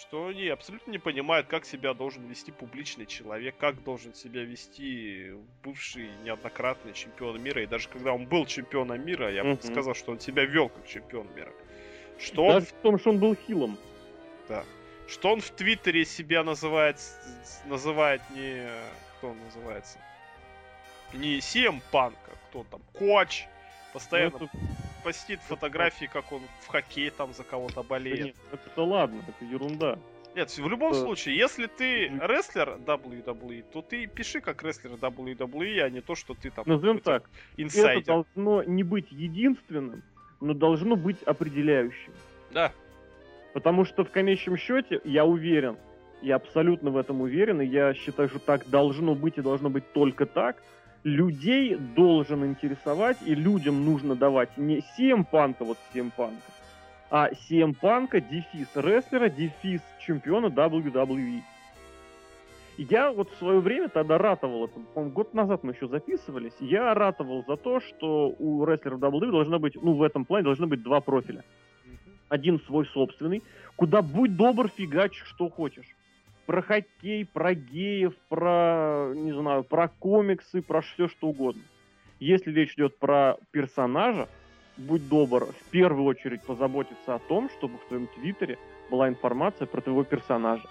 Что 0.01 0.29
они 0.29 0.49
абсолютно 0.49 0.91
не 0.93 0.99
понимают, 0.99 1.47
как 1.47 1.67
себя 1.67 1.93
должен 1.93 2.25
вести 2.27 2.51
публичный 2.53 3.05
человек, 3.05 3.55
как 3.59 3.83
должен 3.85 4.15
себя 4.15 4.43
вести 4.43 5.33
бывший 5.62 6.09
неоднократный 6.25 6.95
чемпион 6.95 7.43
мира. 7.43 7.62
И 7.62 7.67
даже 7.67 7.89
когда 7.91 8.15
он 8.15 8.25
был 8.25 8.47
чемпионом 8.47 9.05
мира, 9.05 9.31
я 9.31 9.45
бы 9.45 9.59
сказал, 9.62 9.95
что 9.95 10.12
он 10.12 10.19
себя 10.20 10.47
вел 10.47 10.70
как 10.70 10.87
чемпион 10.87 11.27
мира. 11.35 11.53
Что 12.19 12.45
он 12.47 12.53
Даже 12.55 12.67
в 12.67 12.73
том, 12.73 12.99
что 12.99 13.11
он 13.11 13.19
был 13.19 13.35
heel 13.34 13.60
ом. 13.60 13.78
да. 14.49 14.65
Что 15.07 15.33
он 15.33 15.41
в 15.41 15.51
Твиттере 15.51 16.05
себя 16.05 16.45
называет, 16.45 16.97
называет 17.67 18.23
не... 18.31 18.69
Кто 19.19 19.29
он 19.31 19.39
называется? 19.45 19.99
Не 21.12 21.39
CM 21.39 21.83
Punk, 21.93 22.15
а 22.27 22.37
кто 22.49 22.65
там? 22.70 22.81
Коч. 22.95 23.45
Постоянно 23.93 24.39
Ну, 24.39 24.47
это- 24.47 24.59
постит 25.01 25.41
фотографии, 25.41 26.07
как 26.12 26.33
он 26.33 26.43
в 26.61 26.69
хоккей 26.69 27.11
там 27.11 27.33
за 27.33 27.45
кого-то 27.45 27.77
да 27.77 27.83
болеет. 27.83 28.25
нет, 28.25 28.37
это 28.53 28.83
ладно, 28.83 29.23
это 29.29 29.45
ерунда. 29.45 29.99
Нет, 30.37 30.51
в 30.51 30.69
любом 30.69 30.93
Э, 30.93 30.95
случае, 30.95 31.37
если 31.37 31.67
ты 31.67 32.07
рестлер 32.20 32.79
WWE, 32.87 33.65
то 33.73 33.83
ты 33.83 34.07
пиши 34.07 34.41
как 34.41 34.62
рестлер 34.62 34.93
WWE, 34.93 35.81
а 35.81 35.91
не 35.91 36.01
то, 36.01 36.15
что 36.15 36.35
ты 36.35 36.51
там 36.51 36.65
Назовем 36.69 37.01
так, 37.01 37.29
это 37.55 37.62
инсайдер. 37.62 38.05
должно 38.05 38.62
не 38.62 38.85
быть 38.85 39.11
единственным, 39.11 40.03
но 40.41 40.55
должно 40.55 40.95
быть 40.95 41.20
определяющим. 41.25 42.12
Да. 42.53 42.73
Потому 43.55 43.85
что 43.85 44.05
в 44.05 44.11
конечном 44.12 44.57
счете, 44.57 45.01
я 45.05 45.25
уверен, 45.25 45.77
я 46.23 46.37
абсолютно 46.37 46.91
в 46.91 46.97
этом 46.97 47.20
уверен, 47.23 47.61
и 47.61 47.67
я 47.67 47.93
считаю, 47.95 48.29
что 48.29 48.39
так 48.39 48.69
должно 48.69 49.15
быть 49.17 49.39
и 49.39 49.43
должно 49.43 49.69
быть 49.69 49.93
только 49.93 50.27
так, 50.27 50.62
людей 51.05 51.77
должен 51.77 52.45
интересовать, 52.45 53.19
и 53.25 53.35
людям 53.35 53.85
нужно 53.85 54.15
давать 54.15 54.57
не 54.57 54.83
CM 54.99 55.25
Панка, 55.25 55.65
вот 55.65 55.79
CM 55.93 56.11
Панка, 56.15 56.53
а 57.11 57.31
CM 57.31 57.75
Панка, 57.75 58.20
дефис 58.20 58.69
рестлера, 58.75 59.29
дефис 59.29 59.81
чемпиона 60.01 60.47
WWE. 60.47 61.41
Я 62.79 63.12
вот 63.12 63.31
в 63.31 63.37
свое 63.37 63.61
время 63.61 63.89
тогда 63.89 64.17
ратовал, 64.17 64.67
это, 64.67 64.81
год 65.11 65.35
назад 65.35 65.65
мы 65.65 65.73
еще 65.73 65.87
записывались, 65.87 66.55
я 66.61 66.95
ратовал 66.95 67.45
за 67.47 67.57
то, 67.57 67.81
что 67.81 68.35
у 68.39 68.65
рестлеров 68.65 69.01
WWE 69.01 69.31
должно 69.31 69.59
быть, 69.59 69.75
ну, 69.75 69.93
в 69.93 70.03
этом 70.03 70.25
плане 70.25 70.45
должно 70.45 70.67
быть 70.67 70.83
два 70.83 71.01
профиля 71.01 71.45
один 72.31 72.61
свой 72.61 72.87
собственный, 72.87 73.43
куда 73.77 74.01
будь 74.01 74.37
добр 74.37 74.69
фигачь, 74.69 75.20
что 75.27 75.51
хочешь. 75.51 75.97
Про 76.51 76.62
хоккей, 76.62 77.25
про 77.25 77.55
геев, 77.55 78.12
про, 78.29 79.12
не 79.15 79.31
знаю, 79.31 79.62
про 79.62 79.87
комиксы, 79.87 80.61
про 80.62 80.81
все 80.81 81.07
что 81.07 81.29
угодно. 81.29 81.62
Если 82.19 82.51
речь 82.51 82.75
идет 82.75 82.99
про 82.99 83.37
персонажа, 83.53 84.27
будь 84.77 85.09
добр, 85.09 85.45
в 85.45 85.70
первую 85.70 86.07
очередь 86.07 86.43
позаботиться 86.43 87.15
о 87.15 87.20
том, 87.20 87.51
чтобы 87.51 87.79
в 87.79 87.87
твоем 87.87 88.09
твиттере 88.09 88.59
была 88.91 89.09
информация 89.09 89.69
про 89.69 89.81
твоего 89.81 90.03
персонажа. 90.03 90.65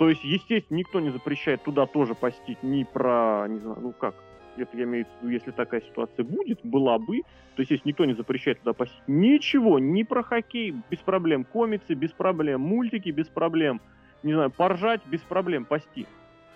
То 0.00 0.08
есть, 0.08 0.24
естественно, 0.24 0.78
никто 0.78 0.98
не 0.98 1.10
запрещает 1.10 1.62
туда 1.62 1.86
тоже 1.86 2.16
постить 2.16 2.60
ни 2.64 2.82
про, 2.82 3.46
не 3.48 3.60
знаю, 3.60 3.78
ну 3.80 3.92
как, 3.92 4.16
это 4.56 4.76
я 4.76 4.82
имею 4.82 5.04
в 5.04 5.22
виду, 5.22 5.32
если 5.32 5.52
такая 5.52 5.80
ситуация 5.80 6.24
будет, 6.24 6.58
была 6.64 6.98
бы, 6.98 7.20
то 7.54 7.62
есть, 7.62 7.70
если 7.70 7.86
никто 7.86 8.04
не 8.04 8.14
запрещает 8.14 8.58
туда 8.58 8.72
постить 8.72 9.06
ничего, 9.06 9.78
ни 9.78 10.02
про 10.02 10.24
хоккей, 10.24 10.74
без 10.90 10.98
проблем, 10.98 11.44
комиксы, 11.44 11.94
без 11.94 12.10
проблем, 12.10 12.62
мультики, 12.62 13.10
без 13.10 13.28
проблем, 13.28 13.80
не 14.22 14.34
знаю, 14.34 14.50
поржать, 14.50 15.00
без 15.06 15.20
проблем, 15.20 15.64
пости. 15.64 16.06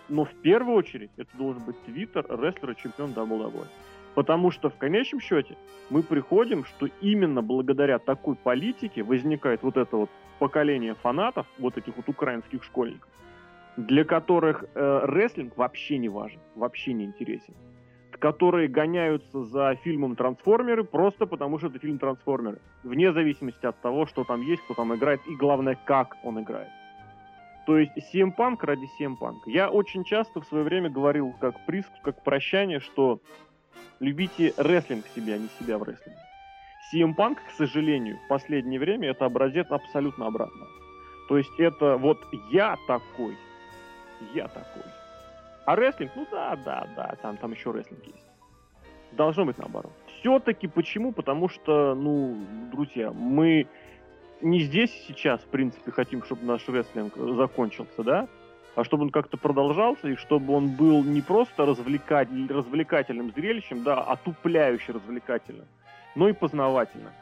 Но 0.09 0.25
в 0.25 0.35
первую 0.43 0.77
очередь 0.77 1.11
это 1.17 1.31
должен 1.37 1.63
быть 1.65 1.81
твиттер 1.85 2.27
рестлера 2.29 2.75
чемпион 2.75 3.13
WWE. 3.13 3.67
Потому 4.15 4.51
что 4.51 4.69
в 4.69 4.77
конечном 4.77 5.21
счете 5.21 5.57
мы 5.89 6.03
приходим, 6.03 6.65
что 6.65 6.87
именно 7.01 7.41
благодаря 7.43 7.99
такой 7.99 8.37
политике 8.37 9.03
возникает 9.03 9.63
вот 9.63 9.77
это 9.77 9.97
вот 9.97 10.11
поколение 10.39 10.95
фанатов, 10.95 11.47
вот 11.59 11.79
этих 11.79 11.97
вот 11.97 12.09
украинских 12.09 12.63
школьников, 12.63 13.09
для 13.77 14.05
которых 14.05 14.65
э, 14.75 15.01
рестлинг 15.05 15.57
вообще 15.57 15.99
не 15.99 16.09
важен, 16.09 16.41
вообще 16.57 16.93
не 16.93 17.05
интересен. 17.05 17.55
Которые 18.19 18.69
гоняются 18.69 19.45
за 19.45 19.77
фильмом 19.83 20.15
«Трансформеры» 20.15 20.85
просто 20.85 21.27
потому, 21.27 21.59
что 21.59 21.69
это 21.69 21.79
фильм 21.79 21.99
«Трансформеры». 21.99 22.59
Вне 22.83 23.13
зависимости 23.13 23.65
от 23.65 23.81
того, 23.81 24.07
что 24.07 24.25
там 24.25 24.43
есть, 24.43 24.63
кто 24.63 24.75
там 24.75 24.95
играет, 24.95 25.21
и 25.27 25.35
главное, 25.35 25.79
как 25.87 26.17
он 26.23 26.41
играет. 26.41 26.69
То 27.67 27.79
есть 27.79 27.93
CM 28.13 28.35
Punk 28.37 28.59
ради 28.63 28.89
CM 28.99 29.17
Punk. 29.19 29.41
Я 29.47 29.71
очень 29.71 30.05
часто 30.05 30.41
в 30.41 30.47
свое 30.47 30.65
время 30.65 30.91
говорил 30.91 31.33
как 31.41 31.65
приск, 31.65 31.91
как 32.03 32.23
прощание, 32.23 32.81
что 32.81 33.21
любите 34.01 34.53
рестлинг 34.57 35.07
в 35.07 35.15
себе, 35.15 35.35
а 35.35 35.39
не 35.39 35.49
себя 35.61 35.79
в 35.79 35.83
рестлинге. 35.85 36.21
CM 36.93 37.15
Punk, 37.17 37.37
к 37.37 37.51
сожалению, 37.57 38.19
в 38.25 38.29
последнее 38.29 38.81
время 38.81 39.11
это 39.11 39.25
образец 39.25 39.67
абсолютно 39.71 40.27
обратного. 40.27 40.69
То 41.29 41.39
есть 41.39 41.59
это 41.59 41.97
вот 41.97 42.19
я 42.51 42.77
такой, 42.87 43.37
я 44.35 44.49
такой. 44.49 44.83
А 45.65 45.77
рестлинг, 45.77 46.11
ну 46.17 46.27
да, 46.31 46.57
да, 46.57 46.87
да, 46.97 47.15
там, 47.23 47.37
там 47.37 47.53
еще 47.53 47.71
рестлинг 47.71 48.05
есть. 48.05 48.27
Должно 49.13 49.45
быть 49.45 49.59
наоборот. 49.59 49.93
Все-таки 50.19 50.67
почему? 50.67 51.13
Потому 51.13 51.49
что, 51.49 51.95
ну, 51.95 52.37
друзья, 52.73 53.13
мы 53.13 53.69
не 54.43 54.61
здесь 54.61 54.91
сейчас, 55.07 55.41
в 55.41 55.47
принципе, 55.47 55.91
хотим, 55.91 56.23
чтобы 56.23 56.45
наш 56.45 56.69
рестлинг 56.69 57.15
закончился, 57.17 58.03
да? 58.03 58.29
а 58.75 58.85
чтобы 58.85 59.05
он 59.05 59.11
как-то 59.11 59.37
продолжался, 59.37 60.09
и 60.09 60.17
чтобы 60.17 60.55
он 60.55 60.69
был 60.69 61.05
не 61.05 61.21
просто 61.21 61.67
развлекатель, 61.67 62.51
развлекательным 62.51 63.33
зрелищем, 63.33 63.83
да, 63.83 64.01
а 64.01 64.17
тупляюще 64.17 64.93
развлекательным, 64.93 65.67
но 66.15 66.29
и 66.29 66.33
познавательным. 66.33 67.13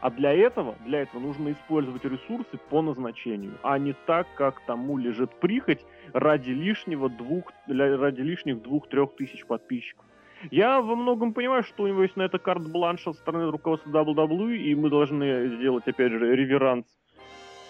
А 0.00 0.10
для 0.10 0.32
этого, 0.32 0.76
для 0.86 1.00
этого 1.00 1.20
нужно 1.20 1.52
использовать 1.52 2.04
ресурсы 2.04 2.56
по 2.70 2.82
назначению, 2.82 3.58
а 3.62 3.78
не 3.78 3.94
так, 4.06 4.28
как 4.36 4.60
тому 4.64 4.96
лежит 4.96 5.34
прихоть 5.40 5.84
ради 6.12 6.50
лишнего 6.50 7.10
двух, 7.10 7.52
ради 7.66 8.20
лишних 8.20 8.62
двух-трех 8.62 9.16
тысяч 9.16 9.44
подписчиков. 9.44 10.04
Я 10.50 10.80
во 10.80 10.96
многом 10.96 11.34
понимаю, 11.34 11.62
что 11.62 11.84
у 11.84 11.86
него 11.86 12.02
есть 12.02 12.16
на 12.16 12.22
это 12.22 12.38
карт-бланш 12.38 13.02
со 13.02 13.12
стороны 13.12 13.50
руководства 13.50 13.90
WWE, 13.90 14.56
и 14.56 14.74
мы 14.74 14.90
должны 14.90 15.56
сделать, 15.56 15.86
опять 15.86 16.12
же, 16.12 16.36
реверанс 16.36 16.86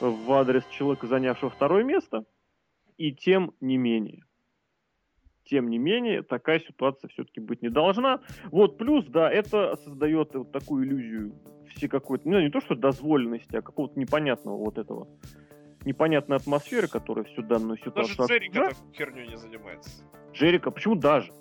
в 0.01 0.33
адрес 0.33 0.65
человека, 0.71 1.07
занявшего 1.07 1.51
второе 1.51 1.85
место– 1.85 2.25
и 2.99 3.13
тем 3.13 3.55
не 3.61 3.79
менее. 3.79 4.25
Тем 5.45 5.71
не 5.71 5.79
менее, 5.79 6.23
такая 6.23 6.61
ситуация 6.61 7.09
все-таки 7.09 7.41
быть 7.41 7.63
не 7.63 7.71
должна. 7.71 8.21
Вот 8.51 8.77
плюс, 8.77 9.07
да, 9.07 9.31
это 9.31 9.77
создает 9.77 10.35
вот 10.35 10.53
такую 10.53 10.85
иллюзию 10.85 11.33
все 11.75 11.89
какой-то, 11.89 12.29
ну 12.29 12.41
не 12.41 12.51
то 12.51 12.61
что 12.61 12.75
дозволенности, 12.75 13.57
а 13.57 13.63
какого-то 13.63 13.99
непонятного 13.99 14.57
вот 14.57 14.77
этого 14.77 15.09
непонятной 15.85 16.37
атмосферы, 16.37 16.89
которая 16.89 17.25
всю 17.25 17.43
данную 17.43 17.79
ситуацию... 17.79 18.17
Даже 18.17 18.35
Джерика 18.35 18.69
такой 18.71 18.95
херню 18.95 19.25
не 19.25 19.37
занимается. 19.37 20.05
Джерика, 20.33 20.71
почему 20.71 20.97
даже? 20.97 21.33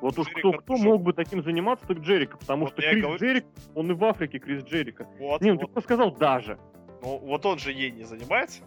Вот 0.00 0.18
уж 0.18 0.28
кто, 0.28 0.52
кто 0.52 0.76
мог 0.76 1.02
бы 1.02 1.12
таким 1.12 1.42
заниматься, 1.42 1.86
так 1.86 1.98
Джерика, 1.98 2.38
потому 2.38 2.64
вот 2.64 2.72
что 2.72 2.82
Крис 2.82 3.02
говорю... 3.02 3.18
Джерик, 3.18 3.44
он 3.74 3.90
и 3.90 3.94
в 3.94 4.04
Африке 4.04 4.38
Крис 4.38 4.64
Джерика. 4.64 5.06
Вот, 5.18 5.40
не, 5.42 5.52
ну 5.52 5.58
вот. 5.58 5.66
ты 5.66 5.70
кто 5.72 5.80
сказал 5.80 6.12
даже? 6.12 6.58
Ну, 7.02 7.18
вот 7.18 7.44
он 7.46 7.58
же 7.58 7.72
ей 7.72 7.90
не 7.90 8.04
занимается. 8.04 8.62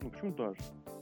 Ну, 0.00 0.10
почему 0.10 0.32
даже? 0.34 0.58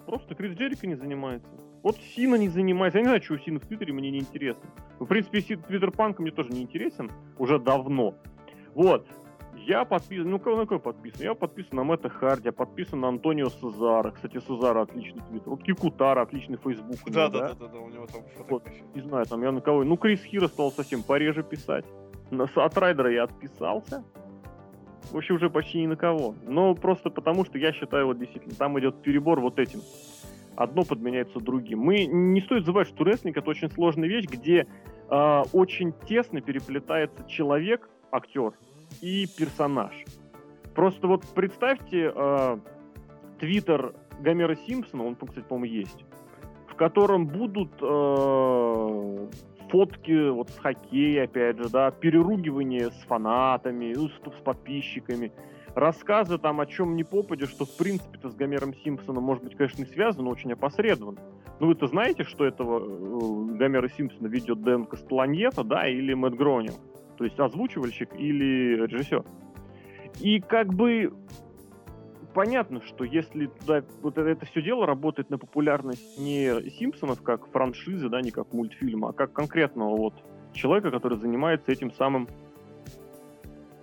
Просто 0.06 0.34
Крис 0.34 0.56
Джерика 0.56 0.86
не 0.86 0.96
занимается. 0.96 1.48
Вот 1.82 1.96
Сина 1.98 2.34
не 2.34 2.48
занимается. 2.48 2.98
Я 2.98 3.02
не 3.02 3.08
знаю, 3.08 3.22
что 3.22 3.34
у 3.34 3.38
Сина 3.38 3.60
в 3.60 3.66
Твиттере, 3.66 3.92
мне 3.92 4.10
не 4.10 4.18
интересно. 4.18 4.68
В 4.98 5.06
принципе, 5.06 5.40
Твиттер 5.40 5.92
Панка 5.92 6.22
мне 6.22 6.32
тоже 6.32 6.50
не 6.50 6.62
интересен. 6.62 7.10
Уже 7.38 7.58
давно. 7.58 8.14
Вот. 8.74 9.06
Я 9.56 9.84
подписан, 9.84 10.30
ну 10.30 10.38
на 10.38 10.62
какой 10.62 10.78
подписан? 10.78 11.22
Я 11.22 11.34
подписан 11.34 11.76
на 11.76 11.84
Мэтта 11.84 12.08
Харди, 12.08 12.46
я 12.46 12.52
подписан 12.52 13.00
на 13.00 13.08
Антонио 13.08 13.48
Сезара. 13.48 14.10
Кстати, 14.10 14.38
Сезара 14.40 14.82
отличный 14.82 15.22
твиттер. 15.22 15.50
Вот 15.50 15.62
Кикутара 15.62 16.22
отличный 16.22 16.58
фейсбук. 16.58 16.96
Да, 17.06 17.28
да, 17.28 17.48
да, 17.48 17.54
да, 17.54 17.68
да, 17.68 17.78
у 17.78 17.88
него 17.88 18.06
там 18.06 18.22
вот, 18.48 18.64
Не 18.94 19.00
знаю, 19.00 19.26
там 19.26 19.42
я 19.42 19.52
на 19.52 19.60
кого. 19.60 19.84
Ну, 19.84 19.96
Крис 19.96 20.22
Хира 20.22 20.48
стал 20.48 20.70
совсем 20.70 21.02
пореже 21.02 21.42
писать. 21.42 21.84
От 22.30 22.78
Райдера 22.78 23.10
я 23.10 23.24
отписался 23.24 24.04
вообще 25.12 25.34
уже 25.34 25.50
почти 25.50 25.80
ни 25.80 25.86
на 25.86 25.96
кого. 25.96 26.34
Но 26.44 26.74
просто 26.74 27.10
потому, 27.10 27.44
что 27.44 27.58
я 27.58 27.72
считаю, 27.72 28.06
вот 28.06 28.18
действительно, 28.18 28.54
там 28.54 28.78
идет 28.78 29.02
перебор 29.02 29.40
вот 29.40 29.58
этим. 29.58 29.80
Одно 30.56 30.84
подменяется 30.84 31.38
другим. 31.38 31.80
Мы 31.80 32.06
не 32.06 32.40
стоит 32.40 32.64
забывать, 32.64 32.88
что 32.88 33.04
рестлинг 33.04 33.36
это 33.36 33.50
очень 33.50 33.70
сложная 33.70 34.08
вещь, 34.08 34.26
где 34.26 34.66
э, 35.10 35.42
очень 35.52 35.92
тесно 36.08 36.40
переплетается 36.40 37.28
человек, 37.28 37.88
актер, 38.10 38.52
и 39.00 39.26
персонаж. 39.26 39.94
Просто 40.74 41.06
вот 41.06 41.24
представьте 41.34 42.12
э, 42.14 42.58
Гомера 44.20 44.56
Симпсона, 44.66 45.04
он, 45.04 45.16
кстати, 45.16 45.44
по-моему, 45.46 45.74
есть, 45.74 46.04
в 46.68 46.74
котором 46.74 47.26
будут 47.26 47.72
э, 47.80 49.28
фотки 49.70 50.30
вот 50.30 50.50
с 50.50 50.58
хоккея, 50.58 51.24
опять 51.24 51.58
же, 51.58 51.68
да, 51.68 51.90
переругивание 51.90 52.90
с 52.90 53.04
фанатами, 53.06 53.94
ну, 53.94 54.08
с, 54.08 54.12
с 54.12 54.42
подписчиками, 54.42 55.32
рассказы 55.74 56.38
там 56.38 56.60
о 56.60 56.66
чем 56.66 56.96
не 56.96 57.04
попадешь, 57.04 57.50
что 57.50 57.64
в 57.64 57.76
принципе-то 57.76 58.30
с 58.30 58.34
Гомером 58.34 58.74
Симпсоном 58.74 59.24
может 59.24 59.44
быть, 59.44 59.56
конечно, 59.56 59.82
не 59.82 59.88
связано, 59.88 60.24
но 60.24 60.30
очень 60.30 60.52
опосредованно. 60.52 61.20
Ну 61.60 61.68
вы-то 61.68 61.86
знаете, 61.86 62.24
что 62.24 62.44
этого 62.44 62.78
э, 62.78 63.56
Гомера 63.56 63.88
Симпсона 63.88 64.26
ведет 64.26 64.62
Дэн 64.62 64.84
Кастеланьета, 64.84 65.64
да, 65.64 65.88
или 65.88 66.14
Мэтт 66.14 66.36
Гронинг, 66.36 66.76
то 67.16 67.24
есть 67.24 67.38
озвучивальщик 67.38 68.14
или 68.14 68.86
режиссер. 68.86 69.24
И 70.20 70.40
как 70.40 70.72
бы 70.72 71.12
понятно, 72.34 72.82
что 72.82 73.04
если 73.04 73.46
туда 73.46 73.82
вот 74.02 74.18
это, 74.18 74.28
это 74.28 74.46
все 74.46 74.62
дело 74.62 74.86
работает 74.86 75.30
на 75.30 75.38
популярность 75.38 76.18
не 76.18 76.70
Симпсонов 76.70 77.22
как 77.22 77.50
франшизы, 77.50 78.08
да, 78.08 78.20
не 78.20 78.30
как 78.30 78.52
мультфильма, 78.52 79.10
а 79.10 79.12
как 79.12 79.32
конкретного 79.32 79.96
вот 79.96 80.14
человека, 80.52 80.90
который 80.90 81.18
занимается 81.18 81.72
этим 81.72 81.92
самым 81.92 82.28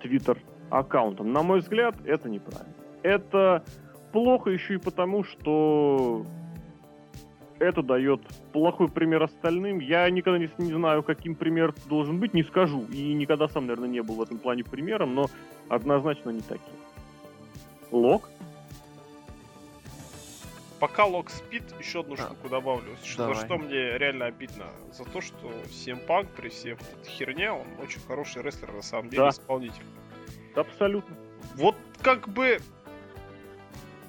Твиттер 0.00 0.38
аккаунтом. 0.70 1.32
На 1.32 1.42
мой 1.42 1.60
взгляд, 1.60 1.96
это 2.04 2.28
неправильно. 2.28 2.74
Это 3.02 3.64
плохо 4.12 4.50
еще 4.50 4.74
и 4.74 4.78
потому, 4.78 5.24
что 5.24 6.24
это 7.58 7.82
дает 7.82 8.20
плохой 8.52 8.88
пример 8.88 9.22
остальным. 9.22 9.78
Я 9.78 10.08
никогда 10.10 10.38
не, 10.38 10.50
не 10.58 10.72
знаю, 10.72 11.02
каким 11.02 11.34
пример 11.34 11.74
должен 11.86 12.18
быть, 12.18 12.34
не 12.34 12.42
скажу. 12.42 12.84
И 12.92 13.12
никогда 13.14 13.48
сам, 13.48 13.66
наверное, 13.66 13.88
не 13.88 14.02
был 14.02 14.16
в 14.16 14.22
этом 14.22 14.38
плане 14.38 14.64
примером, 14.64 15.14
но 15.14 15.26
однозначно 15.68 16.30
не 16.30 16.40
таким. 16.40 16.74
Лок? 17.90 18.28
Пока 20.80 21.06
лог 21.06 21.30
спит, 21.30 21.62
еще 21.78 22.00
одну 22.00 22.14
а, 22.14 22.16
штуку 22.18 22.48
добавлю. 22.48 22.96
Что, 23.02 23.32
что 23.34 23.56
мне 23.56 23.96
реально 23.96 24.26
обидно. 24.26 24.66
За 24.92 25.04
то, 25.04 25.20
что 25.20 25.50
Punk 26.06 26.26
при 26.36 26.48
всей 26.48 26.72
вот 26.72 26.82
этой 26.82 27.08
херне, 27.08 27.52
он 27.52 27.66
очень 27.82 28.00
хороший 28.06 28.42
рестлер, 28.42 28.72
на 28.72 28.82
самом 28.82 29.08
деле, 29.08 29.22
да. 29.22 29.28
исполнитель. 29.30 29.84
Абсолютно. 30.54 31.16
Вот 31.54 31.76
как 32.02 32.28
бы 32.28 32.58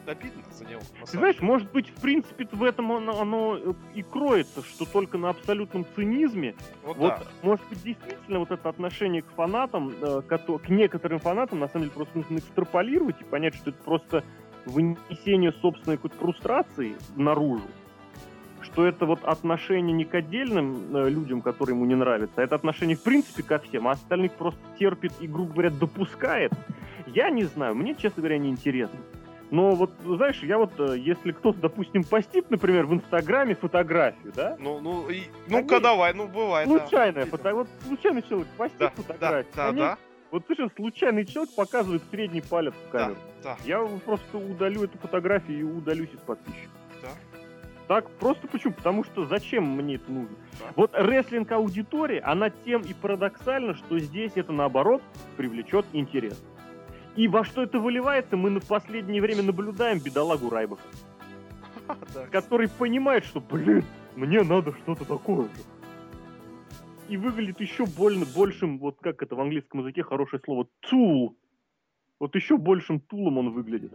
обидно 0.08 0.44
за 0.52 0.66
него. 0.66 0.82
Ты 1.06 1.18
знаешь, 1.18 1.40
может 1.42 1.72
быть, 1.72 1.90
в 1.90 2.02
принципе, 2.02 2.48
в 2.52 2.64
этом 2.64 2.92
оно, 2.92 3.20
оно 3.20 3.76
и 3.94 4.02
кроется, 4.02 4.64
что 4.64 4.86
только 4.86 5.18
на 5.18 5.30
абсолютном 5.30 5.86
цинизме. 5.96 6.56
Вот, 6.84 6.98
вот 6.98 7.10
да. 7.20 7.24
может 7.42 7.68
быть, 7.70 7.84
действительно, 7.84 8.40
вот 8.40 8.52
это 8.52 8.70
отношение 8.70 9.22
к 9.22 9.28
фанатам, 9.36 9.94
э, 10.02 10.22
к 10.22 10.70
некоторым 10.70 11.20
фанатам, 11.20 11.60
на 11.60 11.68
самом 11.68 11.86
деле, 11.86 11.96
просто 11.96 12.18
нужно 12.18 12.38
экстраполировать 12.38 13.22
и 13.22 13.24
понять, 13.24 13.56
что 13.56 13.70
это 13.70 13.80
просто 13.84 14.24
вынесение 14.66 15.52
собственной 15.52 15.98
какой-то 15.98 16.18
фрустрации 16.18 16.96
наружу, 17.16 17.68
что 18.62 18.86
это 18.86 19.06
вот 19.06 19.24
отношение 19.24 19.94
не 19.94 20.06
к 20.06 20.16
отдельным 20.16 20.96
э, 20.96 21.10
людям, 21.10 21.42
которые 21.42 21.76
ему 21.76 21.86
не 21.86 21.96
нравятся, 21.96 22.42
а 22.42 22.44
это 22.44 22.56
отношение 22.56 22.98
в 22.98 23.04
принципе 23.04 23.44
ко 23.44 23.60
всем, 23.60 23.88
а 23.88 23.92
остальных 23.92 24.34
просто 24.34 24.60
терпит 24.80 25.14
и, 25.20 25.28
грубо 25.28 25.54
говоря, 25.54 25.70
допускает, 25.70 26.52
я 27.06 27.30
не 27.30 27.44
знаю, 27.44 27.76
мне, 27.76 27.96
честно 27.96 28.22
говоря, 28.22 28.38
не 28.38 28.50
интересно. 28.50 29.00
Но 29.52 29.72
вот, 29.76 29.92
знаешь, 30.04 30.42
я 30.44 30.58
вот, 30.58 30.72
э, 30.80 30.98
если 30.98 31.32
кто-то, 31.32 31.60
допустим, 31.60 32.04
постит, 32.04 32.50
например, 32.50 32.86
в 32.88 32.94
Инстаграме 32.96 33.56
фотографию, 33.56 34.34
да? 34.36 34.58
Ну, 34.60 34.80
ну, 34.80 35.08
и, 35.10 35.24
ну-ка 35.48 35.80
давай, 35.80 36.14
ну, 36.14 36.28
бывает, 36.28 36.68
Случайная 36.68 37.26
да. 37.26 37.30
фото, 37.32 37.54
вот 37.54 37.68
случайный 37.88 38.24
человек 38.24 38.48
постит 38.58 38.80
да, 38.80 38.90
фотографию. 38.90 39.54
Да, 39.56 39.72
да, 39.72 39.78
да. 39.78 39.98
Вот 40.32 40.44
слышишь, 40.48 40.72
случайный 40.76 41.26
человек 41.26 41.54
показывает 41.56 42.02
средний 42.10 42.42
палец 42.42 42.74
в 42.74 42.92
Да, 42.92 43.00
камеру. 43.00 43.20
да, 43.44 43.58
Я 43.66 43.86
просто 44.04 44.38
удалю 44.38 44.84
эту 44.84 44.98
фотографию 44.98 45.60
и 45.60 45.64
удалюсь 45.64 46.10
из 46.14 46.20
подписчиков. 46.20 46.72
да. 47.02 47.10
Так, 47.88 48.10
просто 48.18 48.48
почему? 48.48 48.74
Потому 48.74 49.04
что 49.04 49.26
зачем 49.28 49.64
мне 49.78 49.96
это 49.96 50.12
нужно? 50.12 50.36
Да. 50.60 50.66
Вот 50.76 50.92
рестлинг 50.96 51.52
аудитория, 51.52 52.20
она 52.22 52.50
тем 52.50 52.82
и 52.82 52.96
парадоксальна, 52.96 53.76
что 53.76 54.00
здесь 54.00 54.32
это 54.36 54.52
наоборот 54.52 55.04
привлечет 55.38 55.86
интерес. 55.94 56.44
И 57.16 57.28
во 57.28 57.46
что 57.46 57.64
это 57.64 57.80
выливается, 57.80 58.36
мы 58.36 58.60
в 58.60 58.68
последнее 58.68 59.22
время 59.22 59.44
наблюдаем 59.44 60.00
бедолагу 60.00 60.50
да. 62.14 62.28
который 62.32 62.68
понимает, 62.68 63.26
что, 63.26 63.40
блин, 63.40 63.84
мне 64.16 64.42
надо 64.44 64.74
что-то 64.74 65.06
такое 65.06 65.44
же. 65.44 65.62
И 67.08 67.18
выглядит 67.18 67.62
еще 67.62 67.86
больно, 67.86 68.26
большим, 68.36 68.80
вот 68.80 68.98
как 69.00 69.22
это 69.22 69.36
в 69.36 69.42
английском 69.42 69.82
языке 69.82 70.04
хорошее 70.04 70.42
слово, 70.44 70.68
tool. 70.92 71.36
Вот 72.20 72.36
еще 72.36 72.58
большим 72.58 73.00
тулом 73.00 73.38
он 73.38 73.52
выглядит. 73.52 73.94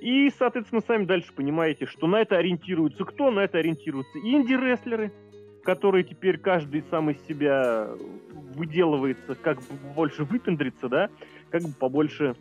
И, 0.00 0.30
соответственно, 0.36 0.82
сами 0.86 1.04
дальше 1.04 1.32
понимаете, 1.32 1.86
что 1.86 2.06
на 2.06 2.20
это 2.20 2.36
ориентируются 2.36 3.04
кто? 3.04 3.30
На 3.30 3.40
это 3.40 3.58
ориентируются 3.58 4.18
инди-рестлеры, 4.18 5.12
которые 5.62 6.04
теперь 6.04 6.38
каждый 6.38 6.82
сам 6.90 7.10
из 7.10 7.20
себя 7.26 7.88
выделывается, 8.56 9.34
как 9.36 9.58
бы 9.58 9.94
больше 9.94 10.24
выпендриться, 10.24 10.88
да, 10.88 11.10
как 11.50 11.62
бы 11.62 11.72
побольше... 11.72 12.34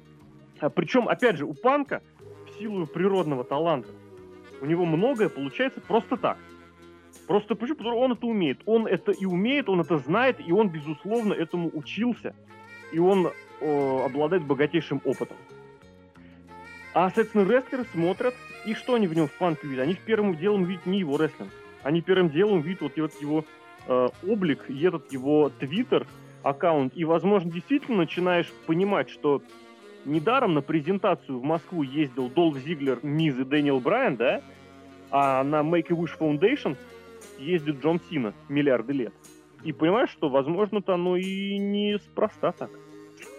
А 0.59 0.69
причем, 0.69 1.07
опять 1.07 1.37
же, 1.37 1.45
у 1.45 1.53
Панка, 1.53 2.01
в 2.47 2.57
силу 2.57 2.87
природного 2.87 3.43
таланта, 3.43 3.89
у 4.61 4.65
него 4.65 4.85
многое 4.85 5.29
получается 5.29 5.81
просто 5.81 6.17
так. 6.17 6.37
Просто 7.27 7.55
почему? 7.55 7.77
Потому 7.77 7.95
что 7.95 8.03
он 8.03 8.11
это 8.13 8.25
умеет. 8.27 8.61
Он 8.65 8.87
это 8.87 9.11
и 9.11 9.25
умеет, 9.25 9.69
он 9.69 9.81
это 9.81 9.97
знает, 9.97 10.37
и 10.45 10.51
он, 10.51 10.69
безусловно, 10.69 11.33
этому 11.33 11.71
учился. 11.73 12.35
И 12.91 12.99
он 12.99 13.31
э, 13.61 14.05
обладает 14.05 14.43
богатейшим 14.45 15.01
опытом. 15.03 15.37
А, 16.93 17.09
соответственно, 17.09 17.49
рестлеры 17.51 17.85
смотрят, 17.91 18.33
и 18.65 18.73
что 18.73 18.95
они 18.95 19.07
в 19.07 19.13
нем 19.13 19.27
в 19.27 19.33
панке 19.33 19.67
видят? 19.67 19.83
Они 19.83 19.95
первым 19.95 20.37
делом 20.37 20.63
видят 20.63 20.85
не 20.85 20.99
его 20.99 21.17
рестлинг. 21.17 21.49
Они 21.83 22.01
первым 22.01 22.29
делом 22.29 22.61
видят 22.61 22.81
вот 22.81 22.97
этот 22.97 23.21
его 23.21 23.45
э, 23.87 24.07
облик, 24.27 24.69
и 24.69 24.81
этот 24.81 25.11
его 25.11 25.49
твиттер, 25.49 26.07
аккаунт. 26.45 26.93
И, 26.95 27.03
возможно, 27.03 27.51
действительно 27.51 27.97
начинаешь 27.97 28.51
понимать, 28.67 29.09
что 29.09 29.41
недаром 30.05 30.53
на 30.53 30.61
презентацию 30.61 31.39
в 31.39 31.43
Москву 31.43 31.81
ездил 31.81 32.29
Долф 32.29 32.57
Зиглер, 32.57 32.99
Миз 33.01 33.37
и 33.37 33.43
Дэниел 33.43 33.79
Брайан, 33.79 34.15
да? 34.15 34.41
А 35.09 35.43
на 35.43 35.61
Make-A-Wish 35.61 36.17
Foundation 36.19 36.77
ездит 37.39 37.83
Джон 37.83 37.99
Сина 38.09 38.33
миллиарды 38.47 38.93
лет. 38.93 39.13
И 39.63 39.73
понимаешь, 39.73 40.11
что, 40.11 40.29
возможно-то 40.29 40.93
оно 40.93 41.17
и 41.17 41.57
не 41.57 41.97
спроста 41.97 42.51
так. 42.51 42.69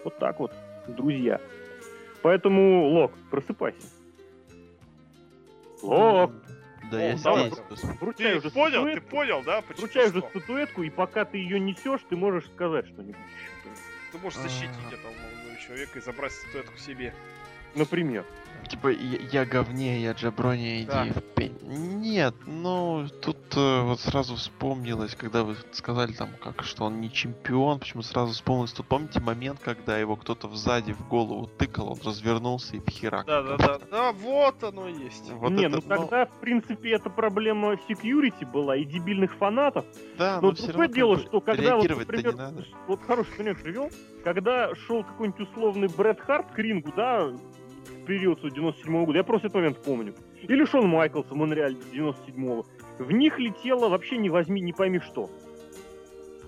Вот 0.03 0.17
так 0.19 0.39
вот, 0.39 0.51
друзья. 0.87 1.39
Поэтому, 2.21 2.89
Лок, 2.89 3.13
просыпайся. 3.31 3.87
Лок, 5.81 6.31
Да 6.91 7.01
я 7.03 7.15
давай. 7.17 7.49
здесь. 7.49 7.83
вручай 7.99 8.31
Ты 8.33 8.37
уже 8.39 8.49
понял, 8.51 8.83
ты 8.83 8.91
статуэтку. 8.91 9.09
понял, 9.09 9.43
да? 9.43 9.61
Почему 9.61 9.85
Вручай 9.87 10.09
уже 10.09 10.21
статуэтку, 10.21 10.83
и 10.83 10.89
пока 10.89 11.25
ты 11.25 11.37
ее 11.37 11.59
несешь, 11.59 12.01
ты 12.09 12.15
можешь 12.15 12.45
сказать 12.45 12.87
что-нибудь. 12.87 13.15
Ты 14.11 14.17
можешь 14.19 14.39
защитить 14.39 14.69
А. 14.85 14.93
этого 14.93 15.11
молодого 15.11 15.59
человека 15.65 15.99
и 15.99 16.01
забрать 16.01 16.31
статуэтку 16.31 16.77
себе. 16.77 17.13
Например. 17.75 18.25
Типа, 18.67 18.89
я, 18.89 19.17
я 19.31 19.45
говне, 19.45 20.01
я 20.01 20.11
Джаброни, 20.11 20.79
иди 20.81 20.87
Да. 20.87 21.05
в 21.05 21.21
пень. 21.35 21.55
Нет, 21.63 22.35
ну, 22.45 23.07
тут 23.21 23.37
э, 23.55 23.81
вот 23.81 23.99
сразу 24.01 24.35
вспомнилось, 24.35 25.15
когда 25.15 25.43
вы 25.43 25.55
сказали 25.71 26.11
там, 26.11 26.29
как, 26.41 26.63
что 26.63 26.83
он 26.85 26.99
не 26.99 27.09
чемпион, 27.11 27.79
почему 27.79 28.01
сразу 28.03 28.33
вспомнилось, 28.33 28.73
тут 28.73 28.85
помните 28.87 29.21
момент, 29.21 29.59
когда 29.63 29.97
его 29.97 30.15
кто-то 30.17 30.49
сзади 30.49 30.91
в 30.93 31.07
голову 31.07 31.47
тыкал, 31.57 31.91
он 31.93 31.97
развернулся 32.03 32.75
и 32.75 32.79
в 32.79 32.89
херак. 32.89 33.25
Да, 33.25 33.41
да, 33.41 33.57
да. 33.57 33.79
Да, 33.89 34.11
вот 34.11 34.61
оно 34.63 34.87
есть. 34.89 35.31
Вот 35.31 35.51
не, 35.51 35.65
это, 35.65 35.75
ну 35.77 35.81
тогда, 35.81 36.25
в 36.25 36.39
принципе, 36.41 36.91
это 36.91 37.09
проблема 37.09 37.73
security 37.87 38.45
была 38.51 38.75
и 38.75 38.83
дебильных 38.83 39.33
фанатов. 39.35 39.85
да, 40.17 40.39
Но 40.41 40.47
но 40.49 40.51
другое 40.51 40.73
равно, 40.73 40.93
дело, 40.93 41.19
что 41.19 41.39
когда 41.41 41.77
вот, 41.77 41.89
например, 41.89 42.33
не 42.33 42.37
надо. 42.37 42.65
вот 42.87 43.01
хороший 43.03 43.31
пример 43.31 43.55
привел, 43.61 43.89
когда 44.25 44.75
шел 44.75 45.03
какой-нибудь 45.05 45.47
условный 45.47 45.87
Брэд 45.87 46.19
Харт 46.19 46.51
к 46.51 46.59
рингу, 46.59 46.91
да, 46.95 47.31
период 48.07 48.41
97 48.41 49.05
года, 49.05 49.17
я 49.17 49.23
просто 49.23 49.47
этот 49.47 49.55
момент 49.55 49.83
помню. 49.83 50.15
Или 50.41 50.65
Шон 50.65 50.87
Майклс 50.87 51.27
в 51.29 51.35
Монреале 51.35 51.77
97-го. 51.93 52.65
В 52.97 53.11
них 53.11 53.37
летело 53.37 53.89
вообще 53.89 54.17
не 54.17 54.29
возьми, 54.29 54.61
не 54.61 54.73
пойми 54.73 54.99
что. 54.99 55.29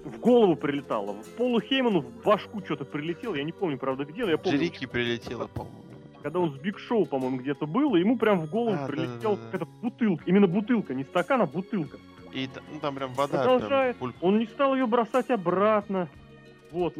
В 0.06 0.20
голову 0.20 0.56
прилетало. 0.56 1.14
В 1.14 1.30
Полу 1.36 1.60
Хейману 1.60 2.00
в 2.00 2.24
башку 2.24 2.64
что-то 2.64 2.86
прилетело, 2.86 3.36
я 3.36 3.44
не 3.44 3.52
помню, 3.52 3.78
правда, 3.78 4.06
где, 4.06 4.26
но 4.26 4.32
я 4.32 4.38
помню. 4.38 4.58
Джерики 4.58 4.88
прилетело, 4.88 5.48
по-моему. 5.48 5.84
Когда 6.24 6.40
он 6.40 6.54
с 6.54 6.58
Биг 6.58 6.80
Шоу, 6.80 7.06
по-моему, 7.06 7.38
где-то 7.38 7.66
был, 7.66 7.96
и 7.96 8.00
ему 8.00 8.18
прям 8.18 8.40
в 8.40 8.50
голову 8.50 8.78
А, 8.80 8.88
прилетела 8.88 9.36
да-да-да. 9.36 9.46
какая-то 9.46 9.66
бутылка. 9.82 10.24
Именно 10.26 10.48
бутылка, 10.48 10.94
не 10.94 11.04
стакан, 11.04 11.42
а 11.42 11.46
бутылка. 11.46 11.98
И 12.34 12.50
ну, 12.74 12.80
там 12.80 12.96
прям 12.96 13.14
вода. 13.14 13.44
Продолжает. 13.44 13.98
Прям, 13.98 14.14
Он 14.22 14.40
не 14.40 14.46
стал 14.46 14.76
ее 14.76 14.86
бросать 14.86 15.30
обратно. 15.30 16.10
Вот, 16.72 16.96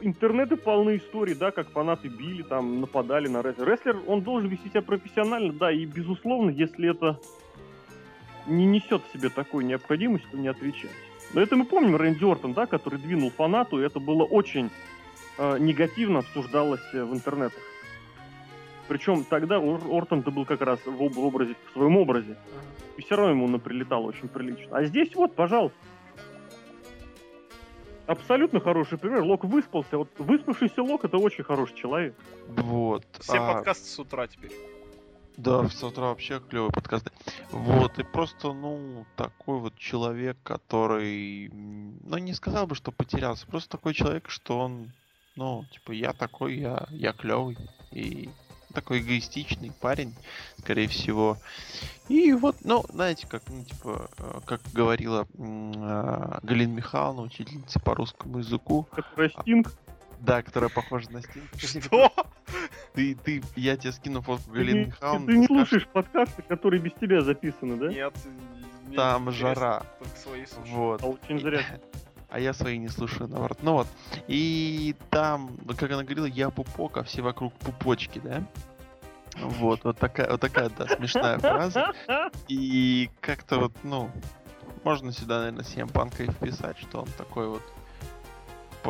интернеты 0.00 0.56
полны 0.56 0.98
историй, 0.98 1.34
да, 1.34 1.50
как 1.50 1.70
фанаты 1.70 2.08
били, 2.08 2.42
там, 2.42 2.80
нападали 2.80 3.26
на 3.26 3.42
рестлера. 3.42 3.70
Рестлер, 3.72 3.98
он 4.06 4.20
должен 4.20 4.48
вести 4.48 4.68
себя 4.68 4.82
профессионально, 4.82 5.52
да, 5.52 5.72
и, 5.72 5.84
безусловно, 5.84 6.50
если 6.50 6.90
это 6.90 7.18
не 8.46 8.64
несет 8.64 9.02
в 9.02 9.12
себе 9.12 9.28
такой 9.28 9.64
необходимости, 9.64 10.26
то 10.30 10.36
не 10.38 10.46
отвечать. 10.46 10.90
Но 11.34 11.40
это 11.40 11.56
мы 11.56 11.64
помним 11.64 11.96
Рэнди 11.96 12.24
Ортон, 12.24 12.52
да, 12.52 12.66
который 12.66 13.00
двинул 13.00 13.30
фанату, 13.30 13.80
и 13.80 13.84
это 13.84 13.98
было 13.98 14.22
очень 14.22 14.70
э, 15.38 15.58
негативно 15.58 16.20
обсуждалось 16.20 16.80
э, 16.92 17.02
в 17.02 17.12
интернетах. 17.12 17.60
Причем 18.86 19.24
тогда 19.24 19.58
Ор- 19.58 19.82
Ортон-то 19.90 20.30
был 20.30 20.44
как 20.44 20.60
раз 20.60 20.78
в, 20.86 21.02
об- 21.02 21.18
образе, 21.18 21.56
в 21.68 21.72
своем 21.72 21.96
образе. 21.96 22.36
И 22.96 23.02
все 23.02 23.16
равно 23.16 23.32
ему 23.32 23.48
наприлетало 23.48 24.06
очень 24.06 24.28
прилично. 24.28 24.76
А 24.76 24.84
здесь 24.84 25.12
вот, 25.16 25.34
пожалуйста. 25.34 25.76
Абсолютно 28.06 28.60
хороший 28.60 28.98
пример. 28.98 29.22
Лок 29.22 29.44
выспался. 29.44 29.98
Вот 29.98 30.08
выспавшийся 30.18 30.82
Лок 30.82 31.04
это 31.04 31.18
очень 31.18 31.44
хороший 31.44 31.76
человек. 31.76 32.14
Вот. 32.48 33.04
Все 33.20 33.38
а, 33.38 33.54
подкасты 33.54 33.88
с 33.88 33.98
утра 33.98 34.26
теперь. 34.28 34.52
Да, 35.36 35.68
с 35.68 35.82
утра 35.82 36.06
вообще 36.06 36.40
клевые 36.40 36.72
подкасты. 36.72 37.10
Вот, 37.50 37.98
и 37.98 38.02
просто, 38.04 38.52
ну, 38.52 39.04
такой 39.16 39.58
вот 39.58 39.76
человек, 39.76 40.38
который, 40.42 41.50
ну, 41.52 42.16
не 42.16 42.32
сказал 42.32 42.66
бы, 42.66 42.74
что 42.74 42.90
потерялся, 42.90 43.46
просто 43.46 43.70
такой 43.70 43.92
человек, 43.92 44.30
что 44.30 44.58
он, 44.58 44.92
ну, 45.34 45.64
типа, 45.72 45.92
я 45.92 46.14
такой, 46.14 46.56
я, 46.56 46.86
я 46.90 47.12
клевый, 47.12 47.58
и 47.90 48.30
такой 48.76 49.00
эгоистичный 49.00 49.72
парень, 49.80 50.14
скорее 50.58 50.86
всего. 50.86 51.38
И 52.08 52.32
вот, 52.34 52.56
ну, 52.62 52.84
знаете, 52.90 53.26
как, 53.26 53.42
ну, 53.48 53.64
типа, 53.64 54.10
э, 54.18 54.40
как 54.44 54.60
говорила 54.72 55.26
а, 55.38 56.38
Галина 56.42 56.72
Михайловна, 56.74 57.22
учительница 57.22 57.80
по 57.80 57.94
русскому 57.94 58.38
языку, 58.38 58.86
Который 58.92 59.30
Стинг. 59.30 59.72
да, 60.20 60.42
которая 60.42 60.68
похожа 60.68 61.10
на 61.10 61.22
Стинг. 61.22 61.48
Что? 61.56 62.12
Ты, 62.94 63.14
ты, 63.14 63.42
я 63.56 63.76
тебе 63.76 63.92
скину 63.92 64.22
фотку 64.22 64.50
Галины 64.50 64.86
Михайловны. 64.86 65.26
ты 65.26 65.38
не 65.38 65.46
слушаешь 65.46 65.86
подкасты, 65.88 66.42
которые 66.42 66.80
без 66.80 66.92
тебя 66.94 67.20
записаны, 67.20 67.76
да? 67.76 67.88
Нет. 67.88 68.14
Там 68.94 69.30
жара. 69.32 69.82
Вот. 70.66 71.02
А 71.02 71.06
очень 71.06 71.38
зря. 71.40 71.60
А 72.28 72.40
я 72.40 72.52
свои 72.52 72.78
не 72.78 72.88
слушаю, 72.88 73.28
наоборот. 73.28 73.58
Ну 73.62 73.72
вот. 73.74 73.86
И 74.26 74.94
там, 75.10 75.56
ну, 75.64 75.74
как 75.74 75.90
она 75.90 76.02
говорила, 76.02 76.26
я 76.26 76.50
пупок, 76.50 76.96
а 76.98 77.02
все 77.02 77.22
вокруг 77.22 77.52
пупочки, 77.54 78.20
да? 78.22 78.42
Вот, 79.40 79.84
вот 79.84 79.98
такая, 79.98 80.30
вот 80.30 80.40
такая, 80.40 80.70
да, 80.70 80.86
смешная 80.88 81.38
фраза. 81.38 81.92
И 82.48 83.10
как-то 83.20 83.58
вот, 83.58 83.72
ну, 83.82 84.10
можно 84.82 85.12
сюда, 85.12 85.38
наверное, 85.40 85.64
CM 85.64 85.92
Панка 85.92 86.24
и 86.24 86.30
вписать, 86.30 86.78
что 86.78 87.00
он 87.00 87.08
такой 87.18 87.48
вот 87.48 87.62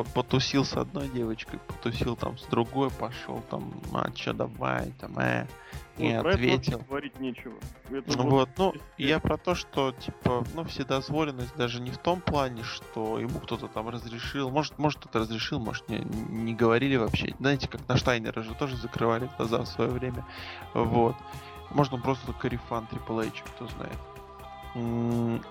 потусил 0.05 0.65
с 0.65 0.75
одной 0.75 1.09
девочкой, 1.09 1.59
потусил 1.67 2.17
там 2.17 2.39
с 2.39 2.45
другой, 2.47 2.91
пошел 2.91 3.43
там, 3.51 3.73
а 3.93 4.11
чё, 4.13 4.33
давай, 4.33 4.93
там, 5.01 5.19
э, 5.19 5.47
и 5.99 6.15
Вот, 6.15 6.27
ответил. 6.27 6.81
говорить 6.89 7.19
нечего. 7.21 7.55
Это 7.91 8.19
Ну 8.19 8.25
вот 8.29 8.51
Вот, 8.57 8.75
ну, 8.75 8.81
я 8.99 9.19
про 9.19 9.39
то, 9.39 9.55
что, 9.55 9.93
типа, 9.93 10.45
ну, 10.55 10.65
вседозволенность 10.65 11.57
даже 11.57 11.81
не 11.81 11.91
в 11.91 11.99
том 11.99 12.21
плане, 12.21 12.63
что 12.65 13.19
ему 13.19 13.41
кто-то 13.41 13.67
там 13.69 13.89
разрешил. 13.89 14.51
Может, 14.51 14.79
может 14.79 15.01
кто-то 15.01 15.21
разрешил, 15.21 15.59
может, 15.59 15.89
не, 15.89 15.99
не 15.99 16.55
говорили 16.55 16.97
вообще. 16.97 17.35
Знаете, 17.39 17.69
как 17.69 17.89
на 17.89 17.97
Штайнера 17.97 18.43
же 18.43 18.55
тоже 18.55 18.77
закрывали 18.77 19.31
глаза 19.39 19.63
в 19.63 19.67
свое 19.67 19.91
время. 19.91 20.27
Вот. 20.75 21.17
Может, 21.71 21.95
он 21.95 22.03
просто 22.03 22.33
корифан 22.35 22.87
Triple 22.91 23.27
H, 23.29 23.43
кто 23.55 23.67
знает. 23.69 23.99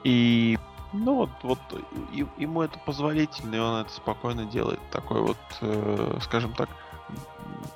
И, 0.04 0.60
ну, 0.96 1.16
вот, 1.16 1.30
вот 1.44 1.60
и- 2.12 2.26
ему 2.38 2.62
это 2.62 2.80
позволительно, 2.80 3.56
и 3.56 3.60
он 3.60 3.82
это 3.82 3.92
спокойно 3.92 4.46
делает. 4.46 4.80
Такой 4.92 5.22
вот, 5.22 5.38
э, 5.62 6.18
скажем 6.22 6.54
так, 6.54 6.70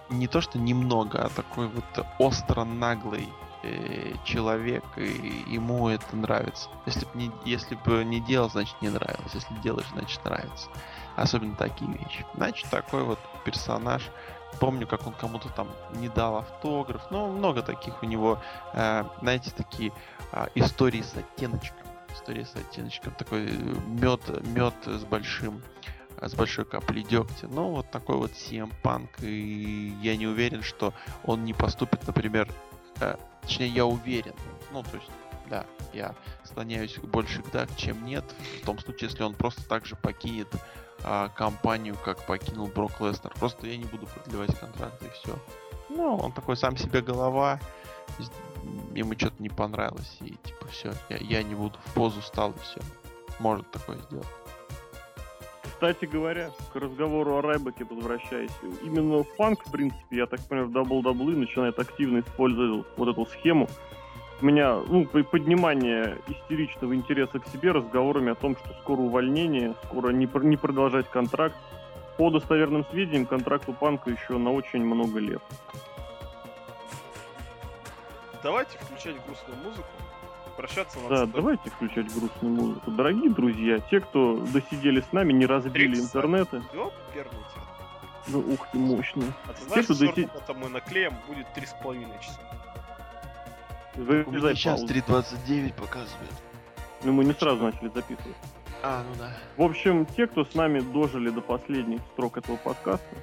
не 0.09 0.27
то 0.27 0.41
что 0.41 0.57
немного, 0.57 1.23
а 1.23 1.29
такой 1.29 1.67
вот 1.67 2.05
остро 2.17 2.63
наглый 2.63 3.29
э, 3.61 4.13
человек, 4.23 4.85
и 4.95 5.43
ему 5.47 5.89
это 5.89 6.15
нравится. 6.15 6.69
Если 6.85 7.05
бы 7.05 7.11
не, 7.15 7.31
если 7.43 7.75
бы 7.75 8.05
не 8.05 8.21
делал, 8.21 8.49
значит 8.49 8.75
не 8.81 8.87
нравилось. 8.89 9.33
Если 9.33 9.53
делаешь, 9.55 9.89
значит 9.91 10.23
нравится. 10.23 10.69
Особенно 11.17 11.55
такие 11.55 11.91
вещи. 11.91 12.25
Значит, 12.35 12.69
такой 12.69 13.03
вот 13.03 13.19
персонаж. 13.43 14.09
Помню, 14.59 14.87
как 14.87 15.05
он 15.05 15.13
кому-то 15.13 15.49
там 15.49 15.67
не 15.95 16.07
дал 16.07 16.37
автограф. 16.37 17.01
Ну, 17.11 17.27
много 17.31 17.61
таких 17.61 18.01
у 18.01 18.05
него, 18.05 18.39
э, 18.73 19.03
знаете, 19.19 19.51
такие 19.51 19.91
э, 20.31 20.47
истории 20.55 21.01
с 21.01 21.13
оттеночком. 21.17 21.88
Истории 22.13 22.43
с 22.43 22.55
оттеночком. 22.55 23.13
Такой 23.13 23.51
мед, 23.87 24.21
мед 24.47 24.75
с 24.85 25.03
большим 25.03 25.61
с 26.21 26.33
большой 26.33 26.65
каплей 26.65 27.03
дегтя. 27.03 27.47
Ну, 27.47 27.69
вот 27.69 27.91
такой 27.91 28.17
вот 28.17 28.31
CM 28.31 28.73
Punk, 28.83 29.09
и 29.21 29.93
я 30.01 30.17
не 30.17 30.27
уверен, 30.27 30.63
что 30.63 30.93
он 31.23 31.45
не 31.45 31.53
поступит, 31.53 32.05
например, 32.05 32.51
э, 32.99 33.15
точнее, 33.41 33.69
я 33.69 33.85
уверен, 33.85 34.33
ну, 34.73 34.83
то 34.83 34.97
есть, 34.97 35.09
да, 35.49 35.65
я 35.93 36.13
склоняюсь 36.43 36.97
больше 36.97 37.41
к 37.41 37.51
да, 37.51 37.67
чем 37.77 38.05
нет, 38.05 38.25
в 38.61 38.65
том 38.65 38.79
случае, 38.79 39.09
если 39.09 39.23
он 39.23 39.33
просто 39.33 39.65
так 39.67 39.85
же 39.85 39.95
покинет 39.95 40.49
а, 41.03 41.29
компанию, 41.29 41.95
как 42.03 42.25
покинул 42.25 42.67
Брок 42.67 42.99
Леснер. 42.99 43.33
Просто 43.39 43.67
я 43.67 43.77
не 43.77 43.85
буду 43.85 44.05
продлевать 44.07 44.57
контракт 44.59 45.01
и 45.01 45.09
все. 45.09 45.37
Ну, 45.89 46.17
он 46.17 46.31
такой 46.31 46.57
сам 46.57 46.77
себе 46.77 47.01
голова, 47.01 47.59
ему 48.95 49.13
что-то 49.13 49.41
не 49.41 49.49
понравилось, 49.49 50.17
и 50.21 50.31
типа 50.43 50.67
все, 50.71 50.91
я, 51.09 51.17
я 51.17 51.43
не 51.43 51.55
буду 51.55 51.77
в 51.85 51.93
позу 51.93 52.21
стал 52.21 52.51
и 52.51 52.59
все. 52.59 52.81
Может 53.39 53.69
такое 53.71 53.97
сделать. 53.97 54.27
Кстати 55.63 56.05
говоря, 56.05 56.49
к 56.73 56.75
разговору 56.75 57.37
о 57.37 57.41
Райбеке 57.41 57.85
возвращаясь, 57.85 58.51
именно 58.83 59.23
фанк, 59.37 59.65
в 59.65 59.71
принципе, 59.71 60.17
я 60.17 60.25
так 60.25 60.41
понимаю, 60.41 60.67
в 60.67 60.75
WWE 60.75 61.37
начинает 61.37 61.79
активно 61.79 62.19
использовать 62.19 62.85
вот 62.97 63.07
эту 63.07 63.25
схему. 63.25 63.69
У 64.41 64.45
меня, 64.45 64.77
ну, 64.87 65.05
поднимание 65.05 66.17
истеричного 66.27 66.95
интереса 66.95 67.39
к 67.39 67.47
себе 67.47 67.71
разговорами 67.71 68.31
о 68.31 68.35
том, 68.35 68.57
что 68.57 68.73
скоро 68.81 68.99
увольнение, 68.99 69.75
скоро 69.85 70.11
не, 70.11 70.29
не 70.45 70.57
продолжать 70.57 71.09
контракт. 71.09 71.55
По 72.17 72.29
достоверным 72.29 72.85
сведениям, 72.91 73.25
контракт 73.25 73.69
у 73.69 73.73
Панка 73.73 74.09
еще 74.09 74.37
на 74.37 74.51
очень 74.51 74.83
много 74.83 75.19
лет. 75.19 75.41
Давайте 78.43 78.77
включать 78.77 79.15
грустную 79.25 79.57
музыку 79.63 79.87
прощаться. 80.59 80.99
Да, 81.09 81.25
давайте 81.25 81.69
включать 81.69 82.13
грустную 82.13 82.53
музыку. 82.53 82.91
Дорогие 82.91 83.29
друзья, 83.29 83.79
те, 83.79 84.01
кто 84.01 84.37
досидели 84.37 85.01
с 85.01 85.11
нами, 85.13 85.31
не 85.31 85.45
разбили 85.45 85.93
Трикс, 85.93 86.07
интернеты. 86.07 86.61
Ну, 88.27 88.39
ух 88.39 88.67
ты, 88.71 88.77
мощно. 88.77 89.23
А 89.47 89.53
ты 89.53 89.63
знаешь, 89.63 89.87
те, 89.87 89.93
что 89.93 90.05
доси... 90.05 90.29
мы 90.55 90.69
наклеим 90.69 91.13
будет 91.27 91.47
3,5 91.55 92.21
часа. 92.21 92.39
Вы 93.95 94.25
сейчас 94.53 94.83
3.29 94.83 95.73
показывает. 95.73 96.33
Ну, 97.03 97.13
мы 97.13 97.25
не 97.25 97.33
сразу 97.33 97.63
начали 97.63 97.87
записывать. 97.87 98.35
А, 98.83 99.03
ну 99.03 99.15
да. 99.17 99.31
В 99.57 99.63
общем, 99.63 100.05
те, 100.05 100.27
кто 100.27 100.45
с 100.45 100.53
нами 100.53 100.79
дожили 100.79 101.29
до 101.29 101.41
последних 101.41 102.01
строк 102.13 102.37
этого 102.37 102.57
подкаста, 102.57 103.15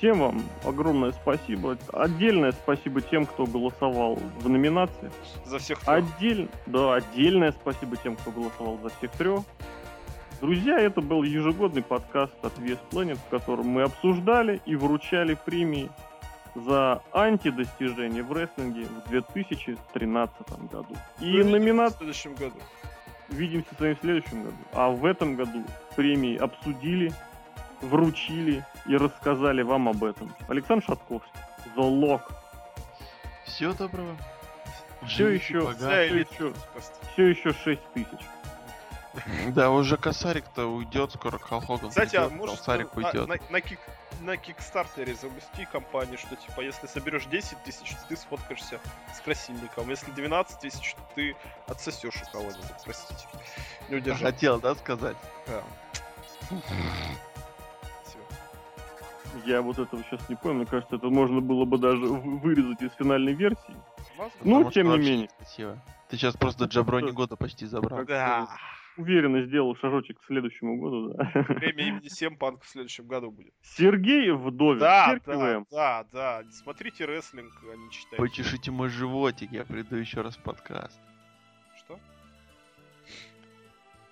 всем 0.00 0.18
вам 0.18 0.42
огромное 0.64 1.12
спасибо. 1.12 1.76
Отдельное 1.92 2.52
спасибо 2.52 3.02
тем, 3.02 3.26
кто 3.26 3.44
голосовал 3.44 4.18
в 4.40 4.48
номинации. 4.48 5.10
За 5.44 5.58
всех 5.58 5.80
трех. 5.80 5.88
Отдель... 5.88 6.48
Да, 6.66 6.94
отдельное 6.94 7.52
спасибо 7.52 7.98
тем, 7.98 8.16
кто 8.16 8.30
голосовал 8.30 8.78
за 8.82 8.88
всех 8.88 9.10
трех. 9.12 9.42
Друзья, 10.40 10.80
это 10.80 11.02
был 11.02 11.22
ежегодный 11.22 11.82
подкаст 11.82 12.32
от 12.42 12.58
West 12.58 12.80
Planet, 12.90 13.18
в 13.18 13.28
котором 13.28 13.68
мы 13.68 13.82
обсуждали 13.82 14.62
и 14.64 14.74
вручали 14.74 15.34
премии 15.34 15.90
за 16.54 17.02
антидостижения 17.12 18.22
в 18.22 18.32
рестлинге 18.32 18.86
в 19.04 19.10
2013 19.10 20.70
году. 20.72 20.96
И 21.20 21.42
номинация... 21.42 21.96
В 21.96 21.98
следующем 21.98 22.34
году. 22.36 22.56
Увидимся 23.28 23.74
с 23.76 23.80
вами 23.80 23.94
в 23.94 24.00
следующем 24.00 24.44
году. 24.44 24.56
А 24.72 24.88
в 24.88 25.04
этом 25.04 25.36
году 25.36 25.62
премии 25.94 26.38
обсудили, 26.38 27.12
вручили 27.80 28.64
и 28.86 28.96
рассказали 28.96 29.62
вам 29.62 29.88
об 29.88 30.04
этом. 30.04 30.34
Александр 30.48 30.84
Шатковский, 30.84 31.30
Золок. 31.74 32.30
Всего 33.44 33.72
доброго. 33.72 34.16
Все 35.06 35.28
еще, 35.28 35.74
все 35.74 36.14
еще, 36.14 36.52
все 37.12 37.26
еще 37.28 37.52
6 37.52 37.80
тысяч. 37.94 38.20
Да, 39.48 39.70
уже 39.70 39.96
косарик-то 39.96 40.66
уйдет 40.66 41.12
скоро, 41.12 41.38
Халхоган. 41.38 41.90
Кстати, 41.90 42.16
а 42.16 42.28
может 42.28 42.58
косарик 42.58 42.96
уйдет. 42.96 43.26
На, 43.26 43.36
на, 43.50 43.60
кик, 43.60 43.80
на 44.20 44.36
Кикстартере 44.36 45.14
запусти 45.14 45.66
компанию, 45.70 46.18
что 46.18 46.36
типа, 46.36 46.60
если 46.60 46.86
соберешь 46.86 47.26
10 47.26 47.62
тысяч, 47.64 47.96
ты 48.08 48.16
сфоткаешься 48.16 48.78
с 49.14 49.20
красильником. 49.20 49.88
Если 49.90 50.10
12 50.10 50.60
тысяч, 50.60 50.94
то 50.94 51.02
ты 51.14 51.36
отсосешь 51.66 52.22
у 52.22 52.32
кого-нибудь, 52.32 52.84
простите. 52.84 53.26
Не 53.88 53.96
удержал. 53.96 54.30
Хотел, 54.30 54.60
да, 54.60 54.74
сказать? 54.74 55.16
Да. 55.46 55.62
Я 59.44 59.62
вот 59.62 59.78
этого 59.78 60.02
сейчас 60.04 60.28
не 60.28 60.36
понял. 60.36 60.56
Мне 60.56 60.66
кажется, 60.66 60.96
это 60.96 61.08
можно 61.08 61.40
было 61.40 61.64
бы 61.64 61.78
даже 61.78 62.04
вырезать 62.04 62.82
из 62.82 62.92
финальной 62.92 63.32
версии. 63.32 63.76
Ну, 64.42 64.64
Потому 64.64 64.70
тем 64.70 64.90
не 64.90 64.98
менее. 64.98 65.28
Красиво. 65.38 65.82
Ты 66.08 66.16
сейчас 66.16 66.36
просто 66.36 66.64
Джаброни 66.64 67.10
года 67.10 67.36
почти 67.36 67.66
забрал. 67.66 68.04
Да. 68.04 68.48
Уверенно 68.96 69.42
сделал 69.44 69.74
шажочек 69.76 70.20
к 70.20 70.24
следующему 70.24 70.76
году, 70.76 71.14
да. 71.14 71.30
Время 71.48 71.88
имени 71.88 72.08
7 72.08 72.36
панк 72.36 72.64
в 72.64 72.68
следующем 72.68 73.06
году 73.06 73.30
будет. 73.30 73.54
Сергей 73.62 74.30
Вдовин. 74.32 74.80
Да, 74.80 75.18
да, 75.24 75.64
да, 75.70 76.04
да. 76.12 76.42
Смотрите 76.50 77.06
рестлинг, 77.06 77.52
а 77.62 77.76
не 77.76 77.90
читайте. 77.90 78.16
Почешите 78.16 78.70
мой 78.70 78.88
животик, 78.88 79.52
я 79.52 79.64
приду 79.64 79.96
еще 79.96 80.20
раз 80.20 80.36
в 80.36 80.42
подкаст. 80.42 81.00
Что? 81.78 81.98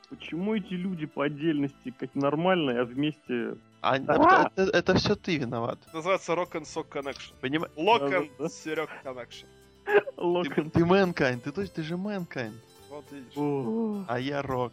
Почему 0.08 0.54
эти 0.54 0.72
люди 0.74 1.06
по 1.06 1.24
отдельности 1.24 1.92
как 1.98 2.14
нормальные, 2.14 2.80
а 2.80 2.84
вместе 2.84 3.56
а, 3.80 3.96
а! 4.08 4.50
Это, 4.56 4.76
это 4.76 4.94
все 4.94 5.14
ты 5.14 5.36
виноват. 5.36 5.78
Это 5.86 5.96
называется 5.96 6.32
Rock 6.32 6.52
and 6.52 6.64
Sock 6.64 6.88
Connection. 6.88 7.32
Понимаешь? 7.40 7.72
Lock 7.76 8.10
and 8.10 8.30
да, 8.38 8.48
Серег 8.48 8.90
Connection. 9.04 9.46
Ты, 9.84 10.70
ты 10.70 10.80
Mankind, 10.80 11.40
ты 11.40 11.52
точно 11.52 11.74
ты 11.74 11.82
же 11.82 11.94
Mankind. 11.94 12.54
Вот 12.90 13.04
видишь. 13.10 14.06
А 14.08 14.18
я 14.18 14.42
Рок. 14.42 14.72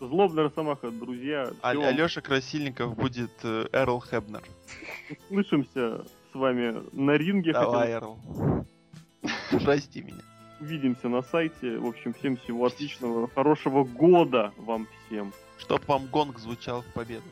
Злобный 0.00 0.44
Росомаха, 0.44 0.90
друзья. 0.90 1.50
А, 1.60 1.70
Алеша 1.70 2.22
Красильников 2.22 2.96
будет 2.96 3.30
э, 3.42 3.66
Эрл 3.72 4.00
Хебнер. 4.00 4.42
Слышимся 5.28 6.06
с 6.32 6.34
вами 6.34 6.82
на 6.92 7.12
ринге. 7.12 7.52
Давай, 7.52 7.92
Эрл. 7.92 8.18
Прости 9.62 10.00
меня. 10.02 10.22
Увидимся 10.58 11.08
на 11.08 11.20
сайте. 11.22 11.76
В 11.76 11.86
общем, 11.86 12.14
всем 12.14 12.38
всего 12.38 12.66
отличного, 12.66 13.28
хорошего 13.28 13.84
года 13.84 14.52
вам 14.56 14.86
всем. 15.06 15.34
Чтоб 15.60 15.86
вам 15.86 16.06
гонг 16.06 16.38
звучал 16.38 16.82
в 16.82 16.86
победу. 16.86 17.28